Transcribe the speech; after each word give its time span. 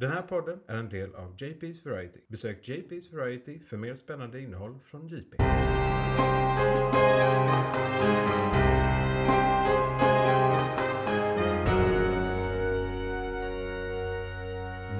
Den 0.00 0.10
här 0.10 0.22
podden 0.22 0.60
är 0.66 0.76
en 0.76 0.88
del 0.88 1.14
av 1.14 1.36
JP's 1.36 1.84
Variety. 1.90 2.20
Besök 2.28 2.68
JP's 2.68 3.16
Variety 3.16 3.60
för 3.60 3.76
mer 3.76 3.94
spännande 3.94 4.40
innehåll 4.40 4.78
från 4.84 5.08
JP. 5.08 5.36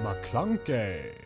McClunkey. 0.04 1.19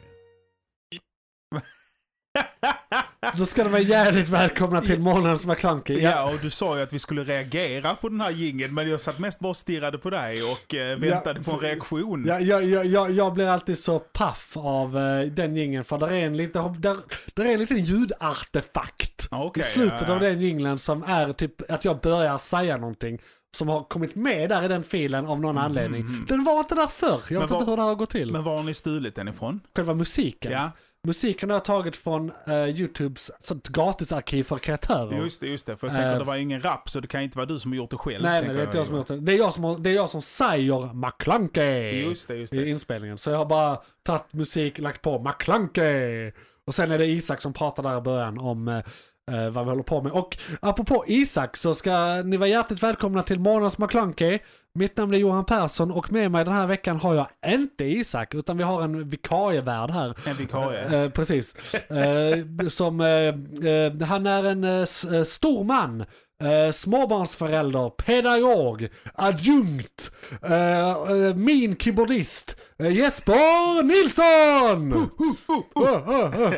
Då 3.38 3.46
ska 3.46 3.64
de 3.64 3.70
vara 3.70 3.82
jävligt 3.82 4.28
välkomna 4.28 4.80
till 4.80 5.00
månadens 5.00 5.46
McClunkey. 5.46 5.98
Ja, 6.00 6.24
och 6.32 6.38
du 6.42 6.50
sa 6.50 6.76
ju 6.76 6.82
att 6.82 6.92
vi 6.92 6.98
skulle 6.98 7.24
reagera 7.24 7.94
på 7.94 8.08
den 8.08 8.20
här 8.20 8.30
jingeln, 8.30 8.74
men 8.74 8.90
jag 8.90 9.00
satt 9.00 9.18
mest 9.18 9.40
bara 9.40 9.48
och 9.48 9.56
stirrade 9.56 9.98
på 9.98 10.10
dig 10.10 10.42
och 10.42 10.74
eh, 10.74 10.98
väntade 10.98 11.42
på 11.42 11.50
en 11.50 11.58
reaktion. 11.58 12.24
Ja, 12.28 12.40
jag, 12.40 12.64
jag, 12.64 12.86
jag, 12.86 13.10
jag 13.10 13.34
blir 13.34 13.46
alltid 13.48 13.78
så 13.78 13.98
paff 13.98 14.52
av 14.56 14.96
uh, 14.96 15.26
den 15.32 15.56
jingeln 15.56 15.84
för 15.84 15.98
där 15.98 16.06
är 16.08 16.26
en, 16.26 16.36
lite, 16.36 16.58
där, 16.78 16.96
där 17.34 17.44
är 17.44 17.52
en 17.54 17.60
liten 17.60 17.84
ljudartefakt 17.84 19.28
Okej, 19.30 19.60
i 19.60 19.64
slutet 19.64 20.00
ja, 20.00 20.04
ja. 20.08 20.14
av 20.14 20.20
den 20.20 20.40
jingeln 20.40 20.78
som 20.78 21.02
är 21.02 21.32
typ 21.32 21.70
att 21.70 21.84
jag 21.84 22.00
börjar 22.00 22.38
säga 22.38 22.76
någonting 22.76 23.18
som 23.56 23.68
har 23.68 23.82
kommit 23.84 24.14
med 24.14 24.48
där 24.48 24.64
i 24.64 24.68
den 24.68 24.82
filen 24.82 25.26
av 25.26 25.40
någon 25.40 25.58
anledning. 25.58 26.06
Den 26.28 26.44
var 26.44 26.58
inte 26.58 26.74
där 26.74 26.86
förr, 26.86 27.06
jag 27.08 27.30
Mm, 27.30 27.38
Men 27.38 27.40
vet 27.40 27.50
var- 27.50 27.58
inte 27.60 27.70
hur 27.70 27.76
det 27.76 27.82
har 27.82 27.94
gått 27.94 28.10
till. 28.10 28.32
Men 28.32 28.44
var 28.44 28.56
har 28.56 28.62
ni 28.62 28.74
stulit 28.74 29.14
den 29.14 29.28
ifrån? 29.28 29.60
Själva 29.76 29.94
musiken. 29.94 30.52
Ja, 30.52 30.70
Musiken 31.06 31.50
har 31.50 31.56
jag 31.56 31.64
tagit 31.64 31.96
från 31.96 32.32
uh, 32.48 32.68
YouTubes 32.68 33.30
sånt 33.38 33.68
gratisarkiv 33.68 34.44
för 34.44 34.58
kreatörer. 34.58 35.16
just 35.16 35.40
det, 35.40 35.46
just 35.46 35.66
det. 35.66 35.76
För 35.76 35.86
jag 35.86 35.96
tänker 35.96 36.12
Eh. 36.12 36.18
det 36.18 36.24
var 36.24 36.36
ingen 36.36 36.62
rap, 36.62 36.90
så 36.90 37.00
det 37.00 37.08
kan 37.08 37.22
inte 37.22 37.38
vara 37.38 37.46
du 37.46 37.58
som 37.58 37.70
har 37.72 37.76
gjort 37.76 37.90
det 37.90 37.96
själv. 37.96 38.22
Nej, 38.24 38.44
nej, 38.46 38.54
det 38.54 38.60
är 38.62 38.64
inte 38.64 38.76
jag 38.76 38.86
som 38.86 38.94
har 38.94 39.00
gjort 39.00 39.08
det. 39.08 39.20
Det 39.20 39.32
är 39.32 39.38
jag 39.38 39.52
som, 39.54 39.64
har, 39.64 39.78
det 39.78 39.90
är 39.90 39.94
jag 39.94 40.10
som 40.10 40.22
säger 40.22 40.94
McClunkey 40.94 42.02
Just 42.08 42.28
det, 42.28 42.34
just 42.34 42.52
i 42.52 42.56
det. 42.56 42.68
inspelningen. 42.68 43.18
Så 43.18 43.30
jag 43.30 43.38
har 43.38 43.46
bara 43.46 43.78
tagit 44.02 44.32
musik, 44.32 44.78
lagt 44.78 45.02
på 45.02 45.18
McClunkey. 45.18 46.32
Och 46.66 46.74
sen 46.74 46.90
är 46.90 46.98
det 46.98 47.06
Isak 47.06 47.40
som 47.40 47.52
pratar 47.52 47.82
där 47.82 47.98
i 47.98 48.00
början 48.00 48.38
om 48.38 48.82
eh, 49.30 49.44
eh, 49.44 49.50
vad 49.50 49.64
vi 49.64 49.70
håller 49.70 49.82
på 49.82 50.02
med. 50.02 50.12
Och 50.12 50.38
apropå 50.60 51.04
Isak 51.06 51.56
så 51.56 51.74
ska 51.74 52.22
ni 52.24 52.36
vara 52.36 52.48
hjärtligt 52.48 52.82
välkomna 52.82 53.22
till 53.22 53.40
månadens 53.40 53.78
McClunkey. 53.78 54.38
Mitt 54.74 54.96
namn 54.96 55.14
är 55.14 55.18
Johan 55.18 55.44
Persson 55.44 55.90
och 55.90 56.12
med 56.12 56.30
mig 56.30 56.44
den 56.44 56.54
här 56.54 56.66
veckan 56.66 56.96
har 56.96 57.14
jag 57.14 57.28
inte 57.46 57.84
Isak 57.84 58.34
utan 58.34 58.56
vi 58.56 58.62
har 58.64 58.82
en 58.82 59.08
vikarievärd 59.08 59.90
här. 59.90 60.14
En 60.26 60.36
vikarie. 60.36 61.04
Eh, 61.04 61.10
precis. 61.10 61.54
Eh, 61.74 62.68
som, 62.68 63.00
eh, 63.00 63.70
eh, 63.70 64.06
han 64.08 64.26
är 64.26 64.44
en 64.44 64.64
eh, 64.64 64.80
eh, 65.14 65.24
stor 65.24 65.64
man. 65.64 66.04
Eh, 66.42 66.72
småbarnsförälder, 66.72 67.90
pedagog, 67.90 68.88
adjunkt, 69.14 70.10
eh, 70.42 70.90
eh, 70.90 71.34
min 71.36 71.76
keyboardist, 71.76 72.56
eh, 72.78 72.96
Jesper 72.96 73.82
Nilsson! 73.82 75.10
Oh, 75.74 76.08
oh. 76.08 76.54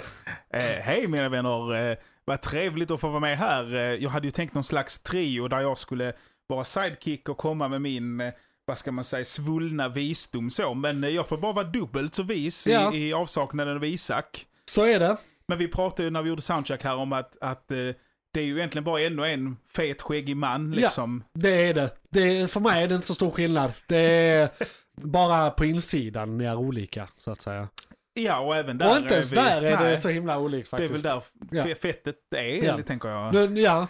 Eh, 0.50 0.82
Hej 0.82 1.06
mina 1.06 1.28
vänner, 1.28 1.90
eh, 1.90 1.96
vad 2.26 2.40
trevligt 2.42 2.90
att 2.90 3.00
få 3.00 3.08
vara 3.08 3.20
med 3.20 3.38
här. 3.38 3.74
Eh, 3.74 3.80
jag 3.80 4.10
hade 4.10 4.26
ju 4.26 4.30
tänkt 4.30 4.54
någon 4.54 4.64
slags 4.64 4.98
trio 4.98 5.48
där 5.48 5.60
jag 5.60 5.78
skulle 5.78 6.12
vara 6.46 6.64
sidekick 6.64 7.28
och 7.28 7.36
komma 7.38 7.68
med 7.68 7.82
min, 7.82 8.20
eh, 8.20 8.32
vad 8.64 8.78
ska 8.78 8.92
man 8.92 9.04
säga, 9.04 9.24
svullna 9.24 9.88
visdom 9.88 10.50
så. 10.50 10.74
Men 10.74 11.04
eh, 11.04 11.10
jag 11.10 11.28
får 11.28 11.36
bara 11.36 11.52
vara 11.52 11.66
dubbelt 11.66 12.14
så 12.14 12.22
vis 12.22 12.66
Ja. 12.66 12.94
i, 12.94 13.08
i 13.08 13.12
avsaknaden 13.12 13.76
av 13.76 13.84
Isak. 13.84 14.46
Så 14.70 14.84
är 14.84 14.98
det. 15.00 15.16
Men 15.48 15.58
vi 15.58 15.68
pratade 15.68 16.02
ju 16.02 16.10
när 16.10 16.22
vi 16.22 16.28
gjorde 16.28 16.42
soundcheck 16.42 16.84
här 16.84 16.96
om 16.96 17.12
att, 17.12 17.36
att 17.40 17.68
det 17.68 18.40
är 18.40 18.44
ju 18.44 18.56
egentligen 18.58 18.84
bara 18.84 19.00
ännu 19.00 19.26
en 19.26 19.56
fet 19.76 20.02
skäggig 20.02 20.36
man 20.36 20.72
Ja. 20.72 20.80
liksom. 20.80 21.24
Det 21.32 21.68
är 21.68 21.74
det. 21.74 21.90
det 22.10 22.20
är, 22.40 22.46
för 22.46 22.60
mig 22.60 22.82
är 22.84 22.88
det 22.88 22.94
inte 22.94 23.06
så 23.06 23.14
stor 23.14 23.30
skillnad. 23.30 23.72
Det 23.86 23.96
är 23.96 24.48
bara 25.02 25.50
på 25.50 25.64
insidan 25.64 26.38
ni 26.38 26.44
är 26.44 26.56
olika, 26.56 27.08
så 27.18 27.30
att 27.30 27.40
säga. 27.40 27.68
Ja, 28.18 28.38
och 28.38 28.56
även 28.56 28.78
där 28.78 28.90
och 28.90 28.96
inte 28.96 29.14
ens 29.14 29.32
vi- 29.32 29.36
där 29.36 29.62
är 29.62 29.76
nej, 29.80 29.90
det 29.90 29.98
så 29.98 30.08
himla 30.08 30.38
olikt 30.38 30.70
Det 30.70 30.76
är 30.76 30.80
faktiskt. 30.80 31.04
väl 31.04 31.12
där 31.12 31.22
Ja. 31.58 31.64
fe- 31.64 31.74
fettet 31.74 32.16
är, 32.36 32.64
Ja. 32.64 32.78
tänker 32.82 33.08
jag. 33.08 33.34
Nu, 33.34 33.60
ja. 33.60 33.86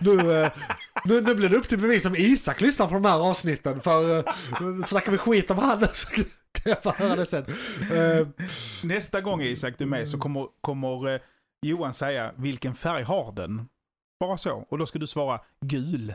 nu, 0.00 0.32
eh, 0.42 0.52
nu, 1.04 1.20
nu 1.20 1.34
blir 1.34 1.48
det 1.48 1.56
upp 1.56 1.68
till 1.68 1.78
bevis 1.78 2.06
om 2.06 2.16
Isak 2.16 2.60
lyssnar 2.60 2.86
på 2.88 2.94
de 2.94 3.04
här 3.04 3.18
avsnitten. 3.30 3.80
För 3.80 4.10
uh, 4.18 4.82
snackar 4.86 5.12
vi 5.12 5.18
skit 5.18 5.50
om 5.50 5.58
han 5.58 5.86
så 5.94 6.06
kan 6.06 6.24
jag 6.64 6.82
få 6.82 6.90
höra 6.90 7.16
det 7.16 7.26
sen. 7.26 7.44
Eh, 7.92 8.26
Nästa 8.82 9.20
gång 9.20 9.42
Isak 9.42 9.74
du 9.78 9.84
är 9.84 9.88
med 9.88 10.08
så 10.08 10.18
kommer, 10.18 10.46
kommer 10.60 11.14
eh, 11.14 11.20
Johan 11.62 11.94
säga 11.94 12.32
vilken 12.36 12.74
färg 12.74 13.02
har 13.02 13.32
den? 13.32 13.68
Bara 14.20 14.36
så. 14.36 14.66
Och 14.70 14.78
då 14.78 14.86
ska 14.86 14.98
du 14.98 15.06
svara 15.06 15.40
gul. 15.60 16.14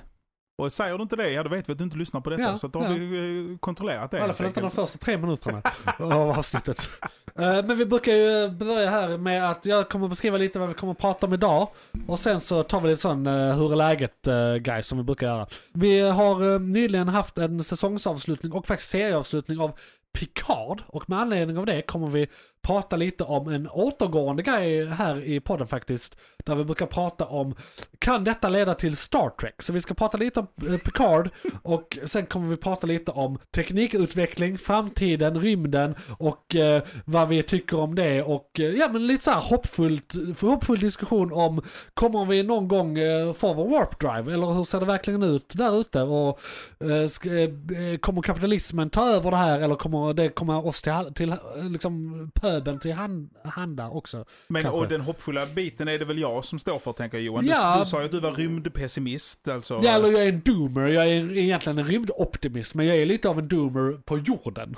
Och 0.59 0.73
säger 0.73 0.97
du 0.97 1.01
inte 1.03 1.15
det, 1.15 1.29
ja 1.29 1.43
då 1.43 1.49
vet 1.49 1.69
vi 1.69 1.73
att 1.73 1.77
du 1.77 1.83
inte 1.83 1.97
lyssnar 1.97 2.21
på 2.21 2.29
detta. 2.29 2.43
Ja, 2.43 2.57
så 2.57 2.67
då 2.67 2.79
har 2.79 2.89
ja. 2.89 2.93
vi 2.93 3.51
eh, 3.51 3.57
kontrollerat 3.57 4.11
det. 4.11 4.17
I 4.17 4.21
alla 4.21 4.33
fall 4.33 4.45
inte 4.45 4.61
de 4.61 4.71
första 4.71 4.97
tre 4.97 5.17
minuterna 5.17 5.61
av 5.99 6.29
avsnittet. 6.29 6.89
Eh, 7.35 7.65
Men 7.65 7.77
vi 7.77 7.85
brukar 7.85 8.11
ju 8.13 8.49
börja 8.49 8.89
här 8.89 9.17
med 9.17 9.49
att 9.49 9.65
jag 9.65 9.89
kommer 9.89 10.07
beskriva 10.07 10.37
lite 10.37 10.59
vad 10.59 10.67
vi 10.67 10.73
kommer 10.73 10.91
att 10.91 10.99
prata 10.99 11.27
om 11.27 11.33
idag. 11.33 11.67
Och 12.07 12.19
sen 12.19 12.39
så 12.39 12.63
tar 12.63 12.81
vi 12.81 12.89
lite 12.89 13.01
sån 13.01 13.27
uh, 13.27 13.55
hur 13.55 13.71
är 13.71 13.75
läget 13.75 14.27
guys 14.61 14.87
som 14.87 14.97
vi 14.97 15.03
brukar 15.03 15.27
göra. 15.27 15.47
Vi 15.73 16.09
har 16.09 16.53
eh, 16.53 16.59
nyligen 16.59 17.07
haft 17.07 17.37
en 17.37 17.63
säsongsavslutning 17.63 18.51
och 18.51 18.67
faktiskt 18.67 18.91
serieavslutning 18.91 19.59
av 19.59 19.71
Picard 20.13 20.81
och 20.87 21.09
med 21.09 21.19
anledning 21.19 21.57
av 21.57 21.65
det 21.65 21.81
kommer 21.81 22.07
vi 22.07 22.27
prata 22.61 22.95
lite 22.95 23.23
om 23.23 23.47
en 23.47 23.69
återgående 23.69 24.43
grej 24.43 24.85
här 24.85 25.23
i 25.23 25.39
podden 25.39 25.67
faktiskt. 25.67 26.17
Där 26.45 26.55
vi 26.55 26.63
brukar 26.63 26.85
prata 26.85 27.25
om, 27.25 27.55
kan 27.99 28.23
detta 28.23 28.49
leda 28.49 28.75
till 28.75 28.97
Star 28.97 29.29
Trek? 29.29 29.61
Så 29.61 29.73
vi 29.73 29.81
ska 29.81 29.93
prata 29.93 30.17
lite 30.17 30.39
om 30.39 30.47
eh, 30.67 30.77
Picard 30.77 31.29
och 31.61 31.97
sen 32.05 32.25
kommer 32.25 32.47
vi 32.47 32.57
prata 32.57 32.87
lite 32.87 33.11
om 33.11 33.37
teknikutveckling, 33.55 34.57
framtiden, 34.57 35.41
rymden 35.41 35.95
och 36.17 36.55
eh, 36.55 36.83
vad 37.05 37.27
vi 37.27 37.43
tycker 37.43 37.79
om 37.79 37.95
det 37.95 38.23
och 38.23 38.59
eh, 38.59 38.65
ja 38.65 38.89
men 38.91 39.07
lite 39.07 39.23
så 39.23 39.31
här 39.31 39.41
hoppfullt, 39.41 40.13
hoppfull 40.41 40.79
diskussion 40.79 41.33
om 41.33 41.61
kommer 41.93 42.25
vi 42.25 42.43
någon 42.43 42.67
gång 42.67 42.97
eh, 42.97 43.33
få 43.33 43.53
vår 43.53 43.69
warp 43.69 43.99
drive 43.99 44.33
eller 44.33 44.53
hur 44.53 44.63
ser 44.63 44.79
det 44.79 44.85
verkligen 44.85 45.23
ut 45.23 45.53
där 45.55 45.81
ute 45.81 46.01
och 46.01 46.39
eh, 46.79 47.07
ska, 47.07 47.29
eh, 47.29 47.43
eh, 47.43 47.97
kommer 47.99 48.21
kapitalismen 48.21 48.89
ta 48.89 49.09
över 49.09 49.31
det 49.31 49.37
här 49.37 49.59
eller 49.59 49.75
kommer 49.75 50.13
det 50.13 50.29
komma 50.29 50.57
oss 50.57 50.81
till, 50.81 51.13
till 51.15 51.31
eh, 51.31 51.37
liksom 51.69 52.31
pöbeln 52.49 52.79
till 52.79 52.93
hand, 52.93 53.29
handa 53.43 53.89
också? 53.89 54.25
Men 54.47 54.63
kanske. 54.63 54.79
och 54.79 54.87
den 54.87 55.01
hoppfulla 55.01 55.45
biten 55.45 55.87
är 55.87 55.99
det 55.99 56.05
väl 56.05 56.19
jag 56.19 56.45
som 56.45 56.59
står 56.59 56.79
för 56.79 56.93
tänker 56.93 57.17
Johan. 57.17 57.45
Ja. 57.45 57.73
Du, 57.73 57.79
du 57.79 57.89
sa 57.89 57.99
ju 57.99 58.05
att 58.05 58.11
du 58.11 58.19
var 58.19 58.31
rymdpessimist 58.31 59.47
alltså. 59.47 59.79
Ja, 59.83 59.91
eller 59.91 60.11
jag 60.11 60.23
är 60.23 60.29
en 60.29 60.41
doomer, 60.41 60.87
jag 60.87 61.07
är 61.07 61.37
egentligen 61.37 61.77
en 61.77 61.87
rymdoptimist 61.87 62.73
men 62.73 62.85
jag 62.85 62.97
är 62.97 63.05
lite 63.05 63.29
av 63.29 63.39
en 63.39 63.47
doomer 63.47 64.01
på 64.05 64.17
jorden. 64.17 64.75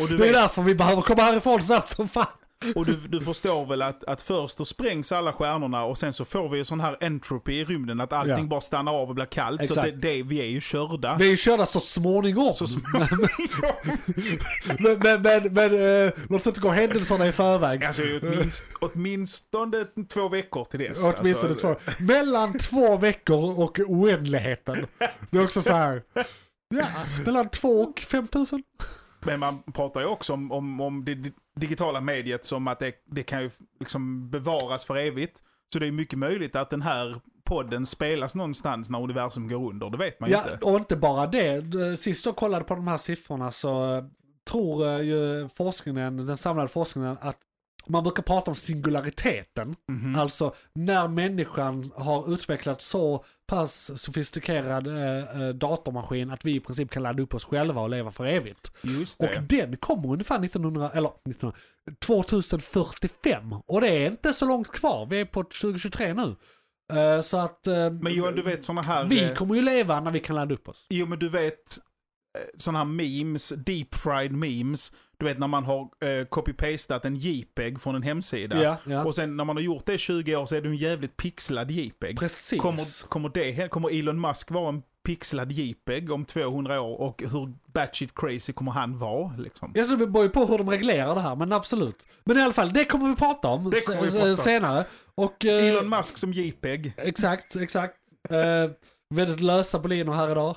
och 0.00 0.08
Det 0.08 0.14
är 0.14 0.18
vet, 0.18 0.34
därför 0.34 0.62
vi 0.62 0.74
behöver 0.74 1.02
komma 1.02 1.22
härifrån 1.22 1.62
snabbt 1.62 1.88
som 1.88 2.08
fan. 2.08 2.26
Och 2.74 2.86
du, 2.86 2.96
du 2.96 3.20
förstår 3.20 3.66
väl 3.66 3.82
att, 3.82 4.04
att 4.04 4.22
först 4.22 4.58
då 4.58 4.64
sprängs 4.64 5.12
alla 5.12 5.32
stjärnorna 5.32 5.84
och 5.84 5.98
sen 5.98 6.12
så 6.12 6.24
får 6.24 6.48
vi 6.48 6.64
sån 6.64 6.80
här 6.80 6.96
entropy 7.00 7.52
i 7.52 7.64
rymden 7.64 8.00
att 8.00 8.12
allting 8.12 8.36
Ja. 8.38 8.42
bara 8.44 8.60
stannar 8.60 8.92
av 8.92 9.08
och 9.08 9.14
blir 9.14 9.24
kallt. 9.24 9.66
Så 9.66 9.72
Exakt. 9.72 9.88
det, 10.00 10.08
det, 10.08 10.22
vi 10.22 10.40
är 10.40 10.46
ju 10.46 10.60
körda. 10.60 11.16
Vi 11.18 11.26
är 11.26 11.30
ju 11.30 11.36
körda 11.36 11.66
så 11.66 11.80
småningom. 11.80 12.52
Så 12.52 12.66
småningom. 12.66 13.26
Men, 14.78 14.98
men, 14.98 15.22
men, 15.22 15.52
men 15.54 16.04
eh, 16.06 16.12
låt 16.28 16.40
oss 16.40 16.46
inte 16.46 16.60
gå 16.60 16.70
händelserna 16.70 17.26
i 17.26 17.32
förväg. 17.32 17.84
Alltså 17.84 18.02
åtminst, 18.22 18.64
åtminstone 18.80 19.86
två 20.08 20.28
veckor 20.28 20.64
till 20.64 20.80
dess. 20.80 20.98
Åtminstone 21.18 21.52
alltså, 21.52 21.74
två. 21.74 22.04
Mellan 22.04 22.58
två 22.58 22.96
veckor 22.96 23.60
och 23.60 23.78
oändligheten. 23.86 24.86
Det 25.30 25.38
är 25.38 25.44
också 25.44 25.62
så 25.62 25.72
här. 25.72 26.02
Ja, 26.74 26.86
mellan 27.24 27.48
två 27.48 27.80
och 27.82 28.00
fem 28.00 28.28
tusen. 28.28 28.62
Men 29.20 29.40
man 29.40 29.62
pratar 29.74 30.00
ju 30.00 30.06
också 30.06 30.32
om, 30.32 30.52
om, 30.52 30.80
om 30.80 31.04
det 31.04 31.14
di- 31.14 31.32
digitala 31.56 32.00
mediet 32.00 32.44
som 32.44 32.68
att 32.68 32.78
det, 32.78 32.92
det 33.06 33.22
kan 33.22 33.42
ju 33.42 33.50
liksom 33.80 34.30
bevaras 34.30 34.84
för 34.84 34.96
evigt. 34.96 35.42
Så 35.72 35.78
det 35.78 35.86
är 35.86 35.92
mycket 35.92 36.18
möjligt 36.18 36.56
att 36.56 36.70
den 36.70 36.82
här 36.82 37.20
podden 37.44 37.86
spelas 37.86 38.34
någonstans 38.34 38.90
när 38.90 39.02
universum 39.02 39.48
går 39.48 39.70
under. 39.70 39.90
Det 39.90 39.98
vet 39.98 40.20
man 40.20 40.30
Ja, 40.30 40.52
inte. 40.52 40.64
och 40.66 40.76
inte 40.76 40.96
bara 40.96 41.26
det. 41.26 41.96
Sist 41.96 42.26
jag 42.26 42.36
kollade 42.36 42.64
på 42.64 42.74
de 42.74 42.88
här 42.88 42.96
siffrorna 42.98 43.50
så 43.50 43.94
eh, 43.96 44.04
tror 44.50 44.86
eh, 44.88 45.00
ju 45.00 45.48
forskningen, 45.48 46.26
den 46.26 46.38
samlade 46.38 46.68
forskningen 46.68 47.16
att 47.20 47.38
man 47.88 48.02
brukar 48.02 48.22
prata 48.22 48.50
om 48.50 48.54
singulariteten. 48.54 49.76
Mhm. 49.92 50.16
Alltså 50.16 50.54
när 50.72 51.08
människan 51.08 51.92
har 51.94 52.34
utvecklat 52.34 52.80
så 52.80 53.24
pass 53.46 54.02
sofistikerad 54.02 54.86
eh, 54.86 55.42
eh, 55.42 55.48
datormaskin 55.48 56.30
att 56.30 56.44
vi 56.44 56.54
i 56.54 56.60
princip 56.60 56.90
kan 56.90 57.02
ladda 57.02 57.22
upp 57.22 57.34
oss 57.34 57.44
själva 57.44 57.80
och 57.80 57.90
leva 57.90 58.12
för 58.12 58.26
evigt. 58.26 58.72
Just 58.82 59.20
Och 59.20 59.30
den 59.48 59.76
kommer 59.76 60.12
ungefär 60.12 60.44
1900, 60.44 60.90
eller 60.94 61.08
1900, 61.08 61.58
2045. 62.00 63.52
Och 63.66 63.80
det 63.80 63.88
är 63.88 64.10
inte 64.10 64.32
så 64.32 64.46
långt 64.48 64.72
kvar, 64.72 65.06
vi 65.06 65.20
är 65.20 65.24
på 65.24 65.44
2023 65.44 66.14
nu. 66.14 66.36
Eh, 66.92 67.20
så 67.20 67.36
att 67.36 67.66
eh, 67.66 67.90
Men 67.90 68.14
Johan, 68.14 68.34
du 68.34 68.42
vet 68.42 68.64
sådana 68.64 68.82
här... 68.82 69.04
vi 69.04 69.34
kommer 69.36 69.54
ju 69.54 69.62
leva 69.62 70.00
när 70.00 70.10
vi 70.10 70.20
kan 70.20 70.36
ladda 70.36 70.54
upp 70.54 70.68
oss. 70.68 70.86
Jo, 70.90 71.06
men 71.06 71.18
du 71.18 71.28
vet 71.28 71.78
sådana 72.56 72.78
här 72.78 72.84
memes, 72.84 73.48
deep 73.48 73.94
fried 73.94 74.32
memes. 74.32 74.92
Du 75.18 75.26
vet 75.26 75.38
när 75.38 75.46
man 75.46 75.64
har 75.64 75.80
eh, 75.80 76.24
copy-pastat 76.24 77.06
en 77.06 77.16
JPEG 77.16 77.80
från 77.80 77.94
en 77.94 78.02
hemsida. 78.02 78.62
Ja, 78.62 78.76
ja. 78.84 79.04
Och 79.04 79.14
sen 79.14 79.36
när 79.36 79.44
man 79.44 79.56
har 79.56 79.62
gjort 79.62 79.86
det 79.86 79.94
i 79.94 79.98
20 79.98 80.36
år 80.36 80.46
så 80.46 80.54
är 80.54 80.60
det 80.60 80.68
en 80.68 80.76
jävligt 80.76 81.16
pixlad 81.16 81.70
JPEG. 81.70 82.18
Precis. 82.18 82.60
Kommer, 82.60 83.08
kommer, 83.08 83.28
det, 83.28 83.70
kommer 83.70 83.98
Elon 83.98 84.20
Musk 84.20 84.50
vara 84.50 84.68
en 84.68 84.82
pixlad 85.06 85.52
JPEG 85.52 86.10
om 86.10 86.24
200 86.24 86.80
år 86.80 87.00
och 87.00 87.22
hur 87.22 87.54
batshit 87.72 88.10
crazy 88.14 88.52
kommer 88.52 88.72
han 88.72 88.98
vara 88.98 89.36
liksom. 89.38 89.72
Jag 89.74 89.98
det 89.98 90.06
beror 90.06 90.24
ju 90.24 90.30
på 90.30 90.44
hur 90.44 90.58
de 90.58 90.70
reglerar 90.70 91.14
det 91.14 91.20
här, 91.20 91.36
men 91.36 91.52
absolut. 91.52 92.06
Men 92.24 92.38
i 92.38 92.42
alla 92.42 92.52
fall, 92.52 92.72
det 92.72 92.84
kommer 92.84 93.08
vi 93.08 93.16
prata 93.16 93.48
om 93.48 93.70
vi 93.70 93.80
prata 93.86 94.30
om. 94.30 94.36
senare. 94.36 94.84
Och, 95.14 95.44
eh, 95.44 95.66
Elon 95.66 95.88
Musk 95.88 96.18
som 96.18 96.32
JPEG. 96.32 96.92
Exakt, 96.96 97.56
exakt. 97.56 97.94
Eh, 98.30 98.70
väldigt 99.14 99.40
lösa 99.40 99.78
boliner 99.78 100.12
här 100.12 100.30
idag. 100.30 100.56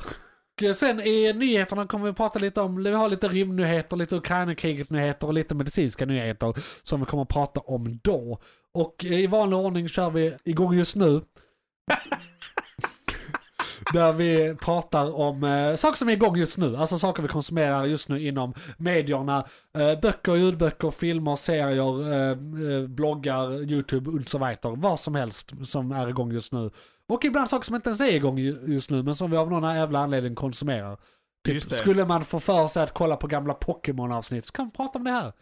Och 0.59 0.63
eh, 0.63 0.73
sen 0.73 1.01
i 1.01 1.33
nyheterna 1.33 1.87
kommer 1.87 2.05
vi 2.05 2.13
prata 2.13 2.39
lite 2.39 2.61
om, 2.61 2.83
vi 2.83 2.91
har 2.91 3.09
lite 3.09 3.27
rymdnyheter, 3.27 3.97
lite 3.97 4.15
Ukraina-kriget-nyheter 4.15 5.27
och 5.27 5.33
lite 5.33 5.55
medicinska 5.55 6.05
nyheter 6.05 6.53
som 6.83 6.99
vi 6.99 7.05
kommer 7.05 7.23
att 7.23 7.29
prata 7.29 7.59
om 7.59 7.99
då. 8.03 8.39
Och 8.73 9.05
eh, 9.05 9.19
i 9.19 9.27
vanlig 9.27 9.59
ordning 9.59 9.89
kör 9.89 10.09
vi 10.09 10.35
igång 10.43 10.73
just 10.73 10.95
nu. 10.95 11.21
Där 13.93 14.13
vi 14.13 14.55
pratar 14.61 15.15
om 15.15 15.43
eh, 15.43 15.75
saker 15.75 15.97
som 15.97 16.09
är 16.09 16.13
igång 16.13 16.37
just 16.37 16.57
nu, 16.57 16.77
alltså 16.77 16.99
saker 16.99 17.23
vi 17.23 17.29
konsumerar 17.29 17.85
just 17.85 18.09
nu 18.09 18.27
inom 18.27 18.53
medierna. 18.77 19.45
Eh, 19.77 19.99
böcker, 19.99 20.35
ljudböcker, 20.35 20.91
filmer, 20.91 21.35
serier, 21.35 22.13
eh, 22.13 22.29
eh, 22.29 22.87
bloggar, 22.87 23.71
YouTube 23.71 24.11
vidare. 24.11 24.75
Vad 24.75 24.99
som 24.99 25.15
helst 25.15 25.51
som 25.63 25.91
är 25.91 26.09
igång 26.09 26.31
just 26.31 26.53
nu. 26.53 26.69
Och 27.09 27.25
ibland 27.25 27.49
saker 27.49 27.65
som 27.65 27.75
inte 27.75 27.89
ens 27.89 28.01
är 28.01 28.13
igång 28.15 28.37
ju- 28.37 28.59
just 28.67 28.89
nu 28.89 29.03
men 29.03 29.15
som 29.15 29.31
vi 29.31 29.37
av 29.37 29.49
någon 29.51 29.75
jävla 29.75 29.99
anledning 29.99 30.35
konsumerar. 30.35 30.97
Typ, 31.45 31.63
skulle 31.71 32.05
man 32.05 32.25
få 32.25 32.39
för 32.39 32.67
sig 32.67 32.83
att 32.83 32.93
kolla 32.93 33.15
på 33.15 33.27
gamla 33.27 33.53
Pokémon-avsnitt 33.53 34.45
så 34.45 34.51
kan 34.53 34.65
vi 34.65 34.71
prata 34.71 34.97
om 34.99 35.03
det 35.03 35.11
här. 35.11 35.33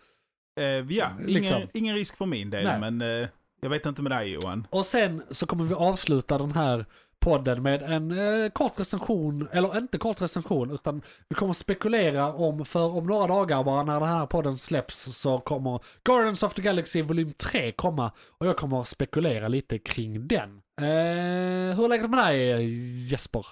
Eh, 0.59 0.65
ja, 0.65 1.07
Liksom. 1.25 1.57
ingen, 1.57 1.69
ingen 1.73 1.95
risk 1.95 2.17
för 2.17 2.25
min 2.25 2.49
del, 2.49 2.63
Nej. 2.63 2.79
men 2.91 3.01
eh, 3.21 3.27
jag 3.61 3.69
vet 3.69 3.85
inte 3.85 4.01
med 4.01 4.11
dig 4.11 4.31
Johan. 4.31 4.67
Och 4.69 4.85
sen 4.85 5.23
så 5.29 5.45
kommer 5.45 5.63
vi 5.63 5.73
avsluta 5.73 6.37
den 6.37 6.51
här 6.51 6.85
podden 7.19 7.63
med 7.63 7.81
en 7.83 8.11
eh, 8.43 8.49
kort 8.49 8.79
recension, 8.79 9.47
eller 9.51 9.77
inte 9.77 9.97
kort 9.97 10.21
recension, 10.21 10.71
utan 10.71 11.01
vi 11.29 11.35
kommer 11.35 11.53
spekulera 11.53 12.33
om, 12.33 12.65
för 12.65 12.95
om 12.97 13.03
några 13.07 13.27
dagar 13.27 13.63
bara 13.63 13.83
när 13.83 13.99
den 13.99 14.09
här 14.09 14.25
podden 14.25 14.57
släpps 14.57 15.17
så 15.17 15.39
kommer 15.39 15.79
Guardians 16.03 16.43
of 16.43 16.53
the 16.53 16.61
Galaxy 16.61 17.01
volym 17.01 17.31
3 17.33 17.71
komma 17.71 18.11
och 18.37 18.47
jag 18.47 18.57
kommer 18.57 18.81
att 18.81 18.87
spekulera 18.87 19.47
lite 19.47 19.79
kring 19.79 20.27
den. 20.27 20.61
Eh, 20.81 21.75
hur 21.75 21.83
är 21.85 21.89
läget 21.89 22.09
med 22.09 22.25
dig 22.25 22.67
Jesper? 23.11 23.45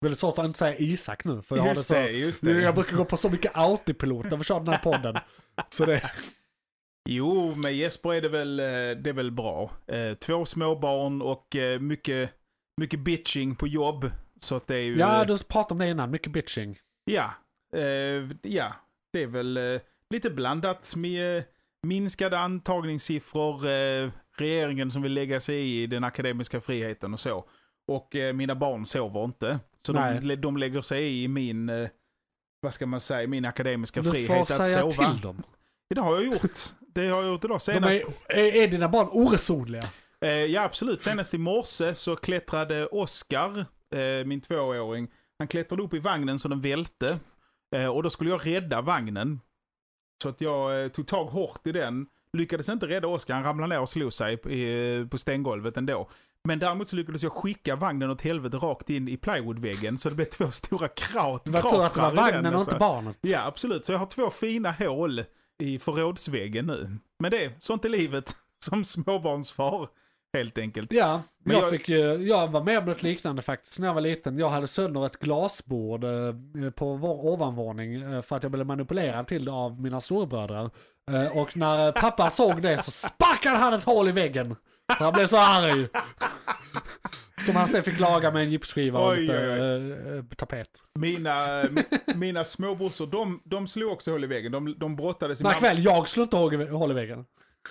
Väldigt 0.00 0.18
svårt 0.18 0.38
att 0.38 0.44
inte 0.44 0.58
säga 0.58 0.76
Isak 0.76 1.24
nu, 1.24 1.42
för 1.42 1.56
jag 1.56 1.62
har 1.62 1.68
det 1.68 1.74
Just 1.74 1.88
så... 1.88 1.94
just 1.94 2.44
det. 2.44 2.62
Jag 2.62 2.74
brukar 2.74 2.96
gå 2.96 3.04
på 3.04 3.16
så 3.16 3.30
mycket 3.30 3.56
autopilot 3.56 4.30
när 4.30 4.36
vi 4.36 4.44
kör 4.44 4.60
den 4.60 4.68
här 4.68 4.78
podden. 4.78 5.16
Så 5.68 5.84
det... 5.84 6.10
Jo, 7.08 7.54
med 7.54 7.74
Jesper 7.74 8.14
är 8.14 8.20
det 8.20 8.28
väl, 8.28 8.60
eh, 8.60 8.64
det 9.02 9.08
är 9.08 9.12
väl 9.12 9.30
bra. 9.30 9.70
Eh, 9.86 10.14
två 10.14 10.44
småbarn 10.44 11.22
och 11.22 11.56
mycket, 11.80 12.30
mycket 12.76 13.00
bitching 13.00 13.56
på 13.56 13.66
jobb. 13.66 14.10
Så 14.38 14.56
att 14.56 14.66
det 14.66 14.76
är 14.76 14.82
ju... 14.82 14.98
Ja, 14.98 15.24
du 15.24 15.38
pratade 15.38 15.72
om 15.74 15.78
det 15.78 15.90
innan, 15.90 16.10
mycket 16.10 16.32
bitching. 16.32 16.78
Ja, 17.04 17.30
ja, 18.42 18.74
det 19.12 19.22
är 19.22 19.26
väl 19.26 19.80
lite 20.10 20.30
blandat 20.30 20.96
med 20.96 21.44
minskade 21.82 22.38
antagningssiffror, 22.38 23.66
regeringen 24.36 24.90
som 24.90 25.02
vill 25.02 25.12
lägga 25.12 25.40
sig 25.40 25.82
i 25.82 25.86
den 25.86 26.04
akademiska 26.04 26.60
friheten 26.60 27.14
och 27.14 27.20
så. 27.20 27.44
Och 27.86 28.16
eh, 28.16 28.32
mina 28.32 28.54
barn 28.54 28.86
sover 28.86 29.24
inte. 29.24 29.58
Så 29.86 29.92
de, 29.92 30.34
de 30.36 30.56
lägger 30.56 30.82
sig 30.82 31.22
i 31.22 31.28
min, 31.28 31.68
eh, 31.68 31.88
vad 32.60 32.74
ska 32.74 32.86
man 32.86 33.00
säga, 33.00 33.28
min 33.28 33.44
akademiska 33.44 34.02
Du 34.02 34.10
frihet 34.10 34.26
får 34.26 34.40
att 34.42 34.66
säga 34.66 34.90
sova. 34.90 35.12
till 35.12 35.20
dem. 35.22 35.42
Ja, 35.88 35.94
det 35.94 36.00
har 36.00 36.14
jag 36.14 36.24
gjort. 36.24 36.58
Det 36.94 37.08
har 37.08 37.22
jag 37.22 37.32
gjort 37.32 37.44
idag 37.44 37.56
De 37.56 37.60
senast. 37.60 38.02
är, 38.28 38.38
är, 38.38 38.62
är 38.62 38.68
dina 38.68 38.88
barn 38.88 39.08
oresonliga? 39.12 39.82
Eh, 40.20 40.30
ja, 40.30 40.62
absolut. 40.62 41.02
Senast 41.02 41.34
i 41.34 41.38
morse 41.38 41.94
så 41.94 42.16
klättrade 42.16 42.86
Oskar, 42.86 43.58
eh, 43.94 44.24
min 44.26 44.40
tvååring, 44.40 45.08
han 45.38 45.48
klättrade 45.48 45.82
upp 45.82 45.94
i 45.94 45.98
vagnen 45.98 46.38
så 46.38 46.48
den 46.48 46.60
välte. 46.60 47.18
Eh, 47.76 47.86
och 47.86 48.02
då 48.02 48.10
skulle 48.10 48.30
jag 48.30 48.46
rädda 48.46 48.80
vagnen. 48.80 49.40
Så 50.22 50.28
att 50.28 50.40
jag 50.40 50.82
eh, 50.84 50.88
tog 50.88 51.06
tag 51.06 51.24
hårt 51.24 51.66
i 51.66 51.72
den. 51.72 52.06
Lyckades 52.36 52.68
inte 52.68 52.86
rädda 52.86 53.08
Oskar, 53.08 53.34
han 53.34 53.44
ramlade 53.44 53.74
ner 53.74 53.80
och 53.80 53.88
slog 53.88 54.12
sig 54.12 54.36
på 55.10 55.18
stängolvet 55.18 55.76
ändå. 55.76 56.10
Men 56.44 56.58
däremot 56.58 56.88
så 56.88 56.96
lyckades 56.96 57.22
jag 57.22 57.32
skicka 57.32 57.76
vagnen 57.76 58.10
åt 58.10 58.20
helvete 58.22 58.56
rakt 58.56 58.90
in 58.90 59.08
i 59.08 59.16
plywoodväggen. 59.16 59.98
Så 59.98 60.08
det 60.08 60.14
blev 60.14 60.24
två 60.24 60.50
stora 60.50 60.88
kraut. 60.88 61.44
Det 61.44 61.50
var 61.50 61.62
tur 61.62 61.68
att 61.68 61.94
det 61.94 62.00
var 62.00 62.10
kratrar 62.10 62.24
vagnen 62.24 62.44
den, 62.44 62.54
och 62.54 62.58
alltså. 62.60 62.70
inte 62.74 62.78
barnet. 62.80 63.18
Ja, 63.20 63.46
absolut. 63.46 63.86
Så 63.86 63.92
jag 63.92 63.98
har 63.98 64.06
två 64.06 64.30
fina 64.30 64.70
hål 64.72 65.24
i 65.58 65.78
förrådsväggen 65.78 66.66
nu. 66.66 66.96
Men 67.18 67.30
det, 67.30 67.52
sånt 67.58 67.84
är 67.84 67.88
livet 67.88 68.36
som 68.64 68.84
småbarnsfar, 68.84 69.88
helt 70.32 70.58
enkelt. 70.58 70.92
Ja, 70.92 71.22
Men 71.44 71.56
jag, 71.56 71.62
jag- 71.64 71.70
Fick, 71.70 71.88
jag 72.28 72.48
var 72.50 72.62
med 72.64 72.78
om 72.78 72.84
något 72.84 73.02
liknande 73.02 73.42
faktiskt 73.42 73.78
när 73.78 73.86
jag 73.86 73.94
var 73.94 74.00
liten. 74.00 74.38
Jag 74.38 74.48
hade 74.48 74.66
sönder 74.66 75.06
ett 75.06 75.18
glasbord 75.18 76.04
eh, 76.04 76.70
på 76.74 76.94
vår 76.96 77.26
ovanvåning 77.26 77.94
eh, 77.94 78.22
för 78.22 78.36
att 78.36 78.42
jag 78.42 78.52
blev 78.52 78.66
manipulerad 78.66 79.26
till 79.26 79.44
det 79.44 79.52
av 79.52 79.80
mina 79.80 80.00
storebröder. 80.00 80.70
Eh, 81.10 81.36
Och 81.38 81.56
när 81.56 81.92
pappa 81.92 82.30
såg 82.30 82.62
det 82.62 82.82
så 82.84 82.90
sparkade 82.90 83.56
han 83.56 83.74
ett 83.74 83.84
hål 83.84 84.08
i 84.08 84.12
väggen. 84.12 84.56
För 84.98 85.04
han 85.04 85.12
blev 85.12 85.26
så 85.26 85.36
arg. 85.38 85.88
Som 87.46 87.56
han 87.56 87.68
sen 87.68 87.82
fick 87.82 88.00
laga 88.00 88.30
med 88.30 88.42
en 88.42 88.50
gipsskiva 88.50 88.98
och 89.00 89.08
Oj, 89.12 89.20
lite 89.20 89.32
oj, 90.12 90.18
eh, 90.18 90.24
tapet. 90.36 90.68
Mina, 90.94 91.64
mina 92.14 92.44
småbrorsor, 92.44 93.06
de, 93.06 93.40
de 93.44 93.68
slog 93.68 93.92
också 93.92 94.10
hål 94.10 94.24
i 94.24 94.26
väggen. 94.26 94.52
De, 94.52 94.78
de 94.78 94.96
brottades 94.96 95.40
i 95.40 95.42
Märk 95.42 95.62
väl, 95.62 95.84
jag 95.84 96.08
slår 96.08 96.22
inte 96.24 96.36
hål 96.36 96.90
i- 96.90 96.94
väggen. 96.94 97.24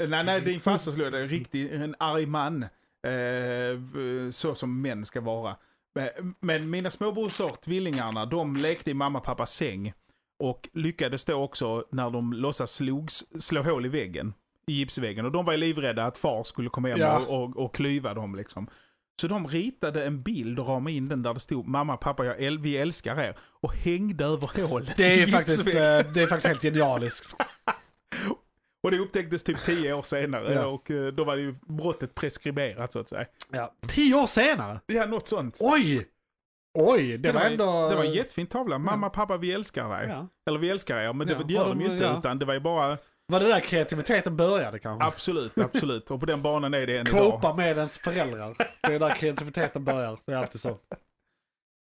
Nej, 0.07 0.23
nej, 0.23 0.41
din 0.41 0.59
farsa 0.61 0.91
slog 0.91 1.11
det. 1.11 1.19
En 1.19 1.27
riktig, 1.27 1.73
en 1.73 1.95
arg 1.99 2.25
man. 2.25 2.63
Eh, 2.63 4.29
så 4.31 4.55
som 4.55 4.81
män 4.81 5.05
ska 5.05 5.21
vara. 5.21 5.55
Men- 5.95 6.35
Men 6.39 6.69
mina 6.69 6.91
småbrorsor, 6.91 7.51
tvillingarna, 7.63 8.25
de 8.25 8.55
lekte 8.55 8.91
i 8.91 8.93
mamma 8.93 9.19
och 9.19 9.25
pappas 9.25 9.51
säng. 9.53 9.93
Och 10.41 10.69
lyckades 10.73 11.25
då 11.25 11.33
också, 11.33 11.85
när 11.91 12.09
de 12.09 12.33
låtsas 12.33 12.71
slogs, 12.71 13.23
slå 13.39 13.61
hål 13.63 13.85
i 13.85 13.89
väggen. 13.89 14.33
I 14.67 14.73
gipsväggen. 14.73 15.25
Och 15.25 15.31
de 15.31 15.45
var 15.45 15.53
ju 15.53 15.57
livrädda 15.59 16.05
att 16.05 16.17
far 16.17 16.43
skulle 16.43 16.69
komma 16.69 16.87
hem 16.87 16.99
Ja. 16.99 17.19
och, 17.27 17.43
och, 17.43 17.57
och 17.57 17.75
klyva 17.75 18.13
dem 18.13 18.35
liksom. 18.35 18.67
Så 19.21 19.27
de 19.27 19.47
ritade 19.47 20.05
en 20.05 20.21
bild 20.21 20.59
och 20.59 20.67
ramade 20.67 20.95
in 20.95 21.07
den 21.07 21.23
där 21.23 21.33
det 21.33 21.39
stod 21.39 21.67
mamma, 21.67 21.97
pappa, 21.97 22.25
jag 22.25 22.37
äl- 22.39 22.61
vi 22.61 22.77
älskar 22.77 23.19
er. 23.21 23.35
Och 23.41 23.73
hängde 23.73 24.25
över 24.25 24.67
hålet 24.67 24.97
Det 24.97 25.21
är, 25.21 25.27
faktiskt, 25.27 25.67
eh, 25.67 25.73
det 25.73 26.21
är 26.21 26.27
faktiskt 26.27 26.47
helt 26.47 26.61
genialiskt. 26.61 27.35
Och 28.83 28.91
det 28.91 28.97
upptäcktes 28.99 29.43
typ 29.43 29.63
tio 29.65 29.93
år 29.93 30.01
senare 30.01 30.53
Ja. 30.53 30.65
och 30.65 30.91
eh, 30.91 31.07
då 31.07 31.23
var 31.23 31.35
det 31.35 31.41
ju 31.41 31.55
brottet 31.67 32.15
preskriberat 32.15 32.93
så 32.93 32.99
att 32.99 33.09
säga. 33.09 33.25
Ja. 33.51 33.73
Tio 33.87 34.15
år 34.15 34.25
senare? 34.25 34.79
Ja, 34.85 35.05
något 35.05 35.27
sånt. 35.27 35.57
Oj! 35.59 36.07
Oj, 36.73 37.17
det, 37.17 37.31
var 37.31 37.39
var, 37.41 37.47
ändå... 37.47 37.89
det 37.89 37.95
var 37.95 38.03
en 38.03 38.11
jättefin 38.13 38.47
tavla. 38.47 38.77
Mamma, 38.77 39.09
pappa, 39.09 39.37
vi 39.37 39.51
älskar 39.51 39.89
dig. 39.89 40.07
Ja. 40.09 40.27
Eller 40.47 40.59
vi 40.59 40.69
älskar 40.69 40.97
er, 40.97 41.13
men 41.13 41.27
det, 41.27 41.33
Ja, 41.33 41.39
det 41.43 41.53
gör 41.53 41.69
de 41.69 41.81
ju 41.81 41.91
inte. 41.91 42.03
ja. 42.03 42.17
Utan 42.19 42.39
det 42.39 42.45
var 42.45 42.53
ju 42.53 42.59
bara, 42.59 42.97
Var 43.27 43.39
det 43.39 43.47
där 43.47 43.59
kreativiteten 43.59 44.37
började 44.37 44.79
kanske? 44.79 45.07
absolut, 45.07 45.57
absolut. 45.57 46.11
Och 46.11 46.19
på 46.19 46.25
den 46.25 46.41
banan 46.41 46.73
är 46.73 46.87
det 46.87 46.97
än 46.97 47.07
idag. 47.07 47.31
Copa 47.31 47.55
med 47.55 47.77
ens 47.77 47.97
föräldrar. 47.97 48.55
Det 48.81 48.93
är 48.95 48.99
där 48.99 49.09
kreativiteten 49.15 49.83
börjar. 49.83 50.19
Det 50.25 50.31
är 50.33 50.37
alltid 50.37 50.61
så. 50.61 50.77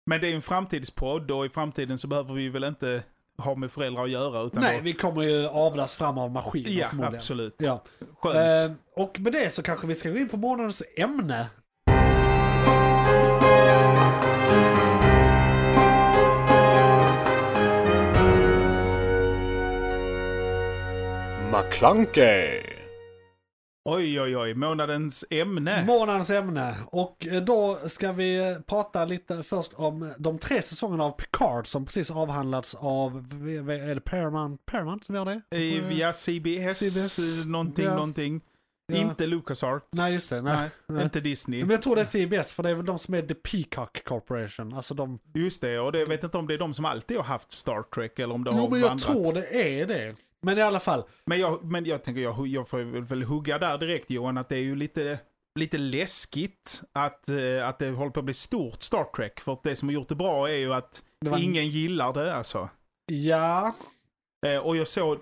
Men 0.06 0.22
det 0.22 0.28
är 0.32 0.36
en 0.36 0.42
framtidspodd 0.42 1.32
och 1.32 1.46
i 1.46 1.50
framtiden 1.50 1.98
så 1.98 2.08
behöver 2.08 2.34
vi 2.34 2.50
väl 2.50 2.64
inte 2.64 3.04
ha 3.38 3.56
med 3.56 3.72
föräldrar 3.72 4.04
att 4.04 4.10
göra. 4.10 4.42
Utan 4.42 4.62
Nej, 4.62 4.78
då, 4.78 4.84
vi 4.84 4.94
kommer 4.94 5.22
ju 5.22 5.48
avlas 5.48 5.96
fram 5.96 6.18
av 6.18 6.32
maskiner 6.32 6.72
ja, 6.72 7.08
absolut. 7.08 7.56
Ja. 7.58 7.84
Skönt. 8.20 8.36
Eh, 8.72 9.04
och 9.04 9.20
med 9.20 9.34
det 9.34 9.54
så 9.54 9.64
kanske 9.64 9.88
vi 9.88 9.96
ska 9.96 10.10
gå 10.10 10.18
in 10.18 10.30
på 10.30 10.38
månadens 10.38 10.84
ämne. 10.98 11.48
McClunkey. 21.54 22.62
Oj, 23.86 24.22
oj, 24.22 24.38
oj. 24.38 24.54
Månadens 24.54 25.26
ämne. 25.30 25.86
Månadens 25.86 26.30
ämne. 26.30 26.76
Och 26.86 27.28
eh, 27.28 27.44
då 27.44 27.78
ska 27.86 28.12
vi 28.12 28.58
prata 28.68 29.06
lite 29.06 29.44
först 29.44 29.74
om 29.74 30.14
de 30.18 30.38
tre 30.40 30.62
säsongerna 30.62 31.04
av 31.04 31.12
Picard 31.12 31.68
som 31.68 31.86
precis 31.86 32.12
avhandlats 32.12 32.76
av, 32.76 33.18
är 33.70 33.96
det 33.96 34.02
Paramount, 34.02 34.64
Paramount 34.66 35.06
som 35.06 35.16
gör 35.16 35.26
det? 35.26 35.42
Eh, 35.58 35.88
via 35.88 36.14
CBS, 36.14 36.78
CBS, 36.78 37.20
eh, 37.20 37.48
någonting, 37.48 37.86
ja. 37.86 37.96
någonting. 37.96 38.42
ja. 38.88 38.96
Inte 38.98 39.26
LucasArt. 39.26 39.84
Nej, 39.92 40.14
just 40.14 40.30
det. 40.30 40.42
Nej. 40.42 40.70
Nej, 40.88 41.04
inte 41.04 41.20
Disney. 41.20 41.62
Men 41.62 41.70
jag 41.70 41.82
tror 41.82 41.96
det 41.96 42.02
är 42.02 42.06
CBS 42.06 42.54
för 42.54 42.64
det 42.64 42.70
är 42.70 42.76
väl 42.76 42.86
de 42.86 43.00
som 43.00 43.14
är 43.14 43.22
The 43.22 43.36
Peacock 43.36 44.04
Corporation. 44.04 44.74
Alltså 44.74 44.94
de... 44.94 45.20
Just 45.34 45.62
det, 45.62 45.80
och 45.80 45.92
det, 45.92 46.00
jag 46.00 46.08
vet 46.08 46.24
inte 46.24 46.38
om 46.38 46.48
det 46.48 46.54
är 46.54 46.58
de 46.58 46.74
som 46.74 46.86
alltid 46.86 47.18
har 47.18 47.24
haft 47.24 47.52
Star 47.52 47.84
Trek 47.96 48.20
eller 48.20 48.36
om 48.36 48.44
det 48.44 48.52
Jo 48.54 48.58
har 48.58 48.70
men 48.70 48.80
jag 48.80 48.88
vandrat. 48.88 49.12
tror 49.12 49.34
det 49.34 49.80
är 49.82 49.86
det. 49.88 50.16
Men 50.44 50.58
i 50.58 50.62
alla 50.62 50.80
fall. 50.80 51.04
Men 51.26 51.40
jag, 51.40 51.64
men 51.64 51.86
jag 51.86 52.04
tänker, 52.04 52.22
jag, 52.22 52.48
jag 52.48 52.70
får 52.70 53.02
väl- 53.02 53.24
hugga 53.24 53.58
där 53.60 53.78
direkt 53.78 54.10
Johan, 54.12 54.38
att 54.38 54.50
det 54.50 54.56
är 54.56 54.62
ju 54.62 54.76
lite, 54.76 55.20
lite 55.60 55.78
läskigt 55.78 56.82
att, 56.94 57.30
eh, 57.30 57.68
att 57.68 57.80
det 57.80 57.90
håller 57.90 58.12
på 58.12 58.20
att 58.20 58.26
bli 58.26 58.34
stort 58.34 58.84
Star 58.84 59.04
Trek. 59.16 59.40
För 59.40 59.54
att 59.54 59.64
det 59.64 59.76
som 59.76 59.88
har 59.88 59.94
gjort 59.94 60.10
det 60.10 60.16
bra 60.16 60.50
är 60.50 60.56
ju 60.58 60.74
att 60.74 61.04
var... 61.20 61.38
ingen 61.44 61.68
gillar 61.68 62.14
det 62.14 62.36
alltså. 62.36 62.70
Ja. 63.06 63.76
Eh, 64.46 64.58
och 64.58 64.78
jag 64.78 64.88
såg, 64.88 65.18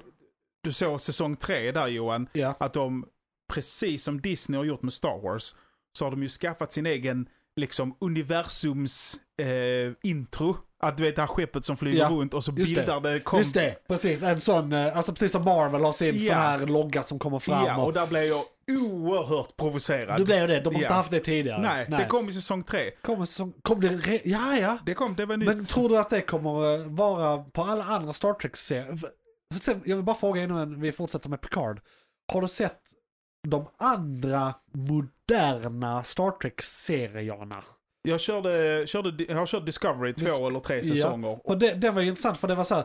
du 0.64 0.74
såg 0.74 1.02
säsong 1.02 1.36
tre 1.36 1.72
där 1.72 1.88
Johan, 1.88 2.30
Ja. 2.34 2.56
att 2.60 2.74
de, 2.74 3.06
precis 3.54 4.04
som 4.04 4.22
Disney 4.22 4.58
har 4.58 4.66
gjort 4.66 4.82
med 4.82 4.94
Star 4.94 5.22
Wars, 5.22 5.56
så 5.98 6.06
har 6.06 6.12
de 6.12 6.24
ju 6.24 6.30
skaffat 6.30 6.74
sin 6.74 6.86
egen 6.86 7.30
liksom 7.56 7.96
universums 8.00 9.20
eh, 9.42 9.94
intro. 10.04 10.58
Att 10.82 10.98
du 10.98 11.04
vet 11.04 11.16
det 11.16 11.22
här 11.22 11.28
skeppet 11.28 11.66
som 11.66 11.78
flyger 11.78 12.00
Ja, 12.00 12.10
runt 12.10 12.34
och 12.34 12.44
så 12.44 12.52
just 12.52 12.76
det. 12.76 12.82
bildar 12.82 13.00
det... 13.02 13.20
Kom, 13.20 13.40
Just 13.40 13.54
det, 13.54 13.76
precis. 13.88 14.24
En 14.24 14.42
sån, 14.42 14.74
eh, 14.74 14.98
alltså 14.98 15.12
precis 15.12 15.32
som 15.32 15.44
Marvel 15.46 15.84
har 15.84 15.92
sin 15.94 16.16
Ja. 16.16 16.34
sån 16.34 16.36
här 16.42 16.60
logga 16.60 17.04
som 17.04 17.20
kommer 17.20 17.40
fram. 17.40 17.66
Ja, 17.66 17.78
och 17.78 17.86
och, 17.86 17.94
där 17.94 18.08
blev 18.08 18.24
jag 18.24 18.44
oerhört 18.72 19.58
provocerad. 19.58 20.18
du 20.18 20.26
blev 20.26 20.48
det, 20.48 20.60
de 20.60 20.66
har 20.66 20.74
inte 20.74 20.86
Ja. 20.86 20.94
haft 20.94 21.12
det 21.12 21.20
tidigare. 21.20 21.62
Nej, 21.62 21.86
det 21.90 22.06
kom 22.10 22.30
i 22.30 22.34
säsong 22.34 22.64
tre. 22.64 22.92
Kom, 23.02 23.26
som, 23.28 23.54
kom 23.62 23.82
det 23.82 23.88
re- 23.90 24.22
ja, 24.26 24.58
ja. 24.58 24.78
Det 24.86 24.94
kom, 24.94 25.16
det 25.16 25.26
var 25.26 25.38
nytt. 25.38 25.48
Men 25.48 25.66
tror 25.66 25.90
du 25.90 25.98
att 25.98 26.10
det 26.10 26.22
kommer 26.22 26.74
eh, 26.76 26.86
vara 26.88 27.38
på 27.44 27.64
alla 27.64 27.84
andra 27.84 28.14
Star 28.14 28.34
Trek-serier? 28.34 29.00
Jag 29.86 29.96
vill 29.96 30.06
bara 30.06 30.16
fråga 30.16 30.44
innan 30.44 30.82
vi 30.82 30.92
fortsätter 30.92 31.30
med 31.30 31.42
Picard. 31.42 31.82
Har 32.34 32.42
du 32.42 32.48
sett 32.48 32.80
de 33.48 33.66
andra 33.78 34.54
moderna 34.74 36.04
Star 36.04 36.32
Trek-serierna? 36.32 37.64
Jag 38.02 38.20
körde, 38.20 38.84
körde, 38.88 39.24
jag 39.24 39.36
har 39.36 39.46
kört 39.46 39.66
Discovery 39.66 40.14
två 40.14 40.26
Dis- 40.26 40.48
eller 40.48 40.60
tre 40.60 40.82
Ja. 40.84 40.96
säsonger. 40.96 41.40
Och 41.50 41.58
det, 41.58 41.74
det 41.74 41.92
var 41.92 42.02
ju 42.02 42.08
intressant 42.08 42.38
för 42.38 42.48
det 42.48 42.56
var 42.56 42.64
så 42.64 42.76
här, 42.76 42.84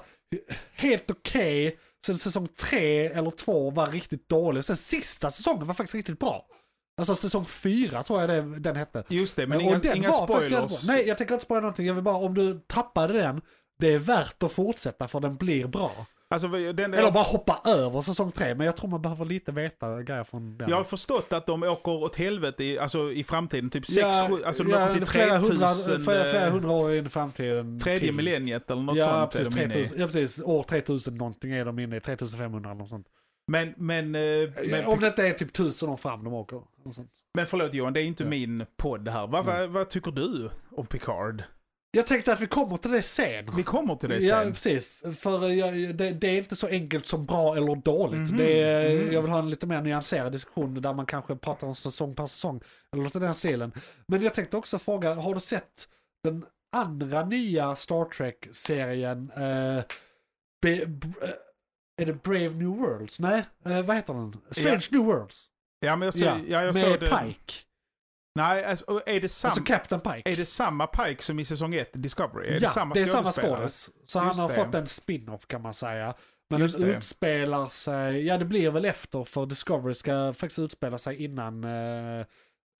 helt 0.75 1.11
okej, 1.11 1.79
sen 2.07 2.19
säsong 2.19 2.49
tre 2.49 3.07
eller 3.07 3.31
två 3.31 3.71
var 3.71 3.87
riktigt 3.87 4.29
dålig, 4.29 4.65
sen 4.65 4.77
sista 4.77 5.31
säsongen 5.31 5.67
var 5.67 5.75
faktiskt 5.75 5.95
riktigt 5.95 6.19
bra. 6.19 6.47
Alltså 7.01 7.15
säsong 7.15 7.45
fyra 7.45 8.03
tror 8.03 8.21
jag 8.21 8.29
det, 8.31 8.59
den 8.59 8.77
hette. 8.77 9.05
Just 9.09 9.37
det, 9.37 9.47
men 9.47 9.57
och 9.59 9.63
inga, 9.63 9.95
inga 9.95 10.13
spoilers. 10.13 10.87
Nej, 10.89 11.09
jag 11.09 11.19
tänker 11.19 11.35
inte 11.35 11.45
spoila 11.45 11.61
någonting, 11.61 11.87
jag 11.87 11.95
vill 11.95 12.05
bara, 12.05 12.17
om 12.17 12.35
du 12.35 12.61
tappade 12.67 13.13
den, 13.13 13.41
det 13.79 13.93
är 13.95 13.99
värt 13.99 14.43
att 14.43 14.53
fortsätta 14.53 15.09
för 15.09 15.21
den 15.21 15.37
blir 15.37 15.67
bra. 15.67 16.07
Alltså, 16.31 16.49
den, 16.49 16.95
Eller 16.95 17.11
bara 17.11 17.23
hoppa 17.25 17.61
över 17.65 18.01
säsong 18.01 18.33
tre, 18.33 18.55
men 18.55 18.67
jag 18.67 18.77
tror 18.77 18.91
man 18.91 19.03
behöver 19.03 19.25
lite 19.25 19.53
veta 19.53 20.03
grejer 20.03 20.25
från 20.25 20.59
den. 20.59 20.69
Jag 20.71 20.77
har 20.77 20.85
förstått 20.85 21.33
att 21.33 21.47
de 21.47 21.63
åker 21.63 21.93
åt 21.93 22.17
helvete 22.17 22.65
i, 22.65 22.79
alltså, 22.79 23.13
i 23.13 23.25
framtiden, 23.25 23.71
typ 23.71 23.87
sex, 23.87 23.99
ja, 24.01 24.27
sju, 24.31 24.45
alltså 24.45 24.63
de 24.63 24.71
ja, 24.71 24.85
åker 24.85 24.95
till 24.95 25.07
flera, 25.07 25.39
hundra, 25.39 25.67
3000, 25.75 26.05
flera, 26.05 26.25
flera 26.25 26.47
eh, 26.47 26.53
hundra 26.53 26.71
år 26.71 26.95
in 26.95 27.07
i 27.07 27.09
framtiden. 27.09 27.81
tredje 27.81 28.01
till. 28.01 28.15
millenniet 28.15 28.71
eller 28.71 28.83
något 28.83 28.97
ja, 28.97 29.05
sånt. 29.05 29.35
är 29.35 29.39
precis, 29.39 29.55
de 29.55 29.63
inne 29.63 29.73
i. 29.75 29.77
3000, 29.77 30.01
ja, 30.01 30.07
precis. 30.07 30.41
År 30.45 30.63
3000 30.63 31.15
någonting 31.15 31.53
är 31.53 31.65
de 31.65 31.79
inne 31.79 31.97
i, 31.97 32.01
3500 32.01 32.71
eller 32.71 32.79
något 32.81 32.89
sånt. 32.89 33.07
Men, 33.53 33.75
men, 33.77 34.15
eh, 34.15 34.51
men, 34.71 34.87
Om 34.87 35.01
det 35.01 35.07
inte 35.07 35.27
är 35.29 35.33
typ 35.33 35.49
1000 35.51 35.89
år 35.89 35.97
fram 35.97 36.25
de 36.25 36.35
åker. 36.35 36.63
Men 37.35 37.47
förlåt 37.47 37.75
Johan, 37.75 37.93
det 37.93 38.01
är 38.01 38.05
inte 38.05 38.23
Ja. 38.23 38.29
min 38.29 38.67
podd 38.77 39.09
här. 39.09 39.27
Vad, 39.27 39.41
Mm. 39.49 39.61
vad, 39.61 39.71
vad 39.71 39.91
tycker 39.91 40.11
du 40.11 40.51
om 40.77 40.87
Picard? 40.87 41.43
Jag 41.97 42.07
tänkte 42.07 42.33
att 42.33 42.41
vi 42.41 42.47
kommer 42.47 42.77
till 42.77 42.91
det 42.91 43.03
sen. 43.03 43.51
Vi 43.57 43.63
kommer 43.63 43.97
till 43.97 44.09
det 44.09 44.19
Ja, 44.19 44.43
sen. 44.43 44.53
precis. 44.53 45.03
För 45.21 45.49
jag, 45.49 45.95
det, 45.97 46.11
det 46.11 46.27
är 46.29 46.39
inte 46.39 46.57
så 46.57 46.67
enkelt 46.67 47.07
som 47.07 47.27
bra 47.27 47.57
eller 47.57 47.77
dåligt. 47.77 48.31
Mhm, 48.31 48.37
Det 48.39 48.63
är, 48.63 48.99
mhm. 49.03 49.13
Jag 49.13 49.23
vill 49.23 49.31
ha 49.31 49.39
en 49.39 49.51
lite 49.51 49.67
mer 49.67 49.81
nyanserad 49.81 50.33
diskussion 50.33 50.83
där 50.83 50.93
man 50.95 51.07
kanske 51.07 51.37
pratar 51.37 51.67
om 51.67 51.75
säsong 51.75 52.15
per 52.15 52.27
säsong. 52.27 52.61
Eller 52.93 53.03
något 53.05 53.17
i 53.17 53.19
den 53.19 53.35
stilen. 53.35 53.73
Men 54.09 54.23
jag 54.23 54.35
tänkte 54.35 54.57
också 54.57 54.79
fråga, 54.79 55.15
har 55.15 55.35
du 55.35 55.41
sett 55.41 55.89
den 56.25 56.45
andra 56.77 57.25
nya 57.25 57.77
Star 57.77 58.05
Trek-serien? 58.05 59.31
Eh, 59.37 59.85
Be- 60.63 60.87
b- 60.87 61.09
eh, 61.23 61.29
är 62.03 62.07
det 62.07 62.23
Brave 62.23 62.49
New 62.51 62.69
Worlds? 62.69 63.19
Nej, 63.21 63.45
eh, 63.67 63.83
vad 63.83 63.97
heter 63.97 64.15
den? 64.15 64.37
Strange 64.51 64.87
New 64.91 65.05
Worlds. 65.05 65.45
Ja, 65.81 65.97
men 65.97 66.07
jag, 66.07 66.15
så, 66.15 66.25
ja. 66.25 66.39
jag 66.49 66.75
med 66.75 66.85
såg. 66.85 67.01
Pike. 67.01 67.53
Nej, 68.37 68.65
alltså, 68.65 69.03
är 69.07 69.21
det, 69.21 69.29
sam, 69.29 69.49
Alltså 69.49 69.65
Captain 69.65 70.01
Pike. 70.01 70.31
är 70.33 70.37
det 70.37 70.47
samma 70.47 70.87
Pike 70.87 71.23
som 71.23 71.39
i 71.39 71.45
säsong 71.45 71.75
1 71.75 71.91
Discovery? 71.93 72.49
Är 72.49 72.53
ja, 72.55 72.61
det 72.61 72.69
samma 72.69 72.95
det 72.95 73.01
är 73.01 73.05
samma 73.07 73.33
skådis. 73.33 73.91
Så 74.05 74.19
han 74.19 74.29
Just 74.29 74.41
har 74.41 74.49
det. 74.49 74.55
fått 74.55 74.75
en 74.75 74.87
spin-off 74.87 75.47
kan 75.47 75.63
man 75.63 75.75
säga. 75.75 76.15
Men 76.51 76.61
Just 76.61 76.79
den 76.79 76.89
det. 76.89 76.97
utspelar 76.97 77.69
sig, 77.69 78.27
ja 78.27 78.39
det 78.39 78.45
blir 78.45 78.71
väl 78.71 78.85
efter 78.85 79.25
för 79.25 79.47
Discovery 79.47 79.95
ska 79.95 80.33
faktiskt 80.33 80.59
utspela 80.59 80.99
sig 80.99 81.25
innan 81.25 81.65
eh, 81.65 82.27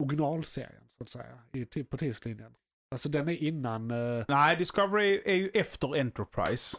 originalserien 0.03 0.83
så 0.99 1.03
att 1.03 1.09
säga. 1.09 1.39
I, 1.53 1.85
på 1.85 1.97
tidslinjen. 1.97 2.53
Alltså 2.91 3.09
den 3.09 3.29
är 3.29 3.33
innan... 3.43 3.91
Eh, 3.91 4.25
Nej, 4.29 4.57
Discovery 4.57 5.23
är 5.25 5.35
ju 5.35 5.51
efter 5.55 5.97
Enterprise. 6.01 6.77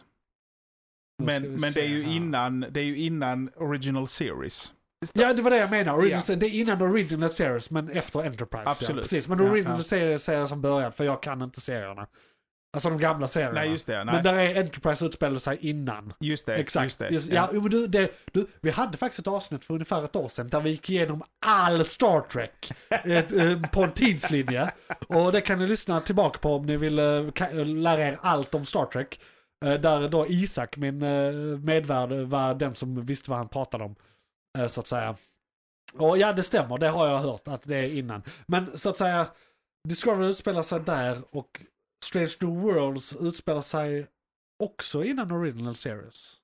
Men, 1.22 1.42
men 1.42 1.72
det, 1.72 1.80
är 1.80 1.88
ju 1.88 2.02
här. 2.02 2.12
innan, 2.16 2.60
det 2.70 2.80
är 2.80 2.84
ju 2.84 2.96
innan 2.96 3.50
Original 3.56 4.08
Series. 4.08 4.74
Ja 5.12 5.32
det 5.32 5.42
var 5.42 5.50
det 5.50 5.56
jag 5.56 5.70
menar. 5.70 5.94
Original, 5.96 6.22
Ja. 6.28 6.36
Det 6.36 6.46
är 6.46 6.50
innan 6.50 6.82
Original 6.82 7.30
Series 7.30 7.70
men 7.70 7.90
efter 7.90 8.20
Enterprise. 8.26 8.64
Absolut. 8.66 8.96
Ja, 8.96 9.02
precis, 9.02 9.28
men 9.28 9.38
Ja, 9.44 9.50
Original 9.50 9.76
ja. 9.78 9.82
Series 9.82 10.22
ser 10.24 10.34
jag 10.34 10.48
som 10.48 10.60
början 10.60 10.92
för 10.92 11.04
jag 11.04 11.22
kan 11.22 11.42
inte 11.42 11.60
serierna. 11.60 12.06
Alltså 12.72 12.88
de 12.90 12.98
gamla 12.98 13.26
serierna. 13.26 13.52
Nej, 13.54 13.70
just 13.70 13.86
det. 13.86 14.04
Nej, 14.04 14.14
Men 14.14 14.24
där 14.24 14.34
är 14.34 14.60
Enterprise 14.60 15.06
utspelar 15.06 15.38
sig 15.38 15.58
innan. 15.60 16.12
just 16.20 16.46
det. 16.46 16.54
Exakt. 16.56 16.84
Just 16.84 16.98
det. 16.98 17.08
Just, 17.08 17.28
ja. 17.32 17.50
jo, 17.52 17.60
men 17.60 17.70
du, 17.70 17.86
det, 17.86 18.10
du, 18.32 18.46
vi 18.60 18.70
hade 18.70 18.96
faktiskt 18.98 19.18
ett 19.20 19.26
avsnitt 19.26 19.64
för 19.64 19.74
ungefär 19.74 20.04
ett 20.04 20.16
år 20.16 20.28
sedan 20.28 20.48
där 20.48 20.60
vi 20.60 20.70
gick 20.70 20.90
igenom 20.90 21.22
all 21.46 21.84
Star 21.84 22.20
Trek 22.20 22.72
ett, 23.04 23.32
eh, 23.32 23.62
på 23.62 23.82
en 23.82 23.92
tidslinje. 23.92 24.70
Och 25.08 25.32
det 25.32 25.40
kan 25.40 25.58
ni 25.58 25.66
lyssna 25.66 26.00
tillbaka 26.00 26.38
på 26.38 26.54
om 26.56 26.66
ni 26.66 26.76
vill 26.76 26.98
eh, 26.98 27.64
lära 27.64 28.00
er 28.08 28.18
allt 28.22 28.54
om 28.54 28.66
Star 28.66 28.86
Trek. 28.86 29.20
Eh, 29.64 29.74
Där 29.74 30.08
då 30.08 30.26
Isak, 30.28 30.76
min 30.76 31.02
eh, 31.02 31.32
medvärd, 31.62 32.10
var 32.12 32.54
den 32.54 32.74
som 32.74 33.06
visste 33.06 33.30
vad 33.30 33.38
han 33.38 33.48
pratade 33.48 33.84
om. 33.84 33.94
Eh, 34.58 34.66
Så 34.66 34.80
att 34.80 34.86
säga. 34.86 35.16
Och 35.94 36.18
ja, 36.18 36.32
det 36.32 36.42
stämmer, 36.42 36.78
det 36.78 36.88
har 36.88 37.08
jag 37.08 37.18
hört 37.18 37.48
att 37.48 37.62
det 37.62 37.76
är 37.76 37.92
innan. 37.94 38.22
Men 38.46 38.78
så 38.78 38.90
att 38.90 38.96
säga, 38.96 39.26
Discovery 39.88 40.28
utspelar 40.28 40.62
sig 40.62 40.80
där 40.80 41.22
och 41.30 41.60
Strange 42.04 42.34
New 42.40 42.60
Worlds 42.60 43.16
utspelar 43.20 43.62
sig 43.62 44.06
också 44.64 45.04
innan 45.04 45.32
Original 45.32 45.74
Series. 45.74 46.36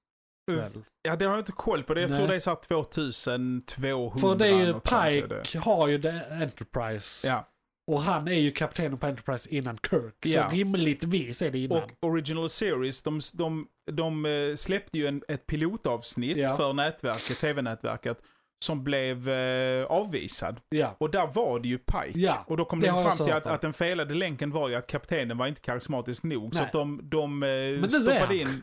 Väl? 0.53 0.85
Ja, 1.03 1.17
det 1.17 1.25
har 1.25 1.33
jag 1.33 1.41
inte 1.41 1.53
koll 1.53 1.83
på. 1.85 1.95
Det. 1.95 2.01
Jag 2.01 2.11
Nej. 2.11 2.19
tror 2.19 2.29
det 2.29 2.35
är 2.37 2.41
så 2.41 2.51
här 2.51 2.57
2200. 2.57 4.21
För 4.21 4.37
det 4.37 4.47
är 4.47 4.67
ju. 4.67 4.73
Pike 4.81 5.59
har 5.59 5.89
ju 5.89 5.99
det 5.99 6.27
Enterprise. 6.31 7.29
Ja, 7.29 7.49
Och 7.87 8.03
han 8.03 8.29
är 8.29 8.33
ju 8.41 8.51
kaptenen 8.51 8.99
på 8.99 9.07
Enterprise 9.07 9.51
innan 9.55 9.79
Kirk. 9.91 10.15
Ja. 10.25 10.51
Så 10.51 10.57
rimligtvis 10.57 11.43
är 11.43 11.51
det 11.51 11.59
innan. 11.59 11.83
och 11.83 11.91
Original 12.01 12.51
Series, 12.51 13.03
de, 13.03 13.21
de, 13.33 13.67
de 13.93 14.27
eh, 14.27 14.57
släppte 14.57 14.99
ju 14.99 15.07
en, 15.07 15.23
ett 15.29 15.47
pilotavsnitt 15.47 16.37
Ja. 16.37 16.57
för 16.57 16.73
nätverket, 16.73 17.39
tv-nätverket, 17.39 18.19
som 18.65 18.85
blev 18.85 19.29
eh, 19.29 19.85
avvisad. 19.87 20.61
ja. 20.69 20.97
Och 20.99 21.11
där 21.11 21.27
var 21.27 21.59
det 21.61 21.69
ju 21.69 21.79
Pike. 21.79 22.35
Och 22.47 22.57
då 22.57 22.65
kom 22.65 22.81
det 22.81 22.87
de 22.87 23.05
fram 23.05 23.17
så 23.17 23.25
till 23.25 23.35
att, 23.35 23.47
att 23.47 23.61
den 23.61 23.73
felade 23.73 24.15
länken 24.15 24.51
var 24.51 24.69
ju 24.69 24.75
att 24.75 24.87
kaptenen 24.87 25.39
var 25.39 25.47
inte 25.47 25.61
karismatisk 25.61 26.23
nog. 26.23 26.55
Så 26.55 26.59
Nej. 26.61 26.67
att 26.67 26.73
de, 26.73 27.01
de 27.03 27.43
eh, 27.43 27.49
är 27.49 27.89
stoppade 27.89 28.37
in... 28.37 28.63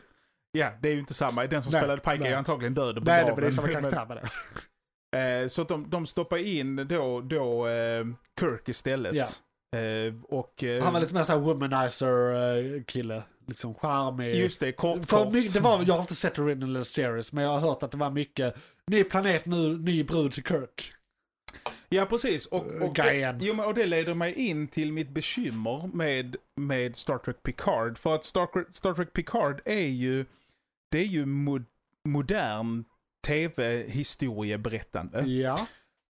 Ja, 0.52 0.70
det 0.80 0.88
är 0.88 0.92
ju 0.92 0.98
inte 0.98 1.14
samma. 1.14 1.46
Den 1.46 1.62
som 1.62 1.72
Nej, 1.72 1.80
spelade 1.80 2.00
Pike 2.02 2.14
är 2.14 2.18
nej. 2.18 2.30
ju 2.30 2.34
antagligen 2.36 2.74
död 2.74 2.98
och 2.98 3.04
Nej, 3.04 3.22
begraven. 3.22 3.40
det 3.40 3.46
är 3.46 3.50
samma 3.50 3.68
karaktär 3.72 4.06
med 4.06 4.16
det. 4.16 4.28
Eh, 5.16 5.48
så 5.48 5.62
att 5.62 5.68
de, 5.68 5.90
de 5.90 6.06
stoppar 6.06 6.36
in 6.36 6.76
då, 6.76 7.20
då 7.20 7.68
eh, 7.68 8.06
Kirk 8.40 8.68
istället. 8.68 9.14
Ja. 9.14 9.78
Eh, 9.78 10.14
och, 10.28 10.64
Han 10.82 10.92
var 10.92 11.00
lite 11.00 11.14
mer 11.14 11.24
såhär 11.24 11.38
womanizer-kille. 11.40 13.22
Liksom 13.46 13.74
charmig. 13.74 14.34
Just 14.34 14.60
det, 14.60 14.72
kort 14.72 15.08
kort. 15.08 15.32
mycket, 15.32 15.52
det 15.52 15.60
var, 15.60 15.84
jag 15.86 15.94
har 15.94 16.00
inte 16.00 16.14
sett 16.14 16.38
Original 16.38 16.84
Series, 16.84 17.32
men 17.32 17.44
jag 17.44 17.50
har 17.50 17.58
hört 17.58 17.82
att 17.82 17.90
det 17.90 17.96
var 17.96 18.10
mycket 18.10 18.54
ny 18.86 19.04
planet 19.04 19.46
nu, 19.46 19.78
ny 19.78 20.04
brud 20.04 20.32
till 20.32 20.44
Kirk. 20.44 20.92
Ja, 21.88 22.06
precis. 22.06 22.46
Och, 22.46 22.66
och, 22.66 22.94
Grejen. 22.94 23.38
jo, 23.40 23.62
och 23.62 23.74
det 23.74 23.86
leder 23.86 24.14
mig 24.14 24.34
in 24.34 24.68
till 24.68 24.92
mitt 24.92 25.08
bekymmer 25.08 25.90
med, 25.92 26.36
med 26.56 26.96
Star 26.96 27.18
Trek 27.18 27.42
Picard. 27.42 27.98
För 27.98 28.14
att 28.14 28.24
Star, 28.24 28.72
Star 28.72 28.94
Trek 28.94 29.12
Picard 29.12 29.60
är 29.64 29.86
ju, 29.86 30.24
det 30.90 30.98
är 30.98 31.06
ju 31.06 31.26
mo, 31.26 31.60
modern 32.08 32.84
tv-historieberättande. 33.26 35.20
Ja, 35.22 35.66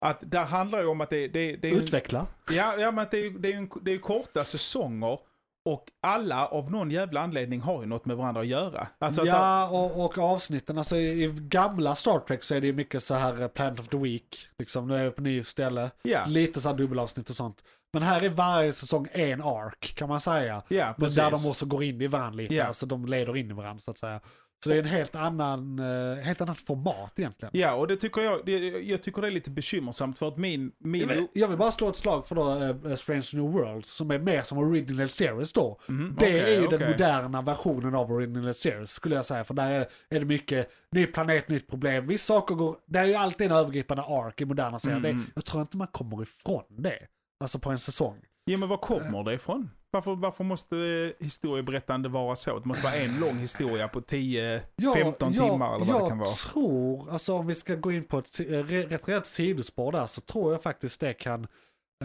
Att 0.05 0.19
där 0.21 0.45
handlar 0.45 0.79
det 0.79 0.85
om 0.87 1.01
att 1.01 1.09
det, 1.09 1.27
det, 1.27 1.55
det 1.55 1.67
är... 1.67 1.71
en- 1.73 1.79
utveckla. 1.81 2.27
Ja, 2.51 2.75
ja 2.77 2.91
men 2.91 2.99
att 2.99 3.11
det 3.11 3.25
är, 3.25 3.29
det 3.29 3.53
är, 3.53 3.57
en, 3.57 3.69
det 3.81 3.91
är 3.93 3.97
korta 3.97 4.45
säsonger. 4.45 5.19
Och 5.65 5.85
alla 6.03 6.47
av 6.47 6.71
någon 6.71 6.91
jävla 6.91 7.21
anledning 7.21 7.61
har 7.61 7.81
ju 7.81 7.87
något 7.87 8.05
med 8.05 8.17
varandra 8.17 8.41
att 8.41 8.47
göra. 8.47 8.87
Alltså 8.99 9.21
att 9.21 9.27
ja, 9.27 9.69
och, 9.69 10.05
och 10.05 10.17
avsnitten, 10.17 10.77
alltså 10.77 10.97
i, 10.97 11.23
i 11.23 11.27
gamla 11.37 11.95
Star 11.95 12.19
Trek 12.19 12.43
så 12.43 12.55
är 12.55 12.61
det 12.61 12.67
ju 12.67 12.73
mycket 12.73 13.03
så 13.03 13.13
här 13.15 13.41
eh, 13.41 13.47
Planet 13.47 13.79
of 13.79 13.87
the 13.87 13.97
Week, 13.97 14.47
liksom 14.57 14.87
nu 14.87 14.95
är 14.97 15.03
vi 15.03 15.11
på 15.11 15.21
ny 15.21 15.43
ställe. 15.43 15.91
ja, 16.03 16.25
Lite 16.27 16.61
så 16.61 16.69
här 16.69 16.75
dubbelavsnitt 16.75 17.29
och 17.29 17.35
sånt. 17.35 17.63
Men 17.93 18.03
här 18.03 18.21
är 18.21 18.29
varje 18.29 18.71
säsong 18.71 19.07
en 19.11 19.41
ark 19.41 19.93
kan 19.95 20.09
man 20.09 20.21
säga. 20.21 20.63
ja, 20.67 20.93
Men 20.97 21.13
där 21.13 21.31
de 21.31 21.49
också 21.49 21.65
går 21.65 21.83
in 21.83 22.01
i 22.01 22.07
varandra 22.07 22.37
lite, 22.37 22.55
Ja. 22.55 22.65
alltså 22.65 22.85
de 22.85 23.05
leder 23.05 23.37
in 23.37 23.49
i 23.51 23.53
varandra 23.53 23.79
så 23.81 23.91
att 23.91 23.97
säga. 23.97 24.21
Så 24.63 24.69
det 24.69 24.75
är 24.75 24.79
en 24.79 24.85
helt 24.85 25.15
annan, 25.15 25.79
eh, 25.79 26.23
helt 26.23 26.41
annat 26.41 26.57
format 26.61 27.19
egentligen. 27.19 27.51
Ja, 27.53 27.73
och 27.73 27.87
det 27.87 27.95
tycker 27.95 28.21
jag, 28.21 28.45
det, 28.45 28.57
jag 28.69 29.03
tycker 29.03 29.21
det 29.21 29.27
är 29.27 29.31
lite 29.31 29.49
bekymmersamt 29.49 30.19
för 30.19 30.27
att 30.27 30.37
min... 30.37 30.71
min 30.77 31.01
Jag 31.01 31.07
vill, 31.07 31.27
jag 31.33 31.47
vill 31.47 31.57
bara 31.57 31.71
slå 31.71 31.89
ett 31.89 31.95
slag 31.95 32.27
för 32.27 32.35
då 32.35 32.63
eh, 32.89 32.95
Strange 32.95 33.27
New 33.33 33.51
Worlds 33.51 33.89
som 33.89 34.11
är 34.11 34.19
mer 34.19 34.41
som 34.41 34.57
Original 34.57 35.09
Series 35.09 35.53
då. 35.53 35.79
Mhm, 35.87 36.15
Det 36.19 36.25
okej, 36.25 36.39
är 36.39 36.61
ju 36.61 36.67
den 36.67 36.75
okej. 36.75 36.87
moderna 36.89 37.41
versionen 37.41 37.95
av 37.95 38.11
Original 38.11 38.53
Series 38.53 38.91
skulle 38.91 39.15
jag 39.15 39.25
säga. 39.25 39.43
För 39.43 39.53
där 39.53 39.69
är, 39.71 39.87
är 40.09 40.19
det 40.19 40.25
mycket 40.25 40.71
ny 40.91 41.05
planet, 41.05 41.49
nytt 41.49 41.67
problem. 41.67 42.07
Vissa 42.07 42.33
saker 42.33 42.55
går, 42.55 42.77
det 42.85 42.99
är 42.99 43.05
ju 43.05 43.15
alltid 43.15 43.51
en 43.51 43.57
övergripande 43.57 44.03
ark 44.03 44.41
i 44.41 44.45
moderna 44.45 44.79
serier. 44.79 44.97
Mm. 44.97 45.17
Det, 45.17 45.31
jag 45.35 45.45
tror 45.45 45.61
inte 45.61 45.77
man 45.77 45.87
kommer 45.87 46.21
ifrån 46.23 46.63
det. 46.69 46.99
Alltså 47.39 47.59
på 47.59 47.69
en 47.69 47.79
säsong. 47.79 48.17
Ja, 48.45 48.57
men 48.57 48.69
var 48.69 48.77
kommer 48.77 49.23
det 49.23 49.33
ifrån? 49.33 49.69
Varför, 49.93 50.15
varför 50.15 50.43
måste 50.43 50.75
eh, 50.77 51.25
historieberättande 51.25 52.09
vara 52.09 52.35
så? 52.35 52.59
Det 52.59 52.65
måste 52.65 52.83
vara 52.83 52.95
en 52.95 53.19
lång 53.19 53.37
historia 53.37 53.87
på 53.87 54.01
10-15 54.01 54.61
Ja, 54.75 54.93
timmar 55.31 55.75
eller 55.75 55.85
vad 55.85 55.95
jag 55.95 56.03
det 56.03 56.09
kan 56.09 56.17
vara. 56.17 56.29
tror, 56.29 57.11
alltså 57.11 57.33
om 57.33 57.47
vi 57.47 57.55
ska 57.55 57.75
gå 57.75 57.91
in 57.91 58.03
på 58.03 58.17
ett 58.17 58.39
eh, 58.39 58.43
rätt 58.45 59.09
rätt 59.09 59.27
sidospår 59.27 59.91
där 59.91 60.05
så 60.07 60.21
tror 60.21 60.51
jag 60.51 60.63
faktiskt 60.63 60.99
det 60.99 61.13
kan 61.13 61.47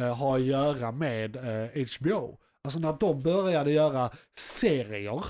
eh, 0.00 0.14
ha 0.16 0.36
att 0.36 0.42
göra 0.42 0.92
med 0.92 1.36
eh, 1.36 1.86
HBO. 1.98 2.38
alltså 2.64 2.78
när 2.78 2.96
de 3.00 3.22
började 3.22 3.72
göra 3.72 4.10
serier 4.36 5.24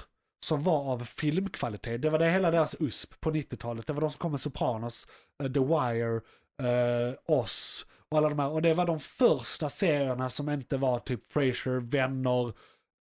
som 0.45 0.63
var 0.63 0.93
av 0.93 1.05
filmkvalitet. 1.05 2.03
Det 2.03 2.11
var 2.11 2.19
det 2.19 2.31
hela 2.31 2.51
deras 2.51 2.77
USP 2.81 3.21
på 3.21 3.31
90-talet. 3.31 3.87
Det 3.87 3.93
var 3.93 4.01
de 4.01 4.11
som 4.11 4.19
kom 4.19 4.31
med 4.31 4.41
Sopranos, 4.41 5.07
eh, 5.43 5.53
The 5.53 5.61
Wire, 5.61 6.21
uh, 6.63 7.15
Oz 7.27 7.87
och 8.11 8.19
alla 8.19 8.29
de 8.29 8.39
här. 8.39 8.49
Och 8.49 8.63
det 8.63 8.75
var 8.75 8.87
de 8.87 9.01
första 9.01 9.69
serierna 9.69 10.29
som 10.29 10.49
inte 10.49 10.77
var 10.77 10.99
typ 10.99 11.33
Frasier, 11.33 11.81
Vänner, 11.91 12.53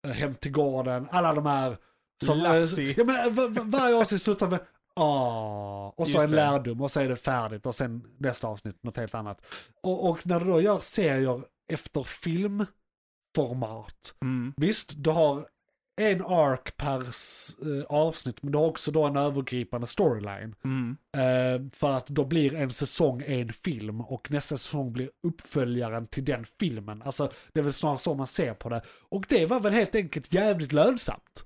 eh, 0.07 0.13
Hem 0.13 0.35
till 0.35 0.53
gården, 0.53 1.09
alla 1.11 1.35
de 1.35 1.47
här. 1.47 1.77
Som, 2.25 2.39
Lassie. 2.39 2.95
ja, 2.99 3.05
men, 3.05 3.35
va- 3.35 3.49
va- 3.49 3.63
varje 3.65 3.97
avsnitt 4.01 4.23
slutar 4.23 4.49
med 4.51 4.61
Ah, 4.97 5.89
och 5.97 6.07
så 6.07 6.13
Just 6.13 6.25
en 6.25 6.31
det. 6.31 6.37
lärdom 6.37 6.81
och 6.83 6.91
så 6.91 7.01
är 7.01 7.09
det 7.09 7.17
färdigt 7.17 7.67
och 7.67 7.75
sen 7.75 8.03
nästa 8.19 8.47
avsnitt 8.49 8.83
något 8.83 8.97
helt 8.97 9.15
annat. 9.15 9.47
Och, 9.83 10.11
och 10.11 10.27
när 10.27 10.41
du 10.41 10.47
då 10.47 10.61
gör 10.61 10.79
serier 10.79 11.43
efter 11.73 12.03
filmformat, 12.03 14.15
Mm. 14.23 14.55
visst 14.57 14.93
du 14.97 15.11
har 15.11 15.49
en 15.97 16.25
ark 16.25 16.77
per 16.77 17.01
eh, 17.01 17.85
avsnitt 17.89 18.43
men 18.43 18.53
du 18.53 18.59
har 18.59 18.67
också 18.67 18.91
då 18.91 19.05
en 19.05 19.17
övergripande 19.17 19.87
storyline. 19.87 20.55
Mm. 20.65 20.97
Eh, 21.17 21.71
för 21.77 21.91
att 21.91 22.07
då 22.07 22.25
blir 22.25 22.55
en 22.55 22.71
säsong 22.71 23.23
en 23.27 23.53
film 23.53 24.01
och 24.01 24.31
nästa 24.31 24.57
säsong 24.57 24.93
blir 24.93 25.11
uppföljaren 25.23 26.07
till 26.07 26.25
den 26.25 26.47
filmen. 26.61 27.03
Alltså 27.03 27.33
det 27.53 27.61
är 27.61 27.65
väl 27.65 27.73
snarare 27.73 27.99
så 27.99 28.15
man 28.15 28.27
ser 28.27 28.55
på 28.55 28.69
det. 28.69 28.83
Och 29.09 29.27
det 29.29 29.47
var 29.47 29.61
väl 29.61 29.73
helt 29.73 29.95
enkelt 29.95 30.35
jävligt 30.35 30.73
lönsamt. 30.73 31.45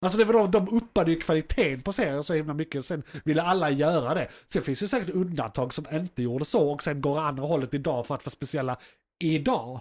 Alltså 0.00 0.18
det 0.18 0.24
var 0.24 0.32
då, 0.32 0.46
de 0.46 0.68
uppade 0.68 1.10
ju 1.10 1.20
kvaliteten 1.20 1.82
på 1.82 1.92
serien 1.92 2.22
så 2.22 2.34
himla 2.34 2.54
mycket, 2.54 2.84
sen 2.84 3.02
ville 3.24 3.42
alla 3.42 3.70
göra 3.70 4.14
det. 4.14 4.28
Sen 4.46 4.62
finns 4.62 4.80
det 4.80 4.88
säkert 4.88 5.14
undantag 5.14 5.74
som 5.74 5.86
inte 5.92 6.22
gjorde 6.22 6.44
så 6.44 6.70
och 6.70 6.82
sen 6.82 7.00
går 7.00 7.18
andra 7.18 7.42
hållet 7.42 7.74
idag 7.74 8.06
för 8.06 8.14
att 8.14 8.24
vara 8.24 8.30
speciella 8.30 8.76
idag. 9.18 9.80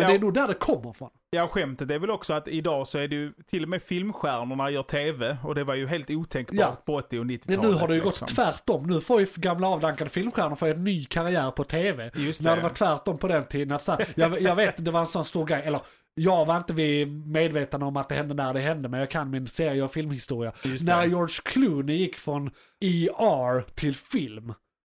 Men 0.00 0.06
Ja. 0.12 0.18
det 0.18 0.18
är 0.18 0.20
nog 0.24 0.34
där 0.34 0.48
det 0.48 0.54
kommer 0.54 0.92
från. 0.92 1.10
Ja, 1.30 1.48
skämtet 1.48 1.90
är 1.90 1.98
väl 1.98 2.10
också 2.10 2.32
att 2.32 2.48
idag 2.48 2.88
så 2.88 2.98
är 2.98 3.08
det 3.08 3.14
ju 3.16 3.32
till 3.46 3.62
och 3.62 3.68
med 3.68 3.82
filmstjärnorna 3.82 4.70
gör 4.70 4.82
tv 4.82 5.36
och 5.44 5.54
det 5.54 5.64
var 5.64 5.74
ju 5.74 5.86
helt 5.86 6.10
otänkbart 6.10 6.58
Ja. 6.58 6.82
på 6.86 6.94
80 6.94 7.18
och 7.18 7.26
Men 7.26 7.36
90-talet. 7.36 7.62
nu 7.62 7.72
har 7.72 7.88
det 7.88 7.94
ju 7.94 8.04
liksom. 8.04 8.26
gått 8.26 8.34
tvärtom. 8.34 8.86
Nu 8.86 9.00
får 9.00 9.20
ju 9.20 9.26
gamla 9.36 9.68
avdankade 9.68 10.10
filmstjärnor 10.10 10.56
få 10.56 10.66
en 10.66 10.84
ny 10.84 11.04
karriär 11.04 11.50
på 11.50 11.64
tv. 11.64 12.10
Just 12.14 12.42
När 12.42 12.56
det. 12.56 12.62
var 12.62 12.70
tvärtom 12.70 13.18
på 13.18 13.28
den 13.28 13.44
tiden. 13.44 13.72
Att 13.72 13.82
så 13.82 13.92
här, 13.92 14.06
jag, 14.14 14.40
jag 14.40 14.56
vet 14.56 14.84
det 14.84 14.90
var 14.90 15.00
en 15.00 15.06
sån 15.06 15.24
stor 15.24 15.46
grej. 15.46 15.62
Eller 15.64 15.80
jag 16.14 16.46
var 16.46 16.56
inte 16.56 16.72
vid 16.72 17.26
medveten 17.26 17.82
om 17.82 17.96
att 17.96 18.08
det 18.08 18.14
hände 18.14 18.34
när 18.34 18.54
det 18.54 18.60
hände. 18.60 18.88
Men 18.88 19.00
jag 19.00 19.10
kan 19.10 19.30
min 19.30 19.46
serie 19.46 19.82
och 19.82 19.92
filmhistoria. 19.92 20.52
När. 20.80 21.06
George 21.06 21.34
Clooney 21.44 21.96
gick 21.96 22.18
från 22.18 22.50
ER 22.80 23.60
till 23.74 23.94
film. 23.96 24.52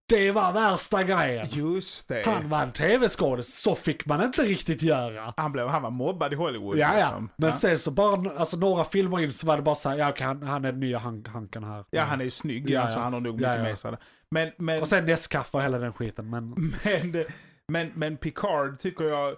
Det 0.07 0.31
var 0.31 0.53
värsta 0.53 1.03
grejen. 1.03 1.47
Just 1.51 2.07
det. 2.07 2.25
Han 2.25 2.49
var 2.49 2.63
en 2.63 2.71
tv-skådis. 2.71 3.55
Så 3.55 3.75
fick 3.75 4.05
man 4.05 4.23
inte 4.23 4.41
riktigt 4.41 4.81
göra. 4.81 5.33
Han, 5.37 5.51
blev, 5.51 5.67
han 5.67 5.81
var 5.81 5.91
mobbad 5.91 6.33
i 6.33 6.35
Hollywood. 6.35 6.77
Ja, 6.77 6.99
ja. 6.99 7.05
liksom. 7.05 7.29
Men 7.35 7.49
ja. 7.49 7.55
sen 7.55 7.79
så 7.79 7.91
bara, 7.91 8.31
alltså 8.37 8.57
några 8.57 8.83
filmer 8.83 9.19
in 9.19 9.31
så 9.31 9.47
var 9.47 9.57
det 9.57 9.63
bara 9.63 9.75
så 9.75 9.89
här, 9.89 9.97
ja 9.97 10.09
okej, 10.09 10.25
han, 10.25 10.43
han 10.43 10.65
är 10.65 10.71
den 10.71 10.79
nya 10.79 10.97
han, 10.97 11.25
Hanken 11.25 11.63
här. 11.63 11.85
ja, 11.89 12.03
han 12.03 12.21
är 12.21 12.25
ju 12.25 12.31
snygg. 12.31 12.69
Ja, 12.69 12.81
alltså, 12.81 12.97
ja. 12.97 13.03
han 13.03 13.13
har 13.13 13.19
nog 13.19 13.35
mycket 13.35 13.57
ja. 13.57 13.63
med 13.63 13.77
sig. 13.77 13.95
Men, 14.31 14.51
men, 14.57 14.81
Och 14.81 14.87
sen 14.87 15.05
Nescafé 15.05 15.57
och 15.57 15.63
hela 15.63 15.77
den 15.77 15.93
skiten. 15.93 16.29
Men 16.29 16.49
men, 16.49 17.23
men, 17.67 17.91
men 17.95 18.17
Picard 18.17 18.79
tycker 18.79 19.03
jag 19.03 19.29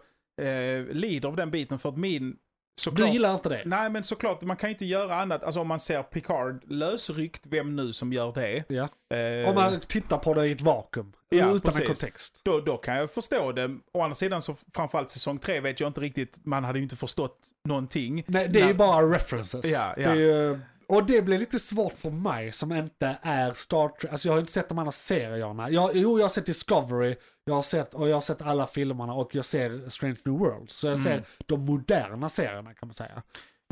eh, 0.41 0.85
lider 0.85 1.29
av 1.29 1.35
den 1.35 1.51
biten 1.51 1.79
för 1.79 1.89
att 1.89 1.97
min... 1.97 2.37
Såklart, 2.79 3.07
du 3.07 3.13
gillar 3.13 3.33
inte 3.33 3.49
det? 3.49 3.61
Nej, 3.65 3.89
men 3.89 4.03
såklart, 4.03 4.41
man 4.41 4.57
kan 4.57 4.69
ju 4.69 4.73
inte 4.73 4.85
göra 4.85 5.15
annat. 5.15 5.43
Alltså 5.43 5.59
om 5.59 5.67
man 5.67 5.79
ser 5.79 6.03
Picard 6.03 6.63
lösryckt, 6.71 7.41
vem 7.47 7.75
nu 7.75 7.93
som 7.93 8.13
gör 8.13 8.33
det. 8.33 8.63
Ja. 8.67 8.89
Eh, 9.17 9.49
Om 9.49 9.55
man 9.55 9.79
tittar 9.79 10.17
på 10.17 10.33
det 10.33 10.47
i 10.47 10.51
ett 10.51 10.61
vakuum. 10.61 11.13
Ja, 11.29 11.45
utan 11.47 11.59
precis. 11.59 11.81
en 11.81 11.87
kontext. 11.87 12.41
då, 12.43 12.59
då 12.61 12.77
kan 12.77 12.95
jag 12.95 13.11
förstå 13.11 13.51
det. 13.51 13.77
Å 13.91 14.01
andra 14.01 14.15
sidan 14.15 14.41
så 14.41 14.55
framförallt 14.75 15.11
säsong 15.11 15.39
tre 15.39 15.59
vet 15.59 15.79
jag 15.79 15.89
inte 15.89 16.01
riktigt, 16.01 16.37
man 16.45 16.63
hade 16.63 16.79
ju 16.79 16.83
inte 16.83 16.95
förstått 16.95 17.37
någonting. 17.63 18.23
Nej, 18.27 18.47
det 18.49 18.59
är 18.59 18.63
När- 18.63 18.67
ju 18.71 18.73
bara 18.77 19.01
references. 19.13 19.65
Ja, 19.65 19.93
ja. 19.97 20.09
Det 20.09 20.11
är 20.11 20.15
ju, 20.15 20.59
och 20.89 21.05
det 21.05 21.21
blir 21.21 21.39
lite 21.39 21.59
svårt 21.59 21.93
för 21.97 22.09
mig 22.09 22.51
som 22.51 22.71
inte 22.71 23.17
är 23.21 23.53
Star 23.53 23.89
Trek. 23.89 24.11
Alltså 24.11 24.27
jag 24.27 24.33
har 24.33 24.39
inte 24.39 24.51
sett 24.51 24.69
de 24.69 24.79
andra 24.79 24.91
serierna. 24.91 25.69
Jag, 25.69 25.91
jo, 25.93 26.17
jag 26.17 26.23
har 26.25 26.29
sett 26.29 26.45
Discovery, 26.45 27.15
jag 27.45 27.53
har 27.53 27.61
sett, 27.61 27.93
och 27.93 28.09
jag 28.09 28.15
har 28.15 28.21
sett 28.21 28.41
alla 28.41 28.67
filmerna 28.67 29.13
och 29.13 29.35
jag 29.35 29.45
ser 29.45 29.89
Strange 29.89 30.17
New 30.25 30.35
Worlds. 30.39 30.73
Så 30.73 30.87
jag 30.87 30.97
ser 30.97 31.11
Mm. 31.11 31.23
de 31.45 31.65
moderna 31.65 32.29
serierna 32.29 32.73
kan 32.73 32.87
man 32.87 32.93
säga. 32.93 33.23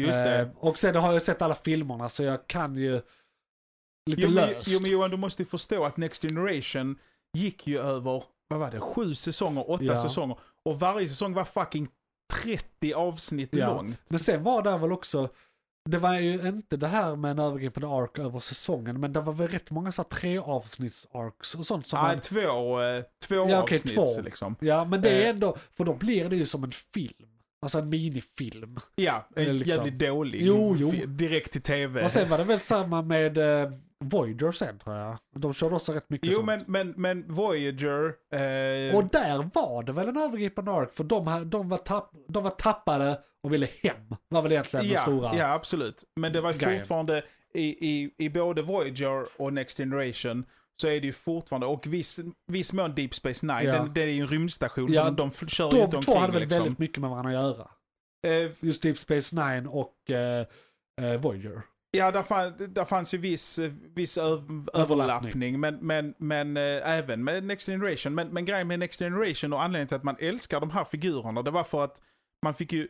Just 0.01 0.13
det. 0.17 0.39
Eh, 0.41 0.47
och 0.57 0.77
sen 0.77 0.95
har 0.95 1.13
jag 1.13 1.21
sett 1.21 1.41
alla 1.41 1.55
filmerna 1.55 2.09
så 2.09 2.23
jag 2.23 2.47
kan 2.47 2.75
ju 2.75 3.01
lite 4.09 4.21
Jo 4.21 4.29
men, 4.29 4.49
löst. 4.49 4.67
jo 4.67 4.79
men 4.81 4.91
Johan, 4.91 5.11
du 5.11 5.17
måste 5.17 5.41
ju 5.41 5.45
förstå 5.45 5.85
att 5.85 5.97
Next 5.97 6.21
Generation 6.21 6.99
gick 7.37 7.67
ju 7.67 7.79
över, 7.79 8.23
vad 8.47 8.59
var 8.59 8.71
det, 8.71 8.79
sju 8.79 9.15
säsonger, 9.15 9.69
åtta 9.71 9.83
Ja. 9.83 10.03
säsonger. 10.03 10.37
Och 10.65 10.79
varje 10.79 11.09
säsong 11.09 11.33
var 11.33 11.43
fucking 11.45 11.87
30 12.33 12.93
avsnitt 12.93 13.49
Ja. 13.51 13.73
lång. 13.73 13.95
Men 14.07 14.19
sen 14.19 14.43
var 14.43 14.61
det 14.61 14.77
väl 14.77 14.91
också, 14.91 15.29
det 15.89 15.97
var 15.97 16.19
ju 16.19 16.47
inte 16.47 16.77
det 16.77 16.87
här 16.87 17.15
med 17.15 17.31
en 17.31 17.39
övergripande 17.39 17.87
ark 17.87 18.19
över 18.19 18.39
säsongen, 18.39 18.99
men 18.99 19.13
det 19.13 19.21
var 19.21 19.33
väl 19.33 19.47
rätt 19.47 19.71
många 19.71 19.91
så 19.91 20.01
här 20.01 20.09
tre 20.09 20.37
avsnitts 20.37 21.07
arcs 21.11 21.55
och 21.55 21.65
sånt 21.65 21.87
som 21.87 21.99
Nej, 22.03 22.11
man, 22.15 22.21
två, 22.21 22.81
eh, 22.81 23.03
två 23.27 23.35
Ja, 23.35 23.61
okej, 23.63 23.75
avsnitt 23.77 23.93
två. 23.95 24.21
liksom. 24.21 24.55
Ja, 24.59 24.85
men 24.85 25.01
det 25.01 25.09
är 25.09 25.23
Eh. 25.23 25.29
ändå, 25.29 25.57
för 25.77 25.83
då 25.83 25.93
blir 25.93 26.29
det 26.29 26.35
ju 26.35 26.45
som 26.45 26.63
en 26.63 26.71
film. 26.71 27.29
Alltså 27.61 27.79
en 27.79 27.89
minifilm. 27.89 28.79
Ja, 28.95 29.27
en 29.35 29.57
liksom- 29.57 29.85
jävligt 29.85 30.09
dålig. 30.09 30.41
Jo, 30.45 30.75
jo. 30.79 30.91
Direkt 31.05 31.51
till 31.51 31.61
tv. 31.61 32.03
Och 32.03 32.11
sen 32.11 32.29
var 32.29 32.37
det 32.37 32.43
väl 32.43 32.59
samma 32.59 33.01
med 33.01 33.37
eh, 33.37 33.71
Voyager 34.09 34.51
sen 34.51 34.79
tror 34.79 34.95
jag. 34.95 35.17
De 35.35 35.53
körde 35.53 35.75
också 35.75 35.93
rätt 35.93 36.09
mycket 36.09 36.27
Jo, 36.29 36.33
sånt. 36.35 36.45
men, 36.47 36.63
men, 36.67 36.93
men 36.97 37.33
Voyager... 37.33 38.05
Eh, 38.33 38.95
Och 38.97 39.05
där 39.11 39.49
var 39.53 39.83
det 39.83 39.91
väl 39.91 40.09
en 40.09 40.17
övergripande 40.17 40.71
ark, 40.71 40.93
för 40.93 41.03
de, 41.03 41.49
de, 41.49 41.69
var 41.69 41.77
tapp, 41.77 42.11
de 42.27 42.43
var 42.43 42.49
tappade 42.51 43.19
och 43.43 43.53
ville 43.53 43.67
hem. 43.81 44.15
Var 44.29 44.41
väl 44.41 44.51
egentligen 44.51 44.85
den 44.85 44.93
ja, 44.95 45.01
stora. 45.01 45.35
ja, 45.35 45.53
absolut. 45.53 46.03
Men 46.15 46.33
det 46.33 46.41
var 46.41 46.53
grejen. 46.53 46.79
fortfarande, 46.79 47.23
i, 47.53 47.89
i, 47.89 48.11
i 48.17 48.29
både 48.29 48.61
Voyager 48.61 49.25
och 49.37 49.53
Next 49.53 49.77
Generation, 49.77 50.45
så 50.81 50.87
är 50.87 50.99
det 51.01 51.07
ju 51.07 51.13
fortfarande, 51.13 51.67
och 51.67 51.87
viss, 51.87 52.19
viss 52.47 52.73
mån 52.73 52.95
Deep 52.95 53.13
Space 53.13 53.45
Nine, 53.45 53.63
Ja. 53.63 53.73
den, 53.73 53.93
det 53.93 54.01
är 54.01 54.07
ju 54.07 54.21
en 54.21 54.27
rymdstation, 54.27 54.91
Ja, 54.93 55.05
så 55.05 55.11
de, 55.11 55.29
de 55.39 55.47
kör 55.49 55.65
ju 55.71 55.77
De 55.77 55.81
inte 55.83 55.91
två 55.91 55.97
omkring 55.97 56.17
hade 56.21 56.33
väl 56.33 56.41
liksom. 56.41 56.59
väldigt 56.61 56.79
mycket 56.79 56.97
med 57.01 57.09
varandra 57.09 57.29
att 57.39 57.57
göra. 57.57 57.67
Eh, 58.27 58.51
Just 58.59 58.83
Deep 58.83 58.97
Space 58.97 59.35
Nine 59.35 59.67
och 59.67 60.11
eh, 60.11 60.45
eh, 61.01 61.17
Voyager. 61.21 61.61
Ja, 61.97 62.11
där, 62.11 62.23
fann, 62.23 62.53
där 62.73 62.85
fanns 62.85 63.13
ju 63.13 63.17
viss, 63.17 63.59
eh, 63.59 63.71
viss 63.95 64.17
överlappning, 64.73 65.59
men, 65.59 65.75
men, 65.75 66.13
men 66.17 66.57
eh, 66.57 66.89
även 66.97 67.23
med 67.23 67.43
Next 67.43 67.65
Generation. 67.65 68.15
Men, 68.15 68.27
men 68.27 68.45
grejen 68.45 68.67
med 68.67 68.79
Next 68.79 68.99
Generation 68.99 69.53
och 69.53 69.63
anledningen 69.63 69.87
till 69.87 69.97
att 69.97 70.03
man 70.03 70.15
älskar 70.19 70.59
de 70.59 70.69
här 70.71 70.85
figurerna, 70.85 71.41
det 71.41 71.51
var 71.51 71.63
för 71.63 71.83
att 71.83 72.01
man 72.43 72.53
fick 72.53 72.73
ju 72.73 72.87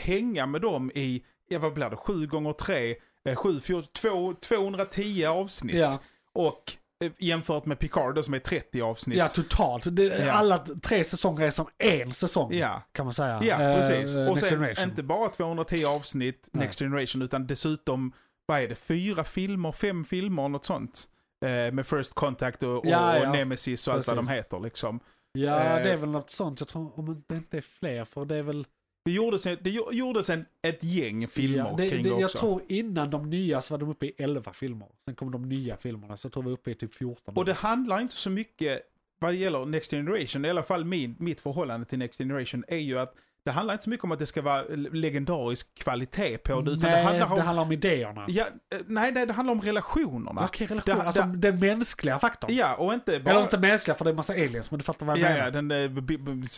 hänga 0.00 0.46
med 0.46 0.60
dem 0.60 0.90
i, 0.94 1.24
ja 1.48 1.58
vad 1.58 1.72
blir 1.74 1.90
det, 1.90 1.96
7 1.96 2.26
gånger 2.26 2.52
3 2.52 2.94
7, 3.36 3.60
2, 4.00 4.34
210 4.34 5.24
avsnitt. 5.24 5.76
Ja. 5.76 5.98
Och 6.32 6.72
eh, 7.04 7.12
jämfört 7.18 7.66
med 7.66 7.78
Picard 7.78 8.24
som 8.24 8.34
är 8.34 8.38
30 8.38 8.80
avsnitt. 8.80 9.18
Ja, 9.18 9.28
totalt. 9.28 9.96
Det, 9.96 10.04
Ja. 10.04 10.32
Alla 10.32 10.58
tre 10.58 11.04
säsonger 11.04 11.46
är 11.46 11.50
som 11.50 11.66
en 11.78 12.14
säsong. 12.14 12.52
Ja. 12.54 12.82
Kan 12.92 13.06
man 13.06 13.14
säga. 13.14 13.40
Ja, 13.42 13.56
precis. 13.56 14.16
eh, 14.16 14.28
och 14.28 14.38
sen 14.38 14.74
inte 14.78 15.02
bara 15.02 15.28
210 15.28 15.84
avsnitt 15.84 16.48
Nej. 16.52 16.64
Next 16.66 16.78
Generation, 16.78 17.22
utan 17.22 17.46
dessutom, 17.46 18.12
vad 18.46 18.60
är 18.60 18.68
det, 18.68 18.74
fyra 18.74 19.24
filmer, 19.24 19.72
fem 19.72 20.04
filmer, 20.04 20.48
något 20.48 20.64
sånt. 20.64 21.08
Eh, 21.44 21.72
med 21.72 21.86
First 21.86 22.14
Contact 22.14 22.62
och, 22.62 22.76
och, 22.78 22.86
Ja, 22.86 23.18
ja. 23.18 23.26
och 23.28 23.36
Nemesis 23.36 23.88
och 23.88 23.94
allt 23.94 24.06
vad 24.06 24.16
de 24.16 24.26
Precis. 24.26 24.38
heter 24.44 24.60
liksom. 24.60 25.00
Ja, 25.32 25.64
eh, 25.76 25.82
det 25.84 25.92
är 25.92 25.96
väl 25.96 26.08
något 26.10 26.30
sånt. 26.30 26.60
Jag 26.60 26.68
tror 26.68 26.98
om 26.98 27.24
det 27.28 27.36
inte 27.36 27.56
är 27.56 27.60
fler, 27.60 28.04
för 28.04 28.24
det 28.24 28.36
är 28.36 28.42
väl... 28.42 28.66
Det 29.04 29.12
gjordes, 29.12 29.46
en, 29.46 29.58
det 29.60 29.70
gjo- 29.70 29.92
gjordes 29.92 30.30
en, 30.30 30.44
ett 30.62 30.84
gäng 30.84 31.28
filmer 31.28 31.58
ja, 31.58 31.74
det, 31.76 31.90
kring 31.90 32.02
det, 32.02 32.08
det, 32.10 32.14
jag 32.14 32.24
också. 32.24 32.38
tror 32.38 32.62
innan 32.68 33.10
de 33.10 33.30
nya 33.30 33.60
så 33.62 33.74
var 33.74 33.78
de 33.78 33.88
uppe 33.90 34.06
i 34.06 34.12
11 34.18 34.52
filmer. 34.52 34.88
Sen 35.04 35.14
kom 35.14 35.30
de 35.32 35.48
nya 35.48 35.76
filmerna, 35.76 36.16
så 36.16 36.26
jag 36.26 36.32
tror 36.32 36.42
vi 36.42 36.48
är 36.48 36.52
uppe 36.52 36.70
i 36.70 36.74
typ 36.74 36.94
14. 36.94 37.36
Och 37.36 37.44
det 37.44 37.52
handlar 37.52 38.00
inte 38.00 38.16
så 38.16 38.30
mycket, 38.30 38.82
vad 39.18 39.30
det 39.32 39.36
gäller 39.36 39.66
Next 39.66 39.90
Generation, 39.90 40.44
i 40.44 40.50
alla 40.50 40.62
fall 40.62 40.84
min, 40.84 41.16
mitt 41.18 41.40
förhållande 41.40 41.86
till 41.86 41.98
Next 41.98 42.18
Generation, 42.18 42.64
är 42.68 42.76
ju 42.76 42.98
att 42.98 43.14
det 43.46 43.52
handlar 43.52 43.74
inte 43.74 43.84
så 43.84 43.90
mycket 43.90 44.04
om 44.04 44.12
att 44.12 44.18
det 44.18 44.26
ska 44.26 44.42
vara 44.42 44.62
legendarisk 44.92 45.74
kvalitet 45.78 46.38
på 46.38 46.60
det, 46.60 46.70
utan 46.70 46.90
Nej, 46.90 47.02
det 47.02 47.02
handlar 47.08 47.26
om... 47.30 47.36
det 47.36 47.42
handlar 47.42 47.62
om 47.62 47.72
idéerna. 47.72 48.24
Ja, 48.28 48.44
eh, 48.44 48.80
nej, 48.86 49.12
nej, 49.12 49.26
det 49.26 49.32
handlar 49.32 49.52
om 49.52 49.60
relationerna. 49.60 50.44
Okej, 50.44 50.66
relation. 50.66 50.96
Det- 50.98 51.02
alltså 51.06 51.22
det- 51.22 51.38
den 51.50 51.60
mänskliga 51.60 52.18
faktorn. 52.18 52.50
Ja, 52.54 52.74
och 52.74 52.94
inte 52.94 53.20
bara... 53.20 53.30
Eller 53.30 53.42
inte 53.42 53.58
mänskliga, 53.58 53.94
för 53.94 54.04
det 54.04 54.08
är 54.08 54.12
en 54.12 54.16
massa 54.16 54.32
aliens, 54.32 54.70
men 54.70 54.78
du 54.78 54.84
fattar 54.84 55.06
vad 55.06 55.18
jag 55.18 55.30
Ja, 55.30 55.34
menar. 55.34 55.44
ja, 55.44 55.88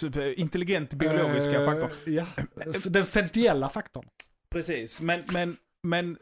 den 0.03 0.23
eh, 0.25 0.41
intelligent 0.41 0.95
biologiska 0.95 1.61
Eh, 1.63 1.67
faktorn. 1.67 1.91
Ja, 2.15 2.27
den 2.91 3.05
sentiella 3.05 3.69
faktorn. 3.69 4.05
Precis, 4.53 5.01
men, 5.01 5.23
men, 5.33 5.57
men 5.83 6.17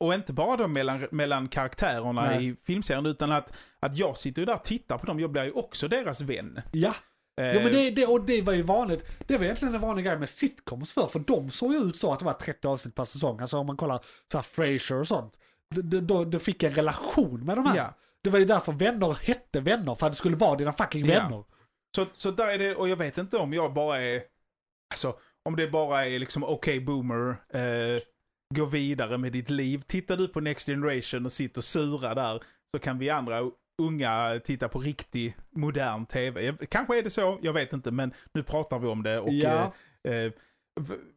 och 0.00 0.14
inte 0.14 0.32
bara 0.32 0.56
då 0.56 0.68
mellan, 0.68 1.06
mellan 1.10 1.48
karaktärerna 1.48 2.22
Nej. 2.26 2.46
i 2.48 2.56
filmserien, 2.66 3.06
utan 3.06 3.32
att, 3.32 3.52
att 3.80 3.96
jag 3.98 4.18
sitter 4.18 4.42
ju 4.42 4.46
där 4.46 4.54
och 4.54 4.64
tittar 4.64 4.98
på 4.98 5.06
dem, 5.06 5.20
jag 5.20 5.30
blir 5.30 5.44
ju 5.44 5.50
också 5.52 5.88
deras 5.88 6.20
vän. 6.20 6.60
Ja, 6.72 6.94
Eh, 7.40 7.54
jo, 7.54 7.60
men 7.62 7.72
det, 7.72 7.90
det, 7.90 8.06
och 8.06 8.20
det 8.24 8.42
var 8.42 8.52
ju 8.52 8.62
vanligt. 8.62 9.04
Det 9.26 9.36
var 9.36 9.44
egentligen 9.44 9.74
en 9.74 9.80
vanlig 9.80 10.04
grej 10.04 10.18
med 10.18 10.28
sitcoms 10.28 10.92
för, 10.92 11.06
för 11.06 11.18
de 11.18 11.50
såg 11.50 11.72
ju 11.72 11.78
ut 11.78 11.96
så 11.96 12.12
att 12.12 12.18
det 12.18 12.24
var 12.24 12.32
30 12.32 12.68
avsnitt 12.68 12.94
per 12.94 13.04
säsong. 13.04 13.40
Alltså 13.40 13.58
om 13.58 13.66
man 13.66 13.76
kollar 13.76 14.04
så 14.32 14.38
här 14.38 14.42
Frasier 14.42 15.00
och 15.00 15.08
sånt. 15.08 15.38
Du, 16.30 16.38
fick 16.38 16.62
en 16.62 16.74
relation 16.74 17.44
med 17.46 17.56
de 17.56 17.66
här. 17.66 17.76
Ja. 17.76 17.94
Det 18.22 18.30
var 18.30 18.38
ju 18.38 18.44
därför 18.44 18.72
vänner 18.72 19.18
hette 19.22 19.60
vänner, 19.60 19.94
för 19.94 20.06
att 20.06 20.12
det 20.12 20.16
skulle 20.16 20.36
vara 20.36 20.56
dina 20.56 20.72
fucking 20.72 21.06
Ja. 21.06 21.22
vänner. 21.22 21.44
Så, 21.96 22.06
så 22.12 22.30
där 22.30 22.48
är 22.48 22.58
det, 22.58 22.74
och 22.74 22.88
jag 22.88 22.96
vet 22.96 23.18
inte 23.18 23.36
om 23.36 23.52
jag 23.52 23.74
bara 23.74 24.02
är... 24.02 24.22
Alltså, 24.90 25.16
om 25.44 25.56
det 25.56 25.68
bara 25.68 26.06
är 26.06 26.18
liksom 26.18 26.44
okej 26.44 26.80
boomer, 26.80 27.28
eh, 27.54 27.98
gå 28.54 28.64
vidare 28.64 29.18
med 29.18 29.32
ditt 29.32 29.50
liv. 29.50 29.82
Tittar 29.86 30.16
du 30.16 30.28
på 30.28 30.40
Next 30.40 30.66
Generation 30.66 31.26
och 31.26 31.32
sitter 31.32 31.60
sura 31.60 32.14
där 32.14 32.42
så 32.70 32.78
kan 32.78 32.98
vi 32.98 33.10
andra 33.10 33.40
unga 33.86 34.40
titta 34.44 34.68
på 34.68 34.78
riktig 34.78 35.36
modern 35.50 36.06
tv. 36.06 36.54
Kanske 36.70 36.98
är 36.98 37.02
det 37.02 37.10
så, 37.10 37.38
jag 37.42 37.52
vet 37.52 37.72
inte, 37.72 37.90
men 37.90 38.14
nu 38.32 38.42
pratar 38.42 38.78
vi 38.78 38.86
om 38.88 39.02
det. 39.02 39.18
Och, 39.20 39.32
Ja. 39.32 39.72
eh, 40.08 40.14
eh, 40.14 40.32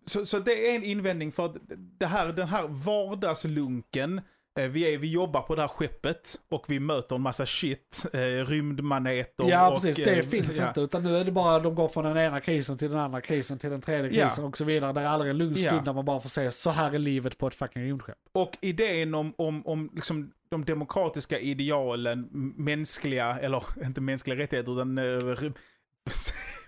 så, 0.05 0.25
så 0.25 0.39
det 0.39 0.69
är 0.71 0.75
en 0.75 0.83
invändning 0.83 1.31
för 1.31 1.45
att 1.45 1.55
det 1.99 2.05
här, 2.05 2.33
den 2.33 2.47
här 2.47 2.67
vardagslunken, 2.67 4.21
eh, 4.59 4.67
vi, 4.67 4.93
är, 4.93 4.97
vi 4.97 5.11
jobbar 5.11 5.41
på 5.41 5.55
det 5.55 5.61
här 5.61 5.67
skeppet 5.67 6.39
och 6.49 6.65
vi 6.67 6.79
möter 6.79 7.15
en 7.15 7.21
massa 7.21 7.45
shit, 7.45 8.05
eh, 8.13 8.19
rymdmaneter. 8.19 9.49
Ja, 9.49 9.69
och, 9.69 9.81
precis. 9.81 10.05
Det 10.05 10.19
eh, 10.19 10.25
finns 10.25 10.57
ja. 10.57 10.67
inte. 10.67 10.81
Utan 10.81 11.03
nu 11.03 11.17
är 11.17 11.23
det 11.23 11.31
bara 11.31 11.59
de 11.59 11.75
går 11.75 11.87
från 11.87 12.03
den 12.03 12.17
ena 12.17 12.41
krisen 12.41 12.77
till 12.77 12.89
den 12.89 12.99
andra 12.99 13.21
krisen 13.21 13.59
till 13.59 13.69
den 13.69 13.81
tredje 13.81 14.19
Ja. 14.19 14.27
krisen 14.27 14.43
och 14.45 14.57
så 14.57 14.65
vidare. 14.65 14.93
Det 14.93 15.01
är 15.01 15.05
aldrig 15.05 15.31
en 15.31 15.37
lugn 15.37 15.53
Ja. 15.57 15.69
stund 15.69 15.85
där 15.85 15.93
man 15.93 16.05
bara 16.05 16.21
får 16.21 16.29
se 16.29 16.51
så 16.51 16.69
här 16.69 16.93
är 16.95 16.99
livet 16.99 17.37
på 17.37 17.47
ett 17.47 17.55
fucking 17.55 17.83
rymdskepp. 17.83 18.17
Och 18.31 18.57
idén 18.61 19.15
om, 19.15 19.33
om, 19.37 19.67
om 19.67 19.89
liksom 19.95 20.31
de 20.55 20.65
demokratiska 20.65 21.39
idealen, 21.39 22.29
mänskliga, 22.57 23.39
eller 23.39 23.63
inte 23.85 24.01
mänskliga 24.01 24.37
rättigheter, 24.37 24.71
utan 24.71 24.97
eh, 24.97 25.51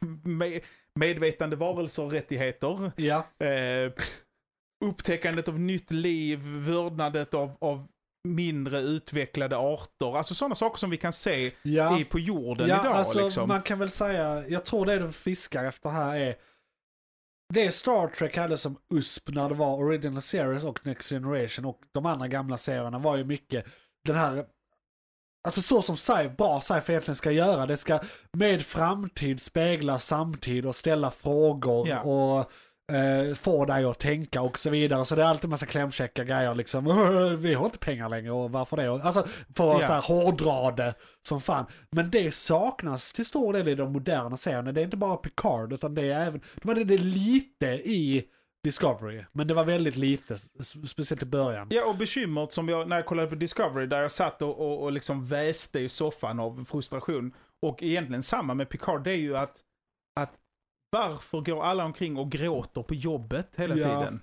med, 0.24 0.62
medvetande 0.96 1.56
varelser 1.56 2.04
och 2.04 2.12
rättigheter. 2.12 2.92
Ja. 2.96 3.46
Eh, 3.46 3.92
upptäckandet 4.86 5.48
av 5.48 5.60
nytt 5.60 5.92
liv, 5.92 6.40
vördnadet 6.44 7.34
av, 7.34 7.52
av 7.62 7.88
mindre 8.28 8.80
utvecklade 8.80 9.58
arter. 9.58 10.18
Alltså 10.18 10.36
sådana 10.36 10.56
saker 10.56 10.78
som 10.78 10.90
vi 10.90 10.98
kan 10.98 11.14
se 11.14 11.52
Ja. 11.62 12.00
i, 12.00 12.04
på 12.04 12.20
jorden 12.20 12.68
Ja, 12.68 12.82
idag. 12.82 12.94
alltså 12.96 13.24
liksom. 13.26 13.48
man 13.48 13.62
kan 13.62 13.80
väl 13.80 13.90
säga, 13.90 14.48
jag 14.48 14.66
tror 14.66 14.86
det 14.86 15.00
de 15.00 15.14
fiskar 15.14 15.64
efter 15.66 15.90
här 15.90 16.16
är 16.20 16.36
det 17.54 17.72
Star 17.72 18.08
Trek 18.08 18.38
hade 18.38 18.58
som 18.58 18.78
USP 18.94 19.30
när 19.30 19.50
det 19.50 19.56
var 19.56 19.76
Original 19.76 20.22
Series 20.22 20.64
och 20.64 20.86
Next 20.86 21.10
Generation 21.10 21.66
och 21.66 21.80
de 21.92 22.06
andra 22.06 22.28
gamla 22.28 22.58
serierna 22.58 23.00
var 23.00 23.18
ju 23.18 23.24
mycket 23.24 23.66
den 24.04 24.16
här 24.16 24.46
Alltså 25.44 25.62
så 25.62 25.82
som 25.82 25.98
sci 25.98 26.30
bra 26.38 26.62
sci-fi 26.62 26.92
egentligen 26.92 27.16
ska 27.16 27.32
göra. 27.32 27.66
Det 27.66 27.78
ska 27.78 28.00
med 28.34 28.62
framtid 28.66 29.42
spegla 29.42 30.00
samtid 30.00 30.66
och 30.66 30.76
ställa 30.76 31.12
frågor 31.12 31.88
Ja. 31.88 32.02
och 32.02 32.52
eh, 32.92 33.36
få 33.36 33.66
dig 33.66 33.86
att 33.86 34.00
tänka 34.00 34.42
och 34.42 34.60
så 34.60 34.70
vidare. 34.70 35.06
Så 35.06 35.16
det 35.16 35.22
är 35.24 35.28
alltid 35.28 35.50
massa 35.50 35.66
klämkäcka 35.66 36.24
grejer 36.24 36.56
liksom. 36.56 36.88
"Åh, 36.88 37.30
Vi 37.38 37.54
har 37.54 37.66
inte 37.66 37.78
pengar 37.78 38.10
längre 38.10 38.32
och 38.32 38.52
varför 38.52 38.78
det? 38.78 38.90
Alltså 39.04 39.28
för 39.56 39.72
att 39.76 39.82
Ja. 39.82 39.88
så 39.88 39.94
här 39.94 40.02
hårdra 40.02 40.72
det 40.72 40.94
som 41.28 41.42
fan. 41.42 41.66
Men 41.92 42.10
det 42.12 42.34
saknas 42.34 43.14
till 43.14 43.26
stor 43.26 43.54
del 43.54 43.68
i 43.68 43.76
de 43.76 43.92
moderna 43.94 44.38
serierna. 44.38 44.72
Det 44.72 44.82
är 44.82 44.86
inte 44.86 44.98
bara 44.98 45.18
Picard 45.18 45.74
utan 45.74 45.96
det 45.96 46.02
är 46.12 46.26
även, 46.28 46.42
de 46.56 46.70
hade 46.70 46.84
det 46.84 46.98
lite 46.98 47.66
i 47.68 48.26
Discovery. 48.64 49.24
Men 49.32 49.48
det 49.48 49.54
var 49.54 49.64
väldigt 49.66 49.96
lite, 49.96 50.38
speciellt 50.88 51.24
i 51.24 51.26
början. 51.26 51.68
Ja, 51.72 51.86
och 51.86 51.98
bekymret 51.98 52.54
som 52.54 52.70
jag, 52.70 52.90
när 52.90 52.96
jag 52.96 53.06
kollade 53.06 53.28
på 53.28 53.36
Discovery, 53.36 53.86
där 53.86 54.02
jag 54.02 54.12
satt 54.12 54.42
och, 54.42 54.60
och, 54.60 54.84
och 54.84 54.92
liksom 54.92 55.26
väste 55.26 55.80
i 55.80 55.90
soffan 55.90 56.40
av 56.40 56.66
frustration. 56.70 57.34
Och 57.62 57.84
egentligen 57.84 58.24
samma 58.24 58.54
med 58.54 58.70
Picard, 58.70 59.04
det 59.04 59.12
är 59.12 59.16
ju 59.18 59.38
att, 59.38 59.56
att 60.20 60.32
varför 60.90 61.42
går 61.42 61.64
alla 61.64 61.86
omkring 61.86 62.18
och 62.18 62.32
gråter 62.32 62.84
på 62.84 62.96
jobbet 62.96 63.50
hela 63.56 63.76
Ja. 63.76 64.00
tiden? 64.00 64.22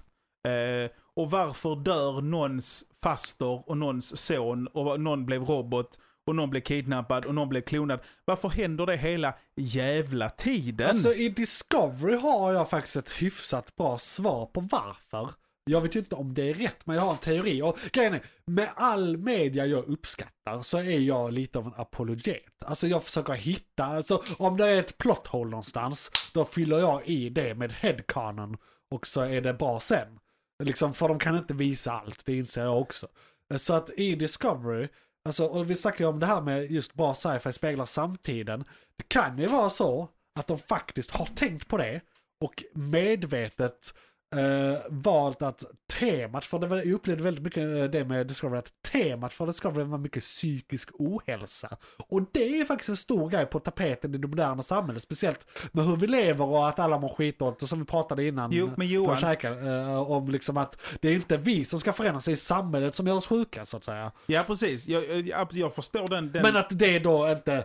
Eh, 0.48 0.90
och 1.16 1.30
varför 1.30 1.76
dör 1.76 2.20
någons 2.20 2.84
faster 3.02 3.68
och 3.70 3.76
någons 3.78 4.20
son 4.20 4.66
och 4.66 5.00
någon 5.00 5.26
blev 5.26 5.42
robot 5.44 5.98
och 6.26 6.36
någon 6.36 6.50
blev 6.50 6.60
kidnappad 6.60 7.24
och 7.24 7.34
någon 7.34 7.48
blev 7.48 7.60
klonad. 7.60 8.00
Varför 8.24 8.48
händer 8.48 8.86
det 8.86 8.96
hela 8.96 9.34
jävla 9.56 10.30
tiden? 10.30 10.88
Alltså 10.88 11.14
i 11.14 11.28
Discovery 11.28 12.16
har 12.16 12.52
jag 12.52 12.70
faktiskt 12.70 12.96
ett 12.96 13.10
hyfsat 13.10 13.76
bra 13.76 13.98
svar 13.98 14.46
på 14.46 14.60
varför. 14.60 15.30
Jag 15.70 15.80
vet 15.80 15.96
ju 15.96 15.98
inte 15.98 16.14
om 16.14 16.34
det 16.34 16.50
är 16.50 16.54
rätt, 16.54 16.86
men 16.86 16.96
jag 16.96 17.02
har 17.02 17.12
en 17.12 17.18
teori. 17.18 17.62
Och 17.62 17.78
grejen 17.92 18.14
är, 18.14 18.22
med 18.46 18.68
all 18.74 19.16
media 19.16 19.66
jag 19.66 19.84
uppskattar 19.84 20.62
så 20.62 20.78
är 20.78 20.98
jag 20.98 21.32
lite 21.32 21.58
av 21.58 21.66
en 21.66 21.74
apologet. 21.76 22.64
Alltså 22.64 22.86
jag 22.86 23.04
försöker 23.04 23.32
hitta, 23.32 23.84
alltså 23.84 24.22
om 24.38 24.56
det 24.56 24.66
är 24.66 24.80
ett 24.80 24.98
plot 24.98 25.26
hole 25.26 25.50
någonstans, 25.50 26.10
då 26.34 26.44
fyller 26.44 26.78
jag 26.78 27.06
i 27.06 27.28
det 27.28 27.54
med 27.54 27.72
headcanon 27.72 28.56
och 28.90 29.06
så 29.06 29.20
är 29.20 29.40
det 29.40 29.54
bra 29.54 29.80
sen. 29.80 30.18
Liksom, 30.64 30.94
för 30.94 31.08
de 31.08 31.18
kan 31.18 31.36
inte 31.36 31.54
visa 31.54 31.92
allt, 31.92 32.26
det 32.26 32.36
inser 32.36 32.62
jag 32.62 32.80
också. 32.80 33.08
Så 33.56 33.74
att 33.74 33.90
i 33.90 34.14
Discovery, 34.14 34.88
alltså, 35.24 35.46
och 35.46 35.70
vi 35.70 35.74
snackar 35.74 36.04
ju 36.04 36.10
om 36.10 36.20
det 36.20 36.26
här 36.26 36.40
med 36.40 36.70
just 36.70 36.94
bra 36.94 37.14
sci-fi 37.14 37.52
speglar 37.52 37.86
samtiden. 37.86 38.64
Det 38.96 39.08
kan 39.08 39.38
ju 39.38 39.46
vara 39.46 39.70
så 39.70 40.08
att 40.38 40.46
de 40.46 40.58
faktiskt 40.58 41.10
har 41.10 41.26
tänkt 41.26 41.68
på 41.68 41.76
det 41.78 42.00
och 42.40 42.64
medvetet 42.72 43.94
eh, 44.38 44.78
valt 44.88 45.42
att 45.42 45.64
temat, 45.98 46.44
för 46.44 46.58
det 46.58 46.66
var, 46.66 46.76
jag 46.76 46.90
upplevde 46.92 47.22
väldigt 47.24 47.44
mycket 47.44 47.62
eh, 47.62 47.84
det 47.84 48.04
med 48.04 48.26
Discovery, 48.26 48.58
att 48.58 48.72
temat 48.92 49.34
för 49.34 49.46
Discovery 49.46 49.84
var 49.84 49.98
mycket 49.98 50.22
psykisk 50.22 50.88
ohälsa. 50.98 51.76
Och 52.08 52.20
det 52.32 52.60
är 52.60 52.64
faktiskt 52.64 52.88
en 52.88 52.96
stor 52.96 53.30
grej 53.30 53.46
på 53.46 53.60
tapeten 53.60 54.14
i 54.14 54.18
det 54.18 54.28
moderna 54.28 54.62
samhället, 54.62 55.02
speciellt 55.02 55.46
med 55.72 55.84
hur 55.84 55.96
vi 55.96 56.06
lever 56.06 56.44
och 56.44 56.68
att 56.68 56.78
alla 56.78 56.98
mår 56.98 57.08
skitdåligt 57.08 57.62
och 57.62 57.68
som 57.68 57.78
vi 57.78 57.84
pratade 57.84 58.24
innan. 58.26 58.50
Jo, 58.52 58.70
men 58.76 58.86
Johan- 58.88 59.16
käkade, 59.20 59.70
eh, 59.80 60.10
om 60.10 60.28
liksom 60.28 60.56
att 60.56 60.80
det 61.00 61.08
är 61.08 61.14
inte 61.14 61.36
vi 61.36 61.64
som 61.64 61.80
ska 61.80 61.92
förändras, 61.92 62.24
det 62.24 62.32
är 62.32 62.36
samhället 62.36 62.94
som 62.94 63.06
gör 63.06 63.14
oss 63.16 63.26
sjuka 63.26 63.64
så 63.64 63.76
att 63.76 63.84
säga. 63.84 64.12
Ja, 64.26 64.44
precis. 64.46 64.86
Jag, 64.86 65.04
jag, 65.28 65.48
jag 65.52 65.74
förstår 65.74 66.08
den, 66.08 66.32
den, 66.32 66.42
Men 66.42 66.56
att 66.56 66.78
det 66.78 66.98
då 66.98 67.30
inte 67.30 67.64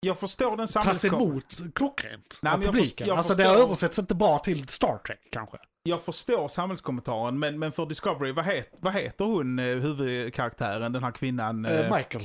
jag 0.00 0.18
förstår 0.18 0.56
den 0.56 0.66
tas 0.66 0.72
samhällskap- 0.72 1.14
emot 1.22 1.74
klockrent 1.74 2.38
Nej, 2.42 2.52
av 2.52 2.62
jag 2.64 2.72
publiken. 2.74 3.08
jag 3.08 3.16
alltså 3.18 3.34
det 3.34 3.44
förstår- 3.44 3.62
översätts 3.64 3.98
inte 3.98 4.14
bra 4.14 4.38
till 4.38 4.68
Star 4.68 4.98
Trek 5.06 5.18
kanske. 5.32 5.56
Jag 5.82 6.02
förstår 6.02 6.48
samhällskommentaren, 6.48 7.38
men, 7.38 7.58
men 7.58 7.72
för 7.72 7.86
Discovery, 7.86 8.32
vad, 8.32 8.44
het, 8.44 8.68
vad 8.80 8.94
heter 8.94 9.24
hon, 9.24 9.58
eh, 9.58 9.64
huvudkaraktären, 9.64 10.92
den 10.92 11.02
här 11.04 11.10
kvinnan? 11.10 11.64
Eh, 11.64 11.80
eh, 11.80 11.96
Michael. 11.96 12.24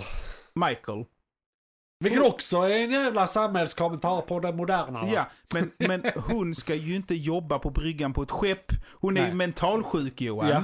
Michael. 0.56 1.06
Vilket 2.00 2.24
också 2.24 2.58
är 2.58 2.70
en 2.84 2.92
jävla 2.92 3.28
samhällskommentar 3.28 4.22
på 4.22 4.39
det 4.39 4.54
moderna. 4.54 5.02
va? 5.02 5.10
Ja, 5.13 5.26
men, 5.54 5.72
men 5.78 6.12
hon 6.16 6.56
ska 6.56 6.76
ju 6.76 6.96
inte 6.96 7.16
jobba 7.16 7.60
på 7.60 7.70
bryggan 7.70 8.13
på 8.13 8.24
ett 8.24 8.32
skepp. 8.32 8.72
Hon 8.92 9.18
är 9.18 9.22
Nej. 9.22 9.30
ju 9.30 9.36
mentalsjuk, 9.36 10.22
Johan. 10.22 10.50
Ja. 10.50 10.63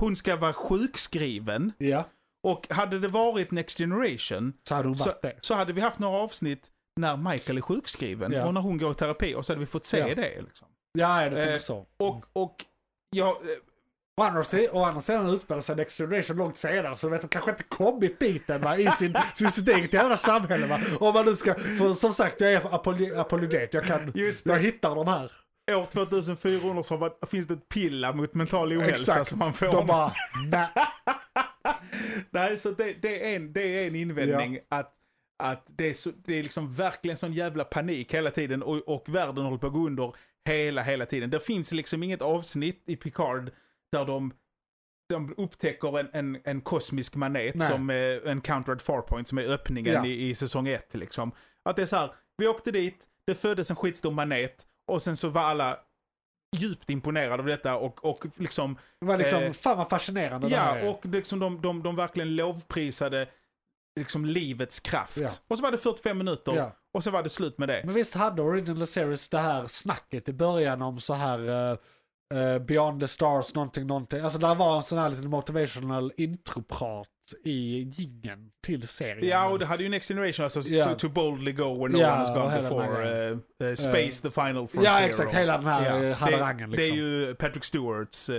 Hon 0.00 0.16
ska 0.16 0.36
vara 0.36 0.52
sjukskriven. 0.52 1.72
ja. 1.78 2.04
Och 2.46 2.66
hade 2.70 2.98
det 2.98 3.08
varit 3.08 3.50
Next 3.50 3.78
Generation 3.78 4.52
Så 4.68 4.74
hade 4.74 4.94
så, 4.96 5.12
så 5.40 5.54
hade 5.54 5.72
vi 5.72 5.80
haft 5.80 5.98
några 5.98 6.18
avsnitt 6.18 6.70
när 7.00 7.16
Michael 7.16 7.58
är 7.58 7.62
sjukskriven 7.62 8.32
Ja. 8.32 8.46
och 8.46 8.54
när 8.54 8.60
hon 8.60 8.78
går 8.78 8.90
i 8.92 8.94
terapi 8.94 9.34
och 9.34 9.46
så 9.46 9.52
hade 9.52 9.60
vi 9.60 9.66
fått 9.66 9.84
se 9.84 10.14
det. 10.14 10.42
Liksom. 10.42 10.68
Ja, 10.98 11.30
det 11.30 11.42
Eh, 11.44 11.52
typ 11.52 11.62
så. 11.62 11.86
Och, 11.96 12.24
och 12.32 12.64
jag, 13.10 13.28
eh, 13.28 13.56
Å 14.20 14.22
andra, 14.22 14.44
si- 14.44 14.68
å 14.72 14.84
andra 14.84 15.00
sidan 15.00 15.26
utspelar 15.28 15.60
sig 15.62 15.76
Next 15.76 15.96
Generation 15.98 16.36
långt 16.36 16.56
senare 16.56 16.96
så 16.96 17.08
vet 17.08 17.20
de 17.22 17.28
kanske 17.28 17.50
inte 17.50 17.62
kommit 17.62 18.20
dit 18.20 18.50
än 18.50 18.60
va, 18.60 18.76
i 18.78 18.90
sin, 18.90 19.14
sin, 19.34 19.50
sitt 19.50 19.68
eget 19.68 19.92
jävla 19.92 20.16
samhälle 20.16 20.66
va. 20.66 20.78
Om 21.00 21.14
man 21.14 21.24
nu 21.26 21.34
ska, 21.34 21.54
för 21.54 21.92
som 21.92 22.12
sagt 22.12 22.40
jag 22.40 22.52
är 22.52 22.60
apol- 22.60 23.18
apologet, 23.20 23.74
jag 23.74 23.84
kan, 23.84 24.12
jag 24.44 24.58
hittar 24.58 24.94
de 24.94 25.08
här. 25.08 25.32
år 25.72 25.86
2400 25.92 26.82
så 26.82 26.96
var- 26.96 27.26
finns 27.26 27.46
det 27.46 27.54
ett 27.54 27.68
piller 27.68 28.12
mot 28.12 28.34
mental 28.34 28.72
ohälsa 28.72 29.12
Exakt. 29.12 29.28
som 29.30 29.38
man 29.38 29.52
får. 29.52 29.66
De 29.72 29.86
bara, 29.86 30.12
nej. 30.50 30.68
Nej, 32.30 32.58
så 32.58 32.70
det, 32.70 32.92
det, 33.02 33.32
är 33.32 33.36
en, 33.36 33.52
det 33.52 33.62
är 33.82 33.86
en 33.86 33.94
invändning 33.96 34.58
att, 34.68 34.92
att 35.42 35.64
det, 35.66 35.90
är 35.90 35.94
så, 35.94 36.10
det 36.24 36.38
är 36.38 36.42
liksom 36.42 36.72
verkligen 36.72 37.16
sån 37.16 37.32
jävla 37.32 37.64
panik 37.64 38.14
hela 38.14 38.30
tiden 38.30 38.62
och, 38.62 38.88
och 38.88 39.04
världen 39.08 39.44
håller 39.44 39.58
på 39.58 39.66
att 39.66 39.72
gå 39.72 39.86
under 39.86 40.14
hela, 40.44 40.82
hela 40.82 41.06
tiden. 41.06 41.30
Det 41.30 41.40
finns 41.40 41.72
liksom 41.72 42.02
inget 42.02 42.22
avsnitt 42.22 42.82
i 42.86 42.96
Picard 42.96 43.50
där 43.92 44.04
de, 44.04 44.32
de 45.08 45.34
upptäcker 45.36 45.98
en, 45.98 46.08
en, 46.12 46.40
en 46.44 46.60
kosmisk 46.60 47.14
manet 47.14 47.54
Nej. 47.54 47.68
som 47.68 47.90
är 47.90 48.28
Encountered 48.28 48.82
Farpoint 48.82 49.28
som 49.28 49.38
är 49.38 49.42
öppningen 49.44 49.94
Ja. 49.94 50.06
i, 50.06 50.30
i 50.30 50.34
säsong 50.34 50.68
ett 50.68 50.94
liksom. 50.94 51.32
Att 51.64 51.76
det 51.76 51.82
är 51.82 51.86
så 51.86 51.96
här, 51.96 52.14
vi 52.36 52.46
åkte 52.46 52.70
dit, 52.70 53.04
det 53.26 53.34
föddes 53.34 53.70
en 53.70 53.76
skitstor 53.76 54.10
manet 54.10 54.66
och 54.86 55.02
sen 55.02 55.16
så 55.16 55.28
var 55.28 55.42
alla 55.42 55.78
djupt 56.56 56.90
imponerade 56.90 57.42
av 57.42 57.46
detta 57.46 57.76
och, 57.76 58.04
och 58.04 58.24
liksom 58.36 58.78
Det 59.00 59.06
var 59.06 59.18
liksom, 59.18 59.42
Eh, 59.42 59.52
fan 59.52 59.78
vad 59.78 59.88
fascinerande 59.88 60.48
det 60.48 60.56
här 60.56 60.76
Ja, 60.78 60.82
är. 60.82 60.88
och 60.88 61.06
liksom 61.06 61.38
de, 61.38 61.60
de, 61.60 61.82
de 61.82 61.96
verkligen 61.96 62.36
lovprisade 62.36 63.28
liksom 64.00 64.24
livets 64.24 64.80
kraft. 64.80 65.16
Ja. 65.20 65.28
Och 65.48 65.56
så 65.56 65.62
var 65.62 65.70
det 65.70 65.78
45 65.78 66.18
minuter 66.18 66.54
Ja. 66.56 66.76
och 66.94 67.04
så 67.04 67.10
var 67.10 67.22
det 67.22 67.28
slut 67.28 67.58
med 67.58 67.68
det. 67.68 67.82
Men 67.84 67.94
visst 67.94 68.14
hade 68.14 68.42
Original 68.42 68.86
Series 68.86 69.28
det 69.28 69.38
här 69.38 69.66
snacket 69.66 70.28
i 70.28 70.32
början 70.32 70.82
om 70.82 71.00
så 71.00 71.14
här 71.14 71.70
eh, 72.34 72.58
Beyond 72.58 73.00
the 73.00 73.08
Stars 73.08 73.54
någonting, 73.54 73.86
någonting. 73.86 74.20
Alltså 74.20 74.38
där 74.38 74.54
var 74.54 74.76
en 74.76 74.82
sån 74.82 74.98
här 74.98 75.10
liten 75.10 75.30
motivational 75.30 76.12
introprat 76.16 77.08
i 77.44 77.82
jingeln 77.94 78.50
till 78.62 78.88
serien. 78.88 79.28
Ja, 79.28 79.48
och 79.48 79.58
det 79.58 79.66
hade 79.66 79.82
ju 79.82 79.88
Next 79.88 80.08
Generation, 80.08 80.44
alltså 80.44 80.60
Ja. 80.60 80.84
to, 80.84 80.94
to 80.98 81.08
boldly 81.08 81.52
go 81.52 81.74
where 81.74 81.92
no 81.92 81.98
Ja, 81.98 82.12
one 82.12 82.18
has 82.18 82.28
gone 82.28 82.62
before. 82.62 83.30
Uh, 83.30 83.38
uh, 83.62 83.74
space 83.74 84.22
the 84.22 84.30
final 84.30 84.68
frontier. 84.68 84.92
Ja, 84.92 85.00
exakt. 85.00 85.34
Hela 85.34 85.56
den 85.56 85.66
här 85.66 86.04
ja, 86.04 86.14
harangen 86.14 86.70
liksom. 86.70 86.96
det 86.96 87.02
är 87.02 87.04
ju 87.04 87.34
Patrick 87.34 87.64
Stewarts 87.64 88.30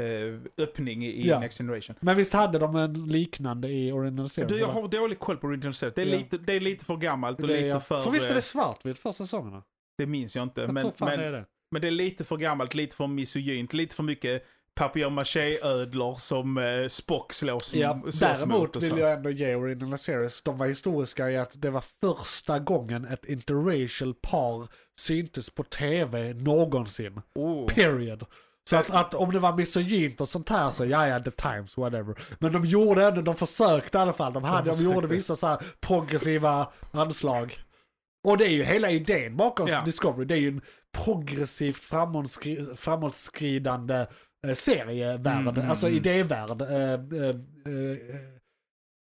uh, 0.00 0.40
öppning 0.58 1.04
i 1.04 1.28
Ja. 1.28 1.40
Next 1.40 1.58
Generation. 1.58 1.96
Men 2.00 2.16
visst 2.16 2.32
hade 2.32 2.58
de 2.58 2.76
en 2.76 3.06
liknande 3.06 3.68
i 3.68 3.92
Original 3.92 4.28
Series? 4.28 4.52
Du, 4.52 4.58
jag 4.58 4.70
eller? 4.70 4.80
har 4.80 4.88
dålig 4.88 5.18
koll 5.18 5.36
på 5.36 5.46
Original 5.46 5.74
Series. 5.74 5.94
Det 5.94 6.02
är, 6.02 6.06
Ja. 6.06 6.18
lite, 6.18 6.38
det 6.38 6.52
är 6.52 6.60
lite 6.60 6.84
för 6.84 6.96
gammalt 6.96 7.40
och 7.40 7.48
Det 7.48 7.54
lite 7.54 7.66
ja. 7.66 7.80
för... 7.80 8.02
För 8.02 8.10
visst 8.10 8.26
är 8.26 8.30
eh, 8.30 8.34
det 8.34 8.42
svartvitt 8.42 8.98
för 8.98 9.12
säsongerna? 9.12 9.62
det 9.98 10.06
minns 10.06 10.36
jag 10.36 10.42
inte. 10.42 10.60
Jag 10.60 10.72
men, 10.72 10.92
men, 11.00 11.18
det 11.18 11.24
är 11.24 11.32
det. 11.32 11.44
Men 11.70 11.82
det 11.82 11.88
är 11.88 11.92
lite 11.92 12.24
för 12.24 12.36
gammalt, 12.36 12.74
lite 12.74 12.96
för 12.96 13.06
misogynt, 13.06 13.72
lite 13.72 13.96
för 13.96 14.02
mycket 14.02 14.46
papier-maché-ödlor 14.74 16.16
som 16.18 16.58
eh, 16.58 16.88
Spock 16.88 17.32
slås, 17.32 17.74
Ja, 17.74 18.00
slås 18.02 18.18
däremot 18.18 18.76
vill 18.76 18.98
jag 18.98 19.12
ändå 19.12 19.30
ge 19.30 19.54
Original 19.54 19.98
Series, 19.98 20.42
de 20.42 20.58
var 20.58 20.66
historiska 20.66 21.30
i 21.30 21.36
att 21.36 21.62
det 21.62 21.70
var 21.70 21.84
första 22.00 22.58
gången 22.58 23.04
ett 23.04 23.24
interracial 23.24 24.14
par 24.14 24.68
syntes 25.00 25.50
på 25.50 25.62
tv 25.62 26.34
någonsin. 26.34 27.20
Oh. 27.34 27.66
Period. 27.66 28.24
Så 28.70 28.76
att, 28.76 28.90
att 28.90 29.14
om 29.14 29.30
det 29.32 29.38
var 29.38 29.56
misogynt 29.56 30.20
och 30.20 30.28
sånt 30.28 30.48
här 30.48 30.70
så 30.70 30.84
ja 30.86 31.08
ja, 31.08 31.20
the 31.20 31.30
times, 31.30 31.76
whatever. 31.76 32.14
Men 32.38 32.52
de 32.52 32.64
gjorde 32.64 33.06
ändå, 33.06 33.22
de 33.22 33.34
försökte 33.36 33.98
i 33.98 34.00
alla 34.00 34.12
fall. 34.12 34.32
De, 34.32 34.44
hade, 34.44 34.70
de, 34.72 34.82
gjorde 34.84 35.06
vissa 35.06 35.36
så 35.36 35.46
här 35.46 35.58
progressiva 35.80 36.72
anslag. 36.90 37.58
Och 38.28 38.38
det 38.38 38.44
är 38.44 38.50
ju 38.50 38.62
hela 38.62 38.90
idén 38.90 39.36
bakom 39.36 39.66
Ja. 39.68 39.82
Discovery. 39.84 40.24
Det 40.24 40.34
är 40.34 40.38
ju 40.38 40.48
en 40.48 40.60
progressivt 40.92 41.82
framåtskri- 41.82 42.76
framåtskridande 42.76 44.06
eh, 44.46 44.54
serievärld, 44.54 45.26
Mm, 45.40 45.48
mm, 45.48 45.68
alltså 45.70 45.86
mm. 45.86 45.96
idévärld. 45.96 46.62
Eh, 46.62 46.68
eh, 46.70 47.28
eh, 47.66 47.98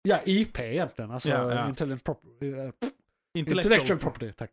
ja, 0.04 0.20
IP 0.26 0.60
egentligen, 0.60 1.12
alltså 1.12 1.30
Ja, 1.30 1.54
ja. 1.54 1.70
Intelligent 1.70 2.04
prop- 2.04 2.42
eh, 2.42 2.48
Intellectual. 2.48 3.74
intellectual 3.74 4.00
property, 4.00 4.32
tack. 4.34 4.52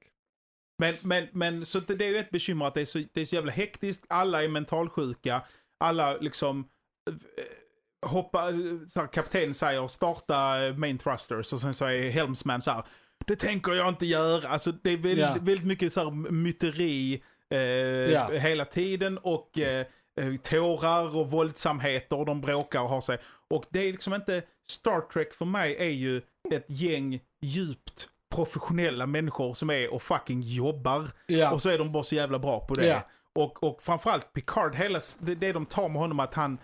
Men, 0.78 0.94
men, 1.02 1.28
men 1.32 1.66
så 1.66 1.80
det, 1.80 1.94
det 1.94 2.04
är 2.04 2.10
ju 2.10 2.16
ett 2.18 2.30
bekymmer 2.30 2.66
att 2.66 2.74
det 2.74 2.80
är, 2.80 2.86
så, 2.86 3.02
det 3.12 3.20
är 3.20 3.26
så 3.26 3.34
jävla 3.34 3.52
hektiskt, 3.52 4.04
alla 4.08 4.44
är 4.44 4.48
mentalsjuka, 4.48 5.42
alla 5.80 6.16
liksom 6.16 6.68
eh, 7.10 8.08
hoppa, 8.08 8.52
så 8.88 9.00
här, 9.00 9.06
kapten 9.12 9.54
säger 9.54 9.88
starta 9.88 10.66
eh, 10.66 10.74
main 10.76 10.98
thrusters 10.98 11.52
och 11.52 11.60
sen 11.60 11.74
så 11.74 11.84
är 11.84 12.10
Helmsman 12.10 12.62
så 12.62 12.70
här, 12.70 12.82
det 13.26 13.36
tänker 13.36 13.72
jag 13.72 13.88
inte 13.88 14.06
göra. 14.06 14.48
Alltså 14.48 14.72
det 14.72 14.90
är 14.90 14.96
väldigt, 14.96 15.18
Ja. 15.18 15.36
väldigt 15.40 15.66
mycket 15.66 15.92
så 15.92 16.00
här 16.04 16.10
myteri 16.30 17.22
eh, 17.50 17.58
Ja. 17.58 18.28
hela 18.30 18.64
tiden 18.64 19.18
och 19.18 19.58
eh, 19.58 19.86
eh, 20.20 20.36
tårar 20.36 21.16
och 21.16 21.30
våldsamheter 21.30 22.16
och 22.18 22.26
de 22.26 22.40
bråkar 22.40 22.80
och 22.80 22.88
har 22.88 23.00
sig. 23.00 23.18
Och 23.50 23.64
det 23.70 23.78
är 23.88 23.92
liksom 23.92 24.14
inte, 24.14 24.42
Star 24.66 25.00
Trek 25.00 25.34
för 25.34 25.44
mig 25.44 25.76
är 25.78 25.90
ju 25.90 26.22
ett 26.52 26.64
gäng 26.68 27.20
djupt 27.40 28.08
professionella 28.34 29.06
människor 29.06 29.54
som 29.54 29.70
är 29.70 29.94
och 29.94 30.02
fucking 30.02 30.40
jobbar. 30.42 31.08
Ja. 31.26 31.52
Och 31.52 31.62
så 31.62 31.68
är 31.70 31.78
de 31.78 31.92
bara 31.92 32.04
så 32.04 32.14
jävla 32.14 32.38
bra 32.38 32.60
på 32.66 32.74
det. 32.74 32.86
Ja. 32.86 33.02
Och, 33.34 33.62
och 33.62 33.82
framförallt 33.82 34.32
Picard, 34.32 34.74
hela, 34.74 35.00
det, 35.18 35.34
det 35.34 35.52
de 35.52 35.66
tar 35.66 35.88
med 35.88 36.00
honom 36.00 36.20
att 36.20 36.34
han, 36.34 36.58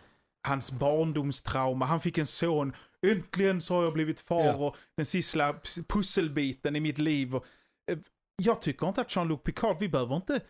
hans 0.46 0.72
barndomstrauma, 0.72 1.84
han 1.86 2.00
fick 2.00 2.18
en 2.18 2.26
son, 2.26 2.72
äntligen 3.06 3.62
så 3.62 3.74
har 3.74 3.82
jag 3.82 3.92
blivit 3.92 4.20
far 4.20 4.44
Ja. 4.44 4.54
och 4.54 4.76
den 4.96 5.06
sista 5.06 5.54
pusselbiten 5.88 6.76
i 6.76 6.80
mitt 6.80 6.98
liv. 6.98 7.34
Och, 7.36 7.44
eh, 7.90 7.98
jag 8.42 8.62
tycker 8.62 8.88
inte 8.88 9.00
att 9.00 9.16
Jean-Luc 9.16 9.40
Picard, 9.44 9.76
vi 9.80 9.88
behöver 9.88 10.16
inte 10.16 10.40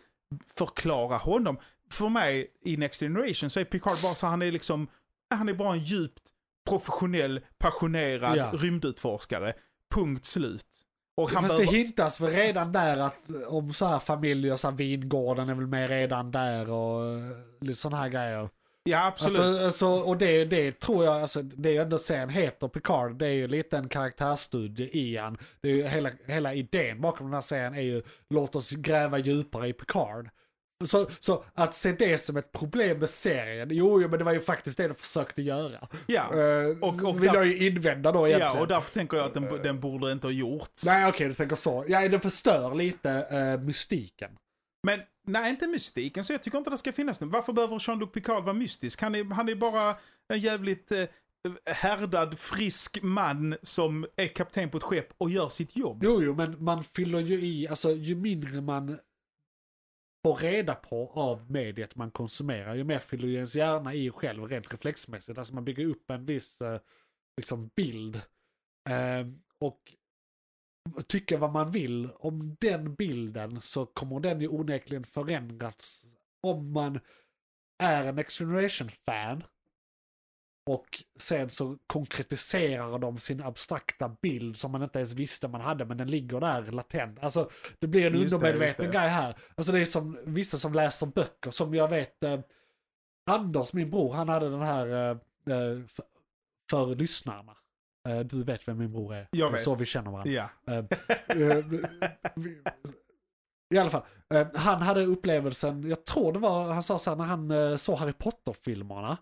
förklara 0.55 1.17
honom. 1.17 1.57
För 1.91 2.09
mig 2.09 2.47
i 2.65 2.77
Next 2.77 2.99
Generation 2.99 3.49
så 3.49 3.59
är 3.59 3.63
Picard 3.65 3.97
bara 4.01 4.15
så 4.15 4.27
han 4.27 4.41
är 4.41 4.51
liksom, 4.51 4.87
han 5.35 5.49
är 5.49 5.53
bara 5.53 5.73
en 5.73 5.79
djupt 5.79 6.21
professionell, 6.69 7.41
passionerad 7.57 8.37
Ja. 8.37 8.51
rymdutforskare. 8.53 9.53
Punkt 9.95 10.25
slut. 10.25 10.65
Och 11.17 11.31
han 11.31 11.43
Fast 11.43 11.57
det 11.57 11.65
hintas 11.65 12.21
väl 12.21 12.31
redan 12.31 12.71
där 12.71 12.97
att 12.97 13.29
om 13.47 13.73
så 13.73 13.85
här 13.85 13.99
familjer, 13.99 14.55
så 14.55 14.69
här 14.69 14.75
Vingården 14.75 15.49
är 15.49 15.53
väl 15.53 15.67
med 15.67 15.89
redan 15.89 16.31
där 16.31 16.71
och 16.71 17.05
eh, 17.05 17.19
lite 17.61 17.79
sådana 17.79 17.97
här 17.97 18.09
grejer. 18.09 18.49
Ja, 18.83 19.05
absolut. 19.07 19.39
Alltså, 19.39 19.65
alltså, 19.65 19.87
och 19.87 20.17
det, 20.17 20.45
det 20.45 20.79
tror 20.79 21.05
jag, 21.05 21.21
alltså, 21.21 21.41
det 21.41 21.69
är 21.69 21.73
ju 21.73 21.79
ändå 21.79 21.97
serien 21.97 22.29
heter 22.29 22.67
Picard, 22.67 23.15
det 23.15 23.27
är 23.27 23.31
ju 23.31 23.47
lite 23.47 23.77
en 23.77 23.89
karaktärsstudie 23.89 24.89
i 24.97 25.17
han. 25.17 25.37
Det 25.61 25.69
är 25.69 25.73
ju 25.73 25.87
hela, 25.87 26.11
hela 26.25 26.53
idén 26.53 27.01
bakom 27.01 27.27
den 27.27 27.33
här 27.33 27.41
serien 27.41 27.75
är 27.75 27.81
ju 27.81 28.03
låt 28.29 28.55
oss 28.55 28.71
gräva 28.71 29.17
djupare 29.17 29.67
i 29.67 29.73
Picard. 29.73 30.29
Så, 30.83 31.07
så 31.19 31.43
att 31.53 31.73
se 31.73 31.91
det 31.91 32.17
som 32.17 32.37
ett 32.37 32.51
problem 32.51 32.99
med 32.99 33.09
serien, 33.09 33.69
jo, 33.71 34.01
jo 34.01 34.07
men 34.09 34.19
det 34.19 34.25
var 34.25 34.33
ju 34.33 34.39
faktiskt 34.41 34.77
det 34.77 34.87
de 34.87 34.93
försökte 34.93 35.41
göra. 35.41 35.87
ja. 36.07 36.29
Uh, 36.33 36.79
och- 36.83 37.03
och, 37.03 37.23
vill 37.23 37.31
jag 37.33 37.47
ju 37.47 37.67
invända 37.67 38.11
då 38.11 38.27
egentligen. 38.27 38.53
ja, 38.55 38.61
och 38.61 38.67
därför 38.67 38.93
tänker 38.93 39.17
jag 39.17 39.25
att 39.25 39.33
den, 39.33 39.61
den 39.63 39.79
borde 39.79 40.11
inte 40.11 40.27
ha 40.27 40.31
gjorts. 40.31 40.85
Nej 40.85 41.09
okej, 41.09 41.27
du 41.27 41.33
tänker 41.33 41.55
så. 41.55 41.85
Ja, 41.87 42.09
den 42.09 42.19
förstör 42.21 42.75
lite 42.75 43.09
eh, 43.11 43.61
mystiken. 43.65 44.31
Men 44.87 44.99
nej, 45.27 45.49
inte 45.49 45.67
mystiken, 45.67 46.23
så 46.23 46.33
jag 46.33 46.43
tycker 46.43 46.57
inte 46.57 46.69
det 46.69 46.77
ska 46.77 46.91
finnas 46.93 47.21
nu. 47.21 47.27
Varför 47.27 47.53
behöver 47.53 47.79
Jean-Luc 47.87 48.11
Picard 48.11 48.43
vara 48.43 48.53
mystisk? 48.53 49.01
Han 49.01 49.15
är, 49.15 49.23
han 49.33 49.49
är 49.49 49.55
bara 49.55 49.95
en 50.33 50.39
jävligt 50.39 50.91
eh, 50.91 51.03
härdad, 51.65 52.39
frisk 52.39 52.99
man 53.01 53.55
som 53.63 54.05
är 54.15 54.27
kapten 54.27 54.69
på 54.69 54.77
ett 54.77 54.83
skepp 54.83 55.07
och 55.17 55.29
gör 55.29 55.49
sitt 55.49 55.75
jobb. 55.77 56.01
Jo, 56.03 56.23
jo, 56.23 56.35
men 56.35 56.63
man 56.63 56.83
fyller 56.83 57.19
ju 57.19 57.45
i, 57.45 57.67
alltså 57.67 57.91
ju 57.91 58.15
mindre 58.15 58.61
man 58.61 58.99
får 60.25 60.35
reda 60.35 60.75
på 60.75 61.11
av 61.15 61.51
mediet 61.51 61.95
man 61.95 62.11
konsumerar, 62.11 62.75
ju 62.75 62.83
mer 62.83 62.99
fyller 62.99 63.27
ju 63.27 63.35
ens 63.35 63.55
hjärna 63.55 63.93
i 63.93 64.11
själv 64.11 64.47
rent 64.47 64.73
reflexmässigt. 64.73 65.37
Alltså 65.37 65.53
man 65.53 65.65
bygger 65.65 65.85
upp 65.85 66.09
en 66.09 66.25
viss 66.25 66.61
eh, 66.61 66.79
liksom 67.37 67.69
bild. 67.75 68.15
Eh, 68.89 69.27
och 69.59 69.79
tycka 71.07 71.37
vad 71.37 71.51
man 71.51 71.71
vill 71.71 72.09
om 72.11 72.57
den 72.59 72.95
bilden 72.95 73.61
så 73.61 73.85
kommer 73.85 74.19
den 74.19 74.41
ju 74.41 74.47
onekligen 74.47 75.03
förändras 75.03 76.05
om 76.41 76.73
man 76.73 76.99
är 77.83 78.05
en 78.05 78.15
Next 78.15 78.37
Generation-fan 78.37 79.43
och 80.65 81.03
sen 81.19 81.49
så 81.49 81.77
konkretiserar 81.87 82.99
de 82.99 83.17
sin 83.19 83.41
abstrakta 83.43 84.15
bild 84.21 84.57
som 84.57 84.71
man 84.71 84.83
inte 84.83 84.99
ens 84.99 85.13
visste 85.13 85.47
man 85.47 85.61
hade, 85.61 85.85
men 85.85 85.97
den 85.97 86.09
ligger 86.11 86.39
där 86.39 86.61
latent. 86.71 87.19
Alltså, 87.19 87.49
det 87.79 87.87
blir 87.87 88.07
en 88.07 88.21
Just 88.21 88.33
undermedveten 88.33 88.85
det. 88.85 88.91
grej 88.91 89.09
här. 89.09 89.35
Alltså 89.55 89.71
det 89.73 89.79
är 89.79 89.85
som 89.85 90.19
vissa 90.25 90.57
som 90.57 90.73
läser 90.73 91.05
böcker, 91.05 91.51
som 91.51 91.73
jag 91.75 91.89
vet, 91.89 92.23
eh, 92.23 92.39
Anders, 93.31 93.73
min 93.73 93.89
bror, 93.89 94.13
han 94.13 94.29
hade 94.29 94.49
den 94.49 94.61
här 94.61 94.87
eh, 94.87 95.09
eh, 95.55 95.85
för, 95.87 96.05
för 96.69 96.95
lyssnarna. 96.95 97.57
Eh, 98.07 98.19
du 98.19 98.43
vet 98.43 98.67
vem 98.67 98.77
min 98.77 98.91
bror 98.91 99.13
är. 99.15 99.27
Jag 99.31 99.51
vet. 99.51 99.61
Så 99.61 99.75
vi 99.75 99.85
känner 99.85 100.11
varandra. 100.11 100.31
Ja. 100.31 100.49
Eh, 100.73 100.85
eh, 101.27 101.65
I 103.73 103.77
alla 103.77 103.89
fall, 103.89 104.03
han 104.55 104.81
hade 104.81 105.05
upplevelsen, 105.05 105.89
jag 105.89 106.05
tror 106.05 106.33
det 106.33 106.39
var, 106.39 106.73
han 106.73 106.83
sa 106.83 106.99
så 106.99 107.09
här 107.09 107.17
när 107.17 107.25
han 107.25 107.77
såg 107.79 107.97
Harry 107.97 108.13
Potter-filmerna. 108.13 109.17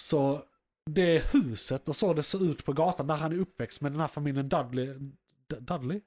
Så 0.00 0.44
det 0.90 1.32
huset 1.34 1.88
och 1.88 1.96
så 1.96 2.14
det 2.14 2.22
såg 2.22 2.42
ut 2.42 2.64
på 2.64 2.72
gatan 2.72 3.06
där 3.06 3.14
han 3.14 3.32
är 3.32 3.38
uppväxt 3.40 3.80
med 3.80 3.92
den 3.92 4.00
här 4.00 4.08
familjen 4.08 4.48
Dudley. 4.48 4.86
D- 5.50 5.56
Dudley? 5.60 6.00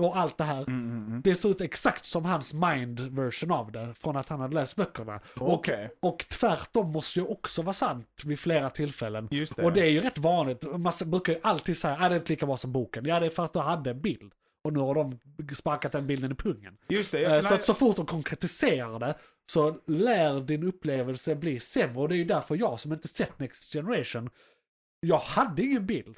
Och 0.00 0.16
allt 0.16 0.38
det 0.38 0.44
här. 0.44 0.62
Mm, 0.62 0.90
mm, 0.90 1.06
mm. 1.06 1.20
Det 1.24 1.34
såg 1.34 1.50
ut 1.50 1.60
exakt 1.60 2.04
som 2.04 2.24
hans 2.24 2.54
mind 2.54 3.00
version 3.00 3.50
av 3.52 3.72
det 3.72 3.94
från 3.94 4.16
att 4.16 4.28
han 4.28 4.40
hade 4.40 4.54
läst 4.54 4.76
böckerna. 4.76 5.20
Okej. 5.36 5.90
Och, 6.00 6.08
och 6.12 6.18
tvärtom 6.28 6.90
måste 6.92 7.18
ju 7.20 7.26
också 7.26 7.62
vara 7.62 7.72
sant 7.72 8.08
vid 8.24 8.38
flera 8.38 8.70
tillfällen. 8.70 9.28
Just 9.30 9.56
det. 9.56 9.62
Och 9.64 9.72
det 9.72 9.80
är 9.80 9.90
ju 9.90 10.00
rätt 10.00 10.18
vanligt. 10.18 10.62
Man 10.78 10.92
brukar 11.06 11.32
ju 11.32 11.38
alltid 11.42 11.76
säga 11.76 11.94
att 11.94 12.00
det 12.10 12.14
är 12.16 12.20
inte 12.20 12.32
lika 12.32 12.46
bra 12.46 12.56
som 12.56 12.72
boken. 12.72 13.04
Ja, 13.06 13.20
det 13.20 13.26
är 13.26 13.30
för 13.30 13.44
att 13.44 13.52
du 13.52 13.58
hade 13.58 13.90
en 13.90 14.00
bild. 14.00 14.32
Och 14.64 14.72
nu 14.72 14.78
har 14.80 14.94
de 14.94 15.18
sparkat 15.54 15.92
den 15.92 16.06
bilden 16.06 16.32
i 16.32 16.34
pungen. 16.34 16.76
Just 16.88 17.12
det. 17.12 17.24
Eh, 17.24 17.32
Ja, 17.34 17.42
så 17.42 17.48
nej, 17.48 17.58
att 17.58 17.64
så 17.64 17.74
fort 17.74 17.96
de 17.96 18.06
konkretiserar 18.06 18.98
det 18.98 19.14
så 19.52 19.80
lär 19.86 20.40
din 20.40 20.62
upplevelse 20.62 21.34
bli 21.34 21.60
sämre. 21.60 21.98
Och 21.98 22.08
det 22.08 22.14
är 22.14 22.18
ju 22.18 22.24
därför 22.24 22.56
jag 22.56 22.80
som 22.80 22.92
inte 22.92 23.08
sett 23.08 23.38
Next 23.38 23.72
Generation, 23.72 24.30
jag 25.00 25.18
hade 25.18 25.62
ingen 25.62 25.86
bild. 25.86 26.16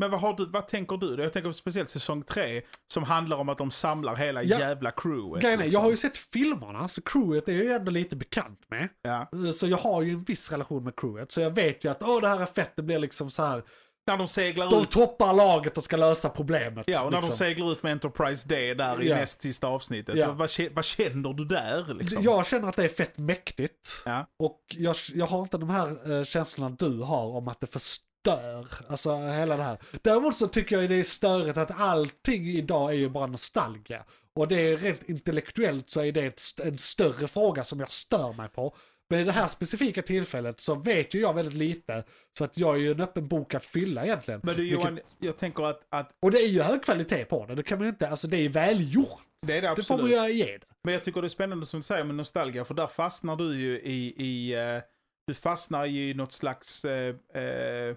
Men 0.00 0.10
vad, 0.10 0.20
har 0.20 0.34
du, 0.36 0.46
vad 0.46 0.68
tänker 0.68 0.96
du? 0.96 1.22
Jag 1.22 1.32
tänker 1.32 1.52
speciellt 1.52 1.90
säsong 1.90 2.22
tre 2.22 2.62
som 2.92 3.04
handlar 3.04 3.36
om 3.36 3.48
att 3.48 3.58
de 3.58 3.70
samlar 3.70 4.16
hela 4.16 4.42
Ja. 4.42 4.58
jävla 4.58 4.90
crewet. 4.90 5.44
Är, 5.44 5.56
liksom. 5.56 5.70
jag 5.70 5.80
har 5.80 5.90
ju 5.90 5.96
sett 5.96 6.16
filmerna, 6.18 6.88
så 6.88 7.02
crewet 7.02 7.48
är 7.48 7.52
jag 7.52 7.64
ju 7.64 7.72
ändå 7.72 7.90
lite 7.90 8.16
bekant 8.16 8.60
med. 8.68 8.88
ja. 9.02 9.30
Så 9.54 9.66
jag 9.66 9.76
har 9.76 10.02
ju 10.02 10.12
en 10.12 10.24
viss 10.24 10.52
relation 10.52 10.84
med 10.84 10.96
crewet. 10.96 11.32
Så 11.32 11.40
jag 11.40 11.50
vet 11.50 11.84
ju 11.84 11.90
att 11.90 12.02
åh 12.02 12.20
det 12.20 12.28
här 12.28 12.40
är 12.40 12.46
fett, 12.46 12.72
det 12.76 12.82
blir 12.82 12.98
liksom 12.98 13.30
så 13.30 13.42
här. 13.44 13.62
När 14.08 14.16
de 14.16 14.28
seglar 14.28 14.70
De 14.70 14.82
ut. 14.82 14.90
toppar 14.90 15.34
laget 15.34 15.78
och 15.78 15.84
ska 15.84 15.96
lösa 15.96 16.28
problemet. 16.28 16.84
Ja, 16.86 17.04
och 17.04 17.12
när 17.12 17.20
de 17.20 17.26
liksom. 17.26 17.46
seglar 17.46 17.72
ut 17.72 17.82
med 17.82 17.92
Enterprise 17.92 18.48
D 18.48 18.74
där 18.74 19.02
i 19.02 19.08
Ja. 19.08 19.16
näst 19.16 19.42
sista 19.42 19.66
avsnittet. 19.66 20.16
Ja. 20.16 20.32
Vad, 20.32 20.50
vad 20.72 20.84
känner 20.84 21.32
du 21.32 21.44
där 21.44 21.94
liksom? 21.94 22.22
Jag 22.22 22.46
känner 22.46 22.68
att 22.68 22.76
det 22.76 22.84
är 22.84 22.88
fett 22.88 23.18
mäktigt. 23.18 24.02
Ja. 24.04 24.26
Och 24.38 24.60
jag, 24.68 24.96
jag 25.14 25.26
har 25.26 25.42
inte 25.42 25.58
de 25.58 25.70
här 25.70 26.12
eh, 26.18 26.24
känslorna 26.24 26.76
du 26.78 26.98
har 27.02 27.26
om 27.26 27.48
att 27.48 27.60
det 27.60 27.66
förstör. 27.66 28.66
Alltså 28.88 29.16
hela 29.16 29.56
det 29.56 29.62
här. 29.62 29.78
Däremot 30.02 30.36
så 30.36 30.46
tycker 30.46 30.80
jag 30.80 30.90
det 30.90 30.96
är 30.98 31.02
störigt 31.04 31.58
att 31.58 31.80
allting 31.80 32.48
idag 32.48 32.90
är 32.90 32.94
ju 32.96 33.08
bara 33.08 33.26
nostalgia. 33.26 34.04
Och 34.34 34.48
det 34.48 34.56
är 34.56 34.76
rent 34.76 35.08
intellektuellt 35.08 35.90
så 35.90 36.00
är 36.04 36.12
det 36.12 36.26
ett, 36.26 36.40
en 36.64 36.78
större 36.78 37.28
fråga 37.28 37.64
som 37.64 37.80
jag 37.80 37.90
stör 37.90 38.32
mig 38.32 38.48
på. 38.48 38.76
Men 39.10 39.20
i 39.20 39.24
det 39.24 39.32
här 39.32 39.46
specifika 39.46 40.02
tillfället 40.02 40.60
så 40.60 40.74
vet 40.74 41.14
ju 41.14 41.20
jag 41.20 41.34
väldigt 41.34 41.54
lite. 41.54 42.04
Så 42.38 42.44
att 42.44 42.58
jag 42.58 42.74
är 42.74 42.78
ju 42.78 42.90
en 42.92 43.00
öppen 43.00 43.28
bok 43.28 43.54
att 43.54 43.66
fylla 43.66 44.04
egentligen. 44.04 44.40
Men 44.44 44.56
du 44.56 44.62
Vilket- 44.62 44.80
Johan, 44.80 45.00
jag 45.18 45.36
tänker 45.38 45.62
att, 45.64 45.86
att 45.88 46.10
Och 46.22 46.30
det 46.30 46.38
är 46.38 46.46
ju 46.48 46.62
hög 46.62 46.82
kvalitet 46.84 47.24
på 47.24 47.46
det. 47.46 47.54
Det 47.54 47.62
kan 47.62 47.78
man 47.78 47.84
ju 47.86 47.90
inte, 47.90 48.08
alltså 48.08 48.28
det 48.28 48.36
är 48.36 48.48
välgjort. 48.48 49.20
det 49.42 49.56
är 49.58 49.62
det 49.62 49.74
Det 49.76 49.82
får 49.82 49.96
man 49.96 50.04
absolut. 50.04 50.30
ju 50.30 50.34
ge 50.34 50.58
det. 50.58 50.66
Men 50.84 50.94
jag 50.94 51.04
tycker 51.04 51.20
det 51.20 51.26
är 51.26 51.28
spännande 51.28 51.66
som 51.66 51.80
du 51.80 51.84
säger 51.84 52.04
med 52.04 52.14
nostalgia, 52.14 52.64
för 52.64 52.74
där 52.74 52.86
fastnar 52.86 53.36
du 53.36 53.56
ju 53.56 53.80
i, 53.80 54.14
i 54.24 54.54
eh, 54.54 54.82
du 55.26 55.34
fastnar 55.34 55.84
ju 55.86 56.10
i 56.10 56.14
något 56.14 56.32
slags 56.32 56.84
eh, 56.84 57.14
eh, 57.34 57.96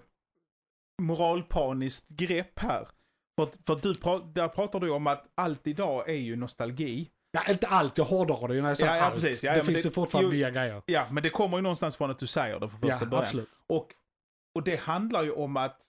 moralpaniskt 1.02 2.08
grepp 2.08 2.58
här. 2.58 2.88
För, 3.40 3.48
för 3.66 3.76
du 3.82 3.94
pra, 3.94 4.18
där 4.18 4.48
pratar 4.48 4.80
du 4.80 4.90
om 4.90 5.06
att 5.06 5.30
allt 5.34 5.66
idag 5.66 6.08
är 6.08 6.14
ju 6.14 6.36
nostalgi. 6.36 7.10
Ja, 7.32 7.42
inte 7.48 7.66
allt, 7.66 7.98
jag 7.98 8.04
hårdrar 8.04 8.48
det 8.48 8.54
ju 8.54 8.62
när 8.62 8.68
jag 8.68 8.76
säger 8.78 8.92
Ja, 8.92 8.98
ja, 8.98 9.04
allt. 9.04 9.14
precis. 9.14 9.44
Ja, 9.44 9.54
det 9.54 9.64
finns 9.64 9.82
det- 9.82 9.88
ju 9.88 9.92
fortfarande 9.92 10.30
jo, 10.30 10.34
nya 10.36 10.50
grejer. 10.50 10.82
Ja, 10.86 11.06
men 11.10 11.22
det 11.22 11.30
kommer 11.30 11.56
ju 11.58 11.62
någonstans 11.62 11.96
från 11.96 12.10
att 12.10 12.18
du 12.18 12.26
säger 12.26 12.60
det 12.60 12.68
från 12.68 12.80
första 12.80 12.98
Ja, 13.00 13.06
början. 13.06 13.24
absolut. 13.24 13.48
Och, 13.66 13.88
och 14.54 14.62
det 14.64 14.76
handlar 14.76 15.22
ju 15.22 15.32
om 15.32 15.56
att 15.56 15.82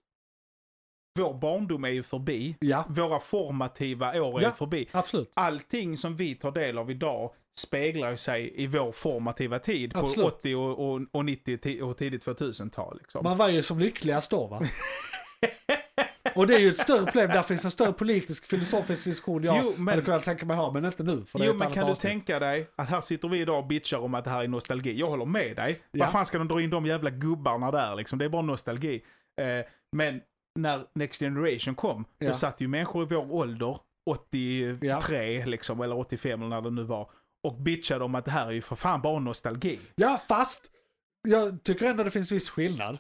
vår 1.20 1.34
barndom 1.34 1.84
är 1.84 1.90
ju 1.90 2.04
förbi. 2.04 2.56
Ja, 2.60 2.86
Våra 2.90 3.20
formativa 3.20 4.22
år 4.22 4.40
är 4.40 4.44
Ja. 4.44 4.52
förbi. 4.52 4.88
absolut. 4.92 5.32
Allting 5.34 5.98
som 5.98 6.16
vi 6.16 6.36
tar 6.36 6.52
del 6.52 6.78
av 6.78 6.92
idag 6.92 7.34
speglar 7.60 8.12
ju 8.12 8.18
sig 8.18 8.54
i 8.64 8.68
vår 8.68 8.92
formativa 8.92 9.60
tid 9.60 9.94
på 9.94 10.00
Absolut. 10.00 10.34
80 10.34 10.56
och, 10.56 10.94
och, 10.94 11.02
och 11.12 11.26
90 11.26 11.58
ti- 11.58 11.82
och 11.82 11.98
tidigt 11.98 12.26
2000-tal. 12.26 12.98
Liksom. 12.98 13.24
Man 13.24 13.38
var 13.38 13.50
ju 13.50 13.64
som 13.64 13.80
lyckligast 13.80 14.32
då 14.32 14.48
va? 14.48 14.62
Och 16.36 16.48
det 16.48 16.56
är 16.56 16.60
ju 16.60 16.70
ett 16.70 16.78
större 16.78 17.06
problem, 17.06 17.30
där 17.30 17.42
finns 17.44 17.66
en 17.66 17.72
större 17.72 17.94
politisk 17.94 18.46
filosofisk 18.46 19.04
diskussion 19.06 19.44
jag 19.44 19.58
Jo, 19.64 19.74
men- 19.78 19.88
hade 19.88 20.02
kunnat 20.02 20.24
tänka 20.24 20.46
mig 20.46 20.58
ha, 20.58 20.72
men 20.72 20.86
inte 20.86 21.04
nu. 21.04 21.26
För 21.26 21.40
det 21.40 21.46
Jo 21.46 21.54
men 21.54 21.72
kan 21.72 21.86
du 21.86 21.92
avsnitt. 21.92 22.12
tänka 22.12 22.40
dig 22.40 22.68
att 22.76 22.90
här 22.90 23.02
sitter 23.02 23.28
vi 23.28 23.40
idag 23.40 23.58
och 23.60 23.68
bitchar 23.68 23.98
om 23.98 24.14
att 24.14 24.24
det 24.24 24.30
här 24.30 24.44
är 24.44 24.48
nostalgi. 24.48 25.00
Jag 25.00 25.10
håller 25.10 25.26
med 25.26 25.56
dig. 25.56 25.82
Ja. 25.92 26.06
Vad 26.06 26.12
fan 26.12 26.26
ska 26.26 26.38
de 26.38 26.48
dra 26.48 26.62
in 26.62 26.70
de 26.70 26.86
jävla 26.86 27.10
gubbarna 27.10 27.72
där 27.72 27.96
liksom? 27.96 28.20
Det 28.20 28.26
är 28.26 28.30
bara 28.30 28.42
nostalgi. 28.42 29.04
Eh, 29.42 29.66
men 29.96 30.22
när 30.60 30.86
Next 30.96 31.20
Generation 31.20 31.76
kom, 31.76 32.06
Ja. 32.18 32.30
då 32.30 32.36
satt 32.36 32.62
ju 32.62 32.68
människor 32.68 33.04
i 33.04 33.16
vår 33.16 33.32
ålder, 33.34 33.78
83 34.10 35.46
liksom, 35.46 35.82
eller 35.82 35.98
85 35.98 36.40
eller 36.42 36.50
när 36.50 36.62
det 36.62 36.70
nu 36.70 36.84
var, 36.84 37.10
och 37.48 37.62
bitchade 37.62 38.04
om 38.04 38.16
att 38.16 38.26
det 38.26 38.32
här 38.32 38.48
är 38.48 38.52
ju 38.52 38.62
för 38.62 38.76
fan 38.76 39.02
bara 39.02 39.20
nostalgi. 39.20 39.80
Ja, 39.96 40.22
fast 40.28 40.66
jag 41.28 41.64
tycker 41.64 41.86
ändå 41.86 42.04
det 42.04 42.12
finns 42.12 42.32
viss 42.32 42.50
skillnad. 42.50 42.98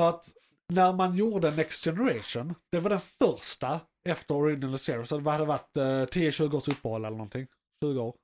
För 0.00 0.08
att 0.08 0.24
när 0.72 0.92
man 0.92 1.16
gjorde 1.16 1.50
Next 1.50 1.84
Generation, 1.84 2.54
det 2.72 2.80
var 2.80 2.90
den 2.90 3.00
första 3.00 3.80
efter 4.08 4.34
Original 4.34 4.78
Zero, 4.78 5.06
så 5.06 5.18
det 5.18 5.30
hade 5.30 5.44
varit 5.44 5.76
eh, 5.76 5.82
10-20 5.82 6.54
års 6.56 6.68
uppehåll 6.68 7.04
eller 7.04 7.16
någonting. 7.16 7.46
20 7.84 8.00
år. 8.00 8.14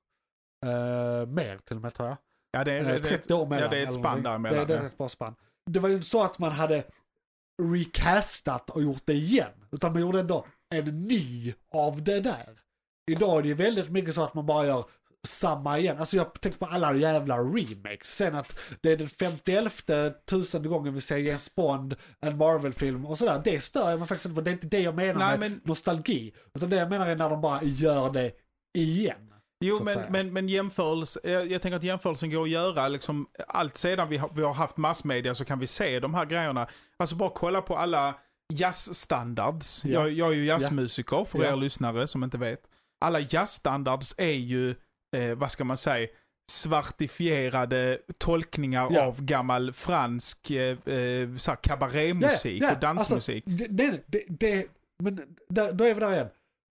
Eh, 0.66 1.26
mer 1.26 1.58
till 1.58 1.76
och 1.76 1.82
med 1.82 1.94
tror 1.94 2.08
jag. 2.08 2.16
Ja, 2.50 2.64
det 2.64 2.72
är, 2.72 2.80
Eh, 2.80 2.86
det, 2.86 2.98
30 2.98 3.34
år 3.34 3.46
mellan. 3.46 3.62
ja, 3.62 3.68
det 3.70 3.78
är 3.78 3.86
ett 3.86 3.92
spann 3.94 4.22
däremellan. 4.22 4.58
Det, 4.66 4.74
det 4.74 4.80
är 4.80 4.86
ett 4.86 4.98
bra 4.98 5.08
spann. 5.08 5.34
Det 5.70 5.80
var 5.80 5.88
ju 5.88 5.94
inte 5.94 6.06
så 6.06 6.22
att 6.22 6.38
man 6.38 6.52
hade 6.52 6.84
recastat 7.62 8.70
och 8.70 8.82
gjort 8.82 9.02
det 9.04 9.14
igen. 9.14 9.66
Utan 9.72 9.92
man 9.92 10.00
gjorde 10.00 10.20
ändå 10.20 10.46
en 10.74 11.04
ny 11.04 11.54
av 11.70 12.02
det 12.04 12.20
där. 12.20 12.60
Idag 13.10 13.38
är 13.38 13.42
det 13.42 13.48
ju 13.48 13.54
väldigt 13.54 13.90
mycket 13.90 14.14
så 14.14 14.24
att 14.24 14.34
man 14.34 14.46
bara 14.46 14.66
gör 14.66 14.84
samma 15.26 15.78
igen. 15.78 15.98
Alltså 15.98 16.16
jag 16.16 16.40
tänker 16.40 16.58
på 16.58 16.66
alla 16.66 16.94
jävla 16.94 17.38
remakes. 17.38 18.16
Sen 18.16 18.34
att 18.34 18.58
det 18.80 18.92
är 18.92 18.96
den 18.96 19.08
51 19.08 20.26
tusende 20.26 20.68
gången 20.68 20.94
vi 20.94 21.00
ser 21.00 21.16
James 21.16 21.54
Bond, 21.54 21.94
en 22.20 22.38
Marvel-film 22.38 23.06
och 23.06 23.18
sådär. 23.18 23.40
Det 23.44 23.60
stör 23.60 23.90
jag 23.90 23.98
mig 23.98 24.08
faktiskt 24.08 24.26
inte 24.26 24.34
på. 24.34 24.40
Det 24.40 24.50
är 24.50 24.52
inte 24.52 24.66
det 24.66 24.80
jag 24.80 24.94
menar 24.94 25.18
Nej, 25.18 25.38
med 25.38 25.50
men- 25.50 25.60
nostalgi. 25.64 26.34
Utan 26.54 26.70
det 26.70 26.76
jag 26.76 26.90
menar 26.90 27.06
är 27.06 27.16
när 27.16 27.30
de 27.30 27.40
bara 27.40 27.62
gör 27.62 28.10
det 28.12 28.32
igen. 28.78 29.30
Jo, 29.64 29.80
men, 29.84 29.94
säga. 29.94 30.06
men, 30.10 30.32
men 30.32 30.48
jämförelse, 30.48 31.20
jag, 31.24 31.50
jag 31.50 31.62
tänker 31.62 31.76
att 31.76 31.82
jämförelsen 31.82 32.30
går 32.30 32.42
att 32.42 32.50
göra 32.50 32.88
liksom, 32.88 33.26
allt 33.48 33.76
sedan 33.76 34.08
vi 34.08 34.16
har, 34.16 34.30
vi 34.34 34.42
har 34.42 34.52
haft 34.54 34.76
massmedia 34.76 35.34
så 35.34 35.44
kan 35.44 35.58
vi 35.58 35.66
se 35.66 36.00
de 36.00 36.14
här 36.14 36.24
grejerna. 36.24 36.66
Alltså 36.96 37.16
bara 37.16 37.30
kolla 37.30 37.62
på 37.62 37.76
alla 37.76 38.14
jazzstandards. 38.52 39.84
Ja. 39.84 39.90
Jag, 39.90 40.10
jag 40.12 40.28
är 40.28 40.34
ju 40.34 40.44
jazzmusiker 40.44 41.24
för 41.24 41.44
Ja. 41.44 41.52
er 41.52 41.56
lyssnare 41.56 42.06
som 42.06 42.24
inte 42.24 42.38
vet. 42.38 42.60
Alla 43.04 43.20
jazzstandards 43.20 44.14
är 44.18 44.32
ju, 44.32 44.74
eh, 45.14 45.34
vad 45.34 45.52
ska 45.52 45.64
man 45.64 45.76
säga, 45.76 46.08
svartifierade 46.52 47.98
tolkningar 48.18 48.88
Ja. 48.90 49.02
av 49.06 49.22
gammal 49.24 49.72
fransk 49.72 50.50
eh, 50.50 50.88
eh, 50.88 51.36
så 51.36 51.56
kabarémusik 51.56 52.62
och 52.72 52.78
dansmusik. 52.80 53.44
Alltså, 53.46 53.66
det, 53.68 54.00
det, 54.06 54.24
det, 54.28 54.66
men 54.98 55.36
där, 55.48 55.72
då 55.72 55.84
är 55.84 55.94
vi 55.94 56.00
där 56.00 56.12
igen. 56.12 56.28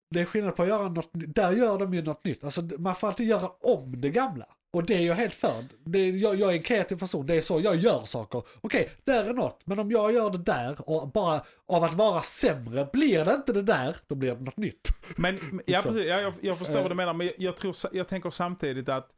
Det 0.09 0.21
är 0.21 0.25
skillnad 0.25 0.55
på 0.55 0.63
att 0.63 0.69
göra 0.69 0.89
något. 0.89 1.09
Där 1.13 1.51
gör 1.51 1.79
de 1.79 1.93
ju 1.93 2.01
något 2.01 2.25
nytt. 2.25 2.43
Alltså, 2.43 2.61
man 2.77 2.95
får 2.95 3.07
alltid 3.07 3.27
göra 3.27 3.49
om 3.61 4.01
det 4.01 4.09
gamla. 4.09 4.45
Och 4.73 4.83
det 4.85 4.93
är 4.95 4.99
jag 5.01 5.15
helt 5.15 5.33
för. 5.33 5.65
Det, 5.85 6.09
jag, 6.09 6.35
jag 6.35 6.49
är 6.49 6.53
en 6.53 6.63
kreativ 6.63 6.95
person, 6.95 7.25
det 7.25 7.35
är 7.35 7.41
så 7.41 7.59
jag 7.59 7.75
gör 7.75 8.03
saker. 8.03 8.43
Okej, 8.61 8.89
där 9.03 9.25
är 9.29 9.33
något. 9.33 9.61
Men 9.65 9.79
om 9.79 9.91
jag 9.91 10.13
gör 10.13 10.29
det 10.29 10.37
där 10.37 10.89
och 10.89 11.07
bara 11.11 11.41
av 11.67 11.83
att 11.83 11.93
vara 11.93 12.21
sämre, 12.21 12.87
blir 12.93 13.25
det 13.25 13.33
inte 13.33 13.53
det 13.53 13.61
där, 13.61 13.95
då 14.07 14.15
blir 14.15 14.35
det 14.35 14.41
något 14.43 14.57
nytt. 14.57 14.87
Men, 15.17 15.39
ja, 15.65 15.81
Så. 15.81 15.89
precis, 15.89 16.07
ja, 16.09 16.21
jag, 16.21 16.33
jag 16.41 16.57
förstår 16.59 16.75
Eh. 16.75 16.81
vad 16.81 16.91
du 16.91 16.95
menar, 16.95 17.13
men 17.13 17.27
jag, 17.27 17.35
jag, 17.37 17.57
tror, 17.57 17.75
jag 17.91 18.07
tänker 18.07 18.29
samtidigt 18.29 18.89
att 18.89 19.09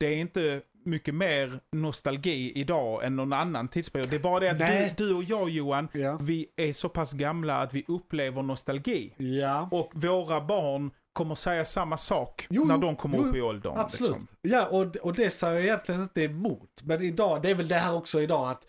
det 0.00 0.06
är 0.06 0.16
inte 0.16 0.60
mycket 0.84 1.14
mer 1.14 1.60
nostalgi 1.72 2.52
idag 2.54 3.04
än 3.04 3.16
någon 3.16 3.32
annan 3.32 3.68
tidsperiod. 3.68 4.10
Det 4.10 4.16
är 4.16 4.20
bara 4.20 4.40
det 4.40 4.50
att 4.50 4.58
Nej. 4.58 4.94
du, 4.96 5.08
du 5.08 5.14
och 5.14 5.24
jag 5.24 5.50
Johan, 5.50 5.88
Ja. 5.92 6.18
vi 6.22 6.46
är 6.56 6.72
så 6.72 6.88
pass 6.88 7.12
gamla 7.12 7.58
att 7.58 7.74
vi 7.74 7.84
upplever 7.88 8.42
nostalgi. 8.42 9.14
Ja. 9.16 9.68
Och 9.72 9.90
våra 9.94 10.40
barn 10.40 10.90
kommer 11.16 11.34
säga 11.34 11.64
samma 11.64 11.96
sak 11.96 12.46
Jo, 12.50 12.64
när 12.64 12.78
de 12.78 12.96
kommer 12.96 13.18
jo, 13.18 13.24
upp 13.24 13.36
i 13.36 13.40
åldern. 13.40 13.72
Absolut. 13.76 14.12
Liksom. 14.12 14.28
Ja, 14.42 14.66
och, 14.66 14.96
och 14.96 15.14
det 15.14 15.30
säger 15.30 15.54
jag 15.54 15.64
egentligen 15.64 16.02
inte 16.02 16.22
emot. 16.22 16.82
Men 16.84 17.02
idag, 17.02 17.42
det 17.42 17.50
är 17.50 17.54
väl 17.54 17.68
det 17.68 17.74
här 17.74 17.94
också 17.94 18.22
idag 18.22 18.50
att 18.50 18.66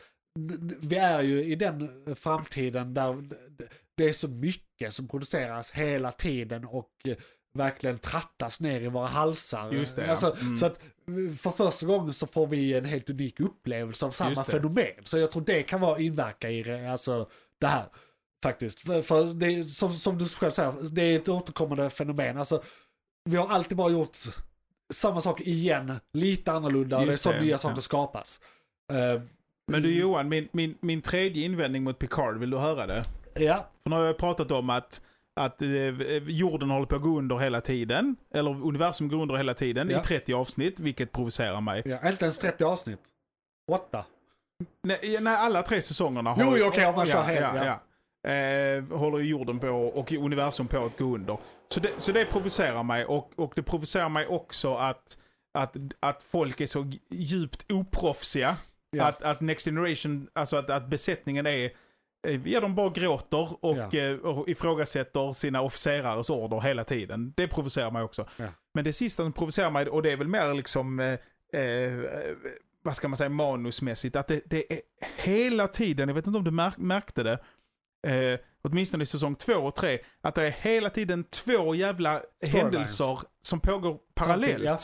vi 0.81 0.95
är 0.95 1.21
ju 1.21 1.43
i 1.43 1.55
den 1.55 2.15
framtiden 2.15 2.93
där 2.93 3.29
det 3.95 4.03
är 4.09 4.13
så 4.13 4.27
mycket 4.27 4.93
som 4.93 5.07
produceras 5.07 5.71
hela 5.71 6.11
tiden 6.11 6.65
och 6.65 6.91
eh, 7.03 7.15
verkligen 7.53 7.97
trattas 7.97 8.61
ner 8.61 8.81
i 8.81 8.87
våra 8.87 9.07
halsar. 9.07 9.71
Just 9.71 9.95
det, 9.95 10.03
ja. 10.03 10.09
alltså, 10.09 10.35
Mm. 10.41 10.57
Så 10.57 10.65
att 10.65 10.77
eh, 10.83 11.35
för 11.37 11.51
första 11.51 11.85
gången 11.85 12.13
så 12.13 12.27
får 12.27 12.47
vi 12.47 12.73
en 12.73 12.85
helt 12.85 13.09
unik 13.09 13.39
upplevelse 13.39 14.05
av 14.05 14.11
samma 14.11 14.43
fenomen. 14.43 15.03
Så 15.03 15.17
jag 15.17 15.31
tror 15.31 15.43
det 15.45 15.63
kan 15.63 15.81
vara 15.81 15.99
inverka 15.99 16.49
i 16.49 16.87
alltså, 16.87 17.29
det 17.59 17.67
här. 17.67 17.85
Faktiskt. 18.43 18.79
För, 18.81 19.01
för 19.01 19.25
det 19.25 19.45
är, 19.45 19.63
som, 19.63 19.93
som 19.93 20.17
du 20.17 20.25
själv 20.25 20.51
säger, 20.51 20.73
det 20.91 21.01
är 21.01 21.15
ett 21.15 21.29
återkommande 21.29 21.89
fenomen. 21.89 22.37
Alltså, 22.37 22.63
vi 23.29 23.37
har 23.37 23.47
alltid 23.47 23.77
bara 23.77 23.89
gjort 23.91 24.17
samma 24.93 25.21
sak 25.21 25.41
igen, 25.41 25.99
lite 26.13 26.51
annorlunda 26.51 26.97
och 26.97 27.01
det 27.03 27.07
är 27.09 27.11
Just 27.11 27.23
så 27.23 27.31
nya 27.31 27.43
ja. 27.43 27.57
saker 27.57 27.81
skapas. 27.81 28.41
Eh, 28.93 29.21
Men 29.71 29.81
du 29.81 29.99
Johan, 29.99 30.29
min, 30.29 30.47
min, 30.51 30.77
min 30.81 31.01
tredje 31.01 31.45
invändning 31.45 31.83
mot 31.83 31.99
Picard, 31.99 32.37
vill 32.37 32.49
du 32.49 32.57
höra 32.57 32.87
det? 32.87 33.03
ja, 33.35 33.67
För 33.83 33.89
nu 33.89 33.95
har 33.95 34.03
jag 34.05 34.17
pratat 34.17 34.51
om 34.51 34.69
att, 34.69 35.01
att 35.39 35.61
eh, 35.61 35.67
jorden 36.27 36.69
håller 36.69 36.85
på 36.85 36.95
att 36.95 37.01
gå 37.01 37.17
under 37.17 37.37
hela 37.37 37.61
tiden. 37.61 38.15
Eller 38.33 38.51
universum 38.63 39.09
går 39.09 39.21
under 39.21 39.35
hela 39.35 39.53
tiden 39.53 39.89
Ja. 39.89 39.99
i 40.01 40.03
30 40.03 40.33
avsnitt, 40.33 40.79
vilket 40.79 41.11
provocerar 41.11 41.61
mig. 41.61 41.81
ja, 41.85 42.09
inte 42.09 42.25
ens 42.25 42.37
30 42.37 42.63
avsnitt. 42.63 43.01
Åtta. 43.71 44.05
Nej, 44.83 45.17
nej, 45.21 45.35
alla 45.35 45.63
tre 45.63 45.81
säsongerna 45.81 46.29
har... 46.31 46.57
Jo, 46.57 46.67
okej, 46.67 46.85
om 46.87 46.95
man 46.95 47.05
kör 47.05 47.21
helt, 47.21 47.39
ja, 47.55 47.65
ja. 47.65 47.79
Eh, 48.27 48.83
håller 48.97 49.19
jorden 49.19 49.59
på 49.59 49.67
och 49.69 50.11
universum 50.11 50.67
på 50.67 50.85
att 50.85 50.97
gå 50.97 51.05
under. 51.15 51.37
Så 51.69 51.79
det, 51.79 51.89
så 51.97 52.11
det 52.11 52.25
provocerar 52.25 52.83
mig 52.83 53.05
och, 53.05 53.31
och 53.35 53.51
det 53.55 53.63
provocerar 53.63 54.09
mig 54.09 54.27
också 54.27 54.75
att, 54.75 55.17
att, 55.53 55.75
att 55.99 56.23
folk 56.23 56.61
är 56.61 56.67
så 56.67 56.91
djupt 57.09 57.71
oproffsiga. 57.71 58.57
Ja. 58.91 59.05
Att, 59.05 59.23
att 59.23 59.41
Next 59.41 59.65
Generation, 59.65 60.27
alltså 60.33 60.55
att, 60.55 60.69
att 60.69 60.87
besättningen 60.87 61.45
är 61.45 61.71
eh, 62.27 62.41
Ja, 62.47 62.59
de 62.59 62.75
bara 62.75 62.89
gråter 62.89 63.65
och, 63.65 63.77
Ja. 63.77 63.99
eh, 63.99 64.15
och 64.17 64.49
ifrågasätter 64.49 65.33
sina 65.33 65.61
officerares 65.61 66.29
order 66.29 66.61
hela 66.61 66.83
tiden. 66.83 67.33
Det 67.37 67.47
provocerar 67.47 67.91
mig 67.91 68.03
också. 68.03 68.27
Ja. 68.37 68.45
Men 68.73 68.83
det 68.83 68.93
sista 68.93 69.23
som 69.23 69.33
provocerar 69.33 69.71
mig, 69.71 69.87
och 69.87 70.03
det 70.03 70.11
är 70.11 70.17
väl 70.17 70.27
mer 70.27 70.53
liksom, 70.53 70.99
eh, 70.99 71.61
eh, 71.61 71.93
vad 72.83 72.95
ska 72.95 73.07
man 73.07 73.17
säga, 73.17 73.29
manusmässigt, 73.29 74.15
att 74.15 74.27
det, 74.27 74.41
det 74.45 74.73
är 74.73 74.79
hela 75.17 75.67
tiden, 75.67 76.09
jag 76.09 76.15
vet 76.15 76.27
inte 76.27 76.37
om 76.37 76.43
du 76.43 76.51
märk, 76.51 76.77
märkte 76.77 77.23
det, 77.23 77.39
eh, 78.07 78.39
åtminstone 78.61 79.03
i 79.03 79.07
säsong 79.07 79.35
två 79.35 79.53
och 79.53 79.75
tre, 79.75 79.99
att 80.21 80.35
det 80.35 80.47
är 80.47 80.51
hela 80.51 80.89
tiden 80.89 81.23
två 81.23 81.75
jävla 81.75 82.21
händelser 82.41 83.19
som 83.41 83.59
pågår 83.59 83.99
parallellt. 84.13 84.63
ja. 84.63 84.77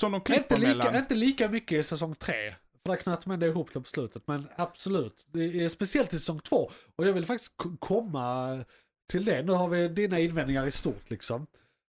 Som 0.00 0.12
de 0.12 0.16
Inte 0.16 0.32
klipper 0.32 0.58
mellan. 0.58 0.86
lika, 0.86 0.98
inte 0.98 1.14
lika 1.14 1.48
mycket 1.48 1.78
i 1.80 1.82
säsong 1.82 2.14
tre. 2.14 2.54
För 2.82 2.92
där 2.92 2.96
knöt 2.96 3.26
man 3.26 3.40
det 3.40 3.46
ihop 3.46 3.70
det 3.74 3.80
på 3.80 3.88
slutet. 3.88 4.22
Men 4.26 4.48
absolut. 4.56 5.26
Det 5.32 5.64
är 5.64 5.68
speciellt 5.68 6.12
i 6.12 6.18
säsong 6.18 6.40
två. 6.40 6.70
Och 6.96 7.06
jag 7.06 7.12
vill 7.12 7.26
faktiskt 7.26 7.54
komma 7.78 8.64
till 9.10 9.24
det. 9.24 9.42
Nu 9.42 9.52
har 9.52 9.68
vi 9.68 9.88
dina 9.88 10.18
invändningar 10.18 10.66
i 10.66 10.70
stort 10.70 11.10
liksom. 11.10 11.46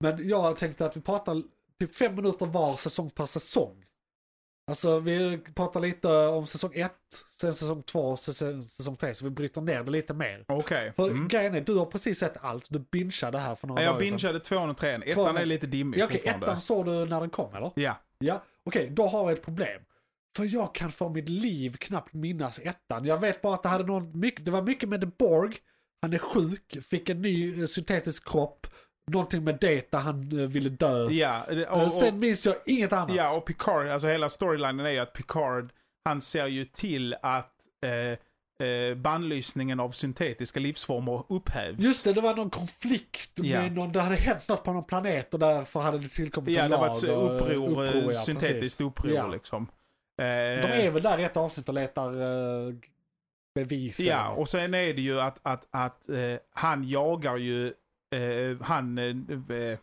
Men 0.01 0.29
jag 0.29 0.57
tänkte 0.57 0.87
att 0.87 0.97
vi 0.97 1.01
pratar 1.01 1.43
typ 1.81 1.95
fem 1.95 2.15
minuter 2.15 2.47
var 2.47 2.77
säsong 2.77 3.11
per 3.11 3.27
säsong. 3.27 3.85
Alltså 4.69 4.99
vi 5.01 5.39
pratar 5.55 5.81
lite 5.81 6.09
om 6.27 6.47
säsong 6.47 6.71
ett, 6.75 6.93
sen 7.41 7.55
säsong 7.55 7.83
två, 7.83 8.17
säsong, 8.17 8.63
säsong 8.63 8.97
tre. 8.97 9.15
Så 9.15 9.25
vi 9.25 9.31
bryter 9.31 9.61
ner 9.61 9.83
det 9.83 9.91
lite 9.91 10.15
mer. 10.15 10.45
Okej. 10.49 10.93
För 10.97 11.09
Mm. 11.11 11.29
grejen 11.29 11.55
är, 11.55 11.61
du 11.61 11.75
har 11.75 11.87
precis 11.87 12.19
sett 12.19 12.37
allt. 12.41 12.67
Du 12.71 12.79
bingeade 12.79 13.39
här 13.39 13.55
för 13.55 13.67
några 13.67 13.83
Ja, 13.83 13.87
jag 13.87 13.95
dagar 13.95 14.07
sedan. 14.07 14.17
bingeade 14.19 14.41
tvåan 14.41 14.71
och 14.71 14.77
trean. 14.77 15.03
Ettan 15.03 15.37
är 15.37 15.47
lite 15.47 15.67
dimmig 15.67 15.99
Ja, 15.99 16.09
fortfarande. 16.09 16.47
ettan 16.47 16.61
såg 16.61 16.87
du 16.87 16.91
när 16.91 17.21
den 17.21 17.31
kom 17.31 17.55
eller? 17.55 17.73
Ja. 17.75 17.97
Ja, 18.19 18.43
okej, 18.65 18.91
då 18.91 19.07
har 19.07 19.27
vi 19.27 19.33
ett 19.33 19.45
problem. 19.45 19.83
För 20.37 20.45
jag 20.45 20.75
kan 20.75 20.93
för 20.93 21.09
mitt 21.09 21.29
liv 21.29 21.77
knappt 21.77 22.13
minnas 22.13 22.59
ettan. 22.59 23.05
Jag 23.05 23.21
vet 23.21 23.43
bara 23.43 23.55
att 23.55 23.63
det, 23.63 23.69
hade 23.69 23.85
någon, 23.85 24.21
mycket, 24.21 24.45
det 24.45 24.51
var 24.51 24.63
mycket 24.63 24.89
med 24.89 25.01
The 25.01 25.07
Borg. 25.07 25.57
Han 26.03 26.13
är 26.13 26.19
sjuk, 26.19 26.79
fick 26.89 27.09
en 27.09 27.23
ny 27.23 27.61
eh, 27.61 27.67
syntetisk 27.67 28.29
kropp. 28.29 28.67
Någonting 29.09 29.45
med 29.45 29.59
Data, 29.61 29.99
han 29.99 30.41
eh, 30.41 30.47
ville 30.49 30.69
dö. 30.69 31.09
Ja, 31.11 31.45
det- 31.49 31.65
Eh, 31.65 31.83
och, 31.85 31.93
Sen 31.93 32.15
och, 32.15 32.21
minns 32.21 32.47
jag 32.47 32.55
inget 32.67 32.93
annat. 32.93 33.15
ja, 33.17 33.37
och 33.37 33.45
Picard, 33.47 33.87
alltså 33.87 34.09
hela 34.09 34.31
storylinen 34.31 34.87
är 34.87 34.91
ju 34.91 34.99
att 34.99 35.13
Picard, 35.13 35.73
han 36.05 36.21
ser 36.21 36.47
ju 36.47 36.65
till 36.65 37.17
att 37.23 37.53
eh, 37.87 38.67
eh, 38.69 38.95
bannlysningen 38.95 39.81
av 39.81 39.91
syntetiska 39.91 40.61
livsformer 40.61 41.25
upphävs. 41.29 41.79
Just 41.81 42.05
det, 42.05 42.13
det 42.13 42.21
var 42.21 42.37
någon 42.37 42.51
konflikt 42.51 43.31
Ja. 43.43 43.61
med 43.63 43.73
någon, 43.73 43.93
det 43.93 44.01
hade 44.01 44.17
hänt 44.17 44.49
något 44.49 44.65
på 44.65 44.73
någon 44.73 44.85
planet 44.85 45.35
och 45.35 45.41
därför 45.41 45.81
hade 45.81 45.99
det 45.99 46.09
tillkommit 46.09 46.57
Ja, 46.57 46.63
en 46.63 46.71
det 46.71 46.77
lag. 46.77 46.89
var 46.89 46.97
ett 46.97 47.03
och- 47.05 47.35
uppror, 47.35 47.85
eh, 47.85 47.89
uppror, 47.97 48.13
ja, 48.13 48.21
syntetiskt 48.21 48.61
precis. 48.61 48.81
uppror 48.81 49.13
Ja. 49.13 49.27
liksom. 49.29 49.67
De 50.19 50.23
Eh, 50.25 50.85
är 50.87 50.91
väl 50.91 51.03
där 51.03 51.19
i 51.21 51.25
ett 51.25 51.37
avsnitt 51.37 51.69
och 51.69 51.75
letar 51.75 52.17
uh, 52.17 52.75
bevis. 53.55 54.01
Ja, 54.01 54.29
och 54.31 54.49
sen 54.49 54.75
är 54.75 54.95
det 54.95 55.01
ju 55.03 55.21
att, 55.21 55.39
att, 55.43 55.67
att 55.71 56.09
eh, 56.09 56.17
han 56.51 56.89
jagar 56.89 57.37
ju, 57.37 57.73
eh, 58.11 58.57
han, 58.61 58.99
eh, 58.99 59.57
eh, 59.57 59.79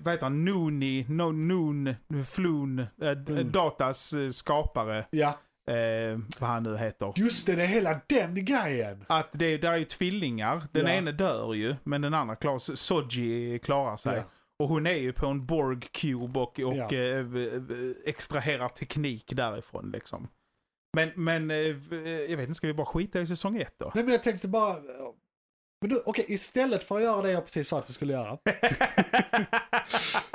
vad 0.00 0.12
heter 0.14 0.22
han, 0.22 0.44
Nooni, 0.44 1.06
no, 1.08 1.32
Noon, 1.32 1.94
Floon, 2.30 2.78
eh, 2.78 2.86
Mm. 3.26 3.52
Datas 3.52 4.12
eh, 4.12 4.30
skapare, 4.30 5.06
ja, 5.10 5.28
eh, 5.70 6.18
vad 6.40 6.50
han 6.50 6.62
nu 6.62 6.76
heter. 6.76 7.12
just 7.16 7.46
det, 7.46 7.54
det 7.54 7.62
är 7.62 7.66
hela 7.66 8.00
den 8.06 8.44
grejen. 8.44 9.04
Att 9.08 9.28
det 9.32 9.58
där 9.58 9.72
är 9.72 9.76
ju 9.76 9.84
tvillingar, 9.84 10.62
den 10.72 10.86
Ja. 10.86 10.92
ene 10.92 11.12
dör 11.12 11.54
ju, 11.54 11.76
men 11.84 12.00
den 12.00 12.14
andra 12.14 12.36
klarar 12.36 12.58
sig, 12.58 12.76
Soji 12.76 13.58
klarar 13.58 13.96
sig. 13.96 14.16
Ja. 14.16 14.22
Och 14.62 14.68
hon 14.68 14.86
är 14.86 14.94
ju 14.96 15.12
på 15.12 15.26
en 15.26 15.46
Borg 15.46 15.80
Cube 15.80 16.40
och, 16.40 16.60
och 16.60 16.76
Ja. 16.76 16.88
extraherar 18.04 18.68
teknik 18.68 19.32
därifrån 19.36 19.90
liksom. 19.90 20.28
Men, 20.96 21.10
men 21.14 21.50
jag 21.50 22.36
vet 22.36 22.40
inte, 22.40 22.54
ska 22.54 22.66
vi 22.66 22.74
bara 22.74 22.86
skita 22.86 23.20
i 23.20 23.26
säsong 23.26 23.56
ett 23.60 23.74
då? 23.78 23.92
Nej 23.94 24.04
men 24.04 24.12
jag 24.12 24.22
tänkte 24.22 24.48
bara, 24.48 24.76
men 25.80 25.90
du, 25.90 26.02
okej, 26.06 26.24
istället 26.28 26.84
för 26.84 26.96
att 26.96 27.02
göra 27.02 27.22
det 27.22 27.30
jag 27.30 27.44
precis 27.44 27.68
sa 27.68 27.78
att 27.78 27.88
vi 27.88 27.92
skulle 27.92 28.12
göra. 28.12 28.38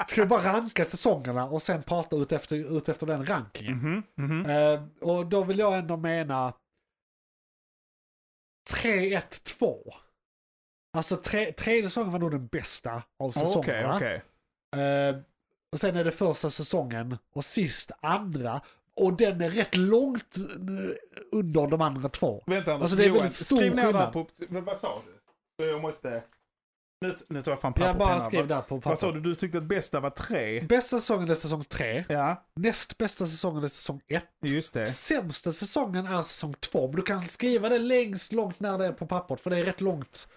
ska 0.07 0.21
vi 0.21 0.27
bara 0.27 0.53
ranka 0.53 0.85
säsongerna 0.85 1.45
och 1.45 1.61
sen 1.61 1.83
prata 1.83 2.15
ut 2.15 2.31
efter, 2.31 2.77
ut 2.77 2.89
efter 2.89 3.07
den 3.07 3.25
rankingen. 3.25 3.77
Mhm, 3.77 4.03
mhm. 4.15 4.45
Eh, 4.45 4.83
och 5.01 5.25
då 5.25 5.43
vill 5.43 5.59
jag 5.59 5.77
ändå 5.77 5.97
mena 5.97 6.53
3-1-2. 8.71 9.93
Alltså 10.97 11.15
tre, 11.15 11.51
tredje 11.51 11.83
säsongen 11.83 12.11
var 12.11 12.19
nog 12.19 12.31
den 12.31 12.47
bästa 12.47 13.03
av 13.19 13.31
säsongerna. 13.31 13.95
okej. 13.95 14.23
Eh, 14.75 15.15
och 15.71 15.79
sen 15.79 15.95
är 15.95 16.03
det 16.03 16.11
första 16.11 16.49
säsongen 16.49 17.17
och 17.33 17.45
sist 17.45 17.91
andra. 18.01 18.61
Och 18.95 19.13
den 19.17 19.41
är 19.41 19.49
rätt 19.49 19.75
långt 19.75 20.37
eh, 20.37 20.95
under 21.31 21.67
de 21.67 21.81
andra 21.81 22.09
två. 22.09 22.43
Vänta 22.45 22.73
Anders, 22.73 22.83
Alltså, 22.83 22.97
det 22.97 23.05
är 23.05 23.09
väldigt 23.11 23.33
stor 23.33 23.57
skriv 23.57 23.75
ner 23.75 23.81
där 23.83 23.87
skillnad. 23.87 24.13
på, 24.13 24.27
vad 24.49 24.63
vad 24.63 24.77
sa 24.77 25.01
du? 25.05 25.13
Så 25.59 25.65
jag 25.67 25.81
måste, 25.81 26.23
nu, 27.01 27.15
nu 27.29 27.41
tar 27.41 27.51
jag 27.51 27.61
fram 27.61 27.73
papper 27.73 27.87
Jag 27.87 27.97
bara 27.97 28.19
skrev 28.19 28.47
där 28.47 28.61
på 28.61 28.75
Vad 28.77 28.99
sa 28.99 29.07
papper. 29.07 29.19
du, 29.19 29.29
du 29.29 29.35
tyckte 29.35 29.57
att 29.57 29.63
bästa 29.63 29.99
var 29.99 30.09
tre? 30.09 30.61
Bästa 30.61 30.99
säsongen 30.99 31.29
är 31.29 31.35
säsong 31.35 31.63
3. 31.63 32.05
Ja, 32.09 32.45
Näst 32.55 32.97
bästa 32.97 33.25
säsongen 33.25 33.63
är 33.63 33.67
säsong 33.67 34.01
1. 34.07 34.23
just 34.45 34.73
det. 34.73 34.85
Sämsta 34.85 35.51
säsongen 35.51 36.05
är 36.07 36.21
säsong 36.21 36.53
2. 36.59 36.87
Men 36.87 36.95
du 36.95 37.01
kan 37.01 37.21
skriva 37.25 37.69
det 37.69 37.79
längst 37.79 38.33
långt 38.33 38.59
när 38.59 38.77
det 38.77 38.85
är 38.85 38.91
på 38.91 39.07
pappret. 39.07 39.41
För 39.41 39.49
det 39.49 39.57
är 39.57 39.63
rätt 39.63 39.81
långt 39.81 40.27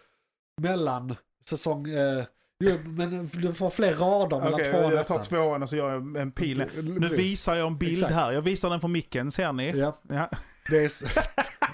mellan 0.61 1.17
säsong... 1.49 1.91
Eh, 1.91 2.25
jo, 2.65 2.79
men 2.85 3.31
du 3.33 3.55
får 3.55 3.71
fler 3.71 3.95
rader 3.95 4.37
mellan 4.41 4.55
Okej, 4.55 4.73
tvåan 4.73 4.85
och 4.85 4.93
jag 4.99 5.07
tar 5.07 5.23
tvåan 5.23 5.63
och 5.63 5.69
så 5.71 5.77
gör 5.77 5.91
jag 5.93 6.17
en 6.17 6.33
pil. 6.33 6.65
Nu 6.83 7.09
visar 7.09 7.55
jag 7.55 7.67
en 7.67 7.79
bild 7.79 7.93
Exakt. 7.93 8.15
här. 8.15 8.33
Jag 8.33 8.43
visar 8.43 8.71
den 8.71 8.81
för 8.81 8.89
micken, 8.89 9.31
ser 9.33 9.53
ni? 9.53 9.71
Ja, 9.79 10.01
Ja. 10.09 10.31
det 10.71 10.85
är 10.85 10.91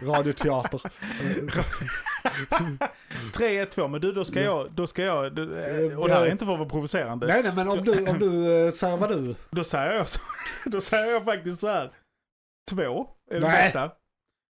radioteater. 0.07 0.81
3, 3.35 3.59
1, 3.59 3.71
2. 3.71 3.89
Men 3.89 4.01
du, 4.01 4.13
då 4.13 4.25
ska 4.25 4.43
jag, 4.43 4.73
då 4.73 4.87
ska 4.87 5.03
jag, 5.03 5.25
eh, 5.39 5.99
och 5.99 6.09
det 6.09 6.15
här 6.15 6.27
är 6.27 6.31
inte 6.31 6.45
för 6.45 6.53
att 6.53 6.59
vara 6.59 6.69
provocerande. 6.69 7.27
Nej, 7.27 7.43
nej, 7.43 7.53
men 7.55 7.69
om 7.69 7.85
du, 7.85 8.11
om 8.11 8.19
du 8.19 8.65
eh, 8.67 8.71
säger 8.73 8.97
vad 8.97 9.09
du... 9.11 9.35
Då 9.51 9.65
säger 9.65 9.93
jag 9.93 10.09
så, 10.09 10.21
då 10.71 10.81
säger 10.81 11.13
jag 11.13 11.25
faktiskt 11.25 11.61
så 11.61 11.69
här. 11.69 11.91
Två 12.71 13.09
är 13.31 13.41
det 13.41 13.47
Nej. 13.47 13.63
bästa. 13.65 13.91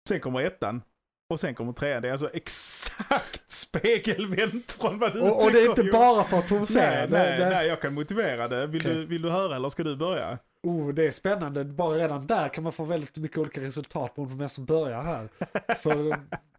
Sen 0.08 0.20
kommer 0.20 0.42
ettan. 0.42 0.82
Och 1.30 1.40
sen 1.40 1.56
kommer 1.56 1.74
trean. 1.74 2.02
Det 2.02 2.08
är 2.08 2.12
alltså 2.12 2.30
exakt 2.34 3.52
spegelvänt 3.52 4.72
från 4.72 5.00
vad 5.00 5.14
du 5.14 5.22
Och, 5.22 5.46
och 5.46 5.52
det 5.52 5.58
är 5.58 5.68
tycker, 5.68 5.82
inte 5.84 5.92
bara 5.98 6.24
för 6.24 6.38
att 6.38 6.48
provocera. 6.48 6.90
Nej, 6.92 7.08
nej, 7.10 7.40
det- 7.40 7.50
nej, 7.50 7.68
jag 7.68 7.82
kan 7.82 7.94
motivera 7.94 8.48
det. 8.48 8.68
Vill, 8.68 8.82
Okej. 8.82 8.96
du, 8.96 9.06
vill 9.06 9.22
du 9.22 9.30
höra 9.30 9.56
eller 9.56 9.70
ska 9.70 9.84
du 9.84 9.96
börja? 9.96 10.38
Oh, 10.64 10.94
det 10.94 11.08
är 11.08 11.12
spännande. 11.12 11.64
Bara 11.66 11.98
redan 11.98 12.28
där 12.28 12.50
kan 12.50 12.64
man 12.64 12.74
få 12.74 12.84
väldigt 12.84 13.18
mycket 13.18 13.38
olika 13.38 13.62
resultat 13.62 14.16
på 14.16 14.26
vem 14.26 14.50
som 14.50 14.66
börjar 14.66 15.02
här. 15.04 15.30
För 15.82 16.16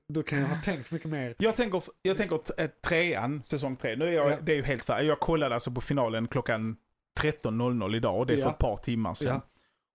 du 0.09 0.22
kan 0.22 0.38
ju 0.38 0.44
ha 0.44 0.57
tänkt 0.62 0.90
mycket 0.90 1.11
mer. 1.11 1.34
Jag 1.38 1.57
tänker, 1.57 1.82
jag 2.02 2.16
tänker 2.16 2.40
eh, 2.61 2.70
trean, 2.86 3.42
säsong 3.44 3.76
tre. 3.76 3.96
Nu 3.96 4.04
är 4.09 4.12
jag, 4.12 4.30
Ja. 4.30 4.38
det 4.42 4.52
är 4.52 4.57
ju 4.57 4.62
helt 4.62 4.84
färdigt. 4.84 5.09
Jag 5.09 5.20
kollade 5.20 5.54
alltså 5.54 5.70
på 5.70 5.80
finalen 5.80 6.28
klockan 6.28 6.76
13.00 7.20 7.96
idag 7.96 8.18
och 8.18 8.26
det 8.26 8.32
är 8.32 8.36
för 8.36 8.42
Ja. 8.42 8.50
ett 8.50 8.59
par 8.59 8.76
timmar 8.76 9.14
sedan. 9.14 9.28
Ja. 9.34 9.40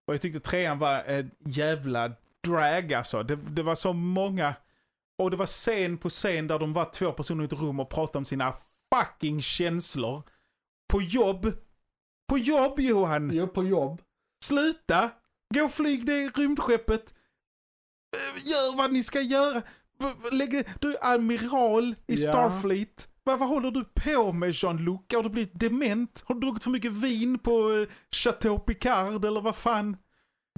Och 0.07 0.13
jag 0.13 0.21
tyckte 0.21 0.39
trean 0.39 0.79
var 0.79 1.03
en 1.03 1.31
jävla 1.39 2.11
drag 2.43 2.93
alltså. 2.93 3.23
Det, 3.23 3.35
det 3.35 3.63
var 3.63 3.75
så 3.75 3.93
många, 3.93 4.53
och 5.17 5.31
det 5.31 5.37
var 5.37 5.45
scen 5.45 5.97
på 5.97 6.09
scen 6.09 6.47
där 6.47 6.59
de 6.59 6.73
var 6.73 6.85
två 6.93 7.11
personer 7.11 7.43
i 7.43 7.45
ett 7.45 7.53
rum 7.53 7.79
och 7.79 7.89
pratade 7.89 8.17
om 8.17 8.25
sina 8.25 8.53
fucking 8.95 9.41
känslor. 9.41 10.23
På 10.89 11.01
jobb. 11.01 11.51
På 12.29 12.37
jobb 12.37 12.79
Johan! 12.79 13.31
Jo, 13.33 13.47
på 13.47 13.63
jobb. 13.63 14.01
Sluta! 14.43 15.09
Gå 15.53 15.63
och 15.65 15.71
flyg 15.73 16.05
det 16.05 16.29
rymdskeppet. 16.29 17.13
Eh, 18.17 18.47
Gör 18.47 18.77
vad 18.77 18.93
ni 18.93 19.03
ska 19.03 19.21
göra. 19.21 19.61
Lägg, 20.31 20.67
du 20.79 20.95
är 20.95 21.13
amiral 21.15 21.95
i 22.07 22.15
Ja. 22.15 22.31
Starfleet. 22.31 23.07
Vad, 23.23 23.39
vad 23.39 23.49
håller 23.49 23.71
du 23.71 23.85
på 23.85 24.31
med 24.33 24.51
Jean-Luc? 24.51 24.99
Har 25.13 25.23
du 25.23 25.29
blivit 25.29 25.59
dement? 25.59 26.23
Har 26.25 26.35
du 26.35 26.41
druckit 26.41 26.63
för 26.63 26.71
mycket 26.71 26.91
vin 26.91 27.39
på 27.39 27.71
eh, 27.71 27.87
Chateau 28.15 28.59
Picard 28.59 29.25
eller 29.25 29.41
vad 29.41 29.55
fan? 29.55 29.97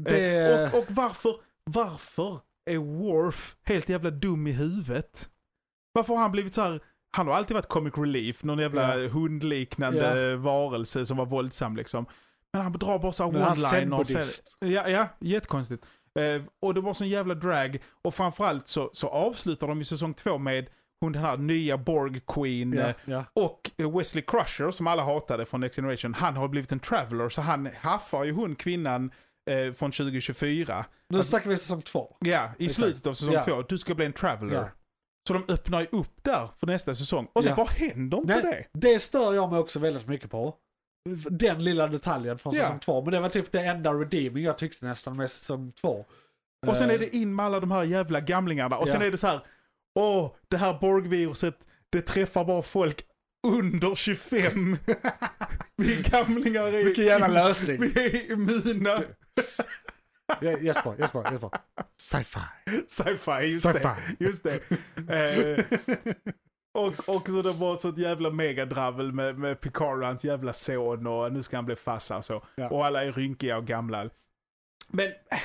Det... 0.02 0.54
Eh, 0.54 0.74
och, 0.74 0.80
och 0.80 0.86
varför, 0.90 1.36
varför 1.64 2.40
är 2.66 2.78
Worf 2.78 3.56
helt 3.64 3.90
jävla 3.90 4.12
dum 4.12 4.48
i 4.48 4.52
huvudet? 4.52 5.30
Varför 5.94 6.14
har 6.14 6.22
han 6.22 6.32
blivit 6.32 6.54
så 6.54 6.62
här? 6.62 6.82
Han 7.16 7.28
har 7.28 7.34
alltid 7.34 7.56
varit 7.56 7.68
comic 7.70 7.94
relief, 7.98 8.44
någon 8.44 8.60
jävla 8.60 9.00
Ja. 9.00 9.10
hundliknande 9.10 10.36
varelse 10.36 11.06
som 11.06 11.18
var 11.18 11.26
våldsam 11.26 11.76
liksom. 11.76 12.06
Men 12.54 12.62
han 12.62 12.72
drar 12.72 13.00
bara 13.00 13.12
så 13.12 13.24
här 13.24 13.32
Men 13.32 13.42
han 13.42 13.56
one-liners. 13.56 14.42
Ja, 14.60 14.90
ja, 14.90 15.08
jättekonstigt. 15.20 15.86
Eh, 16.20 16.42
och 16.62 16.74
det 16.74 16.82
var 16.82 16.94
sån 16.94 17.10
jävla 17.10 17.36
drag. 17.36 17.80
Och 18.02 18.16
framförallt 18.16 18.68
så, 18.68 18.90
så 18.94 19.08
avslutar 19.08 19.68
de 19.68 19.82
i 19.82 19.86
säsong 19.86 20.14
två 20.14 20.38
med 20.38 20.70
hon 21.02 21.12
den 21.12 21.22
här 21.24 21.38
nya 21.38 21.78
Borg 21.78 22.22
Queen. 22.28 22.78
Eh, 22.78 22.92
ja. 23.06 23.26
och 23.34 23.72
Wesley 23.98 24.24
Crusher, 24.28 24.72
som 24.72 24.88
alla 24.88 25.04
hatade 25.04 25.46
från 25.46 25.62
Next 25.62 25.76
Generation, 25.76 26.14
han 26.14 26.36
har 26.36 26.48
blivit 26.48 26.72
en 26.72 26.80
traveler. 26.80 27.30
Så 27.30 27.42
han 27.42 27.70
haffar 27.82 28.24
ju 28.24 28.32
hon 28.32 28.56
kvinnan 28.56 29.12
eh, 29.50 29.74
från 29.74 29.92
2024. 29.92 30.86
Nu 31.10 31.24
snackar 31.24 31.50
vi 31.50 31.58
säsong 31.58 31.82
två. 31.82 32.16
Ja, 32.20 32.50
i 32.58 32.66
Exakt. 32.66 32.80
slutet 32.80 33.08
av 33.08 33.14
säsong 33.14 33.34
Ja. 33.34 33.44
två. 33.44 33.62
Du 33.62 33.78
ska 33.78 33.96
bli 33.96 34.06
en 34.06 34.14
traveler. 34.14 34.72
Så 35.28 35.34
de 35.34 35.44
öppnar 35.54 35.82
ju 35.82 35.88
upp 35.92 36.24
där 36.24 36.50
för 36.58 36.68
nästa 36.68 36.96
säsong. 36.96 37.28
Och 37.34 37.44
sen 37.44 37.56
bara 37.56 37.68
händer 37.68 38.18
inte 38.18 38.42
det. 38.42 38.44
Nej, 38.44 38.70
det 38.74 39.00
stör 39.00 39.34
jag 39.34 39.52
mig 39.52 39.60
också 39.60 39.80
väldigt 39.80 40.08
mycket 40.08 40.32
på. 40.32 40.56
Den 41.30 41.64
lilla 41.64 41.88
detaljen 41.88 42.38
från 42.38 42.54
säsong 42.54 42.80
två. 42.80 43.02
Men 43.04 43.12
det 43.14 43.20
var 43.20 43.30
typ 43.30 43.52
det 43.52 43.60
enda 43.60 43.94
redeeming 43.94 44.44
jag 44.44 44.58
tyckte 44.58 44.86
nästan 44.86 45.18
med 45.18 45.32
säsong 45.32 45.72
två. 45.82 46.06
Och 46.68 46.78
sen 46.78 46.90
Eh, 46.90 46.96
är 46.96 47.00
det 47.00 47.16
in 47.16 47.36
med 47.36 47.46
alla 47.46 47.60
de 47.60 47.72
här 47.72 47.84
jävla 47.84 48.22
gamlingarna. 48.22 48.78
Och 48.78 48.90
sen 48.90 49.02
Ja. 49.02 49.08
är 49.08 49.12
det 49.12 49.18
så 49.18 49.28
här. 49.28 49.40
Åh, 50.00 50.32
det 50.48 50.58
här 50.58 50.80
Borg-viruset, 50.80 51.68
det 51.90 52.02
träffar 52.02 52.46
bara 52.46 52.62
folk 52.62 53.06
under 53.48 53.96
25. 53.96 54.78
Vi 55.76 56.02
gamlingar 56.12 56.64
är, 56.64 56.84
Vilken 56.84 57.06
jävla 57.06 57.28
lösning. 57.28 57.80
vi 57.82 58.06
är 58.06 58.32
immuna. 58.32 59.04
Jesper, 60.42 60.96
Jesper, 61.00 61.32
Jesper. 61.32 61.50
Sci-fi. 61.98 62.40
Sci-fi, 62.88 63.46
just 63.46 63.64
det. 63.64 63.74
Sci-fi. 63.74 64.24
Just 64.24 64.44
det. 64.44 64.60
Och, 66.74 67.10
och 67.10 67.28
så 67.28 67.42
det 67.42 67.52
var 67.54 67.78
så 67.78 67.90
ett 67.90 67.98
jävla 67.98 68.30
megadravel 68.30 69.12
med, 69.14 69.40
med 69.40 69.62
Picard 69.62 70.00
och 70.00 70.06
hans 70.06 70.24
jävla 70.26 70.54
son 70.54 71.08
och 71.08 71.34
nu 71.34 71.44
ska 71.44 71.58
han 71.58 71.66
bli 71.66 71.76
farsa 71.76 72.18
och 72.18 72.26
så. 72.26 72.46
Ja. 72.56 72.70
Och 72.70 72.86
alla 72.86 73.04
är 73.04 73.12
rynkiga 73.12 73.58
och 73.58 73.66
gamla. 73.66 74.10
Men 74.88 75.06
eh, 75.08 75.38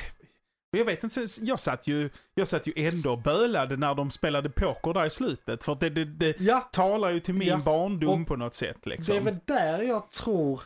jag 0.70 0.85
vet 0.85 1.05
inte, 1.05 1.26
jag 1.41 1.61
satt 1.61 1.87
ju, 1.87 2.11
jag 2.35 2.49
satt 2.49 2.66
ju 2.66 2.72
ändå 2.76 3.12
och 3.12 3.22
bölade 3.22 3.76
när 3.76 3.95
de 3.95 4.11
spelade 4.11 4.51
poker 4.51 4.93
där 4.95 5.07
i 5.07 5.11
slutet. 5.11 5.64
För 5.64 5.74
det, 5.74 5.91
det, 5.91 6.05
det 6.05 6.41
Ja, 6.41 6.61
talar 6.72 7.11
ju 7.11 7.20
till 7.20 7.35
min 7.35 7.49
Ja. 7.49 7.61
barndom 7.64 8.22
Och 8.22 8.29
på 8.29 8.37
något 8.37 8.55
sätt 8.55 8.87
liksom. 8.87 9.05
det 9.14 9.16
är 9.20 9.24
väl 9.24 9.39
där 9.45 9.79
jag 9.83 10.11
tror... 10.11 10.62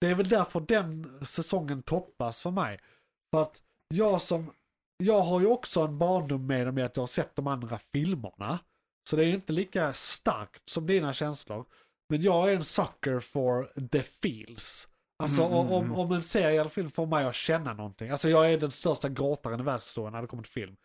Det 0.00 0.06
är 0.06 0.14
väl 0.14 0.28
därför 0.28 0.60
den 0.60 1.18
säsongen 1.26 1.82
toppas 1.82 2.42
för 2.42 2.50
mig. 2.50 2.80
För 3.34 3.42
att 3.42 3.62
jag 3.94 4.20
som... 4.20 4.52
Jag 5.02 5.20
har 5.20 5.40
ju 5.40 5.46
också 5.46 5.80
en 5.80 5.98
barndom 5.98 6.46
med 6.46 6.66
dem 6.66 6.78
i 6.78 6.82
att 6.82 6.96
jag 6.96 7.02
har 7.02 7.06
sett 7.06 7.36
de 7.36 7.46
andra 7.46 7.78
filmerna. 7.78 8.58
Så 9.10 9.16
det 9.16 9.24
är 9.24 9.28
inte 9.34 9.52
lika 9.52 9.92
starkt 9.92 10.62
som 10.68 10.86
dina 10.86 11.12
känslor. 11.12 11.64
Men 12.08 12.22
jag 12.22 12.50
är 12.52 12.56
en 12.56 12.64
sucker 12.64 13.20
for 13.20 13.88
the 13.88 14.02
feels. 14.02 14.88
Alltså 15.22 15.42
Mm, 15.42 15.52
mm, 15.58 15.72
om, 15.72 15.84
mm. 15.84 15.96
om 15.98 16.12
en 16.12 16.22
serie 16.22 16.60
eller 16.60 16.70
film 16.70 16.90
får 16.90 17.06
mig 17.06 17.24
att 17.24 17.34
känna 17.34 17.74
någonting. 17.74 18.10
Alltså 18.10 18.28
jag 18.28 18.52
är 18.52 18.58
den 18.58 18.70
största 18.70 19.08
gråtaren 19.08 19.60
i 19.60 19.62
världshistorien 19.62 20.12
när 20.12 20.22
det 20.22 20.28
kommer 20.28 20.42
till 20.42 20.52
film. 20.52 20.76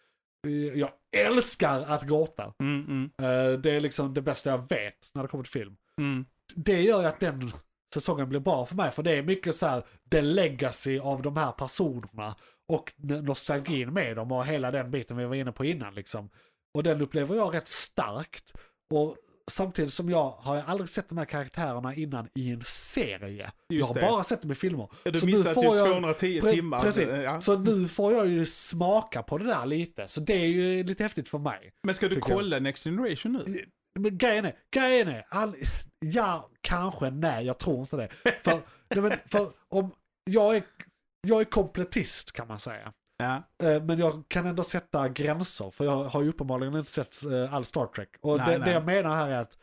Jag 0.76 0.90
älskar 1.18 1.82
att 1.82 2.04
gråta. 2.04 2.54
Mm, 2.60 2.86
mm, 2.88 3.12
Eh, 3.22 3.60
Det 3.60 3.72
är 3.72 3.80
liksom 3.80 4.14
det 4.14 4.22
bästa 4.22 4.50
jag 4.50 4.70
vet 4.70 5.10
när 5.14 5.22
det 5.22 5.28
kommer 5.28 5.44
till 5.44 5.54
film. 5.54 5.78
mm. 6.02 6.26
Det 6.56 6.82
gör 6.82 7.02
ju 7.02 7.08
att 7.08 7.20
den 7.20 7.52
säsongen 7.94 8.30
blir 8.30 8.40
bra 8.40 8.66
för 8.66 8.76
mig. 8.76 8.92
För 8.92 9.04
det 9.04 9.12
är 9.12 9.24
mycket 9.24 9.56
så 9.56 9.68
här, 9.68 9.84
the 10.12 10.22
legacy 10.22 11.00
av 11.00 11.22
de 11.22 11.38
här 11.38 11.52
personerna. 11.52 12.36
Och 12.68 12.94
nostalgin 12.98 13.94
med 13.94 14.16
dem 14.16 14.32
och 14.32 14.46
hela 14.46 14.72
den 14.72 14.92
biten 14.92 15.18
vi 15.18 15.26
var 15.26 15.36
inne 15.36 15.52
på 15.52 15.66
innan 15.66 15.96
liksom. 15.96 16.30
Och 16.76 16.84
den 16.84 17.02
upplever 17.02 17.36
jag 17.36 17.56
rätt 17.56 17.68
starkt. 17.68 18.54
Och 18.94 19.18
samtidigt 19.52 19.94
som 19.94 20.10
jag 20.10 20.30
har 20.30 20.56
jag 20.56 20.66
aldrig 20.68 20.90
sett 20.90 21.10
de 21.10 21.18
här 21.18 21.26
karaktärerna 21.26 21.96
innan 21.96 22.28
i 22.34 22.52
en 22.52 22.62
serie. 22.66 23.52
jag 23.68 23.86
har 23.86 23.94
det. 23.94 24.02
bara 24.02 24.24
sett 24.24 24.42
dem 24.42 24.52
i 24.52 24.56
filmer. 24.56 24.90
Ja, 25.04 25.12
Du 25.12 25.20
Så 25.20 25.26
nu 25.26 25.32
missar 25.32 25.54
får 25.54 25.62
typ 25.62 25.72
jag- 25.74 25.88
210 25.88 26.42
Pre- 26.42 26.52
timmar. 26.52 26.82
Precis. 26.82 27.10
Ja. 27.12 27.42
Så 27.42 27.58
nu 27.60 27.88
får 27.88 28.14
jag 28.14 28.28
ju 28.28 28.46
smaka 28.46 29.24
på 29.24 29.38
det 29.38 29.46
där 29.46 29.66
lite. 29.66 30.08
Så 30.08 30.22
det 30.22 30.34
är 30.34 30.48
ju 30.48 30.84
lite 30.84 31.04
häftigt 31.04 31.30
för 31.30 31.38
mig. 31.38 31.74
Men 31.84 31.96
ska 31.96 32.08
du 32.08 32.16
jag. 32.16 32.24
kolla 32.24 32.60
Next 32.60 32.84
Generation 32.84 33.34
nu? 33.34 33.66
Men 34.00 34.18
grejen 34.18 34.46
är, 34.46 34.56
grejen 34.72 35.08
är, 35.08 35.26
all, 35.30 35.56
ja, 36.00 36.50
kanske, 36.62 37.10
nej, 37.10 37.46
jag 37.46 37.58
tror 37.58 37.80
inte 37.80 37.98
det. 37.98 38.10
För, 38.44 38.62
nej, 38.90 39.02
men, 39.02 39.12
för 39.32 39.48
om, 39.70 39.92
jag 40.24 40.56
är, 40.56 40.64
jag 41.28 41.40
är 41.42 41.46
kompletist 41.46 42.32
kan 42.32 42.48
man 42.48 42.60
säga. 42.60 42.94
Ja. 43.18 43.44
Eh, 43.64 43.84
Men 43.84 44.00
jag 44.00 44.24
kan 44.28 44.46
ändå 44.46 44.64
sätta 44.64 45.10
gränser, 45.10 45.72
för 45.72 45.86
jag 45.86 46.04
har 46.04 46.22
ju 46.22 46.30
uppenbarligen 46.30 46.76
inte 46.76 46.92
sett 46.92 47.26
eh, 47.26 47.54
all 47.54 47.66
Star 47.66 47.88
Trek. 47.88 48.10
Och 48.22 48.38
Nej, 48.38 48.48
det, 48.48 48.58
nej. 48.58 48.66
det 48.68 48.72
jag 48.74 48.86
menar 48.86 49.16
här 49.16 49.30
är 49.30 49.42
att 49.42 49.58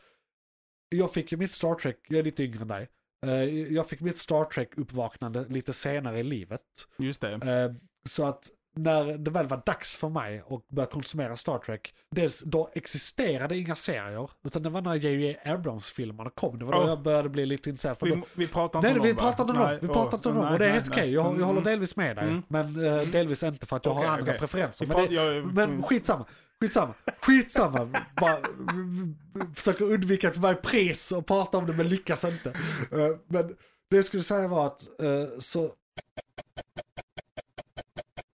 jag 0.89 1.13
fick 1.13 1.31
ju 1.31 1.37
mitt 1.37 1.51
Star 1.51 1.75
Trek, 1.75 1.97
jag 2.07 2.19
är 2.19 2.23
lite 2.23 2.43
yngre 2.43 2.61
än 2.61 2.67
dig. 2.67 2.89
Eh, 3.25 3.43
Jag 3.73 3.87
fick 3.87 4.01
mitt 4.01 4.17
Star 4.17 4.45
Trek-uppvaknande 4.45 5.45
lite 5.49 5.73
senare 5.73 6.19
i 6.19 6.23
livet. 6.23 6.61
Just 6.97 7.21
det. 7.21 7.75
Så 8.05 8.25
att 8.25 8.49
när 8.75 9.17
det 9.17 9.31
väl 9.31 9.47
var 9.47 9.61
dags 9.65 9.95
för 9.95 10.09
mig 10.09 10.43
att 10.49 10.69
börja 10.69 10.87
konsumera 10.87 11.35
Star 11.35 11.57
Trek, 11.57 11.93
dels 12.11 12.41
då 12.41 12.69
existerade 12.73 13.57
inga 13.57 13.75
serier, 13.75 14.29
utan 14.45 14.63
det 14.63 14.69
var 14.69 14.81
när 14.81 14.95
J.J. 14.95 15.37
Abrams-filmerna 15.45 16.29
kom. 16.29 16.59
Det 16.59 16.65
var 16.65 16.71
då 16.73 16.79
Oh. 16.81 16.87
jag 16.89 17.01
började 17.01 17.29
bli 17.29 17.45
lite 17.45 17.69
intresserad. 17.69 17.97
För 17.99 18.05
Vi, 18.05 18.11
då, 18.15 18.21
vi 18.33 18.47
pratar 18.47 18.79
inte 18.79 18.89
nej, 18.91 18.99
om 18.99 19.03
vi 19.05 19.13
dem, 19.13 19.17
va? 19.25 19.31
pratar 19.31 19.43
inte 19.43 19.53
om 19.59 19.67
dem, 19.69 19.77
vi 19.81 19.87
pratar 19.87 20.17
inte 20.17 20.29
om 20.29 20.35
dem. 20.35 20.51
Och 20.53 20.59
det 20.59 20.65
är 20.65 20.69
helt 20.69 20.87
okej, 20.87 21.01
nej. 21.03 21.13
jag, 21.13 21.25
jag 21.25 21.45
håller 21.45 21.51
Mm. 21.61 21.63
delvis 21.63 21.95
med 21.95 22.15
dig. 22.15 22.27
Mm. 22.27 22.43
Men 22.47 22.85
eh, 22.85 23.01
delvis 23.07 23.43
inte 23.43 23.65
för 23.65 23.75
att 23.77 23.85
jag 23.85 23.95
Okej, 23.95 24.07
har 24.07 24.13
andra 24.17 24.31
okej. 24.31 24.39
preferenser. 24.39 24.85
Vi 24.85 24.93
Men, 24.95 25.05
det, 25.07 25.13
jag- 25.13 25.53
men 25.53 25.83
skitsamma, 25.83 26.25
skitsamma, 26.59 26.93
skitsamma. 27.21 27.79
Bara 28.21 28.35
v- 28.39 29.45
försöker 29.55 29.85
undvika 29.85 30.29
att 30.29 30.37
varje 30.37 30.55
pris 30.55 31.11
och 31.11 31.25
prata 31.25 31.57
om 31.57 31.65
det 31.67 31.73
men 31.73 31.87
lyckas 31.89 32.23
inte. 32.25 32.49
Eh, 32.91 33.17
Men 33.27 33.47
det 33.89 33.95
jag 33.95 34.05
skulle 34.05 34.23
säga 34.23 34.47
var 34.47 34.65
att 34.67 34.81
eh, 35.01 35.39
så... 35.39 35.71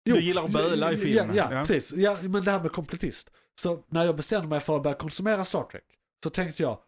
Du 0.04 0.20
gillar 0.20 0.44
att 0.44 0.52
böla 0.52 0.92
i 0.92 0.96
filmen. 0.96 1.36
Ja, 1.36 1.48
ja, 1.50 1.56
Ja. 1.58 1.64
precis. 1.64 1.92
Ja, 1.92 2.16
men 2.22 2.44
det 2.44 2.50
här 2.50 2.60
med 2.62 2.72
kompletist. 2.72 3.30
Så 3.60 3.84
när 3.88 4.04
jag 4.04 4.16
bestämde 4.16 4.48
mig 4.48 4.60
för 4.60 4.76
att 4.76 4.82
börja 4.82 4.96
konsumera 4.96 5.44
Star 5.44 5.62
Trek 5.62 5.84
så 6.24 6.30
tänkte 6.30 6.62
jag 6.62 6.78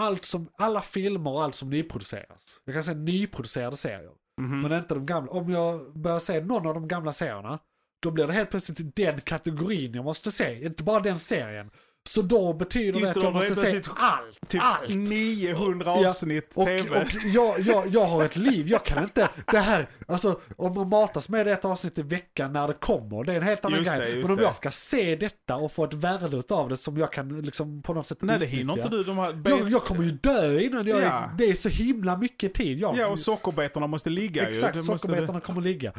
allt 0.00 0.24
som, 0.24 0.48
alla 0.58 0.82
filmer 0.82 1.30
och 1.30 1.42
allt 1.44 1.54
som 1.54 1.70
nyproduceras. 1.70 2.60
Jag 2.64 2.74
kan 2.74 2.84
säga 2.84 2.96
nyproducerade 2.96 3.76
serier. 3.76 4.12
Mhm. 4.40 4.60
Men 4.60 4.72
inte 4.72 4.94
de 4.94 5.06
gamla. 5.06 5.30
Om 5.32 5.50
jag 5.50 5.98
börjar 5.98 6.18
se 6.18 6.40
någon 6.40 6.66
av 6.66 6.74
de 6.74 6.88
gamla 6.88 7.12
serierna, 7.12 7.58
då 8.02 8.10
blir 8.10 8.26
det 8.26 8.32
helt 8.32 8.50
plötsligt 8.50 8.96
den 8.96 9.20
kategorin 9.20 9.94
jag 9.94 10.04
måste 10.04 10.32
se. 10.32 10.64
Inte 10.64 10.82
bara 10.82 11.00
den 11.00 11.18
serien. 11.18 11.70
Så 12.08 12.22
då 12.22 12.52
betyder 12.52 13.00
Just 13.00 13.14
det 13.14 13.20
det, 13.20 13.26
att 13.28 13.34
jag 13.34 13.34
måste 13.34 13.48
det 13.48 13.54
se 13.54 13.60
plötsligt 13.70 13.96
allt. 13.96 14.48
Typ 14.48 14.62
allt. 14.64 14.88
900 14.88 15.94
Ja, 16.02 16.08
avsnitt 16.08 16.50
Och, 16.54 16.66
tv. 16.66 17.00
och 17.00 17.06
jag, 17.24 17.60
jag, 17.60 17.86
jag 17.88 18.04
har 18.04 18.24
ett 18.24 18.36
liv, 18.36 18.68
jag 18.68 18.84
kan 18.84 19.02
inte, 19.02 19.28
det 19.52 19.58
här, 19.58 19.86
alltså 20.08 20.40
om 20.56 20.74
man 20.74 20.88
matas 20.88 21.28
med 21.28 21.48
ett 21.48 21.64
avsnitt 21.64 21.98
i 21.98 22.02
veckan 22.02 22.52
när 22.52 22.68
det 22.68 22.74
kommer, 22.74 23.24
det 23.24 23.32
är 23.32 23.36
en 23.36 23.42
helt 23.42 23.64
annan 23.64 23.78
Just 23.78 23.90
det, 23.90 23.96
grej. 23.98 24.08
just 24.10 24.22
Men 24.22 24.30
om 24.30 24.36
det. 24.36 24.42
jag 24.42 24.54
ska 24.54 24.70
se 24.70 25.16
detta 25.16 25.56
och 25.56 25.72
få 25.72 25.84
ett 25.84 25.94
värde 25.94 26.42
av 26.48 26.68
det 26.68 26.76
som 26.76 26.96
jag 26.98 27.12
kan 27.12 27.40
liksom 27.42 27.82
på 27.82 27.94
något 27.94 28.06
sätt 28.06 28.18
Nej, 28.20 28.38
det 28.38 28.46
hinner 28.46 28.72
utnyttja. 28.72 28.86
inte 28.86 28.96
du. 28.96 29.04
De 29.04 29.18
här 29.18 29.40
Jag, 29.58 29.70
jag 29.70 29.84
kommer 29.84 30.04
ju 30.04 30.10
dö 30.10 30.60
innan 30.60 30.86
jag, 30.86 31.02
Ja. 31.02 31.30
det 31.38 31.44
är 31.44 31.54
så 31.54 31.68
himla 31.68 32.16
mycket 32.16 32.54
tid. 32.54 32.78
Jag, 32.80 32.96
Ja, 32.98 33.06
och 33.06 33.18
sockerbetorna 33.18 33.86
måste 33.86 34.10
ligga 34.10 34.42
ju. 34.42 34.48
Exakt, 34.50 34.72
Det 34.74 34.82
måste 34.82 34.98
sockerbetorna 35.08 35.40
kommer 35.40 35.60
ligga. 35.62 35.92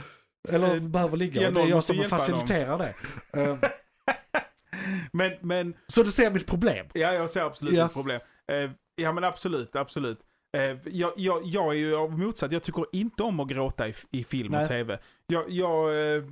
Eller 0.50 0.76
Eh, 0.76 0.82
behöver 0.82 1.18
ligga. 1.18 1.42
ja, 1.42 1.48
och 1.48 1.54
det 1.54 1.60
är 1.62 1.68
jag 1.68 1.76
måste 1.76 1.94
som 1.94 2.02
hjälpa 2.02 2.18
dem. 2.18 2.26
faciliterar 2.28 2.78
det. 2.78 2.94
Men, 5.14 5.32
men, 5.42 5.74
så 5.88 6.04
du 6.04 6.12
ser 6.12 6.32
mitt 6.32 6.48
problem. 6.48 6.88
ja 6.94 7.14
jag 7.14 7.30
ser 7.30 7.42
absolut 7.42 7.74
Ja. 7.74 7.86
ett 7.86 7.94
problem. 7.94 8.22
Eh, 8.52 8.72
ja 8.96 9.12
men 9.12 9.24
absolut, 9.24 9.76
absolut. 9.76 10.20
Eh, 10.58 10.78
jag, 10.86 11.14
jag, 11.18 11.42
jag 11.46 11.66
är 11.74 11.78
ju 11.78 11.96
av 11.96 12.20
motsatt, 12.20 12.52
jag 12.52 12.64
tycker 12.64 12.86
inte 12.92 13.24
om 13.24 13.40
att 13.40 13.48
gråta 13.48 13.88
i, 13.88 13.94
i 14.12 14.24
film 14.24 14.52
Nej. 14.52 14.62
och 14.64 14.68
tv. 14.70 15.00
Jag, 15.28 15.50
jag, 15.50 15.90
eh, 16.16 16.24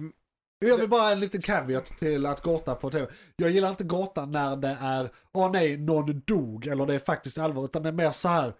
Jag 0.60 0.78
vill 0.78 0.90
bara 0.90 1.12
en 1.12 1.20
liten 1.20 1.42
caveat 1.42 1.86
till 1.86 2.26
att 2.26 2.44
gråta 2.44 2.76
på 2.76 2.90
tv. 2.90 3.08
Jag 3.36 3.52
gillar 3.52 3.70
inte 3.70 3.84
gråta 3.84 4.26
när 4.26 4.56
det 4.56 4.78
är, 4.82 5.10
åh 5.34 5.52
nej, 5.52 5.78
någon 5.78 6.22
dog 6.26 6.68
eller 6.68 6.86
det 6.86 6.94
är 6.96 7.00
faktiskt 7.00 7.38
allvar. 7.38 7.66
Utan 7.66 7.84
det 7.84 7.90
är 7.90 7.94
mer 7.94 8.12
så 8.12 8.28
här, 8.28 8.54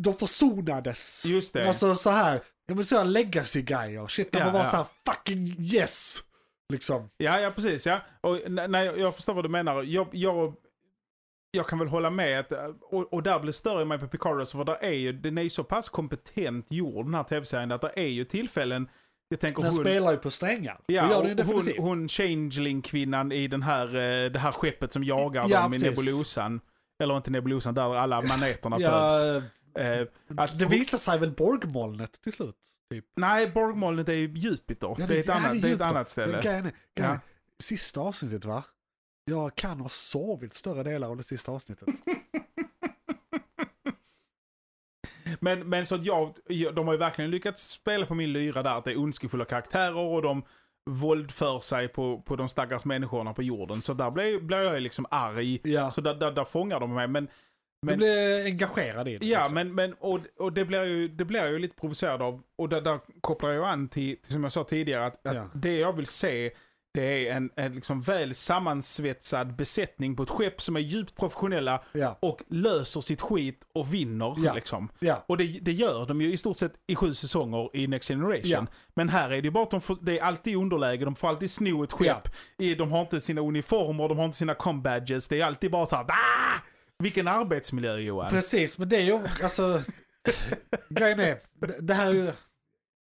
de 0.00 0.14
försonades. 0.14 1.24
just 1.26 1.52
det. 1.52 1.68
Alltså 1.68 1.94
så 1.94 2.10
här, 2.10 2.40
jag 2.66 2.74
vill 2.74 2.86
säga 2.86 3.04
legacy-grejer. 3.04 4.06
Shit, 4.06 4.32
när 4.32 4.40
Ja, 4.40 4.50
var 4.52 4.58
ja. 4.58 4.64
så 4.64 4.76
här, 4.76 4.86
fucking 5.06 5.56
yes. 5.60 6.22
Liksom. 6.72 7.10
Ja, 7.16 7.40
ja 7.40 7.50
precis. 7.50 7.86
Ja. 7.86 8.00
Och, 8.20 8.38
nej, 8.48 8.86
jag 8.86 9.14
förstår 9.14 9.34
vad 9.34 9.44
du 9.44 9.48
menar. 9.48 9.82
Jag, 9.82 10.08
jag, 10.12 10.54
jag 11.50 11.66
kan 11.68 11.78
väl 11.78 11.88
hålla 11.88 12.10
med. 12.10 12.38
Att, 12.40 12.52
och, 12.82 13.12
och 13.12 13.22
där 13.22 13.40
blir 13.40 13.52
större 13.52 13.84
mig 13.84 13.98
på 13.98 14.08
Picard, 14.08 14.48
för 14.48 14.64
där 14.64 14.78
är 14.84 14.90
ju, 14.92 15.12
den 15.12 15.38
är 15.38 15.42
ju 15.42 15.50
så 15.50 15.64
pass 15.64 15.88
kompetent 15.88 16.66
gjord 16.70 17.06
den 17.06 17.14
här 17.14 17.22
tv-serien 17.24 17.72
att 17.72 17.80
det 17.80 17.92
är 17.96 18.06
ju 18.08 18.24
tillfällen, 18.24 18.88
jag 19.28 19.40
tänker 19.40 19.62
Den 19.62 19.72
hon, 19.72 19.80
spelar 19.80 20.12
ju 20.12 20.18
på 20.18 20.30
strängar. 20.30 20.80
det 20.86 20.94
ja, 20.94 21.16
och 21.18 21.44
hon, 21.46 21.72
hon 21.78 22.08
changeling-kvinnan 22.08 23.32
i 23.32 23.48
den 23.48 23.62
här, 23.62 23.86
eh, 23.86 24.30
det 24.30 24.38
här 24.38 24.50
skeppet 24.50 24.92
som 24.92 25.04
jagar 25.04 25.46
Ja, 25.48 25.62
dem 25.62 25.74
i. 25.74 25.78
Nebulosan. 25.78 26.60
Eller 27.02 27.16
inte 27.16 27.30
Nebulosan, 27.30 27.74
där 27.74 27.94
alla 27.96 28.22
maneterna 28.28 28.76
föds. 28.76 28.84
ja, 28.84 29.42
Eh, 29.82 30.06
att 30.36 30.58
det 30.58 30.64
hon- 30.64 30.72
visar 30.72 30.98
sig 30.98 31.18
väl 31.18 31.30
Borgmolnet 31.30 32.22
till 32.22 32.32
slut. 32.32 32.56
Typ. 32.90 33.04
Nej, 33.16 33.50
Borgmolnet 33.50 34.08
är 34.08 34.12
ju 34.12 34.28
Jupiter. 34.28 34.96
Ja, 34.98 35.06
det, 35.06 35.16
är 35.16 35.20
ett 35.20 35.26
ja, 35.26 35.34
annat, 35.34 35.62
det 35.62 35.70
är 35.70 35.74
ett 35.74 35.80
annat 35.80 36.10
ställe. 36.10 36.42
Grejen 36.42 36.66
är, 36.66 36.72
grejen 36.94 37.12
Ja. 37.12 37.18
sista 37.58 38.00
avsnittet 38.00 38.44
va? 38.44 38.64
Jag 39.24 39.54
kan 39.54 39.80
ha 39.80 39.88
sovit 39.88 40.52
större 40.52 40.82
delar 40.82 41.08
av 41.08 41.16
det 41.16 41.22
sista 41.22 41.52
avsnittet. 41.52 41.88
Men, 45.40 45.68
men 45.68 45.86
så 45.86 45.94
att 45.94 46.04
jag, 46.04 46.34
de 46.74 46.86
har 46.86 46.94
ju 46.94 46.98
verkligen 46.98 47.30
lyckats 47.30 47.68
spela 47.70 48.06
på 48.06 48.14
min 48.14 48.32
lyra 48.32 48.62
där, 48.62 48.78
att 48.78 48.84
det 48.84 48.92
är 48.92 48.98
ondskefulla 48.98 49.44
karaktärer 49.44 49.96
och 49.96 50.22
de 50.22 50.42
våldför 50.90 51.60
sig 51.60 51.88
på, 51.88 52.22
på 52.22 52.36
de 52.36 52.48
stackars 52.48 52.84
människorna 52.84 53.34
på 53.34 53.42
jorden. 53.42 53.82
Så 53.82 53.94
där 53.94 54.10
blir, 54.10 54.40
blir 54.40 54.58
jag 54.58 54.74
ju 54.74 54.80
liksom 54.80 55.06
arg. 55.10 55.60
Ja, 55.64 55.90
Så 55.90 56.00
där, 56.00 56.14
där, 56.14 56.32
där 56.32 56.44
fångar 56.44 56.80
de 56.80 56.94
mig. 56.94 57.08
Men, 57.08 57.28
du 57.82 57.86
men, 57.86 57.96
blir 57.96 58.44
engagerad 58.44 59.08
i 59.08 59.18
det. 59.18 59.26
ja, 59.26 59.38
liksom. 59.38 59.54
men, 59.54 59.74
men 59.74 59.94
och, 59.94 60.20
och 60.38 60.52
det 60.52 60.64
blir 60.64 60.84
ju, 60.84 61.08
det 61.08 61.24
blir 61.24 61.40
jag 61.40 61.50
ju 61.50 61.58
lite 61.58 61.76
provocerad 61.76 62.22
av. 62.22 62.42
Och 62.56 62.68
där, 62.68 62.80
där 62.80 63.00
kopplar 63.20 63.50
jag 63.50 63.68
an 63.68 63.88
till, 63.88 64.16
till, 64.16 64.32
som 64.32 64.42
jag 64.42 64.52
sa 64.52 64.64
tidigare, 64.64 65.06
att, 65.06 65.26
att 65.26 65.36
Ja. 65.36 65.50
det 65.54 65.76
jag 65.78 65.92
vill 65.92 66.06
se 66.06 66.50
det 66.94 67.28
är 67.28 67.36
en, 67.36 67.50
en 67.56 67.74
liksom 67.74 68.00
väl 68.02 68.34
sammansvetsad 68.34 69.54
besättning 69.54 70.16
på 70.16 70.22
ett 70.22 70.30
skepp 70.30 70.60
som 70.60 70.76
är 70.76 70.80
djupt 70.80 71.16
professionella 71.16 71.82
ja, 71.92 72.18
och 72.20 72.42
löser 72.48 73.00
sitt 73.00 73.20
skit 73.20 73.66
och 73.74 73.94
vinner. 73.94 74.34
Ja. 74.36 74.54
Liksom. 74.54 74.88
Och 75.26 75.36
det, 75.36 75.44
det 75.44 75.72
gör 75.72 76.06
de 76.06 76.20
ju 76.20 76.32
i 76.32 76.36
stort 76.36 76.56
sett 76.56 76.72
i 76.86 76.96
sju 76.96 77.14
säsonger 77.14 77.70
i 77.76 77.86
Next 77.86 78.08
Generation. 78.08 78.68
Men 78.94 79.08
här 79.08 79.30
är 79.30 79.42
det 79.42 79.46
ju 79.46 79.50
bara 79.50 79.62
att 79.64 79.70
de 79.70 79.80
får, 79.80 79.98
det 80.00 80.18
är 80.18 80.22
alltid 80.22 80.56
underläge, 80.56 81.04
de 81.04 81.16
får 81.16 81.28
alltid 81.28 81.50
sno 81.50 81.84
ett 81.84 81.92
skepp. 81.92 82.28
I, 82.58 82.74
de 82.74 82.92
har 82.92 83.00
inte 83.00 83.20
sina 83.20 83.40
uniformer, 83.40 84.08
de 84.08 84.18
har 84.18 84.24
inte 84.24 84.36
sina 84.38 84.54
com-badges. 84.54 85.28
Det 85.28 85.40
är 85.40 85.44
alltid 85.46 85.70
bara 85.70 85.86
så 85.86 85.96
här, 85.96 86.04
ah! 86.08 86.60
Vilken 87.02 87.28
arbetsmiljö 87.28 87.96
Johan. 87.96 88.30
precis. 88.30 88.78
Men 88.78 88.88
det 88.88 88.96
är 88.96 89.00
ju, 89.00 89.20
alltså, 89.42 89.82
grejen 90.88 91.20
är, 91.20 91.40
det- 91.80 91.94
här 91.94 92.06
är 92.06 92.12
ju, 92.14 92.32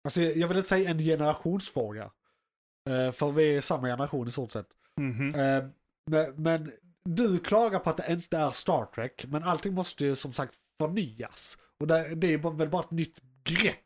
alltså 0.05 0.21
jag 0.21 0.49
vill 0.49 0.57
inte 0.57 0.69
säga 0.69 0.91
en 0.91 0.99
generationsfråga. 0.99 2.11
Eh, 2.91 3.13
För 3.13 3.33
vi 3.33 3.57
är 3.57 3.61
samma 3.61 3.87
generation 3.87 4.29
i 4.29 4.31
stort 4.31 4.53
sett. 4.53 4.67
Mhm. 5.01 5.35
Eh, 5.35 5.65
Men, 6.11 6.35
men 6.43 6.73
du 7.05 7.39
klagar 7.39 7.79
på 7.79 7.91
att 7.91 7.97
det 7.97 8.13
inte 8.13 8.37
är 8.39 8.51
Star 8.51 8.87
Trek, 8.95 9.25
men 9.29 9.43
allting 9.45 9.75
måste 9.75 10.05
ju 10.05 10.17
som 10.17 10.33
sagt 10.33 10.55
förnyas. 10.81 11.59
Och 11.81 11.87
det, 11.87 12.15
det 12.15 12.33
är 12.33 12.57
väl 12.57 12.69
bara 12.69 12.83
ett 12.83 12.91
nytt 12.91 13.19
grepp. 13.45 13.81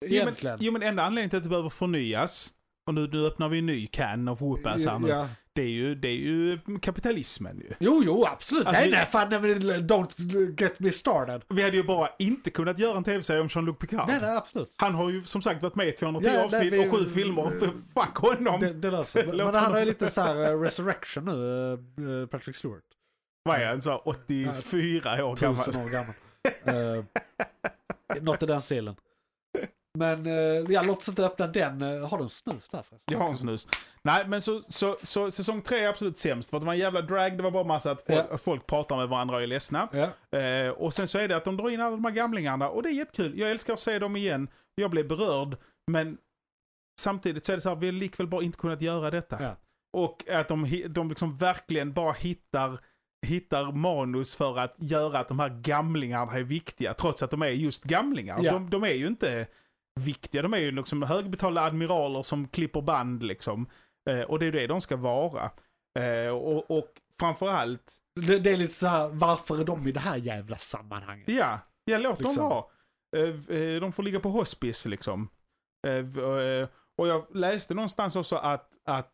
Jo 0.00 0.08
men, 0.08 0.12
Egentligen. 0.12 0.58
jo 0.60 0.72
men 0.72 0.82
enda 0.82 1.02
anledningen 1.02 1.30
till 1.30 1.36
att 1.36 1.42
det 1.42 1.48
behöver 1.48 1.68
förnyas, 1.70 2.54
och 2.86 2.94
nu, 2.94 3.08
nu 3.08 3.26
öppnar 3.26 3.48
vi 3.48 3.58
en 3.58 3.66
ny 3.66 3.86
can 3.86 4.28
of 4.28 4.40
whoopass 4.40 4.84
här 4.86 4.98
nu. 4.98 5.08
ja. 5.08 5.28
Det, 5.56 5.62
är 5.62 5.68
ju, 5.68 5.94
det 5.94 6.08
är 6.08 6.12
ju 6.16 6.58
kapitalismen 6.82 7.58
ju. 7.58 7.74
Jo, 7.80 8.02
jo, 8.06 8.24
absolut. 8.26 8.66
Alltså, 8.66 8.80
nej, 8.80 8.90
vi- 8.90 8.96
nej, 8.96 9.06
fan, 9.06 9.28
nej, 9.30 9.40
men 9.40 9.60
don't 9.88 10.60
get 10.60 10.80
me 10.80 10.90
started. 10.90 11.42
Vi 11.48 11.62
hade 11.62 11.76
ju 11.76 11.82
bara 11.82 12.08
inte 12.18 12.50
kunnat 12.50 12.78
göra 12.78 12.96
en 12.96 13.04
tv-serie 13.04 13.40
om 13.40 13.48
Jean-Luc 13.48 13.76
Picard. 13.78 14.08
Nej, 14.08 14.18
nej, 14.20 14.36
absolut. 14.36 14.74
Han 14.76 14.94
har 14.94 15.10
ju 15.10 15.22
som 15.22 15.42
sagt 15.42 15.62
varit 15.62 15.74
med 15.74 15.88
i 15.88 15.92
210 15.92 16.26
Ja, 16.26 16.32
nej, 16.32 16.44
avsnitt 16.44 16.72
vi- 16.72 16.88
och 16.88 16.98
sju 16.98 17.04
filmer. 17.10 17.50
Fuck 17.94 18.16
honom! 18.16 18.60
Det, 18.60 18.72
det 18.72 18.90
löser 18.90 19.26
Men 19.36 19.54
han 19.54 19.72
har 19.72 19.78
ju 19.78 19.84
lite 19.84 20.08
så 20.10 20.20
här 20.20 20.36
eh, 20.52 20.60
resurrection 20.60 21.24
nu, 21.24 22.22
eh, 22.22 22.26
Patrick 22.26 22.56
Stewart. 22.56 22.82
Vad 23.44 23.60
är 23.60 23.66
han? 23.66 23.82
Så 23.82 23.90
här 23.90 24.08
84 24.08 25.24
år 25.24 25.36
gammal. 25.36 25.56
Tusen 25.56 25.76
år 25.84 25.88
gammal. 25.90 26.14
uh, 26.98 27.04
något 28.22 28.42
i 28.42 28.46
den 28.46 28.60
stilen. 28.60 28.96
Men 29.96 30.26
eh, 30.26 30.32
ja, 30.72 30.82
låt 30.82 30.98
oss 30.98 31.08
inte 31.08 31.24
öppna 31.26 31.46
den. 31.46 31.82
Eh, 31.82 32.08
Har 32.08 32.18
du 32.18 32.22
en 32.24 32.28
snus 32.30 32.68
där 32.68 32.82
förresten? 32.82 33.12
Jag 33.14 33.18
har 33.18 33.28
en 33.28 33.36
snus. 33.36 33.68
Nej, 34.02 34.28
men 34.28 34.42
så, 34.42 34.60
så, 34.68 34.96
så 35.02 35.30
säsong 35.30 35.62
tre 35.62 35.78
är 35.84 35.88
absolut 35.88 36.18
sämst. 36.18 36.50
För 36.50 36.56
att 36.56 36.62
det 36.62 36.66
var 36.66 36.72
en 36.74 36.78
jävla 36.80 37.02
drag, 37.02 37.36
det 37.36 37.42
var 37.42 37.50
bara 37.50 37.64
massa 37.64 37.90
att 37.90 38.06
folk, 38.06 38.26
Ja. 38.30 38.38
folk 38.38 38.66
pratar 38.66 38.96
med 38.96 39.08
varandra 39.08 39.36
och 39.36 39.42
är 39.42 39.46
ledsna. 39.46 39.88
Ja. 39.92 40.38
Eh, 40.38 40.68
och 40.70 40.94
sen 40.94 41.08
så 41.08 41.18
är 41.18 41.28
det 41.28 41.36
att 41.36 41.44
de 41.44 41.56
drar 41.56 41.70
in 41.70 41.80
alla 41.80 41.90
de 41.90 42.04
här 42.04 42.12
gamlingarna 42.12 42.68
och 42.68 42.82
det 42.82 42.88
är 42.88 42.92
jättekul. 42.92 43.38
Jag 43.38 43.50
älskar 43.50 43.72
att 43.72 43.80
se 43.80 43.98
dem 43.98 44.16
igen. 44.16 44.48
Jag 44.74 44.90
blev 44.90 45.08
berörd, 45.08 45.56
men 45.90 46.18
samtidigt 47.00 47.46
så 47.46 47.52
är 47.52 47.56
det 47.56 47.62
så 47.62 47.68
här, 47.68 47.76
vi 47.76 47.86
har 47.86 47.92
likväl 47.92 48.26
bara 48.26 48.42
inte 48.42 48.58
kunnat 48.58 48.82
göra 48.82 49.10
detta. 49.10 49.42
Ja. 49.42 49.56
Och 49.96 50.28
att 50.28 50.48
de, 50.48 50.84
de 50.88 51.08
liksom 51.08 51.36
verkligen 51.36 51.92
bara 51.92 52.12
hittar, 52.12 52.80
hittar 53.26 53.72
manus 53.72 54.34
för 54.34 54.58
att 54.58 54.74
göra 54.78 55.18
att 55.18 55.28
de 55.28 55.38
här 55.38 55.48
gamlingarna 55.48 56.32
är 56.32 56.42
viktiga, 56.42 56.94
trots 56.94 57.22
att 57.22 57.30
de 57.30 57.42
är 57.42 57.46
just 57.48 57.84
gamlingar. 57.84 58.38
Ja. 58.42 58.52
De, 58.52 58.70
de 58.70 58.84
är 58.84 58.92
ju 58.92 59.06
inte 59.06 59.46
viktiga, 60.00 60.42
de 60.42 60.54
är 60.54 60.58
ju 60.58 60.70
liksom 60.70 61.02
högbetalda 61.02 61.60
admiraler 61.62 62.22
som 62.22 62.48
klipper 62.48 62.80
band 62.80 63.22
liksom. 63.22 63.66
Eh, 64.10 64.20
och 64.20 64.38
det 64.38 64.46
är 64.46 64.52
det 64.52 64.66
de 64.66 64.80
ska 64.80 64.96
vara. 64.96 65.50
Eh, 65.98 66.28
och, 66.28 66.70
och 66.70 66.88
framförallt, 67.20 67.94
Det, 68.26 68.38
det 68.38 68.50
är 68.50 68.56
lite 68.56 68.74
så 68.74 68.86
här, 68.86 69.08
varför 69.08 69.60
är 69.60 69.64
de 69.64 69.88
i 69.88 69.92
det 69.92 70.00
här 70.00 70.16
jävla 70.16 70.56
sammanhanget? 70.56 71.28
Ja, 71.28 71.58
ja 71.84 71.98
låt 71.98 72.18
Liksom. 72.20 72.36
dem 72.36 72.48
vara. 72.50 72.64
Eh, 73.16 73.56
eh, 73.58 73.80
De 73.80 73.92
får 73.92 74.02
ligga 74.02 74.20
på 74.20 74.28
hospice 74.28 74.86
liksom. 74.86 75.28
Eh, 75.86 75.94
eh, 76.24 76.68
Och 76.98 77.08
jag 77.08 77.26
läste 77.36 77.74
någonstans 77.74 78.16
också 78.16 78.36
att, 78.36 78.72
att 78.84 79.12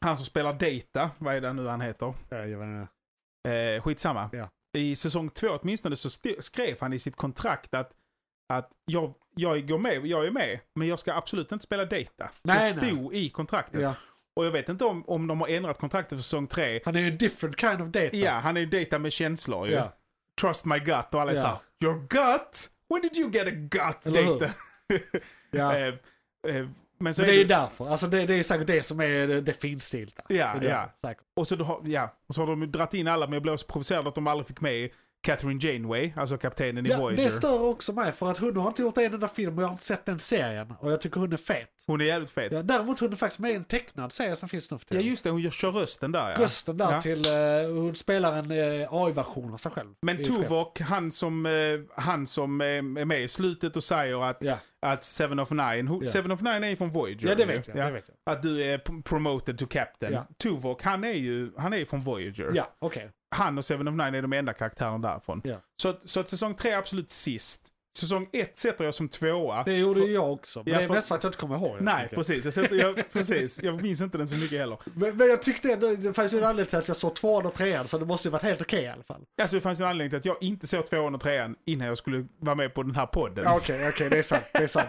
han 0.00 0.16
som 0.16 0.26
spelar 0.26 0.52
Data, 0.52 1.10
vad 1.18 1.34
är 1.34 1.40
det 1.40 1.52
nu 1.52 1.66
han 1.66 1.80
heter? 1.80 2.14
Ja, 2.28 2.46
jag 2.46 2.58
vet 2.58 2.66
inte. 2.66 2.88
Eh, 3.50 3.82
skitsamma. 3.82 4.30
Ja. 4.32 4.48
I 4.78 4.96
säsong 4.96 5.30
två 5.30 5.48
åtminstone 5.62 5.96
så 5.96 6.10
skrev 6.40 6.76
han 6.80 6.92
i 6.92 6.98
sitt 6.98 7.16
kontrakt 7.16 7.74
att, 7.74 7.92
att 8.56 8.70
jag, 8.84 9.14
jag 9.36 9.68
går 9.68 9.78
med, 9.78 10.06
jag 10.06 10.26
är 10.26 10.30
med, 10.30 10.60
men 10.74 10.88
jag 10.88 10.98
ska 10.98 11.14
absolut 11.14 11.52
inte 11.52 11.64
spela 11.64 11.84
Data. 11.84 12.30
Nej, 12.42 12.72
det 12.74 12.80
nej. 12.80 12.90
stod 12.90 13.14
i 13.14 13.28
kontraktet. 13.30 13.80
Ja. 13.80 13.94
Och 14.36 14.46
jag 14.46 14.50
vet 14.50 14.68
inte 14.68 14.84
om, 14.84 15.04
om 15.08 15.26
de 15.26 15.40
har 15.40 15.48
ändrat 15.48 15.78
kontraktet 15.78 16.18
för 16.18 16.22
säsong 16.22 16.46
tre. 16.46 16.80
Han 16.84 16.96
är 16.96 17.00
ju 17.00 17.06
en 17.08 17.18
different 17.18 17.60
kind 17.60 17.80
of 17.82 17.88
data. 17.88 18.16
Ja, 18.16 18.30
han 18.32 18.56
är 18.56 18.60
ju 18.60 18.66
Data 18.66 18.98
med 18.98 19.12
känslor 19.12 19.66
ju. 19.66 19.72
Ja. 19.74 19.92
Trust 20.40 20.64
my 20.64 20.78
gut 20.78 21.14
och 21.14 21.20
alla 21.20 21.30
är 21.32 21.36
Ja. 21.36 21.40
såhär, 21.40 21.58
your 21.84 22.06
gut? 22.08 22.70
When 22.88 23.02
did 23.02 23.16
you 23.16 23.30
get 23.30 23.46
a 23.46 23.50
gut 23.50 24.06
Eller 24.06 24.24
data? 24.24 24.50
Ja. 25.50 25.76
Eh, 26.48 26.56
eh, 26.56 26.66
men 26.98 27.14
så 27.14 27.22
Men 27.22 27.28
det 27.28 27.34
är 27.34 27.38
ju 27.38 27.44
det, 27.44 27.54
därför. 27.54 27.88
Alltså 27.88 28.06
det, 28.06 28.26
det 28.26 28.34
är 28.34 28.42
säkert 28.42 28.66
det 28.66 28.82
som 28.82 29.00
är 29.00 29.26
det, 29.26 29.40
det 29.40 29.52
finstilta. 29.52 30.22
Ja, 30.28 30.54
Det 30.60 30.66
ja. 30.66 30.92
Säkert. 31.00 31.24
och, 31.34 31.48
så, 31.48 31.56
har- 31.56 31.80
ja, 31.84 32.16
och 32.26 32.34
så 32.34 32.40
har 32.40 32.46
de 32.46 32.60
ju 32.62 32.66
dratt 32.66 32.94
in 32.94 33.08
alla, 33.08 33.26
men 33.26 33.32
jag 33.32 33.42
blev 33.42 33.56
så 33.56 33.66
provocerad 33.66 34.08
att 34.08 34.14
de 34.14 34.26
aldrig 34.26 34.46
fick 34.46 34.60
med 34.60 34.90
Catherine 35.22 35.60
Janeway, 35.62 36.12
alltså 36.16 36.38
kaptenen 36.38 36.86
i 36.86 36.88
Ja, 36.88 36.98
Voyager. 36.98 37.24
det 37.24 37.30
stör 37.30 37.62
också 37.62 37.92
mig 37.92 38.12
för 38.12 38.30
att 38.30 38.38
hon 38.38 38.56
har 38.56 38.68
inte 38.68 38.82
gjort 38.82 38.98
en 38.98 39.14
enda 39.14 39.28
film 39.28 39.56
och 39.58 39.62
jag 39.62 39.68
har 39.68 39.72
inte 39.72 39.84
sett 39.84 40.06
den 40.06 40.18
serien. 40.18 40.74
Och 40.80 40.92
jag 40.92 41.00
tycker 41.00 41.20
hon 41.20 41.32
är 41.32 41.36
fet. 41.36 41.68
Hon 41.86 42.00
är 42.00 42.04
jävligt 42.04 42.30
fet. 42.30 42.52
Ja, 42.52 42.58
Ja, 42.58 42.62
däremot 42.62 43.00
hon 43.00 43.12
är 43.12 43.16
faktiskt 43.16 43.38
med 43.40 43.50
i 43.52 43.54
en 43.54 43.64
tecknad 43.64 44.12
serie 44.12 44.36
som 44.36 44.48
finns 44.48 44.70
nu 44.70 44.78
för 44.78 44.86
tiden. 44.86 45.06
just 45.06 45.24
det, 45.24 45.30
hon 45.30 45.50
kör 45.50 45.70
rösten 45.70 46.12
där 46.12 46.30
ja. 46.30 46.44
Rösten 46.44 46.76
där 46.76 46.92
Ja. 46.92 47.00
till, 47.00 47.26
eh, 47.26 47.82
hon 47.82 47.94
spelar 47.94 48.36
en 48.38 48.50
eh, 48.50 48.88
AI-version 48.94 49.52
av 49.52 49.56
sig 49.56 49.72
själv. 49.72 49.88
Men. 50.02 50.24
Tuvok, 50.24 50.80
han 50.80 51.12
som, 51.12 51.46
eh, 51.46 51.52
han 52.02 52.26
som 52.26 52.60
är 52.60 52.82
med 53.04 53.22
i 53.22 53.28
slutet 53.28 53.76
och 53.76 53.84
säger 53.84 54.24
att, 54.24 54.38
Ja, 54.40 54.58
att 54.82 55.04
Seven 55.04 55.38
of 55.38 55.50
Nine, 55.50 55.98
Ja. 56.00 56.06
Seven 56.06 56.32
of 56.32 56.40
Nine 56.40 56.64
är 56.64 56.76
från 56.76 56.90
Voyager. 56.90 57.28
ja 57.28 57.34
det 57.34 57.44
vet 57.44 57.68
jag. 57.68 57.76
Ja. 57.76 57.86
Det 57.86 57.92
vet 57.92 58.08
jag. 58.08 58.34
Att 58.34 58.42
du 58.42 58.64
är 58.64 59.02
promoted 59.02 59.58
to 59.58 59.66
captain. 59.66 60.12
Ja. 60.12 60.26
Tuvok, 60.38 60.82
han 60.82 61.04
är 61.04 61.12
ju 61.12 61.52
han 61.56 61.72
är 61.72 61.84
från 61.84 62.00
Voyager. 62.00 62.50
Ja, 62.54 62.72
okej. 62.78 63.10
Han 63.34 63.58
och 63.58 63.64
Seven 63.64 63.88
of 63.88 63.92
Nine 63.94 64.14
är 64.14 64.22
de 64.22 64.32
enda 64.32 64.52
karaktärerna 64.52 64.98
därifrån. 64.98 65.40
Ja. 65.44 65.56
Så, 65.82 65.94
så 66.04 66.20
att 66.20 66.28
säsong 66.28 66.54
tre 66.54 66.70
är 66.70 66.78
absolut 66.78 67.10
sist. 67.10 67.68
Säsong 67.98 68.28
ett 68.32 68.58
sätter 68.58 68.84
jag 68.84 68.94
som 68.94 69.08
tvåa. 69.08 69.62
Det 69.64 69.76
gjorde 69.76 70.00
ju 70.00 70.12
jag 70.12 70.32
också. 70.32 70.62
Men 70.64 70.72
Ja, 70.72 70.78
det 70.78 70.84
är 70.84 70.88
för- 70.88 70.94
mest 70.94 71.08
för 71.08 71.14
att 71.14 71.22
jag 71.24 71.28
inte 71.28 71.38
kommer 71.38 71.56
ihåg 71.56 71.76
Nej, 71.80 72.08
precis. 72.08 72.44
Jag, 72.44 72.54
sätter, 72.54 72.76
jag, 72.76 73.12
precis. 73.12 73.60
jag 73.62 73.82
minns 73.82 74.00
inte 74.00 74.18
den 74.18 74.28
så 74.28 74.34
mycket 74.36 74.58
heller. 74.58 74.78
Men, 74.94 75.16
men 75.16 75.28
jag 75.28 75.42
tyckte 75.42 75.72
ändå, 75.72 75.94
det 75.94 76.12
fanns 76.12 76.34
ju 76.34 76.38
en 76.38 76.44
anledning 76.44 76.66
till 76.70 76.78
att 76.78 76.88
jag 76.88 76.96
såg 76.96 77.14
tvåan 77.16 77.46
och 77.46 77.54
trean 77.54 77.86
så 77.88 77.98
det 77.98 78.04
måste 78.04 78.28
ju 78.28 78.32
varit 78.32 78.42
helt 78.42 78.60
okej 78.60 78.82
i 78.84 78.88
alla 78.88 79.02
fall. 79.02 79.20
Alltså 79.42 79.56
det 79.56 79.60
fanns 79.60 79.80
en 79.80 79.86
anledning 79.86 80.10
till 80.10 80.18
att 80.18 80.24
jag 80.40 80.48
inte 80.48 80.66
såg 80.66 80.86
tvåan 80.90 81.14
och 81.14 81.20
trean 81.20 81.56
innan 81.66 81.86
jag 81.88 81.98
skulle 81.98 82.26
vara 82.38 82.54
med 82.54 82.74
på 82.74 82.82
den 82.82 82.94
här 82.94 83.06
podden. 83.06 83.44
Okej, 83.48 83.88
okej, 83.88 84.10
det 84.10 84.18
är 84.18 84.22
sant. 84.22 84.44
Det 84.52 84.62
är 84.62 84.66
sant. 84.66 84.88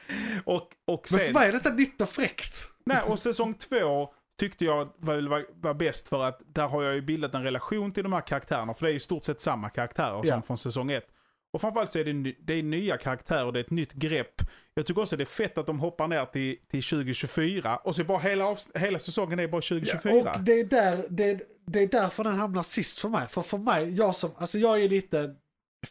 Och, 0.44 0.54
och 0.86 1.06
Men 1.10 1.18
för 1.18 1.24
sen... 1.24 1.32
mig 1.32 1.48
är 1.48 1.52
detta 1.52 1.70
nytt 1.72 2.00
och 2.00 2.08
fräckt. 2.08 2.68
Nej, 2.86 3.02
och 3.06 3.18
säsong 3.18 3.54
två 3.54 4.08
tyckte 4.40 4.64
jag 4.64 4.88
var, 4.96 5.28
var, 5.28 5.46
var 5.60 5.74
bäst 5.74 6.08
för 6.08 6.24
att 6.24 6.40
där 6.46 6.68
har 6.68 6.82
jag 6.82 6.94
ju 6.94 7.02
bildat 7.02 7.34
en 7.34 7.42
relation 7.42 7.92
till 7.92 8.02
de 8.02 8.12
här 8.12 8.20
karaktärerna. 8.20 8.74
För 8.74 8.86
det 8.86 8.92
är 8.92 8.94
i 8.94 9.00
stort 9.00 9.24
sett 9.24 9.40
samma 9.40 9.68
karaktärer 9.70 10.20
som 10.22 10.28
Ja. 10.28 10.42
från 10.42 10.58
säsong 10.58 10.90
ett. 10.92 11.06
Och 11.54 11.60
framförallt 11.60 11.92
så 11.92 11.98
är 11.98 12.04
det, 12.04 12.34
det 12.40 12.54
är 12.54 12.62
nya 12.62 12.96
karaktärer, 12.96 13.52
det 13.52 13.58
är 13.58 13.64
ett 13.64 13.70
nytt 13.70 13.92
grepp. 13.92 14.42
Jag 14.74 14.86
tycker 14.86 15.02
också 15.02 15.16
det 15.16 15.22
är 15.22 15.26
fett 15.26 15.58
att 15.58 15.66
de 15.66 15.80
hoppar 15.80 16.08
ner 16.08 16.24
till, 16.24 16.56
till 16.70 16.82
2024 16.82 17.76
och 17.76 17.96
så 17.96 18.04
bara 18.04 18.18
hela, 18.18 18.56
hela 18.74 18.98
säsongen 18.98 19.38
är 19.38 19.48
bara 19.48 19.62
2024. 19.62 20.32
Och 20.32 20.40
det 20.40 20.60
är, 20.60 20.64
där, 20.64 21.06
det, 21.10 21.40
det 21.66 21.80
är 21.82 21.86
därför 21.86 22.24
den 22.24 22.36
hamnar 22.36 22.62
sist 22.62 23.00
för 23.00 23.08
mig. 23.08 23.28
För 23.28 23.42
för 23.42 23.58
mig, 23.58 23.94
jag 23.94 24.14
som, 24.14 24.30
alltså 24.36 24.58
jag 24.58 24.82
är 24.82 24.88
lite 24.88 25.34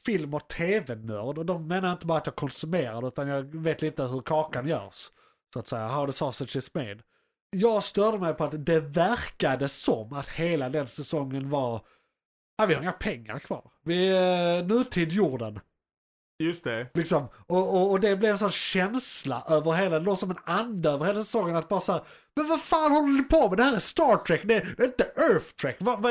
film 0.06 0.34
och 0.34 0.48
tv-nörd 0.48 1.38
och 1.38 1.46
de 1.46 1.68
menar 1.68 1.92
inte 1.92 2.06
bara 2.06 2.18
att 2.18 2.28
jag 2.28 2.36
konsumerar 2.36 3.02
det 3.02 3.08
utan 3.08 3.28
jag 3.28 3.56
vet 3.56 3.82
lite 3.82 4.04
hur 4.04 4.22
kakan 4.22 4.68
görs. 4.68 5.10
Så 5.54 5.60
att 5.60 5.68
säga, 5.68 5.88
how 5.88 6.06
the 6.06 6.14
sausage 6.14 6.56
is 6.56 6.74
made. 6.74 7.00
Jag 7.52 7.84
störde 7.84 8.20
mig 8.20 8.34
på 8.34 8.44
att 8.44 8.66
det 8.66 8.80
verkade 8.80 9.70
som 9.70 10.14
att 10.14 10.28
hela 10.28 10.70
den 10.70 10.88
säsongen 10.88 11.50
var, 11.50 11.82
ja 12.64 12.68
vi 12.68 12.74
har 12.74 12.82
inga 12.82 12.92
pengar 12.92 13.40
kvar. 13.40 13.64
Vi 13.86 14.10
är 14.18 14.64
nutid 14.64 15.12
jorden. 15.12 15.60
Just 16.44 16.64
det. 16.64 16.88
Liksom. 16.94 17.28
Och, 17.48 17.76
och, 17.76 17.92
och 17.92 18.00
det 18.00 18.16
blev 18.16 18.32
en 18.32 18.38
sån 18.38 18.50
känsla 18.52 19.44
över 19.50 19.72
hela, 19.72 20.00
det 20.00 20.06
låg 20.06 20.18
som 20.18 20.32
en 20.32 20.38
ande 20.46 20.90
över 20.90 21.06
hela 21.06 21.24
säsongen 21.24 21.56
att 21.56 21.70
bara 21.70 21.80
såhär, 21.80 22.02
men 22.36 22.48
vad 22.48 22.62
fan 22.62 22.92
håller 22.92 23.08
ni 23.18 23.24
på 23.24 23.50
med? 23.50 23.58
Det 23.58 23.64
här 23.64 23.76
är 23.76 23.80
Star 23.80 24.18
Trek, 24.18 24.42
det 24.44 24.56
är, 24.56 24.68
det 24.78 24.84
är 24.84 24.88
inte 24.88 25.04
Earth 25.18 25.48
Trek. 25.62 25.76
Va, 25.80 25.96
va, 25.96 26.10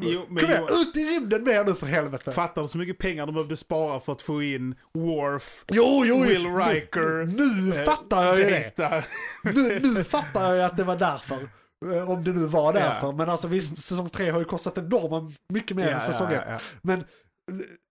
Jo, 0.00 0.26
men 0.28 0.40
kom 0.44 0.50
igen, 0.50 0.66
jo- 0.70 0.76
ut 0.76 0.96
i 0.96 1.04
rymden 1.04 1.44
med 1.44 1.54
er 1.56 1.64
nu 1.64 1.74
för 1.74 1.86
helvete. 1.86 2.32
Fattar 2.32 2.62
du 2.62 2.68
så 2.68 2.78
mycket 2.78 2.98
pengar 2.98 3.26
de 3.26 3.34
behövde 3.34 3.56
spara 3.56 4.00
för 4.00 4.12
att 4.12 4.22
få 4.22 4.42
in 4.42 4.74
Worf, 4.94 5.64
jo, 5.68 6.02
jo, 6.06 6.22
Will 6.22 6.42
nu- 6.42 6.58
Riker, 6.58 7.24
Nu, 7.26 7.76
eh, 7.78 7.84
fattar 7.84 8.24
jag 8.26 8.38
ju 8.38 8.44
det. 8.44 8.72
Data. 8.76 9.04
Nu, 9.42 9.80
nu 9.82 10.04
fattar 10.04 10.44
jag 10.48 10.56
ju 10.56 10.62
att 10.62 10.76
det 10.76 10.84
var 10.84 10.96
därför. 10.96 11.48
Eh, 11.92 12.10
Om 12.10 12.24
det 12.24 12.32
nu 12.32 12.46
var 12.46 12.72
därför. 12.72 13.12
Men 13.12 13.30
alltså 13.30 13.48
visst, 13.48 13.78
säsong 13.78 14.10
tre 14.10 14.30
har 14.30 14.38
ju 14.38 14.44
kostat 14.44 14.78
enormt 14.78 15.40
mycket 15.48 15.76
mer 15.76 15.88
än 15.88 16.00
säsong 16.00 16.32
ett. 16.32 16.44
ja. 16.48 16.58
Men 16.82 16.98
eh, 17.00 17.04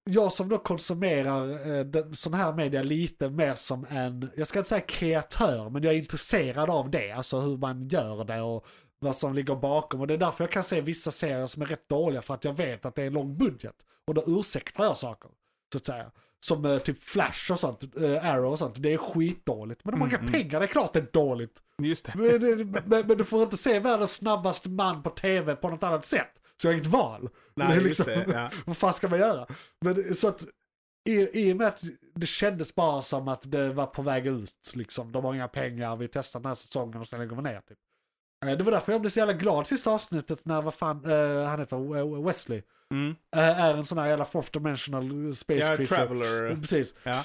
jag 0.04 0.32
som 0.32 0.50
då 0.50 0.58
konsumerar 0.58 1.72
eh, 1.78 1.86
den, 1.86 2.16
sån 2.16 2.34
här 2.34 2.54
media 2.54 2.84
lite 2.84 3.30
mer 3.30 3.54
som 3.54 3.86
en, 3.90 4.30
jag 4.36 4.48
ska 4.48 4.60
inte 4.60 4.70
säga 4.70 4.82
kreatör, 4.82 5.70
men 5.70 5.84
jag 5.84 5.94
är 5.94 5.98
intresserad 5.98 6.70
av 6.70 6.90
det. 6.92 7.12
Alltså 7.12 7.40
hur 7.40 7.58
man 7.58 7.88
gör 7.88 8.24
det 8.24 8.42
och 8.42 8.66
vad 9.00 9.16
som 9.16 9.34
ligger 9.34 9.56
bakom. 9.56 10.02
Och 10.02 10.08
det 10.08 10.14
är 10.14 10.18
därför 10.18 10.44
jag 10.44 10.52
kan 10.52 10.64
se 10.64 10.82
vissa 10.82 11.12
serier 11.12 11.48
som 11.48 11.62
är 11.62 11.66
rätt 11.66 11.90
dåliga 11.90 12.22
för 12.22 12.34
att 12.34 12.44
jag 12.44 12.58
vet 12.58 12.86
att 12.86 12.96
det 12.96 13.02
är 13.02 13.08
en 13.08 13.14
lång 13.14 13.38
budget. 13.38 13.76
Och 14.08 14.14
då 14.14 14.24
ursäktar 14.28 14.84
jag 14.84 14.98
saker, 14.98 15.30
så 15.72 15.78
att 15.78 15.86
säga. 15.86 16.12
Som 16.44 16.66
eh, 16.66 16.78
typ 16.78 17.04
Flash 17.04 17.52
och 17.52 17.60
sånt, 17.60 17.96
eh, 17.98 18.26
Arrow 18.26 18.52
och 18.52 18.58
sånt, 18.60 18.76
det 18.84 18.94
är 18.94 18.98
skitdåligt. 18.98 19.86
Men 19.86 19.92
de 19.92 20.02
har 20.02 20.08
inga 20.08 20.18
Mm, 20.18 20.32
pengar, 20.32 20.60
det 20.60 20.66
är 20.66 20.68
klart 20.68 20.94
det 20.94 21.00
är 21.00 21.10
dåligt. 21.14 21.62
Just 21.82 22.06
det. 22.06 22.14
Men, 22.16 22.72
men, 22.86 23.08
men 23.08 23.18
du 23.18 23.24
får 23.24 23.44
inte 23.44 23.58
se 23.58 23.80
världens 23.80 24.12
snabbaste 24.16 24.70
man 24.70 25.04
på 25.04 25.10
tv 25.10 25.56
på 25.56 25.70
något 25.70 25.84
annat 25.84 26.06
sätt. 26.06 26.42
Så 26.62 26.68
jag 26.68 26.72
har 26.74 26.78
inget 26.78 26.88
val. 26.88 27.30
Nej, 27.56 27.68
Det 27.68 27.74
är 27.74 27.82
liksom- 27.82 28.06
det. 28.06 28.26
Ja. 28.34 28.50
Vad 28.66 28.78
fan 28.78 28.94
ska 28.94 29.08
man 29.10 29.20
göra? 29.20 29.48
Men 29.82 30.16
så 30.16 30.28
att 30.28 30.44
i, 31.10 31.40
i 31.48 31.54
och 31.54 31.58
med 31.58 31.68
att 31.68 31.84
det 32.16 32.26
kändes 32.26 32.76
bara 32.76 33.02
som 33.02 33.28
att 33.28 33.52
det 33.52 33.70
var 33.74 33.86
på 33.86 34.02
väg 34.02 34.28
ut, 34.28 34.72
liksom. 34.76 35.12
De 35.12 35.26
har 35.26 35.34
inga 35.34 35.48
pengar, 35.48 35.96
vi 35.96 36.08
testar 36.08 36.40
den 36.40 36.48
här 36.48 36.56
säsongen 36.56 37.02
och 37.02 37.08
sen 37.08 37.20
lägger 37.20 37.36
vi 37.36 37.42
ner. 37.42 37.62
Typ. 37.68 37.78
Eh, 38.46 38.58
Det 38.58 38.64
var 38.64 38.72
därför 38.72 38.92
jag 38.92 39.02
blev 39.02 39.10
så 39.12 39.20
jävla 39.20 39.34
glad 39.34 39.68
sista 39.68 39.92
avsnittet 39.92 40.46
när 40.46 40.62
vad 40.62 40.74
fan, 40.74 41.06
eh, 41.12 41.46
han 41.46 41.60
heter 41.60 42.24
Wesley, 42.24 42.62
Mm. 42.94 43.16
är 43.32 43.74
en 43.74 43.86
sån 43.86 43.98
här 43.98 44.08
jävla 44.08 44.26
fourth 44.26 44.52
dimensional 44.52 45.36
space 45.36 45.60
Ja, 45.60 45.76
creature. 45.76 45.86
Traveler. 45.86 46.56
Precis. 46.56 46.96
Ja. 47.04 47.24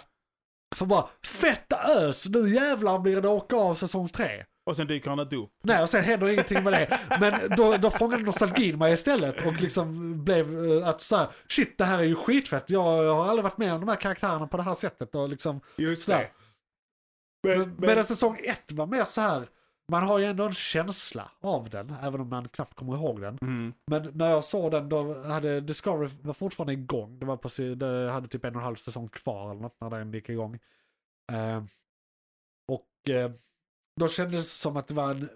För 0.76 0.86
bara, 0.86 1.08
fetta 1.26 1.76
ös, 1.98 2.28
nu 2.28 2.48
jävlar 2.54 2.98
blir 2.98 3.20
det 3.20 3.28
åka 3.28 3.56
av 3.56 3.74
säsong 3.74 4.08
tre. 4.08 4.44
Och 4.66 4.76
sen 4.76 4.86
dyker 4.86 5.10
han 5.10 5.18
ett 5.18 5.32
upp. 5.32 5.50
Nej, 5.62 5.82
och 5.82 5.90
sen 5.90 6.04
händer 6.04 6.28
ingenting 6.28 6.64
med 6.64 6.72
det. 6.72 6.98
Men 7.20 7.56
då, 7.56 7.76
då 7.76 7.90
fångade 7.90 8.22
nostalgin 8.22 8.78
mig 8.78 8.92
istället 8.92 9.46
och 9.46 9.60
liksom 9.60 10.14
blev 10.24 10.72
eh, 10.72 10.88
att 10.88 11.00
så 11.00 11.16
här, 11.16 11.28
shit 11.48 11.78
det 11.78 11.84
här 11.84 11.98
är 11.98 12.02
ju 12.02 12.14
skitfett. 12.14 12.70
Jag 12.70 13.14
har 13.14 13.28
aldrig 13.28 13.44
varit 13.44 13.58
med 13.58 13.72
om 13.72 13.80
de 13.80 13.88
här 13.88 13.96
karaktärerna 13.96 14.46
på 14.46 14.56
det 14.56 14.62
här 14.62 14.74
sättet 14.74 15.14
och 15.14 15.28
liksom 15.28 15.60
Just 15.76 16.02
sådär. 16.02 16.32
Men, 17.42 17.58
Men, 17.58 17.74
Medan 17.78 18.04
säsong 18.04 18.40
ett 18.44 18.72
var 18.72 18.86
mer 18.86 19.04
så 19.04 19.20
här, 19.20 19.46
man 19.90 20.02
har 20.02 20.18
ju 20.18 20.24
ändå 20.24 20.44
en 20.44 20.52
känsla 20.52 21.30
av 21.40 21.70
den, 21.70 21.94
även 22.02 22.20
om 22.20 22.28
man 22.28 22.48
knappt 22.48 22.74
kommer 22.74 22.94
ihåg 22.94 23.20
den. 23.20 23.38
Mm. 23.42 23.74
Men 23.86 24.10
när 24.14 24.30
jag 24.30 24.44
såg 24.44 24.70
den 24.70 24.88
då 24.88 25.22
hade 25.22 25.60
Discovery 25.60 26.10
var 26.22 26.34
fortfarande 26.34 26.72
igång. 26.72 27.18
Det 27.18 27.26
var 27.26 27.36
på, 27.36 27.48
det 27.74 28.10
hade 28.10 28.28
typ 28.28 28.44
en 28.44 28.54
och 28.54 28.60
en 28.60 28.64
halv 28.64 28.76
säsong 28.76 29.08
kvar 29.08 29.50
eller 29.50 29.60
något 29.60 29.80
när 29.80 29.90
den 29.90 30.12
gick 30.12 30.28
igång. 30.28 30.58
Eh, 31.32 31.64
och 32.68 33.10
eh, 33.14 33.30
då 34.00 34.08
kändes 34.08 34.46
det 34.46 34.50
som 34.50 34.76
att 34.76 34.88
det 34.88 34.94
var 34.94 35.10
en... 35.10 35.28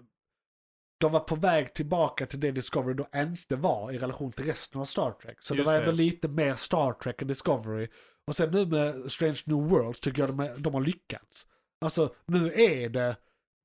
De 0.99 1.11
var 1.11 1.19
på 1.19 1.35
väg 1.35 1.73
tillbaka 1.73 2.25
till 2.25 2.39
det 2.39 2.51
Discovery 2.51 2.93
då 2.93 3.07
inte 3.15 3.55
var 3.55 3.91
i 3.91 3.97
relation 3.97 4.31
till 4.31 4.45
resten 4.45 4.81
av 4.81 4.85
Star 4.85 5.11
Trek. 5.11 5.37
Så 5.41 5.53
det 5.53 5.57
Just 5.57 5.67
var 5.67 5.73
ändå 5.73 5.91
det. 5.91 5.97
lite 5.97 6.27
mer 6.27 6.55
Star 6.55 6.93
Trek 6.93 7.21
än 7.21 7.27
Discovery. 7.27 7.87
Och 8.27 8.35
sen 8.35 8.51
nu 8.51 8.65
med 8.65 9.11
Strange 9.11 9.39
New 9.45 9.57
World 9.57 10.01
tycker 10.01 10.21
jag 10.21 10.37
de, 10.37 10.61
de 10.61 10.73
har 10.73 10.81
lyckats. 10.81 11.47
Alltså 11.81 12.15
nu 12.25 12.53
är 12.53 12.89
det 12.89 13.15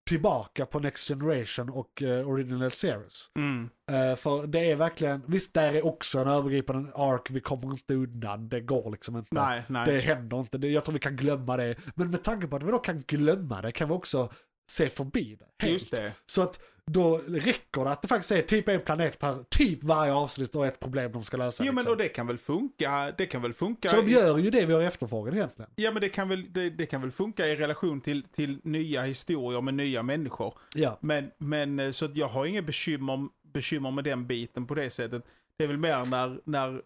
tillbaka 0.08 0.66
på 0.66 0.78
Next 0.78 1.08
Generation 1.08 1.70
och 1.70 2.02
uh, 2.02 2.28
Original 2.28 2.70
Series. 2.70 3.30
Mm. 3.36 3.70
Uh, 3.90 4.16
för 4.16 4.46
det 4.46 4.70
är 4.70 4.76
verkligen, 4.76 5.22
visst 5.26 5.54
där 5.54 5.74
är 5.74 5.86
också 5.86 6.18
en 6.18 6.28
övergripande 6.28 6.92
ark, 6.94 7.30
vi 7.30 7.40
kommer 7.40 7.70
inte 7.70 7.94
undan, 7.94 8.48
det 8.48 8.60
går 8.60 8.90
liksom 8.90 9.16
inte. 9.16 9.34
Nej, 9.34 9.62
nej. 9.68 9.84
Det 9.86 10.00
händer 10.00 10.40
inte, 10.40 10.58
det, 10.58 10.68
jag 10.68 10.84
tror 10.84 10.92
vi 10.92 10.98
kan 10.98 11.16
glömma 11.16 11.56
det. 11.56 11.76
Men 11.94 12.10
med 12.10 12.24
tanke 12.24 12.46
på 12.46 12.56
att 12.56 12.62
vi 12.62 12.70
då 12.70 12.78
kan 12.78 13.02
glömma 13.06 13.62
det 13.62 13.72
kan 13.72 13.88
vi 13.88 13.94
också 13.94 14.32
se 14.70 14.88
förbi 14.88 15.36
det. 15.38 15.66
Helt. 15.66 15.72
Just 15.72 15.94
det. 15.94 16.12
Så 16.26 16.42
att 16.42 16.60
då 16.90 17.20
räcker 17.28 17.84
det 17.84 17.90
att 17.90 18.02
det 18.02 18.08
faktiskt 18.08 18.32
är 18.32 18.42
typ 18.42 18.68
en 18.68 18.80
planet 18.80 19.18
per 19.18 19.44
typ 19.48 19.84
varje 19.84 20.12
avsnitt 20.12 20.54
och 20.54 20.66
ett 20.66 20.80
problem 20.80 21.12
de 21.12 21.24
ska 21.24 21.36
lösa. 21.36 21.64
Jo 21.64 21.72
men 21.72 21.74
liksom. 21.76 21.92
och 21.92 21.96
det 21.98 22.08
kan 22.08 22.26
väl 22.26 22.38
funka, 22.38 23.12
det 23.18 23.26
kan 23.26 23.42
väl 23.42 23.54
funka. 23.54 23.88
Så 23.88 23.96
de 23.96 24.08
gör 24.08 24.38
ju 24.38 24.50
det 24.50 24.64
vi 24.66 24.72
har 24.72 24.82
efterfrågat 24.82 25.34
egentligen. 25.34 25.70
Ja 25.76 25.90
men 25.92 26.00
det 26.00 26.08
kan 26.08 26.28
väl, 26.28 26.52
det, 26.52 26.70
det 26.70 26.86
kan 26.86 27.00
väl 27.00 27.10
funka 27.12 27.46
i 27.46 27.56
relation 27.56 28.00
till, 28.00 28.22
till 28.22 28.60
nya 28.64 29.02
historier 29.02 29.60
med 29.60 29.74
nya 29.74 30.02
människor. 30.02 30.54
Ja. 30.74 30.98
Men, 31.00 31.30
men 31.38 31.78
eh, 31.80 31.90
så 31.90 32.08
jag 32.14 32.26
har 32.26 32.46
inga 32.46 32.62
bekymmer, 32.62 33.28
bekymmer 33.52 33.90
med 33.90 34.04
den 34.04 34.26
biten 34.26 34.66
på 34.66 34.74
det 34.74 34.90
sättet. 34.90 35.24
Det 35.56 35.64
är 35.64 35.68
väl 35.68 35.78
mer 35.78 36.04
när, 36.04 36.40
när 36.44 36.82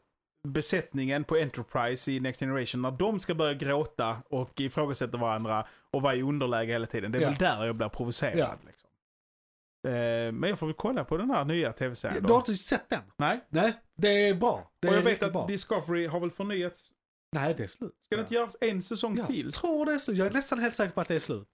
besättningen 0.49 1.25
på 1.25 1.37
Enterprise 1.37 2.13
i 2.13 2.21
Next 2.21 2.41
Generation, 2.41 2.83
när 2.83 2.91
de 2.91 3.21
ska 3.21 3.35
börja 3.35 3.55
gråta 3.55 4.17
och 4.29 4.61
ifrågasätta 4.61 5.17
varandra 5.17 5.67
och 5.91 6.03
vara 6.03 6.15
i 6.15 6.23
underläge 6.23 6.73
hela 6.73 6.87
tiden. 6.87 7.13
Det 7.13 7.19
är 7.19 7.23
Ja. 7.23 7.29
väl 7.29 7.39
där 7.39 7.67
jag 7.67 7.75
blir 7.77 7.89
provocerad. 7.89 8.39
Ja. 8.39 8.55
Liksom. 8.67 8.82
Eh, 9.89 10.33
Men 10.33 10.43
jag 10.51 10.59
får 10.59 10.66
väl 10.66 10.74
kolla 10.78 11.05
på 11.05 11.16
den 11.16 11.30
här 11.30 11.45
nya 11.45 11.72
tv-serien 11.72 12.16
Du 12.22 12.28
har 12.28 12.28
då. 12.28 12.37
inte 12.39 12.55
sett 12.55 12.89
den? 12.91 13.03
Nej, 13.18 13.45
Nej, 13.51 13.72
det 13.97 14.28
är 14.28 14.35
bra. 14.35 14.70
Det 14.80 14.89
och 14.89 14.95
jag 14.95 15.03
vet 15.03 15.22
att 15.22 15.33
bra. 15.33 15.47
Discovery 15.47 16.07
har 16.07 16.20
väl 16.20 16.30
förnyats. 16.30 16.91
Nej, 17.35 17.55
det 17.57 17.62
är 17.62 17.66
slut. 17.66 17.93
Ska 18.07 18.16
det 18.16 18.20
inte 18.22 18.35
göras 18.35 18.57
en 18.61 18.83
säsong 18.83 19.16
Jag 19.16 19.26
till? 19.26 19.53
tror 19.53 19.87
det 19.87 19.93
är 19.93 19.99
slut. 19.99 20.16
Jag 20.16 20.26
är 20.26 20.30
nästan 20.30 20.59
helt 20.59 20.76
säker 20.76 20.93
på 20.93 21.01
att 21.01 21.09
det 21.09 21.14
är 21.14 21.18
slut. 21.18 21.49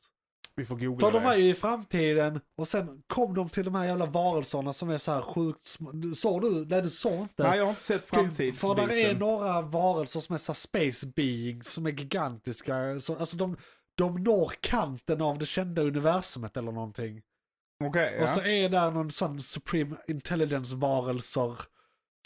Vi 0.56 0.64
får 0.64 0.76
googla 0.76 1.06
För 1.06 1.12
de 1.12 1.18
det. 1.18 1.24
var 1.24 1.34
ju 1.34 1.48
i 1.48 1.54
framtiden 1.54 2.40
och 2.56 2.68
sen 2.68 3.02
kom 3.06 3.34
de 3.34 3.48
till 3.48 3.64
de 3.64 3.74
här 3.74 3.84
jävla 3.84 4.06
varelserna 4.06 4.72
som 4.72 4.90
är 4.90 4.98
så 4.98 5.12
här 5.12 5.22
sjukt 5.22 5.64
små. 5.64 5.92
Du- 5.92 6.14
Såg 6.14 6.42
du? 6.42 6.66
Nej, 6.66 6.82
du 6.82 6.90
såg 6.90 7.12
inte. 7.22 7.42
Nej, 7.42 7.58
jag 7.58 7.64
har 7.64 7.70
inte 7.70 7.82
sett 7.82 8.04
För 8.04 8.16
framtidsbiten. 8.16 8.76
där 8.88 8.96
är 8.96 9.14
några 9.14 9.60
varelser 9.60 10.20
som 10.20 10.34
är 10.34 10.38
så 10.38 10.52
här 10.52 10.54
space 10.54 11.06
beings 11.16 11.68
som 11.72 11.86
är 11.86 11.90
gigantiska. 11.90 13.00
Så, 13.00 13.16
alltså 13.16 13.36
de, 13.36 13.56
de 13.94 14.22
når 14.22 14.52
kanten 14.60 15.22
av 15.22 15.38
det 15.38 15.46
kända 15.46 15.82
universumet 15.82 16.56
eller 16.56 16.72
någonting. 16.72 17.22
Okej, 17.84 18.14
ja. 18.16 18.22
Och 18.22 18.28
så 18.28 18.40
är 18.40 18.68
där 18.68 18.90
någon 18.90 19.10
sån 19.10 19.40
supreme 19.40 19.96
intelligence 20.08 20.76
varelser. 20.76 21.58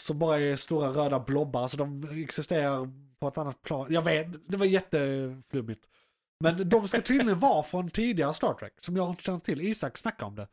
Som 0.03 0.19
bara 0.19 0.39
är 0.39 0.55
stora 0.55 0.87
röda 0.89 1.19
blobbar. 1.19 1.61
Alltså 1.61 1.77
de 1.77 2.03
existerar 2.23 2.89
på 3.19 3.27
ett 3.27 3.37
annat 3.37 3.61
plan. 3.61 3.87
Jag 3.93 4.01
vet, 4.01 4.27
det 4.47 4.57
var 4.57 4.65
jätteflummigt. 4.65 5.89
Men 6.39 6.69
de 6.69 6.87
ska 6.87 7.01
tydligen 7.01 7.39
vara 7.39 7.63
från 7.63 7.89
tidigare 7.89 8.33
Star 8.33 8.53
Trek. 8.53 8.73
Som 8.77 8.95
jag 8.97 9.09
inte 9.09 9.23
känner 9.23 9.39
till. 9.39 9.61
Isak 9.61 9.97
snackade 9.97 10.25
om 10.25 10.35
det. 10.35 10.47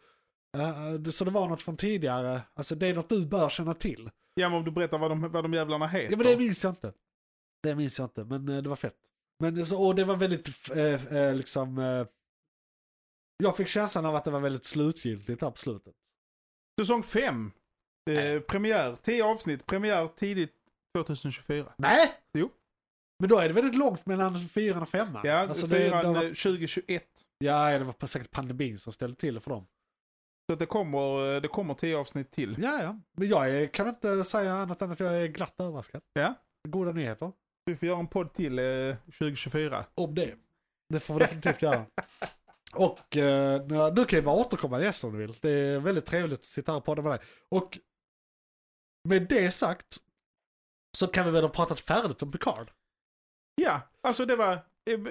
Det- 0.98 1.12
så 1.12 1.24
det 1.24 1.30
var 1.30 1.48
något 1.48 1.62
från 1.62 1.76
tidigare. 1.76 2.40
Alltså 2.55 2.74
det 2.74 2.86
är 2.86 2.94
något 2.94 3.09
du 3.09 3.26
bör 3.26 3.48
känna 3.48 3.74
till. 3.74 4.11
Ja, 4.34 4.48
men 4.48 4.59
om 4.59 4.64
du 4.64 4.70
berättar 4.70 4.98
vad 4.98 5.11
de, 5.11 5.32
vad 5.32 5.44
de 5.44 5.55
jävlarna 5.55 5.86
heter. 5.86 6.11
Ja 6.11 6.16
men 6.16 6.26
det 6.26 6.36
minns 6.36 6.64
jag 6.64 6.70
inte. 6.72 6.92
Det 7.62 7.74
minns 7.74 7.98
jag 7.98 8.07
inte, 8.07 8.24
men 8.24 8.48
eh, 8.48 8.62
det 8.62 8.68
var 8.68 8.76
fett. 8.76 8.96
Men 9.38 9.66
så, 9.66 9.86
och 9.86 9.94
det 9.94 10.05
var 10.05 10.16
väldigt, 10.16 10.48
eh, 10.70 11.34
liksom, 11.34 11.78
eh, 11.78 12.07
jag 13.41 13.57
fick 13.57 13.68
känslan 13.68 14.07
av 14.07 14.14
att 14.14 14.24
det 14.24 14.30
var 14.30 14.41
väldigt 14.41 14.64
slutgiltigt 14.64 15.43
här 15.43 15.51
på 15.51 15.59
slutet. 15.59 15.95
Säsong 16.80 17.03
5. 17.03 17.53
Eh, 18.11 18.41
premiär, 18.41 18.97
10 19.03 19.24
avsnitt, 19.24 19.66
premiär 19.66 20.09
tidigt 20.16 20.55
2024. 20.99 21.72
Nej! 21.76 22.12
Jo. 22.38 22.51
Men 23.18 23.28
då 23.28 23.38
är 23.38 23.49
det 23.49 23.55
väldigt 23.55 23.76
långt 23.76 24.07
mellan 24.07 24.34
fyran 24.49 24.82
och 24.82 24.88
femman. 24.88 25.22
Ja, 25.24 25.34
Alltså, 25.38 25.66
det, 25.66 25.76
fyran 25.76 26.05
det 26.05 26.09
var, 26.20 26.24
eh, 26.24 26.28
2021. 26.28 27.05
ja, 27.38 27.78
det 27.78 27.84
var 27.84 28.07
säkert 28.07 28.30
pandemin 28.30 28.78
som 28.78 28.93
ställde 28.93 29.16
till 29.16 29.34
det 29.34 29.41
för 29.41 29.51
dem. 29.51 29.66
Så 30.51 30.57
det 30.57 30.66
kommer, 30.66 31.34
eh, 31.34 31.41
det 31.41 31.49
kommer 31.49 31.74
10 31.74 31.97
avsnitt 31.97 32.30
till. 32.30 32.57
Ja, 32.62 32.82
ja. 32.82 33.01
Men 33.16 33.28
jag 33.28 33.51
är, 33.51 33.66
kan 33.66 33.88
inte 33.88 34.24
säga 34.24 34.55
annat 34.55 34.82
än 34.82 34.91
att 34.91 35.01
jag 35.01 35.22
är 35.22 35.26
glatt 35.26 35.55
överraskad. 35.61 36.03
Ja. 36.12 36.34
Goda 36.68 36.93
nyheter. 36.93 37.32
Vi 37.64 37.76
får 37.76 37.88
göra 37.88 37.99
en 37.99 38.07
podd 38.07 38.32
till 38.34 38.59
eh, 38.59 38.97
2024. 39.05 39.84
Om 39.95 40.14
det. 40.14 40.34
Det 40.88 41.01
får 41.01 41.14
vi 41.14 41.20
definitivt 41.20 41.62
göra. 41.62 41.86
Och 42.75 43.16
eh, 43.16 43.61
du 43.93 44.05
kan 44.05 44.18
ju 44.18 44.23
bara 44.25 44.35
återkomma 44.37 44.81
gäst 44.81 45.05
om 45.05 45.12
du 45.12 45.18
vill. 45.18 45.37
Det 45.41 45.51
är 45.51 45.79
väldigt 45.79 46.07
trevligt 46.07 46.39
att 46.39 46.45
sitta 46.45 46.73
här 46.73 46.77
och 46.79 46.85
podda 46.85 47.03
med 47.03 47.12
dig. 47.12 47.21
Och 47.49 47.79
med 49.09 49.23
det 49.29 49.51
sagt 49.51 49.97
så 50.97 51.07
kan 51.07 51.25
vi 51.25 51.31
väl 51.31 51.43
ha 51.45 51.49
pratat 51.49 51.81
färdigt 51.81 52.23
om 52.23 52.33
Picard. 52.33 52.71
Ja, 53.55 53.81
alltså 54.03 54.27
det 54.27 54.37
var 54.37 54.59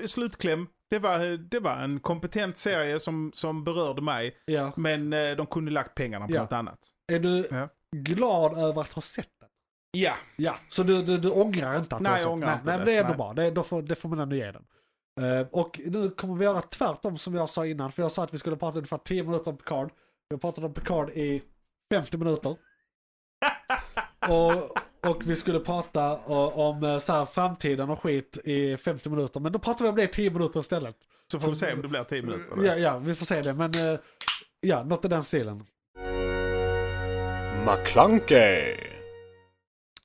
slutkläm. 0.07 0.67
Det 0.89 0.99
var, 0.99 1.37
det 1.37 1.59
var 1.59 1.75
en 1.77 1.99
kompetent 1.99 2.57
serie 2.57 2.99
som, 2.99 3.31
som 3.33 3.63
berörde 3.63 4.01
mig. 4.01 4.37
Ja. 4.45 4.71
Men 4.77 5.13
eh, 5.13 5.35
de 5.35 5.45
kunde 5.47 5.71
lagt 5.71 5.95
pengarna 5.95 6.27
på 6.27 6.33
Ja. 6.33 6.41
något 6.41 6.51
annat. 6.53 6.79
Är 7.11 7.19
du 7.19 7.47
Ja. 7.51 7.69
glad 7.95 8.57
över 8.57 8.81
att 8.81 8.91
ha 8.93 9.01
sett 9.01 9.29
den? 9.39 9.49
Ja. 9.91 10.13
Ja. 10.35 10.55
Så 10.69 10.83
du, 10.83 11.01
du, 11.03 11.17
du 11.17 11.29
ångrar 11.31 11.79
inte 11.79 11.95
att 11.95 12.01
Nej, 12.01 12.09
du 12.09 12.13
har 12.13 12.17
jag 12.17 12.21
sett 12.21 12.29
ångrar 12.31 12.47
den? 12.47 12.55
inte 12.59 12.65
Nej, 12.65 12.73
det. 12.73 12.77
men 12.77 12.85
det 12.85 12.93
är 12.93 12.97
ändå 12.97 13.09
Nej. 13.09 13.17
bra. 13.17 13.33
Det, 13.33 13.51
då 13.51 13.63
får, 13.63 13.81
det 13.81 13.95
får 13.95 14.09
man 14.09 14.19
ändå 14.19 14.35
ge 14.35 14.51
den. 14.51 14.65
Eh, 15.21 15.47
och 15.51 15.79
nu 15.85 16.09
kommer 16.09 16.35
vi 16.35 16.45
göra 16.45 16.61
tvärtom 16.61 17.17
som 17.17 17.35
jag 17.35 17.49
sa 17.49 17.65
innan. 17.65 17.91
För 17.91 18.01
jag 18.01 18.11
sa 18.11 18.23
att 18.23 18.33
vi 18.33 18.37
skulle 18.37 18.55
prata 18.55 18.77
ungefär 18.77 18.97
10 18.97 19.23
minuter 19.23 19.51
om 19.51 19.57
Picard. 19.57 19.91
Vi 20.29 20.33
har 20.33 20.39
pratat 20.39 20.63
om 20.63 20.73
Picard 20.73 21.09
i 21.09 21.43
50 21.93 22.17
minuter. 22.17 22.55
och, 24.29 24.77
och 25.09 25.21
vi 25.25 25.35
skulle 25.35 25.59
prata 25.59 26.19
o- 26.25 26.51
om 26.55 26.83
eh, 26.83 26.99
så 26.99 27.13
här, 27.13 27.25
framtiden 27.25 27.89
och 27.89 28.01
skit 28.01 28.37
i 28.43 28.77
50 28.77 29.09
minuter. 29.09 29.39
Men 29.39 29.51
då 29.51 29.59
pratar 29.59 29.85
vi 29.85 29.89
om 29.89 29.95
det 29.95 30.03
i 30.03 30.07
10 30.07 30.29
minuter 30.29 30.59
istället. 30.59 30.95
Så 31.31 31.39
får 31.39 31.49
vi 31.49 31.55
se 31.55 31.73
om 31.73 31.81
det 31.81 31.87
blir 31.87 32.03
10 32.03 32.21
minuter. 32.21 32.45
Ja, 32.63 32.75
ja, 32.75 32.97
vi 32.97 33.15
får 33.15 33.25
se 33.25 33.41
det. 33.41 33.53
Men 33.53 33.69
eh, 33.93 33.99
ja, 34.61 34.83
något 34.83 35.05
i 35.05 35.07
den 35.07 35.23
stilen. 35.23 35.65
McClunkey. 37.65 38.75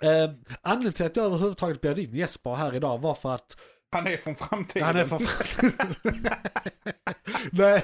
Eh, 0.03 0.31
anledningen 0.63 0.93
till 0.93 1.07
att 1.07 1.17
jag 1.17 1.27
överhuvudtaget 1.27 1.81
bjöd 1.81 1.99
in 1.99 2.15
Jesper 2.15 2.55
här 2.55 2.75
idag 2.75 2.99
var 2.99 3.15
för 3.15 3.31
att 3.35 3.57
Han 3.95 4.07
är 4.07 4.17
från 4.17 4.35
framtiden. 4.35 4.87
han 4.87 4.97
är 4.97 5.05
från... 5.05 5.27
Nej, 7.53 7.83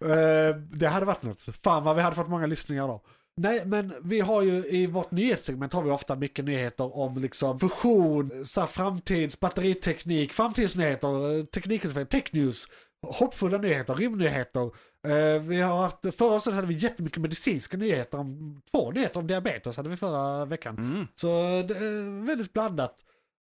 Eh, 0.00 0.56
det 0.56 0.86
hade 0.86 1.06
varit 1.06 1.22
något. 1.22 1.40
Fan 1.64 1.84
vad 1.84 1.96
vi 1.96 2.02
hade 2.02 2.16
fått 2.16 2.28
många 2.28 2.46
lyssningar 2.46 2.88
då. 2.88 3.02
Nej, 3.36 3.62
men 3.66 3.94
vi 4.02 4.20
har 4.20 4.42
ju 4.42 4.64
i 4.66 4.86
vårt 4.86 5.10
nyhetssegment 5.10 5.72
har 5.72 5.82
vi 5.82 5.90
ofta 5.90 6.16
mycket 6.16 6.44
nyheter 6.44 6.96
om 6.96 7.18
liksom 7.18 7.60
fusion, 7.60 8.44
så 8.44 8.66
framtids, 8.66 9.40
batteriteknik, 9.40 10.32
framtidsnyheter, 10.32 11.38
eh, 11.38 11.44
teknikutveckling, 11.44 12.22
tech 12.22 12.32
news, 12.32 12.68
hoppfulla 13.06 13.58
nyheter, 13.58 13.94
rymdnyheter. 13.94 14.70
Eh, 15.08 15.42
vi 15.42 15.60
har 15.60 15.76
haft, 15.76 16.16
förra 16.16 16.34
året 16.34 16.54
hade 16.54 16.66
vi 16.66 16.74
jättemycket 16.74 17.18
medicinska 17.22 17.76
nyheter, 17.76 18.18
om, 18.18 18.60
två 18.70 18.90
nyheter 18.90 19.20
om 19.20 19.26
diabetes 19.26 19.76
hade 19.76 19.88
vi 19.88 19.96
förra 19.96 20.44
veckan. 20.44 20.78
Mm. 20.78 21.06
Så 21.14 21.26
det 21.68 21.76
är 21.76 22.26
väldigt 22.26 22.52
blandat. 22.52 22.94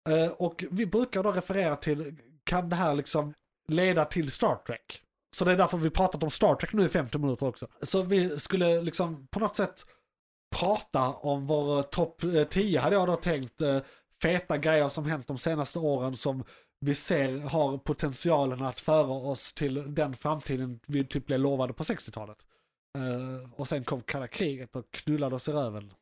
Eh, 0.09 0.27
och 0.33 0.65
vi 0.71 0.87
brukar 0.87 1.23
då 1.23 1.33
referera 1.33 1.77
till, 1.77 2.17
kan 2.45 2.69
det 2.69 2.77
här 2.77 2.95
liksom 2.95 3.35
leda 3.69 4.05
till 4.05 4.31
Star 4.31 4.57
Trek? 4.67 5.01
Så 5.37 5.45
det 5.45 5.53
är 5.53 5.57
därför 5.57 5.79
vi 5.79 5.91
pratat 5.91 6.23
om 6.23 6.31
Star 6.31 6.55
Trek 6.55 6.73
nu 6.73 6.85
i 6.85 6.89
50 6.89 7.19
minuter 7.19 7.47
också. 7.47 7.69
Så 7.83 8.03
vi 8.03 8.39
skulle 8.39 8.83
liksom 8.83 9.27
på 9.27 9.41
något 9.41 9.57
sätt 9.57 9.87
prata 10.57 11.09
om 11.09 11.47
vår 11.47 11.77
eh, 11.79 11.83
topp 11.83 12.25
eh, 12.25 12.45
10 12.45 12.81
hade 12.81 12.97
jag 12.97 13.09
då 13.09 13.17
tänkt. 13.17 13.61
eh, 13.61 13.79
Feta 14.23 14.59
grejer 14.59 14.89
som 14.89 15.05
hänt 15.05 15.27
de 15.27 15.39
senaste 15.39 15.79
åren 15.79 16.17
som 16.17 16.45
vi 16.81 16.95
ser 16.95 17.39
har 17.41 17.79
potentialen 17.79 18.63
att 18.63 18.81
föra 18.81 19.13
oss 19.13 19.53
till 19.53 19.95
den 19.95 20.17
framtiden 20.17 20.81
vi 20.87 21.05
typ 21.05 21.27
blev 21.27 21.41
lovade 21.41 21.73
på 21.73 21.83
60-talet. 21.83 22.47
Eh, 22.99 23.51
och 23.61 23.69
sen 23.69 23.85
kom 23.85 24.01
kalla 24.01 24.29
kriget 24.29 24.77
och 24.77 24.91
knullade 24.91 25.35
oss 25.37 25.49
i 25.49 25.53
röven. 25.53 25.93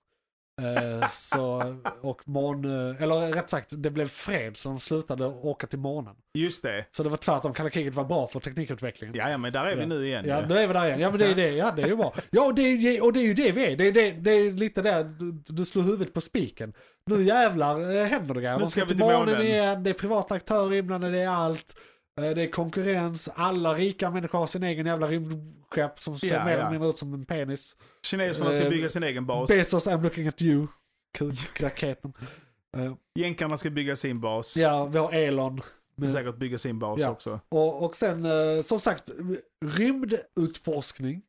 Eh, 0.62 1.08
så, 1.08 1.76
och 2.00 2.20
mån, 2.28 2.64
eh, 2.64 3.02
eller 3.02 3.32
rätt 3.32 3.50
sagt, 3.50 3.68
det 3.76 3.90
blev 3.90 4.08
fred 4.08 4.56
så 4.56 4.68
de 4.68 4.80
slutade 4.80 5.26
åka 5.26 5.66
till 5.66 5.78
månen. 5.78 6.14
Just 6.34 6.62
det. 6.62 6.86
Så 6.90 7.02
det 7.02 7.08
var 7.08 7.16
tvärtom, 7.16 7.54
kalla 7.54 7.70
kriget 7.70 7.94
var 7.94 8.04
bra 8.04 8.26
för 8.26 8.40
teknikutvecklingen. 8.40 9.16
Ja, 9.16 9.30
ja, 9.30 9.38
men 9.38 9.52
där 9.52 9.66
är 9.66 9.76
vi 9.76 9.86
nu 9.86 10.06
igen. 10.06 10.24
Ja, 10.28 10.44
nu 10.48 10.58
är 10.58 10.66
vi 10.66 10.72
där 10.72 10.86
igen. 10.86 11.00
Ja, 11.00 11.10
men 11.10 11.18
det 11.18 11.26
är 11.26 11.34
det. 11.34 11.50
Ja, 11.50 11.72
det 11.76 11.82
är 11.82 11.86
ju 11.86 11.96
bra. 11.96 12.14
Ja, 12.30 12.44
och 12.44 12.54
det 12.54 12.62
är, 12.62 13.04
och 13.04 13.12
det 13.12 13.20
är 13.20 13.24
ju 13.24 13.34
det 13.34 13.52
vi 13.52 13.64
är. 13.72 13.76
Det 13.76 13.86
är, 13.86 13.92
det, 13.92 14.10
det 14.10 14.30
är 14.30 14.52
lite 14.52 14.82
där 14.82 15.04
du, 15.04 15.32
du 15.46 15.64
slår 15.64 15.82
huvudet 15.82 16.14
på 16.14 16.20
spiken. 16.20 16.72
Nu 17.06 17.22
jävlar 17.22 17.96
eh, 17.96 18.04
händer 18.04 18.34
det 18.34 18.40
grejer. 18.40 18.56
Nu 18.56 18.60
De 18.64 18.70
ska 18.70 18.80
ska 18.80 18.94
vi 18.94 18.94
till 18.94 18.98
månen. 18.98 19.42
igen, 19.42 19.82
det 19.82 19.90
är 19.90 19.94
privata 19.94 20.34
aktörer 20.34 20.74
inblandade, 20.74 21.12
det 21.12 21.22
är 21.22 21.28
allt. 21.28 21.76
Eh, 22.20 22.30
Det 22.30 22.42
är 22.42 22.50
konkurrens, 22.50 23.28
alla 23.34 23.74
rika 23.74 24.10
människor 24.10 24.38
har 24.38 24.46
sin 24.46 24.62
egen 24.62 24.86
jävla 24.86 25.08
rymdskepp 25.08 26.00
som 26.00 26.18
ser 26.18 26.34
Ja, 26.34 26.44
mer 26.44 26.52
eller 26.52 26.70
mindre 26.70 26.88
ut 26.88 26.98
som 26.98 27.14
en 27.14 27.24
penis. 27.24 27.76
Kineserna 28.06 28.50
ska 28.52 28.62
Eh, 28.62 28.70
bygga 28.70 28.88
sin 28.88 29.02
egen 29.02 29.26
bas. 29.26 29.48
Bezos, 29.50 29.86
I'm 29.86 30.02
looking 30.02 30.28
at 30.28 30.42
you. 30.42 30.66
Kukraketen. 31.18 32.12
Uh, 32.76 32.94
Jänkarna 33.18 33.56
ska 33.56 33.70
bygga 33.70 33.96
sin 33.96 34.20
bas. 34.20 34.56
ja, 34.56 34.86
vi 34.86 34.98
har 34.98 35.12
Elon. 35.12 35.60
Men- 35.96 36.12
Säkert 36.12 36.36
bygga 36.36 36.58
sin 36.58 36.78
bas 36.78 37.00
Ja. 37.00 37.10
också. 37.10 37.40
Och, 37.48 37.84
och 37.84 37.96
sen 37.96 38.24
eh, 38.24 38.62
som 38.62 38.80
sagt 38.80 39.10
rymdutforskning 39.64 41.22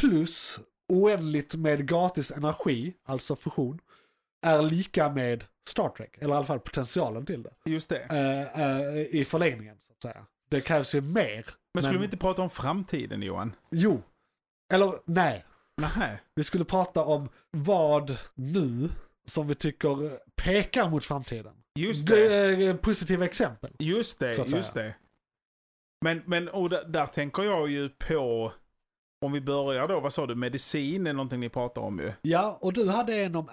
plus 0.00 0.60
oändligt 0.88 1.54
med 1.54 1.88
gratis 1.88 2.30
energi, 2.30 2.94
alltså 3.04 3.36
fusion, 3.36 3.78
är 4.46 4.62
lika 4.62 5.10
med 5.10 5.44
Star 5.70 5.88
Trek. 5.88 6.16
Eller 6.18 6.34
i 6.34 6.36
alla 6.36 6.46
fall 6.46 6.60
potentialen 6.60 7.26
till 7.26 7.42
det. 7.42 7.50
Just 7.64 7.88
det. 7.88 7.98
Eh, 8.02 8.60
eh, 8.62 9.00
I 9.20 9.24
förlängningen 9.24 9.76
så 9.80 9.92
att 9.92 10.02
säga. 10.02 10.26
Det 10.50 10.60
krävs 10.60 10.94
ju 10.94 11.00
mer. 11.00 11.46
Men 11.74 11.82
skulle 11.82 11.98
vi 11.98 12.04
inte 12.04 12.16
prata 12.16 12.42
om 12.42 12.50
framtiden 12.50 13.22
Johan? 13.22 13.52
Jo. 13.70 14.02
Eller 14.72 14.92
nej. 15.04 15.44
Nej. 15.96 16.22
Vi 16.34 16.44
skulle 16.44 16.64
prata 16.64 17.04
om 17.04 17.28
vad 17.50 18.16
nu 18.34 18.88
som 19.24 19.48
vi 19.48 19.54
tycker 19.54 20.18
pekar 20.36 20.88
mot 20.90 21.04
framtiden. 21.04 21.54
Just 21.78 22.06
det. 22.08 22.56
G- 22.56 22.66
eh, 22.66 22.76
Positiva 22.76 23.24
exempel. 23.24 23.72
Just 23.78 24.18
det, 24.18 24.36
just 24.56 24.74
det. 24.74 24.94
Men, 26.04 26.22
men 26.26 26.48
och 26.48 26.70
där, 26.70 26.84
där 26.84 27.06
tänker 27.06 27.42
jag 27.42 27.70
ju 27.70 27.88
på, 27.88 28.52
om 29.20 29.32
vi 29.32 29.40
börjar 29.40 29.88
då, 29.88 30.00
vad 30.00 30.12
sa 30.12 30.26
du, 30.26 30.34
medicin 30.34 31.06
är 31.06 31.12
någonting 31.12 31.40
ni 31.40 31.48
pratar 31.48 31.82
om 31.82 31.98
ju. 31.98 32.12
Ja, 32.22 32.58
och 32.60 32.72
du 32.72 32.88
hade 32.88 33.16
en 33.16 33.36
om 33.36 33.48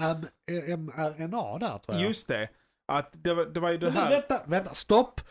mRNA 0.77 1.57
där 1.57 1.77
tror 1.77 1.97
jag. 1.97 2.01
Just 2.01 2.27
det. 2.27 2.49
Att 2.91 3.11
det 3.13 3.33
var, 3.33 3.45
det 3.45 3.59
var 3.59 3.71
ju 3.71 3.77
det 3.77 3.91
här. 3.91 4.09
vänta, 4.09 4.41
vänta, 4.45 4.73
stopp. 4.73 5.21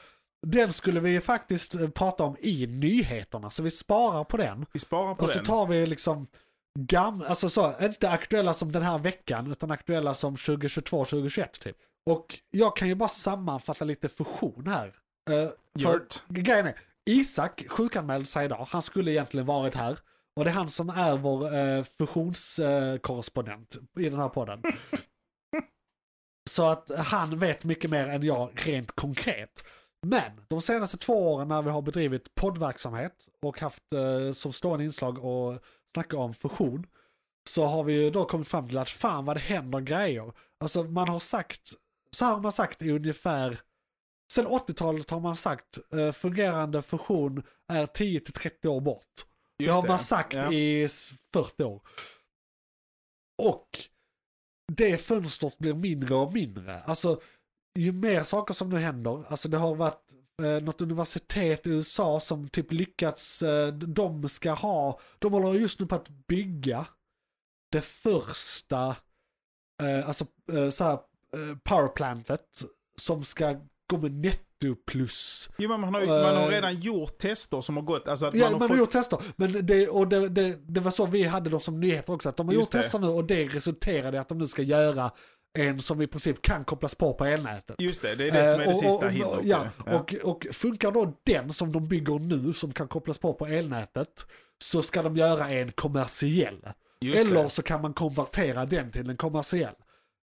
Den 0.47 0.73
skulle 0.73 1.01
vi 1.01 1.21
faktiskt 1.21 1.75
eh, 1.75 1.89
prata 1.89 2.25
om 2.25 2.37
i 2.41 2.67
nyheterna, 2.67 3.51
så 3.51 3.63
vi 3.63 3.71
sparar 3.71 4.25
på 4.25 4.37
den. 4.37 4.67
Vi 4.73 4.81
sparar 4.81 5.15
på 5.15 5.23
Och 5.23 5.29
så 5.29 5.39
den. 5.39 5.45
tar 5.45 5.67
vi 5.67 5.87
liksom 5.87 6.27
gamla, 6.79 7.27
alltså 7.27 7.49
så, 7.49 7.75
inte 7.81 8.11
aktuella 8.11 8.53
som 8.53 8.73
den 8.73 8.83
här 8.83 8.99
veckan, 8.99 9.53
utan 9.53 9.71
aktuella 9.71 10.15
som 10.15 10.37
2022-2021 10.37 11.47
typ. 11.63 11.77
Och 12.07 12.39
jag 12.51 12.77
kan 12.77 12.89
ju 12.89 12.95
bara 12.95 13.09
sammanfatta 13.09 13.85
lite 13.85 14.09
fusion 14.09 14.67
här. 14.67 14.87
Uh, 14.87 15.49
för 15.83 15.93
Gjort. 15.93 16.23
grejen 16.29 16.67
är, 16.67 16.81
Isak 17.05 17.65
sjukanmälde 17.69 18.27
sig 18.27 18.45
idag, 18.45 18.69
han 18.71 18.83
skulle 18.83 19.11
egentligen 19.11 19.47
varit 19.47 19.75
här. 19.75 19.99
Och 20.37 20.45
det 20.45 20.51
är 20.51 20.55
han 20.55 20.69
som 20.69 20.91
är 20.91 21.17
vår 21.17 21.55
uh, 21.55 21.85
fusionskorrespondent 21.99 23.77
i 23.99 24.09
den 24.09 24.19
här 24.19 24.29
podden. 24.29 24.63
Så 26.51 26.67
att 26.67 26.91
han 26.99 27.39
vet 27.39 27.65
mycket 27.65 27.91
mer 27.91 28.07
än 28.07 28.23
jag 28.23 28.51
rent 28.55 28.93
konkret. 28.93 29.65
Men 30.07 30.33
de 30.49 30.63
senaste 30.63 30.97
två 30.97 31.33
åren 31.33 31.49
när 31.49 31.63
vi 31.63 31.71
har 31.71 31.83
bedrivit 31.83 32.35
poddverksamhet 32.35 33.29
och 33.43 33.61
haft 33.61 33.93
eh, 33.93 34.33
som 34.33 34.53
stående 34.53 34.85
inslag 34.85 35.25
och 35.25 35.59
snacka 35.95 36.17
om 36.19 36.35
fusion. 36.35 36.87
Så 37.49 37.65
har 37.65 37.85
vi 37.85 37.93
ju 37.93 38.11
då 38.11 38.25
kommit 38.25 38.49
fram 38.49 38.69
till 38.69 38.79
att 38.79 38.91
fan 38.91 39.25
vad 39.25 39.37
det 39.37 39.41
händer 39.41 39.81
grejer. 39.81 40.33
Alltså 40.61 40.85
man 40.85 41.09
har 41.09 41.21
sagt, 41.21 41.73
så 42.11 42.25
här 42.25 42.33
har 42.33 42.41
man 42.41 42.53
sagt 42.53 42.83
i 42.83 42.91
ungefär, 42.91 43.61
sen 44.33 44.47
80-talet 44.47 45.11
har 45.11 45.21
man 45.21 45.37
sagt 45.37 45.79
eh, 45.93 46.13
fungerande 46.13 46.83
fusion 46.83 47.43
är 47.69 47.87
10-30 47.87 48.67
år 48.67 48.81
bort. 48.81 49.27
Just 49.59 49.73
har 49.75 49.89
man 49.89 49.99
sagt 49.99 50.35
Ja. 50.35 50.53
i 50.53 50.83
s- 50.83 51.11
40 51.33 51.65
år. 51.65 51.81
Och 53.43 53.69
det 54.73 54.99
fönstret 54.99 55.59
blir 55.59 55.75
mindre 55.75 56.15
och 56.15 56.33
mindre. 56.33 56.83
Alltså, 56.83 57.21
ju 57.79 57.93
mer 57.93 58.23
saker 58.23 58.55
som 58.55 58.69
nu 58.69 58.79
händer, 58.79 59.25
alltså 59.29 59.49
det 59.49 59.59
har 59.59 59.75
varit 59.75 60.13
eh, 60.43 60.63
något 60.63 60.81
universitet 60.81 61.67
i 61.67 61.71
USA 61.71 62.21
som 62.21 62.49
typ 62.49 62.73
lyckats, 62.73 63.43
eh, 63.43 63.69
de 63.75 64.29
ska 64.29 64.53
ha, 64.53 65.01
de 65.19 65.33
håller 65.33 65.53
just 65.55 65.81
nu 65.81 65.87
på 65.87 65.95
att 65.95 66.09
bygga 66.09 66.87
det 67.73 67.81
första, 67.83 68.97
eh, 69.83 70.09
alltså 70.09 70.27
eh, 70.53 70.71
så 70.71 70.85
här, 70.85 70.93
eh, 71.33 71.57
powerplantet 71.65 72.63
som 73.01 73.25
ska 73.25 73.61
gå 73.91 73.99
med 73.99 74.13
netto 74.13 74.46
plus. 74.87 75.51
Jo, 75.59 75.69
men 75.69 75.81
man 75.81 75.95
har, 75.95 76.01
ju- 76.01 76.07
man 76.07 76.37
har 76.37 76.43
Eh, 76.43 76.49
redan 76.49 76.81
gjort 76.81 77.19
tester 77.19 77.61
som 77.61 77.77
har 77.77 77.83
gått. 77.85 78.09
Alltså 78.09 78.27
att 78.27 78.35
Ja, 78.35 78.45
man 78.45 78.53
man 78.53 78.61
har 78.61 78.69
har 78.69 78.75
fått, 78.75 78.79
gjort 78.79 78.91
tester. 78.91 79.19
Men 79.37 79.67
det, 79.67 79.89
och 79.89 80.09
det, 80.09 80.29
det, 80.29 80.57
det 80.69 80.81
var 80.81 80.91
så 80.91 81.07
vi 81.07 81.23
hade 81.23 81.51
dem 81.51 81.61
som 81.61 81.81
nyheter 81.81 82.13
också. 82.13 82.29
Att 82.29 82.37
de 82.37 82.47
har 82.47 82.55
Just 82.55 82.61
gjort 82.63 82.73
det. 82.73 82.79
tester 82.83 82.99
nu 82.99 83.07
och 83.07 83.25
det 83.25 83.45
resulterade 83.45 84.17
i 84.17 84.21
att 84.21 84.29
de 84.29 84.39
nu 84.39 84.47
ska 84.47 84.63
göra 84.63 85.11
en 85.59 85.81
som 85.81 86.03
i 86.03 86.07
princip 86.07 86.43
kan 86.43 86.65
kopplas 86.65 86.95
på 86.95 87.15
på 87.15 87.25
elnätet. 87.25 87.77
Just 87.79 88.03
det, 88.03 88.15
det 88.15 88.29
är 88.29 88.31
det 88.31 88.45
som 88.53 88.55
är 88.55 88.59
det 88.59 88.65
Eh, 88.65 88.71
och- 88.71 88.77
sista 88.83 89.09
hindret. 89.09 89.41
Ja, 89.45 89.67
Ja. 89.87 89.95
Och, 89.99 90.15
och 90.23 90.47
funkar 90.53 90.91
då 90.93 91.13
den 91.25 91.53
som 91.53 91.73
de 91.73 91.89
bygger 91.89 92.19
nu 92.19 92.53
som 92.53 92.73
kan 92.73 92.89
kopplas 92.89 93.19
på 93.19 93.33
på 93.35 93.47
elnätet 93.47 94.27
så 94.65 94.83
ska 94.83 95.03
de 95.03 95.17
göra 95.17 95.49
en 95.51 95.73
kommersiell. 95.73 96.69
Just 97.01 97.19
Eller 97.19 97.43
det. 97.43 97.51
så 97.51 97.63
kan 97.63 97.83
man 97.83 97.95
konvertera 97.95 98.67
den 98.67 98.91
till 98.93 99.11
en 99.11 99.17
kommersiell. 99.17 99.75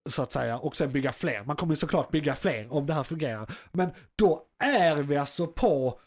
Så 0.09 0.23
att 0.23 0.33
säga, 0.33 0.59
och 0.59 0.77
sen 0.77 0.93
bygga 0.93 1.13
fler. 1.13 1.45
Man 1.45 1.57
kommer 1.57 1.75
såklart 1.75 2.11
bygga 2.11 2.37
fler 2.37 2.73
om 2.73 2.87
det 2.87 2.95
här 2.95 3.05
fungerar. 3.05 3.51
Men 3.73 3.91
då 4.17 4.47
är 4.65 4.97
vi 4.97 5.17
alltså 5.17 5.47
på 5.47 6.01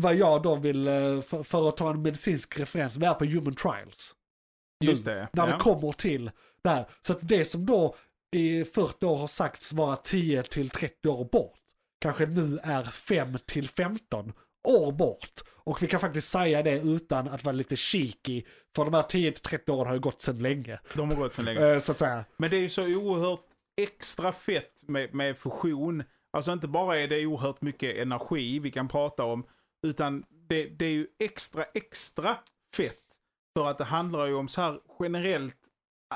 vad 0.00 0.14
jag 0.14 0.42
då 0.42 0.56
vill, 0.56 0.88
eh, 0.88 1.20
för, 1.20 1.42
för 1.42 1.68
att 1.68 1.76
ta 1.76 1.90
en 1.90 2.02
medicinsk 2.02 2.60
referens, 2.60 2.96
vi 2.96 3.06
är 3.06 3.14
på 3.14 3.24
human 3.24 3.54
trials. 3.54 4.14
Just 4.84 5.04
det. 5.04 5.28
När 5.32 5.46
ja. 5.48 5.52
det 5.52 5.58
kommer 5.58 5.92
till 5.92 6.30
det 6.62 6.70
här. 6.70 6.86
Så 7.00 7.12
att 7.12 7.28
det 7.28 7.44
som 7.44 7.66
då 7.66 7.96
i 8.36 8.64
40 8.64 9.06
år 9.06 9.16
har 9.16 9.26
sagts 9.26 9.72
vara 9.72 9.96
10 9.96 10.42
till 10.42 10.70
30 10.70 11.08
år 11.08 11.24
bort, 11.24 11.58
kanske 12.00 12.26
nu 12.26 12.58
är 12.62 12.84
5 12.84 13.38
till 13.46 13.68
15 13.68 14.32
år 14.64 14.92
bort. 14.92 15.30
Och 15.66 15.82
vi 15.82 15.86
kan 15.88 16.00
faktiskt 16.00 16.28
säga 16.28 16.62
det 16.62 16.80
utan 16.80 17.28
att 17.28 17.44
vara 17.44 17.52
lite 17.56 17.76
cheeky, 17.76 18.42
för 18.76 18.84
de 18.84 18.94
här 18.94 19.02
10 19.02 19.32
till 19.32 19.42
30 19.42 19.72
åren 19.72 19.86
har 19.86 19.94
ju 19.94 20.00
gått 20.00 20.22
sedan 20.22 20.38
länge. 20.38 20.78
De 20.94 21.08
har 21.10 21.16
gått 21.16 21.34
så 21.34 21.42
länge. 21.42 21.60
Eh, 21.72 21.78
Så 21.78 21.92
att 21.92 21.98
säga. 21.98 22.24
Men 22.36 22.50
det 22.50 22.56
är 22.56 22.60
ju 22.60 22.68
så 22.70 22.82
oerhört 22.96 23.44
extra 23.76 24.32
fett 24.32 24.82
med, 24.88 25.14
med 25.14 25.38
fusion. 25.38 26.02
Alltså 26.32 26.52
inte 26.52 26.68
bara 26.68 26.96
är 27.00 27.08
det 27.08 27.26
oerhört 27.26 27.62
mycket 27.62 27.96
energi 27.96 28.58
vi 28.58 28.70
kan 28.70 28.88
prata 28.88 29.24
om, 29.24 29.46
utan 29.86 30.24
det, 30.48 30.64
det 30.66 30.84
är 30.84 30.90
ju 30.90 31.06
extra, 31.18 31.64
extra 31.74 32.36
fett. 32.76 33.00
För 33.56 33.70
att 33.70 33.78
det 33.78 33.84
handlar 33.84 34.26
ju 34.26 34.34
om 34.34 34.48
så 34.48 34.60
här 34.60 34.80
generellt, 35.00 35.56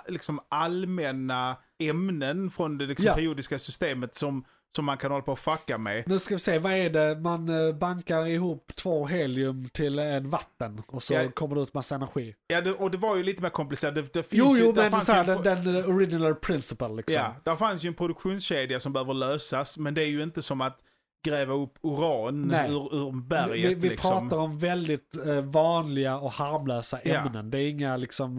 liksom 0.09 0.41
allmänna 0.49 1.57
ämnen 1.79 2.51
från 2.51 2.79
det 2.79 2.87
liksom 2.87 3.07
Ja. 3.07 3.15
periodiska 3.15 3.59
systemet 3.59 4.15
som, 4.15 4.45
som 4.77 4.85
man 4.85 4.99
kan 4.99 5.11
hålla 5.11 5.23
på 5.25 5.33
och 5.33 5.39
fucka 5.39 5.79
med. 5.79 6.05
Nu 6.07 6.19
ska 6.19 6.35
vi 6.35 6.39
se, 6.41 6.59
vad 6.59 6.73
är 6.73 6.91
det? 6.91 7.21
Man 7.21 7.49
eh, 7.69 7.75
bankar 7.75 8.27
ihop 8.27 8.73
två 8.77 9.07
helium 9.07 9.69
till 9.69 9.99
en 9.99 10.31
vatten 10.31 10.83
och 10.87 11.03
så 11.03 11.15
Ja. 11.15 11.31
kommer 11.31 11.55
det 11.57 11.63
ut 11.63 11.75
massa 11.75 11.95
energi. 11.95 12.35
Ja, 12.47 12.61
det, 12.61 12.73
och 12.73 12.91
det 12.91 12.99
var 12.99 13.17
ju 13.17 13.23
lite 13.23 13.43
mer 13.43 13.51
komplicerat. 13.51 13.95
Det, 13.95 14.03
det 14.13 14.23
finns 14.23 14.29
Jo, 14.33 14.57
ju, 14.57 14.65
jo, 14.65 14.73
men 14.77 14.91
fanns 14.91 15.07
så 15.07 15.13
här, 15.13 15.29
en 15.37 15.43
den, 15.43 15.65
den 15.65 15.85
original 15.85 16.35
principle 16.35 16.89
liksom. 16.89 17.15
Ja, 17.17 17.35
där 17.45 17.57
fanns 17.57 17.85
ju 17.85 17.89
en 17.89 17.95
produktionskedja 17.95 18.81
som 18.81 18.93
behöver 18.93 19.15
lösas, 19.15 19.79
men 19.79 19.95
det 19.95 20.03
är 20.03 20.07
ju 20.09 20.23
inte 20.23 20.43
som 20.43 20.61
att 20.61 20.79
gräva 21.27 21.55
upp 21.55 21.79
uran 21.83 22.43
Nej. 22.43 22.71
ur, 22.71 22.95
ur 22.97 23.13
berget. 23.29 23.71
vi 23.71 23.75
vi 23.75 23.89
liksom. 23.89 24.29
pratar 24.29 24.43
om 24.43 24.59
väldigt 24.59 25.17
eh, 25.27 25.41
vanliga 25.41 26.19
och 26.19 26.33
harmlösa 26.33 26.99
Ja. 27.05 27.15
ämnen. 27.15 27.51
Det 27.51 27.59
är 27.59 27.69
inga, 27.71 27.97
liksom, 27.97 28.39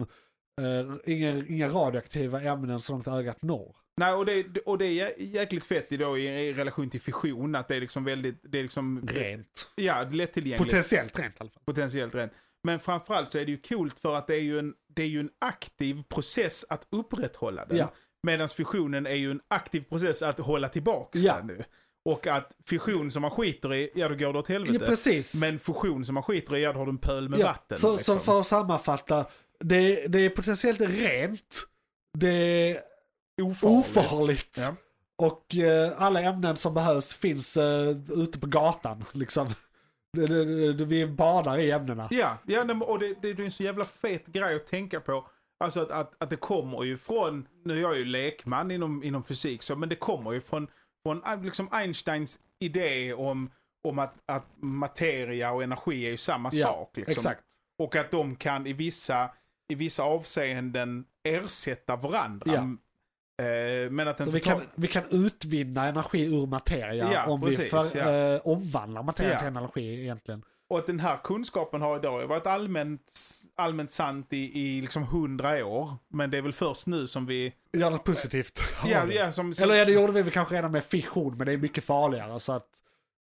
eh, 0.60 1.14
inga, 1.14 1.30
inga 1.48 1.68
radioaktiva 1.68 2.42
ämnen 2.42 2.80
så 2.80 2.92
långt 2.92 3.08
ögat 3.08 3.42
når. 3.42 3.76
Nej, 3.96 4.12
och 4.12 4.26
det, 4.26 4.58
och 4.66 4.78
det 4.78 4.84
är 4.86 4.90
jä- 5.08 5.14
jäkligt 5.18 5.64
fett 5.64 5.90
då 5.90 6.18
i, 6.18 6.52
relation 6.52 6.90
till 6.90 7.00
fission, 7.00 7.54
att 7.54 7.68
det 7.68 7.76
är 7.76 7.80
liksom 7.80 8.04
väldigt, 8.04 8.38
det 8.42 8.58
är 8.58 8.62
liksom... 8.62 9.06
Rent. 9.08 9.70
Ja, 9.74 10.06
lättillgängligt. 10.10 10.64
Potentiellt 10.70 11.18
rent 11.18 11.34
i 11.34 11.36
alla 11.40 11.50
fall. 11.50 11.62
potentiellt 11.64 12.14
rent. 12.14 12.32
Men 12.64 12.80
framförallt 12.80 13.32
så 13.32 13.38
är 13.38 13.44
det 13.44 13.50
ju 13.50 13.58
coolt 13.60 13.98
för 13.98 14.14
att 14.14 14.26
det 14.26 14.34
är 14.34 14.40
ju 14.40 14.58
en, 14.58 14.74
det 14.94 15.02
är 15.02 15.06
ju 15.06 15.20
en 15.20 15.30
aktiv 15.38 16.02
process 16.08 16.64
att 16.68 16.86
upprätthålla 16.90 17.64
den. 17.66 17.76
Ja. 17.76 17.92
Medan 18.22 18.48
fissionen 18.48 19.06
är 19.06 19.14
ju 19.14 19.30
en 19.30 19.40
aktiv 19.48 19.80
process 19.80 20.22
att 20.22 20.38
hålla 20.38 20.68
tillbaka 20.68 21.18
Ja. 21.18 21.36
den 21.36 21.46
nu. 21.46 21.64
Och 22.04 22.26
att 22.26 22.52
fission 22.66 23.10
som 23.10 23.22
man 23.22 23.30
skiter 23.30 23.74
i, 23.74 23.90
ja 23.94 24.08
då 24.08 24.14
går 24.14 24.32
det 24.32 24.38
åt 24.38 24.48
Ja, 24.48 24.52
helvete. 24.52 24.86
precis. 24.86 25.40
Men 25.40 25.58
fusion 25.58 26.04
som 26.04 26.14
man 26.14 26.22
skiter 26.22 26.56
i, 26.56 26.62
ja 26.62 26.72
då 26.72 26.78
har 26.78 26.86
du 26.86 26.90
en 26.90 26.98
pöl 26.98 27.28
med 27.28 27.38
ja. 27.38 27.46
vatten. 27.46 27.78
så, 27.78 27.92
liksom. 27.96 28.18
så 28.18 28.24
för 28.24 28.40
att 28.40 28.46
sammanfatta, 28.46 29.26
det, 29.60 30.06
det 30.06 30.18
är 30.18 30.30
potentiellt 30.30 30.80
rent, 30.80 31.66
det 32.18 32.80
Ofarligt. 33.42 33.96
ofarligt. 33.96 34.58
Ja. 34.58 34.74
Och 35.18 35.56
eh, 35.56 36.02
alla 36.02 36.20
ämnen 36.20 36.56
som 36.56 36.74
behövs 36.74 37.14
finns 37.14 37.56
eh, 37.56 37.88
ute 38.08 38.38
på 38.38 38.46
gatan. 38.46 39.04
Liksom. 39.12 39.48
Vi 40.86 41.06
badar 41.06 41.58
i 41.58 41.70
ämnena. 41.70 42.08
Ja, 42.10 42.38
ja 42.46 42.74
och 42.74 42.98
det, 42.98 43.14
det, 43.22 43.32
det 43.32 43.42
är 43.42 43.44
en 43.44 43.52
så 43.52 43.62
jävla 43.62 43.84
fet 43.84 44.26
grej 44.26 44.56
att 44.56 44.66
tänka 44.66 45.00
på. 45.00 45.28
Alltså 45.64 45.80
att, 45.80 45.90
att, 45.90 46.22
att 46.22 46.30
det 46.30 46.36
kommer 46.36 46.84
ju 46.84 46.98
från, 46.98 47.48
nu 47.64 47.76
är 47.76 47.80
jag 47.80 47.98
ju 47.98 48.04
lekman 48.04 48.70
inom, 48.70 49.02
inom 49.02 49.24
fysik, 49.24 49.62
så, 49.62 49.76
men 49.76 49.88
det 49.88 49.96
kommer 49.96 50.32
ju 50.32 50.40
från, 50.40 50.68
från 51.02 51.22
äh, 51.24 51.42
liksom 51.42 51.68
Einsteins 51.72 52.38
idé 52.60 53.12
om, 53.14 53.50
om 53.88 53.98
att, 53.98 54.14
att 54.26 54.46
materia 54.56 55.52
och 55.52 55.62
energi 55.62 56.06
är 56.06 56.10
ju 56.10 56.16
samma 56.16 56.50
Ja, 56.52 56.66
sak. 56.66 56.96
Liksom. 56.96 57.12
Exakt. 57.12 57.44
Och 57.78 57.96
att 57.96 58.10
de 58.10 58.36
kan 58.36 58.66
i 58.66 58.72
vissa, 58.72 59.30
i 59.68 59.74
vissa 59.74 60.02
avseenden 60.02 61.04
ersätta 61.24 61.96
varandra. 61.96 62.52
Ja. 62.54 62.76
Eh, 63.44 63.90
men 63.90 64.08
att 64.08 64.18
den 64.18 64.30
vi, 64.30 64.40
total- 64.40 64.58
kan, 64.60 64.68
vi 64.74 64.88
kan 64.88 65.02
utvinna 65.10 65.86
energi 65.86 66.24
ur 66.24 66.46
materia 66.46 67.12
Ja, 67.12 67.26
om 67.26 67.40
vi 67.40 67.46
precis, 67.56 67.70
för, 67.70 67.98
ja. 67.98 68.34
eh, 68.34 68.40
omvandlar 68.44 69.02
materia 69.02 69.32
Ja. 69.32 69.38
till 69.38 69.48
energi 69.48 70.00
egentligen. 70.02 70.42
Och 70.68 70.78
att 70.78 70.86
den 70.86 71.00
här 71.00 71.16
kunskapen 71.24 71.82
har 71.82 71.96
idag 71.96 72.26
varit 72.26 72.46
allmänt, 72.46 73.12
allmänt 73.56 73.90
sant 73.90 74.26
i, 74.32 74.60
i 74.60 74.80
liksom 74.80 75.02
hundra 75.02 75.66
år. 75.66 75.96
Men 76.08 76.30
det 76.30 76.38
är 76.38 76.42
väl 76.42 76.52
först 76.52 76.86
nu 76.86 77.06
som 77.06 77.26
vi... 77.26 77.54
Gör 77.72 77.90
något 77.90 78.04
positivt. 78.04 78.60
Ja, 78.86 79.02
av 79.02 79.08
det. 79.08 79.14
ja, 79.14 79.32
som, 79.32 79.54
som, 79.54 79.62
Eller 79.64 79.74
ja, 79.74 79.84
det 79.84 79.92
gjorde 79.92 80.12
vi 80.12 80.22
väl 80.22 80.32
kanske 80.32 80.54
redan 80.54 80.72
med 80.72 80.84
fission, 80.84 81.36
men 81.36 81.46
det 81.46 81.52
är 81.52 81.56
mycket 81.56 81.84
farligare 81.84 82.40
så 82.40 82.52
att 82.52 82.68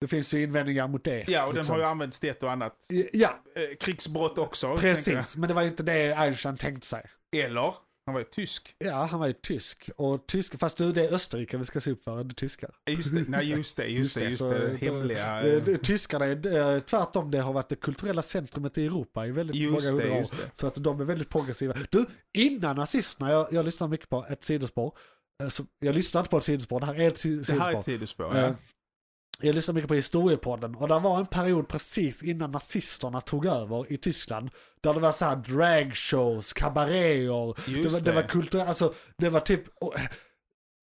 det 0.00 0.06
finns 0.08 0.34
ju 0.34 0.42
invändningar 0.42 0.88
mot 0.88 1.04
det. 1.04 1.24
ja 1.28 1.42
och 1.46 1.52
den 1.52 1.56
liksom. 1.56 1.72
har 1.74 1.80
ju 1.80 1.86
använts 1.88 2.20
till 2.20 2.30
ett 2.30 2.42
och 2.42 2.50
annat. 2.52 2.86
Ja, 3.12 3.28
Eh, 3.56 3.76
krigsbrott 3.80 4.38
också. 4.38 4.76
precis. 4.76 5.36
Men 5.36 5.48
det 5.48 5.54
var 5.54 5.62
ju 5.62 5.68
inte 5.68 5.82
det 5.82 6.12
Einstein 6.12 6.56
tänkte 6.56 6.86
sig. 6.86 7.02
Eller? 7.36 7.74
Han 8.06 8.14
var 8.14 8.20
ju 8.20 8.24
tysk. 8.24 8.74
Ja, 8.78 9.04
han 9.10 9.20
var 9.20 9.26
ju 9.26 9.32
tysk. 9.32 9.90
Och 9.96 10.26
tysk, 10.26 10.58
fast 10.58 10.78
du, 10.78 10.92
det 10.92 11.04
är 11.08 11.12
Österrike 11.14 11.56
vi 11.56 11.64
ska 11.64 11.80
se 11.80 11.90
upp 11.90 12.02
för, 12.02 12.20
inte 12.20 12.34
tyskar. 12.34 12.70
Just 12.90 13.14
det, 13.14 13.24
nej 13.28 13.50
just 13.50 13.76
det, 13.76 13.86
just 13.86 14.14
det, 14.18 14.24
just 14.24 14.40
det, 14.42 14.68
då- 14.70 14.76
hemliga. 14.76 15.42
Eh, 15.42 15.62
det- 15.64 15.78
Tyskarna 15.78 16.24
är 16.26 16.74
eh, 16.74 16.80
tvärtom, 16.80 17.30
det 17.30 17.38
har 17.40 17.52
varit 17.52 17.68
det 17.68 17.76
kulturella 17.76 18.22
centrumet 18.22 18.78
i 18.78 18.86
Europa 18.86 19.26
i 19.26 19.30
väldigt 19.30 19.56
Just 19.56 19.70
många 19.72 19.82
det, 19.84 20.02
hundra 20.02 20.12
år. 20.12 20.18
just 20.18 20.32
det. 20.36 20.50
Så 20.52 20.66
att 20.66 20.74
de 20.74 21.00
är 21.00 21.04
väldigt 21.04 21.28
progressiva. 21.28 21.74
Du, 21.90 22.06
innan 22.38 22.76
nazisterna, 22.76 23.30
jag, 23.30 23.52
jag 23.52 23.64
lyssnar 23.64 23.88
mycket 23.88 24.08
på 24.08 24.26
ett 24.30 24.44
sidospår. 24.44 24.92
Eh, 25.42 25.48
Så, 25.48 25.64
jag 25.78 25.94
lyssnar 25.94 26.20
inte 26.20 26.30
på 26.30 26.38
ett 26.38 26.44
sidospår, 26.44 26.80
det 26.80 26.86
här 26.86 27.00
är 27.00 27.08
ett 27.08 27.18
si- 27.18 27.36
Det 27.36 27.52
här 27.52 27.56
är 27.58 27.60
sidospår. 27.60 27.78
ett 27.78 27.84
sidospår, 27.84 28.36
Eh, 28.36 28.42
ja. 28.42 28.54
Jag 29.40 29.54
lyssnar 29.54 29.74
mycket 29.74 29.88
på 29.88 29.94
historiepodden 29.94 30.74
och 30.74 30.88
det 30.88 30.98
var 30.98 31.18
en 31.18 31.26
period 31.26 31.68
precis 31.68 32.22
innan 32.22 32.50
nazisterna 32.50 33.20
tog 33.20 33.46
över 33.46 33.92
i 33.92 33.96
Tyskland. 33.96 34.50
Där 34.80 34.94
det 34.94 35.00
var 35.00 35.12
så 35.12 35.24
här 35.24 35.36
dragshows, 35.36 36.52
kabaréer, 36.52 37.82
det 37.82 37.88
var, 37.88 38.00
det 38.00 38.12
var 38.12 38.22
kulturellt, 38.22 38.68
alltså 38.68 38.94
det 39.18 39.28
var 39.28 39.40
typ 39.40 39.62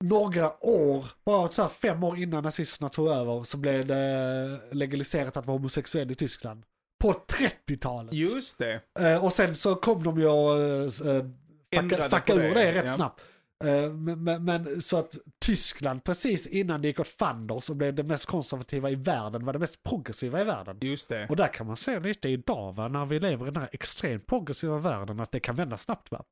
några 0.04 0.66
år, 0.66 1.06
bara 1.26 1.50
så 1.50 1.62
här 1.62 1.70
fem 1.70 2.04
år 2.04 2.18
innan 2.18 2.44
nazisterna 2.44 2.90
tog 2.90 3.08
över 3.08 3.44
så 3.44 3.58
blev 3.58 3.86
det 3.88 4.60
legaliserat 4.72 5.38
att 5.38 5.46
vara 5.46 5.58
homosexuell 5.58 6.12
i 6.12 6.16
Tyskland. 6.16 6.64
På 7.00 7.14
30-talet. 7.14 8.14
Just 8.14 8.58
det. 8.58 8.82
Eh, 9.00 9.26
och 9.26 9.34
sen 9.34 9.56
så 9.56 9.76
kom 9.76 10.04
de 10.04 10.20
ju 10.20 10.28
och 10.28 10.58
uh, 10.58 10.90
fucka, 10.90 11.30
Ändrade 11.72 12.10
fucka 12.10 12.34
ur 12.34 12.56
det 12.56 12.72
rätt 12.72 12.86
ja. 12.86 12.96
snabbt. 12.96 13.22
Eh, 13.64 13.94
men, 13.94 14.24
men, 14.24 14.46
men 14.46 14.82
så 14.82 14.98
att 14.98 15.18
Tyskland 15.40 16.04
precis 16.04 16.48
innan 16.48 16.82
det 16.82 16.88
gick 16.88 17.00
åt 17.00 17.08
fanders 17.08 17.64
så 17.64 17.74
blev 17.74 17.96
det 17.96 18.04
mest 18.04 18.26
konservativa 18.26 18.90
i 18.90 18.96
världen, 18.96 19.46
var 19.46 19.54
det 19.54 19.60
mest 19.60 19.84
progressiva 19.84 20.42
i 20.42 20.44
världen. 20.44 20.78
Just 20.82 21.10
det. 21.10 21.28
Och 21.30 21.36
där 21.36 21.48
kan 21.48 21.68
man 21.68 21.78
se 21.78 22.00
lite 22.00 22.30
idag 22.30 22.76
va, 22.76 22.88
när 22.88 23.06
vi 23.06 23.20
lever 23.20 23.48
i 23.48 23.52
den 23.52 23.62
här 23.62 23.70
extremt 23.72 24.28
progressiva 24.28 24.78
världen, 24.78 25.20
att 25.20 25.32
det 25.32 25.40
kan 25.40 25.56
vända 25.56 25.78
snabbt 25.78 26.12
va. 26.12 26.24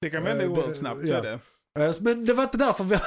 Det 0.00 0.10
kan 0.10 0.24
vända 0.24 0.44
Eh, 0.44 0.50
oerhört 0.50 0.76
snabbt, 0.76 1.06
så 1.06 1.12
ja. 1.12 1.20
det. 1.20 1.40
Eh, 1.78 1.94
Men 2.00 2.24
det 2.26 2.32
var 2.32 2.42
inte 2.42 2.58
därför 2.58 2.84
vi, 2.84 2.98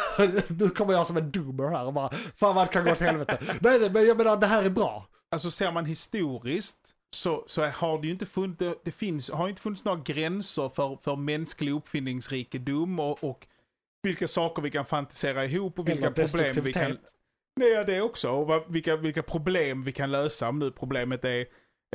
nu 0.65 0.69
kommer 0.69 0.93
jag 0.93 1.07
som 1.07 1.17
en 1.17 1.31
doomer 1.31 1.69
här 1.69 1.85
och 1.85 1.93
bara, 1.93 2.09
fan 2.09 2.55
vad 2.55 2.67
det 2.67 2.73
kan 2.73 2.85
gå 2.85 2.91
åt 2.91 2.99
helvete. 2.99 3.39
Nej, 3.61 3.89
men 3.89 4.07
jag 4.07 4.17
menar 4.17 4.37
det 4.37 4.47
här 4.47 4.63
är 4.63 4.69
bra. 4.69 5.07
Alltså 5.31 5.51
ser 5.51 5.71
man 5.71 5.85
historiskt 5.85 6.95
så, 7.15 7.43
så 7.47 7.65
har 7.65 8.01
det 8.01 8.07
ju 8.07 8.13
inte 8.13 8.25
funnits, 8.25 8.59
det, 8.59 8.75
det 8.83 8.91
finns, 8.91 9.29
har 9.29 9.49
inte 9.49 9.61
funnits 9.61 9.85
några 9.85 10.01
gränser 10.01 10.69
för, 10.69 10.97
för 11.01 11.15
mänsklig 11.15 11.71
uppfinningsrikedom 11.71 12.99
och, 12.99 13.23
och 13.23 13.47
vilka 14.03 14.27
saker 14.27 14.61
vi 14.61 14.71
kan 14.71 14.85
fantisera 14.85 15.45
ihop 15.45 15.79
och 15.79 15.87
vilka 15.87 16.11
problem 16.11 16.53
vi 16.63 16.73
kan... 16.73 16.97
Nej, 17.59 17.69
ja, 17.69 17.83
det 17.83 18.01
också. 18.01 18.29
Och 18.29 18.47
vad, 18.47 18.71
vilka, 18.71 18.95
vilka 18.95 19.23
problem 19.23 19.83
vi 19.83 19.91
kan 19.91 20.11
lösa 20.11 20.49
om 20.49 20.59
nu 20.59 20.71
problemet 20.71 21.25
är 21.25 21.45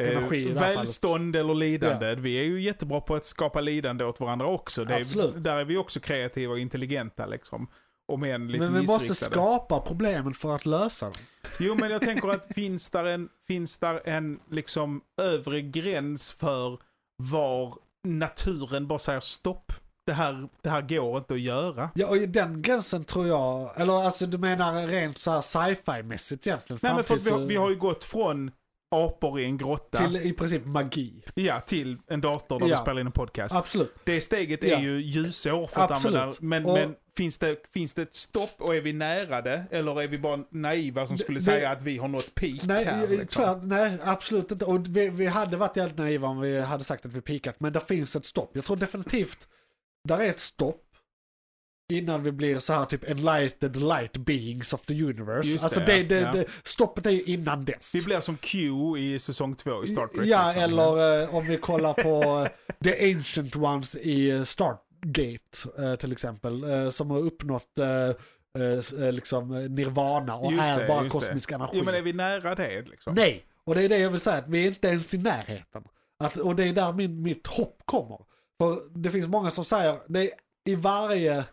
eh, 0.00 0.10
Energi 0.10 0.52
här 0.52 0.76
välstånd 0.76 1.36
eller 1.36 1.54
lidande. 1.54 2.14
Vi 2.14 2.36
är 2.36 2.44
ju 2.44 2.62
jättebra 2.62 3.00
på 3.00 3.14
att 3.14 3.26
skapa 3.26 3.60
lidande 3.60 4.04
åt 4.04 4.20
varandra 4.20 4.46
också. 4.46 4.84
Det 4.84 4.94
är, 4.94 5.38
där 5.38 5.56
är 5.56 5.64
vi 5.64 5.76
också 5.76 6.00
kreativa 6.00 6.52
och 6.52 6.58
intelligenta 6.58 7.26
liksom. 7.26 7.68
Om 8.12 8.22
än 8.22 8.48
lite 8.52 8.64
Men 8.64 8.80
vi 8.80 8.86
måste 8.86 9.14
skapa 9.14 9.80
problemen 9.80 10.34
för 10.34 10.54
att 10.54 10.66
lösa 10.66 11.06
dem. 11.06 11.14
Jo, 11.60 11.74
men 11.80 11.90
jag 11.90 12.02
tänker 12.02 12.28
att 12.28 12.54
finns 12.54 12.90
där 12.90 13.04
en, 13.04 13.28
finns 13.46 13.78
där 13.78 14.08
en 14.08 14.40
liksom 14.50 15.02
övre 15.22 15.62
gräns 15.62 16.32
för 16.32 16.78
var 17.16 17.78
naturen 18.04 18.86
bara 18.86 18.98
säger 18.98 19.20
stopp. 19.20 19.72
Det 20.06 20.12
här, 20.12 20.48
det 20.62 20.70
här 20.70 20.82
går 20.82 21.18
inte 21.18 21.34
att 21.34 21.40
göra. 21.40 21.90
Ja, 21.94 22.08
och 22.08 22.16
i 22.16 22.26
den 22.26 22.62
gränsen 22.62 23.04
tror 23.04 23.26
jag, 23.26 23.80
eller 23.80 23.92
alltså 24.04 24.26
du 24.26 24.38
menar 24.38 24.86
rent 24.86 25.18
så 25.18 25.30
här 25.30 25.40
sci-fi-mässigt 25.40 26.46
egentligen? 26.46 26.78
Nej, 26.82 26.94
men 26.94 27.04
för 27.04 27.16
vi, 27.16 27.30
har, 27.30 27.38
vi 27.38 27.56
har 27.56 27.70
ju 27.70 27.76
gått 27.76 28.04
från 28.04 28.50
apor 28.90 29.40
i 29.40 29.44
en 29.44 29.58
grotta 29.58 29.98
Till 29.98 30.16
i 30.16 30.32
princip 30.32 30.66
magi. 30.66 31.24
ja, 31.34 31.60
till 31.60 31.98
en 32.06 32.20
dator 32.20 32.60
där 32.60 32.66
Ja. 32.66 32.76
vi 32.76 32.82
spelar 32.82 33.00
in 33.00 33.06
en 33.06 33.12
podcast. 33.12 33.54
Absolut. 33.54 33.94
Det 34.04 34.20
steget 34.20 34.64
är 34.64 34.68
Ja. 34.68 34.80
ju 34.80 35.00
ljusår 35.00 35.66
för 35.66 35.80
att 35.80 35.90
Absolut. 35.90 36.16
använda 36.16 36.36
men, 36.40 36.66
Och- 36.66 36.74
men 36.74 36.94
finns, 37.16 37.38
det, 37.38 37.56
finns 37.72 37.94
det 37.94 38.02
ett 38.02 38.14
stopp 38.14 38.54
och 38.58 38.74
är 38.76 38.80
vi 38.80 38.92
nära 38.92 39.42
det? 39.42 39.64
Eller 39.70 40.02
är 40.02 40.08
vi 40.08 40.18
bara 40.18 40.44
naiva 40.50 41.06
som 41.06 41.18
skulle 41.18 41.38
det- 41.38 41.44
säga 41.44 41.70
att 41.70 41.82
vi 41.82 41.98
har 41.98 42.08
nått 42.08 42.34
peak 42.34 42.60
Nej, 42.62 42.84
här? 42.84 43.08
Liksom? 43.08 43.26
tvär, 43.44 43.56
nej, 43.62 43.98
absolut 44.04 44.52
inte. 44.52 44.64
Och 44.64 44.86
vi, 44.88 45.08
vi 45.08 45.26
hade 45.26 45.56
varit 45.56 45.76
jävligt 45.76 45.98
naiva 45.98 46.28
om 46.28 46.40
vi 46.40 46.60
hade 46.60 46.84
sagt 46.84 47.06
att 47.06 47.12
vi 47.12 47.20
pikat. 47.20 47.56
Men 47.60 47.72
det 47.72 47.80
finns 47.80 48.16
ett 48.16 48.24
stopp. 48.24 48.50
Jag 48.54 48.64
tror 48.64 48.76
definitivt 48.76 49.48
där 50.08 50.18
är 50.18 50.30
ett 50.30 50.40
stopp. 50.40 50.80
Innan 51.92 52.22
vi 52.22 52.32
blir 52.32 52.58
så 52.58 52.72
här 52.72 52.84
typ 52.84 53.10
enlightened 53.10 53.76
light 53.76 54.16
beings 54.16 54.72
of 54.72 54.86
the 54.86 55.02
universe. 55.04 55.48
Just 55.48 55.64
alltså 55.64 55.80
det, 55.80 56.02
det, 56.02 56.20
ja. 56.20 56.32
det, 56.32 56.46
stoppet 56.62 57.06
är 57.06 57.10
ju 57.10 57.22
innan 57.22 57.64
dess. 57.64 57.94
Vi 57.94 58.04
blir 58.04 58.20
som 58.20 58.36
Q 58.36 58.70
i 58.98 59.18
säsong 59.18 59.54
två 59.56 59.84
i 59.84 59.88
Star 59.88 60.06
Trek. 60.06 60.26
Ja, 60.26 60.46
liksom. 60.46 60.62
eller 60.62 61.22
eh, 61.22 61.34
om 61.34 61.46
vi 61.46 61.56
kollar 61.56 61.94
på 61.94 62.40
eh, 62.40 62.74
The 62.84 63.12
Ancient 63.14 63.56
Ones 63.56 63.96
i 63.96 64.30
eh, 64.30 64.42
Stargate 64.42 65.68
eh, 65.78 65.94
till 65.94 66.12
exempel. 66.12 66.64
eh, 66.64 66.90
som 66.90 67.10
har 67.10 67.18
uppnått 67.18 67.78
eh, 67.78 69.12
liksom 69.12 69.48
nirvana 69.74 70.36
och 70.36 70.52
Just 70.52 70.64
är 70.64 70.80
det, 70.80 70.88
bara 70.88 71.08
kosmisk 71.08 71.52
energi. 71.52 71.76
Jo, 71.78 71.84
men 71.84 71.94
är 71.94 72.02
vi 72.02 72.12
nära 72.12 72.54
det 72.54 72.82
liksom? 72.82 73.14
Nej, 73.14 73.44
och 73.64 73.74
det 73.74 73.82
är 73.82 73.88
det 73.88 73.98
jag 73.98 74.10
vill 74.10 74.20
säga, 74.20 74.36
att 74.36 74.48
vi 74.48 74.62
är 74.62 74.66
inte 74.66 74.88
ens 74.88 75.14
i 75.14 75.18
närheten. 75.18 75.84
Att, 76.18 76.36
och 76.36 76.56
det 76.56 76.64
är 76.64 76.72
där 76.72 76.92
min, 76.92 77.22
mitt 77.22 77.46
hopp 77.46 77.82
kommer. 77.84 78.18
För 78.62 78.98
det 78.98 79.10
finns 79.10 79.28
många 79.28 79.50
som 79.50 79.64
säger, 79.64 80.00
det 80.08 80.20
är, 80.20 80.30
i 80.64 80.74
varje 80.74 81.44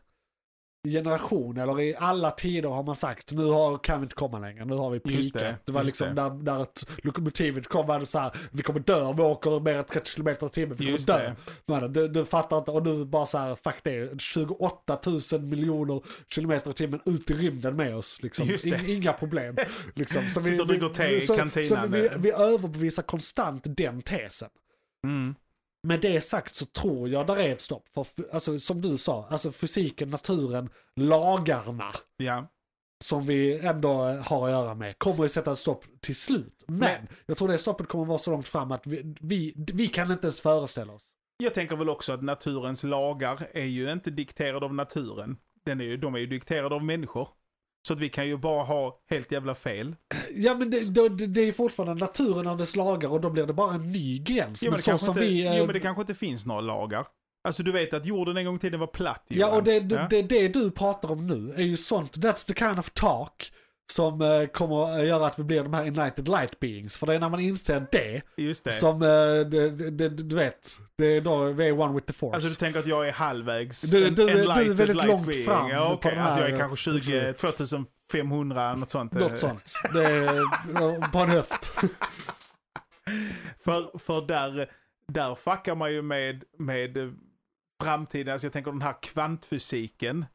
generation 0.87 1.57
eller 1.57 1.79
i 1.79 1.95
alla 1.95 2.31
tider 2.31 2.69
har 2.69 2.83
man 2.83 2.95
sagt 2.95 3.31
nu 3.31 3.45
har, 3.45 3.77
kan 3.77 3.99
vi 3.99 4.03
inte 4.03 4.15
komma 4.15 4.39
längre, 4.39 4.65
nu 4.65 4.75
har 4.75 4.89
vi 4.89 4.99
pikat. 4.99 5.33
det, 5.33 5.57
Det, 5.65 5.71
var 5.71 5.83
liksom 5.83 6.07
det. 6.07 6.13
där, 6.21 6.29
där 6.29 6.61
ett 6.63 6.85
lokomotivet 7.03 7.67
kom 7.67 7.87
var 7.87 7.99
det 7.99 8.05
så 8.05 8.19
här, 8.19 8.31
vi 8.51 8.63
kommer 8.63 8.79
dö 8.79 9.01
om 9.01 9.15
vi 9.15 9.23
åker 9.23 9.59
mer 9.59 9.75
än 9.75 9.83
30 9.83 10.11
km 10.15 10.27
i 10.27 10.49
timmen, 10.49 10.77
vi 10.77 10.85
kommer 10.85 10.91
Just 10.91 11.07
dö. 11.07 11.17
det. 11.17 11.35
Men 11.65 11.93
du, 11.93 12.07
du 12.07 12.25
fattar 12.25 12.57
inte, 12.57 12.71
och 12.71 12.83
nu 12.87 13.05
bara 13.05 13.25
så 13.25 13.37
här, 13.37 13.55
fuck 13.63 13.75
det, 13.83 14.21
28 14.21 14.99
000 15.31 15.41
miljoner 15.41 16.01
kilometer 16.27 16.71
i 16.71 16.73
timmen 16.73 16.99
ut 17.05 17.31
i 17.31 17.33
rymden 17.33 17.75
med 17.75 17.95
oss. 17.95 18.23
Liksom. 18.23 18.49
In, 18.65 18.85
inga 18.85 19.13
problem. 19.13 19.55
Liksom. 19.95 20.29
Så 20.29 20.41
Sitter 20.41 20.61
och 20.61 20.67
dricker 20.67 20.89
te 20.89 21.15
i 21.15 21.21
så, 21.21 21.35
kantinan. 21.37 21.67
Så 21.67 21.87
vi, 21.87 22.09
vi 22.17 22.31
överbevisar 22.31 23.03
konstant 23.03 23.63
den 23.77 24.01
tesen. 24.01 24.49
Mm. 25.07 25.35
Med 25.83 26.01
det 26.01 26.21
sagt 26.21 26.55
så 26.55 26.65
tror 26.65 27.09
jag 27.09 27.27
där 27.27 27.35
är 27.39 27.49
ett 27.49 27.61
stopp. 27.61 27.89
För, 27.89 28.05
alltså, 28.31 28.59
som 28.59 28.81
du 28.81 28.97
sa, 28.97 29.27
alltså 29.29 29.51
fysiken, 29.51 30.09
naturen, 30.09 30.69
lagarna 30.95 31.93
Ja. 32.17 32.47
som 33.03 33.25
vi 33.25 33.59
ändå 33.59 33.93
har 34.03 34.45
att 34.45 34.51
göra 34.51 34.75
med 34.75 34.99
kommer 34.99 35.25
att 35.25 35.31
sätta 35.31 35.51
ett 35.51 35.57
stopp 35.57 35.85
till 35.99 36.15
slut. 36.15 36.63
Men, 36.67 36.77
Men- 36.79 37.07
jag 37.25 37.37
tror 37.37 37.47
det 37.47 37.57
stoppet 37.57 37.87
kommer 37.87 38.03
att 38.03 38.07
vara 38.09 38.17
så 38.19 38.31
långt 38.31 38.47
fram 38.47 38.71
att 38.71 38.87
vi, 38.87 39.15
vi, 39.21 39.53
vi 39.73 39.87
kan 39.87 40.11
inte 40.11 40.23
ens 40.27 40.41
föreställa 40.41 40.93
oss. 40.93 41.11
Jag 41.37 41.53
tänker 41.53 41.75
väl 41.75 41.89
också 41.89 42.13
att 42.13 42.23
naturens 42.23 42.83
lagar 42.83 43.47
är 43.53 43.65
ju 43.65 43.91
inte 43.91 44.11
dikterade 44.11 44.65
av 44.65 44.73
naturen. 44.73 45.37
Den 45.65 45.81
är 45.81 45.85
ju, 45.85 45.97
de 45.97 46.15
är 46.15 46.19
ju 46.19 46.25
dikterade 46.27 46.75
av 46.75 46.83
människor. 46.83 47.27
Så 47.87 47.93
att 47.93 47.99
vi 47.99 48.09
kan 48.09 48.27
ju 48.27 48.37
bara 48.37 48.63
ha 48.63 48.99
helt 49.09 49.31
jävla 49.31 49.55
fel. 49.55 49.95
Ja 50.35 50.55
men 50.55 50.69
det, 50.69 50.95
det, 50.95 51.27
det 51.27 51.41
är 51.41 51.51
fortfarande 51.51 52.05
naturen 52.05 52.47
av 52.47 52.57
dess 52.57 52.75
lagar 52.75 53.09
och 53.09 53.21
då 53.21 53.29
blir 53.29 53.45
det 53.45 53.53
bara 53.53 53.73
en 53.73 53.91
ny 53.91 54.19
gräns. 54.19 54.63
Jo 54.63 54.71
men, 54.71 54.79
men 54.87 54.97
det 54.97 55.07
inte, 55.07 55.19
vi... 55.19 55.47
eh, 55.47 55.57
jo 55.57 55.65
men 55.65 55.73
det 55.73 55.79
kanske 55.79 56.01
inte 56.01 56.15
finns 56.15 56.45
några 56.45 56.61
lagar. 56.61 57.05
Alltså 57.43 57.63
du 57.63 57.71
vet 57.71 57.93
att 57.93 58.05
jorden 58.05 58.37
en 58.37 58.45
gång 58.45 58.55
i 58.55 58.59
tiden 58.59 58.79
var 58.79 58.87
platt 58.87 59.25
Ja, 59.27 59.55
och 59.55 59.63
det, 59.63 59.79
det, 59.79 59.95
Ja. 59.95 60.07
det, 60.09 60.21
det 60.21 60.47
du 60.47 60.71
pratar 60.71 61.11
om 61.11 61.27
nu 61.27 61.53
är 61.55 61.63
ju 61.63 61.77
sånt, 61.77 62.17
that's 62.17 62.47
the 62.47 62.53
kind 62.53 62.79
of 62.79 62.89
talk 62.89 63.51
som 63.91 64.21
eh, 64.21 64.45
kommer 64.47 64.99
att 64.99 65.05
göra 65.07 65.25
att 65.27 65.39
vi 65.39 65.43
blir 65.43 65.63
de 65.63 65.73
här 65.73 65.85
enlightened 65.85 66.27
light 66.29 66.59
beings. 66.59 66.97
För 66.97 67.07
det 67.07 67.15
är 67.15 67.19
när 67.19 67.29
man 67.29 67.39
inser 67.39 67.85
det 67.91 68.21
Just 68.37 68.63
det. 68.63 68.71
som, 68.73 69.01
eh, 69.01 69.07
det, 69.49 69.69
det, 69.91 70.09
du 70.09 70.35
vet, 70.35 70.77
det 70.95 71.05
är 71.05 71.21
då 71.21 71.45
vi 71.45 71.67
är 71.67 71.79
one 71.79 71.93
with 71.93 72.07
the 72.07 72.13
force. 72.13 72.35
Alltså 72.35 72.49
du 72.49 72.55
tänker 72.55 72.79
att 72.79 72.87
jag 72.87 73.07
är 73.07 73.11
halvvägs 73.11 73.81
Du- 73.81 74.07
en- 74.07 74.15
du 74.15 74.23
är- 74.23 74.27
du 74.27 74.31
är 74.33 74.39
enlightened 74.39 74.77
väldigt 74.77 74.95
light 74.97 75.07
långt 75.07 75.27
being. 75.27 75.45
fram 75.45 75.69
Ja, 75.69 75.93
okej. 75.93 76.11
den 76.15 76.23
Alltså 76.23 76.39
jag 76.41 76.47
här- 76.47 76.53
är 76.55 76.59
kanske 76.59 76.77
20, 76.91 77.33
2500, 77.33 78.75
något 78.75 78.89
sånt. 78.89 79.13
Något 79.13 79.39
sånt. 79.39 79.73
Det 79.93 80.03
är 80.05 80.37
eh, 80.37 81.11
på 81.11 81.19
en 81.19 81.29
höft. 81.29 81.71
För, 83.63 83.97
för 83.97 84.21
där, 84.27 84.69
där 85.07 85.35
fuckar 85.35 85.75
man 85.75 85.91
ju 85.93 86.01
med, 86.01 86.43
med 86.59 86.97
eh, 86.97 87.09
framtiden. 87.83 88.33
Alltså 88.33 88.45
jag 88.45 88.53
tänker 88.53 88.71
den 88.71 88.81
här 88.81 88.95
kvantfysiken. 89.01 90.25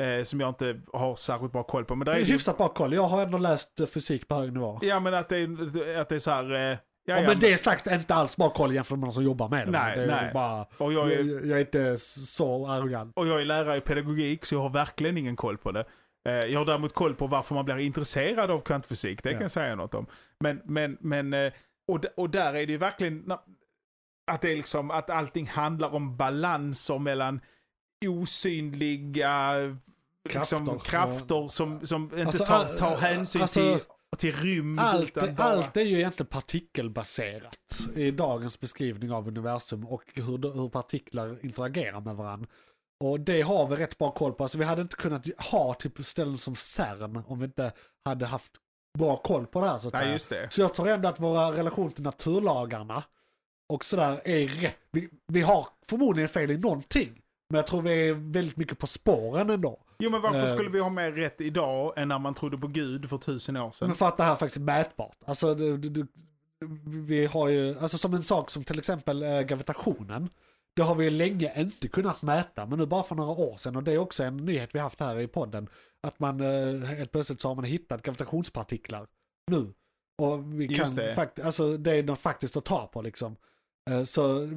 Eh, 0.00 0.24
som 0.24 0.40
jag 0.40 0.48
inte 0.48 0.80
har 0.92 1.16
särskilt 1.16 1.52
bra 1.52 1.62
koll 1.62 1.84
på. 1.84 1.94
Men 1.96 2.04
Det 2.06 2.12
är 2.12 2.18
ju, 2.18 2.24
hyfsat 2.24 2.56
bra 2.56 2.68
koll. 2.68 2.94
Jag 2.94 3.02
har 3.02 3.22
ändå 3.22 3.38
läst 3.38 3.80
eh, 3.80 3.86
fysik 3.86 4.28
på 4.28 4.34
hög 4.34 4.52
nivå. 4.52 4.78
Ja 4.82 5.00
men 5.00 5.14
att 5.14 5.28
det 5.28 5.36
är, 5.36 5.96
att 5.98 6.08
det 6.08 6.14
är 6.14 6.18
så 6.18 6.30
här... 6.30 6.52
Eh, 6.54 6.60
ja, 6.60 6.78
Ja, 7.04 7.22
men 7.22 7.38
det 7.38 7.52
är 7.52 7.56
sagt 7.56 7.86
inte 7.86 8.14
alls 8.14 8.36
bra 8.36 8.50
koll 8.50 8.74
jämfört 8.74 8.98
med 8.98 9.06
de 9.08 9.12
som 9.12 9.24
jobbar 9.24 9.48
med 9.48 9.66
det. 9.66 9.70
Nej, 9.70 9.96
det 9.98 10.06
nej. 10.06 10.30
Bara, 10.34 10.66
och, 10.78 10.92
jag 10.92 11.12
är, 11.12 11.24
jag, 11.24 11.46
jag 11.46 11.56
är 11.56 11.60
inte 11.60 11.96
så 11.98 12.66
arrogant. 12.68 13.12
och 13.16 13.26
jag 13.26 13.40
är 13.40 13.44
lärare 13.44 13.76
i 13.76 13.80
pedagogik 13.80 14.44
så 14.46 14.54
jag 14.54 14.60
har 14.62 14.70
verkligen 14.70 15.18
ingen 15.18 15.36
koll 15.36 15.58
på 15.58 15.72
det. 15.72 15.84
Eh, 16.28 16.34
jag 16.34 16.58
har 16.60 16.66
däremot 16.66 16.94
koll 16.94 17.14
på 17.14 17.26
varför 17.26 17.54
man 17.54 17.64
blir 17.64 17.78
intresserad 17.78 18.50
av 18.50 18.60
kvantfysik. 18.60 19.22
Det 19.22 19.28
kan 19.30 19.38
Ja. 19.38 19.44
jag 19.44 19.50
säga 19.50 19.74
något 19.74 19.94
om. 19.94 20.06
Men, 20.40 20.60
men, 20.64 20.96
men 21.00 21.34
eh, 21.34 21.52
och, 21.88 22.04
och 22.16 22.30
där 22.30 22.54
är 22.54 22.66
det 22.66 22.72
ju 22.72 22.78
verkligen 22.78 23.32
att 24.30 24.40
det 24.42 24.52
är 24.52 24.56
liksom 24.56 24.90
att 24.90 25.10
allting 25.10 25.46
handlar 25.46 25.94
om 25.94 26.16
balanser 26.16 26.98
mellan 26.98 27.40
osynliga 28.06 29.54
liksom, 30.28 30.66
Krafter. 30.66 30.90
krafter 30.90 31.48
som, 31.48 31.86
som 31.86 32.02
inte 32.02 32.26
Alltså, 32.26 32.44
tar, 32.44 32.76
tar 32.76 32.96
hänsyn 32.96 33.42
alltså, 33.42 33.60
till, 33.60 33.80
till 34.18 34.32
rymd. 34.32 34.80
Allt, 34.80 35.14
bara... 35.14 35.34
allt 35.36 35.76
är 35.76 35.80
ju 35.82 35.96
egentligen 35.96 36.26
partikelbaserat 36.26 37.58
i 37.94 38.10
dagens 38.10 38.60
beskrivning 38.60 39.12
av 39.12 39.28
universum 39.28 39.86
och 39.86 40.02
hur, 40.14 40.54
hur 40.54 40.68
partiklar 40.68 41.44
interagerar 41.44 42.00
med 42.00 42.16
varandra. 42.16 42.48
Och 43.04 43.20
det 43.20 43.42
har 43.42 43.66
vi 43.68 43.76
rätt 43.76 43.98
bra 43.98 44.10
koll 44.10 44.32
på. 44.32 44.44
Alltså 44.44 44.58
vi 44.58 44.64
hade 44.64 44.82
inte 44.82 44.96
kunnat 44.96 45.26
ha 45.38 45.74
typ 45.74 46.04
ställen 46.04 46.38
som 46.38 46.56
CERN 46.56 47.22
om 47.26 47.38
vi 47.38 47.44
inte 47.44 47.72
hade 48.04 48.26
haft 48.26 48.52
bra 48.98 49.16
koll 49.16 49.46
på 49.46 49.60
det 49.60 49.66
här 49.66 49.78
så 49.78 49.88
att 49.88 49.94
Nej, 49.94 50.18
säga. 50.18 50.50
Så 50.50 50.60
jag 50.60 50.74
tror 50.74 50.88
ändå 50.88 51.08
att 51.08 51.20
våra 51.20 51.52
relation 51.52 51.92
till 51.92 52.04
naturlagarna 52.04 53.04
och 53.68 53.84
sådär 53.84 54.20
är 54.24 54.48
rätt. 54.48 54.78
Vi, 54.92 55.08
vi 55.26 55.40
har 55.42 55.68
förmodligen 55.88 56.28
fel 56.28 56.50
i 56.50 56.58
någonting. 56.58 57.19
Men 57.50 57.56
jag 57.56 57.66
tror 57.66 57.82
vi 57.82 58.08
är 58.08 58.32
väldigt 58.32 58.56
mycket 58.56 58.78
på 58.78 58.86
spåren 58.86 59.50
ändå. 59.50 59.80
Jo, 59.98 60.10
men 60.10 60.20
varför 60.20 60.46
Eh. 60.46 60.54
skulle 60.54 60.70
vi 60.70 60.80
ha 60.80 60.88
mer 60.90 61.12
rätt 61.12 61.40
idag 61.40 61.92
än 61.96 62.08
när 62.08 62.18
man 62.18 62.34
trodde 62.34 62.58
på 62.58 62.66
Gud 62.66 63.08
för 63.08 63.18
tusen 63.18 63.56
år 63.56 63.72
sedan? 63.72 63.88
Men 63.88 63.96
för 63.96 64.08
att 64.08 64.16
det 64.16 64.24
här 64.24 64.36
faktiskt 64.36 64.56
är 64.56 64.60
mätbart. 64.60 65.16
Alltså, 65.24 65.54
det, 65.54 65.76
det, 65.76 65.88
det, 65.88 66.06
vi 66.86 67.26
har 67.26 67.48
ju, 67.48 67.78
alltså 67.78 67.98
som 67.98 68.14
en 68.14 68.22
sak 68.22 68.50
som 68.50 68.64
till 68.64 68.78
exempel 68.78 69.22
eh, 69.22 69.40
gravitationen. 69.40 70.30
Det 70.76 70.82
har 70.82 70.94
vi 70.94 71.10
länge 71.10 71.60
inte 71.60 71.88
kunnat 71.88 72.22
mäta, 72.22 72.66
men 72.66 72.78
nu 72.78 72.86
bara 72.86 73.02
för 73.02 73.14
några 73.14 73.30
år 73.30 73.56
sedan. 73.56 73.76
Och 73.76 73.82
det 73.82 73.92
är 73.92 73.98
också 73.98 74.24
en 74.24 74.36
nyhet 74.36 74.74
vi 74.74 74.78
haft 74.78 75.00
här 75.00 75.20
i 75.20 75.26
podden. 75.26 75.68
Att 76.02 76.18
man 76.20 76.40
eh, 76.40 76.86
helt 76.88 77.12
plötsligt 77.12 77.40
så 77.40 77.48
har 77.48 77.54
man 77.54 77.64
hittat 77.64 78.02
gravitationspartiklar 78.02 79.06
nu. 79.50 79.72
Och 80.18 80.60
vi 80.60 80.66
Just 80.66 80.96
kan 80.96 81.14
faktiskt, 81.14 81.46
alltså 81.46 81.76
det 81.76 81.92
är 81.92 82.02
något 82.02 82.18
faktiskt 82.18 82.56
att 82.56 82.64
ta 82.64 82.86
på 82.86 83.02
liksom. 83.02 83.36
Eh, 83.90 84.02
så 84.02 84.48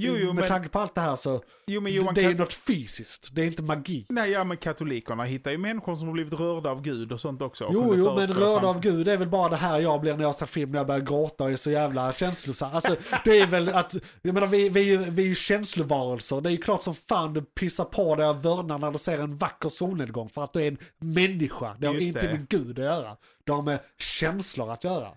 Jo, 0.00 0.14
jo, 0.18 0.26
med 0.26 0.34
men, 0.34 0.48
tanke 0.48 0.68
på 0.68 0.78
allt 0.78 0.94
det 0.94 1.00
här 1.00 1.16
så, 1.16 1.42
jo, 1.66 1.80
men 1.80 1.92
Johan, 1.92 2.14
det 2.14 2.24
är 2.24 2.34
något 2.34 2.52
fysiskt, 2.52 3.28
det 3.34 3.42
är 3.42 3.46
inte 3.46 3.62
magi. 3.62 4.06
Nej, 4.08 4.30
ja, 4.30 4.44
men 4.44 4.56
katolikerna 4.56 5.24
hittar 5.24 5.50
ju 5.50 5.58
människor 5.58 5.94
som 5.96 6.06
har 6.06 6.12
blivit 6.12 6.32
rörda 6.32 6.70
av 6.70 6.82
Gud 6.82 7.12
och 7.12 7.20
sånt 7.20 7.42
också. 7.42 7.70
Jo, 7.72 7.94
jo, 7.96 8.04
men 8.04 8.26
förutspå 8.26 8.44
rörd 8.46 8.60
fram- 8.60 8.68
av 8.70 8.80
Gud 8.80 9.08
är 9.08 9.16
väl 9.16 9.28
bara 9.28 9.48
det 9.48 9.56
här 9.56 9.78
jag 9.80 10.00
blir 10.00 10.14
när 10.16 10.22
jag 10.24 10.34
ser 10.34 10.46
film 10.46 10.70
när 10.70 10.78
jag 10.78 10.86
börjar 10.86 11.00
gråta 11.00 11.44
och 11.44 11.50
är 11.50 11.56
så 11.56 11.70
jävla 11.70 12.12
känslosam. 12.12 12.70
Alltså, 12.74 12.96
det 13.24 13.40
är 13.40 13.46
väl 13.46 13.68
att, 13.68 13.94
jag 14.22 14.34
menar 14.34 14.46
vi, 14.46 14.68
vi, 14.68 14.80
är 14.80 14.84
ju- 14.84 15.10
vi 15.10 15.22
är 15.22 15.26
ju 15.26 15.34
känslovarelser. 15.34 16.40
Det 16.40 16.48
är 16.48 16.52
ju 16.52 16.56
klart 16.62 16.82
som 16.82 16.94
fan 16.94 17.32
du 17.34 17.42
pissar 17.42 17.84
på 17.84 18.14
dig 18.16 18.26
av 18.26 18.42
vördnad 18.42 18.80
när 18.80 18.90
du 18.90 18.98
ser 18.98 19.18
en 19.18 19.36
vacker 19.36 19.68
solnedgång 19.68 20.28
för 20.28 20.44
att 20.44 20.52
du 20.52 20.60
är 20.62 20.68
en 20.68 20.78
människa. 20.98 21.76
Det 21.78 21.86
har 21.86 21.94
Just 21.94 22.06
inte 22.06 22.26
det. 22.26 22.32
med 22.32 22.48
Gud 22.48 22.78
att 22.78 22.84
göra. 22.84 23.16
Det 23.44 23.52
har 23.52 23.62
med 23.62 23.78
känslor 23.98 24.72
att 24.72 24.84
göra. 24.84 25.08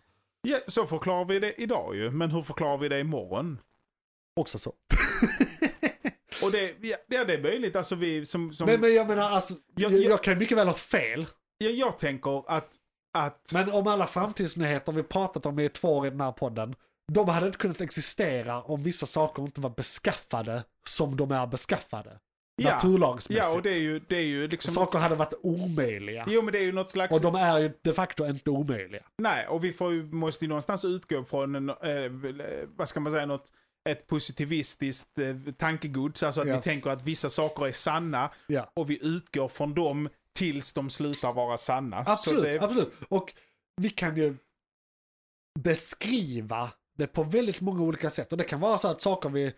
Ja, 0.42 0.58
så 0.68 0.86
förklarar 0.86 1.26
vi 1.26 1.40
det 1.40 1.62
idag 1.62 1.96
ju. 1.96 2.12
Men 2.12 2.32
hur 2.32 2.42
förklarar 2.42 2.78
vi 2.78 2.90
det 2.90 3.00
imorgon? 3.00 3.58
Också 4.40 4.60
så. 4.60 4.74
Och 6.44 6.52
det, 6.52 6.76
ja, 6.82 6.98
det 7.08 7.16
är 7.16 7.42
möjligt. 7.42 7.76
Alltså 7.76 7.96
vi 7.96 8.26
som... 8.26 8.54
som 8.54 8.66
Men, 8.66 8.82
men 8.82 8.94
jag 8.94 9.08
menar 9.08 9.30
alltså, 9.30 9.54
Jag- 9.76 9.92
jag, 9.92 10.00
jag- 10.02 10.12
jag 10.12 10.24
kan 10.24 10.38
mycket 10.38 10.58
väl 10.58 10.68
ha 10.68 10.74
fel. 10.76 11.26
ja, 11.58 11.70
jag 11.70 11.98
tänker 12.00 12.44
att... 12.52 12.70
att 13.14 13.52
Men 13.54 13.70
om 13.72 13.88
alla 13.88 14.08
framtidsnyheter 14.08 14.92
vi 14.92 15.04
pratat 15.04 15.46
om 15.46 15.60
i 15.60 15.70
två 15.70 15.98
år 15.98 16.08
i 16.08 16.10
den 16.10 16.22
här 16.22 16.32
podden, 16.32 16.76
de 17.12 17.30
hade 17.30 17.46
inte 17.46 17.58
kunnat 17.60 17.82
existera 17.82 18.62
om 18.62 18.84
vissa 18.84 19.06
saker 19.06 19.44
inte 19.44 19.62
var 19.62 19.70
beskaffade 19.70 20.64
som 20.88 21.18
de 21.18 21.32
är 21.32 21.48
beskaffade. 21.48 22.20
Ja. 22.62 22.70
Naturlagsmässigt. 22.74 23.46
ja, 23.46 23.56
och 23.58 23.62
det 23.64 23.70
är 23.70 23.80
ju, 23.80 24.00
det 24.00 24.16
är 24.16 24.22
ju 24.24 24.48
liksom... 24.48 24.74
Saker 24.74 25.00
hade 25.00 25.16
varit 25.16 25.34
omöjliga. 25.44 26.26
Jo, 26.28 26.42
men 26.42 26.52
det 26.52 26.60
är 26.60 26.64
ju 26.64 26.72
något 26.72 26.92
slags... 26.92 27.16
Och 27.16 27.22
de 27.22 27.36
är 27.36 27.60
ju 27.60 27.72
de 27.82 27.94
facto 27.94 28.26
inte 28.26 28.50
omöjliga. 28.50 29.04
Nej, 29.18 29.48
och 29.48 29.64
vi 29.64 29.74
får 29.74 29.94
ju, 29.94 30.04
måste 30.04 30.46
ju 30.46 30.50
någonstans 30.50 30.86
utgå 30.86 31.24
från, 31.24 31.56
en, 31.56 31.70
eh, 31.70 31.76
vad 32.76 32.90
ska 32.90 33.00
man 33.00 33.12
säga, 33.12 33.26
något, 33.26 33.52
ett 33.92 34.08
positivistiskt 34.08 35.20
eh, 35.20 35.54
tankegods. 35.58 36.24
Alltså 36.24 36.42
att 36.42 36.48
Ja. 36.48 36.56
vi 36.56 36.62
tänker 36.62 36.90
att 36.90 37.04
vissa 37.04 37.30
saker 37.30 37.68
är 37.68 37.72
sanna 37.72 38.32
Ja. 38.48 38.72
och 38.74 38.90
vi 38.90 39.00
utgår 39.06 39.48
från 39.48 39.74
dem 39.74 40.10
tills 40.34 40.74
de 40.74 40.90
slutar 40.90 41.34
vara 41.34 41.58
sanna. 41.58 42.04
Absolut, 42.08 42.44
det, 42.44 42.60
absolut. 42.62 42.94
Och 43.10 43.34
vi 43.82 43.90
kan 43.90 44.18
ju 44.18 44.36
beskriva 45.60 46.70
det 46.98 47.08
på 47.08 47.24
väldigt 47.24 47.62
många 47.62 47.82
olika 47.84 48.10
sätt. 48.10 48.32
Och 48.32 48.38
det 48.38 48.44
kan 48.44 48.60
vara 48.60 48.78
så 48.78 48.88
att 48.88 49.02
saker 49.02 49.30
vi, 49.30 49.54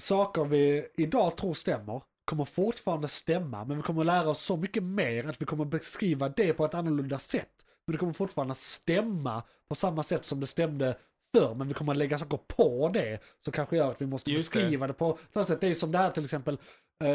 saker 0.00 0.44
vi 0.44 0.88
idag 0.96 1.36
tror 1.36 1.54
stämmer 1.54 2.02
kommer 2.24 2.44
fortfarande 2.44 3.08
stämma. 3.08 3.64
Men 3.64 3.76
vi 3.76 3.82
kommer 3.82 4.04
lära 4.04 4.28
oss 4.28 4.42
så 4.42 4.56
mycket 4.56 4.82
mer 4.82 5.28
att 5.28 5.42
vi 5.42 5.46
kommer 5.46 5.64
beskriva 5.64 6.28
det 6.28 6.52
på 6.52 6.64
ett 6.64 6.74
annorlunda 6.74 7.18
sätt. 7.18 7.50
Men 7.86 7.92
det 7.92 7.98
kommer 7.98 8.12
fortfarande 8.12 8.54
stämma 8.54 9.42
på 9.68 9.74
samma 9.74 10.02
sätt 10.02 10.24
som 10.24 10.40
det 10.40 10.46
stämde 10.46 10.98
förr. 11.36 11.54
Men 11.54 11.68
vi 11.68 11.74
kommer 11.74 11.94
lägga 11.94 12.18
saker 12.18 12.36
på 12.36 12.90
det 12.94 13.18
som 13.44 13.52
kanske 13.52 13.76
gör 13.76 13.90
att 13.90 14.02
vi 14.02 14.06
måste 14.06 14.30
Just 14.30 14.52
det. 14.52 14.58
beskriva 14.58 14.86
det, 14.86 14.92
på 14.92 15.10
ett 15.10 15.36
annat 15.36 15.48
sätt. 15.48 15.60
Det 15.60 15.68
är 15.68 15.74
som 15.74 15.92
det 15.92 15.98
här 15.98 16.10
till 16.10 16.24
exempel. 16.24 16.58
Uh, 17.04 17.10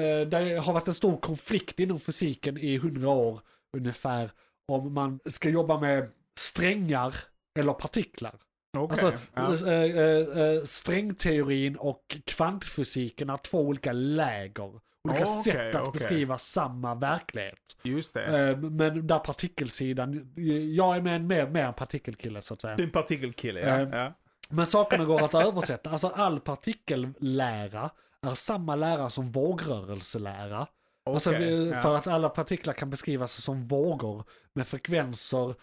uh, 0.00 0.28
det 0.28 0.60
har 0.64 0.72
varit 0.72 0.88
en 0.88 0.94
stor 0.94 1.16
konflikt 1.16 1.80
inom 1.80 2.00
fysiken 2.00 2.58
i 2.58 2.76
hundra 2.76 3.08
år 3.08 3.40
ungefär. 3.76 4.30
Om 4.72 4.94
man 4.94 5.20
ska 5.24 5.48
jobba 5.48 5.80
med 5.80 6.10
strängar 6.38 7.14
eller 7.58 7.72
partiklar. 7.72 8.34
Okej, 8.82 9.12
Alltså 9.34 9.66
ja. 9.66 9.72
eh, 9.72 9.96
eh, 9.96 10.38
eh, 10.56 10.62
strängteorin 10.64 11.76
och 11.76 12.16
kvantfysiken 12.26 13.30
är 13.30 13.36
två 13.36 13.60
olika 13.60 13.92
läger. 13.92 14.80
Olika 15.08 15.22
Okej, 15.22 15.52
sätt 15.52 15.74
att 15.74 15.80
okej. 15.80 15.92
beskriva 15.92 16.38
samma 16.38 16.94
verklighet. 16.94 17.76
Just 17.82 18.14
det. 18.14 18.56
Men 18.56 19.06
där 19.06 19.18
partikelsidan, 19.18 20.32
jag 20.74 20.96
är 20.96 21.00
med 21.00 21.16
en 21.16 21.26
mer, 21.26 21.46
mer 21.46 21.64
en 21.64 21.74
partikelkille 21.74 22.42
så 22.42 22.54
att 22.54 22.60
säga. 22.60 22.74
En 22.74 22.90
partikelkille, 22.90 23.60
ja. 23.60 23.98
Ja. 23.98 24.12
Men 24.50 24.66
sakerna 24.66 25.04
går 25.04 25.24
att 25.24 25.34
översätta. 25.34 25.90
Alltså 25.90 26.08
all 26.08 26.40
partikellära 26.40 27.90
är 28.22 28.34
samma 28.34 28.76
lära 28.76 29.10
som 29.10 29.32
vågrörelselära. 29.32 30.66
Alltså 31.06 31.30
Okej, 31.30 31.46
vi, 31.46 31.70
ja. 31.70 31.82
för 31.82 31.96
att 31.96 32.06
alla 32.06 32.28
partiklar 32.28 32.74
kan 32.74 32.90
beskrivas 32.90 33.32
som 33.32 33.68
vågor 33.68 34.24
med 34.52 34.68
frekvenser 34.68 35.54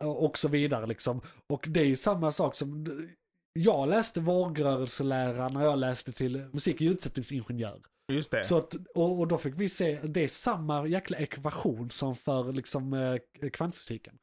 och 0.00 0.38
så 0.38 0.48
vidare 0.48 0.86
liksom. 0.86 1.20
Och 1.46 1.64
det 1.68 1.80
är 1.80 1.84
ju 1.84 1.96
samma 1.96 2.32
sak 2.32 2.56
som, 2.56 2.86
jag 3.52 3.88
läste 3.88 4.20
vågrörelselära 4.20 5.48
när 5.48 5.64
jag 5.64 5.78
läste 5.78 6.12
till 6.12 6.36
musik 6.52 6.74
och 6.74 6.80
ljudsättningsingenjör. 6.80 7.80
Just 8.12 8.30
det. 8.30 8.44
Så 8.44 8.58
att, 8.58 8.74
och, 8.94 9.18
och 9.18 9.28
då 9.28 9.38
fick 9.38 9.54
vi 9.56 9.68
se, 9.68 10.00
det 10.04 10.20
är 10.20 10.28
samma 10.28 10.86
jäkla 10.86 11.18
ekvation 11.18 11.90
som 11.90 12.16
för 12.16 12.52
liksom 12.52 12.92
eh, 12.92 13.16
kvantfysiken. 13.50 14.18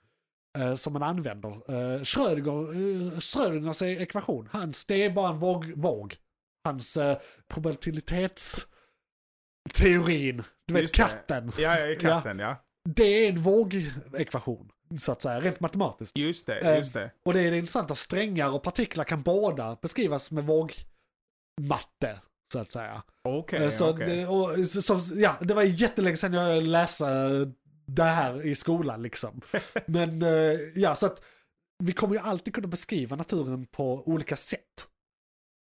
Eh, 0.58 0.76
som 0.76 0.94
man 0.94 1.04
använder. 1.04 1.50
Eh, 1.50 2.04
Schrödinger, 2.04 2.72
eh, 3.14 3.20
Schrödingers 3.20 3.82
ekvation, 3.82 4.50
hans, 4.52 4.86
det 4.86 5.06
är 5.06 5.10
bara 5.10 5.30
en 5.30 5.40
våg. 5.40 5.74
våg. 5.76 6.16
Hans 6.64 6.98
eh, 6.98 7.18
probabilitetsteorin, 7.48 10.44
du 10.68 10.74
vet 10.74 10.84
Just 10.84 10.96
det. 10.96 11.02
katten. 11.02 11.52
Ja, 11.58 11.80
ja, 11.80 12.00
katten, 12.00 12.40
ja. 12.40 12.56
Det 12.90 13.04
är 13.04 13.30
en 13.30 13.42
vågekvation, 13.42 14.72
så 14.98 15.12
att 15.12 15.22
säga, 15.22 15.42
rent 15.42 15.60
matematiskt. 15.60 16.18
Just 16.18 16.46
det, 16.46 16.60
Eh, 16.60 16.78
just 16.78 16.94
det. 16.94 17.12
Och 17.26 17.34
det 17.34 17.42
är 17.42 17.52
det 17.52 17.58
intressanta, 17.58 17.96
strängar 17.96 18.50
och 18.56 18.64
partiklar 18.64 19.04
kan 19.04 19.22
båda 19.22 19.78
beskrivas 19.82 20.32
med 20.32 20.46
vågmatte, 20.46 22.20
så 22.54 22.60
att 22.60 22.72
säga. 22.72 23.04
Okej, 23.24 23.64
Eh, 23.64 23.70
så 23.70 23.90
och, 24.30 24.68
så, 24.68 24.82
så, 24.82 25.16
ja, 25.16 25.38
det 25.42 25.54
var 25.54 25.64
jättelänge 25.64 26.18
sedan 26.18 26.34
jag 26.34 26.64
läste 26.64 27.06
det 27.86 28.04
här 28.04 28.46
i 28.46 28.56
skolan 28.56 29.02
liksom. 29.02 29.42
Men 29.86 30.22
eh, 30.22 30.60
ja, 30.76 30.96
så 30.96 31.06
att 31.06 31.24
vi 31.84 31.94
kommer 31.94 32.14
ju 32.14 32.20
alltid 32.20 32.54
kunna 32.54 32.68
beskriva 32.68 33.16
naturen 33.16 33.66
på 33.66 34.04
olika 34.08 34.36
sätt. 34.36 34.88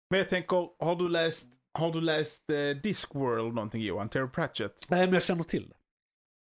Men 0.10 0.20
jag 0.20 0.30
tänker, 0.30 0.84
har 0.84 0.96
du 0.96 1.10
läst, 1.10 1.48
har 1.74 1.92
du 1.92 2.02
läst 2.02 2.50
eh, 2.50 2.82
Discworld 2.84 3.54
någonting 3.56 3.82
Johan? 3.82 4.10
Terry 4.10 4.30
Pratchett? 4.30 4.88
Nej, 4.90 5.06
men 5.06 5.14
jag 5.14 5.24
känner 5.24 5.44
till 5.44 5.70
det. 5.70 5.76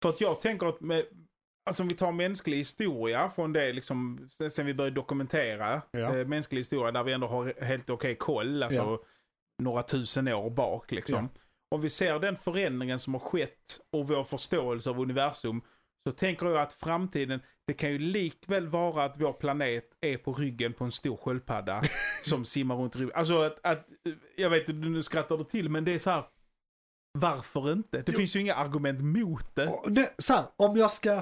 För 0.03 0.09
att 0.09 0.21
jag 0.21 0.41
tänker 0.41 0.67
att 0.67 0.81
med, 0.81 1.05
alltså 1.65 1.83
om 1.83 1.89
vi 1.89 1.95
tar 1.95 2.11
mänsklig 2.11 2.57
historia 2.57 3.29
från 3.35 3.53
det 3.53 3.73
liksom, 3.73 4.29
sen, 4.51 4.65
vi 4.65 4.73
började 4.73 4.95
dokumentera 4.95 5.81
Ja. 5.91 6.17
eh, 6.17 6.27
mänsklig 6.27 6.59
historia 6.59 6.91
där 6.91 7.03
vi 7.03 7.13
ändå 7.13 7.27
har 7.27 7.53
helt 7.63 7.89
okej 7.89 8.15
koll, 8.15 8.63
alltså 8.63 8.79
Ja. 8.79 8.99
några 9.63 9.83
tusen 9.83 10.27
år 10.27 10.49
bak 10.49 10.91
liksom. 10.91 11.29
Om 11.75 11.81
vi 11.81 11.89
ser 11.89 12.19
den 12.19 12.37
förändringen 12.37 12.99
som 12.99 13.13
har 13.13 13.21
skett 13.21 13.79
och 13.91 14.07
vår 14.07 14.23
förståelse 14.23 14.89
av 14.89 14.99
universum 14.99 15.61
så 16.07 16.11
tänker 16.15 16.45
jag 16.45 16.57
att 16.57 16.73
framtiden, 16.73 17.39
det 17.67 17.73
kan 17.73 17.91
ju 17.91 17.99
likväl 17.99 18.67
vara 18.67 19.03
att 19.03 19.21
vår 19.21 19.33
planet 19.33 19.83
är 20.01 20.17
på 20.17 20.33
ryggen 20.33 20.73
på 20.73 20.83
en 20.83 20.91
stor 20.91 21.17
sköldpadda 21.17 21.83
som 22.23 22.45
simmar 22.45 22.75
runt 22.75 22.95
rymden. 22.95 23.17
Alltså 23.17 23.41
att, 23.41 23.59
att, 23.63 23.87
jag 24.37 24.49
vet 24.49 24.69
inte, 24.69 24.87
nu 24.89 25.03
skrattar 25.03 25.37
du 25.37 25.43
till, 25.43 25.69
men 25.69 25.85
det 25.85 25.93
är 25.93 25.99
så 25.99 26.09
här, 26.09 26.23
varför 27.19 27.71
inte? 27.71 27.97
Det 27.97 28.11
Jo. 28.11 28.17
finns 28.17 28.35
ju 28.35 28.39
inga 28.39 28.55
argument 28.55 29.01
mot 29.01 29.55
det. 29.55 29.67
Och 29.67 29.91
det 29.91 30.13
så 30.17 30.33
här, 30.33 30.43
om 30.55 30.77
jag 30.77 30.91
ska 30.91 31.21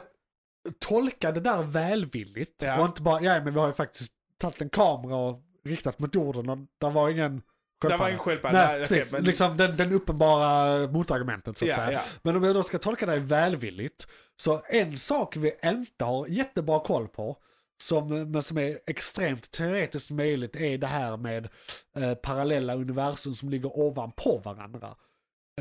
tolka 0.79 1.31
det 1.31 1.39
där 1.39 1.63
välvilligt 1.63 2.63
Ja. 2.63 2.79
och 2.79 2.85
inte 2.85 3.01
bara, 3.01 3.21
ja 3.21 3.43
men 3.43 3.53
vi 3.53 3.59
har 3.59 3.67
ju 3.67 3.73
faktiskt 3.73 4.13
tagit 4.37 4.61
en 4.61 4.69
kamera 4.69 5.15
och 5.15 5.41
riktat 5.65 5.99
mot 5.99 6.15
jorden 6.15 6.49
och 6.49 6.57
där 6.81 6.89
var 6.91 7.09
ingen 7.09 7.41
Det 7.81 7.97
var 7.97 8.09
en 8.09 8.17
sköldpadda. 8.19 8.57
Nej, 8.57 8.79
Nej, 8.79 8.87
precis. 8.87 9.13
men- 9.13 9.23
Liksom 9.23 9.57
den, 9.57 9.77
den 9.77 9.91
uppenbara 9.91 10.87
motargumentet 10.87 11.57
så 11.57 11.65
att 11.65 11.69
Ja, 11.69 11.75
säga. 11.75 11.91
ja. 11.91 12.01
Men 12.21 12.35
om 12.35 12.43
jag 12.43 12.55
då 12.55 12.63
ska 12.63 12.77
tolka 12.79 13.05
dig 13.05 13.19
välvilligt, 13.19 14.07
så 14.35 14.61
en 14.69 14.97
sak 14.97 15.35
vi 15.37 15.53
inte 15.63 16.05
har 16.05 16.27
jättebra 16.27 16.79
koll 16.79 17.07
på, 17.07 17.37
som, 17.83 18.31
men 18.31 18.41
som 18.43 18.57
är 18.57 18.79
extremt 18.87 19.51
teoretiskt 19.51 20.11
möjligt, 20.11 20.55
är 20.55 20.77
det 20.77 20.87
här 20.87 21.17
med 21.17 21.49
eh, 21.97 22.13
parallella 22.13 22.75
universum 22.75 23.33
som 23.33 23.49
ligger 23.49 23.77
ovanpå 23.79 24.41
varandra. 24.45 24.95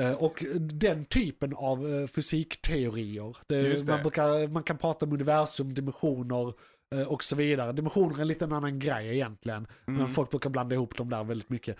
Eh, 0.00 0.12
och 0.12 0.44
den 0.60 1.04
typen 1.04 1.54
av 1.56 1.94
eh, 1.94 2.06
fysikteorier, 2.06 3.36
det. 3.46 3.86
Man, 3.86 4.02
brukar, 4.02 4.48
man 4.48 4.62
kan 4.62 4.78
prata 4.78 5.06
om 5.06 5.12
universum, 5.12 5.74
dimensioner 5.74 6.52
eh, 6.94 7.08
och 7.12 7.24
så 7.24 7.36
vidare. 7.36 7.72
Dimensioner 7.72 8.16
är 8.16 8.20
en 8.20 8.28
liten 8.28 8.52
annan 8.52 8.78
grej 8.78 9.08
egentligen, 9.14 9.66
Mm. 9.86 9.98
men 10.02 10.08
folk 10.08 10.30
brukar 10.30 10.50
blanda 10.50 10.74
ihop 10.74 10.96
dem 10.96 11.10
där 11.10 11.24
väldigt 11.24 11.50
mycket. 11.50 11.76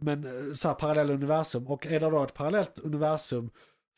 Men 0.00 0.26
så 0.56 0.68
här 0.68 0.74
parallella 0.74 1.12
universum. 1.14 1.66
Och 1.66 1.86
är 1.86 2.00
det 2.00 2.10
då 2.10 2.24
ett 2.24 2.34
parallellt 2.34 2.78
universum 2.78 3.50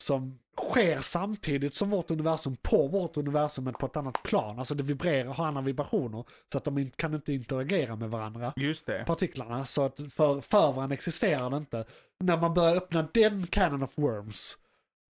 som 0.03 0.39
sker 0.57 0.99
samtidigt 0.99 1.75
som 1.75 1.89
vårt 1.89 2.11
universum 2.11 2.57
på 2.61 2.87
vårt 2.87 3.17
universum 3.17 3.63
men 3.63 3.73
på 3.73 3.85
ett 3.85 3.97
annat 3.97 4.23
plan. 4.23 4.59
Alltså 4.59 4.75
det 4.75 4.83
vibrerar, 4.83 5.33
har 5.33 5.45
andra 5.45 5.61
vibrationer. 5.61 6.23
Så 6.51 6.57
att 6.57 6.63
de 6.63 6.89
kan 6.89 7.13
inte 7.13 7.33
interagera 7.33 7.95
med 7.95 8.09
varandra 8.09 8.53
Just 8.55 8.85
det. 8.85 9.03
partiklarna. 9.07 9.65
Så 9.65 9.85
att 9.85 9.99
för, 10.13 10.41
för 10.41 10.71
varandra 10.71 10.93
existerar 10.93 11.49
det 11.49 11.57
inte. 11.57 11.85
När 12.19 12.37
man 12.37 12.53
börjar 12.53 12.75
öppna 12.75 13.07
den 13.13 13.47
canon 13.47 13.83
of 13.83 13.97
worms, 13.97 14.57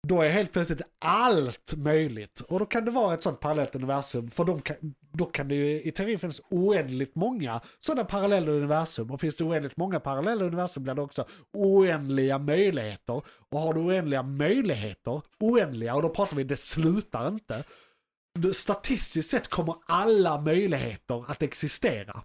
då 0.08 0.22
är 0.22 0.30
helt 0.30 0.54
plötsligt 0.54 0.82
allt 1.00 1.74
möjligt. 1.78 2.40
Och 2.40 2.60
då 2.60 2.66
kan 2.66 2.86
det 2.86 2.92
vara 2.92 3.14
ett 3.14 3.24
sånt 3.24 3.40
parallellt 3.40 3.76
universum. 3.76 4.30
För 4.32 4.46
de 4.46 4.62
kan, 4.62 4.96
då 5.12 5.26
kan 5.26 5.48
det 5.48 5.56
ju 5.56 5.82
i 5.82 5.92
teorin 5.92 6.20
finnas 6.20 6.42
oändligt 6.50 7.16
många 7.16 7.62
sådana 7.80 8.04
parallella 8.04 8.52
universum. 8.52 9.12
Och 9.12 9.22
finns 9.22 9.38
det 9.38 9.44
oändligt 9.44 9.78
många 9.78 10.00
parallella 10.00 10.46
universum 10.46 10.84
blir 10.84 10.94
det 10.94 11.02
också 11.02 11.26
oändliga 11.54 12.38
möjligheter. 12.38 13.22
Och 13.50 13.60
har 13.60 13.74
du 13.74 13.80
oändliga 13.80 14.24
möjligheter, 14.24 15.22
oändliga, 15.40 15.96
och 15.96 16.02
då 16.02 16.10
pratar 16.10 16.38
vi 16.38 16.44
det 16.44 16.58
slutar 16.58 17.28
inte. 17.28 17.64
Statistiskt 18.54 19.30
sett 19.30 19.48
kommer 19.48 19.76
alla 19.86 20.42
möjligheter 20.42 21.32
att 21.32 21.42
existera. 21.42 22.24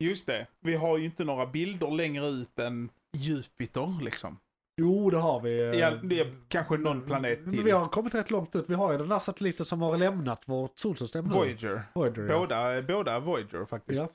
Just 0.00 0.26
det. 0.26 0.46
Vi 0.60 0.74
har 0.74 0.98
ju 0.98 1.04
inte 1.04 1.24
några 1.24 1.46
bilder 1.46 1.90
längre 1.90 2.26
ut 2.26 2.58
än 2.58 2.90
Jupiter 3.12 4.04
liksom. 4.04 4.38
Jo, 4.80 5.10
det 5.10 5.16
har 5.18 5.40
vi. 5.40 5.60
eh, 5.60 5.66
Ja, 5.80 5.90
det 5.90 6.20
är 6.20 6.36
kanske 6.48 6.76
någon 6.76 7.02
planet 7.02 7.40
Men 7.44 7.54
till. 7.54 7.64
vi 7.64 7.70
har 7.70 7.86
kommit 7.88 8.14
rätt 8.14 8.30
långt 8.30 8.56
ut. 8.56 8.64
Vi 8.70 8.74
har 8.74 8.92
ju 8.92 8.98
den 8.98 9.08
där 9.08 9.18
satelliten 9.18 9.66
som 9.66 9.82
har 9.82 9.98
lämnat 9.98 10.48
vårt 10.48 10.78
solsystem 10.78 11.24
nu. 11.24 11.34
Voyager. 11.34 11.82
Voyager 11.94 12.22
ja. 12.28 12.38
Båda, 12.38 12.82
båda 12.82 13.18
Voyager 13.20 13.64
faktiskt. 13.64 14.00
Ja, 14.02 14.08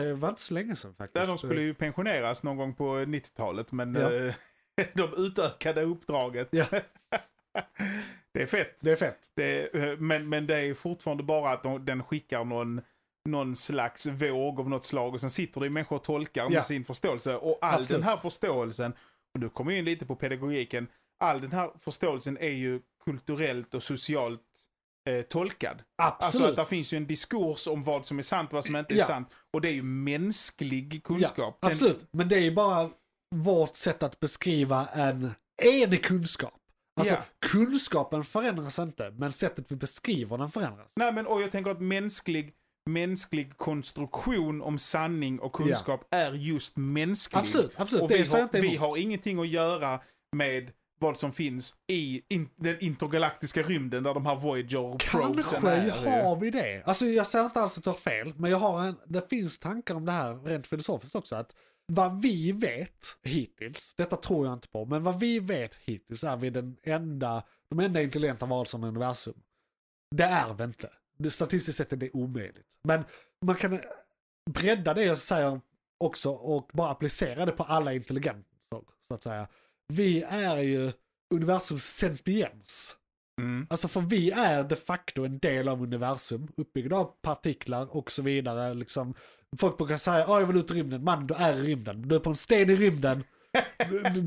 Det 0.00 0.14
var 0.14 0.28
inte 0.28 0.40
så 0.42 0.54
länge 0.54 0.76
sedan 0.76 0.94
faktiskt. 0.94 1.14
Där 1.14 1.26
de 1.32 1.38
skulle 1.38 1.60
ju 1.60 1.74
pensioneras 1.74 2.42
någon 2.42 2.56
gång 2.56 2.74
på 2.74 2.84
90-talet 2.84 3.72
men 3.72 3.94
Ja. 3.94 4.12
eh, 4.14 4.34
de 4.94 5.14
utökade 5.16 5.82
uppdraget. 5.82 6.48
Ja. 6.50 6.64
det 8.32 8.42
är 8.42 8.46
fett. 8.46 8.78
Det 8.80 8.90
är 8.90 8.96
fett. 8.96 9.18
Det, 9.34 9.74
eh, 9.76 9.98
men, 9.98 10.28
men 10.28 10.46
det 10.46 10.56
är 10.56 10.74
fortfarande 10.74 11.22
bara 11.22 11.50
att 11.52 11.62
de, 11.62 11.84
den 11.84 12.02
skickar 12.02 12.44
någon, 12.44 12.80
någon 13.24 13.56
slags 13.56 14.06
våg 14.06 14.60
av 14.60 14.68
något 14.70 14.84
slag 14.84 15.14
och 15.14 15.20
sen 15.20 15.30
sitter 15.30 15.60
det 15.60 15.70
människor 15.70 15.96
och 15.96 16.04
tolkar 16.04 16.42
Ja. 16.42 16.48
med 16.48 16.64
sin 16.64 16.84
förståelse. 16.84 17.36
Och 17.36 17.58
all 17.62 17.80
Absolut. 17.80 17.88
den 17.88 18.02
här 18.10 18.16
förståelsen, 18.16 18.92
och 19.34 19.40
du 19.40 19.48
kommer 19.48 19.72
in 19.72 19.84
lite 19.84 20.06
på 20.06 20.16
pedagogiken, 20.16 20.88
all 21.24 21.40
den 21.40 21.52
här 21.52 21.70
förståelsen 21.80 22.38
är 22.38 22.48
ju 22.50 22.80
kulturellt 23.04 23.74
och 23.74 23.82
socialt 23.82 24.42
eh, 25.08 25.22
tolkad. 25.22 25.82
Alltså 26.02 26.26
Absolut. 26.26 26.50
att 26.50 26.56
det 26.56 26.64
finns 26.64 26.92
ju 26.92 26.96
en 26.96 27.06
diskurs 27.06 27.66
om 27.66 27.84
vad 27.84 28.06
som 28.06 28.18
är 28.18 28.22
sant 28.22 28.48
och 28.50 28.54
vad 28.54 28.64
som 28.64 28.76
inte 28.76 28.94
är 28.94 28.98
Ja. 28.98 29.04
sant. 29.06 29.28
Och 29.52 29.60
det 29.60 29.68
är 29.68 29.72
ju 29.72 29.82
mänsklig 29.82 31.02
kunskap. 31.04 31.58
Ja, 31.60 31.68
Den- 31.68 31.72
absolut. 31.76 32.06
Men 32.10 32.28
det 32.28 32.36
är 32.36 32.40
ju 32.40 32.54
bara 32.54 32.90
vårt 33.34 33.76
sätt 33.76 34.02
att 34.02 34.20
beskriva 34.20 34.86
en 34.86 35.30
enig 35.62 36.04
kunskap. 36.04 36.54
Alltså 37.00 37.14
Ja. 37.14 37.22
kunskapen 37.40 38.24
förändras 38.24 38.78
inte, 38.78 39.10
men 39.10 39.32
sättet 39.32 39.72
vi 39.72 39.76
beskriver 39.76 40.38
den 40.38 40.50
förändras. 40.50 40.92
Nej 40.96 41.12
men 41.12 41.26
och 41.26 41.42
jag 41.42 41.50
tänker 41.52 41.70
att 41.70 41.80
mänsklig, 41.80 42.54
mänsklig 42.92 43.56
konstruktion 43.56 44.62
om 44.62 44.78
sanning 44.78 45.40
och 45.40 45.52
kunskap 45.52 46.08
är 46.10 46.32
just 46.32 46.76
mänsklig. 46.76 47.40
Absolut, 47.40 47.80
absolut. 47.80 48.02
Och 48.02 48.10
vi, 48.10 48.24
har, 48.24 48.60
vi 48.60 48.76
har 48.76 48.96
ingenting 48.96 49.40
att 49.40 49.48
göra 49.48 50.00
med 50.36 50.72
vad 51.00 51.18
som 51.18 51.32
finns 51.32 51.74
i 51.86 52.22
in, 52.28 52.48
den 52.56 52.80
intergalaktiska 52.80 53.62
rymden 53.62 54.02
där 54.02 54.14
de 54.14 54.26
här 54.26 54.34
Voyager-probesen 54.36 55.62
Kanske 55.62 56.08
är. 56.08 56.24
har 56.24 56.36
vi 56.36 56.50
det. 56.50 56.82
Alltså 56.86 57.06
jag 57.06 57.26
säger 57.26 57.44
inte 57.44 57.60
alls 57.60 57.78
att 57.78 57.84
du 57.84 57.90
har 57.90 57.96
fel, 57.96 58.34
men 58.36 58.50
jag 58.50 58.58
har 58.58 58.84
en, 58.84 58.96
det 59.06 59.28
finns 59.28 59.58
tankar 59.58 59.94
om 59.94 60.04
det 60.04 60.12
här 60.12 60.34
rent 60.34 60.66
filosofiskt 60.66 61.14
också. 61.14 61.36
Att 61.36 61.54
vad 61.92 62.22
vi 62.22 62.52
vet 62.52 63.18
hittills, 63.22 63.94
detta 63.96 64.16
tror 64.16 64.46
jag 64.46 64.52
inte 64.52 64.68
på, 64.68 64.84
men 64.84 65.02
vad 65.02 65.20
vi 65.20 65.38
vet 65.38 65.74
hittills 65.74 66.24
är 66.24 66.36
vi 66.36 66.50
den 66.50 66.76
enda, 66.82 67.42
de 67.70 67.80
enda 67.80 68.02
intelligenta 68.02 68.46
varelserna 68.46 68.86
i 68.86 68.90
universum. 68.90 69.42
Det 70.16 70.24
är 70.24 70.54
vi 70.54 70.64
inte. 70.64 70.90
Statistiskt 71.30 71.78
sett 71.78 71.92
är 71.92 71.96
det 71.96 72.10
omöjligt. 72.12 72.78
Men 72.84 73.04
man 73.46 73.56
kan 73.56 73.80
bredda 74.50 74.94
det 74.94 75.04
jag 75.04 75.18
säger 75.18 75.60
också 76.04 76.30
och 76.30 76.70
bara 76.72 76.88
applicera 76.90 77.46
det 77.46 77.52
på 77.52 77.62
alla 77.62 77.92
intelligenser, 77.94 78.44
så 79.08 79.14
att 79.14 79.22
säga. 79.22 79.48
Vi 79.92 80.22
är 80.22 80.56
ju 80.58 80.92
universums 81.34 81.84
sentiens. 81.84 82.96
Mm. 83.40 83.66
Alltså 83.70 83.88
för 83.88 84.00
vi 84.00 84.30
är 84.30 84.64
de 84.64 84.76
facto 84.76 85.24
en 85.24 85.38
del 85.38 85.68
av 85.68 85.82
universum, 85.82 86.48
uppbyggda 86.56 86.96
av 86.96 87.04
partiklar 87.22 87.96
och 87.96 88.10
så 88.10 88.22
vidare. 88.22 88.74
Liksom, 88.74 89.14
folk 89.58 89.78
brukar 89.78 89.96
säga, 89.96 90.24
"Åh, 90.28 90.40
jag 90.40 90.46
vill 90.46 90.56
ut 90.56 90.70
i 90.70 90.74
rymden, 90.74 91.04
man 91.04 91.26
du 91.26 91.34
är 91.34 91.56
i 91.56 91.62
rymden, 91.62 92.08
du 92.08 92.14
är 92.14 92.20
på 92.20 92.30
en 92.30 92.36
sten 92.36 92.70
i 92.70 92.76
rymden. 92.76 93.24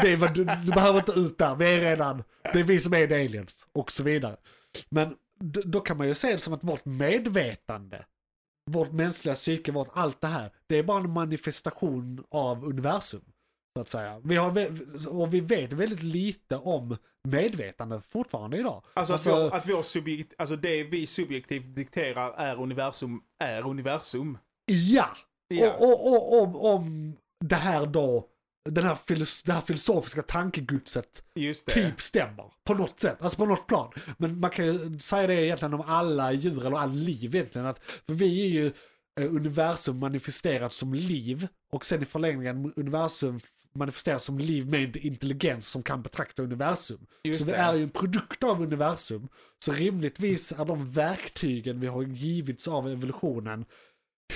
det 0.02 0.12
är, 0.12 0.18
vad- 0.18 0.34
du, 0.36 0.44
du 0.46 0.72
behöver 0.72 1.00
inte 1.00 1.12
ut 1.12 1.38
där, 1.38 1.56
vi 1.56 1.74
är 1.76 1.80
redan, 1.80 2.24
det 2.54 2.60
är 2.60 2.64
vi 2.64 2.80
som 2.80 2.94
är 2.94 3.04
aliens 3.12 3.68
och 3.72 3.92
så 3.92 4.04
vidare. 4.04 4.38
Men 4.90 5.16
d- 5.42 5.62
då 5.66 5.80
kan 5.80 5.98
man 5.98 6.08
ju 6.08 6.16
se 6.16 6.32
det 6.32 6.38
som 6.38 6.54
att 6.54 6.64
vårt 6.64 6.86
medvetande, 6.86 8.06
vårt 8.72 8.92
mänskliga 8.92 9.36
psyke, 9.36 9.72
vårt 9.72 9.90
allt 9.94 10.22
det 10.22 10.28
här, 10.28 10.52
det 10.68 10.76
är 10.78 10.84
bara 10.84 11.04
en 11.04 11.10
manifestation 11.14 12.24
av 12.30 12.66
universum. 12.66 13.22
Så 13.78 13.82
att 13.82 13.90
säga. 13.90 14.22
Vi 14.24 14.36
har, 14.36 14.68
och 15.10 15.34
vi 15.34 15.40
vet 15.40 15.74
väldigt 15.74 16.04
lite 16.04 16.58
om 16.58 16.98
medvetande 17.28 18.02
fortfarande 18.02 18.58
idag. 18.58 18.84
Alltså, 18.94 19.14
att, 19.14 19.28
vår, 19.28 19.56
att 19.56 19.70
vår 19.70 19.84
subjekt, 19.84 20.34
alltså 20.38 20.56
det 20.56 20.84
vi 20.84 21.08
subjektivt 21.08 21.76
dikterar 21.76 22.34
är 22.34 22.62
universum, 22.62 23.22
är 23.44 23.68
universum. 23.68 24.38
Ja! 24.66 25.10
Ja. 25.48 25.74
Och, 25.80 26.08
och, 26.08 26.34
och 26.34 26.42
om, 26.44 26.56
om 26.56 27.16
det 27.46 27.56
här 27.56 27.86
då, 27.86 28.28
den 28.70 28.84
här 28.84 28.98
filos, 29.08 29.44
det 29.44 29.54
här 29.54 29.62
filosofiska 29.62 30.22
det. 31.66 31.74
typ 31.74 32.02
stämmer. 32.02 32.46
På 32.64 32.74
något 32.74 33.00
sätt, 33.00 33.18
alltså 33.20 33.38
på 33.38 33.46
något 33.46 33.68
plan. 33.68 33.92
Men 34.18 34.40
man 34.40 34.50
kan 34.50 34.66
ju 34.66 35.00
säga 35.00 35.28
det 35.28 35.46
egentligen 35.46 35.74
om 35.74 35.82
alla 35.82 36.34
djur 36.34 36.66
eller 36.66 36.78
all 36.78 36.94
liv 36.94 37.36
egentligen. 37.36 37.68
Att, 37.68 37.80
för 37.80 38.14
vi 38.14 38.46
är 38.46 38.50
ju 38.50 38.66
eh, 39.20 39.36
universum 39.36 40.00
manifesterat 40.00 40.74
som 40.74 40.94
liv 40.94 41.48
och 41.72 41.86
sen 41.86 42.02
i 42.02 42.06
förlängningen 42.06 42.74
universum 42.76 43.40
manifesterat 43.74 44.22
som 44.22 44.40
liv 44.40 44.68
med 44.68 44.96
intelligens 44.96 45.68
som 45.68 45.84
kan 45.84 46.02
betrakta 46.02 46.44
universum. 46.44 47.06
Just 47.24 47.40
så 47.40 47.46
vi 47.46 47.52
det. 47.52 47.58
är 47.58 47.74
ju 47.74 47.84
en 47.84 47.90
produkt 47.90 48.44
av 48.44 48.62
universum. 48.62 49.28
Så 49.66 49.72
rimligtvis 49.72 50.52
är 50.52 50.66
de 50.66 50.92
verktygen 50.92 51.80
vi 51.80 51.88
har 51.88 52.04
givits 52.04 52.68
av 52.68 52.90
evolutionen 52.90 53.66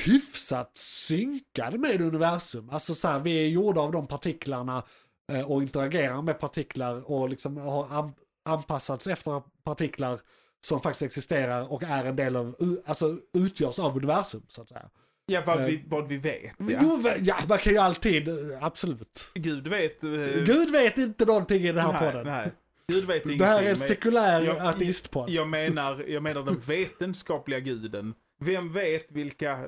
hyfsat 0.06 0.78
synkade 0.78 1.78
med 1.78 2.02
universum. 2.02 2.70
Alltså 2.70 2.96
så 2.96 3.08
här, 3.08 3.20
vi 3.20 3.44
är 3.46 3.48
gjorda 3.48 3.82
av 3.82 3.92
de 3.92 4.08
partiklarna 4.08 4.84
eh, 5.32 5.52
och 5.52 5.62
interagerar 5.62 6.22
med 6.22 6.40
partiklar 6.40 7.12
och 7.12 7.30
liksom 7.30 7.58
har 7.58 7.88
an- 7.94 8.14
anpassats 8.46 9.08
efter 9.08 9.42
partiklar 9.64 10.20
som 10.66 10.82
faktiskt 10.82 11.02
existerar 11.02 11.72
och 11.72 11.84
är 11.84 12.06
en 12.06 12.16
del 12.16 12.36
av, 12.36 12.56
alltså 12.86 13.18
utgörs 13.34 13.80
av 13.80 13.98
universum 13.98 14.42
så 14.48 14.62
att 14.62 14.70
säga. 14.70 14.90
Ja, 15.26 15.42
vad, 15.46 15.60
Eh, 15.60 15.66
vi, 15.66 15.84
vad 15.88 16.08
vi 16.08 16.18
vet. 16.18 16.52
Ja. 16.58 16.80
Jo, 16.82 17.02
ja, 17.22 17.36
man 17.50 17.58
kan 17.58 17.74
ju 17.74 17.80
alltid, 17.80 18.28
eh, 18.30 18.64
absolut. 18.64 19.28
Gud 19.34 19.68
vet... 19.68 20.04
eh, 20.04 20.10
Gud 20.46 20.72
vet 20.72 20.98
inte 20.98 21.26
någonting 21.26 21.64
i 21.64 21.72
den 21.72 21.78
här 21.86 21.94
nej, 21.94 22.12
podden. 22.12 22.28
Nej. 22.28 22.52
Gud 22.88 23.06
vet 23.06 23.16
ingenting. 23.16 23.38
Det 23.38 23.46
här 23.46 23.64
är 23.64 23.70
en 23.70 23.78
sekulär 23.78 24.68
ateistpodd. 24.68 25.30
jag, 25.30 25.48
menar, 25.48 26.06
jag 26.08 26.24
menar 26.24 26.44
den 26.44 26.60
vetenskapliga 26.66 27.60
guden. 27.60 28.14
Vem 28.40 28.74
vet 28.74 29.12
vilka, 29.12 29.60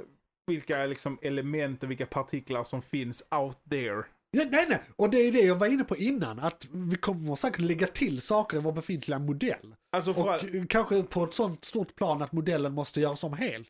vilka 0.47 0.85
liksom 0.85 1.19
element 1.21 1.83
och 1.83 1.91
vilka 1.91 2.05
partiklar 2.05 2.63
som 2.63 2.81
finns 2.81 3.23
out 3.31 3.57
there? 3.69 4.03
Ja, 4.31 4.43
nej, 4.51 4.65
nej, 4.69 4.79
och 4.95 5.09
det 5.09 5.17
är 5.17 5.31
det 5.31 5.41
jag 5.41 5.55
var 5.55 5.67
inne 5.67 5.83
på 5.83 5.97
innan, 5.97 6.39
att 6.39 6.67
vi 6.71 6.95
kommer 6.97 7.35
säkert 7.35 7.59
lägga 7.61 7.87
till 7.87 8.21
saker 8.21 8.57
i 8.57 8.59
vår 8.59 8.71
befintliga 8.71 9.19
modell. 9.19 9.75
Alltså 9.91 10.11
Och 10.11 10.33
all, 10.33 10.65
kanske 10.69 11.03
på 11.03 11.23
ett 11.23 11.33
sånt 11.33 11.65
stort 11.65 11.95
plan 11.95 12.21
att 12.21 12.31
modellen 12.31 12.73
måste 12.73 13.01
göras 13.01 13.23
om 13.23 13.33
helt. 13.33 13.69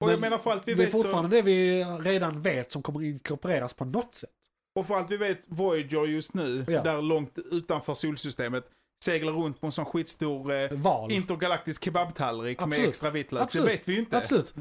och 0.00 0.10
jag 0.10 0.14
Men 0.14 0.20
menar 0.20 0.38
för 0.38 0.50
allt 0.50 0.68
vi 0.68 0.74
det 0.74 0.82
är 0.82 0.86
vet 0.86 0.90
så... 0.96 1.02
fortfarande 1.02 1.36
det 1.36 1.42
vi 1.42 1.84
redan 1.84 2.42
vet 2.42 2.72
som 2.72 2.82
kommer 2.82 3.02
inkorporeras 3.02 3.74
på 3.74 3.84
något 3.84 4.14
sätt. 4.14 4.30
Och 4.78 4.86
för 4.86 4.94
allt 4.94 5.10
vi 5.10 5.16
vet, 5.16 5.40
Voyager 5.46 6.06
just 6.06 6.34
nu, 6.34 6.64
Ja. 6.68 6.82
där 6.82 7.02
långt 7.02 7.38
utanför 7.50 7.94
solsystemet, 7.94 8.70
seglar 9.04 9.32
runt 9.32 9.60
på 9.60 9.66
en 9.66 9.72
sån 9.72 9.84
skitstor 9.84 10.52
eh, 10.52 10.70
intergalaktisk 11.10 11.84
kebabtallrik 11.84 12.58
med 12.60 12.66
Absolut. 12.68 12.88
extra 12.88 13.10
vitlök. 13.10 13.52
Det 13.52 13.60
vet 13.60 13.88
vi 13.88 13.92
ju 13.92 13.98
inte. 13.98 14.16
Absolut. 14.18 14.54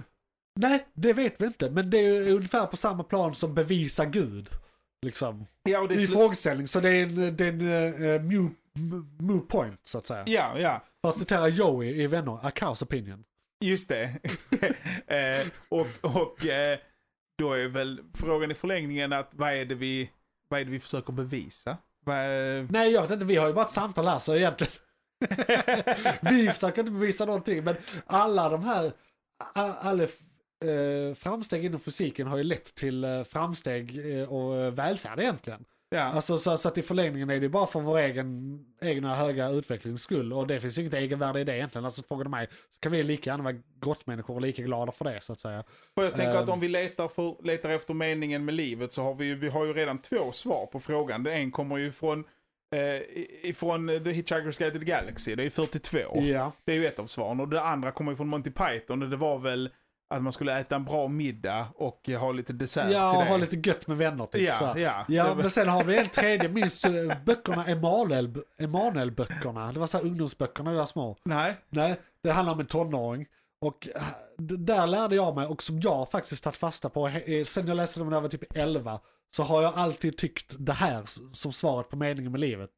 Nej, 0.56 0.86
det 0.94 1.14
vet 1.14 1.42
vi 1.42 1.46
inte. 1.46 1.70
Men 1.70 1.90
det 1.90 1.98
är 1.98 2.32
ungefär 2.32 2.66
på 2.66 2.78
samma 2.78 3.04
plan 3.04 3.36
som 3.36 3.56
bevisa 3.56 4.06
Gud. 4.06 4.50
Liksom. 5.02 5.46
Ja, 5.64 5.80
och 5.80 5.88
det 5.88 5.96
är 5.96 6.00
I 6.00 6.08
frågeställning. 6.08 6.68
Så 6.68 6.80
det 6.80 6.90
är 6.90 7.04
en, 7.04 7.38
det 7.38 7.46
är 7.46 7.50
en 7.50 7.62
uh, 7.62 8.22
mu, 8.22 8.50
mu 9.20 9.40
point, 9.40 9.80
så 9.84 9.98
att 9.98 10.08
säga. 10.08 10.24
ja, 10.28 10.60
ja. 10.60 10.84
För 11.02 11.10
att 11.10 11.18
citera 11.18 11.48
Joey 11.48 12.02
i 12.02 12.08
Vänner, 12.08 12.40
a 12.48 12.52
cow's 12.56 12.84
opinion. 12.84 13.24
Just 13.64 13.90
det. 13.90 14.20
eh, 15.08 15.48
och 15.70 15.88
och 16.02 16.46
eh, 16.46 16.80
då 17.38 17.54
är 17.54 17.68
väl 17.68 18.02
frågan 18.14 18.52
i 18.52 18.54
förlängningen 18.54 19.14
att 19.14 19.30
vad 19.32 19.54
är 19.54 19.66
det 19.66 19.76
vi, 19.76 20.10
vad 20.48 20.60
är 20.60 20.66
det 20.66 20.72
vi 20.72 20.80
försöker 20.80 21.14
bevisa? 21.14 21.78
Vad, 22.06 22.18
Nej, 22.72 22.92
jag 22.92 23.02
vet 23.02 23.12
inte. 23.12 23.26
Vi 23.26 23.36
har 23.36 23.48
ju 23.48 23.54
bara 23.54 23.66
ett 23.66 23.72
samtal 23.72 24.08
här, 24.08 24.20
så 24.20 24.36
egentligen. 24.36 24.74
vi 26.22 26.48
försöker 26.48 26.80
inte 26.82 26.92
bevisa 26.92 27.26
någonting, 27.26 27.64
men 27.64 27.76
alla 28.06 28.50
de 28.50 28.64
här, 28.64 28.94
alla 29.54 30.08
eh, 30.64 31.14
framsteg 31.14 31.66
inom 31.66 31.80
fysiken 31.80 32.28
har 32.28 32.38
ju 32.38 32.44
lett 32.44 32.76
till 32.76 33.04
eh, 33.04 33.24
framsteg 33.24 34.18
eh, 34.20 34.34
och 34.34 34.58
eh, 34.58 34.72
välfärd 34.72 35.20
egentligen. 35.20 35.66
Ja. 35.90 36.02
Alltså 36.02 36.38
så, 36.38 36.58
så 36.58 36.68
att 36.68 36.78
i 36.78 36.82
förlängningen 36.82 37.30
är 37.30 37.40
det 37.40 37.50
bara 37.50 37.68
för 37.68 37.80
vår 37.80 37.98
egen, 37.98 38.60
egna 38.82 39.16
höga 39.16 39.50
utvecklings 39.50 40.02
skull. 40.02 40.34
Och 40.34 40.48
det 40.48 40.60
finns 40.60 40.78
ju 40.78 40.82
inget 40.82 40.94
egenvärde 40.94 41.40
i 41.40 41.44
det 41.44 41.58
egentligen. 41.58 41.86
Alltså 41.86 42.04
frågar 42.04 42.24
du 42.24 42.30
mig 42.30 42.48
så 42.70 42.80
kan 42.80 42.92
vi 42.92 43.04
lika 43.04 43.30
gärna 43.30 43.44
vara 43.44 43.56
grottmänniskor 43.82 44.36
och 44.36 44.42
lika 44.42 44.62
glada 44.62 44.92
för 44.92 45.06
det 45.06 45.22
så 45.22 45.34
att 45.34 45.40
säga. 45.40 45.64
För 45.96 46.04
jag 46.04 46.16
tänker 46.16 46.36
att 46.36 46.44
Ehm. 46.44 46.54
om 46.54 46.60
vi 46.60 46.68
letar, 46.68 47.08
för, 47.08 47.44
letar 47.44 47.70
efter 47.70 47.94
meningen 47.94 48.46
med 48.46 48.54
livet 48.54 48.92
så 48.92 49.04
har 49.04 49.14
vi, 49.14 49.34
vi 49.34 49.50
har 49.50 49.66
ju 49.66 49.74
redan 49.74 49.98
två 49.98 50.32
svar 50.32 50.66
på 50.66 50.80
frågan. 50.80 51.24
Det 51.24 51.34
en 51.34 51.52
kommer 51.52 51.78
ju 51.78 51.92
från 51.92 52.24
eh, 52.76 53.02
ifrån 53.50 53.88
The 53.88 54.12
Hitchhiker's 54.12 54.60
Guide 54.60 54.74
to 54.74 54.80
the 54.80 54.86
Galaxy, 54.86 55.36
det 55.36 55.42
är 55.42 55.46
ju 55.46 55.50
42. 55.50 55.98
Ja. 56.22 56.52
Det 56.66 56.72
är 56.72 56.76
ju 56.76 56.88
ett 56.88 57.00
av 57.00 57.08
svaren. 57.08 57.40
Och 57.40 57.48
det 57.48 57.62
andra 57.62 57.92
kommer 57.92 58.12
ju 58.12 58.16
från 58.16 58.28
Monty 58.28 58.52
Python 58.52 59.04
och 59.04 59.10
det 59.10 59.18
var 59.18 59.40
väl 59.40 59.70
att 60.16 60.24
man 60.24 60.34
skulle 60.34 60.60
äta 60.60 60.76
en 60.76 60.86
bra 60.86 61.08
middag 61.08 61.68
och 61.76 62.10
ha 62.20 62.32
lite 62.32 62.54
dessert 62.54 62.92
Ja, 62.92 63.12
till 63.12 63.20
och 63.22 63.26
ha 63.28 63.38
lite 63.38 63.70
gött 63.70 63.88
med 63.88 63.98
vänner 63.98 64.26
typ. 64.26 64.56
så 64.56 64.64
Ja, 64.64 64.74
här. 64.74 64.78
ja. 64.80 65.06
Ja, 65.08 65.36
men 65.36 65.50
sen 65.50 65.68
har 65.70 65.84
vi 65.84 65.98
en 65.98 66.10
tredje, 66.10 66.50
minns 66.50 66.82
du 66.82 67.12
böckerna 67.26 67.66
Emanuel, 67.68 68.38
Emanuel-böckerna? 68.58 69.72
Det 69.72 69.80
var 69.80 69.88
så 69.88 69.98
här 69.98 70.06
ungdomsböckerna 70.06 70.64
när 70.64 70.72
vi 70.72 70.78
var 70.78 70.86
små. 70.86 71.18
Nej, 71.26 71.56
Nej, 71.70 71.96
det 72.24 72.32
handlar 72.32 72.54
om 72.54 72.60
en 72.60 72.66
tonåring. 72.66 73.26
Och 73.62 73.88
d- 74.38 74.56
där 74.58 74.88
lärde 74.88 75.16
jag 75.16 75.36
mig, 75.36 75.46
och 75.48 75.64
som 75.64 75.80
jag 75.80 76.12
faktiskt 76.12 76.44
tagit 76.44 76.58
fasta 76.58 76.90
på, 76.90 77.08
eh, 77.08 77.44
sen 77.46 77.68
jag 77.68 77.78
läste 77.78 78.00
dem 78.00 78.10
när 78.10 78.18
jag 78.18 78.22
var 78.22 78.30
typ 78.30 78.58
11, 78.58 79.00
så 79.36 79.44
har 79.44 79.62
jag 79.64 79.74
alltid 79.76 80.18
tyckt 80.18 80.56
det 80.60 80.74
här 80.74 81.02
som 81.32 81.52
svaret 81.54 81.90
på 81.90 81.96
meningen 81.96 82.32
med 82.32 82.42
livet. 82.42 82.70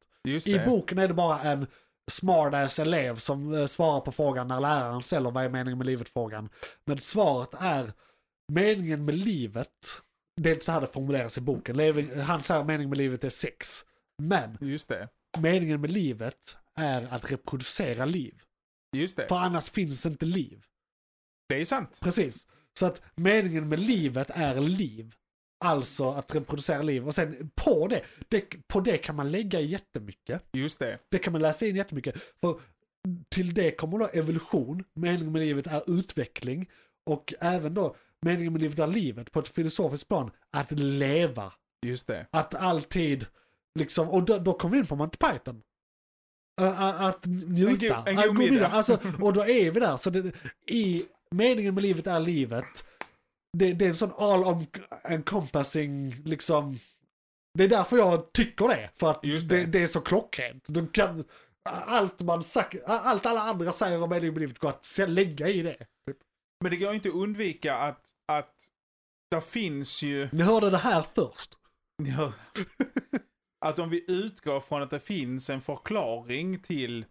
I 0.46 0.58
boken 0.58 0.98
är 0.98 1.08
det 1.08 1.14
bara 1.14 1.40
en 1.40 1.66
smartass 2.10 2.78
elev 2.78 3.16
som 3.16 3.54
eh, 3.54 3.66
svarar 3.66 4.00
på 4.00 4.12
frågan 4.12 4.48
när 4.48 4.60
läraren 4.60 5.02
ställer 5.02 5.30
vad 5.30 5.44
är 5.44 5.48
meningen 5.48 5.78
med 5.78 5.86
livet-frågan. 5.86 6.48
Men 6.84 6.98
svaret 6.98 7.50
är 7.60 7.92
meningen 8.52 9.04
med 9.04 9.14
livet, 9.14 10.02
det 10.40 10.48
är 10.50 10.52
inte 10.54 10.64
så 10.64 10.72
här 10.72 10.80
det 10.80 10.86
formuleras 10.86 11.38
i 11.38 11.40
boken. 11.40 12.20
Han 12.20 12.42
säger 12.42 12.64
meningen 12.64 12.90
med 12.90 12.98
livet 12.98 13.24
är 13.24 13.30
sex. 13.30 13.84
Men 14.22 14.58
Just 14.60 14.88
det. 14.88 15.08
meningen 15.38 15.80
med 15.80 15.90
livet 15.90 16.56
är 16.74 17.14
att 17.14 17.32
reproducera 17.32 18.04
liv. 18.04 18.42
Just 18.96 19.16
det. 19.16 19.28
För 19.28 19.36
annars 19.36 19.70
finns 19.70 20.06
inte 20.06 20.26
liv. 20.26 20.64
Det 21.48 21.60
är 21.60 21.64
sant. 21.64 21.98
Precis. 22.02 22.46
Så 22.78 22.86
att 22.86 23.02
meningen 23.14 23.68
med 23.68 23.80
livet 23.80 24.30
är 24.30 24.60
liv. 24.60 25.14
Alltså 25.64 26.10
att 26.10 26.34
reproducera 26.34 26.82
liv. 26.82 27.06
Och 27.06 27.14
sen 27.14 27.50
på 27.54 27.88
det, 27.88 28.02
det, 28.28 28.40
på 28.68 28.80
det 28.80 28.98
kan 28.98 29.16
man 29.16 29.30
lägga 29.30 29.60
jättemycket. 29.60 30.42
Just 30.52 30.78
det. 30.78 30.98
Det 31.10 31.18
kan 31.18 31.32
man 31.32 31.42
läsa 31.42 31.66
in 31.66 31.76
jättemycket. 31.76 32.14
För 32.40 32.60
till 33.28 33.54
det 33.54 33.70
kommer 33.70 33.98
då 33.98 34.08
evolution, 34.12 34.84
meningen 34.94 35.32
med 35.32 35.40
livet 35.42 35.66
är 35.66 35.82
utveckling. 35.98 36.70
Och 37.06 37.34
även 37.40 37.74
då 37.74 37.96
meningen 38.22 38.52
med 38.52 38.62
livet 38.62 38.78
är 38.78 38.86
livet 38.86 39.32
på 39.32 39.40
ett 39.40 39.48
filosofiskt 39.48 40.08
plan, 40.08 40.30
att 40.50 40.72
leva. 40.72 41.52
Just 41.86 42.06
det. 42.06 42.26
Att 42.30 42.54
alltid, 42.54 43.26
liksom, 43.78 44.08
och 44.10 44.22
då, 44.24 44.38
då 44.38 44.52
kommer 44.52 44.72
vi 44.72 44.78
in 44.78 44.86
på 44.86 44.96
Monty 44.96 45.16
Python. 45.18 45.62
Ä- 46.60 46.94
Att 47.08 47.26
njuta. 47.26 47.96
En 47.96 48.04
go- 48.04 48.10
en 48.10 48.18
Att 48.18 48.26
god 48.26 48.36
gå 48.36 48.42
middag. 48.42 48.66
Alltså, 48.66 48.98
och 49.20 49.32
då 49.32 49.46
är 49.46 49.70
vi 49.70 49.80
där. 49.80 49.96
Så 49.96 50.10
det, 50.10 50.32
i 50.70 51.04
meningen 51.30 51.74
med 51.74 51.82
livet 51.82 52.06
är 52.06 52.20
livet. 52.20 52.84
Det, 53.58 53.72
det 53.72 53.84
är 53.84 53.88
en 53.88 53.96
sån 53.96 54.12
all 54.18 54.44
om- 54.44 54.66
encompassing, 55.04 56.14
liksom. 56.24 56.78
Det 57.58 57.64
är 57.64 57.68
därför 57.68 57.96
jag 57.96 58.32
tycker 58.32 58.68
det. 58.68 58.90
För 58.96 59.10
att 59.10 59.22
det. 59.22 59.48
det. 59.48 59.64
Det, 59.66 59.82
är 59.82 59.86
så 59.86 60.00
klockrent. 60.00 60.64
Du 60.68 60.86
kan, 60.86 61.24
allt 61.68 62.20
man 62.20 62.42
sagt, 62.42 62.74
allt 62.86 63.26
alla 63.26 63.40
andra 63.40 63.72
säger 63.72 64.02
om 64.02 64.10
med 64.10 64.22
livet 64.22 64.58
går 64.58 64.68
att 64.68 64.98
lägga 65.08 65.48
i 65.48 65.62
det. 65.62 65.86
Men 66.60 66.70
det 66.70 66.76
går 66.76 66.94
inte 66.94 67.08
att 67.08 67.14
undvika 67.14 67.76
att, 67.76 68.10
att 68.32 68.54
där 69.30 69.40
finns 69.40 70.02
ju... 70.02 70.28
Ni 70.32 70.42
hörde 70.42 70.70
det 70.70 70.78
här 70.78 71.04
först. 71.14 71.54
Ja. 72.16 72.32
Att 73.66 73.78
om 73.78 73.90
vi 73.90 74.04
utgår 74.10 74.60
från 74.60 74.82
att 74.82 74.90
det 74.90 75.00
finns 75.00 75.50
en 75.50 75.60
förklaring 75.60 76.58
till 76.60 77.04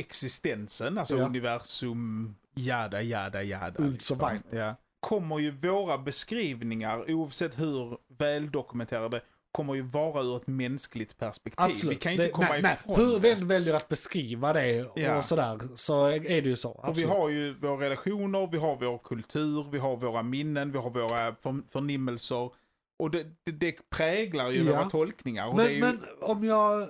existensen, 0.00 0.98
alltså 0.98 1.16
Ja. 1.18 1.26
universum, 1.26 2.34
jada, 2.54 3.02
jada, 3.02 3.42
jada. 3.42 3.82
Und 3.82 4.02
so 4.02 4.14
weiter. 4.14 4.56
Ja. 4.56 4.74
Kommer 5.02 5.38
ju 5.38 5.50
våra 5.50 5.98
beskrivningar, 5.98 7.10
oavsett 7.10 7.58
hur 7.60 7.98
väldokumenterade, 8.18 9.20
kommer 9.52 9.74
ju 9.74 9.82
vara 9.82 10.22
ur 10.22 10.36
ett 10.36 10.46
mänskligt 10.46 11.18
perspektiv. 11.18 11.64
Absolut. 11.70 11.96
Vi 11.96 12.00
kan 12.00 12.12
inte 12.12 12.24
det, 12.24 12.30
komma 12.30 12.48
nej, 12.50 12.62
nej. 12.62 12.76
ifrån 12.80 12.96
Hur 12.96 13.18
vi 13.18 13.28
det. 13.28 13.34
än 13.34 13.48
väljer 13.48 13.74
att 13.74 13.88
beskriva 13.88 14.52
det 14.52 14.84
och 14.84 14.98
Ja. 14.98 15.22
sådär 15.22 15.58
så 15.76 16.06
är 16.06 16.20
det 16.20 16.48
ju 16.48 16.56
så. 16.56 16.70
Och 16.70 16.98
vi 16.98 17.02
har 17.04 17.28
ju 17.28 17.54
våra 17.54 17.80
relationer, 17.84 18.46
vi 18.52 18.58
har 18.58 18.76
vår 18.76 18.98
kultur, 18.98 19.70
vi 19.72 19.78
har 19.78 19.96
våra 19.96 20.22
minnen, 20.22 20.72
vi 20.72 20.78
har 20.78 20.90
våra 20.90 21.34
för, 21.34 21.70
förnimmelser. 21.72 22.50
Och 22.98 23.10
det, 23.10 23.26
det, 23.44 23.52
det 23.52 23.90
präglar 23.90 24.50
ju 24.50 24.64
Ja. 24.64 24.72
våra 24.72 24.90
tolkningar. 24.90 25.52
Men, 25.56 25.72
ju, 25.74 25.80
men 25.80 26.00
om 26.20 26.44
jag... 26.44 26.88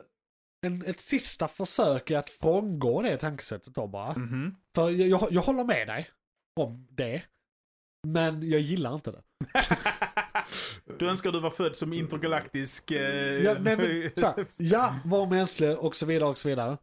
En, 0.66 0.84
ett 0.86 1.00
sista 1.00 1.48
försök 1.48 2.10
är 2.10 2.18
att 2.18 2.30
frångå 2.30 3.02
det 3.02 3.16
tankesättet 3.16 3.74
då 3.74 3.86
bara. 3.86 4.12
Mhm. 4.18 4.56
För 4.74 4.90
jag, 4.90 5.08
jag, 5.08 5.32
jag 5.32 5.42
håller 5.42 5.64
med 5.64 5.86
dig 5.88 6.08
om 6.60 6.86
det. 6.90 7.22
Men 8.06 8.50
jag 8.50 8.60
gillar 8.60 8.94
inte 8.94 9.10
det. 9.10 9.22
Du 10.98 11.08
önskar 11.08 11.32
du 11.32 11.40
var 11.40 11.50
född 11.50 11.76
som 11.76 11.92
intergalaktisk... 11.92 12.90
Eh, 12.90 13.42
Ja, 13.42 13.54
nej, 13.60 13.76
men, 13.76 13.86
här, 14.24 14.46
ja, 14.56 14.96
var 15.04 15.26
mänsklig 15.26 15.78
och 15.78 15.96
så 15.96 16.06
vidare 16.06 16.28
och 16.28 16.38
så 16.38 16.48
vidare. 16.48 16.78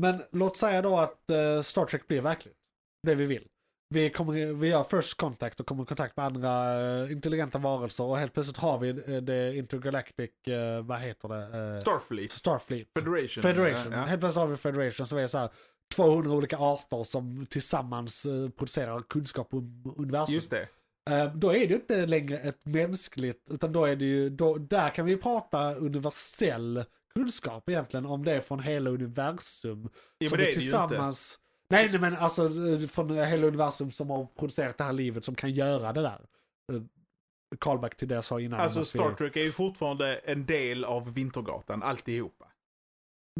Men 0.00 0.22
låt 0.32 0.56
säga 0.56 0.82
då 0.82 0.98
att 0.98 1.30
eh, 1.30 1.60
Star 1.62 1.84
Trek 1.86 2.08
blir 2.08 2.20
verkligt. 2.20 2.58
Det 3.06 3.14
vi 3.14 3.26
vill. 3.26 3.48
Vi, 3.94 4.10
kommer, 4.10 4.52
vi 4.52 4.68
gör 4.68 4.84
first 4.84 5.16
contact 5.16 5.60
och 5.60 5.66
kommer 5.66 5.82
i 5.82 5.86
kontakt 5.86 6.16
med 6.16 6.26
andra 6.26 6.80
eh, 7.04 7.12
intelligenta 7.12 7.58
varelser 7.58 8.04
och 8.04 8.18
helt 8.18 8.34
plötsligt 8.34 8.56
har 8.56 8.78
vi 8.78 8.88
eh, 8.88 9.22
det 9.22 9.56
intergalactic, 9.56 10.30
eh, 10.46 10.82
vad 10.82 11.00
heter 11.00 11.28
det? 11.28 11.74
Eh, 11.74 11.80
Starfleet. 11.80 12.32
Starfleet. 12.32 12.88
Federation. 12.98 13.42
Federation. 13.42 13.92
Ja, 13.92 13.98
ja. 13.98 14.04
Helt 14.04 14.20
plötsligt 14.20 14.40
har 14.40 14.46
vi 14.46 14.56
Federation 14.56 15.06
som 15.06 15.18
är 15.18 15.26
så 15.26 15.38
här 15.38 15.50
200 15.92 16.30
olika 16.30 16.58
arter 16.58 17.04
som 17.04 17.46
tillsammans 17.46 18.24
eh, 18.24 18.48
producerar 18.48 19.00
kunskap 19.00 19.54
om 19.54 19.94
universum. 19.96 20.34
Just 20.34 20.50
det. 20.50 20.68
Eh, 21.10 21.34
då 21.34 21.54
är 21.54 21.68
det 21.68 21.74
inte 21.74 22.06
längre 22.06 22.38
ett 22.38 22.66
mänskligt, 22.66 23.50
utan 23.50 23.72
då 23.72 23.84
är 23.84 23.96
det 23.96 24.04
ju, 24.04 24.30
då, 24.30 24.58
där 24.58 24.90
kan 24.90 25.06
vi 25.06 25.16
prata 25.16 25.74
universell 25.74 26.84
kunskap 27.14 27.68
egentligen 27.68 28.06
om 28.06 28.24
det 28.24 28.32
är 28.32 28.40
från 28.40 28.60
hela 28.60 28.90
universum. 28.90 29.90
Ja, 30.18 30.28
som 30.28 30.38
men 30.38 30.44
det 30.44 30.50
är 30.50 30.54
det 30.54 30.60
ju 30.60 30.66
inte. 30.66 30.88
tillsammans, 30.88 31.38
nej, 31.68 31.98
men 31.98 32.16
alltså 32.16 32.44
eh, 32.44 32.88
från 32.88 33.10
hela 33.10 33.46
universum 33.46 33.90
som 33.90 34.10
har 34.10 34.26
producerat 34.38 34.78
det 34.78 34.84
här 34.84 34.92
livet 34.92 35.24
som 35.24 35.34
kan 35.34 35.52
göra 35.52 35.92
det 35.92 36.02
där. 36.02 36.20
Callback 37.58 37.96
till 37.96 38.08
det 38.08 38.14
jag 38.14 38.24
sa 38.24 38.40
innan. 38.40 38.60
Alltså 38.60 38.84
Star 38.84 39.14
Trek 39.14 39.36
är 39.36 39.42
ju 39.42 39.52
fortfarande 39.52 40.16
en 40.16 40.46
del 40.46 40.84
av 40.84 41.14
Vintergatan, 41.14 41.82
alltihopa. 41.82 42.51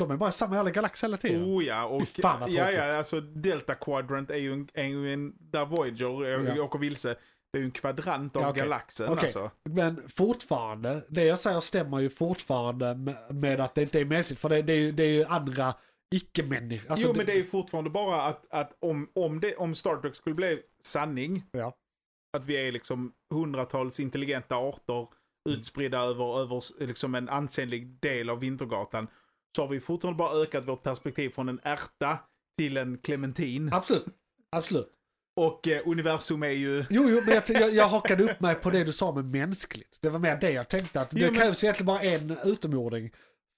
De 0.01 0.11
är 0.11 0.17
bara 0.17 0.29
i 0.29 0.33
samma 0.33 0.57
jävla 0.57 0.71
galax 0.71 1.05
hela 1.05 1.17
tiden. 1.17 1.45
Oh 1.45 1.65
ja, 1.65 1.85
och 1.85 2.09
Fy 2.09 2.23
fan 2.23 2.41
vad 2.41 2.51
ja, 2.51 2.71
ja, 2.71 2.97
alltså 2.97 3.21
Delta 3.21 3.75
Quadrant 3.75 4.31
är 4.31 4.37
ju 4.37 4.67
en, 4.75 4.91
ju 4.91 5.13
en 5.13 5.35
där 5.39 5.67
Voyager 5.67 6.29
ja. 6.29 6.55
Ja. 6.57 6.63
åker 6.63 6.79
vilse. 6.79 7.17
Det 7.53 7.59
är 7.59 7.61
ju 7.61 7.65
en 7.65 7.71
kvadrant 7.71 8.37
av 8.37 8.43
Ja, 8.43 8.51
okej. 8.51 8.63
galaxen 8.63 9.09
Okej. 9.09 9.23
alltså. 9.23 9.51
Men 9.65 10.09
fortfarande, 10.09 11.05
det 11.09 11.25
jag 11.25 11.39
säger 11.39 11.61
stämmer 11.61 11.99
ju 11.99 12.11
fortfarande 12.11 12.95
med, 12.95 13.35
med 13.35 13.61
att 13.61 13.75
det 13.75 13.83
inte 13.83 14.01
är 14.01 14.05
mänskligt. 14.05 14.41
För 14.41 14.49
det, 14.49 14.63
det, 14.63 14.73
är, 14.73 14.79
ju, 14.79 14.93
det 14.93 15.03
är 15.05 15.13
ju 15.13 15.25
andra 15.25 15.75
icke-människor. 16.15 16.91
Alltså, 16.91 17.09
jo, 17.09 17.15
men 17.17 17.27
det 17.27 17.33
är 17.33 17.37
ju 17.37 17.45
fortfarande 17.45 17.91
bara 17.91 18.23
att, 18.23 18.47
att 18.51 18.77
om, 18.81 19.11
om, 19.15 19.41
det, 19.41 19.57
om 19.57 19.75
Star 19.75 19.97
Trek 19.97 20.17
skulle 20.17 20.35
bli 20.35 20.63
sanning, 20.83 21.45
Ja. 21.53 21.77
att 22.37 22.47
vi 22.47 22.69
är 22.69 22.73
liksom 22.73 23.13
hundratals 23.35 24.01
intelligenta 24.01 24.57
arter 24.57 25.09
utspridda 25.49 25.99
över, 25.99 26.41
över 26.41 26.85
liksom 26.87 27.15
en 27.15 27.29
ansenlig 27.29 27.87
del 28.01 28.31
av 28.31 28.39
Vintergatan, 28.41 29.09
så 29.57 29.63
har 29.63 29.69
vi 29.69 29.81
fortfarande 29.81 30.19
bara 30.19 30.43
ökat 30.43 30.69
vårt 30.69 30.83
perspektiv 30.83 31.31
från 31.31 31.49
en 31.49 31.61
ärta 31.63 32.19
till 32.59 32.77
en 32.77 32.99
clementin. 32.99 33.73
Absolut. 33.73 34.05
Absolut. 34.51 34.89
Och 35.37 35.69
eh, 35.69 35.83
universum 35.89 36.43
är 36.43 36.49
ju... 36.49 36.85
Jo, 36.91 37.05
jo, 37.09 37.21
men 37.27 37.35
jag, 37.35 37.43
jag, 37.49 37.75
jag 37.75 37.89
hakade 37.89 38.25
upp 38.25 38.41
mig 38.41 38.55
på 38.55 38.71
det 38.71 38.85
du 38.85 38.93
sa 38.93 39.13
med 39.13 39.25
mänskligt. 39.25 39.99
Det 40.01 40.09
var 40.09 40.19
mer 40.19 40.37
det 40.37 40.51
jag 40.51 40.69
tänkte 40.69 41.01
att 41.01 41.11
det 41.11 41.21
Jo, 41.21 41.27
men- 41.27 41.41
krävs 41.41 41.65
egentligen 41.65 41.87
bara 41.87 42.01
en 42.03 42.37
utomjording 42.45 43.11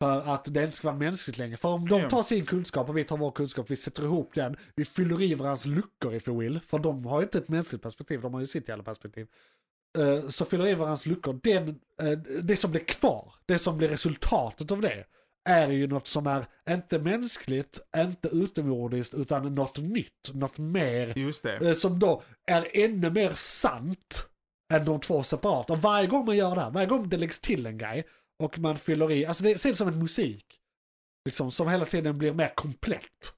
för 0.02 0.20
att 0.34 0.54
det 0.54 0.64
inte 0.64 0.76
ska 0.76 0.88
vara 0.88 0.98
mänskligt 0.98 1.38
längre. 1.38 1.56
För 1.56 1.68
om 1.68 1.88
de 1.88 2.08
tar 2.08 2.22
sin 2.22 2.44
kunskap 2.46 2.88
och 2.88 2.96
vi 2.98 3.04
tar 3.04 3.16
vår 3.16 3.30
kunskap, 3.30 3.70
vi 3.70 3.76
sätter 3.76 4.02
ihop 4.02 4.34
den, 4.34 4.56
vi 4.76 4.84
fyller 4.84 5.22
i 5.22 5.34
varandras 5.34 5.66
luckor 5.66 6.14
if 6.14 6.28
you 6.28 6.40
will, 6.40 6.60
för 6.66 6.78
de 6.78 7.04
har 7.06 7.20
ju 7.20 7.24
inte 7.24 7.38
ett 7.38 7.48
mänskligt 7.48 7.82
perspektiv, 7.82 8.20
de 8.20 8.34
har 8.34 8.40
ju 8.40 8.46
sitt 8.46 8.68
jävla 8.68 8.84
perspektiv. 8.84 9.26
Eh, 9.98 10.28
Så 10.28 10.44
fyller 10.44 10.66
i 10.66 10.74
varandras 10.74 11.06
luckor, 11.06 11.40
den, 11.42 11.68
eh, 12.02 12.18
det 12.42 12.56
som 12.56 12.70
blir 12.70 12.84
kvar, 12.84 13.34
det 13.46 13.58
som 13.58 13.78
blir 13.78 13.88
resultatet 13.88 14.72
av 14.72 14.80
det, 14.80 15.04
är 15.44 15.68
ju 15.68 15.86
något 15.86 16.06
som 16.06 16.26
är 16.26 16.46
inte 16.70 16.98
mänskligt, 16.98 17.80
inte 17.96 18.28
utomjordiskt, 18.28 19.14
utan 19.14 19.54
något 19.54 19.78
nytt, 19.78 20.34
något 20.34 20.58
mer. 20.58 21.12
Eh, 21.62 21.72
som 21.72 21.98
då 21.98 22.22
är 22.46 22.68
ännu 22.84 23.10
mer 23.10 23.30
sant 23.30 24.28
än 24.72 24.84
de 24.84 25.00
två 25.00 25.22
separata. 25.22 25.72
Och 25.72 25.78
varje 25.78 26.06
gång 26.06 26.24
man 26.24 26.36
gör 26.36 26.54
det 26.54 26.60
här, 26.60 26.70
varje 26.70 26.86
gång 26.86 27.08
det 27.08 27.16
läggs 27.16 27.40
till 27.40 27.66
en 27.66 27.78
grej 27.78 28.04
och 28.42 28.58
man 28.58 28.78
fyller 28.78 29.12
i, 29.12 29.26
alltså 29.26 29.44
det 29.44 29.58
ser 29.58 29.70
ut 29.70 29.76
som 29.76 29.88
en 29.88 29.98
musik. 29.98 30.44
Liksom 31.24 31.50
som 31.50 31.68
hela 31.68 31.86
tiden 31.86 32.18
blir 32.18 32.32
mer 32.32 32.52
komplett. 32.54 33.34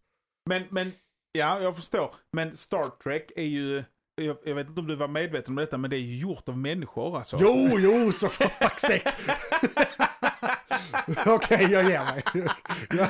Men, 0.49 0.67
men, 0.71 0.93
ja, 1.33 1.61
jag 1.61 1.77
förstår. 1.77 2.15
Men 2.33 2.57
Star 2.57 3.03
Trek 3.03 3.33
är 3.37 3.43
ju 3.43 3.85
jag, 4.23 4.37
jag 4.45 4.55
vet 4.55 4.69
inte 4.69 4.81
om 4.81 4.87
du 4.87 4.97
var 4.97 5.09
medveten 5.09 5.53
om 5.53 5.57
detta, 5.57 5.79
men 5.79 5.91
det 5.91 5.97
är 5.97 6.01
ju 6.01 6.19
gjort 6.19 6.49
av 6.49 6.59
människor 6.59 7.19
alltså. 7.19 7.39
Jo, 7.41 7.69
jo, 7.79 8.13
så 8.13 8.29
för 8.29 8.45
fuck's 8.45 8.79
sake. 8.79 9.13
Okej, 11.27 11.69
jag 11.73 11.85
ger 11.85 12.05
mig. 12.05 12.23
ja. 12.91 13.09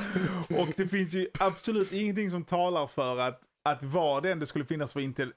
Och 0.63 0.69
det 0.77 0.89
finns 0.89 1.15
ju 1.15 1.27
absolut 1.39 1.93
ingenting 1.93 2.31
som 2.31 2.45
talar 2.45 2.87
för 2.87 3.19
att, 3.19 3.41
att 3.63 3.83
vad 3.83 4.23
det 4.23 4.33
än 4.33 4.39
det 4.39 4.47
skulle 4.47 4.65
finnas 4.65 4.93
för 4.93 5.01
intel, 5.01 5.33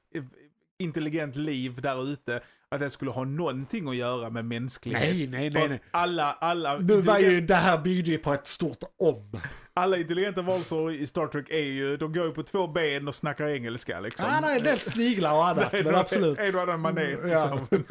intelligent 0.79 1.35
liv 1.35 1.81
där 1.81 2.03
ute, 2.13 2.41
att 2.71 2.79
det 2.79 2.89
skulle 2.89 3.11
ha 3.11 3.23
någonting 3.23 3.89
att 3.89 3.95
göra 3.95 4.29
med 4.29 4.45
mänsklighet. 4.45 5.01
Nej, 5.01 5.27
nej, 5.27 5.49
nej. 5.49 5.69
nej. 5.69 5.81
Alla, 5.91 6.33
alla, 6.39 6.77
Nu 6.77 7.01
var 7.01 7.19
ju, 7.19 7.41
det 7.41 7.55
här 7.55 7.77
byggde 7.77 8.11
ju 8.11 8.17
på 8.17 8.33
ett 8.33 8.47
stort 8.47 8.83
om. 8.97 9.41
alla 9.73 9.97
intelligenta 9.97 10.41
varelser 10.41 10.91
i 10.91 11.07
Star 11.07 11.27
Trek 11.27 11.49
är 11.49 11.59
ju, 11.59 11.97
de 11.97 12.13
går 12.13 12.25
ju 12.25 12.31
på 12.31 12.43
två 12.43 12.67
ben 12.67 13.07
och 13.07 13.15
snackar 13.15 13.47
engelska 13.47 13.99
liksom. 13.99 14.25
Ja, 14.25 14.39
nej, 14.41 14.57
en 14.57 14.63
del 14.63 14.79
sniglar 14.79 15.33
och 15.33 15.47
annat, 15.47 15.69
Nej, 15.73 15.83
men 15.83 15.95
absolut. 15.95 16.39
En 16.39 16.55
och 16.55 16.61
annan 16.61 16.79
manet. 16.79 17.19
Ja. 17.23 17.59
liksom. 17.71 17.83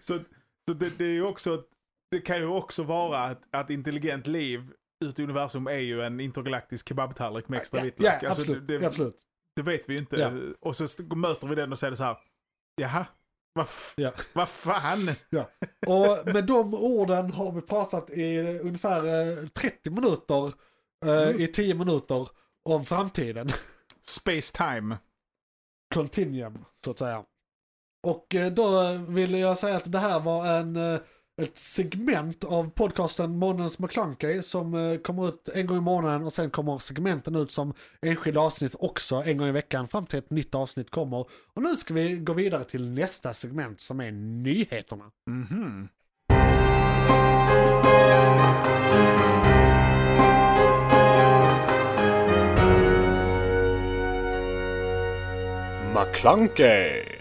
så 0.00 0.18
så 0.68 0.74
det, 0.74 0.90
det 0.98 1.04
är 1.04 1.22
också, 1.22 1.64
det 2.10 2.20
kan 2.20 2.38
ju 2.38 2.46
också 2.46 2.82
vara 2.82 3.18
att, 3.18 3.42
att 3.50 3.70
intelligent 3.70 4.26
liv 4.26 4.72
ute 5.04 5.22
i 5.22 5.24
universum 5.24 5.66
är 5.66 5.72
ju 5.78 6.02
en 6.02 6.20
intergalaktisk 6.20 6.88
kebabtallrik 6.88 7.48
med 7.48 7.58
extra 7.60 7.78
Ja, 7.78 7.84
vitlök. 7.84 8.22
ja, 8.22 8.28
Alltså, 8.28 8.42
absolut. 8.42 8.68
det, 8.68 8.86
absolut. 8.86 9.22
det 9.56 9.62
vet 9.62 9.88
vi 9.88 9.92
ju 9.92 9.98
inte. 9.98 10.16
Ja. 10.16 10.32
Och 10.60 10.76
så 10.76 10.86
möter 11.14 11.46
vi 11.46 11.54
den 11.54 11.72
och 11.72 11.78
säger 11.78 11.94
så 11.94 12.02
här, 12.04 12.16
jaha, 12.76 13.06
vad 13.52 13.66
Ja. 13.96 14.12
vad 14.32 14.48
fan? 14.48 15.08
Och 15.86 16.32
med 16.34 16.46
de 16.46 16.74
orden 16.74 17.32
har 17.32 17.52
vi 17.52 17.60
pratat 17.60 18.10
i 18.10 18.38
ungefär 18.58 19.28
eh, 19.42 19.46
30 19.46 19.90
minuter, 19.90 20.46
eh, 21.06 21.28
Mm. 21.28 21.40
i 21.40 21.46
10 21.46 21.74
minuter, 21.74 22.28
om 22.62 22.84
framtiden. 22.84 23.48
Space 24.02 24.56
time. 24.56 24.98
Continuum, 25.94 26.64
så 26.84 26.90
att 26.90 26.98
säga. 26.98 27.24
Och 28.02 28.34
eh, 28.34 28.52
då 28.52 28.92
vill 29.08 29.34
jag 29.34 29.58
säga 29.58 29.76
att 29.76 29.92
det 29.92 29.98
här 29.98 30.20
var 30.20 30.46
en, 30.46 30.76
eh, 30.76 31.00
ett 31.42 31.58
segment 31.58 32.44
av 32.44 32.70
podcasten 32.70 33.38
Månadens 33.38 33.78
McClunkey 33.78 34.42
som 34.42 34.74
eh, 34.74 34.98
kommer 34.98 35.28
ut 35.28 35.48
en 35.54 35.66
gång 35.66 35.76
i 35.76 35.80
månaden 35.80 36.22
och 36.22 36.32
sen 36.32 36.50
kommer 36.50 36.78
segmenten 36.78 37.36
ut 37.36 37.50
som 37.50 37.74
enskilda 38.02 38.40
avsnitt 38.40 38.74
också 38.78 39.16
en 39.16 39.36
gång 39.36 39.48
i 39.48 39.52
veckan 39.52 39.88
fram 39.88 40.06
till 40.06 40.18
ett 40.18 40.30
nytt 40.30 40.54
avsnitt 40.54 40.90
kommer. 40.90 41.26
Och 41.54 41.62
nu 41.62 41.76
ska 41.76 41.94
vi 41.94 42.16
gå 42.16 42.32
vidare 42.32 42.64
till 42.64 42.88
nästa 42.88 43.34
segment 43.34 43.80
som 43.80 44.00
är 44.00 44.10
nyheterna. 44.12 45.10
Mhm. 45.26 45.88
McClunkey! 55.94 57.19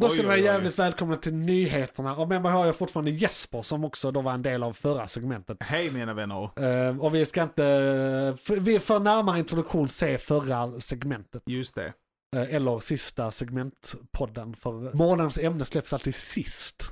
Då 0.00 0.08
ska 0.08 0.22
ni 0.22 0.26
vara 0.28 0.36
oj. 0.36 0.42
jävligt 0.44 0.78
välkomna 0.78 1.16
till 1.16 1.34
nyheterna. 1.34 2.16
Och 2.16 2.28
med 2.28 2.42
mig 2.42 2.52
har 2.52 2.66
jag 2.66 2.76
fortfarande 2.76 3.10
Jesper 3.10 3.62
som 3.62 3.84
också 3.84 4.10
då 4.10 4.20
var 4.20 4.32
en 4.32 4.42
del 4.42 4.62
av 4.62 4.72
förra 4.72 5.08
segmentet. 5.08 5.56
Hej 5.60 5.90
mina 5.90 6.14
vänner. 6.14 6.50
Eh, 6.88 6.98
och 7.04 7.14
vi 7.14 7.24
ska 7.24 7.42
inte, 7.42 8.36
vi 8.60 8.80
för 8.80 9.00
närmare 9.00 9.38
introduktion 9.38 9.88
se 9.88 10.18
förra 10.18 10.80
segmentet. 10.80 11.42
Just 11.46 11.74
det. 11.74 11.92
Eh, 12.36 12.54
eller 12.54 12.78
sista 12.78 13.30
segmentpodden. 13.30 14.56
För 14.56 14.96
månadens 14.96 15.38
ämne 15.38 15.64
släpps 15.64 15.92
alltid 15.92 16.14
sist. 16.14 16.82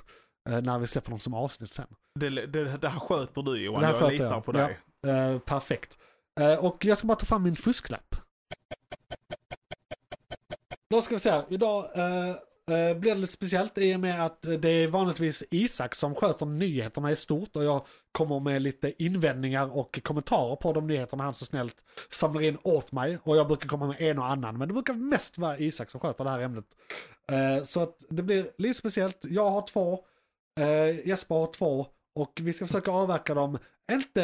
eh, 0.51 0.61
när 0.61 0.79
vi 0.79 0.87
släpper 0.87 1.11
dem 1.11 1.19
som 1.19 1.35
avsnitt 1.35 1.73
sen. 1.73 1.87
Det, 2.21 2.31
det, 2.47 2.77
det 2.79 2.89
här 2.89 3.01
sköter 3.01 3.43
du 3.43 3.65
Johan, 3.65 3.83
jag 3.83 3.95
sköter 3.95 4.11
litar 4.13 4.25
jag. 4.25 4.45
på 4.45 4.53
dig. 4.53 4.79
Eh, 5.07 5.39
perfekt. 5.39 5.99
Och 6.61 6.85
jag 6.85 6.99
ska 6.99 7.07
bara 7.07 7.17
ta 7.17 7.27
fram 7.27 7.43
min 7.43 7.57
fusklapp. 7.57 8.17
Då 10.91 11.03
ska 11.03 11.15
vi 11.15 11.19
se 11.19 11.31
här. 11.31 11.45
Idag 11.49 11.91
Eh, 12.69 12.95
blir 12.95 13.15
det 13.15 13.21
lite 13.21 13.33
speciellt 13.33 13.79
i 13.79 13.97
och 13.97 14.01
med 14.01 14.25
att 14.27 14.43
det 14.43 14.69
är 14.69 14.89
vanligtvis 14.89 15.45
Isak 15.51 15.95
som 15.95 16.15
sköter 16.15 16.47
nyheterna 16.47 17.11
i 17.11 17.17
stort 17.17 17.57
och 17.57 17.65
jag 17.65 17.87
kommer 18.13 18.41
med 18.41 18.63
lite 18.63 19.03
invändningar 19.03 19.77
och 19.77 20.01
kommentarer 20.03 20.57
på 20.57 20.73
de 20.73 20.87
nyheterna 20.87 21.25
han 21.25 21.35
så 21.35 21.45
snällt 21.45 21.85
samlar 22.11 22.43
in 22.43 22.59
åt 22.63 22.93
mig. 22.93 23.19
Och 23.23 23.37
jag 23.37 23.47
brukar 23.47 23.69
komma 23.69 23.87
med 23.87 24.01
en 24.01 24.19
och 24.19 24.27
annan, 24.27 24.59
men 24.59 24.69
det 24.69 24.75
brukar 24.75 24.95
mest 24.95 25.39
vara 25.39 25.59
Isak 25.59 25.91
som 25.91 26.01
sköter 26.01 26.25
det 26.25 26.31
här 26.31 26.41
ämnet. 26.41 26.65
Eh, 27.33 27.65
så 27.65 27.83
att 27.83 28.05
det 28.09 28.23
blir 28.23 28.51
lite 28.59 28.79
speciellt. 28.79 29.19
Jag 29.23 29.51
har 29.51 29.67
två, 29.67 30.05
eh, 30.61 31.09
Jesper 31.09 31.35
har 31.35 31.53
två 31.53 31.87
och 32.15 32.41
vi 32.43 32.53
ska 32.53 32.67
försöka 32.67 32.91
avverka 32.91 33.35
dem 33.35 33.59
inte 33.93 34.21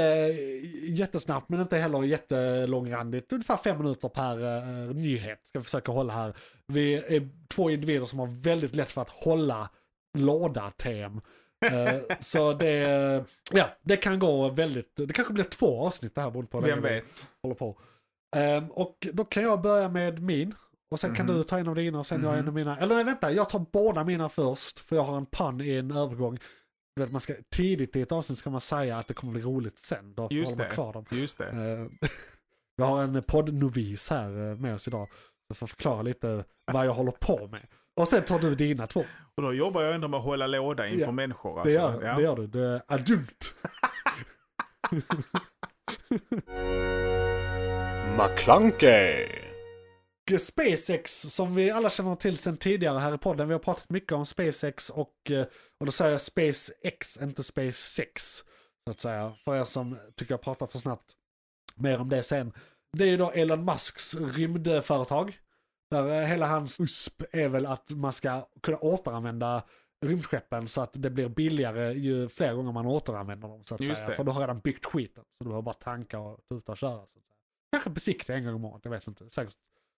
jättesnabbt 0.88 1.48
men 1.48 1.60
inte 1.60 1.76
heller 1.76 2.02
jättelångrandigt. 2.02 3.32
Ungefär 3.32 3.56
fem 3.56 3.78
minuter 3.78 4.08
per 4.08 4.38
uh, 4.42 4.94
nyhet 4.94 5.46
ska 5.46 5.58
vi 5.58 5.64
försöka 5.64 5.92
hålla 5.92 6.12
här. 6.12 6.36
Vi 6.66 6.94
är 6.94 7.28
två 7.48 7.70
individer 7.70 8.06
som 8.06 8.18
har 8.18 8.26
väldigt 8.26 8.74
lätt 8.74 8.90
för 8.90 9.02
att 9.02 9.08
hålla 9.10 9.70
låda-tem. 10.18 11.20
Eh, 11.66 12.00
så 12.20 12.52
det, 12.52 13.24
ja, 13.52 13.68
det 13.82 13.96
kan 13.96 14.18
gå 14.18 14.48
väldigt, 14.48 14.96
det 14.96 15.12
kanske 15.12 15.32
blir 15.34 15.44
två 15.44 15.80
avsnitt 15.86 16.14
det 16.14 16.20
här 16.20 16.30
beroende 16.30 16.50
på 16.50 16.60
Vem 16.60 16.82
vet? 16.82 17.26
håller 17.42 17.54
på. 17.56 17.78
Ehm, 18.36 18.70
och 18.70 19.06
då 19.12 19.24
kan 19.24 19.42
jag 19.42 19.60
börja 19.62 19.88
med 19.88 20.22
min. 20.22 20.54
Och 20.90 21.00
sen 21.00 21.14
kan 21.14 21.26
Mhm. 21.26 21.36
du 21.36 21.42
ta 21.44 21.58
en 21.58 21.68
av 21.68 21.74
dina 21.74 21.98
och 21.98 22.06
sen 22.06 22.22
jag 22.22 22.32
en 22.32 22.38
Mhm. 22.38 22.48
av 22.48 22.54
mina. 22.54 22.78
Eller 22.78 22.94
nej 22.94 23.04
vänta, 23.04 23.32
jag 23.32 23.50
tar 23.50 23.66
båda 23.72 24.04
mina 24.04 24.28
först. 24.28 24.80
För 24.80 24.96
jag 24.96 25.02
har 25.02 25.16
en 25.16 25.26
pann 25.26 25.60
i 25.60 25.70
en 25.76 25.90
övergång. 25.90 26.38
Vet, 27.00 27.12
man 27.12 27.20
ska, 27.20 27.34
tidigt 27.50 27.96
i 27.96 28.02
ett 28.02 28.12
avsnitt 28.12 28.38
ska 28.38 28.50
man 28.50 28.60
säga 28.60 28.98
att 28.98 29.08
det 29.08 29.14
kommer 29.14 29.32
bli 29.32 29.42
roligt 29.42 29.78
sen. 29.78 30.14
Då 30.14 30.28
Just 30.30 30.50
håller 30.50 30.64
man 30.64 30.68
det. 30.68 30.74
kvar 30.74 30.92
dem. 30.92 31.04
Just 31.10 31.38
det. 31.38 31.48
Ehm, 31.48 31.90
vi 32.76 32.82
har 32.84 33.02
en 33.02 33.22
poddnovis 33.22 34.10
här 34.10 34.50
eh, 34.50 34.56
med 34.58 34.74
oss 34.74 34.88
idag. 34.88 35.08
Så 35.48 35.54
får 35.54 35.66
förklara 35.66 36.02
lite 36.02 36.44
vad 36.72 36.86
jag 36.86 36.92
håller 36.94 37.12
på 37.12 37.48
med. 37.52 37.66
Och 37.96 38.08
sen 38.08 38.24
tar 38.24 38.38
du 38.38 38.54
dina 38.54 38.86
två. 38.86 39.04
Och 39.34 39.42
då 39.42 39.52
jobbar 39.54 39.82
jag 39.82 39.94
ändå 39.94 40.08
med 40.08 40.18
att 40.18 40.24
hålla 40.24 40.46
låda 40.46 40.88
inför 40.88 41.04
Ja, 41.06 41.12
människor. 41.12 41.54
Det 41.54 41.60
Alltså. 41.60 41.78
gör, 41.78 42.02
ja. 42.06 42.16
det 42.16 42.22
gör 42.22 42.36
du. 42.36 42.46
Det 42.46 42.60
är 42.64 42.82
adjunkt. 42.86 43.54
McClunkey! 48.18 49.43
SpaceX 50.38 51.20
som 51.20 51.54
vi 51.54 51.70
alla 51.70 51.90
känner 51.90 52.16
till 52.16 52.36
sedan 52.36 52.56
tidigare 52.56 52.98
här 52.98 53.14
i 53.14 53.18
podden. 53.18 53.48
Vi 53.48 53.54
har 53.54 53.58
pratat 53.58 53.90
mycket 53.90 54.12
om 54.12 54.26
SpaceX 54.26 54.90
och, 54.90 55.30
eh, 55.30 55.46
och 55.78 55.86
då 55.86 55.92
säger 55.92 56.10
jag 56.10 56.20
SpaceX, 56.20 57.16
inte 57.16 57.42
SpaceX. 57.42 58.44
Så 58.84 58.90
att 58.90 59.00
säga. 59.00 59.32
För 59.44 59.56
er 59.56 59.64
som 59.64 59.98
tycker 60.16 60.32
jag 60.32 60.40
pratar 60.40 60.66
för 60.66 60.78
snabbt. 60.78 61.12
Mer 61.74 61.98
om 62.00 62.08
det 62.08 62.22
sen. 62.22 62.52
Det 62.92 63.04
är 63.04 63.08
ju 63.08 63.16
då 63.16 63.30
Elon 63.30 63.64
Musks 63.64 64.14
rymdföretag. 64.14 65.38
Där 65.90 66.22
eh, 66.22 66.26
hela 66.26 66.46
hans 66.46 66.80
USP 66.80 67.22
är 67.32 67.48
väl 67.48 67.66
att 67.66 67.90
man 67.90 68.12
ska 68.12 68.48
kunna 68.62 68.78
återanvända 68.78 69.62
rymdskeppen 70.06 70.68
så 70.68 70.80
att 70.80 71.02
det 71.02 71.10
blir 71.10 71.28
billigare 71.28 71.92
ju 71.92 72.28
fler 72.28 72.54
gånger 72.54 72.72
man 72.72 72.86
återanvänder 72.86 73.48
dem. 73.48 73.64
Så 73.64 73.74
att 73.74 73.80
Just 73.80 73.98
säga. 73.98 74.08
det. 74.08 74.16
För 74.16 74.24
du 74.24 74.30
har 74.30 74.40
redan 74.40 74.60
byggt 74.60 74.86
skiten. 74.86 75.24
Så 75.30 75.44
du 75.44 75.48
behöver 75.48 75.62
bara 75.62 75.74
tanka 75.74 76.18
och 76.18 76.40
tuta 76.48 76.72
och 76.72 76.78
köra. 76.78 76.96
Så 76.96 77.02
att 77.02 77.08
säga. 77.10 77.22
Kanske 77.72 77.90
besiktiga 77.90 78.36
en 78.36 78.44
gång 78.44 78.54
om 78.54 78.64
året, 78.64 78.84
jag 78.84 78.90
vet 78.90 79.06
inte. 79.06 79.30
Säkert 79.30 79.54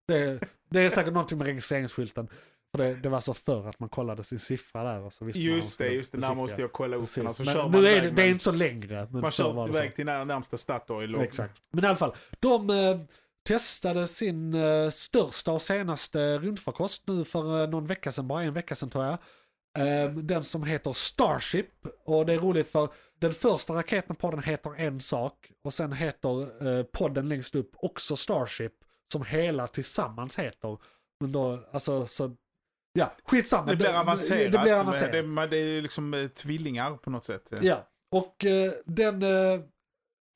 det, 0.07 0.41
det 0.71 0.81
är 0.81 0.91
säkert 0.91 1.13
någonting 1.13 1.39
med 1.39 1.47
registreringsskylten. 1.47 2.29
För 2.71 2.79
det, 2.85 2.95
det 2.95 3.09
var 3.09 3.21
så 3.21 3.35
förr 3.35 3.69
att 3.69 3.81
man 3.81 3.89
kollade 3.89 4.25
sin 4.25 4.39
siffra 4.39 4.85
där 4.85 5.01
och 5.01 5.13
så 5.13 5.25
visste 5.25 5.41
man 5.43 5.57
Just 5.57 5.79
det, 5.79 5.89
just 5.89 6.13
det. 6.13 6.19
Där 6.19 6.35
måste 6.35 6.61
jag 6.61 6.73
kolla 6.73 6.97
upp 6.97 7.15
den. 7.15 7.27
och 7.27 7.37
Så 7.37 7.43
men 7.45 7.57
man 7.57 7.71
nu 7.71 7.87
är 7.89 8.03
det, 8.03 8.11
det 8.11 8.23
är 8.23 8.29
inte 8.29 8.45
så 8.45 8.53
längre. 8.53 9.09
Man 9.11 9.33
kör 9.33 9.69
iväg 9.69 9.97
till 9.97 10.07
när, 10.07 10.25
närmsta 10.25 10.57
Statoil. 10.59 11.17
och- 11.17 11.23
Exakt. 11.23 11.61
Men 11.71 11.85
i 11.85 11.87
alla 11.87 11.97
fall, 11.97 12.15
de 12.41 12.71
eh, 12.71 13.01
testade 13.47 14.07
sin 14.07 14.55
eh, 14.55 14.91
största 14.91 15.53
och 15.53 15.63
senaste 15.63 16.39
rymdfarkost 16.39 17.03
nu 17.07 17.25
för 17.25 17.63
eh, 17.63 17.69
någon 17.69 17.87
vecka 17.87 18.13
sedan, 18.13 18.29
bara 18.29 18.43
en 18.43 18.55
vecka 18.55 18.75
sedan 18.75 18.91
tror 18.91 19.05
jag. 19.05 19.19
Eh, 19.79 20.11
den 20.11 20.45
som 20.45 20.63
heter 20.63 20.93
Starship. 20.93 21.71
Och 22.05 22.27
det 22.27 22.33
är 22.35 22.39
roligt 22.39 22.71
för 22.71 22.89
den 23.19 23.35
första 23.35 23.75
raketen 23.75 24.17
på 24.17 24.31
den 24.31 24.43
heter 24.43 24.81
en 24.81 25.01
sak 25.01 25.51
och 25.65 25.73
sen 25.75 25.93
heter 25.93 26.67
eh, 26.79 26.83
podden 26.85 27.29
längst 27.29 27.55
upp 27.55 27.71
också 27.77 28.17
Starship 28.17 28.73
som 29.13 29.25
hela 29.25 29.67
tillsammans 29.67 30.39
heter. 30.39 30.79
Men 31.21 31.33
då, 31.33 31.61
alltså 31.73 32.07
så, 32.07 32.37
ja, 32.93 33.13
skitsamma. 33.25 33.71
Det 33.71 33.77
blir 33.77 34.01
avancerat. 34.01 34.53
Det 34.53 34.59
blir 34.59 34.81
avancerat. 34.81 35.13
Det, 35.13 35.23
det, 35.23 35.47
det 35.47 35.57
är 35.57 35.83
liksom 35.83 36.15
eh, 36.15 36.29
tvillingar 36.29 36.97
på 36.97 37.11
något 37.11 37.25
sätt. 37.25 37.53
Ja, 37.61 37.89
och 38.11 38.45
eh, 38.45 38.73
den 38.85 39.23
eh, 39.23 39.61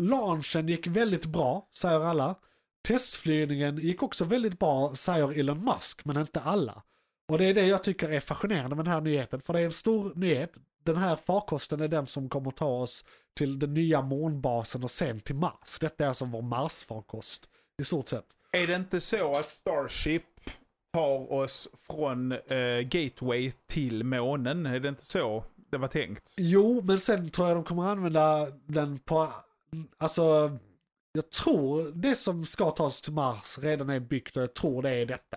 launchen 0.02 0.68
gick 0.68 0.86
väldigt 0.86 1.26
bra, 1.26 1.68
säger 1.72 2.00
alla. 2.00 2.34
Testflygningen 2.88 3.76
gick 3.76 4.02
också 4.02 4.24
väldigt 4.24 4.58
bra, 4.58 4.94
säger 4.94 5.38
Elon 5.38 5.64
Musk, 5.64 6.04
men 6.04 6.16
inte 6.16 6.40
alla. 6.40 6.82
Och 7.28 7.38
det 7.38 7.44
är 7.44 7.54
det 7.54 7.66
jag 7.66 7.84
tycker 7.84 8.12
är 8.12 8.20
fascinerande 8.20 8.76
med 8.76 8.84
den 8.84 8.94
här 8.94 9.00
nyheten, 9.00 9.40
för 9.40 9.52
det 9.52 9.60
är 9.60 9.64
en 9.64 9.72
stor 9.72 10.12
nyhet. 10.14 10.58
Den 10.84 10.96
här 10.96 11.16
farkosten 11.16 11.80
är 11.80 11.88
den 11.88 12.06
som 12.06 12.28
kommer 12.28 12.50
ta 12.50 12.66
oss 12.66 13.04
till 13.36 13.58
den 13.58 13.74
nya 13.74 14.02
månbasen 14.02 14.84
och 14.84 14.90
sen 14.90 15.20
till 15.20 15.34
Mars. 15.34 15.78
Detta 15.80 16.04
är 16.04 16.08
alltså 16.08 16.24
vår 16.24 16.42
Mars-farkost, 16.42 17.48
i 17.78 17.84
stort 17.84 18.08
sett. 18.08 18.36
Är 18.52 18.66
det 18.66 18.74
inte 18.76 19.00
så 19.00 19.36
att 19.36 19.50
Starship 19.50 20.22
tar 20.92 21.32
oss 21.32 21.68
från 21.86 22.32
eh, 22.32 22.80
Gateway 22.80 23.52
till 23.66 24.04
månen? 24.04 24.66
Är 24.66 24.80
det 24.80 24.88
inte 24.88 25.04
så 25.04 25.44
det 25.70 25.78
var 25.78 25.88
tänkt? 25.88 26.34
Jo, 26.36 26.80
men 26.84 27.00
sen 27.00 27.30
tror 27.30 27.48
jag 27.48 27.56
de 27.56 27.64
kommer 27.64 27.82
använda 27.82 28.50
den 28.66 28.98
på, 28.98 29.28
alltså 29.98 30.58
jag 31.12 31.30
tror 31.30 31.92
det 31.94 32.14
som 32.14 32.46
ska 32.46 32.70
tas 32.70 33.02
till 33.02 33.12
Mars 33.12 33.58
redan 33.58 33.90
är 33.90 34.00
byggt 34.00 34.36
och 34.36 34.42
jag 34.42 34.54
tror 34.54 34.82
det 34.82 34.90
är 34.90 35.06
detta. 35.06 35.36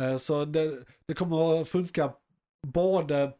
Eh, 0.00 0.16
Så 0.16 0.44
det, 0.44 0.84
det 1.06 1.14
kommer 1.14 1.60
att 1.60 1.68
funka 1.68 2.12
både 2.66 3.32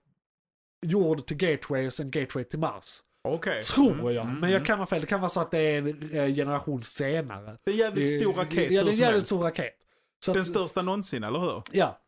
jord 0.87 1.27
till 1.27 1.37
gateway 1.37 1.87
och 1.87 1.93
sen 1.93 2.11
gateway 2.11 2.45
till 2.45 2.59
Mars. 2.59 3.03
Okej. 3.25 3.63
Tror 3.63 4.13
jag, 4.13 4.25
Mm, 4.27 4.41
men 4.41 4.51
jag 4.51 4.57
mm. 4.57 4.67
kan 4.67 4.79
ha 4.79 4.87
fel. 4.87 5.01
Det 5.01 5.07
kan 5.07 5.21
vara 5.21 5.29
så 5.31 5.41
att 5.41 5.51
det 5.51 5.59
är 5.59 5.79
en 5.79 6.11
eh, 6.13 6.35
generation 6.35 6.83
senare. 6.83 7.57
Det 7.65 7.71
är 7.71 7.75
en 7.75 7.79
jävligt 7.79 8.21
stor 8.21 8.33
raket 8.33 8.71
Ja, 8.71 8.83
det 8.85 8.91
är 8.91 8.93
en 8.93 8.99
jävligt 8.99 9.27
stor 9.27 9.43
raket. 9.43 9.75
Så 10.25 10.33
Den 10.33 10.43
att- 10.43 10.49
största 10.49 10.83
någonsin, 10.83 11.25
eller 11.25 11.39
hur? 11.39 11.63
Ja. 11.73 11.99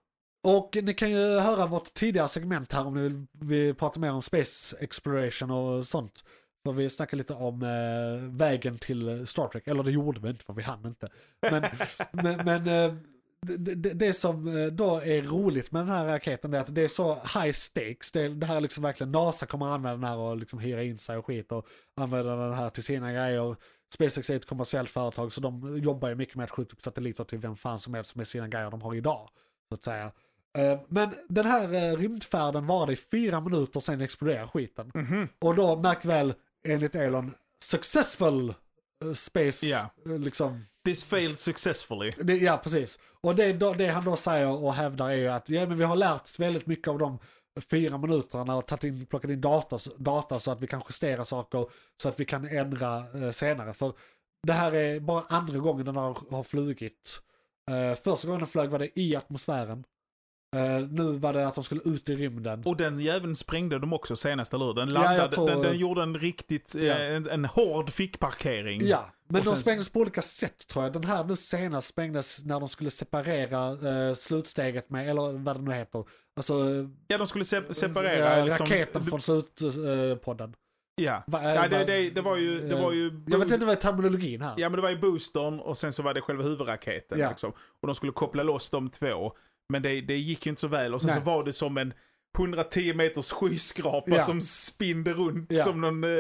Och 0.45 0.77
ni 0.83 0.95
kan 0.95 1.11
ju 1.11 1.39
höra 1.39 1.67
vårt 1.67 1.95
tidigare 1.95 2.29
segment 2.29 2.73
här 2.73 2.87
om 2.87 2.95
ni 2.95 3.01
vill 3.03 3.27
vi 3.33 3.75
pratar 3.75 4.01
mer 4.01 4.13
om 4.13 4.23
space 4.23 4.77
exploration 4.81 5.51
och 5.51 5.87
sånt. 5.87 6.25
För 6.67 6.73
vi 6.73 6.89
snackade 6.89 7.17
lite 7.19 7.35
om 7.35 7.63
eh, 7.63 8.37
vägen 8.39 8.79
till 8.79 9.27
Star 9.27 9.49
Trek, 9.49 9.67
eller 9.69 9.83
det 9.83 9.91
gjorde 9.91 10.21
vi 10.21 10.29
inte 10.29 10.45
för 10.45 10.53
vi 10.53 10.63
hann 10.63 10.87
inte. 10.87 11.09
Men, 11.51 11.65
men, 12.13 12.37
men 12.45 12.69
eh, 12.69 12.95
det, 13.47 13.75
det, 13.75 13.93
det 13.93 14.13
som 14.13 14.49
eh, 14.49 14.67
då 14.67 14.97
är 14.97 15.23
roligt 15.23 15.73
med 15.73 15.83
den 15.83 15.89
här 15.89 16.07
raketen 16.07 16.55
är 16.55 16.61
att 16.61 16.75
det 16.75 16.83
är 16.83 16.89
så 16.89 17.15
high 17.15 17.53
stakes. 17.53 18.13
Det, 18.13 18.29
det 18.29 18.47
här 18.47 18.57
är 18.57 18.61
liksom 18.61 18.83
verkligen, 18.83 19.13
NASA 19.13 19.47
kommer 19.47 19.67
använda 19.67 19.97
den 19.97 20.05
här 20.05 20.17
och 20.17 20.37
liksom 20.37 20.59
hyra 20.59 20.83
in 20.83 20.99
sig 20.99 21.17
och 21.17 21.27
skit 21.27 21.53
och 21.53 21.67
använda 21.95 22.37
den 22.37 22.55
här 22.55 22.71
till 22.71 22.85
sina 22.85 23.13
grejer. 23.13 23.57
SpaceX 23.95 24.31
är 24.31 24.37
ett 24.37 24.47
kommersiellt 24.47 24.91
företag 24.91 25.33
så 25.33 25.41
de 25.41 25.79
jobbar 25.79 26.09
ju 26.09 26.15
mycket 26.15 26.37
med 26.37 26.45
att 26.45 26.51
skjuta 26.51 26.73
upp 26.73 26.83
satelliter 26.83 27.25
till 27.25 27.39
vem 27.39 27.57
fan 27.57 27.79
som 27.79 27.95
helst 27.95 28.17
med 28.17 28.29
sina 28.29 28.49
grejer 28.49 28.71
de 28.71 28.83
har 28.83 28.95
idag. 28.95 29.29
Så 29.69 29.75
att 29.75 29.83
säga. 29.85 30.13
Eh, 30.59 30.81
Men 30.89 31.15
den 31.29 31.47
här 31.47 31.75
eh, 31.75 31.97
rymdfärden 31.97 32.67
varade 32.67 32.93
i 32.93 32.97
fyra 32.97 33.41
minuter 33.41 33.81
sen 33.81 34.01
exploderar 34.01 34.47
skiten. 34.47 34.91
Mhm. 34.95 35.29
Och 35.39 35.55
då, 35.55 35.77
märk 35.77 36.05
väl, 36.05 36.35
enligt 36.65 36.95
Elon, 36.95 37.35
successful 37.65 38.55
space, 39.15 39.67
eh, 40.07 40.19
liksom. 40.19 40.65
This 40.85 41.05
failed 41.05 41.39
successfully. 41.41 42.11
Det, 42.23 42.37
ja, 42.37 42.57
precis. 42.57 42.99
Och 43.21 43.35
det, 43.35 43.53
då, 43.53 43.73
det 43.73 43.89
han 43.89 44.05
då 44.05 44.17
säger 44.17 44.49
och 44.49 44.75
hävdar 44.75 45.11
är 45.11 45.15
ju 45.15 45.29
att 45.29 45.49
ja, 45.49 45.67
men 45.67 45.79
vi 45.79 45.85
har 45.85 45.97
lärt 45.97 46.23
oss 46.23 46.41
väldigt 46.41 46.67
mycket 46.67 46.89
av 46.89 46.99
de 46.99 47.19
fyra 47.71 47.99
minuterna 47.99 48.57
och 48.57 48.67
tagit 48.67 48.85
in, 48.85 49.07
plockat 49.07 49.31
in 49.31 49.41
data, 49.41 49.79
data 49.97 50.41
så 50.41 50.51
att 50.51 50.61
vi 50.61 50.67
kan 50.67 50.83
justera 50.89 51.25
saker 51.25 51.67
så 52.03 52.09
att 52.09 52.21
vi 52.21 52.25
kan 52.25 52.49
ändra 52.49 53.07
eh, 53.15 53.31
senare. 53.31 53.75
För 53.75 53.93
det 54.47 54.53
här 54.53 54.73
är 54.75 55.01
bara 55.01 55.25
andra 55.29 55.59
gången 55.59 55.87
den 55.87 55.97
har, 55.97 56.19
har 56.31 56.43
flugit. 56.43 57.21
Eh, 57.71 57.95
första 57.95 58.29
gången 58.29 58.41
den 58.41 58.49
flög 58.49 58.71
var 58.71 58.79
det 58.79 59.01
i 59.01 59.17
atmosfären. 59.17 59.85
Eh, 60.57 60.81
nu 60.91 61.03
var 61.19 61.33
det 61.33 61.47
att 61.49 61.55
de 61.55 61.65
skulle 61.65 61.81
ut 61.85 62.09
i 62.09 62.17
rymden. 62.17 62.63
Och 62.65 62.77
den 62.77 63.01
jäveln 63.01 63.37
sprängde 63.37 63.79
de 63.79 63.93
också 63.93 64.17
senast, 64.17 64.55
eller 64.55 64.65
hur? 64.65 64.75
Den, 64.75 64.89
Ja, 64.89 64.95
landade, 65.03 65.33
tror- 65.33 65.47
den, 65.47 65.63
den 65.63 65.79
gjorde 65.79 66.03
en 66.03 66.19
riktigt, 66.19 66.75
eh, 66.75 66.85
Ja. 66.85 66.95
en, 66.95 67.29
en 67.29 67.45
hård 67.45 67.91
fickparkering. 67.91 68.81
Ja, 68.87 69.11
men 69.29 69.39
Och 69.41 69.45
de 69.45 69.51
sen- 69.51 69.57
sprängdes 69.59 69.89
på 69.89 70.01
olika 70.01 70.23
sätt 70.23 70.69
tror 70.69 70.85
jag. 70.85 70.93
Den 70.93 71.05
här 71.05 71.25
nu 71.25 71.37
senast 71.37 71.89
sprängdes 71.89 72.45
när 72.45 72.61
de 72.61 72.69
skulle 72.69 72.91
separera 72.91 73.89
eh, 74.09 74.15
slutsteget 74.15 74.91
med, 74.91 75.11
eller 75.11 75.39
vad 75.45 75.57
det 75.57 75.63
nu 75.63 75.73
heter. 75.73 76.05
Alltså 76.37 76.55
Ja, 77.09 77.19
de 77.19 77.27
skulle 77.27 77.45
se 77.45 77.75
separera. 77.75 78.45
liksom- 78.45 78.67
raketen 78.67 79.05
från 79.05 79.21
slutpodden. 79.21 80.19
Podden. 80.19 80.55
Ja, 80.95 81.23
Va- 81.27 81.43
ja 81.55 81.69
det, 81.69 81.85
det, 81.85 82.11
det 82.11 82.21
var 82.21 82.37
ju... 82.37 82.69
Det 82.69 82.75
var 82.75 82.93
ju 82.93 83.23
Jag 83.27 83.39
vet 83.39 83.51
inte 83.51 83.67
vad 83.67 83.81
terminologin 83.81 84.43
här. 84.43 84.55
Ja 84.57 84.69
men 84.69 84.77
det 84.77 84.83
var 84.83 84.91
ju 84.91 84.99
boostern 84.99 85.61
och 85.61 85.79
sen 85.79 85.93
så 85.93 86.03
var 86.03 86.15
det 86.15 86.21
själva 86.21 86.43
huvudraketen. 86.43 87.19
Ja. 87.19 87.29
Liksom. 87.29 87.51
Och 87.51 87.87
de 87.87 87.95
skulle 87.95 88.13
koppla 88.13 88.43
loss 88.43 88.71
de 88.71 88.91
två. 88.91 89.33
Men 89.71 89.83
det, 89.83 90.01
det 90.01 90.17
gick 90.17 90.47
ju 90.47 90.51
inte 90.51 90.61
så 90.61 90.69
väl. 90.69 90.95
Och 90.95 91.01
sen 91.03 91.09
Nej. 91.11 91.19
så 91.19 91.25
var 91.25 91.45
det 91.45 91.53
som 91.53 91.79
en 91.79 91.95
110 92.39 92.95
meters 92.95 93.31
skyskrapa 93.31 94.11
Ja. 94.11 94.21
som 94.23 94.43
spinner 94.43 95.13
runt 95.15 95.53
Ja. 95.53 95.65
som 95.65 95.81
någon, 95.81 96.05
eh, 96.05 96.11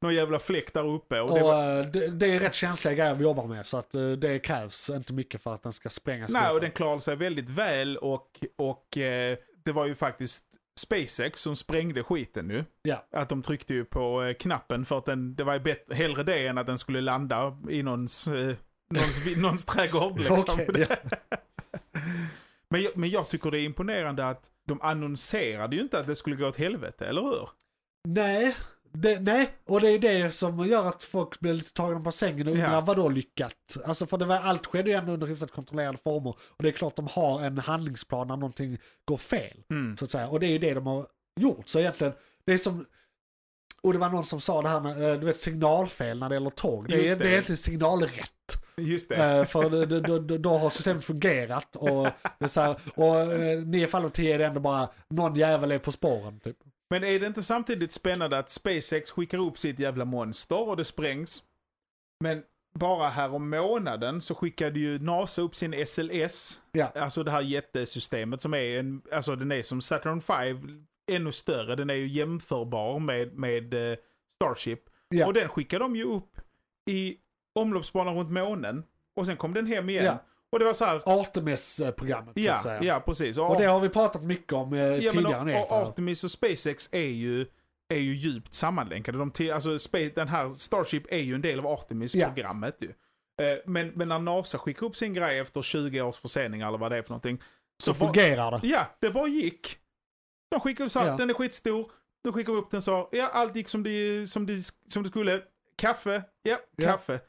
någon 0.00 0.14
jävla 0.14 0.38
fläck 0.38 0.72
där 0.74 0.86
uppe. 0.86 1.20
Och 1.20 1.30
Och 1.30 1.36
det 1.38 1.42
var, 1.44 1.78
eh, 1.80 1.86
det, 1.86 2.08
det 2.08 2.26
är 2.26 2.40
rätt 2.40 2.54
känsliga 2.54 2.94
grejer 2.94 3.14
vi 3.14 3.22
jobbar 3.24 3.46
med 3.46 3.66
så 3.66 3.76
att 3.76 3.94
eh, 3.94 4.10
det 4.10 4.38
krävs 4.38 4.90
inte 4.90 5.12
mycket 5.12 5.42
för 5.42 5.54
att 5.54 5.62
den 5.62 5.72
ska 5.72 5.88
sprängas. 5.88 6.30
nej, 6.32 6.50
och 6.52 6.60
den 6.60 6.70
klarade 6.70 7.00
sig 7.00 7.16
väldigt 7.16 7.48
väl 7.48 7.96
och, 7.96 8.44
och 8.56 8.98
eh, 8.98 9.36
det 9.64 9.72
var 9.72 9.86
ju 9.86 9.94
faktiskt 9.94 10.44
SpaceX 10.78 11.40
som 11.40 11.56
sprängde 11.56 12.02
skiten 12.02 12.48
nu. 12.48 12.64
Ja. 12.82 13.06
Att 13.12 13.28
de 13.28 13.42
tryckte 13.42 13.74
ju 13.74 13.84
på 13.84 14.22
eh, 14.22 14.34
knappen 14.34 14.84
för 14.84 14.98
att 14.98 15.04
den, 15.06 15.34
det 15.34 15.44
var 15.44 15.52
ju 15.54 15.60
bättre, 15.60 15.94
hellre 15.94 16.22
det 16.22 16.46
än 16.46 16.58
att 16.58 16.66
den 16.66 16.78
skulle 16.78 17.00
landa 17.00 17.56
i 17.70 17.82
någons, 17.82 18.26
eh, 18.26 18.54
någons, 18.90 19.26
någons 19.36 19.64
trädgård. 19.64 20.18
Liksom. 20.18 20.60
Ja. 20.74 20.86
Men 22.72 22.82
jag, 22.82 22.96
men 22.96 23.10
jag 23.10 23.28
tycker 23.28 23.50
det 23.50 23.60
är 23.60 23.64
imponerande 23.64 24.26
att 24.26 24.50
de 24.66 24.80
annonserade 24.82 25.76
ju 25.76 25.82
inte 25.82 25.98
att 25.98 26.06
det 26.06 26.16
skulle 26.16 26.36
gå 26.36 26.48
åt 26.48 26.56
helvete, 26.56 27.06
eller 27.06 27.22
hur? 27.22 27.48
Nej, 28.08 28.56
det, 28.92 29.20
nej, 29.20 29.50
och 29.66 29.80
det 29.80 29.88
är 29.88 29.98
det 29.98 30.32
som 30.32 30.66
gör 30.66 30.88
att 30.88 31.02
folk 31.02 31.40
blir 31.40 31.52
lite 31.54 31.72
tagna 31.72 32.00
på 32.00 32.12
sängen 32.12 32.46
och 32.48 32.52
undrar 32.54 32.72
Ja. 32.72 32.80
vad 32.80 32.96
då 32.96 33.08
lyckat? 33.08 33.76
Alltså 33.84 34.06
för 34.06 34.18
det 34.18 34.24
var, 34.24 34.36
allt 34.36 34.66
skedde 34.66 34.90
ju 34.90 34.96
ändå 34.96 35.12
under 35.12 35.26
hyfsat 35.26 35.50
kontrollerade 35.50 35.98
former. 35.98 36.30
Och 36.30 36.62
det 36.62 36.68
är 36.68 36.72
klart 36.72 36.96
de 36.96 37.06
har 37.06 37.42
en 37.42 37.58
handlingsplan 37.58 38.28
när 38.28 38.36
någonting 38.36 38.78
går 39.04 39.16
fel. 39.16 39.64
Mm. 39.70 39.96
Så 39.96 40.04
att 40.04 40.10
säga. 40.10 40.28
Och 40.28 40.40
det 40.40 40.46
är 40.46 40.50
ju 40.50 40.58
det 40.58 40.74
de 40.74 40.86
har 40.86 41.06
gjort. 41.40 41.68
Så 41.68 41.78
egentligen, 41.78 42.12
det 42.44 42.52
är 42.52 42.58
som... 42.58 42.86
Och 43.82 43.92
det 43.92 43.98
var 43.98 44.10
någon 44.10 44.24
som 44.24 44.40
sa 44.40 44.62
det 44.62 44.68
här 44.68 44.80
med, 44.80 45.10
eh, 45.12 45.20
du 45.20 45.26
vet 45.26 45.36
signalfel 45.36 46.18
när 46.18 46.28
det 46.28 46.34
gäller 46.34 46.50
tåg. 46.50 46.88
Det 46.88 46.94
är, 46.94 47.16
det. 47.16 47.22
det. 47.22 47.28
är 47.28 47.32
egentligen 47.32 47.56
signalrätt. 47.56 48.30
Just 48.76 49.08
det. 49.08 49.16
Eh, 49.16 49.44
för 49.44 49.86
då, 49.86 50.18
då, 50.18 50.38
då 50.38 50.50
har 50.58 50.70
systemet 50.70 51.04
fungerat. 51.04 51.76
Och, 51.76 52.08
det 52.38 52.44
är 52.44 52.48
så 52.48 52.60
här, 52.60 52.76
och 52.94 53.66
nio 53.66 53.86
fall 53.86 54.04
av 54.04 54.08
tio 54.10 54.34
är 54.34 54.38
det 54.38 54.46
ändå 54.46 54.60
bara 54.60 54.88
någon 55.08 55.34
jävel 55.34 55.72
är 55.72 55.78
på 55.78 55.92
spåren. 55.92 56.40
Typ. 56.40 56.56
Men 56.90 57.04
är 57.04 57.20
det 57.20 57.26
inte 57.26 57.42
samtidigt 57.42 57.92
spännande 57.92 58.38
att 58.38 58.50
SpaceX 58.50 59.10
skickar 59.10 59.38
upp 59.38 59.58
sitt 59.58 59.78
jävla 59.78 60.04
monster 60.04 60.68
och 60.68 60.76
det 60.76 60.84
sprängs? 60.84 61.42
Men 62.20 62.42
bara 62.74 63.08
här 63.08 63.34
om 63.34 63.50
månaden 63.50 64.20
så 64.20 64.34
skickade 64.34 64.78
ju 64.78 64.98
NASA 64.98 65.42
upp 65.42 65.56
sin 65.56 65.86
SLS, 65.86 66.60
Ja. 66.72 66.92
alltså 66.94 67.22
det 67.22 67.30
här 67.30 67.40
jättesystemet 67.42 68.42
som 68.42 68.54
är 68.54 68.78
en, 68.78 69.02
alltså 69.12 69.36
den 69.36 69.52
är 69.52 69.62
som 69.62 69.80
Saturn 69.80 70.20
5, 70.20 70.86
ännu 71.10 71.32
större, 71.32 71.76
den 71.76 71.90
är 71.90 71.94
ju 71.94 72.08
jämförbar 72.08 72.98
med, 72.98 73.34
med 73.38 73.74
eh, 73.92 73.98
Starship. 74.42 74.80
Ja. 75.08 75.26
Och 75.26 75.34
den 75.34 75.48
skickade 75.48 75.84
de 75.84 75.96
ju 75.96 76.04
upp 76.04 76.40
i 76.90 77.16
omloppsbanan 77.54 78.16
runt 78.16 78.30
månen. 78.30 78.84
Och 79.16 79.26
sen 79.26 79.36
kom 79.36 79.54
den 79.54 79.66
hem 79.66 79.88
igen. 79.88 80.04
Ja. 80.04 80.18
Och 80.52 80.58
det 80.58 80.64
var 80.64 80.72
så 80.72 80.84
här, 80.84 81.02
Artemis-programmet 81.06 82.34
så 82.34 82.40
ja, 82.42 82.54
att 82.54 82.62
säga. 82.62 82.82
ja 82.84 83.00
precis. 83.06 83.38
Och 83.38 83.58
det 83.58 83.64
har 83.64 83.80
vi 83.80 83.88
pratat 83.88 84.22
mycket 84.22 84.52
om 84.52 84.72
eh, 84.72 84.80
Ja, 84.80 84.90
men 84.90 85.00
tidigare 85.00 85.40
och, 85.40 85.46
nyheter. 85.46 85.66
och 85.72 85.76
Artemis 85.88 86.24
och 86.24 86.30
SpaceX 86.30 86.88
är 86.92 87.00
ju, 87.08 87.46
är 87.88 87.98
ju 87.98 88.14
djupt 88.16 88.54
sammanlänkade. 88.54 89.18
De 89.18 89.50
alltså, 89.52 89.78
Space, 89.78 90.12
den 90.14 90.28
här 90.28 90.50
Starship 90.50 91.12
är 91.12 91.18
ju 91.18 91.34
en 91.34 91.40
del 91.42 91.58
av 91.58 91.66
Artemis-programmet 91.66 92.76
ju. 92.80 92.88
Eh, 93.42 93.58
Men, 93.66 93.88
men 93.88 94.08
när 94.08 94.18
NASA 94.18 94.58
skickar 94.58 94.86
upp 94.86 94.96
sin 94.96 95.14
grej 95.14 95.38
efter 95.38 95.62
20 95.62 96.00
års 96.02 96.16
försening 96.16 96.60
eller 96.60 96.78
vad 96.78 96.92
det 96.92 96.98
är 96.98 97.02
för 97.02 97.10
någonting. 97.10 97.42
så 97.82 97.92
bara- 97.94 98.12
fungerar 98.12 98.50
det. 98.50 98.66
Ja, 98.68 98.86
det 99.00 99.10
bara 99.10 99.28
gick. 99.28 99.78
De 100.52 100.60
skickade 100.60 100.90
så 100.90 100.98
här, 100.98 101.06
Ja. 101.06 101.16
den 101.16 101.30
är 101.30 101.34
skitstor. 101.34 101.90
Då 102.24 102.32
skickar 102.32 102.52
vi 102.52 102.58
upp 102.58 102.70
den 102.70 102.82
så, 102.82 103.08
ja 103.12 103.28
allt 103.32 103.56
gick 103.56 103.68
som 103.68 103.82
det, 103.82 104.26
som 104.30 104.46
det, 104.46 104.62
som 104.92 105.02
det 105.02 105.08
skulle. 105.08 105.42
Kaffe, 105.76 106.22
ja, 106.42 106.58
Ja. 106.76 106.86
kaffe. 106.92 107.20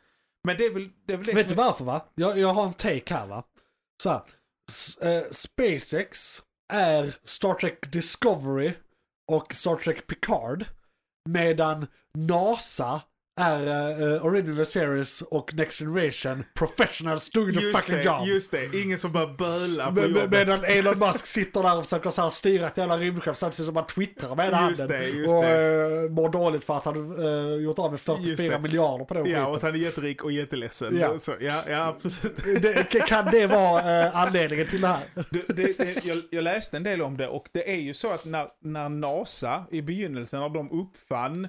Men 0.44 0.58
det 0.58 0.66
är 0.66 0.74
väl 0.74 0.90
det, 1.06 1.14
är 1.14 1.18
väl 1.18 1.26
det 1.26 1.34
Vet 1.34 1.50
du 1.50 1.56
varför 1.56 1.86
va? 1.86 2.06
Jag, 2.16 2.38
jag 2.38 2.48
har 2.54 2.64
en 2.66 2.74
take 2.74 3.14
här 3.14 3.28
va. 3.28 3.44
Så 4.04 4.10
här, 4.10 4.22
eh, 5.02 5.24
SpaceX 5.32 6.42
är 6.74 7.16
Star 7.24 7.54
Trek 7.54 7.92
Discovery 7.92 8.74
och 9.28 9.54
Star 9.54 9.76
Trek 9.76 10.08
Picard. 10.08 10.66
Medan 11.30 11.88
NASA 12.14 13.02
är 13.36 14.02
eh, 14.16 14.26
Original 14.26 14.66
Series 14.66 15.22
och 15.22 15.54
Next 15.54 15.80
Generation 15.80 16.44
Professionals 16.54 17.30
doing 17.30 17.58
the 17.58 17.62
Just 17.64 17.78
fucking 17.78 17.96
det, 17.96 18.04
job. 18.04 18.28
just 18.28 18.52
det. 18.52 18.74
Ingen 18.84 19.00
som 19.00 19.12
bara 19.12 19.28
bölar 19.28 19.92
på 19.92 20.02
jobbet. 20.02 20.32
Medan 20.32 20.60
Elon 20.68 21.00
Musk 21.00 21.26
sitter 21.26 21.64
där 21.64 21.78
och 21.78 21.84
försöker 21.84 22.10
så 22.10 22.22
här 22.22 22.30
styra 22.30 22.68
ett 22.68 22.78
jävla 22.78 22.98
rymdskepp 22.98 23.38
samtidigt 23.38 23.66
som 23.66 23.76
han 23.76 23.86
twittrar 23.88 24.36
med 24.36 24.54
handen. 24.54 24.70
Just 24.70 24.88
det, 24.88 25.08
just 25.08 25.30
och 25.34 25.44
eh, 25.46 26.10
mår 26.10 26.30
dåligt 26.30 26.66
för 26.66 26.78
att 26.78 26.86
han 26.86 27.20
uh, 27.20 27.62
gjort 27.64 27.80
av 27.80 27.92
med 27.92 28.00
Just 28.00 28.06
44 28.06 28.52
det. 28.52 28.60
miljarder 28.60 29.06
på 29.06 29.14
den 29.14 29.26
Ja, 29.30 29.46
och 29.46 29.56
skiten. 29.56 29.56
att 29.56 29.62
han 29.62 29.82
är 29.82 29.86
jätterik 29.86 30.24
och 30.24 30.32
jätteledsen. 30.32 30.98
Ja. 31.00 31.20
Så, 31.20 31.34
ja, 31.40 31.64
ja. 31.70 31.96
Det, 32.62 33.08
kan 33.08 33.26
det 33.26 33.48
vara 33.48 34.04
eh, 34.06 34.16
anledningen 34.18 34.68
till 34.68 34.82
det 34.82 34.88
här? 34.88 35.04
Det, 35.32 35.48
det, 35.48 35.78
det, 35.78 36.06
jag, 36.06 36.22
jag 36.32 36.44
läste 36.44 36.78
en 36.78 36.84
del 36.84 37.02
om 37.02 37.18
det 37.18 37.28
och 37.28 37.48
det 37.52 37.72
är 37.72 37.80
ju 37.80 37.94
så 37.94 38.12
att 38.14 38.26
när, 38.26 38.48
när 38.62 38.90
NASA 38.90 39.64
i 39.72 39.82
begynnelsen 39.82 40.40
när 40.40 40.50
de 40.50 40.72
uppfann 40.72 41.48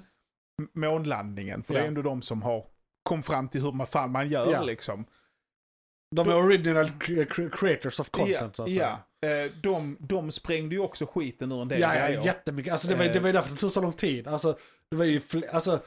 månlandningen, 0.74 1.62
för 1.62 1.74
det 1.74 1.78
Ja. 1.80 1.84
är 1.84 1.88
ändå 1.88 2.02
de 2.02 2.22
som 2.22 2.42
har 2.42 2.64
kom 3.02 3.22
fram 3.22 3.48
till 3.48 3.60
hur 3.62 3.72
man 3.72 3.86
fan 3.86 4.10
man 4.10 4.28
gör 4.28 4.52
Ja. 4.52 4.62
liksom. 4.62 5.04
De 6.16 6.28
är 6.28 6.36
original 6.36 6.84
cre- 6.86 7.26
cre- 7.28 7.50
creators 7.56 8.00
of 8.00 8.10
content 8.10 8.56
så 8.56 8.62
att 8.62 8.68
säga. 8.68 8.98
ja. 9.20 9.28
Eh, 9.28 9.50
De, 9.62 9.96
de 10.00 10.32
sprängde 10.32 10.74
ju 10.74 10.80
också 10.80 11.06
skiten 11.06 11.52
ur 11.52 11.62
en 11.62 11.68
del 11.68 11.80
Ja, 11.80 11.94
ja, 11.96 12.08
jättemycket. 12.24 12.72
Alltså 12.72 12.88
det 12.88 12.94
var, 12.94 13.04
Eh. 13.04 13.12
det 13.12 13.20
var 13.20 13.26
ju 13.26 13.32
därför 13.32 13.50
det 13.50 13.56
tog 13.56 13.70
så 13.70 13.80
lång 13.80 13.92
tid. 13.92 14.28
Alltså, 14.28 14.58
det 14.90 14.96
var 14.96 15.04
ju 15.04 15.20
alltså, 15.52 15.80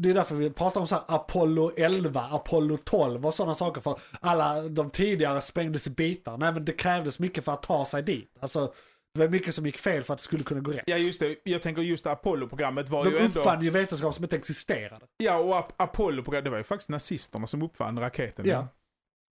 det 0.00 0.10
är 0.10 0.14
därför 0.14 0.34
vi 0.34 0.50
pratar 0.50 0.80
om 0.80 0.86
så 0.86 0.94
här 0.94 1.04
Apollo 1.08 1.72
11, 1.76 2.20
Apollo 2.20 2.76
12 2.84 3.26
och 3.26 3.34
sådana 3.34 3.54
saker. 3.54 3.80
För 3.80 4.00
alla 4.20 4.62
de 4.62 4.90
tidigare 4.90 5.40
sprängdes 5.40 5.86
i 5.86 5.90
bitar. 5.90 6.38
Nej 6.38 6.52
men 6.52 6.64
det 6.64 6.72
krävdes 6.72 7.18
mycket 7.18 7.44
för 7.44 7.52
att 7.52 7.62
ta 7.62 7.84
sig 7.84 8.02
dit. 8.02 8.36
Alltså, 8.40 8.74
Det 9.14 9.20
var 9.20 9.28
mycket 9.28 9.54
som 9.54 9.66
gick 9.66 9.78
fel 9.78 10.02
för 10.04 10.12
att 10.14 10.18
det 10.18 10.22
skulle 10.24 10.44
kunna 10.44 10.60
gå 10.60 10.70
rätt. 10.72 10.84
Ja 10.86 10.96
just 10.96 11.20
det, 11.20 11.36
jag 11.44 11.62
tänker 11.62 11.82
just 11.82 12.06
Apollo-programmet 12.06 12.88
var 12.88 13.04
De 13.04 13.10
ju 13.10 13.18
ändå... 13.18 13.40
uppfann 13.40 13.62
ju 13.64 13.70
vetenskap 13.70 14.14
som 14.14 14.24
inte 14.24 14.36
existerade. 14.36 15.06
Ja 15.16 15.38
och 15.38 15.54
Ap- 15.54 15.72
Apollo-programmet, 15.76 16.44
det 16.44 16.50
var 16.50 16.58
ju 16.58 16.64
faktiskt 16.64 16.88
nazisterna 16.88 17.46
som 17.46 17.62
uppfann 17.62 17.98
raketen. 18.00 18.48
Ja. 18.48 18.68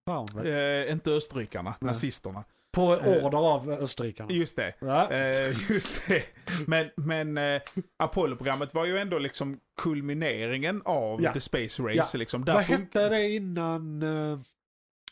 Fan. 0.09 0.45
Eh, 0.45 0.91
inte 0.91 1.11
österrikarna, 1.11 1.75
Nej. 1.79 1.87
nazisterna. 1.87 2.43
På 2.71 2.93
Eh, 2.95 3.25
order 3.25 3.37
av 3.37 3.69
österrikarna. 3.71 4.31
Just 4.31 4.55
det. 4.55 4.73
Ja. 4.79 5.11
Eh, 5.11 5.47
just 5.71 6.07
det. 6.07 6.23
Men, 6.67 6.89
men 6.95 7.37
eh, 7.37 7.61
Apollo-programmet 8.03 8.73
var 8.73 8.85
ju 8.85 8.97
ändå 8.97 9.19
liksom 9.19 9.59
kulmineringen 9.81 10.81
av 10.85 11.21
Ja. 11.21 11.33
the 11.33 11.39
space 11.39 11.83
race. 11.83 11.93
Ja. 12.13 12.19
Liksom. 12.19 12.43
Vad 12.43 12.55
hette 12.63 13.09
det 13.09 13.29
innan 13.29 14.03
uh, 14.03 14.39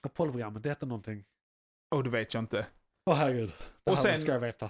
Apollo-programmet? 0.03 0.63
Det 0.63 0.69
hette 0.69 0.85
någonting. 0.85 1.23
Oh, 1.95 2.03
det 2.03 2.09
vet 2.09 2.33
jag 2.33 2.41
inte. 2.41 2.65
Åh 3.09 3.15
herregud. 3.15 3.51
Och 3.91 3.97
sen- 3.99 4.17
ska 4.17 4.31
jag 4.31 4.39
veta. 4.39 4.69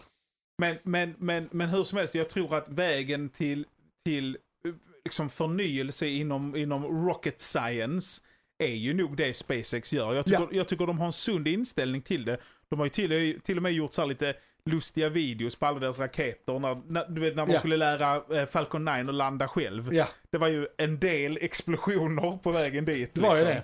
Men, 0.58 0.78
men, 0.84 1.16
men, 1.18 1.50
men 1.52 1.70
hur 1.70 1.84
som 1.84 1.98
helst, 1.98 2.16
jag 2.16 2.30
tror 2.30 2.56
att 2.56 2.70
vägen 2.70 3.30
till, 3.30 3.66
till 4.06 4.38
eh, 4.66 4.72
liksom 5.06 5.30
förnyelse 5.30 6.08
inom, 6.08 6.56
inom 6.56 7.08
rocket 7.08 7.42
science 7.42 8.22
är 8.64 8.68
ju 8.76 8.94
nog 8.94 9.18
det 9.18 9.34
SpaceX 9.34 9.94
gör. 9.94 10.14
Jag 10.14 10.26
tycker, 10.26 10.40
Ja. 10.40 10.48
jag 10.52 10.68
tycker 10.68 10.86
de 10.88 11.00
har 11.00 11.06
en 11.06 11.14
sund 11.14 11.48
inställning 11.48 12.02
till 12.02 12.26
det. 12.26 12.38
De 12.70 12.80
har 12.80 12.86
ju 12.86 12.90
till, 12.90 13.40
till 13.42 13.58
och 13.58 13.64
med 13.64 13.72
gjort 13.74 13.94
så 13.94 14.02
här 14.02 14.08
lite 14.08 14.34
lustiga 14.66 15.10
videos 15.10 15.56
på 15.56 15.66
alla 15.66 15.80
deras 15.80 16.00
raketer. 16.00 16.60
När, 16.60 16.82
när, 16.88 17.06
du 17.10 17.22
vet 17.22 17.36
när 17.36 17.44
man 17.46 17.54
Ja. 17.54 17.60
skulle 17.60 17.78
lära 17.78 18.16
eh, 18.42 18.46
Falcon 18.48 18.86
9 18.86 18.94
att 18.94 19.14
landa 19.16 19.48
själv. 19.48 19.94
Ja, 19.94 20.08
Det 20.32 20.38
var 20.38 20.48
ju 20.48 20.68
en 20.78 21.00
del 21.00 21.38
explosioner 21.42 22.38
på 22.38 22.52
vägen 22.52 22.86
dit. 22.86 23.14
det 23.14 23.22
var 23.22 23.36
liksom. 23.36 23.56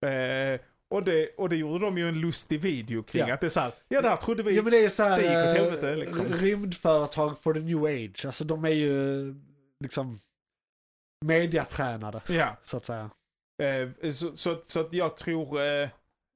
det. 0.00 0.52
Eh, 0.54 0.60
och 0.92 1.02
det. 1.02 1.28
Och 1.36 1.48
det 1.48 1.56
gjorde 1.56 1.84
de 1.84 1.98
ju 1.98 2.08
en 2.08 2.20
lustig 2.20 2.60
video 2.60 3.02
kring. 3.02 3.28
Ja. 3.28 3.34
Att 3.34 3.40
det 3.40 3.46
är 3.46 3.50
så 3.50 3.60
här, 3.60 3.72
ja 3.88 4.02
det 4.02 4.08
här 4.08 4.16
trodde 4.16 4.42
vi. 4.42 4.56
Ja 4.56 4.62
men 4.62 4.70
det 4.70 4.84
är 4.84 4.88
så 4.88 5.02
här, 5.02 5.16
det 5.16 5.22
gick 5.22 5.32
åt 5.32 5.56
eh, 5.56 5.62
helvete, 5.62 5.96
liksom. 5.96 6.38
rymdföretag 6.38 7.38
for 7.42 7.54
the 7.54 7.60
new 7.60 7.84
age. 7.84 8.26
Alltså 8.26 8.44
de 8.44 8.64
är 8.64 8.68
ju 8.68 9.34
liksom 9.80 10.20
mediatränade, 11.24 12.20
ja. 12.28 12.56
så 12.62 12.76
att 12.76 12.84
säga. 12.84 13.10
Eh, 13.62 14.10
så, 14.10 14.36
så, 14.36 14.62
så 14.64 14.80
att 14.80 14.92
jag 14.92 15.16
tror 15.16 15.62
eh, 15.62 15.88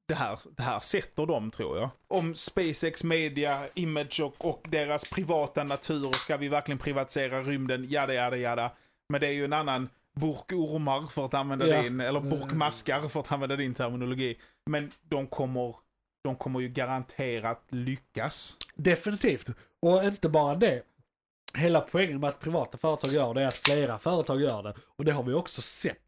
det, 0.08 0.14
här, 0.14 0.38
det 0.56 0.62
här 0.62 0.80
sätter 0.80 1.26
dem 1.26 1.50
tror 1.50 1.78
jag. 1.78 1.90
Om 2.08 2.34
SpaceX 2.34 3.04
Media, 3.04 3.68
Image 3.74 4.20
och, 4.20 4.44
och 4.44 4.66
deras 4.68 5.10
privata 5.10 5.64
natur 5.64 6.12
ska 6.12 6.36
vi 6.36 6.48
verkligen 6.48 6.78
privatisera 6.78 7.42
rymden, 7.42 7.86
jada 7.90 8.14
jada 8.14 8.36
jada. 8.36 8.70
Men 9.08 9.20
det 9.20 9.26
är 9.26 9.32
ju 9.32 9.44
en 9.44 9.52
annan 9.52 9.88
burk 10.20 10.52
ormar 10.52 11.06
för 11.06 11.24
att 11.26 11.34
använda 11.34 11.66
Ja. 11.66 11.82
din, 11.82 12.00
eller 12.00 12.20
burkmaskar 12.20 13.00
för 13.08 13.20
att 13.20 13.32
använda 13.32 13.56
din 13.56 13.74
terminologi. 13.74 14.38
Men 14.70 14.90
de 15.02 15.26
kommer, 15.26 15.76
de 16.24 16.36
kommer 16.36 16.60
ju 16.60 16.68
garanterat 16.68 17.62
lyckas. 17.68 18.56
Definitivt. 18.74 19.48
Och 19.82 20.04
inte 20.04 20.28
bara 20.28 20.54
det. 20.54 20.82
Hela 21.54 21.80
poängen 21.80 22.20
med 22.20 22.28
att 22.28 22.40
privata 22.40 22.78
företag 22.78 23.10
gör 23.12 23.34
det 23.34 23.42
är 23.42 23.46
att 23.46 23.54
flera 23.54 23.98
företag 23.98 24.40
gör 24.40 24.62
det. 24.62 24.74
Och 24.86 25.04
det 25.04 25.12
har 25.12 25.22
vi 25.22 25.32
också 25.34 25.62
sett. 25.62 25.98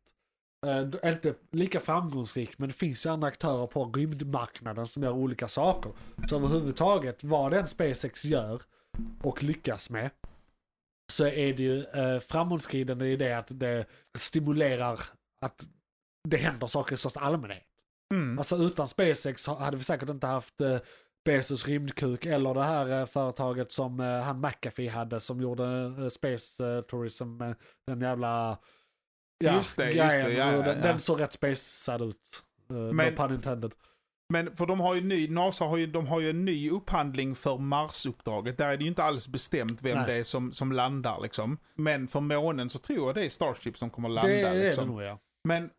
D- 0.93 0.99
inte 1.05 1.35
lika 1.51 1.81
framgångsrikt 1.81 2.59
men 2.59 2.69
det 2.69 2.75
finns 2.75 3.07
ju 3.07 3.11
andra 3.11 3.29
aktörer 3.29 3.67
på 3.67 3.85
rymdmarknaden 3.85 4.87
som 4.87 5.03
gör 5.03 5.11
olika 5.13 5.49
saker. 5.49 5.93
Så 6.29 6.37
överhuvudtaget 6.37 7.25
vad 7.25 7.51
den 7.53 7.67
SpaceX 7.67 8.25
gör 8.25 8.63
och 9.23 9.43
lyckas 9.43 9.91
med 9.91 10.11
så 11.13 11.27
är 11.27 11.53
det 11.55 11.63
ju 11.63 11.85
eh, 11.85 12.21
framåtskridande 12.21 13.07
i 13.07 13.17
det 13.17 13.33
att 13.33 13.47
det 13.51 13.87
stimulerar 14.19 15.01
att 15.47 15.67
det 16.29 16.37
händer 16.37 16.67
saker 16.67 16.95
i 16.95 16.97
största 16.97 17.21
allmänhet. 17.21 17.65
Mm. 18.15 18.39
Alltså 18.39 18.57
utan 18.57 18.89
SpaceX 18.89 19.47
ha- 19.47 19.59
hade 19.59 19.77
vi 19.77 19.85
säkert 19.85 20.09
inte 20.09 20.27
haft 20.27 20.61
eh, 20.61 20.79
Bezos 21.25 21.67
rymdkuk 21.67 22.27
eller 22.27 22.55
det 22.55 22.63
här 22.65 23.01
eh, 23.01 23.07
företaget 23.07 23.73
som 23.73 24.01
eh, 24.01 24.21
han 24.21 24.41
McAfee 24.41 24.89
hade 24.89 25.21
som 25.21 25.41
gjorde 25.41 25.95
eh, 25.99 26.09
Space 26.09 26.67
eh, 26.67 26.81
Tourism. 26.81 27.41
eh, 27.43 27.53
den 27.87 28.01
jävla 28.01 28.59
ja, 29.45 29.53
Just 29.57 29.77
det, 29.77 29.85
just 29.85 29.97
grejen. 29.97 30.27
det, 30.27 30.33
ja, 30.33 30.47
och 30.57 30.59
ja, 30.59 30.63
den, 30.63 30.77
ja. 30.77 30.83
den 30.83 30.99
såg 30.99 31.21
rätt 31.21 31.33
spacad 31.33 32.03
ut. 32.03 32.43
Men- 32.69 32.97
no 32.97 33.17
pun 33.17 33.35
intended. 33.35 33.75
Men 34.33 34.57
för 34.57 34.67
de 34.67 34.81
har 34.81 34.95
ju 34.95 35.01
ny, 35.01 35.29
NASA 35.29 35.65
har 35.65 35.77
ju, 35.77 35.87
de 35.87 36.07
har 36.07 36.21
ju 36.21 36.31
en 36.31 36.45
ny 36.45 36.71
upphandling 36.71 37.35
för 37.35 37.59
Marsuppdraget. 37.59 38.59
Där 38.59 38.69
är 38.73 38.77
det 38.77 38.83
ju 38.83 38.89
inte 38.89 39.03
alls 39.03 39.29
bestämt 39.29 39.83
vem 39.83 39.97
Nej. 39.97 40.07
det 40.07 40.13
är 40.15 40.25
som, 40.25 40.53
som 40.53 40.73
landar 40.73 41.21
liksom. 41.23 41.59
Men 41.75 42.09
för 42.09 42.21
månen 42.21 42.71
så 42.71 42.79
tror 42.79 43.07
jag 43.07 43.15
det 43.15 43.25
är 43.25 43.29
Starship 43.31 43.79
som 43.79 43.91
kommer 43.91 44.09
landa 44.09 44.29
Det 44.33 44.41
är 44.41 44.65
liksom. 44.65 44.85
det 44.87 44.91
nog 44.93 45.03
ja. 45.03 45.19
Men, 45.49 45.71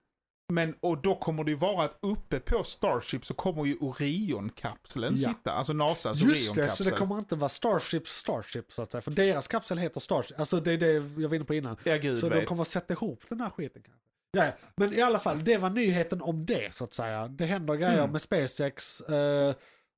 men, 0.54 0.76
och 0.80 1.02
då 1.02 1.16
kommer 1.16 1.44
det 1.44 1.52
ju 1.52 1.58
vara 1.58 1.84
att 1.86 1.98
uppe 2.02 2.40
på 2.40 2.64
Starship 2.64 3.26
så 3.26 3.34
kommer 3.34 3.66
ju 3.66 3.76
Orion-kapseln 3.78 5.14
Ja. 5.18 5.30
sitta. 5.30 5.52
Alltså 5.52 5.74
NASAs 5.74 6.22
Just 6.22 6.34
det, 6.34 6.40
så 6.46 6.52
Orion-kapsel. 6.52 6.86
det 6.86 6.92
kommer 6.92 7.20
inte 7.20 7.36
vara 7.36 7.50
Starship 7.50 8.08
Starship 8.08 8.72
så 8.72 8.82
att 8.82 8.92
säga. 8.92 9.02
För 9.02 9.12
deras 9.12 9.48
kapsel 9.48 9.78
heter 9.78 10.00
Starship. 10.00 10.40
Alltså 10.40 10.60
det 10.60 10.72
är 10.72 10.78
det 10.78 10.94
jag 11.22 11.30
var 11.30 11.36
inne 11.36 11.46
på 11.46 11.54
innan. 11.54 11.78
Ja, 11.84 11.98
gud 11.98 12.18
Så 12.18 12.30
vet. 12.30 12.40
de 12.40 12.46
kommer 12.46 12.62
att 12.62 12.68
sätta 12.68 12.94
ihop 12.94 13.24
den 13.30 13.42
här 13.42 13.50
skiten 13.50 13.82
kanske. 13.82 14.02
Ja, 14.32 14.48
men 14.76 14.94
i 14.94 15.02
alla 15.02 15.20
fall, 15.20 15.44
det 15.44 15.58
var 15.58 15.70
nyheten 15.70 16.22
om 16.22 16.46
det 16.46 16.76
så 16.76 16.84
att 16.84 16.94
säga. 16.94 17.28
Det 17.28 17.46
händer 17.46 17.76
grejer 17.76 17.98
Mm. 18.00 18.12
med 18.12 18.22
SpaceX. 18.22 19.02
Eh, 19.02 19.54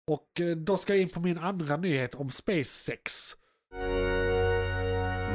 och 0.07 0.41
eh, 0.41 0.55
då 0.55 0.77
ska 0.77 0.93
jag 0.93 1.01
in 1.01 1.09
på 1.09 1.19
min 1.19 1.37
andra 1.37 1.77
nyhet 1.77 2.15
om 2.15 2.29
SpaceX. 2.29 3.35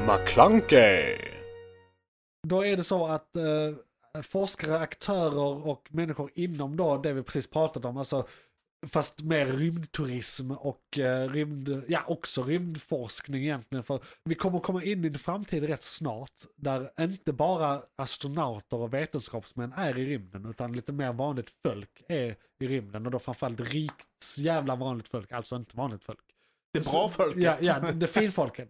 McClunkey. 0.06 1.16
Då 2.48 2.64
är 2.66 2.76
det 2.76 2.84
så 2.84 3.06
att 3.06 3.36
eh, 3.36 4.22
forskare, 4.22 4.78
aktörer 4.78 5.66
och 5.66 5.88
människor 5.90 6.30
inom 6.34 6.76
då 6.76 6.96
det 6.96 7.12
vi 7.12 7.22
precis 7.22 7.50
pratat 7.50 7.84
om, 7.84 7.96
alltså 7.96 8.26
fast 8.88 9.22
mer 9.22 9.46
rymdturism 9.46 10.50
och 10.50 10.98
eh, 10.98 11.28
rymd, 11.28 11.82
ja 11.88 12.04
också 12.06 12.42
rymdforskning 12.42 13.42
egentligen. 13.42 13.84
För 13.84 14.00
vi 14.24 14.34
kommer 14.34 14.60
komma 14.60 14.84
in 14.84 15.04
i 15.04 15.08
en 15.08 15.18
framtid 15.18 15.64
rätt 15.64 15.82
snart 15.82 16.32
där 16.56 16.90
inte 17.00 17.32
bara 17.32 17.82
astronauter 17.96 18.76
och 18.76 18.94
vetenskapsmän 18.94 19.72
är 19.72 19.98
i 19.98 20.06
rymden 20.06 20.46
utan 20.50 20.72
lite 20.72 20.92
mer 20.92 21.12
vanligt 21.12 21.50
folk 21.62 22.02
är 22.08 22.36
i 22.60 22.66
rymden 22.66 23.06
och 23.06 23.12
då 23.12 23.18
framförallt 23.18 23.60
rikt 23.60 24.38
jävla 24.38 24.76
vanligt 24.76 25.08
folk, 25.08 25.32
alltså 25.32 25.56
inte 25.56 25.76
vanligt 25.76 26.04
folk. 26.04 26.20
Det 26.72 26.78
är 26.78 26.92
bra 26.92 27.08
folket. 27.08 27.42
Ja, 27.42 27.56
ja 27.60 27.78
det, 27.78 27.92
det 27.92 28.06
finfolket. 28.06 28.68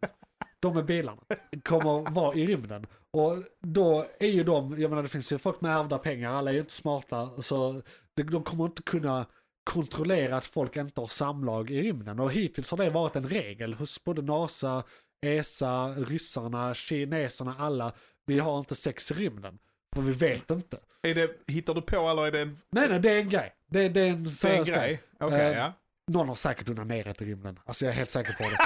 De 0.60 0.74
med 0.74 0.84
bilarna 0.84 1.22
kommer 1.64 2.10
vara 2.10 2.34
i 2.34 2.47
rymden. 2.47 2.86
Och 3.10 3.43
då 3.60 4.06
är 4.18 4.28
ju 4.28 4.44
de, 4.44 4.80
jag 4.80 4.90
menar 4.90 5.02
det 5.02 5.09
finns 5.09 5.32
ju 5.32 5.38
folk 5.38 5.60
med 5.60 5.76
ärvda 5.76 5.98
pengar, 5.98 6.32
alla 6.32 6.51
är 6.51 6.55
ju 6.55 6.60
inte 6.60 6.72
smarta. 6.72 7.43
Så 7.43 7.82
de 8.14 8.43
kommer 8.43 8.64
inte 8.64 8.82
kunna 8.82 9.26
kontrollera 9.66 10.36
att 10.36 10.47
folk 10.47 10.76
inte 10.76 11.01
har 11.01 11.09
samlag 11.09 11.70
i 11.70 11.82
rymden. 11.82 12.20
Och 12.20 12.32
hittills 12.32 12.70
har 12.70 12.78
det 12.78 12.90
varit 12.90 13.16
en 13.16 13.28
regel 13.28 13.74
hos 13.74 14.05
både 14.05 14.22
NASA, 14.22 14.82
ESA, 15.26 15.88
ryssarna, 15.88 16.74
kineserna, 16.74 17.55
alla. 17.59 17.93
Vi 18.26 18.38
har 18.38 18.59
inte 18.59 18.74
sex 18.74 19.10
i 19.10 19.14
rymden. 19.14 19.59
För 19.94 20.02
vi 20.02 20.12
vet 20.12 20.51
inte. 20.51 20.78
Är 21.02 21.14
det, 21.14 21.30
hittar 21.47 21.74
du 21.74 21.82
på 21.82 22.09
eller 22.09 22.26
är 22.26 22.32
det 22.32 22.40
en, 22.40 22.59
Nej, 22.70 22.88
nej, 22.88 23.01
det 23.01 23.10
är 23.10 23.20
en 23.20 23.28
grej. 23.28 23.52
Det, 23.70 23.88
det 23.88 24.01
är 24.01 24.10
en 24.10 24.24
det 24.24 24.44
är 24.44 24.59
en 24.59 24.64
grej? 24.64 25.02
Okej, 25.20 25.40
Eh, 25.40 25.59
ja. 25.59 25.72
Någon 26.11 26.28
har 26.28 26.35
säkert 26.35 26.69
onanerat 26.69 27.23
i 27.23 27.24
rymden. 27.24 27.59
Alltså 27.65 27.85
jag 27.85 27.93
är 27.93 27.97
helt 27.97 28.11
säker 28.11 28.33
på 28.33 28.43
det. 28.43 28.59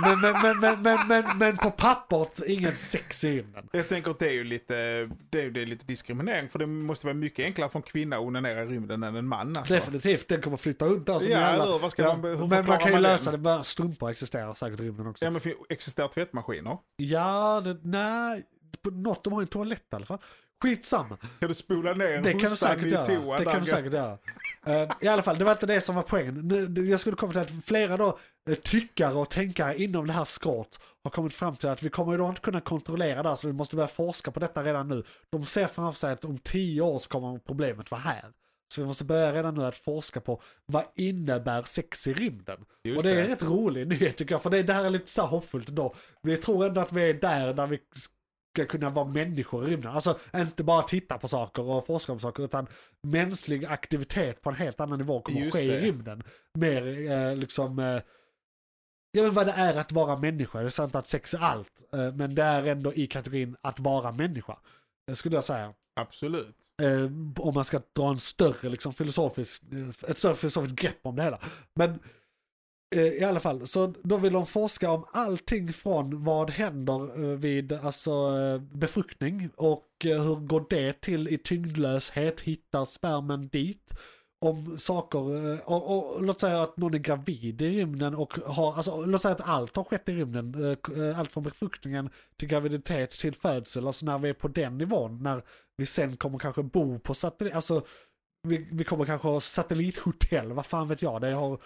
men, 0.00 0.20
men, 0.20 0.60
men, 0.60 0.82
men, 0.82 1.08
men, 1.08 1.38
men, 1.38 1.56
på 1.56 1.70
pappret, 1.70 2.42
ingen 2.46 2.76
sex 2.76 3.24
i 3.24 3.36
rymden. 3.38 3.68
Jag 3.72 3.88
tänker 3.88 4.10
att 4.10 4.18
det 4.18 4.28
är 4.28 4.32
ju 4.32 4.44
lite, 4.44 4.74
det 5.30 5.42
är, 5.42 5.50
det 5.50 5.62
är 5.62 5.66
lite 5.66 5.86
diskriminering 5.86 6.48
för 6.48 6.58
det 6.58 6.66
måste 6.66 7.06
vara 7.06 7.14
mycket 7.14 7.44
enklare 7.44 7.70
för 7.70 7.78
en 7.78 7.82
kvinna 7.82 8.16
att 8.16 8.22
onanera 8.22 8.62
i 8.62 8.66
rymden 8.66 9.02
än 9.02 9.16
en 9.16 9.26
man 9.26 9.56
alltså. 9.56 9.74
Definitivt, 9.74 10.28
den 10.28 10.40
kommer 10.40 10.56
flytta 10.56 10.84
runt 10.84 11.06
där 11.06 11.18
som 11.18 11.32
Ja, 11.32 11.38
jävla... 11.38 11.64
hur? 11.66 11.78
Vad 11.78 11.90
ska 11.90 12.02
Ja, 12.02 12.16
man, 12.16 12.48
men 12.48 12.66
man 12.66 12.78
kan 12.78 12.86
ju 12.86 12.92
man 12.92 13.02
lösa 13.02 13.30
den? 13.30 13.40
det, 13.40 13.44
bara 13.44 13.64
strumpor 13.64 14.10
existerar 14.10 14.54
säkert 14.54 14.80
i 14.80 14.82
rymden 14.82 15.06
också. 15.06 15.24
Ja 15.24 15.30
men 15.30 15.40
existerar 15.68 16.08
tvättmaskiner? 16.08 16.78
Ja, 16.96 17.60
det, 17.60 17.78
nej, 17.82 18.42
på 18.82 18.90
något 18.90 19.24
de 19.24 19.32
har 19.32 19.40
en 19.40 19.46
toalett 19.46 19.86
i 19.92 19.96
alla 19.96 20.06
fall. 20.06 20.18
Skitsamma. 20.62 21.16
Kan 21.40 21.48
du 21.48 21.54
spola 21.54 21.94
ner 21.94 22.22
Det 22.22 22.32
kan 22.32 22.40
du 22.40 22.48
säkert 22.48 22.84
i 22.84 22.88
göra. 22.88 23.06
toan? 23.06 23.44
Det 23.44 23.50
kan 23.50 23.60
du 23.60 23.66
säkert 23.66 23.92
göra. 23.92 24.18
Eh, 24.66 24.90
I 25.00 25.08
alla 25.08 25.22
fall, 25.22 25.38
det 25.38 25.44
var 25.44 25.52
inte 25.52 25.66
det 25.66 25.80
som 25.80 25.94
var 25.94 26.02
poängen. 26.02 26.48
Nu, 26.48 26.84
jag 26.86 27.00
skulle 27.00 27.16
komma 27.16 27.32
till 27.32 27.42
att 27.42 27.64
flera 27.66 27.96
då 27.96 28.18
uh, 28.50 28.54
tyckare 28.54 29.14
och 29.14 29.30
tänkare 29.30 29.82
inom 29.82 30.06
det 30.06 30.12
här 30.12 30.24
skrået 30.24 30.80
har 31.04 31.10
kommit 31.10 31.34
fram 31.34 31.56
till 31.56 31.68
att 31.68 31.82
vi 31.82 31.90
kommer 31.90 32.12
ju 32.12 32.18
då 32.18 32.28
inte 32.28 32.40
kunna 32.40 32.60
kontrollera 32.60 33.22
det 33.22 33.28
här 33.28 33.36
så 33.36 33.46
vi 33.46 33.52
måste 33.52 33.76
börja 33.76 33.88
forska 33.88 34.30
på 34.30 34.40
detta 34.40 34.62
redan 34.62 34.88
nu. 34.88 35.02
De 35.30 35.46
ser 35.46 35.66
framför 35.66 35.98
sig 35.98 36.12
att 36.12 36.24
om 36.24 36.38
tio 36.38 36.80
år 36.80 36.98
så 36.98 37.08
kommer 37.08 37.38
problemet 37.38 37.90
vara 37.90 38.00
här. 38.00 38.32
Så 38.74 38.80
vi 38.80 38.86
måste 38.86 39.04
börja 39.04 39.32
redan 39.32 39.54
nu 39.54 39.64
att 39.64 39.76
forska 39.76 40.20
på 40.20 40.42
vad 40.66 40.84
innebär 40.96 41.62
sex 41.62 42.06
i 42.06 42.14
rymden? 42.14 42.64
Just 42.84 42.96
och 42.96 43.02
det 43.02 43.10
är 43.10 43.14
det. 43.14 43.22
en 43.22 43.28
rätt 43.28 43.42
rolig 43.42 43.86
nyhet 43.86 44.16
tycker 44.16 44.34
jag, 44.34 44.42
för 44.42 44.50
det, 44.50 44.62
det 44.62 44.72
här 44.72 44.84
är 44.84 44.90
lite 44.90 45.10
så 45.10 45.22
här 45.22 45.28
hoppfullt 45.28 45.68
då. 45.68 45.94
Vi 46.22 46.36
tror 46.36 46.66
ändå 46.66 46.80
att 46.80 46.92
vi 46.92 47.10
är 47.10 47.14
där, 47.14 47.54
där 47.54 47.66
vi 47.66 47.78
ska 48.52 48.66
kunna 48.66 48.90
vara 48.90 49.06
människor 49.06 49.68
i 49.68 49.70
rymden. 49.70 49.92
Alltså 49.92 50.18
inte 50.34 50.64
bara 50.64 50.82
titta 50.82 51.18
på 51.18 51.28
saker 51.28 51.62
och 51.62 51.86
forska 51.86 52.12
om 52.12 52.20
saker, 52.20 52.42
utan 52.44 52.66
mänsklig 53.02 53.64
aktivitet 53.64 54.42
på 54.42 54.50
en 54.50 54.56
helt 54.56 54.80
annan 54.80 54.98
nivå 54.98 55.20
kommer 55.20 55.38
att 55.38 55.44
Just 55.44 55.56
ske 55.56 55.66
det. 55.66 55.78
i 55.78 55.80
rymden. 55.80 56.22
Mer 56.58 57.10
eh, 57.10 57.36
liksom, 57.36 57.78
eh, 57.78 58.02
jag 59.12 59.22
vet 59.24 59.32
vad 59.32 59.46
det 59.46 59.52
är 59.52 59.74
att 59.76 59.92
vara 59.92 60.16
människa. 60.18 60.58
Det 60.60 60.64
är 60.64 60.70
sant 60.70 60.94
att 60.94 61.06
sex 61.06 61.34
är 61.34 61.38
allt, 61.38 61.82
eh, 61.92 62.12
men 62.14 62.34
det 62.34 62.42
är 62.42 62.62
ändå 62.66 62.94
i 62.94 63.06
kategorin 63.06 63.56
att 63.62 63.80
vara 63.80 64.12
människa. 64.12 64.58
Det 65.06 65.16
skulle 65.16 65.34
jag 65.34 65.44
säga. 65.44 65.74
Absolut. 66.00 66.56
Eh, 66.82 67.04
om 67.38 67.54
man 67.54 67.64
ska 67.64 67.80
dra 67.92 68.08
en 68.08 68.18
större 68.18 68.68
liksom, 68.68 68.94
filosofisk, 68.94 69.62
eh, 69.72 70.10
ett 70.10 70.18
större 70.18 70.34
filosofiskt 70.34 70.78
grepp 70.78 70.98
om 71.02 71.16
det 71.16 71.22
hela. 71.22 71.38
Men 71.74 71.90
Eh, 71.90 71.98
Eh, 72.92 73.06
I 73.06 73.24
alla 73.24 73.40
fall, 73.40 73.66
så 73.66 73.94
då 74.02 74.16
vill 74.16 74.32
de 74.32 74.46
forska 74.46 74.90
om 74.90 75.04
allting 75.12 75.72
från 75.72 76.24
vad 76.24 76.50
händer 76.50 77.24
eh, 77.24 77.38
vid 77.38 77.72
alltså, 77.72 78.10
eh, 78.10 78.60
befruktning 78.60 79.50
och 79.56 79.86
hur 80.00 80.46
går 80.46 80.66
det 80.70 81.00
till 81.00 81.28
i 81.28 81.38
tyngdlöshet, 81.38 82.40
hittar 82.40 82.84
spermen 82.84 83.48
dit? 83.48 83.92
Om 84.40 84.78
saker, 84.78 85.18
och, 85.70 86.16
och 86.16 86.22
låt 86.22 86.40
säga 86.40 86.62
att 86.62 86.76
någon 86.76 86.94
är 86.94 86.98
gravid 86.98 87.62
i 87.62 87.70
rymden 87.70 88.14
och 88.14 88.38
har, 88.46 88.74
alltså 88.74 89.06
låt 89.06 89.22
säga 89.22 89.34
att 89.34 89.48
allt 89.48 89.76
har 89.76 89.84
skett 89.84 90.08
i 90.08 90.12
rymden, 90.12 90.76
allt 91.16 91.32
från 91.32 91.42
befruktningen 91.42 92.10
till 92.36 92.48
graviditet 92.48 93.10
till 93.10 93.34
födsel, 93.34 93.86
alltså 93.86 94.06
när 94.06 94.18
vi 94.18 94.28
är 94.28 94.34
på 94.34 94.48
den 94.48 94.78
nivån, 94.78 95.22
när 95.22 95.42
vi 95.76 95.86
sen 95.86 96.16
kommer 96.16 96.38
kanske 96.38 96.62
bo 96.62 96.98
på 96.98 97.14
satellit, 97.14 97.54
alltså 97.54 97.82
vi, 98.48 98.68
vi 98.72 98.84
kommer 98.84 99.04
kanske 99.04 99.28
ha 99.28 99.40
satellithotell, 99.40 100.52
vad 100.52 100.66
fan 100.66 100.88
vet 100.88 101.02
jag, 101.02 101.20
det 101.20 101.30
har 101.30 101.58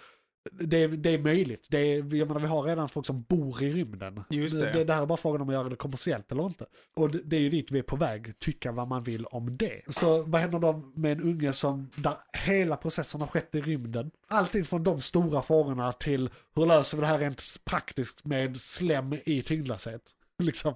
det, 0.52 0.82
är- 0.82 0.88
det 0.88 1.10
är 1.10 1.18
möjligt. 1.18 1.68
Det 1.70 1.78
är, 1.78 2.14
jag 2.14 2.28
menar, 2.28 2.40
vi 2.40 2.46
har 2.46 2.62
redan 2.62 2.88
folk 2.88 3.06
som 3.06 3.22
bor 3.22 3.62
i 3.62 3.72
rymden. 3.72 4.24
Just 4.30 4.60
det. 4.60 4.72
Det, 4.72 4.84
det 4.84 4.92
här 4.94 5.02
är 5.02 5.06
bara 5.06 5.16
frågan 5.18 5.40
om 5.40 5.48
att 5.48 5.54
göra 5.54 5.68
det 5.68 5.76
kommersiellt 5.76 6.32
eller 6.32 6.46
inte. 6.46 6.66
Och 6.96 7.10
det, 7.10 7.20
det 7.24 7.36
är 7.36 7.40
ju 7.40 7.50
dit 7.50 7.70
vi 7.70 7.78
är 7.78 7.82
på 7.82 7.96
väg, 7.96 8.38
tycka 8.38 8.72
vad 8.72 8.88
man 8.88 9.02
vill 9.02 9.26
om 9.26 9.56
det. 9.56 9.82
Så 9.88 10.22
vad 10.22 10.40
händer 10.40 10.58
då 10.58 10.72
med 10.94 11.12
en 11.12 11.20
unge 11.22 11.52
som, 11.52 11.90
där 11.96 12.16
hela 12.46 12.76
processen 12.76 13.20
har 13.20 13.28
skett 13.28 13.54
i 13.54 13.60
rymden? 13.60 14.10
Allting 14.28 14.64
från 14.64 14.84
de 14.84 15.00
stora 15.00 15.42
frågorna 15.42 15.92
till 15.92 16.30
hur 16.54 16.66
löser 16.66 16.96
vi 16.96 17.00
det 17.00 17.06
här 17.06 17.18
rent 17.18 17.42
praktiskt 17.64 18.24
med 18.24 18.56
slem 18.56 19.12
i 19.24 19.42
tyngdlöshet? 19.42 20.02
Liksom, 20.42 20.74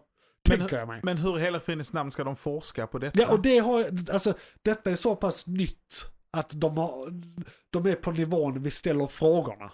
Men- 0.49 0.89
mig. 0.89 1.01
Men 1.03 1.19
hur 1.19 1.39
i 1.39 1.43
hela 1.43 1.61
fridens 1.61 1.93
namn 1.93 2.11
ska 2.11 2.25
de 2.25 2.37
forska 2.37 2.87
på 2.87 2.99
detta? 2.99 3.21
Ja, 3.21 3.33
och 3.33 3.43
det 3.43 3.59
har, 3.59 3.85
alltså 4.13 4.35
detta 4.63 4.91
är 4.91 4.97
så 4.97 5.17
pass 5.17 5.47
nytt 5.47 6.07
att 6.37 6.53
de, 6.61 6.79
har, 6.79 7.23
de 7.71 7.87
är 7.87 7.95
på 7.95 8.11
nivån 8.11 8.63
vi 8.63 8.71
ställer 8.71 9.07
frågorna. 9.07 9.73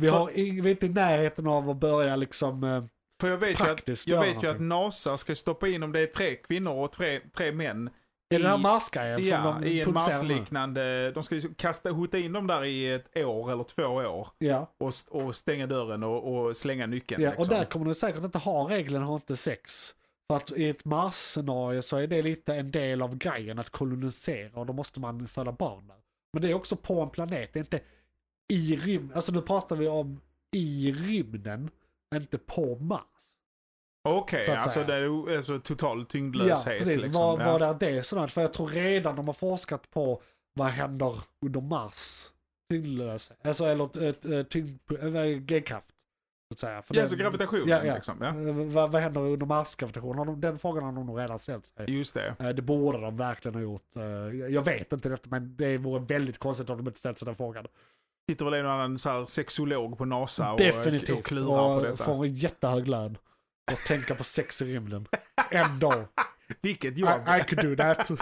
Vi, 0.00 0.08
har, 0.08 0.30
vi 0.34 0.58
är 0.58 0.66
inte 0.66 0.86
i 0.86 0.88
närheten 0.88 1.46
av 1.46 1.70
att 1.70 1.76
börja 1.76 2.16
liksom 2.16 2.64
eh, 2.64 2.84
För 3.20 3.28
jag 3.28 3.38
vet 3.38 3.48
ju 3.48 3.52
att, 3.54 3.58
praktiskt 3.68 4.08
jag 4.08 4.20
vet 4.20 4.42
ju 4.42 4.50
att. 4.50 4.60
NASA 4.60 5.18
ska 5.18 5.34
stoppa 5.34 5.68
in 5.68 5.82
om 5.82 5.92
det 5.92 6.00
är 6.00 6.06
tre 6.06 6.34
kvinnor 6.36 6.72
och 6.84 6.92
tre, 6.92 7.20
tre 7.36 7.52
män. 7.52 7.90
Det 8.30 8.38
den 8.38 8.46
här 8.46 8.58
i- 8.58 8.62
Marsgrejen 8.62 9.18
som 9.18 9.28
Ja, 9.28 9.58
de 9.60 9.66
i 9.68 9.80
en? 9.80 9.92
Marsliknande, 9.92 11.10
de 11.10 11.22
ska 11.24 11.34
ju 11.34 11.54
kasta, 11.54 11.90
hota 11.90 12.18
in 12.18 12.32
dem 12.32 12.46
där 12.46 12.64
i 12.64 12.92
ett 12.92 13.16
år 13.16 13.52
eller 13.52 13.64
två 13.64 13.82
år. 13.84 14.28
Ja, 14.38 14.74
Och, 14.80 14.92
och 15.10 15.36
stänga 15.36 15.66
dörren 15.66 16.02
och, 16.02 16.34
och 16.46 16.56
slänga 16.56 16.86
nyckeln. 16.86 17.22
ja 17.22 17.28
liksom. 17.28 17.42
och 17.42 17.48
där 17.48 17.64
kommer 17.64 17.86
de 17.86 17.94
säkert 17.94 18.24
inte 18.24 18.38
ha 18.38 18.70
regeln 18.70 19.02
har 19.02 19.14
inte 19.14 19.36
sex. 19.36 19.94
För 20.30 20.36
att 20.36 20.52
i 20.52 20.68
ett 20.68 20.84
Mars-scenario 20.84 21.82
så 21.82 21.96
är 21.96 22.06
det 22.06 22.22
lite 22.22 22.54
en 22.54 22.70
del 22.70 23.02
av 23.02 23.16
grejen 23.16 23.58
att 23.58 23.70
kolonisera 23.70 24.60
och 24.60 24.66
då 24.66 24.72
måste 24.72 25.00
man 25.00 25.28
föda 25.28 25.52
barn 25.52 25.86
där. 25.86 25.96
Men 26.32 26.42
det 26.42 26.50
är 26.50 26.54
också 26.54 26.76
på 26.76 27.00
en 27.00 27.10
planet, 27.10 27.52
det 27.52 27.58
är 27.58 27.60
inte 27.60 27.80
i 28.48 28.76
rymden. 28.76 29.16
Alltså 29.16 29.32
nu 29.32 29.42
pratar 29.42 29.76
vi 29.76 29.88
om 29.88 30.20
i 30.52 30.92
rymden, 30.92 31.70
inte 32.14 32.38
på 32.38 32.76
Mars. 32.76 33.02
Okej, 34.08 34.50
att 34.50 34.62
alltså 34.62 34.84
det 34.84 34.94
är 34.94 35.36
alltså 35.36 35.60
total 35.60 36.06
tyngdlöshet. 36.06 36.58
Ja, 36.66 36.78
precis. 36.78 37.02
Liksom. 37.02 37.12
Vad, 37.12 37.38
vad 37.38 37.62
är 37.62 37.74
det 37.74 38.02
sådant? 38.02 38.32
För 38.32 38.40
jag 38.40 38.52
tror 38.52 38.68
redan 38.68 39.16
de 39.16 39.26
har 39.26 39.34
forskat 39.34 39.90
på 39.90 40.22
vad 40.54 40.66
händer 40.66 41.20
under 41.46 41.60
Mars 41.60 42.30
tyngdlöshet. 42.70 43.46
Alltså 43.46 43.64
eller 43.64 44.08
ett, 44.08 44.24
ett 44.24 44.50
tyngd, 44.50 44.78
äh, 45.02 45.24
G-kraft. 45.24 45.97
Att 46.50 46.58
säga. 46.58 46.82
För 46.82 46.94
Ja, 46.94 47.00
den- 47.00 47.10
så 47.10 47.16
gravitationen 47.16 47.68
Ja, 47.68 47.84
ja. 47.84 47.94
liksom. 47.94 48.16
Ja. 48.20 48.26
Eh, 48.28 48.72
Vad, 48.74 48.90
vad 48.90 49.02
händer 49.02 49.20
under 49.20 50.24
de- 50.26 50.40
Den 50.40 50.58
frågan 50.58 50.84
har 50.84 50.92
de 50.92 51.06
nog 51.06 51.18
redan 51.20 51.38
ställt 51.38 51.66
sig. 51.66 51.90
Just 51.90 52.14
det. 52.14 52.34
Eh, 52.38 52.48
Det 52.48 52.62
borde 52.62 53.00
de 53.00 53.16
verkligen 53.16 53.54
ha 53.54 53.62
gjort. 53.62 53.96
Eh, 53.96 54.02
Jag 54.52 54.62
vet 54.64 54.92
inte 54.92 55.08
detta 55.08 55.28
men 55.30 55.56
det 55.56 55.78
vore 55.78 56.00
väldigt 56.04 56.38
konstigt 56.38 56.70
om 56.70 56.76
de 56.76 56.86
inte 56.86 56.98
ställt 56.98 57.18
sig 57.18 57.26
den 57.26 57.36
frågan. 57.36 57.66
Sitter 58.30 58.44
väl 58.44 58.54
en 58.54 58.66
och 58.66 58.72
annan 58.72 58.98
så 58.98 59.08
här 59.10 59.26
sexolog 59.26 59.98
på 59.98 60.04
NASA 60.04 60.52
och, 60.52 60.58
Definitivt. 60.58 61.18
och 61.18 61.24
klurar 61.24 61.78
på 61.78 61.84
detta. 61.84 62.04
får 62.04 62.24
en 62.24 62.34
jättehög 62.34 62.88
lön. 62.88 63.18
Och 63.72 63.78
tänka 63.78 64.14
på 64.14 64.24
sex 64.24 64.62
i 64.62 64.64
rymden. 64.74 65.06
En 65.50 65.78
dag. 65.78 66.04
Vilket 66.62 66.98
jobb. 66.98 67.08
I, 67.28 67.40
I 67.40 67.44
could 67.54 67.70
do 67.70 67.76
that. 67.76 68.10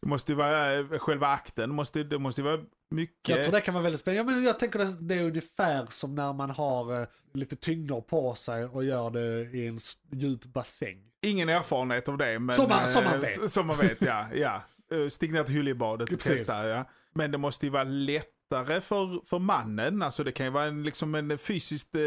Det 0.00 0.08
måste 0.08 0.32
ju 0.32 0.36
vara 0.36 0.98
själva 0.98 1.26
akten. 1.26 1.68
Det 1.70 1.74
måste, 1.74 2.02
det 2.02 2.18
måste 2.18 2.40
ju 2.40 2.44
vara 2.44 2.60
mycket. 2.92 3.28
Jag 3.36 3.42
tror 3.42 3.52
det 3.52 3.60
kan 3.60 3.74
vara 3.74 3.82
väldigt 3.84 4.00
spännande. 4.00 4.32
Ja, 4.32 4.36
men 4.36 4.44
jag 4.44 4.58
tänker 4.58 4.78
det, 4.78 4.96
det 5.00 5.14
är 5.14 5.22
ungefär 5.22 5.86
som 5.88 6.14
när 6.14 6.32
man 6.32 6.50
har 6.50 7.00
eh, 7.02 7.06
lite 7.34 7.56
tyngder 7.56 8.00
på 8.00 8.34
sig 8.34 8.64
och 8.64 8.84
gör 8.84 9.10
det 9.10 9.50
i 9.58 9.66
en 9.66 9.78
djup 10.10 10.44
bassäng. 10.44 10.98
Ingen 11.22 11.48
erfarenhet 11.48 12.08
av 12.08 12.18
det. 12.18 12.38
Men, 12.38 12.56
Som 12.56 12.68
man- 12.68 12.88
som 12.88 13.04
man 13.04 13.14
eh, 13.14 13.20
vet. 13.20 13.50
Som 13.52 13.66
man 13.66 13.78
vet, 13.78 14.02
ja. 14.02 14.26
ja. 14.34 14.62
Eh, 14.96 15.08
Stig 15.08 15.32
ner 15.32 15.44
till 15.44 15.54
Hyljebadet 15.54 16.12
och 16.12 16.20
testa. 16.20 16.68
Ja. 16.68 16.84
Men 17.14 17.30
det 17.30 17.38
måste 17.38 17.66
ju 17.66 17.70
vara 17.70 17.84
lättare 17.84 18.80
för, 18.80 19.26
för 19.28 19.38
mannen. 19.38 20.02
Alltså 20.02 20.24
det 20.24 20.32
kan 20.32 20.46
ju 20.46 20.52
vara 20.52 20.64
en, 20.64 20.82
liksom 20.82 21.14
en 21.14 21.38
fysiskt 21.38 21.94
eh, 21.94 22.02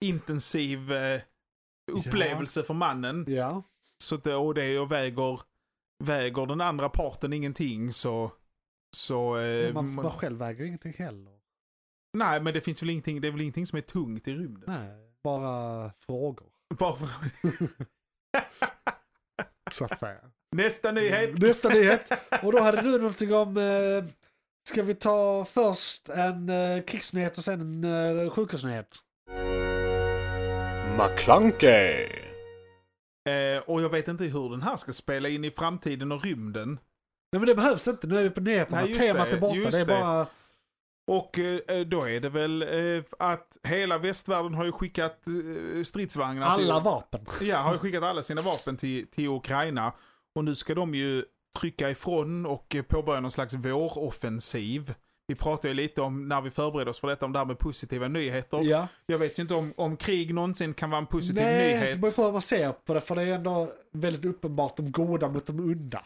intensiv 0.00 0.92
eh, 0.92 1.20
upplevelse 1.92 2.62
för 2.62 2.74
mannen. 2.74 3.24
Ja, 3.28 3.62
Så 3.98 4.16
det- 4.16 4.34
och 4.34 4.54
det 4.54 4.78
och 4.78 4.92
väger, 4.92 5.40
väger 6.04 6.46
den 6.46 6.60
andra 6.60 6.88
parten 6.88 7.32
ingenting 7.32 7.92
så... 7.92 8.32
så 8.94 9.36
eh, 9.38 9.72
man, 9.74 9.94
man 9.94 10.10
själv 10.10 10.38
väger 10.38 10.64
ingenting 10.64 10.92
heller. 10.98 11.32
nej, 12.16 12.40
men 12.40 12.54
det 12.54 12.60
finns 12.60 12.82
väl 12.82 12.90
ingenting, 12.90 13.20
det 13.20 13.28
är 13.28 13.32
väl 13.32 13.40
ingenting 13.40 13.66
som 13.66 13.76
är 13.76 13.82
tungt 13.82 14.28
i 14.28 14.34
rymden. 14.34 14.64
Nej, 14.66 14.90
bara 15.24 15.92
frågor. 16.06 16.48
Bara 16.78 16.96
för, 16.96 17.08
Så 19.70 19.84
att 19.84 19.98
säga. 19.98 20.20
nästa 20.56 20.92
nyhet! 20.92 21.38
Nästa 21.38 21.68
nyhet. 21.68 22.10
Och 22.42 22.52
då 22.52 22.60
hade 22.60 22.80
du 22.82 22.98
någonting 22.98 23.34
om, 23.34 23.56
eh, 23.56 24.04
ska 24.68 24.82
vi 24.82 24.94
ta 24.94 25.44
först 25.44 26.08
en 26.08 26.48
eh, 26.48 26.82
krigsnyhet 26.82 27.38
och 27.38 27.44
sen 27.44 27.84
en 27.84 28.18
eh, 28.24 28.30
sjukhusnyhet? 28.30 28.98
McClunkey. 30.98 32.08
Eh, 33.28 33.58
och 33.66 33.82
jag 33.82 33.88
vet 33.88 34.08
inte 34.08 34.24
hur 34.24 34.50
den 34.50 34.62
här 34.62 34.76
ska 34.76 34.92
spela 34.92 35.28
in 35.28 35.44
i 35.44 35.50
framtiden 35.50 36.12
och 36.12 36.22
rymden. 36.24 36.78
Nej 37.34 37.40
men 37.40 37.46
det 37.46 37.54
behövs 37.54 37.88
inte, 37.88 38.06
nu 38.06 38.18
är 38.18 38.22
vi 38.22 38.30
på 38.30 38.40
nyheterna. 38.40 38.80
Nej, 38.80 38.92
Temat 38.92 39.30
det, 39.30 39.36
är 39.36 39.40
borta, 39.40 39.70
det 39.70 39.78
är 39.78 39.84
det. 39.84 39.84
bara... 39.84 40.26
Och 41.06 41.38
eh, 41.38 41.80
då 41.86 42.08
är 42.08 42.20
det 42.20 42.28
väl 42.28 42.62
eh, 42.62 43.04
att 43.18 43.56
hela 43.62 43.98
västvärlden 43.98 44.54
har 44.54 44.64
ju 44.64 44.72
skickat 44.72 45.26
eh, 45.26 45.84
stridsvagnar 45.84 46.46
Alla 46.46 46.74
till... 46.76 46.84
vapen. 46.84 47.26
Ja, 47.40 47.56
har 47.56 47.72
ju 47.72 47.78
skickat 47.78 48.02
alla 48.02 48.22
sina 48.22 48.42
vapen 48.42 48.76
till, 48.76 49.06
till 49.06 49.28
Ukraina. 49.28 49.92
Och 50.34 50.44
nu 50.44 50.54
ska 50.54 50.74
de 50.74 50.94
ju 50.94 51.24
trycka 51.60 51.90
ifrån 51.90 52.46
och 52.46 52.76
påbörja 52.88 53.20
någon 53.20 53.30
slags 53.30 53.54
våroffensiv. 53.54 54.94
Vi 55.26 55.34
pratade 55.34 55.68
ju 55.68 55.74
lite 55.74 56.00
om, 56.00 56.28
när 56.28 56.40
vi 56.40 56.50
förberedde 56.50 56.90
oss 56.90 57.00
för 57.00 57.08
detta, 57.08 57.24
om 57.24 57.32
det 57.32 57.38
här 57.38 57.46
med 57.46 57.58
positiva 57.58 58.08
nyheter. 58.08 58.60
Ja. 58.62 58.88
Jag 59.06 59.18
vet 59.18 59.38
ju 59.38 59.42
inte 59.42 59.54
om, 59.54 59.74
om 59.76 59.96
krig 59.96 60.34
någonsin 60.34 60.74
kan 60.74 60.90
vara 60.90 61.00
en 61.00 61.06
positiv 61.06 61.34
Nej, 61.34 61.74
det 61.74 61.80
nyhet. 61.80 62.00
beror 62.00 62.12
på 62.12 62.22
hur 62.22 62.32
man 62.32 62.42
ser 62.42 62.72
på 62.72 62.94
det. 62.94 63.00
För 63.00 63.14
det 63.14 63.22
är 63.22 63.34
ändå 63.34 63.72
väldigt 63.92 64.24
uppenbart 64.24 64.76
de 64.76 64.92
goda 64.92 65.28
mot 65.28 65.46
de 65.46 65.60
onda. 65.60 66.04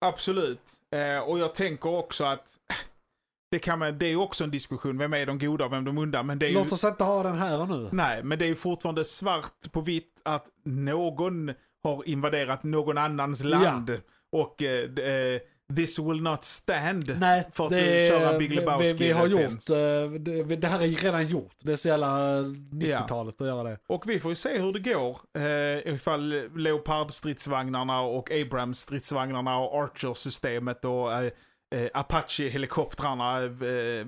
Absolut. 0.00 0.60
Eh, 0.90 1.18
och 1.18 1.38
jag 1.38 1.54
tänker 1.54 1.88
också 1.88 2.24
att 2.24 2.58
det, 3.50 3.58
kan 3.58 3.78
man, 3.78 3.98
det 3.98 4.06
är 4.06 4.10
ju 4.10 4.16
också 4.16 4.44
en 4.44 4.50
diskussion, 4.50 4.98
vem 4.98 5.12
är 5.12 5.26
de 5.26 5.38
goda 5.38 5.64
och 5.64 5.72
vem 5.72 5.84
de 5.84 5.98
onda? 5.98 6.22
Men 6.22 6.38
det 6.38 6.46
är 6.46 6.48
ju, 6.48 6.54
Låt 6.54 6.72
oss 6.72 6.84
inte 6.84 7.04
ha 7.04 7.22
den 7.22 7.38
här 7.38 7.60
och 7.60 7.68
nu. 7.68 7.88
Nej, 7.92 8.22
men 8.22 8.38
det 8.38 8.44
är 8.44 8.48
ju 8.48 8.56
fortfarande 8.56 9.04
svart 9.04 9.72
på 9.72 9.80
vitt 9.80 10.20
att 10.22 10.46
någon 10.64 11.52
har 11.82 12.08
invaderat 12.08 12.62
någon 12.62 12.98
annans 12.98 13.44
land. 13.44 14.00
Och 14.32 14.62
eh, 14.62 14.90
eh, 15.04 15.40
this 15.76 15.98
will 15.98 16.22
not 16.22 16.44
stand. 16.44 17.16
Nej, 17.18 17.48
För 17.52 17.64
att 17.64 17.70
det 17.70 18.06
eh, 18.06 18.10
köra 18.10 18.38
Big 18.38 18.48
vi, 18.50 18.54
vi, 18.54 18.60
Lebowski 18.60 18.92
vi 18.92 19.12
har 19.12 19.26
gjort, 19.26 19.70
eh, 19.70 20.20
det, 20.20 20.56
det 20.56 20.68
här 20.68 20.82
är 20.82 20.88
redan 20.88 21.28
gjort. 21.28 21.54
Det 21.62 21.72
är 21.72 21.76
så 21.76 21.88
jävla 21.88 22.40
90-talet 22.40 23.40
att 23.40 23.46
göra 23.46 23.62
det. 23.62 23.78
Och 23.86 24.08
vi 24.08 24.20
får 24.20 24.30
ju 24.30 24.36
se 24.36 24.58
hur 24.58 24.72
det 24.72 24.80
går. 24.80 25.18
Eh, 25.38 25.94
ifall 25.94 26.32
Leopard-stridsvagnarna 26.56 28.00
och 28.00 28.30
Abrams-stridsvagnarna 28.30 29.58
och 29.58 29.82
Archer-systemet 29.82 30.84
och 30.84 31.12
eh, 31.12 31.30
eh, 31.74 31.88
Apache-helikoptrarna 31.94 33.42
eh, 33.42 34.06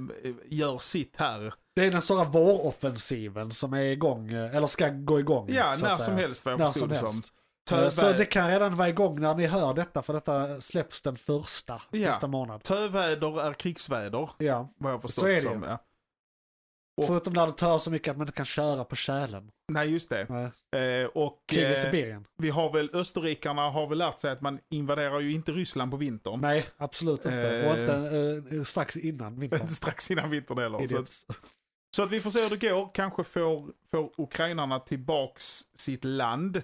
gör 0.48 0.78
sitt 0.78 1.16
här. 1.16 1.54
Det 1.74 1.86
är 1.86 1.90
den 1.90 2.02
stora 2.02 2.24
våroffensiven 2.24 3.50
som 3.50 3.72
är 3.72 3.82
igång, 3.82 4.32
eh, 4.32 4.56
eller 4.56 4.66
ska 4.66 4.88
gå 4.88 5.20
igång. 5.20 5.48
Ja, 5.50 5.68
när 5.68 5.74
säga. 5.76 5.96
som 5.96 6.14
helst 6.14 6.44
vad 6.44 6.60
jag 6.60 6.72
förstod 6.72 6.88
det 6.88 6.96
som. 6.96 7.06
helst. 7.06 7.32
Tövä- 7.70 7.84
Eh, 7.84 7.90
Så 7.90 8.12
det 8.12 8.24
kan 8.26 8.48
redan 8.50 8.76
vara 8.76 8.88
igång 8.88 9.20
när 9.20 9.34
ni 9.34 9.46
hör 9.46 9.74
detta, 9.74 10.02
för 10.02 10.12
detta 10.12 10.60
släpps 10.60 11.02
den 11.02 11.16
första 11.16 11.82
Ja. 11.90 12.06
nästa 12.06 12.26
månad. 12.26 12.62
Töväder 12.62 13.40
är 13.40 13.52
krigsväder, 13.52 14.30
Ja, 14.38 14.72
vad 14.78 14.92
jag 14.92 15.02
förstått 15.02 15.22
Så 15.24 15.26
är 15.26 15.34
det 15.34 15.40
som. 15.42 15.62
Ja. 15.62 15.78
Och- 17.00 17.06
förutom 17.06 17.32
när 17.32 17.46
det 17.46 17.52
tör 17.52 17.78
så 17.78 17.90
mycket 17.90 18.10
att 18.10 18.16
man 18.16 18.26
inte 18.26 18.36
kan 18.36 18.46
köra 18.46 18.84
på 18.84 18.96
kärlen. 18.96 19.50
Nej, 19.72 19.90
just 19.90 20.08
det. 20.10 20.26
Nej. 20.72 21.02
Eh, 21.02 21.06
och 21.06 21.42
Krig 21.48 21.62
i 21.62 21.66
eh, 21.66 21.74
Sibirien. 21.74 22.24
vi 22.36 22.50
har 22.50 22.72
väl, 22.72 22.90
österrikarna 22.92 23.70
har 23.70 23.86
väl 23.86 23.98
lärt 23.98 24.18
sig 24.20 24.30
att 24.30 24.40
man 24.40 24.58
invaderar 24.70 25.20
ju 25.20 25.32
inte 25.32 25.52
Ryssland 25.52 25.90
på 25.90 25.96
vintern. 25.96 26.40
Nej, 26.40 26.66
absolut 26.76 27.24
inte. 27.24 27.60
Eh. 27.60 27.72
Och 27.72 27.78
inte 27.78 27.94
eh, 28.56 28.62
strax 28.62 28.96
innan 28.96 29.40
vintern. 29.40 29.60
Inte 29.60 29.74
strax 29.82 30.10
innan 30.10 30.30
vintern 30.30 30.58
heller. 30.58 30.86
Så 30.86 30.98
att, 30.98 31.08
så 31.96 32.02
att 32.02 32.10
vi 32.10 32.20
får 32.20 32.30
se 32.30 32.42
hur 32.42 32.50
det 32.50 32.68
går. 32.68 32.90
Kanske 32.94 33.24
får, 33.24 33.72
får 33.90 34.10
ukrainarna 34.18 34.78
tillbaks 34.78 35.60
sitt 35.74 36.04
land. 36.04 36.62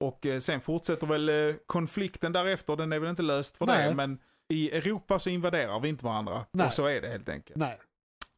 Och 0.00 0.26
eh, 0.26 0.40
sen 0.40 0.60
fortsätter 0.60 1.06
väl 1.06 1.28
eh, 1.28 1.54
konflikten 1.66 2.32
därefter. 2.32 2.76
Den 2.76 2.92
är 2.92 2.98
väl 2.98 3.10
inte 3.10 3.22
löst 3.22 3.56
för 3.56 3.66
Nej. 3.66 3.88
det. 3.88 3.94
Men 3.94 4.18
i 4.52 4.70
Europa 4.70 5.18
så 5.18 5.30
invaderar 5.30 5.80
vi 5.80 5.88
inte 5.88 6.04
varandra. 6.04 6.44
Nej. 6.52 6.66
Och 6.66 6.72
så 6.72 6.86
är 6.86 7.00
det 7.00 7.08
helt 7.08 7.28
enkelt. 7.28 7.56
Nej. 7.56 7.78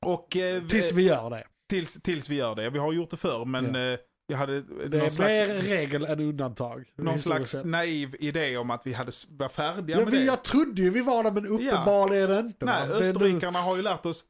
Och 0.07 0.37
eh, 0.37 0.63
Tills 0.67 0.93
vi 0.93 1.03
gör 1.03 1.31
det. 1.31 1.45
tills, 1.69 2.03
tills 2.03 2.29
vi 2.29 2.35
gör 2.37 2.55
det. 2.55 2.71
Vi 2.71 2.79
har 2.79 2.93
gjort 2.93 3.11
det 3.11 3.17
förr, 3.17 3.45
men 3.45 3.75
Ja. 3.75 3.81
eh, 3.93 3.99
vi 4.29 4.35
hade 4.35 4.61
Det 4.89 4.99
är 5.05 5.09
slags, 5.09 5.29
mer 5.31 5.47
regel 5.55 6.05
än 6.05 6.21
undantag. 6.21 6.85
någon 6.97 7.19
slags 7.19 7.51
sett. 7.51 7.67
naiv 7.67 8.17
idé 8.21 8.57
om 8.57 8.71
att 8.71 8.87
vi 8.87 8.93
hade 8.93 9.13
var 9.31 9.49
färdiga 9.49 9.99
Ja, 9.99 10.05
med 10.05 10.13
vi, 10.13 10.19
det. 10.19 10.25
jag 10.25 10.45
trodde 10.45 10.83
ju 10.83 10.91
vi 10.91 11.01
var 11.01 11.25
där 11.25 11.31
men 11.33 11.47
uppenbarligen 11.47 12.47
inte. 12.47 12.65
Nej? 12.65 12.89
Det 12.89 12.95
är 12.95 13.01
nu- 13.01 13.07
österrikarna 13.09 13.59
har 13.61 13.77
ju 13.77 13.83
lärt 13.83 14.07
oss 14.07 14.25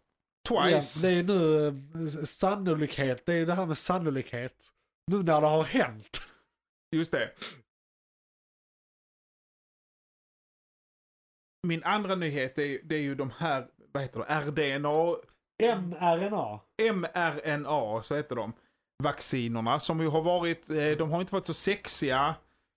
Ja, 0.50 0.62
twice. 0.64 1.02
det 1.02 1.08
är 1.14 1.22
nu 1.22 2.26
sannolikhet, 2.26 3.22
det 3.26 3.34
är 3.34 3.46
det 3.46 3.54
här 3.54 3.66
med 3.66 3.78
sannolikhet. 3.78 4.54
Nu 5.06 5.16
när 5.22 5.40
det 5.40 5.46
har 5.46 5.64
hänt. 5.64 6.20
Just 6.96 7.12
det. 7.12 7.30
Min 11.66 11.84
andra 11.84 12.14
nyhet 12.14 12.58
är, 12.58 12.64
ju- 12.64 12.80
det 12.84 12.94
är 12.94 13.00
ju 13.00 13.14
de 13.14 13.30
här, 13.38 13.66
vad 13.92 14.02
heter 14.02 14.18
det, 14.20 14.40
RDNA, 14.40 15.16
mRNA. 15.76 16.60
mRNA, 16.92 18.02
så 18.02 18.16
heter 18.16 18.36
de, 18.36 18.52
vaccinerna 19.02 19.80
som 19.80 20.00
ju 20.00 20.08
har 20.08 20.22
varit, 20.22 20.70
eh, 20.70 20.90
de 20.98 21.10
har 21.10 21.20
inte 21.20 21.32
varit 21.32 21.46
så 21.46 21.54
sexiga 21.54 22.34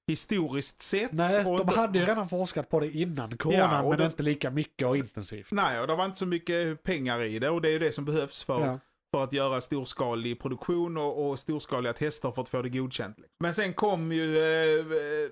historiskt 0.08 0.82
sett. 0.82 1.12
Nej, 1.12 1.44
de 1.44 1.68
hade 1.68 2.00
ju 2.00 2.06
redan 2.06 2.30
forskat 2.30 2.70
på 2.70 2.80
det 2.80 2.92
innan 2.92 3.38
coronan, 3.38 3.60
Ja, 3.84 3.90
men 3.90 3.98
de- 3.98 4.06
inte 4.06 4.24
lika 4.24 4.52
mycket 4.52 4.88
och 4.88 4.98
intensivt. 4.98 5.52
Nej, 5.52 5.80
och 5.80 5.88
det 5.88 5.96
var 5.96 6.06
inte 6.06 6.18
så 6.18 6.26
mycket 6.26 6.84
pengar 6.84 7.22
i 7.24 7.40
det 7.40 7.50
och 7.50 7.62
det 7.62 7.68
är 7.68 7.72
ju 7.72 7.80
det 7.80 7.92
som 7.92 8.06
behövs 8.06 8.44
för, 8.44 8.60
Ja. 8.66 8.80
För 9.14 9.24
att 9.24 9.34
göra 9.34 9.62
storskalig 9.62 10.40
produktion 10.42 10.98
och, 10.98 11.30
och 11.30 11.40
storskaliga 11.40 11.94
tester 11.94 12.32
för 12.32 12.42
att 12.42 12.50
få 12.50 12.62
det 12.62 12.70
godkänt. 12.70 13.18
liksom. 13.18 13.36
Men 13.40 13.54
sen 13.54 13.74
kom 13.74 14.12
ju 14.12 14.38
eh, 14.38 14.86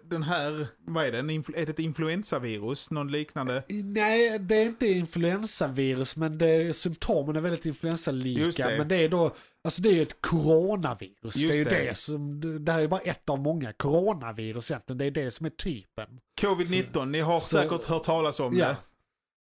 den 0.04 0.24
här, 0.24 0.68
vad 0.88 1.06
är 1.06 1.12
det, 1.12 1.18
är 1.18 1.66
det 1.66 1.70
ett 1.72 1.80
influensavirus, 1.80 2.92
någon 2.92 3.12
liknande? 3.12 3.64
Nej, 3.70 4.40
det 4.40 4.56
är 4.56 4.66
inte 4.66 4.88
influensavirus, 4.88 6.16
men 6.16 6.38
det, 6.38 6.76
symptomen 6.76 7.36
är 7.36 7.42
väldigt 7.42 7.66
influensalika. 7.66 8.68
det. 8.68 8.78
Men 8.78 8.88
det 8.88 8.96
är 8.96 9.10
då, 9.10 9.32
alltså 9.64 9.82
det 9.82 9.90
är 9.90 9.94
ju 9.94 10.02
ett 10.02 10.22
coronavirus. 10.22 11.36
Just 11.36 11.48
det 11.48 11.54
är 11.54 11.58
ju 11.58 11.64
det. 11.64 11.70
det. 11.90 11.96
som, 11.98 12.42
det 12.66 12.72
här 12.72 12.80
är 12.80 12.82
ju 12.84 12.88
bara 12.88 13.02
ett 13.02 13.30
av 13.30 13.40
många 13.40 13.74
coronavirus 13.74 14.72
egentligen. 14.72 14.98
Det 14.98 15.06
är 15.06 15.12
det 15.12 15.32
som 15.32 15.46
är 15.46 15.50
typen. 15.50 16.20
Covid-19, 16.42 17.06
ni 17.06 17.20
har 17.20 17.40
så- 17.40 17.58
säkert 17.58 17.86
hört 17.86 18.04
talas 18.04 18.40
om 18.40 18.58
Ja. 18.58 18.66
det. 18.66 18.76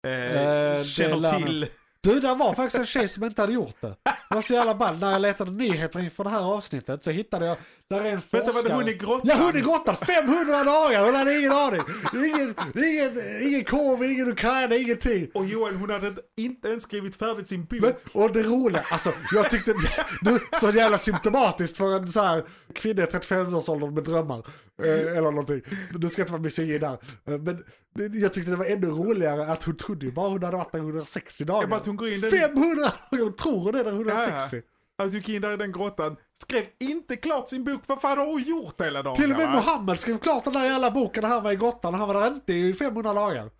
Eh, 0.09 0.43
Eh, 0.73 0.79
det 0.79 0.85
känner 0.85 1.17
lär 1.17 1.41
till. 1.41 1.67
Du, 2.05 2.21
där 2.21 2.35
var 2.35 2.55
faktiskt 2.55 2.81
en 2.81 2.87
tjej 2.87 3.09
som 3.09 3.25
inte 3.25 3.43
hade 3.43 3.53
gjort 3.53 3.81
det. 3.81 3.97
Det 4.05 4.35
var 4.35 4.43
så 4.43 4.55
jävla 4.55 4.75
ball. 4.75 4.99
När 4.99 5.13
jag 5.13 5.23
letade 5.23 5.51
nyheter 5.51 6.01
inför 6.01 6.25
det 6.25 6.31
här 6.31 6.43
avsnittet 6.43 7.05
så 7.05 7.11
hittade 7.11 7.47
jag, 7.47 7.57
där 7.89 8.01
är 8.01 8.11
en 8.13 8.21
forskare. 8.21 8.43
Vänta, 8.43 8.53
var 8.63 8.69
det 8.69 8.75
hon 8.75 8.89
i 8.89 8.95
grottan? 8.95 9.21
Ja, 9.25 9.35
hon 9.45 9.57
i 9.57 9.61
grottan! 9.61 9.97
500 9.97 10.65
dagar! 10.65 11.05
Hon 11.05 11.15
hade 11.15 11.39
ingen 11.39 11.53
aning. 11.53 11.81
Ingen, 12.15 12.55
ingen, 12.77 13.43
ingen 13.43 13.65
covid, 13.65 14.11
ingen 14.11 14.29
Ukraina, 14.29 14.77
ingenting. 14.77 15.29
Och 15.35 15.47
Joel, 15.47 15.75
hon 15.77 15.91
hade 15.91 16.13
inte 16.37 16.69
ens 16.69 16.83
skrivit 16.83 17.17
färdigt 17.17 17.49
sin 17.49 17.65
bok. 17.65 17.81
Men, 17.81 17.93
och 18.13 18.33
det 18.33 18.43
roliga, 18.43 18.85
alltså 18.91 19.13
jag 19.33 19.51
tyckte, 19.51 19.75
nu, 20.23 20.39
så 20.61 20.71
jävla 20.71 20.99
symptomatiskt 20.99 21.77
för 21.77 21.97
en 21.97 22.09
så 22.09 22.23
här 22.23 22.43
kvinna 22.75 23.03
i 23.03 23.07
35-årsåldern 23.07 23.95
med 23.95 24.05
drömmar. 24.05 24.47
Eh, 24.83 24.89
eller 24.91 25.21
någonting. 25.23 25.63
Du 25.95 26.09
ska 26.09 26.23
inte 26.23 26.33
vara 26.33 26.43
misogyn 26.43 26.81
där. 26.81 26.93
Eh, 26.93 26.99
men 27.25 27.65
det- 27.95 28.19
jag 28.19 28.33
tyckte 28.33 28.51
det 28.51 28.57
var 28.57 28.65
ännu 28.65 28.87
roligare 28.87 29.47
att 29.53 29.63
hon 29.63 29.77
trodde 29.77 30.07
ju 30.07 30.13
bara 30.13 30.29
hon 30.29 30.43
hade 30.43 30.57
varit 30.57 30.73
där 30.73 30.79
160 30.79 31.45
dagar. 31.45 31.61
Jag 31.63 31.71
bara 31.71 31.81
hon 31.85 31.97
går 31.97 32.09
in 32.09 32.21
den... 32.21 32.31
500 32.31 32.75
dagar! 32.75 32.93
Hon 33.25 33.37
tror 33.37 33.61
hon 33.61 33.75
är 33.75 33.85
där 33.85 33.91
160. 33.93 34.63
Att 35.03 35.11
du 35.11 35.17
gick 35.19 35.29
in 35.29 35.43
där 35.43 35.53
i 35.53 35.57
den 35.57 35.73
grottan, 35.73 36.17
skrev 36.43 36.65
inte 36.81 37.17
klart 37.17 37.49
sin 37.49 37.65
bok. 37.65 37.83
Vad 37.87 38.01
fan 38.01 38.19
har 38.19 38.27
hon 38.27 38.43
gjort 38.43 38.81
hela 38.81 39.03
dagen? 39.03 39.17
Till 39.17 39.33
och 39.33 39.39
med 39.39 39.47
va? 39.47 39.53
Mohammed 39.55 39.99
skrev 39.99 40.19
klart 40.19 40.45
den 40.45 40.53
där 40.53 40.65
jävla 40.65 40.91
boken 40.91 41.23
när 41.23 41.29
han 41.29 41.43
var 41.43 41.53
i 41.53 41.57
grottan. 41.57 41.95
Han 41.95 42.09
var 42.09 42.21
där 42.21 42.27
inte 42.35 42.53
i 42.53 42.75
500 42.75 43.13
dagar. 43.15 43.51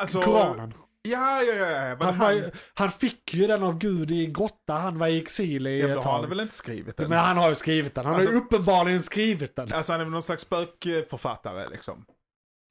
Alltså, 0.00 0.20
Koranen. 0.22 0.74
Ja, 1.02 1.42
ja, 1.42 1.54
ja. 1.54 1.96
Han, 2.00 2.14
han, 2.14 2.36
ju- 2.36 2.50
han 2.74 2.90
fick 2.90 3.34
ju 3.34 3.46
den 3.46 3.62
av 3.62 3.78
Gud 3.78 4.10
i 4.10 4.24
en 4.24 4.32
grotta. 4.32 4.72
Han 4.74 4.98
var 4.98 5.06
i 5.08 5.18
exil 5.22 5.66
i 5.66 5.80
ja, 5.80 5.88
ett 5.88 5.94
då 5.94 6.00
har 6.00 6.12
han 6.12 6.20
tag. 6.20 6.28
väl 6.28 6.40
inte 6.40 6.54
skrivit 6.54 6.96
den? 6.96 7.08
Men 7.10 7.18
han 7.18 7.36
har 7.36 7.48
ju 7.48 7.54
skrivit 7.54 7.94
den. 7.94 8.04
Han 8.06 8.14
har 8.14 8.22
ju 8.22 8.26
Alltså- 8.28 8.42
uppenbarligen 8.44 9.00
skrivit 9.00 9.56
den. 9.56 9.72
Alltså 9.72 9.92
han 9.92 10.00
är 10.00 10.04
väl 10.04 10.12
någon 10.12 10.22
slags 10.22 10.42
spökförfattare 10.42 11.68
liksom. 11.68 12.04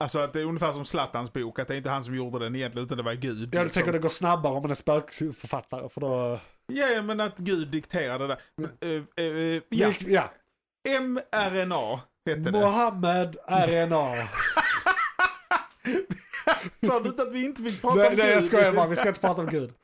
Alltså 0.03 0.19
att 0.19 0.33
det 0.33 0.39
är 0.41 0.45
ungefär 0.45 0.71
som 0.71 0.85
Zlatans 0.85 1.33
bok, 1.33 1.59
att 1.59 1.67
det 1.67 1.73
är 1.73 1.77
inte 1.77 1.89
han 1.89 2.03
som 2.03 2.15
gjorde 2.15 2.39
den 2.39 2.55
egentligen 2.55 2.85
utan 2.85 2.97
det 2.97 3.03
var 3.03 3.13
Gud. 3.13 3.55
Jag 3.55 3.63
liksom. 3.63 3.69
tänker 3.79 3.91
det 3.93 3.99
går 3.99 4.09
snabbare 4.09 4.53
om 4.53 4.61
man 4.61 4.71
är 4.71 4.75
spökförfattare 4.75 5.89
för 5.89 6.01
då... 6.01 6.39
Ja, 6.69 6.87
ja, 6.87 7.01
men 7.01 7.19
att 7.19 7.37
Gud 7.37 7.67
dikterade 7.67 8.27
det. 8.27 8.37
Men, 8.55 8.71
eh, 8.81 9.03
eh, 9.25 9.61
ja, 9.69 9.93
ja. 10.07 10.31
mRNA 11.01 12.01
hette 12.25 12.39
det. 12.39 12.51
Mohammed 12.51 13.37
RNA. 13.47 14.13
Sa 16.85 16.99
du 16.99 17.09
inte 17.09 17.21
att 17.21 17.31
vi 17.31 17.43
inte 17.45 17.61
fick 17.63 17.81
prata 17.81 17.95
nej, 17.95 18.07
om 18.09 18.15
nej 18.15 18.27
jag 18.27 18.35
Gud? 18.35 18.43
skojar 18.43 18.73
bara, 18.73 18.87
vi 18.87 18.95
ska 18.95 19.07
inte 19.07 19.19
prata 19.19 19.41
om 19.41 19.47
Gud. 19.47 19.73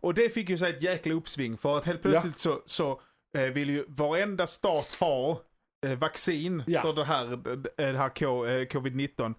Och 0.00 0.14
det 0.14 0.30
fick 0.34 0.48
ju 0.48 0.58
sig 0.58 0.70
ett 0.70 0.82
jäkla 0.82 1.14
uppsving 1.14 1.58
för 1.58 1.78
att 1.78 1.84
helt 1.84 2.02
plötsligt 2.02 2.38
så, 2.38 2.62
så 2.66 3.00
eh, 3.38 3.42
vill 3.44 3.70
ju 3.70 3.84
varenda 3.88 4.46
stat 4.46 4.94
ha 5.00 5.42
eh, 5.86 5.98
vaccin 5.98 6.62
Ja. 6.66 6.82
för 6.82 6.92
det 6.92 7.04
här, 7.04 7.32
eh, 7.32 7.38
det 7.76 7.98
här 7.98 8.08
K, 8.08 8.46
eh, 8.46 8.66
covid-19. 8.66 9.34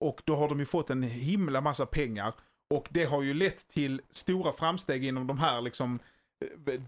Och 0.00 0.20
då 0.24 0.36
har 0.36 0.48
de 0.48 0.58
ju 0.58 0.64
fått 0.64 0.90
en 0.90 1.02
himla 1.02 1.60
massa 1.60 1.86
pengar. 1.86 2.34
Och 2.74 2.88
det 2.90 3.04
har 3.04 3.22
ju 3.22 3.34
lett 3.34 3.68
till 3.68 4.02
stora 4.10 4.52
framsteg 4.52 5.04
inom 5.04 5.26
de 5.26 5.38
här 5.38 5.60
liksom 5.60 5.98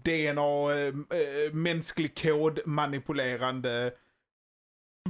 DNA, 0.03 0.71
eh, 0.73 1.19
eh, 1.19 1.53
mänsklig 1.53 2.17
kod 2.21 2.59
manipulerande 2.65 3.93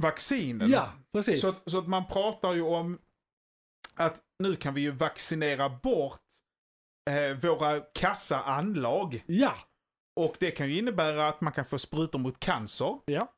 vaccinen. 0.00 0.70
Ja, 0.70 0.92
precis. 1.12 1.40
Så 1.40 1.48
att, 1.48 1.70
så 1.70 1.78
att 1.78 1.88
man 1.88 2.06
pratar 2.06 2.52
ju 2.54 2.62
om 2.62 2.98
att 3.94 4.20
nu 4.38 4.56
kan 4.56 4.74
vi 4.74 4.80
ju 4.80 4.90
vaccinera 4.90 5.68
bort 5.68 6.20
eh, 7.10 7.36
våra 7.42 7.80
kassa 7.80 8.40
anlag. 8.42 9.24
Ja, 9.26 9.54
Och 10.16 10.36
det 10.38 10.50
kan 10.50 10.68
ju 10.70 10.78
innebära 10.78 11.28
att 11.28 11.40
man 11.40 11.52
kan 11.52 11.64
få 11.64 11.78
sprutor 11.78 12.18
mot 12.18 12.40
cancer. 12.40 12.98
ja. 13.04 13.32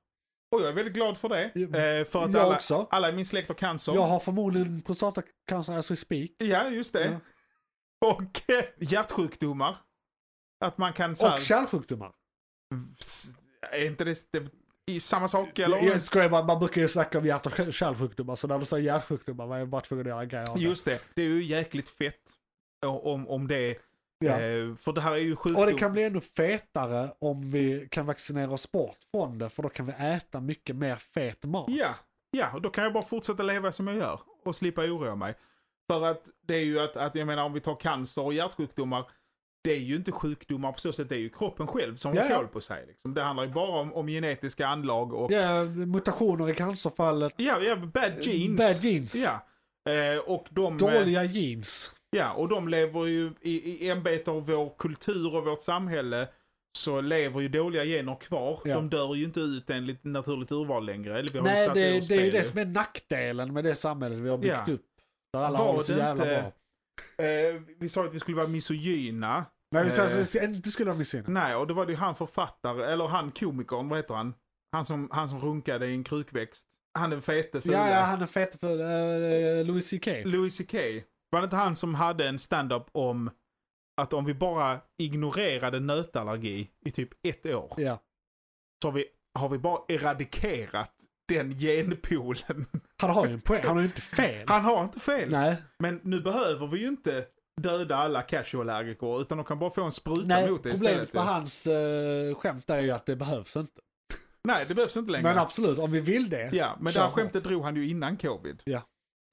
Och 0.53 0.61
jag 0.61 0.69
är 0.69 0.73
väldigt 0.73 0.95
glad 0.95 1.17
för 1.17 1.29
det. 1.29 1.51
Ja, 1.55 1.61
Eh, 1.79 2.05
för 2.05 2.25
att 2.25 2.33
jag 2.33 2.43
alla, 2.43 2.55
också. 2.55 2.87
alla 2.91 3.09
i 3.09 3.13
min 3.13 3.27
släkt 3.27 3.49
har 3.49 3.55
cancer. 3.55 3.95
Jag 3.95 4.03
har 4.03 4.21
förmodligen 4.21 4.83
prostatacancer 4.83 5.79
as 5.79 5.91
we 5.91 5.97
speak. 5.97 6.31
Ja, 6.39 6.69
just 6.69 6.93
det. 6.93 7.21
Och 8.05 8.51
eh, 8.51 8.65
hjärtsjukdomar. 8.79 9.77
Att 10.65 10.79
man 10.79 10.93
kan 10.93 11.17
så 11.17 11.27
här, 11.27 11.37
Och 11.37 11.43
kärlsjukdomar. 11.43 12.13
Är 13.73 13.87
inte 13.87 14.05
det, 14.05 14.33
det 14.33 14.51
i 14.91 15.01
samma 15.01 15.29
sak 15.29 15.59
eller? 15.59 15.79
Jag 15.79 16.03
skojar 16.03 16.29
bara, 16.29 16.45
man 16.45 16.59
brukar 16.59 16.81
ju 16.81 16.89
snacka 16.89 17.19
om 17.19 17.27
hjärt 17.27 17.47
och 17.47 17.75
kärlsjukdomar. 17.75 18.37
Så 18.37 18.49
när 18.49 18.59
du 18.59 18.65
sa 18.65 18.79
hjärtsjukdomar 18.79 19.47
var 19.47 19.59
jag 19.59 19.69
bara 19.69 19.81
tvungen 19.81 20.07
att 20.07 20.11
göra 20.11 20.23
en 20.23 20.29
grej 20.29 20.45
av 20.47 20.57
det. 20.57 20.63
Just 20.63 20.85
det, 20.85 21.01
det 21.15 21.23
är 21.23 21.27
ju 21.27 21.43
jäkligt 21.45 21.89
fett 21.89 22.21
om, 22.87 23.29
om 23.29 23.49
det. 23.49 23.79
Ja. 24.25 24.41
Eh, 24.41 24.77
för 24.77 24.93
det 24.93 25.01
här 25.01 25.13
är 25.13 25.17
ju 25.17 25.37
sjukdom. 25.37 25.63
Och 25.63 25.67
det 25.71 25.75
kan 25.79 25.93
bli 25.93 26.03
ännu 26.05 26.21
fetare 26.21 27.09
om 27.19 27.51
vi 27.51 27.89
kan 27.91 28.07
vaccinera 28.07 28.51
oss 28.51 28.73
bort 28.73 28.97
från 29.11 29.39
det. 29.39 29.51
För 29.51 29.63
då 29.63 29.69
kan 29.69 29.87
vi 29.87 29.93
äta 29.93 30.41
mycket 30.41 30.77
mer 30.77 30.97
fet 30.97 31.45
mat. 31.45 31.67
Ja, 31.69 31.95
ja, 32.31 32.47
och 32.55 32.63
då 32.63 32.71
kan 32.71 32.85
jag 32.85 32.93
bara 32.93 33.05
fortsätta 33.05 33.43
leva 33.43 33.73
som 33.73 33.87
jag 33.89 33.97
gör 33.97 34.21
och 34.45 34.57
slippa 34.57 34.83
oroa 34.83 35.15
mig. 35.15 35.35
För 35.91 36.03
att 36.07 36.23
det 36.47 36.55
är 36.55 36.65
ju 36.65 36.81
att, 36.81 36.97
att 36.97 37.15
jag 37.15 37.27
menar 37.27 37.45
om 37.45 37.53
vi 37.53 37.61
tar 37.61 37.75
cancer 37.81 38.23
och 38.25 38.35
hjärtsjukdomar, 38.35 39.05
det 39.65 39.73
är 39.73 39.79
ju 39.79 39.97
inte 39.97 40.13
sjukdomar 40.13 40.73
på 40.73 40.81
så 40.81 40.93
sätt, 40.93 41.09
det 41.09 41.15
är 41.15 41.19
ju 41.19 41.29
kroppen 41.29 41.67
själv 41.67 41.97
som 41.97 42.15
Ja, 42.15 42.23
har 42.23 42.37
koll 42.37 42.49
på 42.49 42.61
sig. 42.61 42.85
Liksom. 42.87 43.15
Det 43.15 43.23
handlar 43.23 43.45
ju 43.45 43.51
bara 43.51 43.81
om, 43.81 43.93
om 43.95 44.07
genetiska 44.07 44.67
anlag 44.67 45.15
och 45.15 45.33
Ja, 45.33 45.65
mutationer 45.65 46.51
i 46.51 46.55
cancerfallet. 46.55 47.35
ja, 47.37 47.61
ja 47.61 47.77
bad 47.77 48.13
genes. 48.21 48.59
Bad 48.59 48.85
genes. 48.85 49.15
Ja. 49.15 49.47
Eh, 49.93 50.19
och 50.19 50.47
de, 50.51 50.73
eh, 50.73 50.79
Dåliga 50.79 51.25
jeans. 51.25 51.91
Ja, 52.17 52.33
och 52.33 52.49
de 52.49 52.69
lever 52.69 53.07
ju 53.07 53.33
i, 53.41 53.85
i 53.87 53.91
ämbete 53.91 54.31
av 54.31 54.47
vår 54.47 54.75
kultur 54.79 55.35
och 55.37 55.45
vårt 55.45 55.63
samhälle. 55.63 56.29
Så 56.79 57.01
lever 57.01 57.41
ju 57.41 57.49
dåliga 57.49 57.85
gener 57.85 58.15
kvar. 58.15 58.61
Ja. 58.65 58.75
De 58.75 58.89
dör 58.91 59.15
ju 59.15 59.25
inte 59.25 59.41
ut 59.41 59.71
enligt 59.71 60.05
naturligt 60.05 60.53
urval 60.53 60.87
längre. 60.87 61.19
Eller 61.19 61.33
vi 61.33 61.39
har 61.39 61.45
Nej, 61.47 61.69
det, 61.75 62.01
det 62.09 62.15
är 62.17 62.25
ju 62.25 62.31
det 62.31 62.45
som 62.45 62.59
är 62.59 62.65
nackdelen 62.65 63.53
med 63.53 63.65
det 63.65 63.75
samhället 63.75 64.19
vi 64.21 64.29
har 64.29 64.39
byggt 64.39 64.55
Ja. 64.67 64.73
upp. 64.73 64.87
Där 65.33 65.41
alla 65.41 65.59
Var 65.59 65.67
har 65.67 65.79
det 65.79 65.85
så 65.85 65.93
jävla 65.93 66.11
inte- 66.25 66.53
bra. 67.17 67.25
Eh, 67.27 67.63
vi 67.79 67.89
sa 67.89 68.05
att 68.05 68.15
vi 68.15 68.21
skulle 68.21 68.37
vara 68.37 68.47
misogyna. 68.49 69.45
Nej, 69.71 69.85
vi 69.85 69.91
ska 69.91 70.03
Eh. 70.05 70.17
alltså 70.19 70.39
inte 70.43 70.71
skulle 70.71 70.91
ha 70.91 70.99
missat. 70.99 71.27
Nej, 71.29 71.57
och 71.57 71.67
det 71.67 71.75
var 71.75 71.87
det 71.87 71.93
ju 71.93 71.99
han 71.99 72.15
författare, 72.15 72.85
eller 72.93 73.07
han 73.07 73.31
komikern, 73.31 73.89
vad 73.89 73.99
heter 73.99 74.15
han? 74.15 74.35
Han 74.73 74.87
som, 74.87 75.09
han 75.13 75.29
som 75.29 75.41
runkade 75.41 75.87
i 75.87 75.95
en 75.95 76.05
krukväxt. 76.05 76.67
Han 76.99 77.11
den 77.11 77.23
fete 77.23 77.61
fula. 77.61 77.77
Ja, 77.77 77.91
ja, 77.91 78.01
han 78.01 78.23
är 78.23 78.27
fet 78.27 78.61
för 78.61 78.73
uh, 78.81 79.67
Louis 79.67 79.91
CK. 79.91 80.07
Louis 80.25 80.59
CK. 80.59 80.75
Var 81.33 81.41
det 81.41 81.45
inte 81.45 81.57
han 81.57 81.77
som 81.77 81.95
hade 81.95 82.29
en 82.29 82.39
stand-up 82.39 82.87
om 82.93 83.31
att 84.01 84.13
om 84.13 84.25
vi 84.25 84.35
bara 84.35 84.81
ignorerade 84.99 85.81
nötallergi 85.81 86.71
i 86.87 86.91
typ 86.91 87.09
ett 87.23 87.47
år 87.47 87.75
Ja. 87.77 87.99
så 88.83 88.89
har 88.89 88.93
vi, 88.93 89.05
har 89.39 89.49
vi 89.49 89.59
bara 89.59 89.81
eradikerat 89.89 90.93
den 91.29 91.59
genpoolen. 91.59 92.67
Han 93.01 93.11
har 93.11 93.27
ju 93.27 93.33
en 93.33 93.41
poäng, 93.41 93.63
han 93.67 93.77
har 93.77 93.83
ju 93.83 93.87
inte 93.87 94.01
fel. 94.01 94.49
Han 94.49 94.65
har 94.65 94.83
inte 94.85 95.01
fel. 95.01 95.31
Nej, 95.31 95.57
Men 95.79 96.01
nu 96.03 96.21
behöver 96.21 96.67
vi 96.67 96.79
ju 96.81 96.89
inte 96.89 97.27
döda 97.61 97.97
alla 97.97 98.23
cashew-allergiker 98.23 99.21
utan 99.21 99.39
de 99.39 99.45
kan 99.45 99.59
bara 99.59 99.71
få 99.71 99.83
en 99.83 99.93
spruta 99.93 100.23
Nej 100.27 100.51
mot 100.51 100.63
det 100.63 100.71
problemet 100.71 101.03
istället. 101.03 101.13
med 101.15 101.23
ju. 101.23 101.27
hans 101.27 101.67
uh, 101.67 102.35
skämt 102.35 102.71
är 102.71 102.81
ju 102.81 102.91
att 102.91 103.07
det 103.07 103.17
behövs 103.17 103.57
inte. 103.57 103.81
Nej, 104.45 104.65
det 104.69 104.75
behövs 104.75 104.97
inte 104.97 105.13
längre. 105.13 105.23
Men 105.23 105.39
absolut, 105.39 105.79
om 105.79 105.93
vi 105.93 106.01
vill 106.01 106.31
det. 106.31 106.51
Ja, 106.53 106.77
men 106.81 106.93
det 106.93 107.01
här 107.01 107.11
skämtet 107.11 107.45
drog 107.45 107.63
han 107.63 107.77
ju 107.77 107.89
innan 107.89 108.17
covid. 108.17 108.63
Ja. 108.65 108.83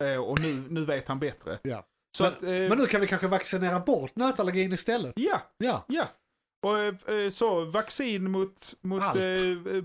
Eh, 0.04 0.18
och 0.18 0.40
nu, 0.40 0.54
nu 0.70 0.86
vet 0.86 1.08
han 1.08 1.20
bättre. 1.20 1.60
Ja. 1.64 1.86
Så 2.20 2.24
Men, 2.24 2.34
att, 2.34 2.44
eh, 2.44 2.50
men 2.50 2.78
nu 2.78 2.86
kan 2.86 3.02
vi 3.02 3.08
kanske 3.08 3.28
vaccinera 3.28 3.80
bort 3.80 4.16
nötallergin 4.16 4.74
istället. 4.74 5.14
ja, 5.16 5.42
Ja, 5.58 5.86
ja. 5.88 6.08
Och 6.64 6.80
eh, 6.80 6.94
eh, 7.24 7.30
så 7.30 7.66
vaccin 7.66 8.32
mot, 8.32 8.74
mot 8.82 9.02
Allt. 9.02 9.18
eh, 9.20 9.24
eh, 9.24 9.84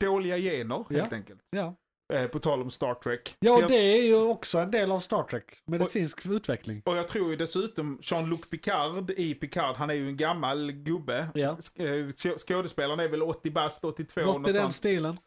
dåliga 0.00 0.36
gener 0.38 0.84
Ja. 0.88 0.96
helt 1.00 1.12
enkelt. 1.12 1.40
ja. 1.50 1.74
Eh, 2.12 2.26
på 2.26 2.38
tal 2.38 2.62
om 2.62 2.70
Star 2.70 2.94
Trek. 2.94 3.36
Ja, 3.40 3.52
och 3.56 3.62
jag, 3.62 3.68
det 3.70 3.74
är 3.98 4.02
ju 4.02 4.16
också 4.28 4.58
en 4.58 4.70
del 4.70 4.92
av 4.92 5.00
Star 5.00 5.22
Trek. 5.22 5.44
Medicinsk 5.66 6.26
utveckling. 6.26 6.82
och 6.84 6.96
jag 6.96 7.08
tror 7.08 7.30
ju 7.30 7.36
dessutom 7.36 7.98
Jean-Luc 8.02 8.40
Picard 8.50 9.10
i 9.10 9.34
Picard, 9.34 9.76
han 9.76 9.90
är 9.90 9.94
ju 9.94 10.08
en 10.08 10.16
gammal 10.16 10.72
gubbe. 10.72 11.28
Ja. 11.34 11.56
Sk- 11.60 11.80
eh, 11.86 12.06
skå- 12.06 12.38
Skådespelaren 12.38 13.00
är 13.00 13.08
väl 13.08 13.22
80 13.22 13.50
bast, 13.50 13.84
82 13.84 14.20
Något 14.20 14.36
i 14.36 14.38
något 14.38 14.46
den 14.54 14.62
sånt. 14.62 14.74
stilen. 14.74 15.18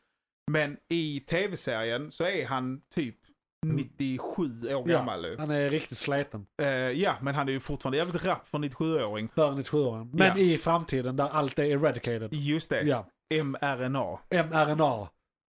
Men 0.51 0.77
i 0.89 1.19
tv-serien 1.19 2.11
så 2.11 2.23
är 2.23 2.45
han 2.45 2.81
typ 2.95 3.15
97 3.63 4.73
år 4.75 4.83
gammal 4.85 5.21
nu. 5.21 5.35
Han 5.39 5.51
är 5.51 5.69
riktigt 5.69 5.97
sliten. 5.97 6.45
Eh, 6.61 6.67
ja, 6.67 7.15
men 7.21 7.35
han 7.35 7.47
är 7.47 7.51
ju 7.53 7.59
fortfarande 7.59 7.97
jävligt 7.97 8.25
rapp 8.25 8.47
för 8.47 8.57
97-åring. 8.57 9.29
För 9.35 9.51
97 9.51 9.77
Men 10.13 10.27
Ja. 10.27 10.37
i 10.37 10.57
framtiden 10.57 11.15
där 11.15 11.29
allt 11.31 11.59
är 11.59 11.63
eradicated. 11.63 12.33
Just 12.33 12.69
det. 12.69 12.81
Ja. 12.81 13.05
mRNA. 13.43 14.19
mRNA 14.29 15.07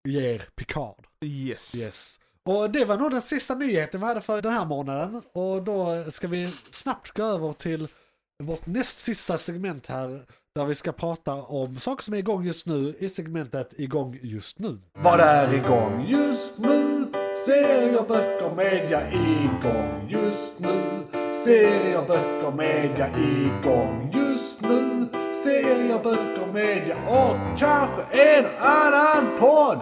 ger 0.09 0.43
Picard. 0.57 1.07
Yes. 1.25 1.75
Yes. 1.75 2.21
Och 2.45 2.71
det 2.71 2.85
var 2.85 2.99
nog 2.99 3.11
den 3.11 3.21
sista 3.21 3.55
nyheten 3.55 4.01
vi 4.01 4.07
hade 4.07 4.21
för 4.21 4.43
den 4.43 4.53
här 4.53 4.65
månaden. 4.65 5.23
Och 5.33 5.63
då 5.63 6.05
ska 6.11 6.29
vi 6.29 6.55
snabbt 6.71 7.11
gå 7.17 7.23
över 7.23 7.53
till 7.53 7.89
vårt 8.43 8.67
näst 8.67 9.01
sista 9.01 9.39
segment 9.39 9.87
här. 9.87 10.25
Där 10.55 10.65
vi 10.65 10.75
ska 10.75 10.93
prata 10.93 11.35
om 11.35 11.77
saker 11.79 12.05
som 12.05 12.15
är 12.15 12.19
igång 12.19 12.45
just 12.45 12.67
nu 12.67 12.95
i 12.99 13.09
segmentet 13.09 13.75
igång 13.79 14.19
just 14.23 14.59
nu. 14.59 14.79
Vad 14.93 15.21
är 15.21 15.53
igång 15.55 16.07
just 16.09 16.59
nu? 16.59 16.94
Serier, 17.47 18.09
böcker, 18.09 18.55
media 18.57 19.13
igång 19.13 20.09
just 20.11 20.59
nu. 20.59 21.03
Serier, 21.35 22.07
böcker, 22.09 22.51
media 22.57 23.09
igång 23.19 24.11
just 24.15 24.61
nu. 24.61 25.07
Serier, 25.45 25.99
böcker, 26.03 26.53
media 26.53 26.97
och 27.09 27.59
kanske 27.59 28.03
en 28.19 28.45
annan 28.59 29.39
podd. 29.39 29.79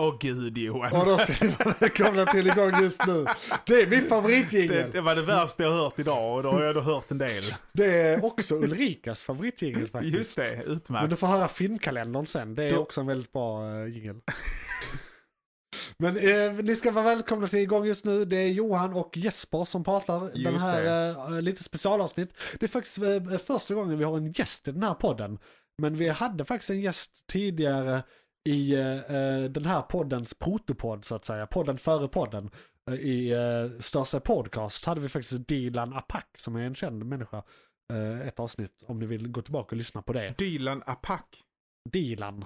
Åh 0.00 0.18
gud 0.20 0.58
Johan. 0.58 0.92
Och 1.00 1.06
då 1.06 1.16
ska 1.16 1.44
ni 1.46 1.52
vara 1.64 1.74
välkomna 1.80 2.26
till 2.26 2.46
igång 2.46 2.82
just 2.82 3.06
nu. 3.06 3.26
Det 3.66 3.74
är 3.82 3.86
min 3.86 4.02
Det, 4.02 4.08
favoritjingel. 4.08 4.90
det 4.92 5.00
var 5.00 5.14
det 5.14 5.22
värsta 5.22 5.62
jag 5.62 5.70
hört 5.72 5.98
idag 5.98 6.36
och 6.36 6.42
då 6.42 6.50
har 6.50 6.62
jag 6.62 6.74
då 6.74 6.80
hört 6.80 7.10
en 7.10 7.18
del. 7.18 7.42
Det 7.72 7.84
är 8.02 8.24
också 8.24 8.54
Ulrikas 8.54 9.24
favoritjingel 9.24 9.88
faktiskt. 9.88 10.16
Just 10.16 10.36
det, 10.36 10.56
Men 10.66 10.76
utmärkt. 10.76 11.10
du 11.10 11.16
får 11.16 11.26
höra 11.26 11.48
filmkalendern 11.48 12.26
sen. 12.26 12.54
Det 12.54 12.64
är 12.64 12.70
Då- 12.70 12.78
också 12.78 13.00
en 13.00 13.06
väldigt 13.06 13.32
bra 13.32 13.64
uh, 13.70 13.88
jingel. 13.96 14.20
Men 16.02 16.16
eh, 16.16 16.64
ni 16.64 16.76
ska 16.76 16.90
vara 16.90 17.04
välkomna 17.04 17.48
till 17.48 17.58
igång 17.58 17.86
just 17.86 18.04
nu. 18.04 18.24
Det 18.24 18.36
är 18.36 18.48
Johan 18.48 18.92
och 18.92 19.16
Jesper 19.16 19.64
som 19.64 19.84
pratar 19.84 20.20
den 20.20 20.52
Just 20.52 20.64
här 20.64 21.10
eh, 21.10 21.42
lite 21.42 21.62
specialavsnitt. 21.62 22.34
Det 22.60 22.66
är 22.66 22.68
faktiskt 22.68 22.98
eh, 22.98 23.38
första 23.38 23.74
gången 23.74 23.98
vi 23.98 24.04
har 24.04 24.16
en 24.16 24.32
gäst 24.32 24.68
i 24.68 24.72
den 24.72 24.82
här 24.82 24.94
podden. 24.94 25.38
Men 25.78 25.96
vi 25.96 26.08
hade 26.08 26.44
faktiskt 26.44 26.70
en 26.70 26.80
gäst 26.80 27.26
tidigare 27.26 28.02
i 28.48 28.74
eh, 28.74 28.96
eh, 28.96 29.44
den 29.44 29.64
här 29.64 29.82
poddens 29.82 30.34
protopodd 30.34 31.04
så 31.04 31.14
att 31.14 31.24
säga. 31.24 31.46
Podden 31.46 31.78
före 31.78 32.08
podden. 32.08 32.50
Eh, 32.90 32.94
I 32.94 33.34
uh, 33.34 33.78
Största 33.78 34.20
Podcast 34.20 34.84
hade 34.84 35.00
vi 35.00 35.08
faktiskt 35.08 35.48
Dilan 35.48 35.92
Apak 35.92 36.38
som 36.38 36.56
är 36.56 36.62
en 36.62 36.74
känd 36.74 37.06
människa. 37.06 37.42
Eh, 37.92 38.28
ett 38.28 38.40
avsnitt 38.40 38.84
om 38.86 38.98
ni 38.98 39.06
vill 39.06 39.28
gå 39.28 39.42
tillbaka 39.42 39.70
och 39.70 39.76
lyssna 39.76 40.02
på 40.02 40.12
det. 40.12 40.34
Dylan 40.38 40.82
Apak. 40.86 41.42
Dilan. 41.90 42.44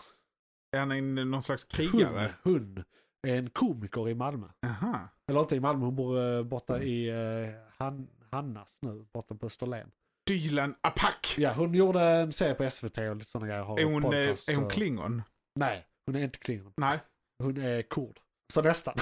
Är 0.73 0.79
han 0.79 0.93
en, 0.93 1.15
någon 1.15 1.43
slags 1.43 1.65
krigare? 1.65 2.35
hon 2.43 2.79
är 2.79 2.85
en 3.27 3.51
komiker 3.51 4.09
i 4.09 4.15
Malmö. 4.15 4.47
Aha. 4.67 5.09
Eller 5.29 5.41
inte 5.41 5.57
i 5.57 5.61
Malmö, 5.61 5.85
hon 5.85 5.97
bor 5.97 6.21
eh, 6.39 6.43
borta 6.43 6.83
i 6.83 7.11
uh, 7.13 7.55
Han, 7.79 8.09
Hannas 8.31 8.79
nu, 8.83 9.07
borta 9.13 9.35
på 9.35 9.47
Österlen. 9.47 9.91
Dylan 10.27 10.75
Apak. 10.81 11.35
Ja, 11.39 11.53
hon 11.53 11.75
gjorde 11.75 12.01
en 12.03 12.33
serie 12.33 12.55
på 12.55 12.71
SVT 12.71 12.99
och 12.99 13.17
lite 13.17 13.31
sådana 13.31 13.47
grejer. 13.47 13.63
har 13.63 13.79
Är 13.81 13.85
hon, 13.85 14.05
eh, 14.05 14.19
är 14.21 14.55
hon 14.55 14.65
och- 14.65 14.73
klingon? 14.73 15.23
Nej, 15.59 15.87
hon 16.07 16.17
är 16.17 16.21
inte 16.25 16.39
klingon. 16.39 16.73
Nej. 16.77 16.99
Hon 17.43 17.57
är 17.57 17.83
kurd. 17.83 18.21
Så 18.53 18.63
nästan. 18.63 18.95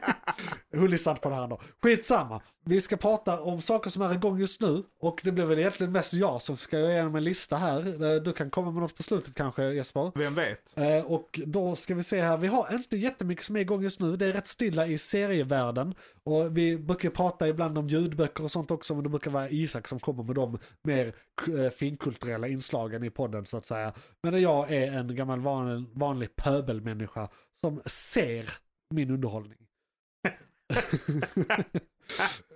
hon 0.76 0.90
lyssnade 0.90 1.20
på 1.20 1.28
det 1.28 1.34
här 1.34 1.42
ändå. 1.42 1.60
Skitsamma. 1.82 2.42
Vi 2.64 2.80
ska 2.80 2.96
prata 2.96 3.40
om 3.40 3.60
saker 3.60 3.90
som 3.90 4.02
är 4.02 4.14
igång 4.14 4.38
just 4.38 4.60
nu. 4.60 4.82
Och 5.00 5.20
det 5.24 5.32
blir 5.32 5.44
väl 5.44 5.58
egentligen 5.58 5.92
mest 5.92 6.12
jag 6.12 6.42
som 6.42 6.56
ska 6.56 6.80
gå 6.80 6.90
igenom 6.90 7.14
en 7.16 7.24
lista 7.24 7.56
här. 7.56 8.04
Eh, 8.04 8.22
Du 8.22 8.32
kan 8.32 8.50
komma 8.50 8.70
med 8.70 8.82
något 8.82 8.96
på 8.96 9.02
slutet 9.02 9.34
kanske 9.34 9.64
Jesper. 9.64 10.12
Vem 10.14 10.34
vet? 10.34 10.78
Eh, 10.78 11.04
och 11.12 11.40
då 11.46 11.76
ska 11.76 11.94
vi 11.94 12.02
se 12.02 12.20
här, 12.20 12.36
vi 12.36 12.48
har 12.48 12.74
inte 12.74 12.96
jättemycket 12.96 13.44
som 13.44 13.56
är 13.56 13.60
igång 13.60 13.82
just 13.82 14.00
nu. 14.00 14.16
Det 14.16 14.26
är 14.26 14.32
rätt 14.32 14.46
stilla 14.46 14.86
i 14.86 14.98
serievärlden. 14.98 15.94
Och 16.24 16.56
vi 16.56 16.78
brukar 16.78 17.10
prata 17.10 17.48
ibland 17.48 17.78
om 17.78 17.88
ljudböcker 17.88 18.44
och 18.44 18.50
sånt 18.50 18.70
också, 18.70 18.94
men 18.94 19.02
det 19.02 19.10
brukar 19.10 19.30
vara 19.30 19.50
Isak 19.50 19.88
som 19.88 20.00
kommer 20.00 20.22
med 20.22 20.34
de 20.34 20.58
mer 20.84 21.14
eh, 21.58 21.70
finkulturella 21.70 22.48
inslagen 22.48 23.04
i 23.04 23.10
podden 23.10 23.46
så 23.46 23.56
att 23.56 23.66
säga. 23.66 23.92
Men 24.22 24.40
jag 24.42 24.72
är 24.72 24.92
en 24.92 25.16
gammal 25.16 25.40
vanlig, 25.40 25.86
vanlig 25.94 26.36
pöbelmänniska 26.36 27.28
som 27.64 27.82
ser 27.86 28.50
min 28.94 29.10
underhållning. 29.10 29.58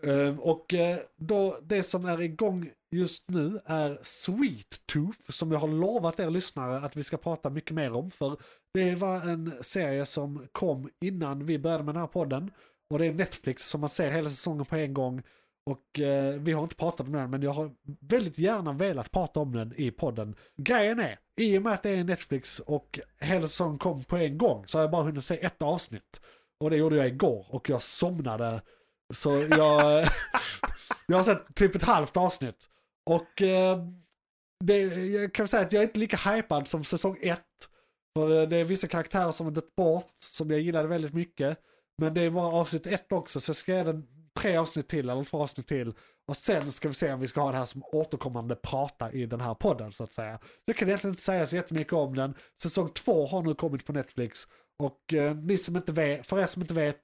Ehm, 0.02 0.40
och 0.40 0.74
eh, 0.74 0.98
då, 1.16 1.58
det 1.62 1.82
som 1.82 2.04
är 2.04 2.20
igång 2.20 2.70
just 2.90 3.30
nu 3.30 3.60
är 3.64 3.98
Sweet 4.02 4.86
Tooth 4.86 5.18
som 5.28 5.52
jag 5.52 5.58
har 5.58 5.68
lovat 5.68 6.20
er 6.20 6.30
lyssnare 6.30 6.80
att 6.80 6.96
vi 6.96 7.02
ska 7.02 7.16
prata 7.16 7.50
mycket 7.50 7.74
mer 7.74 7.92
om. 7.92 8.10
För 8.10 8.36
det 8.74 8.94
var 8.94 9.20
en 9.20 9.52
serie 9.60 10.06
som 10.06 10.46
kom 10.52 10.90
innan 11.00 11.46
vi 11.46 11.58
började 11.58 11.84
med 11.84 11.94
den 11.94 12.00
här 12.00 12.08
podden. 12.08 12.50
Och 12.90 12.98
det 12.98 13.06
är 13.06 13.14
Netflix 13.14 13.68
som 13.68 13.80
man 13.80 13.90
ser 13.90 14.10
hela 14.10 14.30
säsongen 14.30 14.64
på 14.64 14.76
en 14.76 14.94
gång. 14.94 15.22
Och 15.66 16.00
eh, 16.00 16.34
vi 16.34 16.52
har 16.52 16.62
inte 16.62 16.76
pratat 16.76 17.06
om 17.06 17.12
den 17.12 17.30
men 17.30 17.42
jag 17.42 17.50
har 17.50 17.70
väldigt 18.00 18.38
gärna 18.38 18.72
velat 18.72 19.10
prata 19.10 19.40
om 19.40 19.52
den 19.52 19.74
i 19.76 19.90
podden. 19.90 20.36
Grejen 20.56 21.00
är, 21.00 21.18
i 21.36 21.58
och 21.58 21.62
med 21.62 21.72
att 21.72 21.82
det 21.82 21.90
är 21.90 22.04
Netflix 22.04 22.60
och 22.60 23.00
Hellsong 23.18 23.78
kom 23.78 24.04
på 24.04 24.16
en 24.16 24.38
gång 24.38 24.66
så 24.66 24.78
har 24.78 24.82
jag 24.82 24.90
bara 24.90 25.02
hunnit 25.02 25.24
se 25.24 25.44
ett 25.44 25.62
avsnitt. 25.62 26.20
Och 26.60 26.70
det 26.70 26.76
gjorde 26.76 26.96
jag 26.96 27.06
igår 27.06 27.46
och 27.50 27.70
jag 27.70 27.82
somnade. 27.82 28.62
Så 29.14 29.30
jag, 29.30 30.08
jag 31.06 31.16
har 31.16 31.22
sett 31.22 31.54
typ 31.54 31.74
ett 31.74 31.82
halvt 31.82 32.16
avsnitt. 32.16 32.68
Och 33.10 33.42
eh, 33.42 33.78
det, 34.64 34.78
jag 35.06 35.34
kan 35.34 35.48
säga 35.48 35.62
att 35.62 35.72
jag 35.72 35.82
är 35.82 35.86
inte 35.86 35.98
lika 35.98 36.16
hypad 36.16 36.68
som 36.68 36.84
säsong 36.84 37.18
ett. 37.22 37.42
För 38.16 38.42
eh, 38.42 38.48
det 38.48 38.56
är 38.56 38.64
vissa 38.64 38.88
karaktärer 38.88 39.32
som 39.32 39.46
har 39.46 39.52
dött 39.52 39.74
bort 39.76 40.12
som 40.14 40.50
jag 40.50 40.60
gillade 40.60 40.88
väldigt 40.88 41.14
mycket. 41.14 41.58
Men 41.98 42.14
det 42.14 42.20
är 42.20 42.30
bara 42.30 42.52
avsnitt 42.52 42.86
ett 42.86 43.12
också 43.12 43.40
så 43.40 43.50
jag 43.50 43.56
ska 43.56 43.72
ge 43.72 43.82
den 43.82 44.15
tre 44.36 44.56
avsnitt 44.56 44.88
till 44.88 45.10
eller 45.10 45.24
två 45.24 45.42
avsnitt 45.42 45.66
till. 45.66 45.94
Och 46.28 46.36
sen 46.36 46.72
ska 46.72 46.88
vi 46.88 46.94
se 46.94 47.12
om 47.12 47.20
vi 47.20 47.28
ska 47.28 47.40
ha 47.40 47.50
det 47.50 47.58
här 47.58 47.64
som 47.64 47.82
återkommande 47.84 48.54
prata 48.54 49.12
i 49.12 49.26
den 49.26 49.40
här 49.40 49.54
podden 49.54 49.92
så 49.92 50.04
att 50.04 50.12
säga. 50.12 50.38
Jag 50.64 50.76
kan 50.76 50.88
egentligen 50.88 51.12
inte 51.12 51.22
säga 51.22 51.46
så 51.46 51.56
jättemycket 51.56 51.92
om 51.92 52.14
den. 52.14 52.34
Säsong 52.62 52.88
två 52.88 53.26
har 53.26 53.42
nu 53.42 53.54
kommit 53.54 53.86
på 53.86 53.92
Netflix. 53.92 54.46
Och 54.78 55.14
eh, 55.14 55.36
ni 55.36 55.58
som 55.58 55.76
inte 55.76 55.92
vet, 55.92 56.26
för 56.26 56.40
er 56.40 56.46
som 56.46 56.62
inte 56.62 56.74
vet, 56.74 57.00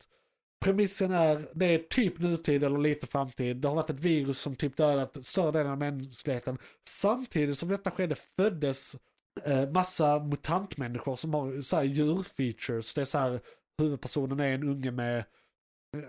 premissen 0.64 1.12
är, 1.12 1.48
det 1.54 1.66
är 1.66 1.78
typ 1.78 2.18
nutid 2.18 2.64
eller 2.64 2.78
lite 2.78 3.06
framtid. 3.06 3.56
Det 3.56 3.68
har 3.68 3.74
varit 3.74 3.90
ett 3.90 4.00
virus 4.00 4.38
som 4.38 4.56
typ 4.56 4.76
dödat 4.76 5.26
större 5.26 5.52
delen 5.52 5.72
av 5.72 5.78
mänskligheten. 5.78 6.58
Samtidigt 6.88 7.58
som 7.58 7.68
detta 7.68 7.90
skedde 7.90 8.14
föddes 8.36 8.96
eh, 9.44 9.70
massa 9.70 10.18
mutantmänniskor 10.18 11.16
som 11.16 11.34
har 11.34 11.60
så 11.60 11.76
här 11.76 11.82
djurfeatures. 11.82 12.94
Det 12.94 13.00
är 13.00 13.04
så 13.04 13.18
här, 13.18 13.40
huvudpersonen 13.78 14.40
är 14.40 14.54
en 14.54 14.68
unge 14.68 14.90
med 14.90 15.24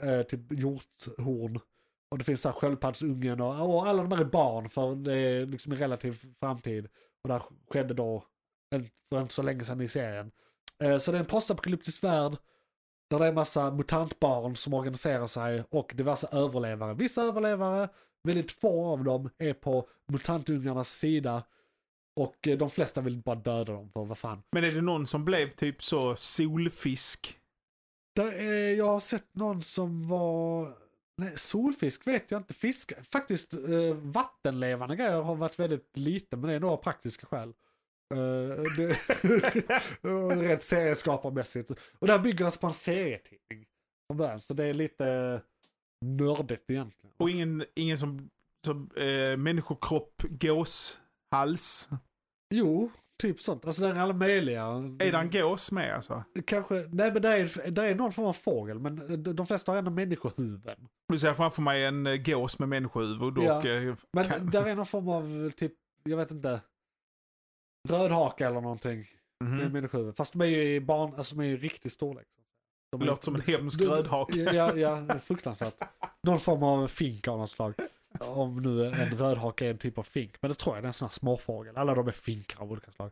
eh, 0.01 0.21
typ 0.21 0.51
hjorthorn. 0.51 1.59
Och 2.11 2.17
det 2.17 2.23
finns 2.23 2.41
så 2.41 2.49
här 2.49 2.55
sköldpaddsungen 2.55 3.41
och, 3.41 3.75
och 3.75 3.87
alla 3.87 4.03
de 4.03 4.11
här 4.11 4.21
är 4.21 4.29
barn 4.29 4.69
för 4.69 4.95
det 4.95 5.19
är 5.19 5.45
liksom 5.45 5.71
en 5.71 5.77
relativ 5.77 6.25
framtid. 6.39 6.85
Och 7.23 7.27
det 7.27 7.33
här 7.33 7.43
skedde 7.69 7.93
då 7.93 8.25
en, 8.75 8.89
för 9.09 9.21
inte 9.21 9.33
så 9.33 9.41
länge 9.41 9.63
sedan 9.63 9.81
i 9.81 9.87
serien. 9.87 10.31
Eh, 10.83 10.97
så 10.97 11.11
det 11.11 11.17
är 11.17 11.19
en 11.19 11.25
postapokalyptisk 11.25 12.03
värld. 12.03 12.37
Där 13.09 13.19
det 13.19 13.27
är 13.27 13.33
massa 13.33 13.71
mutantbarn 13.71 14.55
som 14.55 14.73
organiserar 14.73 15.27
sig 15.27 15.63
och 15.69 15.91
diverse 15.95 16.27
överlevare. 16.31 16.93
Vissa 16.93 17.21
överlevare, 17.21 17.89
väldigt 18.23 18.51
få 18.51 18.85
av 18.85 19.03
dem, 19.03 19.29
är 19.37 19.53
på 19.53 19.89
mutantungarnas 20.11 20.89
sida. 20.89 21.43
Och 22.15 22.47
eh, 22.47 22.57
de 22.57 22.69
flesta 22.69 23.01
vill 23.01 23.21
bara 23.21 23.35
döda 23.35 23.73
dem 23.73 23.89
för 23.89 24.05
vad 24.05 24.17
fan. 24.17 24.43
Men 24.51 24.63
är 24.63 24.71
det 24.71 24.81
någon 24.81 25.07
som 25.07 25.25
blev 25.25 25.49
typ 25.49 25.83
så 25.83 26.15
solfisk? 26.15 27.39
Där 28.15 28.31
är, 28.31 28.75
jag 28.75 28.85
har 28.85 28.99
sett 28.99 29.35
någon 29.35 29.61
som 29.61 30.07
var... 30.07 30.73
Nej, 31.17 31.33
solfisk 31.35 32.07
vet 32.07 32.31
jag 32.31 32.39
inte. 32.39 32.53
Fisk, 32.53 32.93
faktiskt 33.11 33.53
eh, 33.53 33.95
vattenlevande 33.95 34.95
grejer 34.95 35.21
har 35.21 35.35
varit 35.35 35.59
väldigt 35.59 35.97
lite, 35.97 36.37
men 36.37 36.49
det 36.49 36.55
är 36.55 36.59
några 36.59 36.77
praktiska 36.77 37.25
skäl. 37.25 37.53
Uh, 38.13 38.63
det, 38.77 38.97
rent 40.41 40.63
serieskaparmässigt. 40.63 41.71
Och 41.71 42.07
det 42.07 42.13
här 42.13 42.19
bygger 42.19 42.45
alltså 42.45 42.59
på 42.59 42.67
en 42.67 42.73
serietidning. 42.73 43.65
Från 44.07 44.17
början, 44.17 44.41
så 44.41 44.53
det 44.53 44.65
är 44.65 44.73
lite 44.73 45.41
nördigt 46.05 46.69
egentligen. 46.69 47.15
Och 47.17 47.29
ingen, 47.29 47.65
ingen 47.75 47.97
som, 47.97 48.29
som 48.65 48.89
eh, 48.95 49.37
människokropp, 49.37 50.21
gåshals? 50.29 51.89
Jo, 52.49 52.91
typ 53.21 53.41
sånt. 53.41 53.65
Alltså 53.65 53.81
det 53.81 53.87
är 53.89 53.95
alla 53.95 54.13
möjliga. 54.13 54.61
Är 54.63 55.11
det 55.11 55.17
en 55.17 55.29
gås 55.31 55.71
med 55.71 55.95
alltså? 55.95 56.23
Kanske, 56.45 56.73
nej 56.75 57.13
men 57.13 57.21
det 57.21 57.29
är, 57.29 57.71
det 57.71 57.83
är 57.87 57.95
någon 57.95 58.13
form 58.13 58.25
av 58.25 58.33
fågel, 58.33 58.79
men 58.79 59.23
de, 59.35 59.47
flesta 59.47 59.71
har 59.71 59.79
ändå 59.79 59.91
människohuvuden. 59.91 60.87
Du 61.07 61.19
ser 61.19 61.33
framför 61.33 61.61
mig 61.61 61.85
en 61.85 62.07
eh, 62.07 62.15
gås 62.15 62.59
med 62.59 62.69
människohuvud 62.69 63.37
och... 63.37 63.43
Ja. 63.43 63.67
eh, 63.67 63.95
Men 64.13 64.25
kan- 64.25 64.49
där 64.49 64.65
är 64.65 64.75
någon 64.75 64.85
form 64.85 65.07
av 65.09 65.49
typ, 65.49 65.73
jag 66.03 66.17
vet 66.17 66.31
inte, 66.31 66.61
rödhaka 67.89 68.47
eller 68.47 68.61
någonting 68.61 69.05
Mhm. 69.43 69.57
med 69.57 69.71
människohuvud. 69.73 70.15
Fast 70.15 70.33
de 70.33 70.41
är 70.41 70.45
ju 70.45 70.75
i 70.75 70.79
barn, 70.81 71.13
alltså 71.17 71.35
de 71.35 71.41
är 71.41 71.47
ju 71.47 71.57
riktig 71.57 71.91
storlek. 71.91 72.27
De 72.91 72.99
Det 72.99 73.05
är- 73.05 73.07
låter 73.07 73.23
som 73.23 73.35
en 73.35 73.41
hemsk 73.41 73.81
rödhake. 73.81 74.39
Ja, 74.39 74.75
ja, 74.75 74.95
det 74.95 75.13
är 75.13 75.19
fruktansvärt. 75.19 75.73
Någon 76.27 76.39
form 76.39 76.63
av 76.63 76.87
fink 76.87 77.27
av 77.27 77.37
något 77.39 77.49
slag. 77.49 77.73
Om 78.19 78.61
nu 78.61 78.85
en 78.85 79.17
rödhake 79.17 79.65
är 79.65 79.69
en 79.69 79.77
typ 79.77 79.97
av 79.97 80.03
fink. 80.03 80.35
Men 80.41 80.49
det 80.49 80.55
tror 80.55 80.75
jag 80.75 80.83
det 80.83 80.85
är 80.85 80.87
en 80.87 80.93
sån 80.93 81.05
här 81.05 81.11
småfågel. 81.11 81.77
Alla 81.77 81.95
de 81.95 82.07
är 82.07 82.11
finkar 82.11 82.61
av 82.61 82.71
olika 82.71 82.91
slag. 82.91 83.11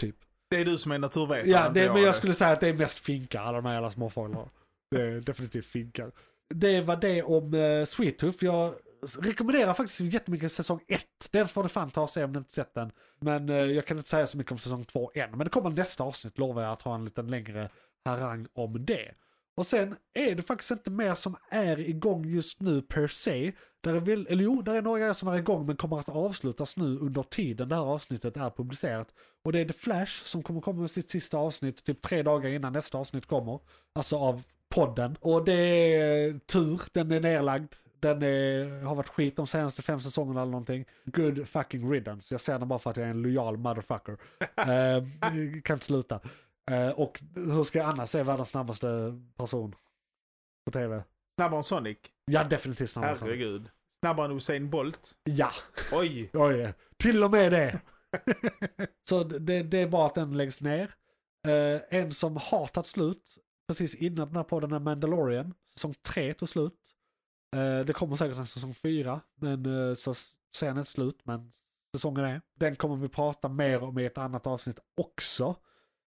Typ. 0.00 0.16
Det 0.50 0.56
är 0.56 0.64
du 0.64 0.78
som 0.78 0.92
är 0.92 0.98
naturvetare. 0.98 1.50
Ja, 1.50 1.68
det, 1.68 1.92
men 1.92 2.02
jag 2.02 2.08
det. 2.08 2.16
skulle 2.16 2.34
säga 2.34 2.50
att 2.50 2.60
det 2.60 2.68
är 2.68 2.74
mest 2.74 2.98
finkar, 2.98 3.42
alla 3.42 3.56
de 3.56 3.66
här 3.66 3.74
jävla 3.74 3.90
småfåglarna. 3.90 4.48
Det 4.90 5.02
är 5.02 5.20
definitivt 5.20 5.66
finkar. 5.66 6.12
Det 6.54 6.80
var 6.80 6.96
det 6.96 7.22
om 7.22 7.54
uh, 7.54 7.84
Sweet 7.84 8.18
Tooth. 8.18 8.44
Jag 8.44 8.74
rekommenderar 9.18 9.74
faktiskt 9.74 10.00
jättemycket 10.00 10.52
säsong 10.52 10.80
1. 10.88 11.02
Den 11.30 11.48
får 11.48 11.62
du 11.62 11.68
fan 11.68 11.90
ta 11.90 12.02
och 12.02 12.10
se 12.10 12.24
om 12.24 12.32
du 12.32 12.38
inte 12.38 12.52
sett 12.52 12.74
den. 12.74 12.92
Men 13.20 13.48
eh, 13.48 13.56
jag 13.56 13.86
kan 13.86 13.96
inte 13.96 14.08
säga 14.08 14.26
så 14.26 14.38
mycket 14.38 14.52
om 14.52 14.58
säsong 14.58 14.84
2 14.84 15.10
än. 15.14 15.30
Men 15.30 15.38
det 15.38 15.50
kommer 15.50 15.70
nästa 15.70 16.04
avsnitt, 16.04 16.38
lovar 16.38 16.62
jag 16.62 16.72
att 16.72 16.82
ha 16.82 16.94
en 16.94 17.04
liten 17.04 17.30
längre 17.30 17.68
harang 18.04 18.46
om 18.52 18.84
det. 18.84 19.14
Och 19.54 19.66
sen 19.66 19.96
är 20.14 20.34
det 20.34 20.42
faktiskt 20.42 20.70
inte 20.70 20.90
mer 20.90 21.14
som 21.14 21.36
är 21.50 21.80
igång 21.80 22.24
just 22.24 22.60
nu 22.60 22.82
per 22.82 23.06
se. 23.06 23.52
Där 23.80 23.94
är 23.94 24.00
väl, 24.00 24.26
eller 24.30 24.44
jo, 24.44 24.62
där 24.62 24.74
är 24.74 24.82
några 24.82 24.98
grejer 24.98 25.12
som 25.12 25.28
är 25.28 25.38
igång 25.38 25.66
men 25.66 25.76
kommer 25.76 26.00
att 26.00 26.08
avslutas 26.08 26.76
nu 26.76 26.98
under 26.98 27.22
tiden 27.22 27.68
det 27.68 27.74
här 27.74 27.82
avsnittet 27.82 28.36
är 28.36 28.50
publicerat. 28.50 29.08
Och 29.44 29.52
det 29.52 29.60
är 29.60 29.64
The 29.64 29.72
Flash 29.72 30.22
som 30.24 30.42
kommer 30.42 30.60
komma 30.60 30.80
med 30.80 30.90
sitt 30.90 31.10
sista 31.10 31.38
avsnitt 31.38 31.84
typ 31.84 32.02
tre 32.02 32.22
dagar 32.22 32.50
innan 32.50 32.72
nästa 32.72 32.98
avsnitt 32.98 33.26
kommer. 33.26 33.60
Alltså 33.92 34.16
av 34.16 34.42
podden. 34.68 35.16
Och 35.20 35.44
det 35.44 35.52
är 35.52 36.38
tur, 36.38 36.80
den 36.92 37.12
är 37.12 37.20
nerlagd. 37.20 37.72
Den 38.00 38.22
är, 38.22 38.82
har 38.82 38.94
varit 38.94 39.08
skit 39.08 39.36
de 39.36 39.46
senaste 39.46 39.82
fem 39.82 40.00
säsongerna 40.00 40.42
eller 40.42 40.50
någonting. 40.50 40.84
Good 41.04 41.48
fucking 41.48 41.92
riddance. 41.92 42.34
Jag 42.34 42.40
säger 42.40 42.58
den 42.58 42.68
bara 42.68 42.78
för 42.78 42.90
att 42.90 42.96
jag 42.96 43.06
är 43.06 43.10
en 43.10 43.22
lojal 43.22 43.56
motherfucker. 43.56 44.12
uh, 44.12 45.60
kan 45.64 45.74
inte 45.74 45.86
sluta. 45.86 46.20
Eh, 46.70 46.90
och 46.90 47.22
hur 47.34 47.64
ska 47.64 47.78
jag 47.78 47.88
annars 47.88 48.08
se 48.08 48.22
världens 48.22 48.48
snabbaste 48.48 49.20
person 49.36 49.74
på 50.64 50.70
tv? 50.70 51.04
Snabbare 51.38 51.58
än 51.58 51.64
Sonic? 51.64 51.98
Ja, 52.24 52.44
definitivt 52.44 52.90
snabbare. 52.90 53.10
än 53.10 53.16
så. 53.16 53.24
Herregud. 53.24 53.70
Snabbare 54.00 54.26
än 54.26 54.36
Usain 54.36 54.70
Bolt? 54.70 55.16
Ja, 55.24 55.52
Oj! 55.92 56.30
oj, 56.34 56.74
till 56.96 57.24
och 57.24 57.30
med 57.30 57.52
det. 57.52 57.80
så 59.08 59.24
det, 59.24 59.62
det 59.62 59.78
är 59.78 59.88
bara 59.88 60.06
att 60.06 60.14
den 60.14 60.36
läggs 60.36 60.60
ner. 60.60 60.94
Eh, 61.48 61.80
en 61.90 62.12
som 62.12 62.36
har 62.36 62.66
tagit 62.66 62.86
slut, 62.86 63.38
precis 63.68 63.94
innan 63.94 64.26
den 64.26 64.36
här 64.36 64.44
podden 64.44 64.72
är 64.72 64.78
Mandalorian. 64.78 65.54
Säsong 65.64 65.94
3 66.08 66.34
tog 66.34 66.48
slut. 66.48 66.94
Eh, 67.56 67.80
det 67.80 67.92
kommer 67.92 68.16
säkert 68.16 68.38
en 68.38 68.46
säsong 68.46 68.74
4, 68.74 69.20
men 69.34 69.66
uh, 69.66 69.94
så 69.94 70.14
ser 70.56 70.66
den 70.66 70.78
inte 70.78 70.90
slut, 70.90 71.20
men 71.24 71.52
säsongen 71.96 72.24
är. 72.24 72.40
Den 72.54 72.76
kommer 72.76 72.96
vi 72.96 73.08
prata 73.08 73.48
mer 73.48 73.82
om 73.82 73.98
i 73.98 74.04
ett 74.04 74.18
annat 74.18 74.46
avsnitt 74.46 74.78
också. 74.96 75.56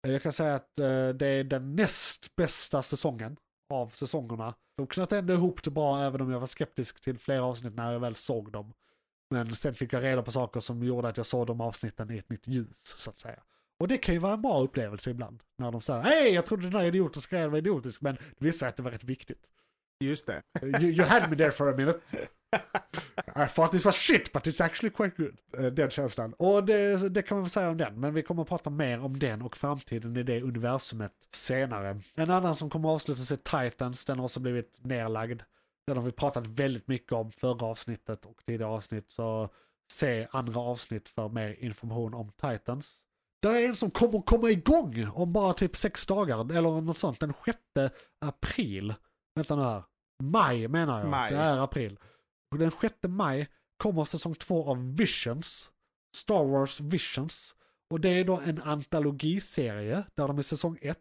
Jag 0.02 0.22
kan 0.22 0.32
säga 0.32 0.54
att 0.54 0.78
eh, 0.78 1.08
det 1.08 1.26
är 1.26 1.44
den 1.44 1.76
näst 1.76 2.36
bästa 2.36 2.82
säsongen 2.82 3.36
av 3.70 3.88
säsongerna. 3.88 4.54
De 4.76 4.86
knöt 4.86 5.12
ändå 5.12 5.34
ihop 5.34 5.62
det 5.62 5.70
bra 5.70 6.04
även 6.04 6.20
om 6.20 6.30
jag 6.30 6.40
var 6.40 6.46
skeptisk 6.46 7.00
till 7.00 7.18
flera 7.18 7.44
avsnitt 7.44 7.74
när 7.74 7.92
jag 7.92 8.00
väl 8.00 8.14
såg 8.14 8.52
dem. 8.52 8.72
Men 9.30 9.54
sen 9.54 9.74
fick 9.74 9.92
jag 9.92 10.02
reda 10.02 10.22
på 10.22 10.32
saker 10.32 10.60
som 10.60 10.82
gjorde 10.82 11.08
att 11.08 11.16
jag 11.16 11.26
såg 11.26 11.46
de 11.46 11.60
avsnitten 11.60 12.10
i 12.10 12.18
ett 12.18 12.30
nytt 12.30 12.46
ljus, 12.46 12.94
så 12.96 13.10
att 13.10 13.16
säga. 13.16 13.42
Och 13.78 13.88
det 13.88 13.98
kan 13.98 14.14
ju 14.14 14.18
vara 14.18 14.32
en 14.32 14.42
bra 14.42 14.62
upplevelse 14.62 15.10
ibland. 15.10 15.42
När 15.58 15.72
de 15.72 15.80
säger 15.80 16.02
hej, 16.02 16.34
jag 16.34 16.46
trodde 16.46 16.62
den 16.62 16.72
här 16.72 16.84
idiotiska 16.84 17.36
grejen 17.36 17.50
var 17.50 17.58
idiotisk, 17.58 18.00
men 18.00 18.14
det 18.14 18.44
visade 18.44 18.68
att 18.68 18.76
det 18.76 18.82
var 18.82 18.90
rätt 18.90 19.04
viktigt. 19.04 19.50
Just 20.00 20.26
det. 20.26 20.42
You, 20.62 20.92
you 20.92 21.04
had 21.04 21.30
me 21.30 21.36
there 21.36 21.50
for 21.50 21.68
a 21.68 21.76
minute. 21.76 22.00
I 23.36 23.46
thought 23.46 23.72
this 23.72 23.84
was 23.84 23.94
shit, 23.96 24.32
but 24.32 24.46
it's 24.46 24.64
actually 24.64 24.90
quite 24.90 25.16
good. 25.22 25.36
Eh, 25.58 25.72
Den 25.72 25.90
känslan. 25.90 26.32
Och 26.38 26.64
det, 26.64 27.08
det 27.08 27.22
kan 27.22 27.36
man 27.36 27.42
väl 27.42 27.50
säga 27.50 27.70
om 27.70 27.76
den, 27.76 28.00
men 28.00 28.14
vi 28.14 28.22
kommer 28.22 28.42
att 28.42 28.48
prata 28.48 28.70
mer 28.70 29.00
om 29.00 29.18
den 29.18 29.42
och 29.42 29.56
framtiden 29.56 30.16
i 30.16 30.22
det 30.22 30.42
universumet 30.42 31.12
senare. 31.34 32.00
En 32.16 32.30
annan 32.30 32.56
som 32.56 32.70
kommer 32.70 32.88
att 32.88 32.94
avslutas 32.94 33.32
är 33.32 33.36
Titans, 33.70 34.04
den 34.04 34.18
har 34.18 34.24
också 34.24 34.40
blivit 34.40 34.80
nerlagd. 34.82 35.42
Den 35.86 35.96
har 35.96 36.04
vi 36.04 36.12
pratat 36.12 36.46
väldigt 36.46 36.88
mycket 36.88 37.12
om 37.12 37.32
förra 37.32 37.66
avsnittet 37.66 38.24
och 38.24 38.44
tidigare 38.46 38.70
avsnitt, 38.72 39.10
så 39.10 39.48
se 39.92 40.28
andra 40.30 40.60
avsnitt 40.60 41.08
för 41.08 41.28
mer 41.28 41.56
information 41.64 42.14
om 42.14 42.32
Titans. 42.32 42.98
Det 43.42 43.48
är 43.48 43.68
en 43.68 43.76
som 43.76 43.90
kommer 43.90 44.22
komma 44.22 44.50
igång 44.50 45.06
om 45.14 45.32
bara 45.32 45.52
typ 45.54 45.76
sex 45.76 46.06
dagar, 46.06 46.52
eller 46.56 46.80
något 46.80 46.98
sånt, 46.98 47.20
den 47.20 47.32
6 47.44 47.58
april. 48.20 48.94
Vänta 49.34 49.56
nu 49.56 49.62
här. 49.62 49.82
Maj 50.22 50.68
menar 50.68 51.00
jag. 51.00 51.08
Maj. 51.08 51.32
Det 51.32 51.38
är 51.38 51.58
april. 51.58 51.98
Och 52.52 52.58
den 52.58 52.70
6 52.80 52.94
maj 53.08 53.48
kommer 53.76 54.04
säsong 54.04 54.34
två 54.34 54.70
av 54.70 54.96
Visions. 54.96 55.70
Star 56.16 56.44
Wars 56.44 56.80
Visions. 56.80 57.54
Och 57.90 58.00
det 58.00 58.08
är 58.08 58.24
då 58.24 58.40
en 58.46 58.62
antologiserie 58.62 60.04
där 60.14 60.28
de 60.28 60.38
i 60.38 60.42
säsong 60.42 60.78
ett 60.82 60.98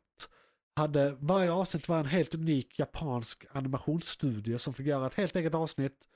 hade, 0.75 1.17
varje 1.19 1.51
avsnitt 1.51 1.89
var 1.89 1.99
en 1.99 2.05
helt 2.05 2.35
unik 2.35 2.79
japansk 2.79 3.45
animationsstudio 3.51 4.57
som 4.57 4.73
fick 4.73 4.85
göra 4.87 5.07
ett 5.07 5.13
helt 5.13 5.35
eget 5.35 5.55
avsnitt. 5.55 6.07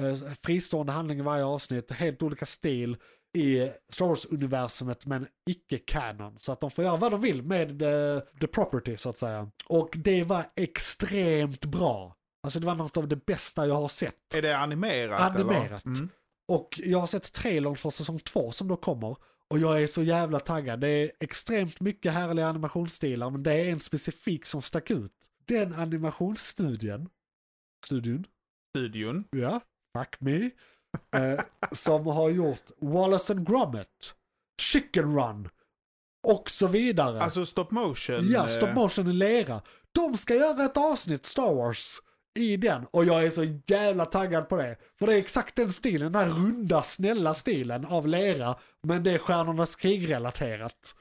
Eh, 0.00 0.32
fristående 0.42 0.92
handling 0.92 1.18
i 1.18 1.22
varje 1.22 1.44
avsnitt, 1.44 1.90
helt 1.90 2.22
olika 2.22 2.46
stil 2.46 2.96
i 3.38 3.70
Star 3.88 4.06
Wars-universumet 4.06 5.06
men 5.06 5.26
icke 5.50 5.78
canon. 5.78 6.36
Så 6.38 6.52
att 6.52 6.60
de 6.60 6.70
får 6.70 6.84
göra 6.84 6.96
vad 6.96 7.12
de 7.12 7.20
vill 7.20 7.42
med 7.42 7.78
the, 7.78 8.20
the 8.40 8.46
property 8.46 8.96
så 8.96 9.10
att 9.10 9.16
säga. 9.16 9.50
Och 9.66 9.96
det 9.98 10.24
var 10.24 10.50
extremt 10.56 11.64
bra. 11.64 12.17
Alltså 12.48 12.60
det 12.60 12.66
var 12.66 12.74
något 12.74 12.96
av 12.96 13.08
det 13.08 13.26
bästa 13.26 13.66
jag 13.66 13.74
har 13.74 13.88
sett. 13.88 14.34
Är 14.34 14.42
det 14.42 14.58
animerat? 14.58 15.20
Animerat. 15.20 15.84
Mm. 15.84 16.08
Och 16.48 16.80
jag 16.84 16.98
har 16.98 17.06
sett 17.06 17.32
trailern 17.32 17.76
för 17.76 17.90
säsong 17.90 18.18
två 18.18 18.52
som 18.52 18.68
då 18.68 18.76
kommer. 18.76 19.16
Och 19.48 19.58
jag 19.58 19.82
är 19.82 19.86
så 19.86 20.02
jävla 20.02 20.40
taggad. 20.40 20.80
Det 20.80 20.88
är 20.88 21.12
extremt 21.20 21.80
mycket 21.80 22.12
härliga 22.12 22.46
animationsstilar 22.46 23.30
men 23.30 23.42
det 23.42 23.52
är 23.52 23.64
en 23.64 23.80
specifik 23.80 24.46
som 24.46 24.62
stack 24.62 24.90
ut. 24.90 25.12
Den 25.44 25.74
animationsstudien, 25.74 27.08
studion, 27.86 28.24
Studion. 28.76 29.24
ja, 29.30 29.60
fuck 29.98 30.20
me, 30.20 30.50
eh, 31.14 31.40
som 31.72 32.06
har 32.06 32.28
gjort 32.28 32.70
Wallace 32.78 33.32
and 33.32 33.48
Gromit, 33.48 34.14
Chicken 34.60 35.14
Run 35.18 35.48
och 36.22 36.50
så 36.50 36.66
vidare. 36.66 37.22
Alltså 37.22 37.46
stop 37.46 37.66
motion. 37.70 38.28
Ja, 38.30 38.40
eh, 38.42 38.46
stop 38.46 38.74
motion 38.74 39.08
i 39.08 39.12
lera. 39.12 39.62
De 39.92 40.16
ska 40.16 40.34
göra 40.34 40.64
ett 40.64 40.76
avsnitt 40.76 41.26
Star 41.26 41.54
Wars 41.54 42.00
i 42.38 42.56
den 42.56 42.86
och 42.90 43.04
jag 43.04 43.22
är 43.22 43.30
så 43.30 43.44
jävla 43.66 44.06
taggad 44.06 44.48
på 44.48 44.56
det. 44.56 44.76
För 44.98 45.06
det 45.06 45.14
är 45.14 45.18
exakt 45.18 45.56
den 45.56 45.72
stilen, 45.72 46.12
den 46.12 46.22
här 46.22 46.30
runda 46.30 46.82
snälla 46.82 47.34
stilen 47.34 47.84
av 47.86 48.08
lera. 48.08 48.56
Men 48.82 49.02
det 49.02 49.10
är 49.10 49.18
Stjärnornas 49.18 49.76
krig-relaterat 49.76 50.94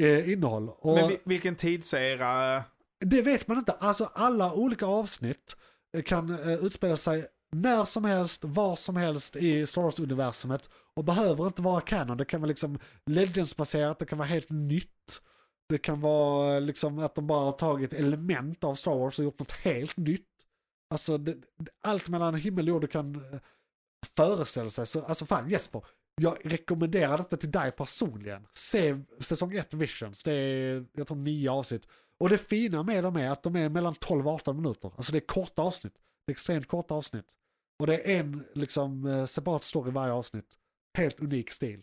eh, 0.00 0.32
innehåll. 0.32 0.68
Och 0.78 0.94
Men 0.96 1.08
vi- 1.08 1.20
vilken 1.24 1.56
tidsera? 1.56 2.62
det 3.04 3.22
vet 3.22 3.48
man 3.48 3.58
inte. 3.58 3.72
Alltså 3.72 4.10
alla 4.14 4.52
olika 4.52 4.86
avsnitt 4.86 5.56
eh, 5.96 6.02
kan 6.02 6.30
eh, 6.50 6.64
utspela 6.64 6.96
sig 6.96 7.26
när 7.52 7.84
som 7.84 8.04
helst, 8.04 8.44
var 8.44 8.76
som 8.76 8.96
helst 8.96 9.36
i 9.36 9.66
Star 9.66 9.82
Wars-universumet. 9.82 10.70
Och 10.96 11.04
behöver 11.04 11.46
inte 11.46 11.62
vara 11.62 11.80
canon. 11.80 12.16
Det 12.16 12.24
kan 12.24 12.40
vara 12.40 12.48
liksom 12.48 12.78
Legends-baserat, 13.06 13.98
det 13.98 14.06
kan 14.06 14.18
vara 14.18 14.28
helt 14.28 14.50
nytt. 14.50 15.20
Det 15.68 15.78
kan 15.78 16.00
vara 16.00 16.58
liksom 16.58 16.98
att 16.98 17.14
de 17.14 17.26
bara 17.26 17.44
har 17.44 17.52
tagit 17.52 17.92
element 17.94 18.64
av 18.64 18.74
Star 18.74 18.94
Wars 18.94 19.18
och 19.18 19.24
gjort 19.24 19.38
något 19.38 19.52
helt 19.52 19.96
nytt. 19.96 20.26
Alltså 20.90 21.18
det, 21.18 21.36
allt 21.82 22.08
mellan 22.08 22.34
himmel 22.34 22.64
och 22.64 22.68
jord 22.68 22.82
du 22.82 22.86
kan 22.86 23.14
eh, 23.32 23.40
föreställa 24.16 24.70
sig. 24.70 24.86
Så, 24.86 25.02
alltså 25.02 25.26
fan 25.26 25.48
Jesper, 25.50 25.84
jag 26.20 26.36
rekommenderar 26.44 27.18
detta 27.18 27.36
till 27.36 27.50
dig 27.50 27.70
personligen. 27.72 28.46
Se 28.52 29.00
säsong 29.20 29.56
1 29.56 29.74
Visions, 29.74 30.22
det 30.22 30.32
är 30.32 30.86
jag 30.92 31.06
tror 31.06 31.16
nio 31.16 31.50
avsnitt. 31.50 31.88
Och 32.18 32.28
det 32.28 32.38
fina 32.38 32.82
med 32.82 33.04
dem 33.04 33.16
är 33.16 33.30
att 33.30 33.42
de 33.42 33.56
är 33.56 33.68
mellan 33.68 33.94
12 33.94 34.26
och 34.28 34.34
18 34.34 34.56
minuter. 34.56 34.92
Alltså 34.96 35.12
det 35.12 35.18
är 35.18 35.26
korta 35.26 35.62
avsnitt. 35.62 35.94
Det 36.26 36.30
är 36.30 36.34
extremt 36.34 36.68
korta 36.68 36.94
avsnitt. 36.94 37.26
Och 37.80 37.86
det 37.86 37.96
är 37.96 38.20
en 38.20 38.44
liksom 38.54 39.06
eh, 39.06 39.26
separat 39.26 39.64
story 39.64 39.88
i 39.90 39.92
varje 39.92 40.12
avsnitt. 40.12 40.56
Helt 40.98 41.20
unik 41.20 41.50
stil. 41.50 41.82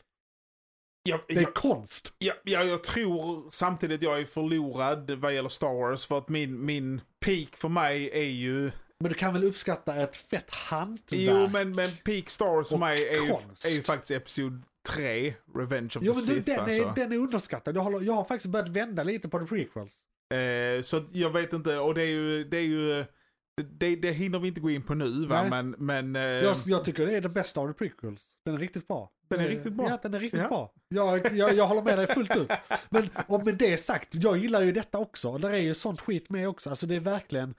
Jag, 1.04 1.20
Det 1.28 1.36
är 1.36 1.42
jag, 1.42 1.54
konst. 1.54 2.14
jag, 2.18 2.36
jag, 2.44 2.68
jag 2.68 2.84
tror 2.84 3.50
samtidigt 3.50 4.02
jag 4.02 4.20
är 4.20 4.26
förlorad 4.26 5.12
vad 5.12 5.34
gäller 5.34 5.50
Star 5.50 5.74
Wars. 5.74 6.06
För 6.06 6.18
att 6.18 6.30
min, 6.30 6.66
min 6.66 7.02
peak 7.20 7.56
för 7.56 7.70
mig 7.70 8.10
är 8.14 8.30
ju... 8.30 8.72
Men 9.00 9.10
du 9.12 9.16
kan 9.18 9.34
väl 9.34 9.44
uppskatta 9.44 9.96
ett 9.96 10.16
fett 10.18 10.50
hantverk? 10.52 11.20
Jo, 11.22 11.48
men, 11.52 11.76
men 11.76 11.90
peak 12.06 12.30
Star 12.30 12.46
Wars 12.46 12.70
för 12.70 12.78
mig 12.78 13.08
är 13.08 13.14
ju, 13.26 13.32
är 13.66 13.76
ju 13.76 13.82
faktiskt 13.84 14.12
Episod 14.12 14.62
3, 14.90 15.34
Revenge 15.56 15.92
of 15.96 16.02
Jo 16.02 16.14
the 16.14 16.20
Sith. 16.22 16.46
den, 16.46 16.60
alltså. 16.60 16.84
är, 16.84 16.96
den 16.96 17.12
är 17.12 17.18
underskattad. 17.18 17.76
Jag, 17.76 17.82
håller, 17.82 18.02
jag 18.02 18.14
har 18.14 18.24
faktiskt 18.24 18.52
börjat 18.52 18.70
vända 18.70 19.04
lite 19.04 19.30
på 19.30 19.40
the 19.40 19.46
prequels. 19.46 20.04
Eh, 20.34 20.82
så 20.82 21.04
jag 21.12 21.30
vet 21.30 21.54
inte, 21.54 21.78
och 21.78 21.94
det 21.94 22.02
är 22.02 22.06
ju, 22.08 22.44
det 22.44 22.58
är 22.58 22.62
ju 22.62 23.06
det, 23.78 23.96
det 23.96 24.12
hinner 24.12 24.40
vi 24.40 24.48
inte 24.48 24.60
gå 24.62 24.70
in 24.70 24.82
på 24.84 24.94
nu 24.94 25.26
va, 25.26 25.42
Nej. 25.42 25.50
men... 25.50 25.76
men 25.78 26.16
eh, 26.16 26.22
Jag, 26.22 26.56
jag 26.66 26.86
tycker 26.86 27.06
det 27.06 27.16
är 27.16 27.22
den 27.22 27.34
bästa 27.34 27.62
av 27.62 27.68
the 27.68 27.74
prequels. 27.74 28.32
Den 28.46 28.56
är 28.56 28.60
riktigt 28.60 28.88
bra. 28.88 29.12
Den 29.30 29.40
är 29.40 29.44
Eh, 29.46 29.50
riktigt 29.50 29.74
bra. 29.74 29.90
Ja, 29.90 30.00
den 30.04 30.14
är 30.14 30.20
riktigt 30.20 30.42
Ja. 30.42 30.48
bra. 30.48 30.74
Jag, 30.90 31.34
jag, 31.38 31.54
jag 31.56 31.68
håller 31.68 31.82
med 31.82 31.98
dig 31.98 32.08
fullt 32.08 32.36
ut. 32.38 32.50
Men 32.90 33.10
och 33.28 33.46
med 33.46 33.56
det 33.56 33.78
sagt, 33.78 34.08
jag 34.12 34.38
gillar 34.38 34.62
ju 34.62 34.72
detta 34.72 34.98
också. 34.98 35.38
Där 35.38 35.50
är 35.50 35.58
ju 35.58 35.74
sånt 35.74 36.02
skit 36.02 36.30
med 36.30 36.50
också. 36.50 36.70
Alltså 36.70 36.86
det 36.88 36.96
är 36.96 37.00
verkligen, 37.00 37.54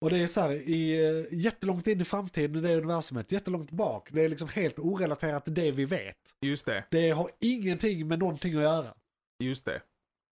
och 0.00 0.10
det 0.10 0.18
är 0.18 0.26
så 0.26 0.40
här, 0.40 0.50
i, 0.52 1.06
eh, 1.30 1.38
jättelångt 1.38 1.86
in 1.86 2.00
i 2.00 2.04
framtiden 2.04 2.56
i 2.56 2.60
det 2.68 2.76
universumet, 2.76 3.32
jättelångt 3.32 3.70
bak. 3.70 4.08
Det 4.12 4.24
är 4.24 4.28
liksom 4.28 4.48
helt 4.48 4.78
orelaterat 4.78 5.44
till 5.44 5.54
det 5.54 5.70
vi 5.70 5.84
vet. 5.84 6.34
Just 6.40 6.66
det, 6.66 6.84
Det 6.90 7.10
har 7.10 7.30
ingenting 7.40 8.08
med 8.08 8.18
någonting 8.18 8.54
att 8.56 8.62
göra. 8.62 8.94
just 9.44 9.64
det. 9.64 9.82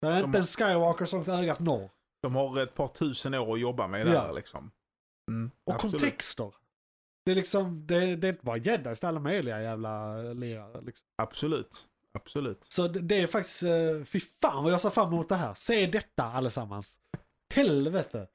Det 0.01 0.09
är 0.09 0.21
De- 0.21 0.25
inte 0.27 0.39
en 0.39 0.45
Skywalker 0.45 1.05
som 1.05 1.29
ögat 1.31 1.61
når. 1.61 1.91
De 2.23 2.35
har 2.35 2.61
ett 2.61 2.75
par 2.75 2.89
tusen 2.89 3.35
år 3.35 3.55
att 3.55 3.61
jobba 3.61 3.87
med 3.87 4.01
Ja. 4.01 4.13
där 4.13 4.33
liksom. 4.33 4.71
Mm, 5.31 5.51
Och 5.67 5.75
absolut. 5.75 6.01
kontexter. 6.01 6.55
Det 7.25 7.31
är 7.31 7.35
liksom, 7.37 7.87
det, 7.87 8.17
det 8.17 8.29
är 8.29 8.33
inte 8.33 8.45
bara 8.45 8.57
jedis, 8.57 9.01
det 9.01 9.07
är 9.07 9.09
alla 9.09 9.21
möjliga 9.21 9.63
jävla 9.63 10.17
lirare. 10.23 10.81
Liksom. 10.83 11.07
Absolut, 11.23 11.89
absolut. 12.19 12.65
Så 12.69 12.89
det, 12.89 13.01
det 13.01 13.17
är 13.21 13.27
faktiskt, 13.27 13.63
eh, 13.63 14.05
fy 14.05 14.21
fan 14.21 14.65
vad 14.65 14.73
jag 14.73 14.81
ser 14.81 14.91
fram 14.91 15.09
emot 15.13 15.29
det 15.29 15.35
här. 15.37 15.55
Se 15.55 15.87
detta 15.87 16.23
allesammans. 16.25 16.99
Helvete. 17.55 18.29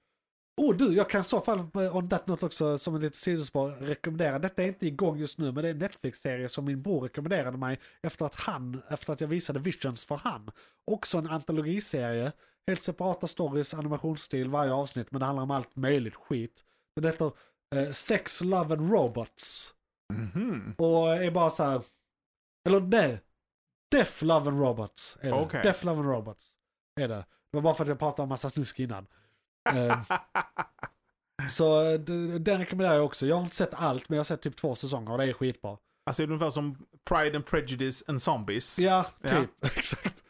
Oh 0.58 0.76
du, 0.76 0.94
jag 0.94 1.10
kan 1.10 1.22
i 1.22 1.24
så 1.24 1.42
fall 1.42 1.60
eh, 1.60 1.96
on 1.96 2.10
that 2.10 2.28
note 2.28 2.46
också 2.46 2.78
som 2.78 2.96
en 2.96 3.02
litet 3.02 3.16
sidospår 3.16 3.70
rekommendera. 3.70 4.40
Detta 4.40 4.64
är 4.64 4.68
inte 4.68 4.88
igång 4.88 5.18
just 5.18 5.38
nu 5.38 5.52
men 5.52 5.64
det 5.64 5.68
är 5.70 5.72
en 5.72 5.78
Netflix-serie 5.78 6.50
som 6.50 6.66
min 6.66 6.82
bror 6.82 7.02
rekommenderade 7.02 7.58
mig 7.58 7.80
efter 8.02 8.26
att 8.26 8.36
han, 8.36 8.82
efter 8.90 9.14
att 9.14 9.22
jag 9.22 9.28
visade 9.28 9.60
Visions 9.60 10.06
för 10.06 10.16
han. 10.16 10.52
Också 10.92 11.18
en 11.18 11.28
antologiserie. 11.28 12.32
Helt 12.68 12.82
separata 12.82 13.28
stories, 13.28 13.74
animationsstil 13.74 14.50
varje 14.50 14.74
avsnitt 14.74 15.12
men 15.12 15.20
det 15.20 15.26
handlar 15.26 15.44
om 15.44 15.52
allt 15.52 15.76
möjligt 15.76 16.16
skit. 16.16 16.64
Det 17.02 17.08
heter 17.08 17.32
eh, 17.76 17.92
Sex, 17.92 18.42
Love 18.42 18.76
and 18.76 18.92
Robots. 18.92 19.74
Mhm. 20.14 20.76
Och 20.78 21.14
är 21.14 21.32
bara 21.32 21.50
så 21.50 21.64
här. 21.64 21.82
Eller 22.68 22.82
nej. 22.82 23.22
Death, 23.92 24.24
Love 24.24 24.50
and 24.50 24.60
Robots. 24.60 25.18
Är 25.22 25.32
det. 25.32 25.34
Okej. 25.34 25.62
Death, 25.64 25.86
Love 25.86 26.00
and 26.00 26.10
Robots. 26.10 26.54
Är 27.00 27.08
det. 27.08 27.26
Det 27.52 27.58
var 27.58 27.62
bara 27.62 27.74
för 27.74 27.84
att 27.84 27.90
jag 27.90 28.00
pratade 28.00 28.24
om 28.24 28.30
massa 28.30 28.50
snusk 28.50 28.80
innan. 28.80 29.08
Eh, 29.76 30.02
så 31.50 31.98
den 32.40 32.58
rekommenderar 32.58 32.96
jag 32.96 33.06
också. 33.06 33.26
Jag 33.28 33.36
har 33.36 33.44
inte 33.44 33.56
sett 33.56 33.74
allt 33.74 34.10
men 34.10 34.16
jag 34.16 34.20
har 34.20 34.26
sett 34.26 34.42
typ 34.42 34.56
två 34.56 34.76
säsonger 34.76 35.12
och 35.12 35.18
det 35.18 35.24
är 35.24 35.34
skitbra. 35.34 35.78
Alltså 36.06 36.24
är 36.24 36.28
det 36.28 36.34
ungefär 36.34 36.52
som 36.52 36.78
Pride 37.10 37.36
and 37.36 37.46
Prejudice 37.46 38.04
and 38.08 38.22
Zombies. 38.22 38.80
Ja, 38.80 39.06
Ja. 39.22 39.30
typ. 39.30 39.50
Exakt. 39.78 40.24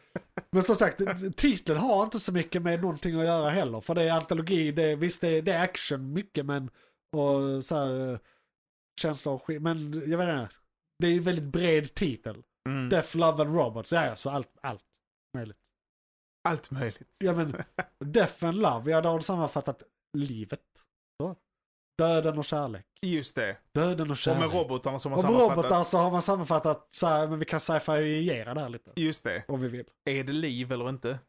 Men 0.52 0.64
som 0.64 0.76
sagt, 0.76 1.02
titeln 1.38 1.80
har 1.80 2.04
inte 2.04 2.20
så 2.20 2.32
mycket 2.32 2.62
med 2.62 2.82
någonting 2.82 3.20
att 3.20 3.26
göra 3.26 3.50
heller. 3.50 3.82
För 3.82 3.96
det 3.96 4.04
är 4.04 4.12
antologi, 4.12 4.72
det 4.72 4.84
är, 4.84 4.96
visst 4.96 5.22
det 5.22 5.28
är, 5.28 5.42
det 5.42 5.52
är 5.54 5.64
action 5.64 6.14
mycket 6.14 6.46
men 6.46 6.70
och 7.12 7.66
så 7.66 7.76
här 7.76 8.12
eh, 8.14 8.20
känslor 9.02 9.34
och 9.36 9.46
skit. 9.46 9.62
Men 9.62 9.94
jag 10.10 10.18
vet 10.18 10.30
inte. 10.30 10.50
Det 11.00 11.08
är 11.08 11.18
en 11.18 11.24
väldigt 11.24 11.46
bred 11.46 11.94
titel. 11.94 12.44
Mm. 12.70 12.90
Death, 12.90 13.18
Love 13.18 13.44
and 13.44 13.56
Robots. 13.56 13.92
Ja, 13.94 14.06
ja, 14.06 14.16
så 14.16 14.30
allt, 14.30 14.50
allt 14.62 14.84
möjligt. 15.34 15.67
Allt 16.48 16.72
möjligt. 16.72 17.16
Ja 17.20 17.34
men, 17.34 17.64
Death 18.06 18.46
and 18.46 18.58
Love, 18.62 18.92
ja 18.92 19.02
då 19.02 19.10
har 19.10 19.18
du 19.18 19.24
sammanfattat 19.24 19.84
livet. 20.18 20.62
Så. 21.22 21.36
Döden 21.98 22.38
och 22.38 22.46
kärlek. 22.46 22.86
Just 23.02 23.36
det. 23.36 23.58
Döden 23.74 24.08
och 24.08 24.12
Och 24.12 24.18
kärlek. 24.18 24.40
med 24.40 24.54
robotarna 24.54 25.00
som 25.00 25.12
har 25.12 25.20
och 25.20 25.24
med 25.24 25.32
sammanfattat. 25.34 25.58
robotar 25.64 25.84
så 25.84 25.98
har 25.98 26.12
man 26.12 26.22
sammanfattat 26.22 26.88
så 26.90 27.08
här, 27.08 27.28
men 27.28 27.40
vi 27.40 27.46
kan 27.46 27.60
sci-fi-gera 27.60 28.54
det 28.54 28.60
här 28.62 28.70
lite. 28.70 28.92
Just 28.96 29.24
det. 29.24 29.44
Om 29.48 29.62
vi 29.62 29.68
vill. 29.68 29.86
Är 30.10 30.24
det 30.24 30.34
liv 30.34 30.72
eller 30.72 30.90
inte? 30.90 31.20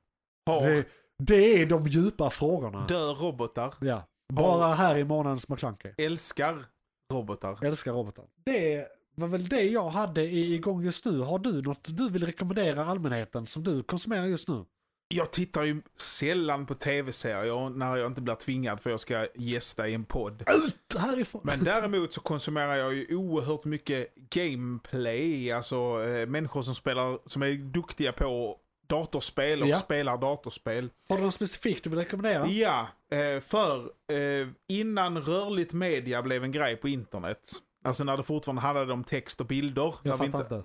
Har, 0.47 0.61
Det, 0.61 0.85
det 1.19 1.63
är 1.63 1.67
de 1.67 1.87
djupa 1.87 2.31
frågorna. 2.31 2.87
dör 2.87 3.15
robotar? 3.15 3.75
Ja. 3.81 4.03
Bara 4.33 4.75
här 4.75 4.97
i 4.97 5.05
månadens 5.05 5.49
McClunky. 5.49 5.89
Älskar 5.99 6.65
robotar? 7.13 7.65
Älskar 7.65 7.93
robotar. 7.93 8.25
Det 8.45 8.89
var 9.15 9.29
väl 9.29 9.49
det 9.49 9.63
jag 9.63 9.89
hade 9.89 10.23
igång 10.25 10.83
just 10.85 11.05
nu. 11.05 11.21
Har 11.21 11.39
du 11.39 11.63
något 11.63 11.97
du 11.97 12.11
vill 12.11 12.27
rekommendera 12.27 12.85
allmänheten 12.85 13.47
som 13.47 13.65
du 13.65 13.83
konsumerar 13.83 14.25
just 14.25 14.49
nu? 14.49 14.65
Jag 15.11 15.31
tittar 15.31 15.63
ju 15.63 15.83
sällan 15.97 16.67
på 16.67 16.75
tv-serier 16.75 17.71
när 17.71 17.97
jag 17.97 18.07
inte 18.07 18.21
blir 18.21 18.35
tvingad 18.35 18.81
för 18.81 18.91
jag 18.91 19.01
ska 19.01 19.27
gästa 19.35 19.89
i 19.89 19.95
en 19.95 20.05
podd. 20.05 20.43
Ut 20.67 20.99
härifrån! 21.01 21.41
Men 21.45 21.65
däremot 21.65 22.13
så 22.13 22.21
konsumerar 22.21 22.75
jag 22.77 22.95
ju 22.95 23.17
oerhört 23.17 23.65
mycket 23.65 24.15
gameplay, 24.15 25.53
alltså 25.53 26.05
eh, 26.05 26.27
människor 26.27 26.63
som 26.63 26.75
spelar, 26.75 27.19
som 27.27 27.43
är 27.43 27.53
duktiga 27.53 28.13
på 28.13 28.57
datorspel 28.87 29.63
och 29.63 29.69
Ja. 29.69 29.77
spelar 29.77 30.19
datorspel. 30.19 30.91
Har 31.09 31.17
du 31.17 31.23
något 31.23 31.35
specifikt 31.35 31.85
du 31.85 31.91
vill 31.91 31.99
rekommendera? 31.99 32.47
Ja, 32.47 32.89
eh, 33.11 33.41
för 33.41 33.77
eh, 34.13 34.49
innan 34.69 35.19
rörligt 35.19 35.73
media 35.73 36.23
blev 36.23 36.45
en 36.45 36.53
grej 36.53 36.77
på 36.77 36.89
internet, 36.89 37.53
alltså 37.85 38.05
när 38.05 38.17
det 38.17 38.23
fortfarande 38.23 38.63
handlade 38.63 38.93
om 38.93 39.05
text 39.05 39.41
och 39.41 39.47
bilder, 39.47 39.95
Jag 40.03 40.19
fattar 40.19 40.25
inte, 40.27 40.39
inte. 40.55 40.63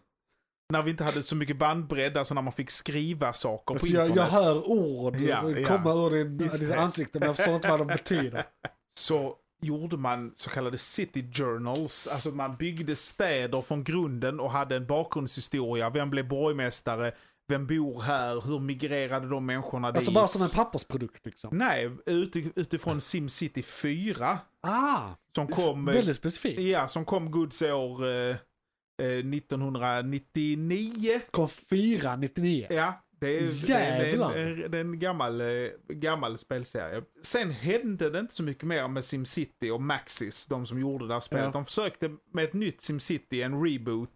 När 0.74 0.84
vi 0.84 0.92
inte 0.92 1.04
hade 1.04 1.24
så 1.24 1.36
mycket 1.36 1.58
bandbredd, 1.58 2.18
alltså 2.18 2.34
när 2.34 2.42
man 2.42 2.54
fick 2.54 2.70
skriva 2.70 3.34
saker 3.34 3.66
på 3.66 3.74
Alltså 3.74 3.88
jag, 3.88 4.08
internet. 4.10 4.32
jag 4.34 4.40
hör 4.42 4.68
ord 4.70 5.16
Ja, 5.16 5.50
ja. 5.50 5.68
komma 5.68 5.94
ur 5.94 6.10
din, 6.10 6.38
ditt 6.38 6.72
ansikte 6.72 7.20
men 7.20 7.28
jag 7.28 7.36
förstår 7.36 7.56
inte 7.56 7.70
vad 7.70 7.80
de 7.80 7.88
betyder. 7.88 8.44
så 8.96 9.36
gjorde 9.62 9.98
man 9.98 10.32
så 10.36 10.50
kallade 10.50 10.78
city 10.78 11.32
journals. 11.34 12.08
Alltså 12.08 12.30
man 12.32 12.56
byggde 12.56 12.96
städer 12.96 13.62
från 13.62 13.84
grunden 13.84 14.40
och 14.40 14.52
hade 14.52 14.76
en 14.76 14.86
bakgrundshistoria. 14.88 15.90
Vem 15.90 16.10
blev 16.10 16.28
borgmästare? 16.28 17.12
Vem 17.48 17.68
bor 17.68 18.02
här? 18.02 18.42
Hur 18.42 18.60
migrerade 18.60 19.30
de 19.30 19.46
människorna 19.46 19.88
Alltså 19.88 20.12
dit? 20.12 20.14
bara 20.16 20.28
som 20.28 20.42
en 20.42 20.50
pappersprodukt 20.50 21.26
liksom. 21.26 21.58
Nej, 21.58 21.90
uti- 22.06 22.52
utifrån 22.56 23.02
SimCity 23.02 23.64
4. 23.64 24.40
Ah! 24.62 25.00
Som 25.36 25.48
kom, 25.48 25.86
Väldigt 25.86 26.16
specifikt. 26.16 26.60
ja, 26.62 26.88
som 26.88 27.06
kom 27.06 27.32
Guds 27.32 27.62
år 27.62 28.08
eh, 28.30 28.36
1999. 29.06 31.22
Kom 31.32 31.50
4, 31.50 32.16
99. 32.16 32.68
Ja, 32.70 32.94
det 33.20 33.38
är, 33.38 33.68
det 33.68 33.74
är, 33.74 34.38
en, 34.38 34.72
det 34.72 34.78
är 34.78 34.82
en 34.82 35.00
gammal, 35.00 35.42
eh, 35.42 35.48
gammal 35.88 36.38
spelserie. 36.38 37.02
Sen 37.22 37.52
hände 37.52 38.10
det 38.10 38.20
inte 38.20 38.34
så 38.34 38.44
mycket 38.44 38.64
mer 38.64 38.88
med 38.88 39.06
SimCity 39.06 39.70
och 39.70 39.82
Maxis, 39.82 40.46
de 40.46 40.66
som 40.66 40.80
gjorde 40.80 41.08
det 41.08 41.14
här 41.14 41.22
spelet. 41.22 41.46
Ja. 41.46 41.52
De 41.52 41.66
försökte 41.66 42.12
med 42.34 42.44
ett 42.44 42.54
nytt 42.54 42.82
SimCity, 42.82 43.42
en 43.42 43.64
reboot, 43.66 44.10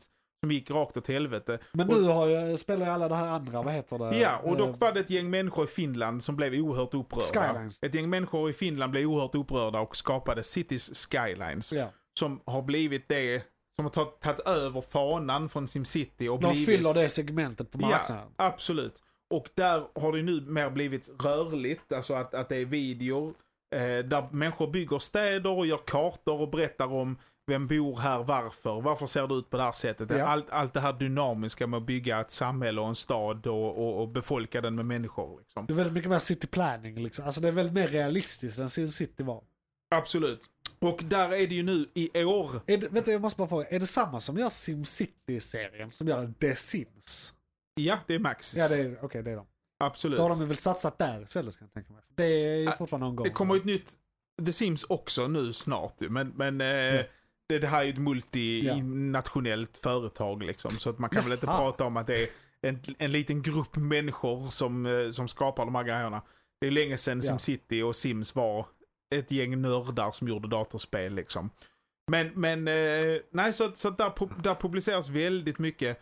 som 0.43 0.51
gick 0.51 0.71
rakt 0.71 0.97
åt 0.97 1.07
helvete. 1.07 1.59
Men 1.71 1.87
nu 1.87 2.01
har 2.03 2.27
jag, 2.27 2.59
spelar 2.59 2.85
jag 2.85 2.95
alla 2.95 3.07
det 3.09 3.15
här 3.15 3.27
andra, 3.27 3.61
vad 3.61 3.73
heter 3.73 3.97
det? 3.97 4.17
Ja, 4.17 4.37
och 4.37 4.51
Eh, 4.51 4.57
dock 4.57 4.79
var 4.79 4.93
det 4.93 4.99
ett 4.99 5.09
gäng 5.09 5.29
människor 5.29 5.65
i 5.65 5.67
Finland 5.67 6.23
som 6.23 6.35
blev 6.35 6.53
oerhört 6.53 6.93
upprörda. 6.93 7.53
Skylines. 7.53 7.83
Ett 7.83 7.95
gäng 7.95 8.09
människor 8.09 8.49
i 8.49 8.53
Finland 8.53 8.91
blev 8.91 9.07
oerhört 9.07 9.35
upprörda 9.35 9.79
och 9.79 9.95
skapade 9.95 10.43
Cities 10.43 11.07
Skylines. 11.07 11.73
Ja. 11.73 11.91
Som 12.19 12.41
har 12.45 12.61
blivit 12.61 13.07
det, 13.07 13.43
som 13.77 13.85
har 13.85 14.05
tagit, 14.21 14.39
över 14.39 14.81
fanan 14.81 15.49
från 15.49 15.67
SimCity 15.67 16.27
och 16.27 16.39
De 16.39 16.51
blivit... 16.51 16.65
fyller 16.65 16.93
det 16.93 17.09
segmentet 17.09 17.71
på 17.71 17.77
marknaden. 17.77 18.27
Ja, 18.37 18.45
absolut. 18.45 18.95
Och 19.29 19.49
där 19.55 19.83
har 19.95 20.11
det 20.11 20.21
nu 20.21 20.41
mer 20.41 20.69
blivit 20.69 21.09
rörligt, 21.19 21.91
alltså 21.91 22.13
att, 22.13 22.33
att 22.33 22.49
det 22.49 22.57
är 22.57 22.65
videor 22.65 23.33
eh, 23.75 23.79
där 23.81 24.31
människor 24.31 24.67
bygger 24.67 24.99
städer 24.99 25.49
och 25.49 25.67
gör 25.67 25.77
kartor 25.77 26.41
och 26.41 26.49
berättar 26.49 26.93
om 26.93 27.17
vem 27.47 27.67
bor 27.67 27.97
här, 27.97 28.23
varför, 28.23 28.81
varför 28.81 29.05
ser 29.05 29.27
det 29.27 29.35
ut 29.35 29.49
på 29.49 29.57
det 29.57 29.63
här 29.63 29.71
sättet. 29.71 30.09
Ja. 30.09 30.25
Allt, 30.25 30.49
allt 30.49 30.73
det 30.73 30.79
här 30.79 30.93
dynamiska 30.93 31.67
med 31.67 31.77
att 31.77 31.83
bygga 31.83 32.19
ett 32.19 32.31
samhälle 32.31 32.81
och 32.81 32.87
en 32.87 32.95
stad 32.95 33.47
och, 33.47 33.77
och, 33.77 34.01
och 34.01 34.07
befolka 34.07 34.61
den 34.61 34.75
med 34.75 34.85
människor. 34.85 35.39
Liksom. 35.39 35.65
Det 35.65 35.73
är 35.73 35.75
väldigt 35.75 35.93
mycket 35.93 36.09
mer 36.09 36.19
city 36.19 36.47
planning 36.47 37.03
liksom. 37.03 37.25
Alltså 37.25 37.41
det 37.41 37.47
är 37.47 37.51
väldigt 37.51 37.73
mer 37.73 37.87
realistiskt 37.87 38.59
än 38.59 38.69
Sin 38.69 38.91
City 38.91 39.23
var. 39.23 39.43
Absolut. 39.95 40.49
Och 40.79 41.03
där 41.03 41.29
är 41.33 41.47
det 41.47 41.55
ju 41.55 41.63
nu 41.63 41.89
i 41.93 42.23
år. 42.23 42.51
Är 42.67 42.77
det, 42.77 42.87
vänta, 42.89 43.11
jag 43.11 43.21
måste 43.21 43.37
bara 43.37 43.47
fråga. 43.47 43.67
Är 43.67 43.79
det 43.79 43.87
samma 43.87 44.19
som 44.21 44.37
gör 44.37 44.49
SimCity-serien 44.49 45.91
som 45.91 46.07
gör 46.07 46.33
The 46.39 46.55
Sims? 46.55 47.33
Ja, 47.75 47.99
det 48.07 48.15
är 48.15 48.19
Maxis. 48.19 48.59
Ja, 48.59 48.67
det 48.67 48.75
är, 48.75 48.97
okej, 49.01 49.23
det 49.23 49.31
är 49.31 49.35
de. 49.35 49.45
Absolut. 49.79 50.17
Då 50.17 50.23
har 50.23 50.29
de 50.29 50.47
väl 50.47 50.57
satsat 50.57 50.97
där 50.97 51.21
istället 51.23 51.57
kan 51.59 51.65
jag 51.67 51.73
tänka 51.73 51.93
mig. 51.93 52.01
Det 52.15 52.23
är 52.25 52.57
ju 52.57 52.71
fortfarande 52.71 53.05
någon 53.07 53.15
gång. 53.15 53.23
Det 53.23 53.29
kommer 53.29 53.53
ju 53.55 53.59
ett 53.59 53.65
nytt 53.65 53.91
The 54.45 54.53
Sims 54.53 54.83
också 54.83 55.27
nu 55.27 55.53
snart 55.53 55.99
men, 55.99 56.27
men 56.35 56.61
eh, 56.61 56.67
Ja. 56.67 57.03
det, 57.49 57.59
det 57.59 57.67
här 57.67 57.79
är 57.79 57.83
ju 57.83 57.89
ett 57.89 57.95
Ja. 57.97 58.01
multinationellt 58.01 59.77
företag 59.77 60.43
liksom, 60.43 60.71
så 60.79 60.89
att 60.89 60.99
man 60.99 61.09
kan 61.09 61.23
väl 61.23 61.33
inte 61.33 61.45
Jaha. 61.45 61.57
prata 61.57 61.85
om 61.85 61.97
att 61.97 62.07
det 62.07 62.23
är 62.23 62.27
en, 62.61 62.79
en 62.97 63.11
liten 63.11 63.41
grupp 63.41 63.75
människor 63.75 64.47
som, 64.49 64.85
eh, 64.85 65.09
som 65.11 65.27
skapar 65.27 65.65
de 65.65 65.75
här 65.75 65.83
grejerna. 65.83 66.21
Det 66.61 66.67
är 66.67 66.71
länge 66.71 66.97
sedan 66.97 67.21
Ja. 67.23 67.29
SimCity 67.29 67.81
och 67.81 67.95
Sims 67.95 68.35
var 68.35 68.65
ett 69.15 69.31
gäng 69.31 69.61
nördar 69.61 70.11
som 70.11 70.27
gjorde 70.27 70.47
datorspel 70.47 71.15
liksom. 71.15 71.49
Men, 72.11 72.31
men 72.35 72.67
eh, 72.67 73.21
nej, 73.29 73.53
så, 73.53 73.71
så 73.75 73.89
där, 73.89 74.41
där 74.43 74.55
publiceras 74.55 75.09
väldigt 75.09 75.59
mycket 75.59 75.99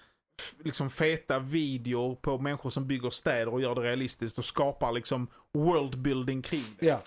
liksom 0.63 0.89
feta 0.89 1.39
videor 1.39 2.15
på 2.15 2.37
människor 2.37 2.69
som 2.69 2.87
bygger 2.87 3.09
städer 3.09 3.47
och 3.47 3.61
gör 3.61 3.75
det 3.75 3.81
realistiskt 3.81 4.37
och 4.37 4.45
skapar 4.45 4.91
liksom 4.91 5.27
worldbuilding 5.53 6.41
kring 6.41 6.63
det. 6.79 6.85
Ja, 6.85 7.01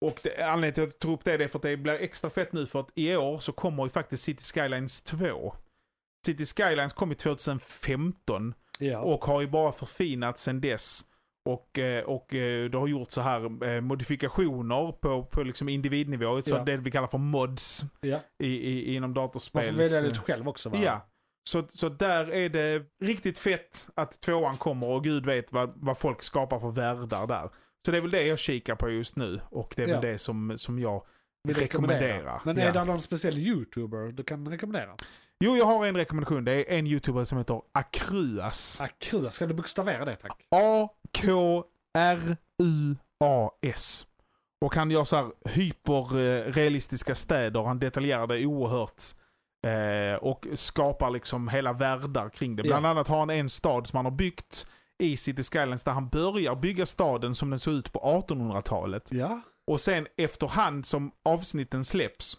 Och 0.00 0.20
det, 0.22 0.42
anledningen 0.42 0.74
till 0.74 0.82
att 0.82 0.88
jag 0.88 0.98
tog 0.98 1.12
upp 1.12 1.24
det 1.24 1.32
är 1.32 1.48
för 1.48 1.58
att 1.58 1.62
det 1.62 1.76
blir 1.76 1.92
extra 1.92 2.30
fett 2.30 2.52
nu 2.52 2.66
för 2.66 2.80
att 2.80 2.90
i 2.94 3.16
år 3.16 3.38
så 3.38 3.52
kommer 3.52 3.84
ju 3.84 3.90
faktiskt 3.90 4.24
City 4.24 4.44
Skylines 4.44 5.02
2. 5.02 5.54
City 6.26 6.46
Skylines 6.46 6.92
kom 6.92 7.08
ju 7.08 7.14
2015 7.14 8.54
ja. 8.78 8.98
och 8.98 9.24
har 9.24 9.40
ju 9.40 9.46
bara 9.46 9.72
förfinats 9.72 10.42
sen 10.42 10.60
dess. 10.60 11.04
Och, 11.48 11.78
eh, 11.78 12.04
och 12.04 12.34
eh, 12.34 12.70
det 12.70 12.78
har 12.78 12.86
gjort 12.86 13.10
så 13.10 13.20
här 13.20 13.64
eh, 13.64 13.80
modifikationer 13.80 14.92
på, 14.92 15.24
på 15.24 15.42
liksom 15.42 15.68
individnivå, 15.68 16.42
så 16.42 16.54
Ja. 16.54 16.64
det 16.64 16.76
vi 16.76 16.90
kallar 16.90 17.08
för 17.08 17.18
mods 17.18 17.84
Ja. 18.00 18.18
i, 18.42 18.46
i, 18.48 18.94
inom 18.94 19.10
Man 19.10 19.14
datorspel. 19.14 19.70
får 19.74 19.82
välja 19.82 20.00
lite 20.00 20.20
själv 20.20 20.48
också 20.48 20.68
va? 20.68 20.78
Ja. 20.84 21.06
Så, 21.50 21.64
så 21.68 21.88
där 21.88 22.30
är 22.30 22.48
det 22.48 22.82
riktigt 23.04 23.38
fett 23.38 23.88
att 23.94 24.20
tvåan 24.20 24.56
kommer 24.56 24.86
och 24.86 25.04
gud 25.04 25.26
vet 25.26 25.52
vad, 25.52 25.72
vad 25.76 25.98
folk 25.98 26.22
skapar 26.22 26.60
för 26.60 26.70
världar 26.70 27.26
där. 27.26 27.50
Så 27.86 27.90
det 27.90 27.96
är 27.96 28.02
väl 28.02 28.10
det 28.10 28.26
jag 28.26 28.38
kikar 28.38 28.74
på 28.74 28.90
just 28.90 29.16
nu 29.16 29.40
och 29.50 29.72
det 29.76 29.82
är 29.82 29.88
Ja. 29.88 30.00
väl 30.00 30.12
det 30.12 30.18
som, 30.18 30.54
som 30.58 30.78
jag 30.78 31.06
Vill 31.48 31.56
rekommenderar. 31.56 32.40
Men 32.44 32.56
Ja. 32.56 32.62
är 32.62 32.72
det 32.72 32.84
någon 32.84 33.00
speciell 33.00 33.38
YouTuber 33.38 34.12
du 34.12 34.22
kan 34.22 34.48
rekommendera? 34.48 34.96
Jo, 35.44 35.56
jag 35.56 35.64
har 35.66 35.86
en 35.86 35.96
rekommendation. 35.96 36.44
Det 36.44 36.52
är 36.52 36.78
en 36.78 36.86
YouTuber 36.86 37.24
som 37.24 37.38
heter 37.38 37.60
Akruas. 37.72 38.80
Akua, 38.80 39.30
ska 39.30 39.46
du 39.46 39.54
bokstavera 39.54 40.04
det 40.04 40.16
tack? 40.16 40.42
A-K-R-U-A-S. 42.80 44.06
Och 44.60 44.74
han 44.74 44.90
gör 44.90 45.04
så 45.04 45.16
här 45.16 45.30
hyperrealistiska 45.44 47.14
städer. 47.14 47.62
Han 47.62 47.78
detaljerar 47.78 48.26
det 48.26 48.46
oerhört. 48.46 49.02
Eh, 49.66 50.14
och 50.22 50.46
skapar 50.54 51.10
liksom 51.10 51.48
hela 51.48 51.72
världar 51.72 52.28
kring 52.28 52.56
det. 52.56 52.62
Bland 52.62 52.86
Ja. 52.86 52.90
annat 52.90 53.08
har 53.08 53.18
han 53.18 53.30
en 53.30 53.48
stad 53.48 53.86
som 53.86 53.96
han 53.96 54.04
har 54.04 54.12
byggt 54.12 54.66
i 54.98 55.16
City 55.16 55.42
Skylines 55.42 55.84
där 55.84 55.92
han 55.92 56.08
börjar 56.08 56.54
bygga 56.54 56.86
staden 56.86 57.34
som 57.34 57.50
den 57.50 57.58
såg 57.58 57.74
ut 57.74 57.92
på 57.92 57.98
1800-talet. 58.28 59.12
Ja. 59.12 59.40
Och 59.66 59.80
sen 59.80 60.06
efterhand 60.16 60.86
som 60.86 61.12
avsnitten 61.24 61.84
släpps 61.84 62.36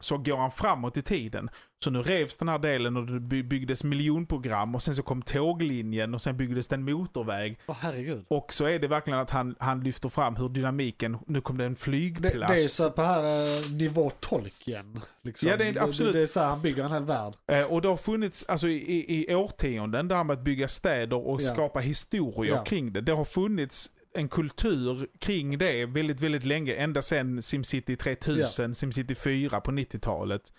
så 0.00 0.18
går 0.18 0.36
han 0.36 0.50
framåt 0.50 0.96
i 0.96 1.02
tiden. 1.02 1.50
Så 1.84 1.90
nu 1.90 2.02
revs 2.02 2.36
den 2.36 2.48
här 2.48 2.58
delen 2.58 2.96
och 2.96 3.06
det 3.06 3.20
by- 3.20 3.42
byggdes 3.42 3.84
miljonprogram 3.84 4.74
och 4.74 4.82
sen 4.82 4.96
så 4.96 5.02
kom 5.02 5.22
tåglinjen 5.22 6.14
och 6.14 6.22
sen 6.22 6.36
byggdes 6.36 6.68
det 6.68 6.74
en 6.74 6.84
motorväg. 6.84 7.58
Åh 7.66 7.76
herregud. 7.80 8.24
Och 8.28 8.52
så 8.52 8.64
är 8.64 8.78
det 8.78 8.88
verkligen 8.88 9.18
att 9.18 9.30
han, 9.30 9.54
han 9.58 9.80
lyfter 9.80 10.08
fram 10.08 10.36
hur 10.36 10.48
dynamiken, 10.48 11.18
nu 11.26 11.40
kom 11.40 11.58
det 11.58 11.64
en 11.64 11.72
Det, 11.74 11.80
flygplats. 11.80 12.52
det 12.52 12.62
är 12.62 12.66
så 12.66 12.90
på 12.90 13.02
här 13.02 13.22
eh, 13.64 13.70
nivå 13.72 14.10
Tolkien. 14.10 15.00
Liksom. 15.22 15.48
Ja, 15.48 15.56
det 15.56 15.64
är 15.68 15.82
absolut. 15.82 16.12
Det, 16.12 16.18
det 16.18 16.22
är 16.22 16.26
så 16.26 16.40
här 16.40 16.46
han 16.46 16.62
bygger 16.62 16.84
en 16.84 16.92
hel 16.92 17.04
värld. 17.04 17.34
Eh, 17.52 17.62
och 17.64 17.82
det 17.82 17.88
har 17.88 17.96
funnits 17.96 18.44
alltså, 18.48 18.68
i, 18.68 19.26
i 19.30 19.34
årtionden 19.34 20.08
det 20.08 20.14
här 20.14 20.24
med 20.24 20.34
att 20.34 20.44
bygga 20.44 20.68
städer 20.68 21.26
och 21.28 21.42
Ja. 21.42 21.52
skapa 21.52 21.78
historier 21.80 22.54
Ja. 22.54 22.64
kring 22.64 22.92
det. 22.92 23.00
Det 23.00 23.12
har 23.12 23.24
funnits 23.24 23.90
en 24.14 24.28
kultur 24.28 25.08
kring 25.18 25.58
det 25.58 25.86
väldigt, 25.86 26.20
väldigt 26.20 26.44
länge. 26.44 26.74
Ända 26.74 27.02
sedan 27.02 27.42
Simcity 27.42 27.96
3000, 27.96 28.74
Simcity 28.74 29.14
4 29.14 29.60
på 29.60 29.70
90-talet. 29.70 30.52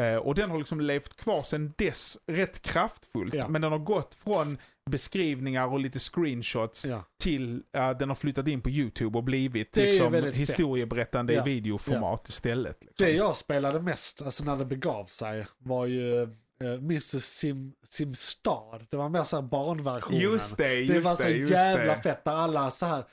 Eh, 0.00 0.16
och 0.16 0.34
den 0.34 0.50
har 0.50 0.58
liksom 0.58 0.80
levt 0.80 1.16
kvar 1.16 1.42
sedan 1.42 1.72
dess 1.78 2.18
rätt 2.26 2.62
kraftfullt. 2.62 3.34
Ja. 3.34 3.48
Men 3.48 3.62
den 3.62 3.72
har 3.72 3.78
gått 3.78 4.14
från 4.14 4.58
beskrivningar 4.90 5.66
och 5.72 5.80
lite 5.80 5.98
screenshots 5.98 6.84
Ja. 6.84 7.04
till 7.22 7.62
att 7.72 7.98
den 7.98 8.08
har 8.08 8.16
flyttat 8.16 8.48
in 8.48 8.60
på 8.60 8.70
YouTube 8.70 9.18
och 9.18 9.24
blivit 9.24 9.72
Det 9.72 9.84
liksom, 9.84 10.14
historieberättande 10.14 11.34
i 11.34 11.40
videoformat 11.44 12.28
istället. 12.28 12.84
Liksom. 12.84 13.06
Det 13.06 13.12
jag 13.12 13.36
spelade 13.36 13.80
mest, 13.80 14.22
alltså 14.22 14.44
när 14.44 14.56
det 14.56 14.64
begav 14.64 15.04
sig, 15.04 15.46
var 15.58 15.86
ju 15.86 16.28
uh, 16.62 16.74
Mr 16.74 17.18
Sim, 17.18 17.72
Simstad. 17.82 18.86
Det 18.90 18.96
var 18.96 19.08
mer 19.08 19.24
så 19.24 19.36
här 19.36 19.42
barnversionen. 19.42 20.20
Just 20.20 20.56
det, 20.56 20.74
just 20.74 20.92
det 20.92 21.00
var 21.00 21.14
så 21.14 21.22
det, 21.22 21.36
jävla 21.36 21.96
det. 21.96 22.02
fett 22.02 22.24
där 22.24 22.32
alla 22.32 22.70
så 22.70 22.86
här, 22.86 23.04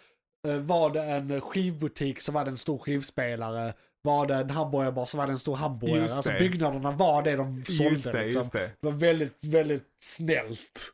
eh, 0.48 0.58
var 0.58 0.90
det 0.90 1.04
en 1.04 1.42
skivbutik 1.42 2.22
så 2.22 2.32
var 2.32 2.46
det 2.46 2.52
en 2.52 2.58
stor 2.58 2.78
skivspelare. 2.78 3.74
Var 4.02 4.28
det 4.28 4.36
en 4.36 4.50
hamburgerbar 4.50 5.06
så 5.06 5.18
var 5.18 5.26
det 5.28 5.32
en 5.32 5.40
stor 5.40 5.56
hamburgare. 5.56 6.00
Just 6.00 6.16
Alltså 6.16 6.32
det. 6.32 6.40
byggnaderna 6.40 6.92
var 6.92 7.24
det 7.24 7.36
de 7.36 7.66
sålde. 7.66 7.90
Just 7.90 8.06
det, 8.06 8.24
liksom. 8.24 8.40
just 8.40 8.52
det. 8.52 8.72
Det 8.82 8.88
var 8.88 8.92
väldigt, 8.92 9.38
väldigt 9.42 9.88
snällt. 10.00 10.94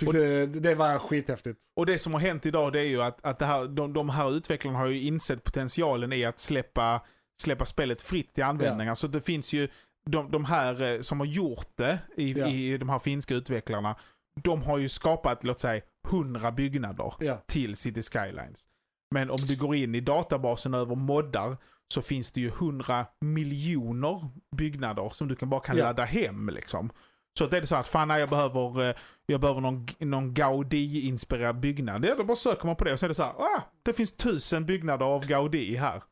Tyckte, 0.00 0.18
det, 0.18 0.46
det 0.46 0.74
var 0.74 0.98
skithäftigt. 0.98 1.60
Och 1.76 1.86
det 1.86 1.98
som 1.98 2.14
har 2.14 2.20
hänt 2.20 2.46
idag 2.46 2.72
det 2.72 2.80
är 2.80 2.84
ju 2.84 3.02
att, 3.02 3.24
att 3.24 3.42
här, 3.42 3.66
de, 3.66 3.92
de 3.92 4.08
här 4.08 4.36
utvecklarna 4.36 4.78
har 4.78 4.86
ju 4.86 5.02
insett 5.02 5.44
potentialen 5.44 6.12
i 6.12 6.24
att 6.24 6.40
släppa, 6.40 7.00
släppa 7.42 7.66
spelet 7.66 8.02
fritt 8.02 8.38
i 8.38 8.42
användning. 8.42 8.86
Ja. 8.86 8.90
Alltså 8.90 9.08
det 9.08 9.20
finns 9.20 9.52
ju, 9.52 9.68
de, 10.10 10.30
de 10.30 10.44
här 10.44 10.82
eh, 10.82 11.00
som 11.00 11.20
har 11.20 11.26
gjort 11.26 11.68
det, 11.76 11.98
i, 12.16 12.32
Ja. 12.38 12.46
i 12.48 12.78
de 12.78 12.88
här 12.88 12.98
finska 12.98 13.34
utvecklarna, 13.34 13.96
de 14.42 14.62
har 14.62 14.78
ju 14.78 14.88
skapat, 14.88 15.44
låt 15.44 15.60
säga, 15.60 15.82
100 16.08 16.52
byggnader 16.52 17.14
Ja. 17.20 17.42
till 17.48 17.76
City 17.76 18.02
Skylines. 18.02 18.66
Men 19.14 19.30
om 19.30 19.40
du 19.46 19.56
går 19.56 19.74
in 19.76 19.94
i 19.94 20.00
databasen 20.00 20.74
över 20.74 20.94
moddar 20.94 21.56
så 21.94 22.02
finns 22.02 22.32
det 22.32 22.40
ju 22.40 22.48
100 22.48 23.06
miljoner 23.20 24.28
byggnader 24.56 25.10
som 25.12 25.28
du 25.28 25.36
kan 25.36 25.50
bara 25.50 25.60
kan 25.60 25.76
Ja. 25.76 25.84
ladda 25.84 26.04
hem 26.04 26.48
liksom. 26.48 26.90
Så 27.38 27.46
det 27.46 27.56
är 27.58 27.64
så 27.64 27.76
att 27.76 27.88
fan 27.88 28.08
jag 28.10 28.28
behöver, 28.30 28.88
eh, 28.88 28.94
jag 29.26 29.40
behöver 29.40 29.60
någon, 29.60 29.86
någon 29.98 30.34
Gaudi-inspirerad 30.34 31.60
byggnad. 31.60 32.04
Ja, 32.04 32.14
då 32.18 32.24
bara 32.24 32.36
söker 32.36 32.66
man 32.66 32.76
på 32.76 32.84
det 32.84 32.92
och 32.92 32.98
så 33.00 33.06
är 33.06 33.08
det 33.08 33.14
så 33.14 33.22
här, 33.22 33.32
ah, 33.32 33.62
det 33.82 33.92
finns 33.92 34.16
tusen 34.16 34.66
byggnader 34.66 35.06
av 35.06 35.26
Gaudi 35.26 35.76
här. 35.76 36.02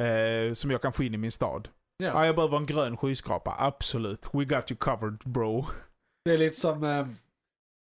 Eh, 0.00 0.52
som 0.54 0.70
jag 0.70 0.82
kan 0.82 0.92
få 0.92 1.02
in 1.04 1.14
i 1.14 1.18
min 1.18 1.30
stad. 1.30 1.68
Ja. 2.00 2.06
Ja. 2.06 2.26
jag 2.26 2.34
behöver 2.34 2.56
en 2.56 2.66
grön 2.66 2.96
skyskrapa, 2.96 3.54
absolut. 3.58 4.26
We 4.32 4.44
got 4.44 4.70
you 4.70 4.78
covered 4.78 5.18
bro. 5.24 5.66
Det 6.24 6.30
är 6.32 6.38
lite 6.38 6.56
som, 6.56 6.84
eh, 6.84 7.06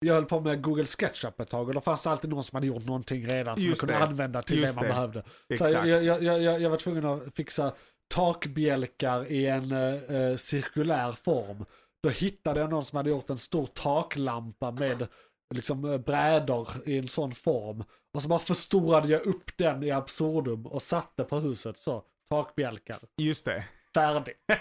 jag 0.01 0.15
höll 0.15 0.25
på 0.25 0.41
med 0.41 0.63
Google 0.63 0.87
SketchUp 0.87 1.41
ett 1.41 1.51
tag 1.51 1.69
och 1.69 1.75
då 1.75 1.81
fanns 1.81 2.03
det 2.03 2.11
alltid 2.11 2.31
någon 2.31 2.45
som 2.45 2.57
hade 2.57 2.67
gjort 2.67 2.85
någonting 2.87 3.27
redan 3.29 3.57
som 3.57 3.63
man 3.65 3.69
Just 3.69 3.81
kunde 3.81 3.95
det. 3.95 4.01
använda 4.05 4.43
till 4.43 4.59
Just 4.59 4.75
det 4.75 4.77
man 4.77 4.85
det. 4.85 4.89
behövde. 4.95 5.23
Så 5.23 5.53
Exakt. 5.65 5.73
jag, 5.87 6.03
jag, 6.05 6.23
jag, 6.23 6.61
jag 6.61 6.71
var 6.71 6.77
tvungen 6.77 7.05
att 7.05 7.23
fixa 7.37 7.73
takbjälkar 8.15 9.33
i 9.33 9.47
en 9.47 9.73
eh, 9.73 10.17
eh, 10.17 10.37
cirkulär 10.37 11.13
form. 11.13 11.65
Då 12.03 12.09
hittade 12.09 12.61
jag 12.61 12.71
någon 12.71 12.85
som 12.85 12.97
hade 12.97 13.11
gjort 13.11 13.31
en 13.31 13.39
stor 13.39 13.67
taklampa 13.67 14.71
med 14.71 15.09
liksom 15.55 15.85
eh, 15.93 15.99
brädor 15.99 16.69
i 16.87 16.99
en 16.99 17.09
sån 17.09 17.33
form. 17.33 17.85
Och 18.15 18.23
så 18.23 18.29
bara 18.29 18.39
förstorade 18.39 19.09
jag 19.09 19.27
upp 19.27 19.51
den 19.57 19.83
i 19.83 19.91
absurdum 19.91 20.67
och 20.67 20.83
satte 20.83 21.25
på 21.25 21.39
huset 21.39 21.79
så. 21.79 22.05
Takbjälkar. 22.29 22.99
Just 23.17 23.45
det. 23.45 23.65
Färdig. 23.99 24.35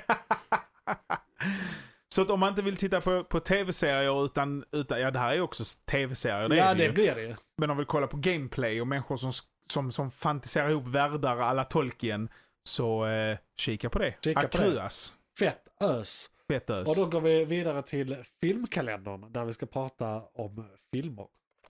Så 2.09 2.21
att 2.21 2.29
om 2.29 2.39
man 2.39 2.49
inte 2.49 2.61
vill 2.61 2.77
titta 2.77 3.01
på, 3.01 3.23
på 3.23 3.39
tv-serier 3.39 4.25
utan, 4.25 4.65
utan, 4.71 5.01
ja 5.01 5.11
det 5.11 5.19
här 5.19 5.33
är 5.33 5.41
också 5.41 5.63
tv-serier, 5.85 6.49
det 6.49 6.55
ja 6.55 6.63
är 6.63 6.75
det 6.75 6.81
det 6.81 6.85
ju. 6.85 6.91
blir 6.91 7.15
det 7.15 7.21
ju. 7.21 7.35
Men 7.57 7.69
om 7.69 7.77
vi 7.77 7.81
vill 7.81 7.87
kolla 7.87 8.07
på 8.07 8.17
gameplay 8.17 8.81
och 8.81 8.87
människor 8.87 9.17
som, 9.17 9.33
som, 9.69 9.91
som 9.91 10.11
fantiserar 10.11 10.69
ihop 10.69 10.87
världar 10.87 11.37
alla 11.37 11.63
Tolkien, 11.63 12.29
så 12.63 13.05
eh, 13.05 13.37
kika 13.57 13.89
på 13.89 13.99
det. 13.99 14.13
Kika 14.23 14.41
på 14.47 14.57
det. 14.57 14.63
Akruas. 14.63 15.15
Fett 15.39 15.67
ös. 15.81 16.29
Fett 16.47 16.69
ös. 16.69 16.87
Och 16.89 16.95
då 16.95 17.05
går 17.05 17.21
vi 17.21 17.45
vidare 17.45 17.83
till 17.83 18.17
filmkalendern 18.41 19.33
där 19.33 19.45
vi 19.45 19.53
ska 19.53 19.65
prata 19.65 20.21
om 20.33 20.65
filmer. 20.91 21.27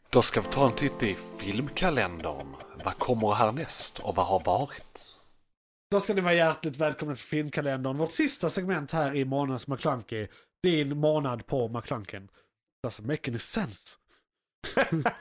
Då 0.10 0.22
ska 0.22 0.42
vi 0.42 0.48
ta 0.48 0.66
en 0.66 0.76
titt 0.76 1.04
i 1.04 1.18
filmkalendern. 1.38 2.56
Vad 2.86 2.98
kommer 2.98 3.32
härnäst 3.32 4.00
och 4.00 4.16
vad 4.16 4.26
har 4.26 4.40
varit? 4.40 5.20
Då 5.92 6.00
ska 6.00 6.14
ni 6.14 6.22
vara 6.22 6.34
hjärtligt 6.34 6.78
välkomna 6.78 7.16
till 7.16 7.24
filmkalendern. 7.24 7.98
Vårt 7.98 8.12
sista 8.12 8.50
segment 8.50 8.92
här 8.92 9.16
i 9.16 9.26
månadens 9.26 9.68
McClunky. 9.68 10.28
Din 10.64 10.98
månad 10.98 11.46
på 11.46 11.68
McClunken. 11.68 12.30
Doesn't 12.88 13.08
make 13.08 13.32
any 13.32 13.40
sense. 13.40 13.96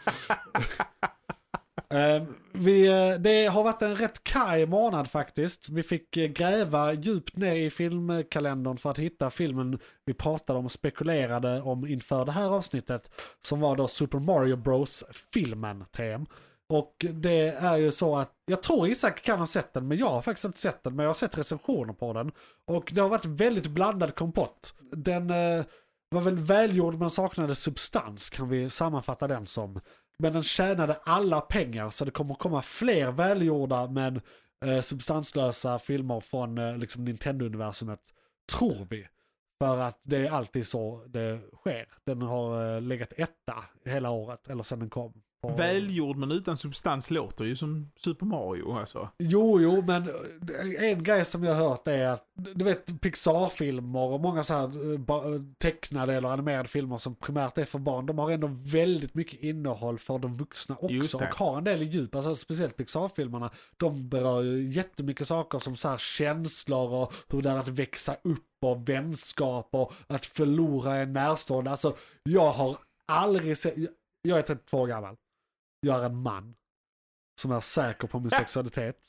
Eh, 1.90 2.22
vi, 2.52 2.86
eh, 2.86 3.20
det 3.20 3.46
har 3.46 3.64
varit 3.64 3.82
en 3.82 3.96
rätt 3.96 4.24
kaj 4.24 4.66
månad 4.66 5.10
faktiskt. 5.10 5.68
Vi 5.68 5.82
fick 5.82 6.16
eh, 6.16 6.28
gräva 6.28 6.92
djupt 6.92 7.36
ner 7.36 7.56
i 7.56 7.70
filmkalendern 7.70 8.78
för 8.78 8.90
att 8.90 8.98
hitta 8.98 9.30
filmen 9.30 9.78
vi 10.04 10.14
pratade 10.14 10.58
om 10.58 10.64
och 10.64 10.72
spekulerade 10.72 11.60
om 11.60 11.86
inför 11.86 12.24
det 12.24 12.32
här 12.32 12.50
avsnittet. 12.50 13.10
Som 13.40 13.60
var 13.60 13.76
då 13.76 13.88
Super 13.88 14.18
Mario 14.18 14.56
Bros-filmen, 14.56 15.84
TM. 15.96 16.26
Och 16.68 17.06
det 17.12 17.48
är 17.48 17.76
ju 17.76 17.90
så 17.90 18.16
att, 18.16 18.32
jag 18.46 18.62
tror 18.62 18.88
Isak 18.88 19.22
kan 19.22 19.38
ha 19.38 19.46
sett 19.46 19.72
den, 19.72 19.88
men 19.88 19.98
jag 19.98 20.10
har 20.10 20.22
faktiskt 20.22 20.44
inte 20.44 20.58
sett 20.58 20.82
den, 20.82 20.96
men 20.96 21.02
jag 21.02 21.10
har 21.10 21.14
sett 21.14 21.38
recensioner 21.38 21.92
på 21.92 22.12
den. 22.12 22.32
Och 22.66 22.92
det 22.94 23.00
har 23.00 23.08
varit 23.08 23.24
väldigt 23.24 23.66
blandad 23.66 24.14
kompott. 24.14 24.74
Den 24.92 25.30
eh, 25.30 25.64
var 26.08 26.20
väl 26.20 26.38
välgjord 26.38 26.94
men 26.94 27.10
saknade 27.10 27.54
substans, 27.54 28.30
kan 28.30 28.48
vi 28.48 28.70
sammanfatta 28.70 29.28
den 29.28 29.46
som. 29.46 29.80
Men 30.18 30.32
den 30.32 30.42
tjänade 30.42 31.00
alla 31.04 31.40
pengar, 31.40 31.90
så 31.90 32.04
det 32.04 32.10
kommer 32.10 32.34
komma 32.34 32.62
fler 32.62 33.10
välgjorda 33.10 33.86
men 33.86 34.20
eh, 34.64 34.80
substanslösa 34.80 35.78
filmer 35.78 36.20
från 36.20 36.58
eh, 36.58 36.76
liksom 36.76 37.04
Nintendo-universumet, 37.04 38.00
tror 38.52 38.86
vi. 38.90 39.08
För 39.62 39.78
att 39.78 40.00
det 40.02 40.16
är 40.16 40.30
alltid 40.30 40.66
så 40.66 41.04
det 41.06 41.40
sker. 41.54 41.88
Den 42.04 42.22
har 42.22 42.74
eh, 42.74 42.80
legat 42.80 43.12
etta 43.16 43.64
hela 43.84 44.10
året, 44.10 44.48
eller 44.48 44.62
sen 44.62 44.78
den 44.78 44.90
kom. 44.90 45.22
Välgjord 45.56 46.16
men 46.16 46.30
utan 46.32 46.56
substans 46.56 47.10
låter 47.10 47.44
ju 47.44 47.56
som 47.56 47.90
Super 47.96 48.26
Mario 48.26 48.72
alltså. 48.78 49.08
Jo, 49.18 49.60
jo, 49.60 49.82
men 49.86 50.02
eh, 50.02 50.90
en 50.90 51.02
grej 51.02 51.24
som 51.24 51.44
jag 51.44 51.54
har 51.54 51.68
hört 51.68 51.88
är 51.88 52.08
att, 52.08 52.24
du 52.34 52.64
vet 52.64 53.00
Pixar-filmer 53.00 54.00
och 54.00 54.20
många 54.20 54.44
så 54.44 54.54
här 54.54 54.92
eh, 54.92 54.98
ba- 54.98 55.22
tecknade 55.58 56.14
eller 56.14 56.28
animerade 56.28 56.68
filmer 56.68 56.98
som 56.98 57.14
primärt 57.14 57.58
är 57.58 57.64
för 57.64 57.78
barn, 57.78 58.06
de 58.06 58.18
har 58.18 58.30
ändå 58.30 58.50
väldigt 58.52 59.14
mycket 59.14 59.40
innehåll 59.40 59.98
för 59.98 60.18
de 60.18 60.36
vuxna 60.36 60.76
också 60.76 60.94
och 61.16 61.34
har 61.36 61.58
en 61.58 61.64
del 61.64 61.82
djup. 61.82 62.14
Alltså 62.14 62.34
speciellt 62.34 62.76
Pixar-filmerna, 62.76 63.50
de 63.76 64.08
berör 64.08 64.42
ju 64.42 64.70
jättemycket 64.70 65.28
saker 65.28 65.58
som 65.58 65.76
så 65.76 65.88
här 65.88 65.96
känslor 65.98 66.92
och 66.92 67.14
hur 67.28 67.42
det 67.42 67.50
är 67.50 67.58
att 67.58 67.68
växa 67.68 68.16
upp 68.24 68.42
och 68.62 68.88
vänskap 68.88 69.68
och 69.72 69.92
att 70.06 70.26
förlora 70.26 70.96
en 70.96 71.12
närstående. 71.12 71.70
Alltså, 71.70 71.96
jag 72.22 72.50
har 72.50 72.76
aldrig 73.06 73.56
sett, 73.56 73.78
jag- 73.78 73.88
jag 74.22 74.38
är 74.38 74.42
32 74.42 74.78
år 74.80 74.86
gammal. 74.86 75.16
Jag 75.86 76.00
är 76.00 76.04
en 76.06 76.16
man 76.22 76.54
som 77.40 77.52
är 77.52 77.60
säker 77.60 78.08
på 78.08 78.20
min 78.20 78.30
sexualitet. 78.40 79.08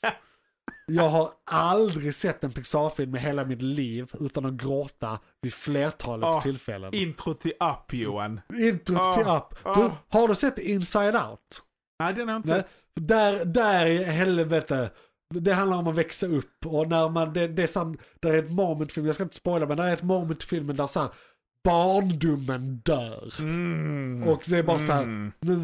Jag 0.86 1.08
har 1.08 1.30
aldrig 1.50 2.14
sett 2.14 2.44
en 2.44 2.52
Pixar-film 2.52 3.16
i 3.16 3.18
hela 3.18 3.44
mitt 3.44 3.62
liv 3.62 4.10
utan 4.20 4.44
att 4.46 4.52
gråta 4.52 5.18
vid 5.42 5.54
flertalet 5.54 6.26
Ah, 6.26 6.40
tillfällen. 6.40 6.94
Intro 6.94 7.34
till 7.34 7.52
Up 7.52 7.92
Johan. 7.92 8.40
Introt 8.54 9.00
Ah, 9.00 9.12
till 9.14 9.22
Up. 9.26 9.64
Du, 9.76 9.82
ah. 9.82 9.96
har 10.08 10.28
du 10.28 10.34
sett 10.34 10.58
Inside 10.58 11.16
Out? 11.16 11.62
Nej, 12.02 12.14
den 12.14 12.28
har 12.28 12.34
jag 12.34 12.38
inte 12.38 12.52
Nej. 12.52 12.62
sett. 12.62 12.74
Där, 13.00 13.44
där 13.44 13.86
i 13.86 14.04
helvete. 14.04 14.90
Det 15.34 15.52
handlar 15.52 15.76
om 15.76 15.86
att 15.86 15.94
växa 15.96 16.26
upp 16.26 16.66
och 16.66 16.88
när 16.88 17.08
man, 17.08 17.32
det, 17.32 17.48
det 17.48 17.62
är 17.62 17.66
sån, 17.66 17.98
där 18.20 18.34
är 18.34 18.38
ett 18.38 18.50
moment 18.52 18.90
i 18.90 18.94
filmen, 18.94 19.06
jag 19.06 19.14
ska 19.14 19.24
inte 19.24 19.36
spoila 19.36 19.66
men 19.66 19.76
där 19.76 19.84
är 19.84 19.92
ett 19.92 20.02
moment 20.02 20.42
i 20.42 20.46
filmen 20.46 20.76
där 20.76 20.86
så 20.86 21.00
här, 21.00 21.10
barndomen 21.64 22.76
dör. 22.84 23.34
Mm. 23.38 24.28
Och 24.28 24.42
det 24.46 24.58
är 24.58 24.62
bara 24.62 24.78
så 24.78 24.92
här, 24.92 25.02
Mm. 25.02 25.32
nu 25.40 25.56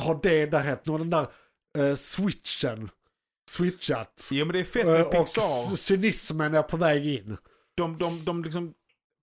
har 0.00 0.18
det 0.22 0.46
där 0.46 0.60
hänt, 0.60 0.80
nu 0.84 0.92
har 0.92 0.98
den 0.98 1.10
där 1.10 1.26
eh, 1.78 1.94
switchen 1.94 2.90
switchat. 3.50 4.28
Jo 4.32 4.44
men 4.46 4.52
det 4.52 4.60
är 4.60 4.64
fett 4.64 4.84
Eh, 4.86 4.92
med 4.92 5.02
och 5.02 5.10
Pixar. 5.12 5.70
c- 5.70 5.76
cynismen 5.76 6.54
är 6.54 6.62
på 6.62 6.76
väg 6.76 7.06
in. 7.06 7.36
De, 7.76 7.98
de, 7.98 8.24
de 8.24 8.44
liksom, 8.44 8.74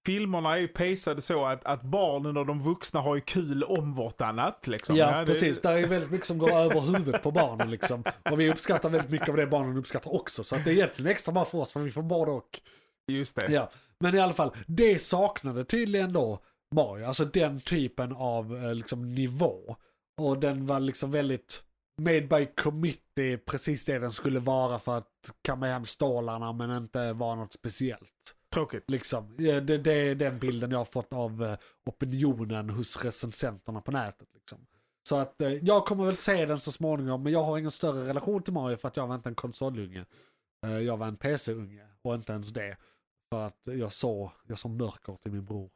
filmerna 0.05 0.53
är 0.53 0.57
ju 0.57 0.67
pacade 0.67 1.21
så 1.21 1.45
att, 1.45 1.65
att 1.65 1.81
barnen 1.81 2.37
och 2.37 2.45
de 2.45 2.63
vuxna 2.63 2.99
har 3.01 3.15
ju 3.15 3.21
kul 3.21 3.63
om 3.63 3.93
vartannat. 3.93 4.67
Liksom. 4.67 4.95
Ja, 4.95 5.19
det- 5.19 5.25
precis. 5.25 5.61
Där 5.61 5.73
är 5.77 5.87
väldigt 5.87 6.11
mycket 6.11 6.27
som 6.27 6.37
går 6.37 6.51
över 6.51 6.81
huvudet 6.81 7.23
på 7.23 7.31
barnen 7.31 7.71
liksom. 7.71 8.03
Och 8.31 8.39
vi 8.39 8.51
uppskattar 8.51 8.89
väldigt 8.89 9.11
mycket 9.11 9.29
av 9.29 9.35
det 9.35 9.47
barnen 9.47 9.77
uppskattar 9.77 10.13
också. 10.15 10.43
Så 10.43 10.55
att 10.55 10.65
det 10.65 10.71
är 10.71 10.73
egentligen 10.73 11.11
extra 11.11 11.31
bra 11.31 11.45
för 11.45 11.57
oss, 11.57 11.71
för 11.73 11.79
vi 11.79 11.91
får 11.91 12.01
både 12.03 12.31
och. 12.31 12.61
Just 13.07 13.35
det. 13.35 13.51
Ja, 13.51 13.71
men 13.99 14.15
i 14.15 14.19
alla 14.19 14.33
fall, 14.33 14.51
det 14.67 14.99
saknade 15.01 15.65
tydligen 15.65 16.13
då 16.13 16.39
Mario, 16.75 17.05
alltså 17.05 17.25
den 17.25 17.59
typen 17.59 18.11
av 18.13 18.57
eh, 18.65 18.75
liksom 18.75 19.15
nivå. 19.15 19.75
Och 20.17 20.39
den 20.39 20.65
var 20.65 20.79
liksom 20.79 21.11
väldigt 21.11 21.63
made 22.01 22.21
by 22.21 22.45
committee, 22.45 23.37
precis 23.37 23.85
det 23.85 23.99
den 23.99 24.11
skulle 24.11 24.39
vara 24.39 24.79
för 24.79 24.97
att 24.97 25.31
kamma 25.41 25.67
hem 25.67 25.85
stålarna 25.85 26.53
men 26.53 26.77
inte 26.77 27.13
vara 27.13 27.35
något 27.35 27.53
speciellt. 27.53 28.35
Tråkigt. 28.53 28.91
Liksom. 28.91 29.35
Det, 29.37 29.59
det 29.59 29.91
är 29.91 30.15
den 30.15 30.39
bilden 30.39 30.71
jag 30.71 30.77
har 30.77 30.85
fått 30.85 31.13
av 31.13 31.43
eh, 31.43 31.57
opinionen 31.85 32.69
hos 32.69 33.03
recensenterna 33.03 33.81
på 33.81 33.91
nätet. 33.91 34.27
Liksom. 34.33 34.67
Så 35.09 35.15
att 35.15 35.41
eh, 35.41 35.51
jag 35.51 35.85
kommer 35.85 36.05
väl 36.05 36.15
se 36.15 36.45
den 36.45 36.59
så 36.59 36.71
småningom, 36.71 37.23
men 37.23 37.33
jag 37.33 37.43
har 37.43 37.57
ingen 37.57 37.71
större 37.71 38.07
relation 38.07 38.43
till 38.43 38.53
Mario 38.53 38.77
för 38.77 38.87
att 38.87 38.97
jag 38.97 39.07
var 39.07 39.15
inte 39.15 39.29
en 39.29 39.35
konsolunge. 39.35 40.05
Eh, 40.65 40.77
jag 40.77 40.97
var 40.97 41.07
en 41.07 41.17
PC-unge 41.17 41.87
och 42.01 42.15
inte 42.15 42.31
ens 42.33 42.49
det. 42.49 42.77
För 43.33 43.45
att 43.45 43.67
jag 43.67 43.91
såg, 43.91 44.31
jag 44.47 44.59
såg 44.59 44.71
mörker 44.71 45.15
till 45.15 45.31
min 45.31 45.45
bror. 45.45 45.69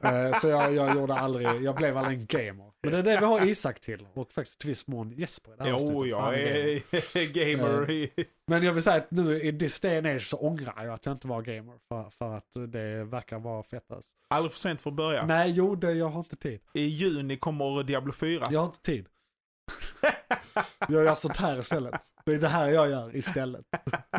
Eh, 0.00 0.38
så 0.38 0.48
jag, 0.48 0.74
jag 0.74 0.94
gjorde 0.96 1.14
aldrig, 1.14 1.46
jag 1.62 1.74
blev 1.74 1.96
aldrig 1.96 2.18
en 2.18 2.26
gamer. 2.26 2.72
Men 2.82 2.92
det 2.92 2.98
är 2.98 3.02
det 3.02 3.20
vi 3.20 3.26
har 3.26 3.46
Isak 3.46 3.80
till 3.80 4.06
och 4.14 4.32
faktiskt 4.32 4.60
till 4.60 4.68
viss 4.68 4.86
mån 4.86 5.10
Jesper 5.12 5.52
i 5.52 5.54
det 5.56 5.62
här 5.64 5.70
Jo, 5.70 6.06
jag 6.06 6.40
är 6.40 7.26
gamer. 7.56 7.90
i- 7.90 8.10
Men 8.46 8.62
jag 8.62 8.72
vill 8.72 8.82
säga 8.82 8.96
att 8.96 9.10
nu 9.10 9.40
i 9.42 9.58
this 9.58 9.80
day 9.80 9.98
and 9.98 10.06
age 10.06 10.26
så 10.28 10.36
ångrar 10.36 10.84
jag 10.84 10.94
att 10.94 11.06
jag 11.06 11.12
inte 11.14 11.26
var 11.28 11.42
gamer. 11.42 11.78
För, 11.88 12.10
för 12.10 12.36
att 12.36 12.52
det 12.72 13.04
verkar 13.04 13.38
vara 13.38 13.62
fett 13.62 13.92
alltså. 13.92 14.14
Aldrig 14.30 14.52
för 14.52 14.60
sent 14.60 14.80
för 14.80 14.90
att 14.90 14.96
börja. 14.96 15.26
Nej, 15.26 15.50
jo, 15.50 15.74
det, 15.74 15.92
jag 15.92 16.08
har 16.08 16.18
inte 16.18 16.36
tid. 16.36 16.60
I 16.74 16.82
juni 16.82 17.36
kommer 17.36 17.82
Diablo 17.82 18.12
4. 18.12 18.44
Jag 18.50 18.60
har 18.60 18.66
inte 18.66 18.80
tid. 18.82 19.06
Jag 20.88 21.04
gör 21.04 21.14
sånt 21.14 21.36
här 21.36 21.58
istället. 21.58 22.00
Det 22.24 22.32
är 22.34 22.38
det 22.38 22.48
här 22.48 22.68
jag 22.68 22.90
gör 22.90 23.16
istället. 23.16 23.64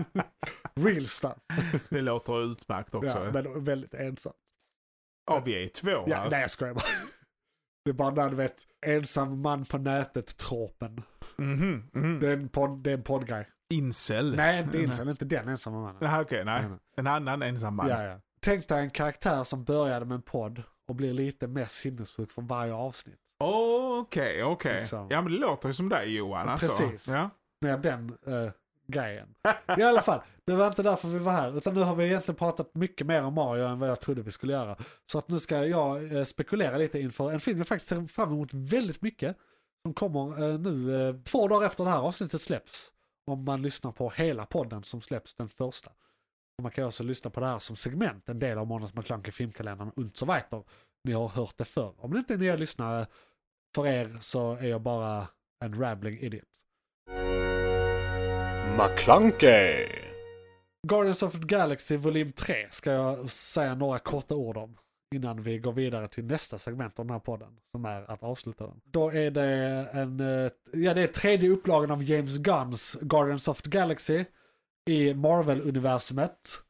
Real 0.75 1.07
stuff. 1.07 1.37
Det 1.89 2.01
låter 2.01 2.43
utmärkt 2.51 2.95
också. 2.95 3.07
Ja, 3.33 3.41
men 3.43 3.63
väldigt 3.63 3.93
ensamt. 3.93 4.35
Ja, 5.29 5.41
vi 5.45 5.63
är 5.63 5.67
två 5.67 5.89
Ja, 6.07 6.15
här. 6.15 6.29
nej, 6.29 6.41
jag 6.41 6.51
skojar 6.51 6.73
bara. 6.73 6.83
Det 7.85 7.91
är 7.91 7.93
bara 7.93 8.29
du 8.29 8.35
vet, 8.35 8.55
ensam 8.85 9.41
man 9.41 9.65
på 9.65 9.77
nätet-tropen. 9.77 11.01
Mhm, 11.37 11.89
mhm. 11.93 12.19
Det 12.19 12.27
är 12.27 12.33
en, 12.33 12.49
podd, 12.49 12.83
det 12.83 12.89
är 12.89 12.93
en 12.93 13.03
poddgrej. 13.03 13.47
Incel. 13.73 14.35
Nej, 14.35 14.61
inte 14.61 14.79
Incel, 14.81 15.09
inte 15.09 15.25
den 15.25 15.47
ensamma 15.47 15.81
mannen. 15.81 15.97
Nej, 16.01 16.21
okej, 16.21 16.45
nej. 16.45 16.63
En 16.97 17.07
annan 17.07 17.41
ensam 17.41 17.75
man. 17.75 17.89
Ja, 17.89 18.03
ja. 18.03 18.19
Tänk 18.41 18.67
dig 18.67 18.79
en 18.83 18.89
karaktär 18.89 19.43
som 19.43 19.63
började 19.63 20.05
med 20.05 20.15
en 20.15 20.21
podd 20.21 20.63
och 20.87 20.95
blir 20.95 21.13
lite 21.13 21.47
mer 21.47 21.65
sinnessjuk 21.65 22.31
för 22.31 22.41
varje 22.41 22.73
avsnitt. 22.73 23.19
Okej, 23.39 24.43
okej. 24.43 24.79
Liksom. 24.79 25.07
Ja, 25.09 25.21
men 25.21 25.31
det 25.31 25.37
låter 25.39 25.67
ju 25.67 25.73
som 25.73 25.89
dig 25.89 26.15
Johan. 26.15 26.49
Alltså. 26.49 26.67
Precis. 26.67 27.07
Ja. 27.07 27.29
Med 27.61 27.81
den 27.81 28.17
eh, 28.27 28.51
grejen. 28.89 29.35
I 29.77 29.83
alla 29.83 30.01
fall, 30.01 30.21
det 30.45 30.53
var 30.53 30.67
inte 30.67 30.83
därför 30.83 31.07
vi 31.07 31.19
var 31.19 31.31
här. 31.31 31.57
Utan 31.57 31.73
nu 31.73 31.81
har 31.81 31.95
vi 31.95 32.05
egentligen 32.05 32.35
pratat 32.35 32.75
mycket 32.75 33.07
mer 33.07 33.23
om 33.23 33.33
Mario 33.33 33.65
än 33.65 33.79
vad 33.79 33.89
jag 33.89 33.99
trodde 33.99 34.21
vi 34.21 34.31
skulle 34.31 34.53
göra. 34.53 34.77
Så 35.05 35.19
att 35.19 35.29
nu 35.29 35.39
ska 35.39 35.65
jag 35.65 36.15
eh, 36.15 36.23
spekulera 36.23 36.77
lite 36.77 36.99
inför 36.99 37.31
en 37.31 37.39
film 37.39 37.57
jag 37.57 37.67
faktiskt 37.67 37.89
ser 37.89 38.07
fram 38.07 38.31
emot 38.31 38.49
väldigt 38.53 39.01
mycket. 39.01 39.37
Som 39.85 39.93
kommer 39.93 40.49
eh, 40.49 40.59
nu 40.59 41.07
eh, 41.07 41.15
två 41.15 41.47
dagar 41.47 41.67
efter 41.67 41.83
det 41.83 41.89
här 41.89 41.99
avsnittet 41.99 42.41
släpps. 42.41 42.91
Om 43.27 43.45
man 43.45 43.61
lyssnar 43.61 43.91
på 43.91 44.09
hela 44.09 44.45
podden 44.45 44.83
som 44.83 45.01
släpps 45.01 45.35
den 45.35 45.49
första. 45.49 45.91
Och 46.57 46.63
man 46.63 46.71
kan 46.71 46.85
också 46.85 47.03
lyssna 47.03 47.29
på 47.29 47.39
det 47.39 47.45
här 47.45 47.59
som 47.59 47.75
segment, 47.75 48.29
en 48.29 48.39
del 48.39 48.57
av 48.57 48.67
Månads 48.67 48.93
McKlunky 48.93 49.31
filmkalendern 49.31 49.91
und 49.95 50.17
so 50.17 50.25
weiter. 50.25 50.63
Ni 51.03 51.11
har 51.11 51.27
hört 51.27 51.57
det 51.57 51.65
förr. 51.65 51.93
Om 51.97 52.13
det 52.13 52.19
inte 52.19 52.33
är 52.33 52.37
nya 52.37 52.55
lyssnare, 52.55 53.07
för 53.75 53.87
er 53.87 54.17
så 54.19 54.55
är 54.55 54.67
jag 54.67 54.81
bara 54.81 55.27
en 55.65 55.79
rabbling 55.79 56.19
idiot. 56.19 56.65
McClunkey! 58.83 59.87
Guardians 60.87 61.23
of 61.23 61.33
the 61.33 61.39
Galaxy 61.39 61.97
volym 61.97 62.31
3 62.31 62.67
ska 62.71 62.91
jag 62.91 63.29
säga 63.29 63.75
några 63.75 63.99
korta 63.99 64.35
ord 64.35 64.57
om. 64.57 64.77
Innan 65.15 65.43
vi 65.43 65.59
går 65.59 65.71
vidare 65.73 66.07
till 66.07 66.25
nästa 66.25 66.57
segment 66.57 66.99
av 66.99 67.05
den 67.05 67.13
här 67.13 67.19
podden. 67.19 67.57
Som 67.71 67.85
är 67.85 68.11
att 68.11 68.23
avsluta 68.23 68.67
den. 68.67 68.81
Då 68.85 69.09
är 69.13 69.31
det 69.31 69.43
en, 69.93 70.19
eh, 70.19 70.51
ja 70.73 70.93
det 70.93 71.01
är 71.01 71.07
tredje 71.07 71.49
upplagan 71.49 71.91
av 71.91 72.03
James 72.03 72.37
Gunns 72.37 72.97
Guardians 73.01 73.47
of 73.47 73.61
the 73.61 73.69
Galaxy. 73.69 74.25
I 74.89 75.13
Marvel-universumet. 75.13 76.61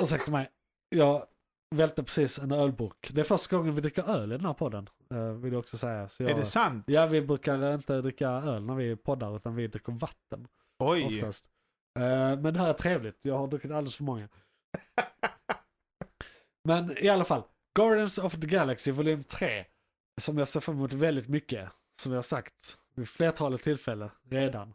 Ursäkta 0.00 0.30
mig, 0.30 0.48
jag 0.88 1.26
välte 1.74 2.02
precis 2.02 2.38
en 2.38 2.52
ölburk. 2.52 3.10
Det 3.12 3.20
är 3.20 3.24
första 3.24 3.56
gången 3.56 3.74
vi 3.74 3.80
dricker 3.80 4.10
öl 4.10 4.32
i 4.32 4.36
den 4.36 4.46
här 4.46 4.54
podden. 4.54 4.88
eh, 5.14 5.18
Vill 5.32 5.52
jag 5.52 5.60
också 5.60 5.78
säga. 5.78 6.08
Så 6.08 6.22
jag, 6.22 6.30
Är 6.30 6.34
det 6.36 6.44
sant? 6.44 6.84
Ja, 6.86 7.06
vi 7.06 7.22
brukar 7.22 7.74
inte 7.74 8.00
dricka 8.00 8.28
öl 8.28 8.64
när 8.64 8.74
vi 8.74 8.96
poddar 8.96 9.36
utan 9.36 9.54
vi 9.56 9.66
dricker 9.66 9.92
vatten 9.92 10.48
Oj. 10.88 11.04
oftast. 11.04 11.44
Eh, 11.98 12.40
men 12.40 12.54
det 12.54 12.58
här 12.58 12.68
är 12.68 12.72
trevligt, 12.72 13.24
jag 13.24 13.38
har 13.38 13.46
druckit 13.46 13.70
alldeles 13.70 13.96
för 13.96 14.04
många. 14.04 14.28
men 16.68 16.98
i 16.98 17.08
alla 17.08 17.24
fall, 17.24 17.42
Guardians 17.74 18.18
of 18.18 18.40
the 18.40 18.46
Galaxy 18.46 18.92
volym 18.92 19.24
3, 19.24 19.64
som 20.20 20.38
jag 20.38 20.48
ser 20.48 20.60
fram 20.60 20.76
emot 20.76 20.92
väldigt 20.92 21.28
mycket, 21.28 21.68
som 21.98 22.12
jag 22.12 22.18
har 22.18 22.22
sagt 22.22 22.78
vid 22.94 23.08
flertalet 23.08 23.62
tillfällen 23.62 24.10
redan. 24.30 24.74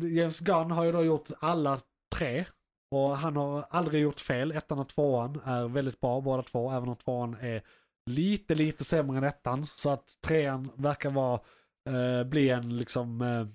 James 0.00 0.40
Gunn 0.40 0.70
har 0.70 0.84
ju 0.84 0.92
då 0.92 1.04
gjort 1.04 1.28
alla 1.40 1.80
tre, 2.14 2.44
och 2.90 3.16
han 3.16 3.36
har 3.36 3.66
aldrig 3.70 4.02
gjort 4.02 4.20
fel. 4.20 4.52
Ettan 4.52 4.78
och 4.78 4.88
tvåan 4.88 5.40
är 5.44 5.68
väldigt 5.68 6.00
bra 6.00 6.20
båda 6.20 6.42
två, 6.42 6.70
även 6.70 6.88
om 6.88 6.96
tvåan 6.96 7.36
är 7.40 7.62
lite, 8.06 8.54
lite 8.54 8.84
sämre 8.84 9.18
än 9.18 9.24
ettan. 9.24 9.66
Så 9.66 9.90
att 9.90 10.18
trean 10.20 10.70
verkar 10.74 11.10
vara, 11.10 11.40
eh, 11.88 12.24
bli 12.24 12.48
en 12.48 12.76
liksom 12.76 13.20
eh, 13.20 13.46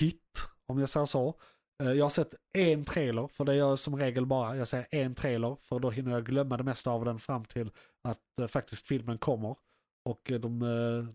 hit, 0.00 0.48
om 0.66 0.78
jag 0.78 0.88
säger 0.88 1.06
så. 1.06 1.34
Eh, 1.82 1.92
Jag 1.92 2.04
har 2.04 2.10
sett 2.10 2.34
en 2.52 2.84
trailer, 2.84 3.26
för 3.26 3.44
det 3.44 3.54
gör 3.56 3.68
jag 3.68 3.78
som 3.78 3.96
regel 3.96 4.26
bara. 4.26 4.56
Jag 4.56 4.68
säger 4.68 4.86
en 4.90 5.14
trailer, 5.14 5.56
för 5.60 5.78
då 5.78 5.90
hinner 5.90 6.12
jag 6.12 6.26
glömma 6.26 6.56
det 6.56 6.64
mesta 6.64 6.90
av 6.90 7.04
den 7.04 7.18
fram 7.18 7.44
till 7.44 7.70
att 8.04 8.38
eh, 8.38 8.46
faktiskt 8.46 8.86
filmen 8.86 9.18
kommer. 9.18 9.56
Och 10.04 10.30
eh, 10.30 10.40
de, 10.40 10.60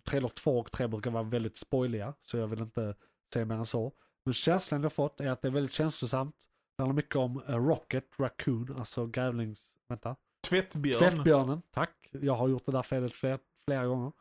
trailer 0.05 0.29
två 0.29 0.59
och 0.59 0.71
tre 0.71 0.87
brukar 0.87 1.11
vara 1.11 1.23
väldigt 1.23 1.57
spoiliga, 1.57 2.13
så 2.21 2.37
jag 2.37 2.47
vill 2.47 2.59
inte 2.59 2.95
säga 3.33 3.45
mer 3.45 3.55
än 3.55 3.65
så. 3.65 3.91
Men 4.25 4.33
känslan 4.33 4.83
jag 4.83 4.93
fått 4.93 5.21
är 5.21 5.29
att 5.29 5.41
det 5.41 5.47
är 5.47 5.51
väldigt 5.51 5.73
känslosamt. 5.73 6.35
Det 6.77 6.83
handlar 6.83 6.95
mycket 6.95 7.15
om 7.15 7.41
Rocket 7.47 8.05
Raccoon, 8.19 8.75
alltså 8.77 9.05
grävlings... 9.07 9.77
Vänta. 9.89 10.15
Tvättbjörn. 10.49 10.99
Tvättbjörnen, 10.99 11.61
tack. 11.71 12.09
Jag 12.11 12.33
har 12.33 12.47
gjort 12.47 12.65
det 12.65 12.71
där 12.71 12.81
felet 12.83 13.13
flera, 13.13 13.39
flera 13.67 13.85
gånger. 13.85 14.11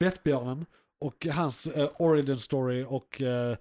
Tvättbjörnen 0.00 0.66
och 1.00 1.26
hans 1.26 1.66
eh, 1.66 1.90
origin 1.98 2.38
story 2.38 2.84
och 2.88 3.22
eh, 3.22 3.56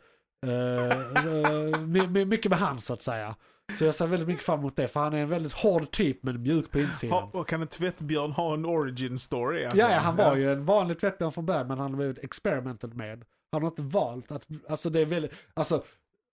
my, 1.88 2.26
mycket 2.26 2.50
med 2.50 2.60
han 2.60 2.80
så 2.80 2.94
att 2.94 3.02
säga. 3.02 3.36
Så 3.78 3.86
jag 3.86 3.96
ser 3.96 4.08
väldigt 4.08 4.28
mycket 4.28 4.46
fram 4.46 4.60
emot 4.60 4.76
det 4.76 4.88
för 4.88 5.00
han 5.00 5.14
är 5.14 5.18
en 5.18 5.30
väldigt 5.30 5.54
hård 5.54 5.92
typ 5.92 6.24
men 6.24 6.42
mjuk 6.42 6.72
på 6.72 6.80
insidan. 6.80 7.24
Ha, 7.24 7.40
och 7.40 7.48
kan 7.48 7.62
en 7.62 7.68
tvättbjörn 7.68 8.32
ha 8.32 8.54
en 8.54 8.66
origin 8.66 9.20
story? 9.20 9.64
alltså? 9.64 9.80
Ja, 9.80 9.92
ja, 9.92 10.00
han 10.00 10.16
var 10.16 10.36
ju 10.36 10.52
en 10.52 10.66
vanlig 10.66 11.00
tvättbjörn 11.00 11.32
från 11.32 11.46
början 11.46 11.68
men 11.68 11.80
han 11.80 11.92
har 11.92 11.98
blivit 11.98 12.20
experimented 12.20 12.96
med. 12.96 13.26
Han 13.52 13.62
har 13.62 13.70
inte 13.70 13.82
valt 13.82 14.32
att, 14.32 14.48
alltså 14.70 14.90
det 14.90 15.00
är 15.00 15.06
väldigt, 15.06 15.34
alltså 15.54 15.84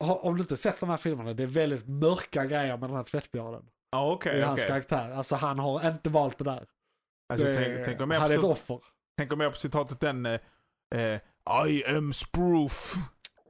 om 0.04 0.36
du 0.36 0.40
inte 0.40 0.56
sett 0.56 0.80
de 0.80 0.90
här 0.90 0.96
filmerna, 0.96 1.32
det 1.32 1.42
är 1.42 1.46
väldigt 1.46 1.88
mörka 1.88 2.44
grejer 2.44 2.76
med 2.76 2.88
den 2.88 2.96
här 2.96 3.04
tvättbjörnen. 3.04 3.62
Ja, 3.90 4.12
okej, 4.12 4.38
I 4.38 4.42
hans 4.42 4.60
okej. 4.60 4.68
karaktär. 4.68 5.10
Alltså 5.10 5.36
han 5.36 5.58
har 5.58 5.88
inte 5.88 6.10
valt 6.10 6.38
det 6.38 6.44
där. 6.44 6.66
Alltså, 7.32 7.46
det, 7.46 7.54
tänk, 7.54 7.84
tänk 7.84 8.00
om 8.00 8.10
jag 8.10 8.20
han 8.20 8.30
är 8.30 8.38
ett 8.38 8.44
offer. 8.44 8.80
tänk 9.16 9.36
mer 9.36 9.50
på 9.50 9.56
citatet 9.56 10.00
den 10.00 10.26
eh, 10.26 10.40
eh, 10.94 11.20
I 11.68 11.84
am 11.96 12.12
sproof. 12.12 12.94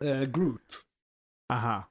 Eh, 0.00 0.22
Groot. 0.22 0.82
Aha. 1.52 1.90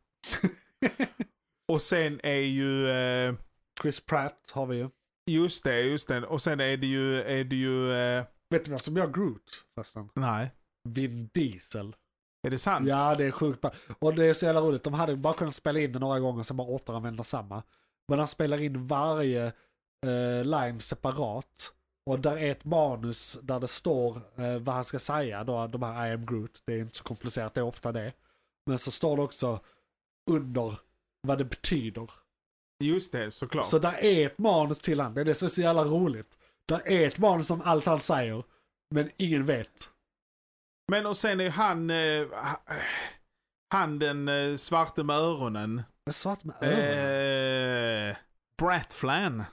och 1.72 1.82
sen 1.82 2.19
är 2.23 2.36
ju, 2.36 2.90
eh, 2.90 3.36
Chris 3.82 3.99
Pratt 4.06 4.52
har 4.53 4.65
vi 4.65 4.77
ju. 4.77 4.90
just 5.32 5.64
det, 5.64 5.82
just 5.82 6.07
det. 6.07 6.26
Och 6.26 6.41
sen 6.41 6.60
är 6.60 6.77
det 6.77 6.88
ju, 6.88 7.22
är 7.22 7.44
det 7.44 7.56
ju, 7.56 7.94
eh, 7.94 8.26
Vet 8.49 8.65
du 8.65 8.69
vem 8.72 8.77
som 8.80 8.98
gör 8.98 9.07
Groot 9.07 9.65
förresten? 9.76 10.10
nej. 10.15 10.52
Vin 10.90 11.30
Diesel. 11.34 11.95
Är 12.48 12.49
det 12.49 12.60
sant? 12.60 12.88
Ja, 12.88 13.15
det 13.15 13.26
är 13.26 13.32
sjukt 13.32 13.61
bra. 13.61 13.72
Och 13.99 14.15
det 14.15 14.26
är 14.26 14.34
så 14.34 14.45
jävla 14.45 14.61
roligt. 14.61 14.84
De 14.84 14.94
hade 14.94 15.15
bara 15.15 15.34
kunnat 15.34 15.56
spela 15.56 15.80
in 15.80 15.91
det 15.91 15.99
några 15.99 16.19
gånger 16.19 16.40
och 16.40 16.45
sen 16.45 16.57
bara 16.57 16.68
återanvända 16.68 17.23
samma. 17.23 17.64
Men 18.10 18.19
han 18.19 18.27
spelar 18.27 18.61
in 18.61 18.88
varje 18.88 19.45
eh, 20.06 20.44
line 20.44 20.80
separat. 20.80 21.73
Och 22.06 22.19
där 22.19 22.38
är 22.38 22.52
ett 22.52 22.65
manus 22.65 23.38
där 23.41 23.60
det 23.60 23.68
står 23.68 24.22
eh, 24.38 24.57
vad 24.60 24.76
han 24.76 24.84
ska 24.84 24.99
säga. 24.99 25.44
Då, 25.44 25.68
de 25.68 25.84
här 25.84 26.07
I 26.07 26.14
am 26.14 26.26
Groot. 26.26 26.61
Det 26.65 26.73
är 26.73 26.80
inte 26.80 26.98
så 26.98 27.03
komplicerat, 27.03 27.53
det 27.53 27.61
är 27.61 27.65
ofta 27.65 27.91
det. 27.91 28.14
Men 28.65 28.77
så 28.77 28.91
står 28.91 29.18
det 29.18 29.23
också 29.23 29.60
under 30.32 30.80
vad 31.27 31.38
det 31.38 31.45
betyder. 31.45 32.10
Just 32.84 33.11
det, 33.11 33.32
såklart. 33.32 33.65
Så 33.65 33.80
där 33.80 34.03
är 34.03 34.26
ett 34.26 34.38
manus 34.38 34.80
till 34.80 34.99
han. 34.99 35.14
Det 35.14 35.22
är 35.22 35.26
det 35.26 35.34
som 35.34 35.45
är 35.45 35.49
så 35.49 35.61
jävla 35.61 35.84
roligt. 35.84 36.38
Där 36.68 36.88
är 36.88 37.07
ett 37.07 37.18
manus 37.18 37.52
om 37.52 37.61
allt 37.65 37.86
han 37.86 37.99
säger. 37.99 38.44
Men 38.95 39.11
ingen 39.18 39.45
vet. 39.45 39.90
Men 40.91 41.06
och 41.06 41.18
sen 41.18 41.40
är 41.40 41.49
han, 41.49 41.90
eh, 41.90 42.27
ha- 42.30 42.64
han 43.69 43.99
den 43.99 44.27
eh, 44.27 44.56
svarte 44.56 45.03
med 45.03 45.15
öronen. 45.15 45.76
Det 46.06 46.10
är 46.10 46.14
svart 46.14 46.44
med 46.44 46.56
öronen. 46.61 48.10
Eh, 48.10 48.15
Bratflan. 48.57 49.44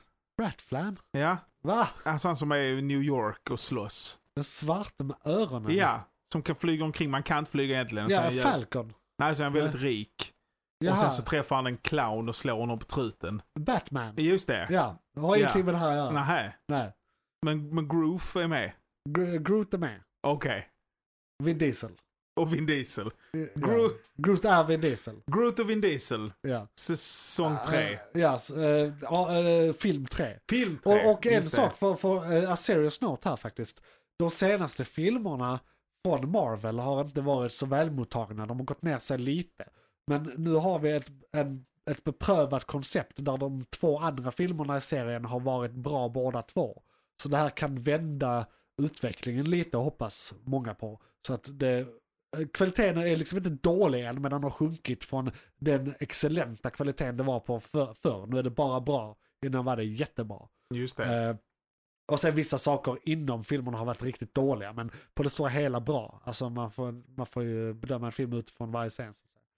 Ratflan? 0.40 0.98
Ja, 1.10 1.36
Va? 1.62 1.88
alltså 2.04 2.28
han 2.28 2.36
som 2.36 2.52
är 2.52 2.56
i 2.58 2.82
New 2.82 3.02
York 3.02 3.50
och 3.50 3.60
slåss. 3.60 4.18
Den 4.36 4.44
svarte 4.44 5.04
med 5.04 5.16
öronen? 5.24 5.76
Ja, 5.76 6.04
som 6.32 6.42
kan 6.42 6.56
flyga 6.56 6.84
omkring. 6.84 7.10
Man 7.10 7.22
kan 7.22 7.38
inte 7.38 7.50
flyga 7.50 7.74
egentligen. 7.74 8.08
så 8.08 8.14
Ja, 8.14 8.30
gör- 8.30 8.42
Falcon. 8.42 8.92
Nej, 9.18 9.36
så 9.36 9.42
är 9.42 9.44
han 9.44 9.52
väldigt 9.52 9.82
rik. 9.82 10.32
Och 10.80 10.86
Jaha, 10.86 10.96
sen 10.96 11.10
så 11.10 11.22
träffar 11.22 11.56
han 11.56 11.66
en 11.66 11.76
clown 11.76 12.28
och 12.28 12.36
slår 12.36 12.58
honom 12.58 12.78
på 12.78 12.84
truten. 12.84 13.42
Batman. 13.60 14.14
Just 14.16 14.46
det. 14.46 14.66
Ja, 14.70 14.98
det 15.14 15.20
har 15.20 15.36
Ja. 15.36 15.40
ingenting 15.40 15.64
med 15.64 15.74
det 15.74 15.78
här 15.78 15.90
att 15.90 15.96
göra. 15.96 16.10
Nähä. 16.10 16.54
Nej. 16.68 16.92
Men, 17.44 17.74
men 17.74 17.88
Groove 17.88 18.42
är 18.42 18.46
med. 18.48 18.72
Gro- 19.08 19.38
Groot 19.38 19.74
är 19.74 19.78
med. 19.78 20.00
Okej. 20.26 20.68
Vin 21.44 21.58
Diesel. 21.58 21.90
Och 22.36 22.54
Vin 22.54 22.66
Diesel. 22.66 23.10
Ja. 23.32 23.46
Groot, 23.54 23.92
Groot 24.16 24.44
är 24.44 24.64
Vin 24.64 24.80
Diesel. 24.80 25.14
Groot 25.26 25.58
och 25.58 25.70
Vin 25.70 25.80
Diesel. 25.80 26.32
Ja. 26.40 26.66
Säsong 26.78 27.56
tre. 27.66 27.92
Eh, 27.92 27.98
Ja, 28.20 28.34
s- 28.36 28.50
eh, 28.50 28.92
ja, 29.02 29.38
eh, 29.38 29.72
film 29.72 30.06
tre. 30.06 30.38
Film 30.50 30.78
tre. 30.84 30.92
Och, 31.04 31.12
och 31.12 31.26
en 31.26 31.44
sak 31.44 31.76
för, 31.76 31.94
för 31.94 32.32
uh, 32.42 32.52
a 32.52 32.56
serious 32.56 33.00
note 33.00 33.28
här 33.28 33.36
faktiskt. 33.36 33.82
De 34.18 34.30
senaste 34.30 34.84
filmerna 34.84 35.60
från 36.06 36.30
Marvel 36.30 36.78
har 36.78 37.00
inte 37.04 37.20
varit 37.20 37.52
så 37.52 37.66
välmottagna. 37.66 38.46
De 38.46 38.58
har 38.58 38.64
gått 38.66 38.82
ner 38.82 38.98
sig 38.98 39.18
lite. 39.18 39.64
Men 40.06 40.32
nu 40.36 40.54
har 40.54 40.78
vi 40.78 40.90
ett, 40.92 41.08
en, 41.32 41.64
ett 41.90 42.04
beprövat 42.04 42.64
koncept 42.64 43.12
där 43.16 43.36
de 43.38 43.64
två 43.64 43.98
andra 43.98 44.30
filmerna 44.30 44.76
i 44.76 44.80
serien 44.80 45.24
har 45.24 45.40
varit 45.40 45.72
bra 45.72 46.08
båda 46.08 46.42
två. 46.42 46.82
Så 47.22 47.28
det 47.28 47.36
här 47.36 47.50
kan 47.50 47.82
vända 47.82 48.46
utvecklingen 48.82 49.50
lite 49.50 49.76
hoppas 49.76 50.34
många 50.44 50.74
på. 50.74 51.00
Så 51.26 51.34
att 51.34 51.48
det, 51.52 51.78
eh, 51.78 51.86
kvaliteten 52.52 52.98
är 52.98 53.16
liksom 53.16 53.38
inte 53.38 53.50
dålig 53.50 54.04
än 54.04 54.22
men 54.22 54.30
den 54.30 54.42
har 54.42 54.50
sjunkit 54.50 55.04
från 55.04 55.30
den 55.58 55.94
excellenta 56.00 56.70
kvaliteten 56.70 57.16
det 57.16 57.22
var 57.22 57.40
på 57.40 57.60
för, 57.60 57.94
förr. 57.94 58.26
Nu 58.26 58.38
är 58.38 58.42
det 58.42 58.50
bara 58.50 58.80
bra. 58.80 59.16
Innan 59.46 59.64
var 59.64 59.76
det 59.76 59.84
jättebra. 59.84 60.48
Just 60.74 60.96
det. 60.96 61.28
Eh, 61.28 61.36
och 62.06 62.20
sen 62.20 62.34
vissa 62.34 62.58
saker 62.58 62.98
inom 63.02 63.44
filmerna 63.44 63.78
har 63.78 63.84
varit 63.84 64.02
riktigt 64.02 64.34
dåliga 64.34 64.72
men 64.72 64.90
på 65.14 65.22
det 65.22 65.30
stora 65.30 65.48
hela 65.48 65.80
bra. 65.80 66.22
Alltså 66.24 66.50
man 66.50 66.70
får, 66.70 67.16
man 67.16 67.26
får 67.26 67.42
ju 67.42 67.74
bedöma 67.74 68.06
en 68.06 68.12
film 68.12 68.32
utifrån 68.32 68.72
varje 68.72 68.90
scen. 68.90 69.14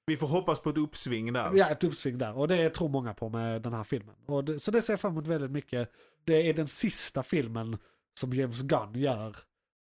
Vi 0.07 0.17
får 0.17 0.27
hoppas 0.27 0.61
på 0.61 0.71
ett 0.71 0.79
uppsving 0.79 1.33
där. 1.33 1.51
Ja, 1.55 1.69
ett 1.69 1.85
uppsving 1.85 2.19
där. 2.19 2.39
Och 2.39 2.49
det 2.49 2.71
tror 2.71 2.89
många 2.89 3.15
på 3.15 3.29
med 3.29 3.63
den 3.63 3.73
här 3.73 3.85
filmen. 3.85 4.15
Och 4.27 4.45
det, 4.45 4.59
så 4.59 4.71
det 4.71 4.83
ser 4.83 4.93
jag 4.93 5.01
fram 5.01 5.13
emot 5.13 5.27
väldigt 5.27 5.51
mycket. 5.51 5.91
Det 6.25 6.49
är 6.49 6.55
den 6.55 6.69
sista 6.69 7.23
filmen 7.23 7.79
som 8.21 8.33
James 8.33 8.63
Gunn 8.63 8.95
gör 8.95 9.37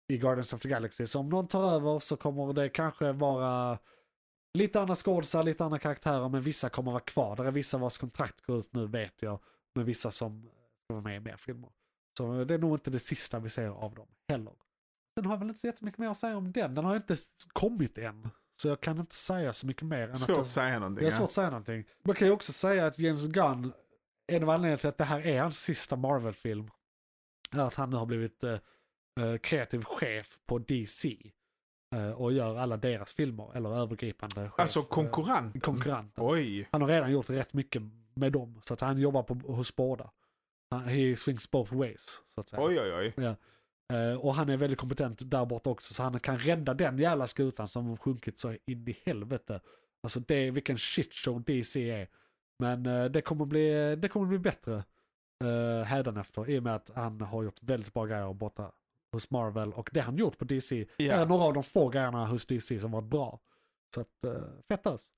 i 0.08 0.18
Guardians 0.18 0.54
of 0.54 0.62
the 0.62 0.70
Galaxy. 0.70 1.06
Så 1.06 1.20
om 1.20 1.30
någon 1.30 1.48
tar 1.48 1.72
över 1.72 2.00
så 2.00 2.18
kommer 2.18 2.54
det 2.54 2.70
kanske 2.70 3.12
vara 3.12 3.78
lite 4.54 4.82
andra 4.82 4.96
skådisar, 4.96 5.44
lite 5.44 5.66
andra 5.66 5.80
karaktärer, 5.80 6.30
men 6.30 6.42
vissa 6.42 6.70
kommer 6.70 6.92
vara 6.92 7.04
kvar. 7.04 7.36
Det 7.36 7.44
är 7.44 7.52
vissa 7.52 7.78
vars 7.78 7.98
kontrakt 7.98 8.42
går 8.42 8.60
ut 8.60 8.74
nu 8.74 8.88
vet 8.88 9.22
jag, 9.22 9.40
men 9.76 9.86
vissa 9.86 10.12
som 10.12 10.42
ska 10.84 10.94
vara 10.94 11.04
med 11.04 11.18
i 11.18 11.20
mer 11.20 11.38
filmer. 11.38 11.70
Så 12.18 12.44
det 12.44 12.54
är 12.54 12.58
nog 12.58 12.76
inte 12.76 12.92
det 12.92 13.00
sista 13.00 13.40
vi 13.40 13.50
ser 13.50 13.68
av 13.68 13.96
dem 13.96 14.08
heller. 14.28 14.54
Sen 15.16 15.26
har 15.26 15.34
jag 15.34 15.40
väl 15.40 15.48
inte 15.48 15.60
så 15.60 15.68
jättemycket 15.68 16.00
mer 16.00 16.08
att 16.08 16.18
säga 16.18 16.38
om 16.38 16.52
den. 16.52 16.76
Den 16.76 16.86
har 16.86 16.96
inte 16.96 17.16
kommit 17.54 17.98
än. 17.98 18.30
Så 18.58 18.68
jag 18.68 18.82
kan 18.82 19.00
inte 19.00 19.16
säga 19.16 19.54
så 19.54 19.68
mycket 19.68 19.84
mer. 19.84 20.08
Än 20.08 20.16
Svårt 20.16 20.30
att 20.30 20.38
att 20.38 20.50
säga 20.50 20.80
någonting. 20.80 21.04
det 21.04 21.08
är 21.08 21.12
svårt 21.12 21.26
att 21.26 21.32
säga 21.32 21.50
någonting. 21.50 21.84
Man 22.04 22.16
kan 22.16 22.28
ju 22.28 22.34
också 22.34 22.54
säga 22.54 22.86
att 22.86 23.00
James 23.00 23.28
Gunn, 23.28 23.74
en 24.28 24.44
av 24.44 24.50
anledningarna 24.50 24.78
till 24.78 24.90
att 24.90 24.98
det 24.98 25.04
här 25.04 25.28
är 25.28 25.42
hans 25.42 25.60
sista 25.60 25.96
Marvel-film, 25.96 26.72
är 27.52 27.60
att 27.60 27.76
han 27.76 27.90
nu 27.90 27.96
har 27.96 28.06
blivit 28.06 28.44
eh, 28.44 28.58
eh, 29.18 29.38
kreativ 29.38 29.84
chef 29.84 30.40
på 30.46 30.58
DC. 30.60 31.18
eh, 31.96 32.12
och 32.12 32.34
gör 32.34 32.58
alla 32.58 32.78
deras 32.78 33.14
filmer, 33.14 33.52
eller 33.56 33.70
övergripande 33.70 34.50
chef. 34.50 34.60
Alltså 34.60 34.80
eh, 34.80 34.86
konkurrent. 35.62 36.14
Oj. 36.18 36.70
Han 36.72 36.82
har 36.82 36.88
redan 36.88 37.12
gjort 37.12 37.30
rätt 37.30 37.54
mycket 37.54 37.82
med 38.14 38.32
dem, 38.32 38.62
så 38.64 38.74
att 38.74 38.82
han 38.82 38.98
jobbar 38.98 39.24
på, 39.24 39.34
hos 39.34 39.76
båda. 39.76 40.12
Han, 40.70 40.88
he 40.88 41.16
swings 41.16 41.52
both 41.52 41.74
ways, 41.74 42.22
så 42.26 42.42
att 42.42 42.50
säga. 42.50 42.64
Oj, 42.64 42.80
oj, 42.80 43.14
oj. 43.18 43.36
Eh, 43.94 44.14
och 44.20 44.36
han 44.36 44.50
är 44.50 44.58
väldigt 44.58 44.80
kompetent 44.80 45.32
där 45.32 45.46
borta 45.46 45.70
också, 45.70 45.94
så 45.94 46.04
han 46.04 46.20
kan 46.20 46.40
rädda 46.40 46.74
den 46.74 47.00
jävla 47.00 47.28
skutan 47.28 47.68
som 47.68 47.88
har 47.88 47.98
sjunkit 47.98 48.40
så 48.40 48.58
in 48.66 48.88
i 48.88 48.98
helvete. 49.06 49.62
Alltså 50.04 50.20
det, 50.20 50.52
vilken 50.52 50.78
shitshow 50.78 51.44
DC 51.44 51.90
är. 51.90 52.08
Men 52.60 52.84
det, 53.12 53.22
kommer 53.22 53.46
bli, 53.46 53.96
det 53.96 54.08
kommer 54.08 54.26
bli 54.26 54.40
bättre 54.40 54.84
uh, 55.44 55.84
hädanefter 55.84 56.50
i 56.50 56.60
och 56.60 56.64
med 56.64 56.76
att 56.76 56.92
han 56.96 57.22
har 57.22 57.44
gjort 57.44 57.64
väldigt 57.64 57.94
bra 57.94 58.06
grejer 58.06 58.34
borta 58.34 58.72
hos 59.18 59.32
Marvel. 59.32 59.74
Och 59.74 59.90
det 59.94 60.02
han 60.02 60.18
gjort 60.18 60.38
på 60.38 60.46
DC 60.46 60.86
Ja. 60.98 61.14
är 61.14 61.26
några 61.26 61.44
av 61.44 61.54
de 61.54 61.64
få 61.64 61.90
grejerna 61.90 62.26
hos 62.28 62.46
DC 62.46 62.80
som 62.80 62.92
varit 62.92 63.06
bra. 63.10 63.40
Så 63.96 64.02
att, 64.02 64.24
uh, 64.26 64.44
fett 64.70 64.88
ös. 64.88 65.12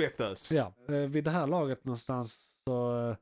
Fettös. 0.00 0.52
Ja, 0.52 0.72
eh, 0.88 0.94
vid 0.94 1.24
det 1.24 1.30
här 1.30 1.46
laget 1.46 1.84
någonstans 1.84 2.54
så 2.68 3.08
eh, 3.10 3.16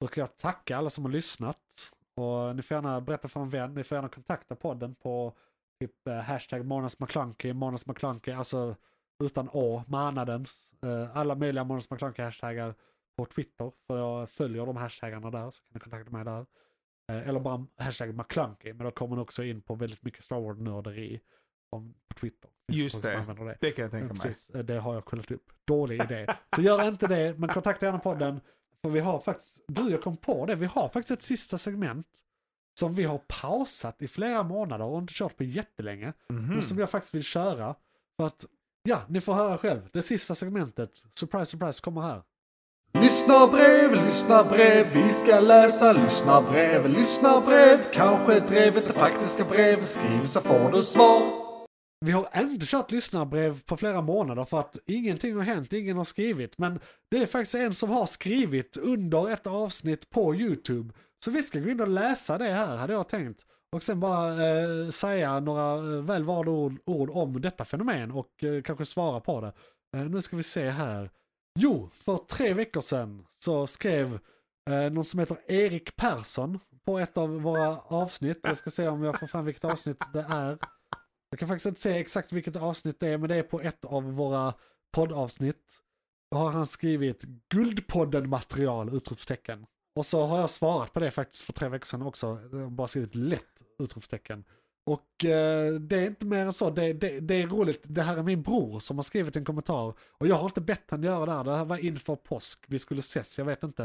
brukar 0.00 0.22
jag 0.22 0.36
tacka 0.36 0.76
alla 0.76 0.90
som 0.90 1.04
har 1.04 1.12
lyssnat. 1.12 1.92
Och 2.14 2.56
ni 2.56 2.62
får 2.62 2.74
gärna 2.74 3.00
berätta 3.00 3.28
för 3.28 3.40
en 3.40 3.50
vän, 3.50 3.74
ni 3.74 3.84
får 3.84 3.96
gärna 3.96 4.08
kontakta 4.08 4.54
podden 4.56 4.94
på 4.94 5.32
typ 5.80 6.08
eh, 6.08 6.14
hashtag 6.14 6.64
Månads 6.66 7.00
McClunky, 7.00 7.52
Månads 7.52 7.86
McClunky, 7.86 8.30
alltså 8.32 8.76
utan 9.24 9.48
å, 9.52 9.82
månadens. 9.86 10.74
Eh, 10.82 11.16
alla 11.16 11.34
möjliga 11.34 11.64
Månads 11.64 11.90
McClunky 11.90 12.22
hashtaggar 12.22 12.74
på 13.16 13.26
Twitter, 13.26 13.72
för 13.86 13.98
jag 13.98 14.30
följer 14.30 14.66
de 14.66 14.76
hashtaggarna 14.76 15.30
där, 15.30 15.50
så 15.50 15.60
kan 15.62 15.70
ni 15.74 15.80
kontakta 15.80 16.10
mig 16.10 16.24
där. 16.24 16.46
Eh, 17.12 17.28
eller 17.28 17.40
bara 17.40 17.66
hashtag 17.76 18.14
McClunky, 18.14 18.72
men 18.72 18.84
då 18.84 18.90
kommer 18.90 19.16
ni 19.16 19.22
också 19.22 19.44
in 19.44 19.62
på 19.62 19.74
väldigt 19.74 20.02
mycket 20.02 20.24
Star 20.24 20.40
Wars-nörderi 20.40 21.20
på 21.70 21.92
Twitter. 22.20 22.50
Just 22.72 23.02
det. 23.02 23.34
det. 23.38 23.56
Det 23.60 23.70
kan 23.70 23.82
jag 23.82 23.90
tänka 23.90 24.14
mig. 24.14 24.22
Precis, 24.22 24.50
eh, 24.50 24.64
det 24.64 24.78
har 24.78 24.94
jag 24.94 25.04
kollat 25.04 25.30
upp. 25.30 25.50
Dålig 25.64 26.02
idé. 26.02 26.26
Så 26.56 26.62
gör 26.62 26.88
inte 26.88 27.06
det, 27.06 27.38
men 27.38 27.48
kontakta 27.48 27.86
gärna 27.86 27.98
podden. 27.98 28.40
För 28.82 28.90
vi 28.90 29.00
har 29.00 29.18
faktiskt, 29.18 29.60
du 29.68 29.90
jag 29.90 30.02
kom 30.02 30.16
på 30.16 30.46
det, 30.46 30.54
vi 30.54 30.66
har 30.66 30.88
faktiskt 30.88 31.10
ett 31.10 31.22
sista 31.22 31.58
segment 31.58 32.06
som 32.80 32.94
vi 32.94 33.04
har 33.04 33.18
pausat 33.18 34.02
i 34.02 34.08
flera 34.08 34.42
månader 34.42 34.84
och 34.84 34.98
inte 34.98 35.12
kört 35.14 35.36
på 35.36 35.44
jättelänge. 35.44 36.12
Mhm. 36.28 36.46
Men 36.46 36.62
som 36.62 36.78
jag 36.78 36.90
faktiskt 36.90 37.14
vill 37.14 37.22
köra. 37.22 37.74
För 38.16 38.26
att, 38.26 38.44
ja, 38.82 39.02
ni 39.08 39.20
får 39.20 39.34
höra 39.34 39.58
själv. 39.58 39.88
Det 39.92 40.02
sista 40.02 40.34
segmentet, 40.34 40.96
surprise 40.96 41.46
surprise, 41.46 41.80
kommer 41.82 42.00
här. 42.00 42.22
Lyssnarbrev, 42.98 43.94
lyssnarbrev, 44.04 44.86
vi 44.92 45.12
ska 45.12 45.40
läsa 45.40 45.92
lyssnarbrev, 45.92 46.88
lyssnarbrev. 46.88 47.78
Kanske 47.92 48.40
drevet 48.40 48.88
det 48.88 48.92
faktiska 48.92 49.44
brev, 49.44 49.84
skriv 49.84 50.26
så 50.26 50.40
får 50.40 50.72
du 50.72 50.82
svar. 50.82 51.22
Vi 52.00 52.12
har 52.12 52.28
inte 52.36 52.66
kört 52.66 52.90
lyssnarbrev 52.90 53.62
på 53.62 53.76
flera 53.76 54.02
månader 54.02 54.44
för 54.44 54.60
att 54.60 54.78
ingenting 54.86 55.36
har 55.36 55.42
hänt, 55.42 55.72
ingen 55.72 55.96
har 55.96 56.04
skrivit. 56.04 56.58
Men 56.58 56.80
det 57.10 57.22
är 57.22 57.26
faktiskt 57.26 57.54
en 57.54 57.74
som 57.74 57.90
har 57.90 58.06
skrivit 58.06 58.76
under 58.76 59.30
ett 59.32 59.46
avsnitt 59.46 60.10
på 60.10 60.34
YouTube. 60.34 60.94
Så 61.24 61.30
vi 61.30 61.42
ska 61.42 61.60
gå 61.60 61.70
in 61.70 61.80
och 61.80 61.88
läsa 61.88 62.38
det 62.38 62.52
här, 62.52 62.76
hade 62.76 62.92
jag 62.92 63.08
tänkt. 63.08 63.40
Och 63.72 63.82
sen 63.82 64.00
bara 64.00 64.28
eh, 64.30 64.90
säga 64.90 65.40
några 65.40 65.74
eh, 65.74 66.02
väl 66.02 66.24
valda 66.24 66.50
ord, 66.50 66.78
ord 66.86 67.10
om 67.10 67.40
detta 67.40 67.64
fenomen 67.64 68.10
och 68.10 68.44
eh, 68.44 68.62
kanske 68.62 68.86
svara 68.86 69.20
på 69.20 69.40
det. 69.40 69.52
Eh, 69.96 70.04
nu 70.04 70.22
ska 70.22 70.36
vi 70.36 70.42
se 70.42 70.70
här. 70.70 71.10
Jo, 71.58 71.90
för 71.92 72.16
tre 72.16 72.54
veckor 72.54 72.80
sedan 72.80 73.26
så 73.38 73.66
skrev 73.66 74.18
eh, 74.70 74.92
någon 74.92 75.04
som 75.04 75.20
heter 75.20 75.38
Erik 75.46 75.96
Persson 75.96 76.58
på 76.84 76.98
ett 76.98 77.16
av 77.16 77.30
våra 77.30 77.78
avsnitt. 77.78 78.40
Jag 78.42 78.56
ska 78.56 78.70
se 78.70 78.88
om 78.88 79.02
jag 79.02 79.20
får 79.20 79.26
fram 79.26 79.44
vilket 79.44 79.64
avsnitt 79.64 80.04
det 80.12 80.26
är. 80.28 80.58
Jag 81.30 81.38
kan 81.38 81.48
faktiskt 81.48 81.66
inte 81.66 81.80
säga 81.80 82.00
exakt 82.00 82.32
vilket 82.32 82.56
avsnitt 82.56 83.00
det 83.00 83.08
är, 83.08 83.18
men 83.18 83.28
det 83.28 83.36
är 83.36 83.42
på 83.42 83.60
ett 83.60 83.84
av 83.84 84.02
våra 84.04 84.54
poddavsnitt. 84.92 85.80
Då 86.30 86.36
har 86.36 86.50
han 86.50 86.66
skrivit 86.66 87.22
Guldpodden-material! 87.48 88.96
Utropstecken. 88.96 89.66
Och 89.96 90.06
så 90.06 90.26
har 90.26 90.38
jag 90.38 90.50
svarat 90.50 90.92
på 90.92 91.00
det 91.00 91.10
faktiskt 91.10 91.42
för 91.42 91.52
tre 91.52 91.68
veckor 91.68 91.86
sedan 91.86 92.02
också. 92.02 92.26
Jag 92.52 92.58
har 92.58 92.70
bara 92.70 92.88
skrivit 92.88 93.14
lätt! 93.14 93.62
Utropstecken. 93.78 94.44
Och 94.86 95.24
eh, 95.24 95.74
det 95.74 95.96
är 95.96 96.06
inte 96.06 96.26
mer 96.26 96.46
än 96.46 96.52
så. 96.52 96.70
Det, 96.70 96.92
det, 96.92 97.20
det 97.20 97.42
är 97.42 97.46
roligt. 97.46 97.82
Det 97.84 98.02
här 98.02 98.16
är 98.16 98.22
min 98.22 98.42
bror 98.42 98.78
som 98.78 98.98
har 98.98 99.02
skrivit 99.02 99.36
en 99.36 99.44
kommentar. 99.44 99.94
Och 100.10 100.26
jag 100.26 100.36
har 100.36 100.44
inte 100.44 100.60
bett 100.60 100.84
han 100.88 101.02
göra 101.02 101.26
det 101.26 101.32
här. 101.32 101.44
Det 101.44 101.56
här 101.56 101.64
var 101.64 101.84
inför 101.84 102.16
påsk. 102.16 102.64
Vi 102.68 102.78
skulle 102.78 103.00
ses, 103.00 103.38
jag 103.38 103.44
vet 103.44 103.62
inte. 103.62 103.84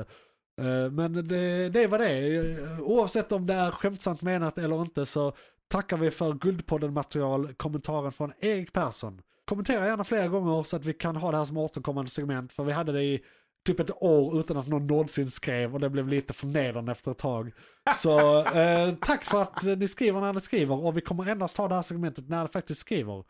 Eh, 0.61 0.91
men 0.91 1.13
det, 1.13 1.69
det 1.69 1.83
är 1.83 1.87
vad 1.87 1.99
det 1.99 2.09
är. 2.09 2.81
Oavsett 2.81 3.31
om 3.31 3.47
det 3.47 3.53
är 3.53 3.71
skämtsamt 3.71 4.21
menat 4.21 4.57
eller 4.57 4.81
inte 4.81 5.05
så 5.05 5.33
tackar 5.67 5.97
vi 5.97 6.11
för 6.11 6.33
Guldpodden-material, 6.33 7.53
kommentaren 7.53 8.11
från 8.11 8.33
Erik 8.39 8.73
Persson. 8.73 9.21
Kommentera 9.45 9.85
gärna 9.85 10.03
flera 10.03 10.27
gånger 10.27 10.63
så 10.63 10.75
att 10.75 10.85
vi 10.85 10.93
kan 10.93 11.15
ha 11.15 11.31
det 11.31 11.37
här 11.37 11.45
som 11.45 11.57
återkommande 11.57 12.11
segment, 12.11 12.51
för 12.51 12.63
vi 12.63 12.71
hade 12.71 12.91
det 12.91 13.03
i 13.03 13.23
typ 13.69 13.79
ett 13.79 14.03
år 14.03 14.39
utan 14.39 14.57
att 14.57 14.67
någon 14.67 14.87
någonsin 14.87 15.31
skrev 15.31 15.73
och 15.73 15.79
det 15.79 15.89
blev 15.89 16.07
lite 16.07 16.33
förnedrande 16.33 16.91
efter 16.91 17.11
ett 17.11 17.17
tag. 17.17 17.51
Så 17.95 18.43
eh, 18.45 18.93
tack 19.01 19.25
för 19.25 19.41
att 19.41 19.63
ni 19.63 19.87
skriver 19.87 20.21
när 20.21 20.33
ni 20.33 20.39
skriver 20.39 20.85
och 20.85 20.97
vi 20.97 21.01
kommer 21.01 21.27
endast 21.27 21.57
ha 21.57 21.67
det 21.67 21.75
här 21.75 21.81
segmentet 21.81 22.29
när 22.29 22.41
ni 22.43 22.47
faktiskt 22.49 22.81
skriver. 22.81 23.23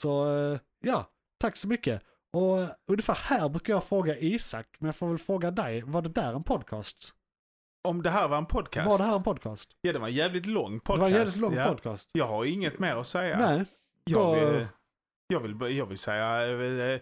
Så 0.00 0.36
eh, 0.38 0.58
ja, 0.84 1.10
tack 1.40 1.56
så 1.56 1.68
mycket. 1.68 2.02
Och 2.32 2.58
ungefär 2.90 3.14
här 3.14 3.48
brukar 3.48 3.72
jag 3.72 3.84
fråga 3.84 4.18
Isak, 4.18 4.66
men 4.78 4.86
jag 4.86 4.96
får 4.96 5.08
väl 5.08 5.18
fråga 5.18 5.50
dig, 5.50 5.82
var 5.82 6.02
det 6.02 6.08
där 6.08 6.34
en 6.34 6.44
podcast? 6.44 7.12
Om 7.88 8.02
det 8.02 8.10
här 8.10 8.28
var 8.28 8.38
en 8.38 8.46
podcast? 8.46 8.88
Var 8.90 8.98
det 8.98 9.04
här 9.04 9.16
en 9.16 9.22
podcast? 9.22 9.70
Ja, 9.80 9.92
det 9.92 9.98
var 9.98 10.08
en 10.08 10.14
jävligt 10.14 10.46
lång 10.46 10.74
Det 10.74 10.80
podcast. 10.80 11.00
var 11.00 11.08
en 11.08 11.14
jävligt 11.14 11.36
lång 11.36 11.54
ja. 11.54 11.66
podcast. 11.68 12.10
Jag 12.12 12.26
har 12.26 12.44
inget 12.44 12.78
mer 12.78 12.96
att 12.96 13.06
säga. 13.06 13.38
Nej, 13.38 13.64
Jag 14.04 14.36
då- 14.42 14.50
vill, 14.50 14.66
jag 15.28 15.40
vill, 15.40 15.76
jag 15.76 15.86
vill 15.86 15.98
säga 15.98 16.46
eh, 16.94 17.00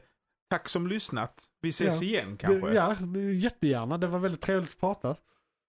tack 0.51 0.69
som 0.69 0.87
lyssnat. 0.87 1.45
Vi 1.63 1.69
ses 1.69 2.03
Ja. 2.03 2.09
igen 2.09 2.37
kanske. 2.37 2.73
ja, 2.73 2.97
jättegärna. 3.35 3.99
Det 3.99 4.07
var 4.07 4.19
väldigt 4.19 4.41
trevligt 4.41 4.71
att 4.71 4.81
prata. 4.81 5.17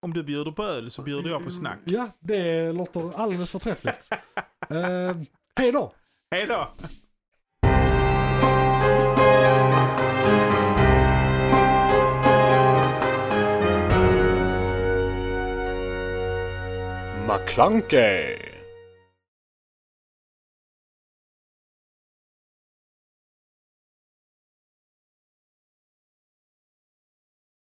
Om 0.02 0.14
du 0.14 0.24
bjuder 0.24 0.52
på 0.52 0.64
öl 0.64 0.92
så 0.92 1.02
bjuder 1.02 1.30
jag 1.30 1.44
på 1.44 1.52
snack. 1.52 1.80
Ja, 1.84 2.10
det 2.20 2.72
låter 2.72 3.16
alldeles 3.16 3.52
förträffligt. 3.52 4.10
uh, 4.72 4.78
hej 5.56 5.72
då! 5.72 5.94
Hej 6.32 6.46
då! 6.48 6.68
McClunkey! 17.28 18.45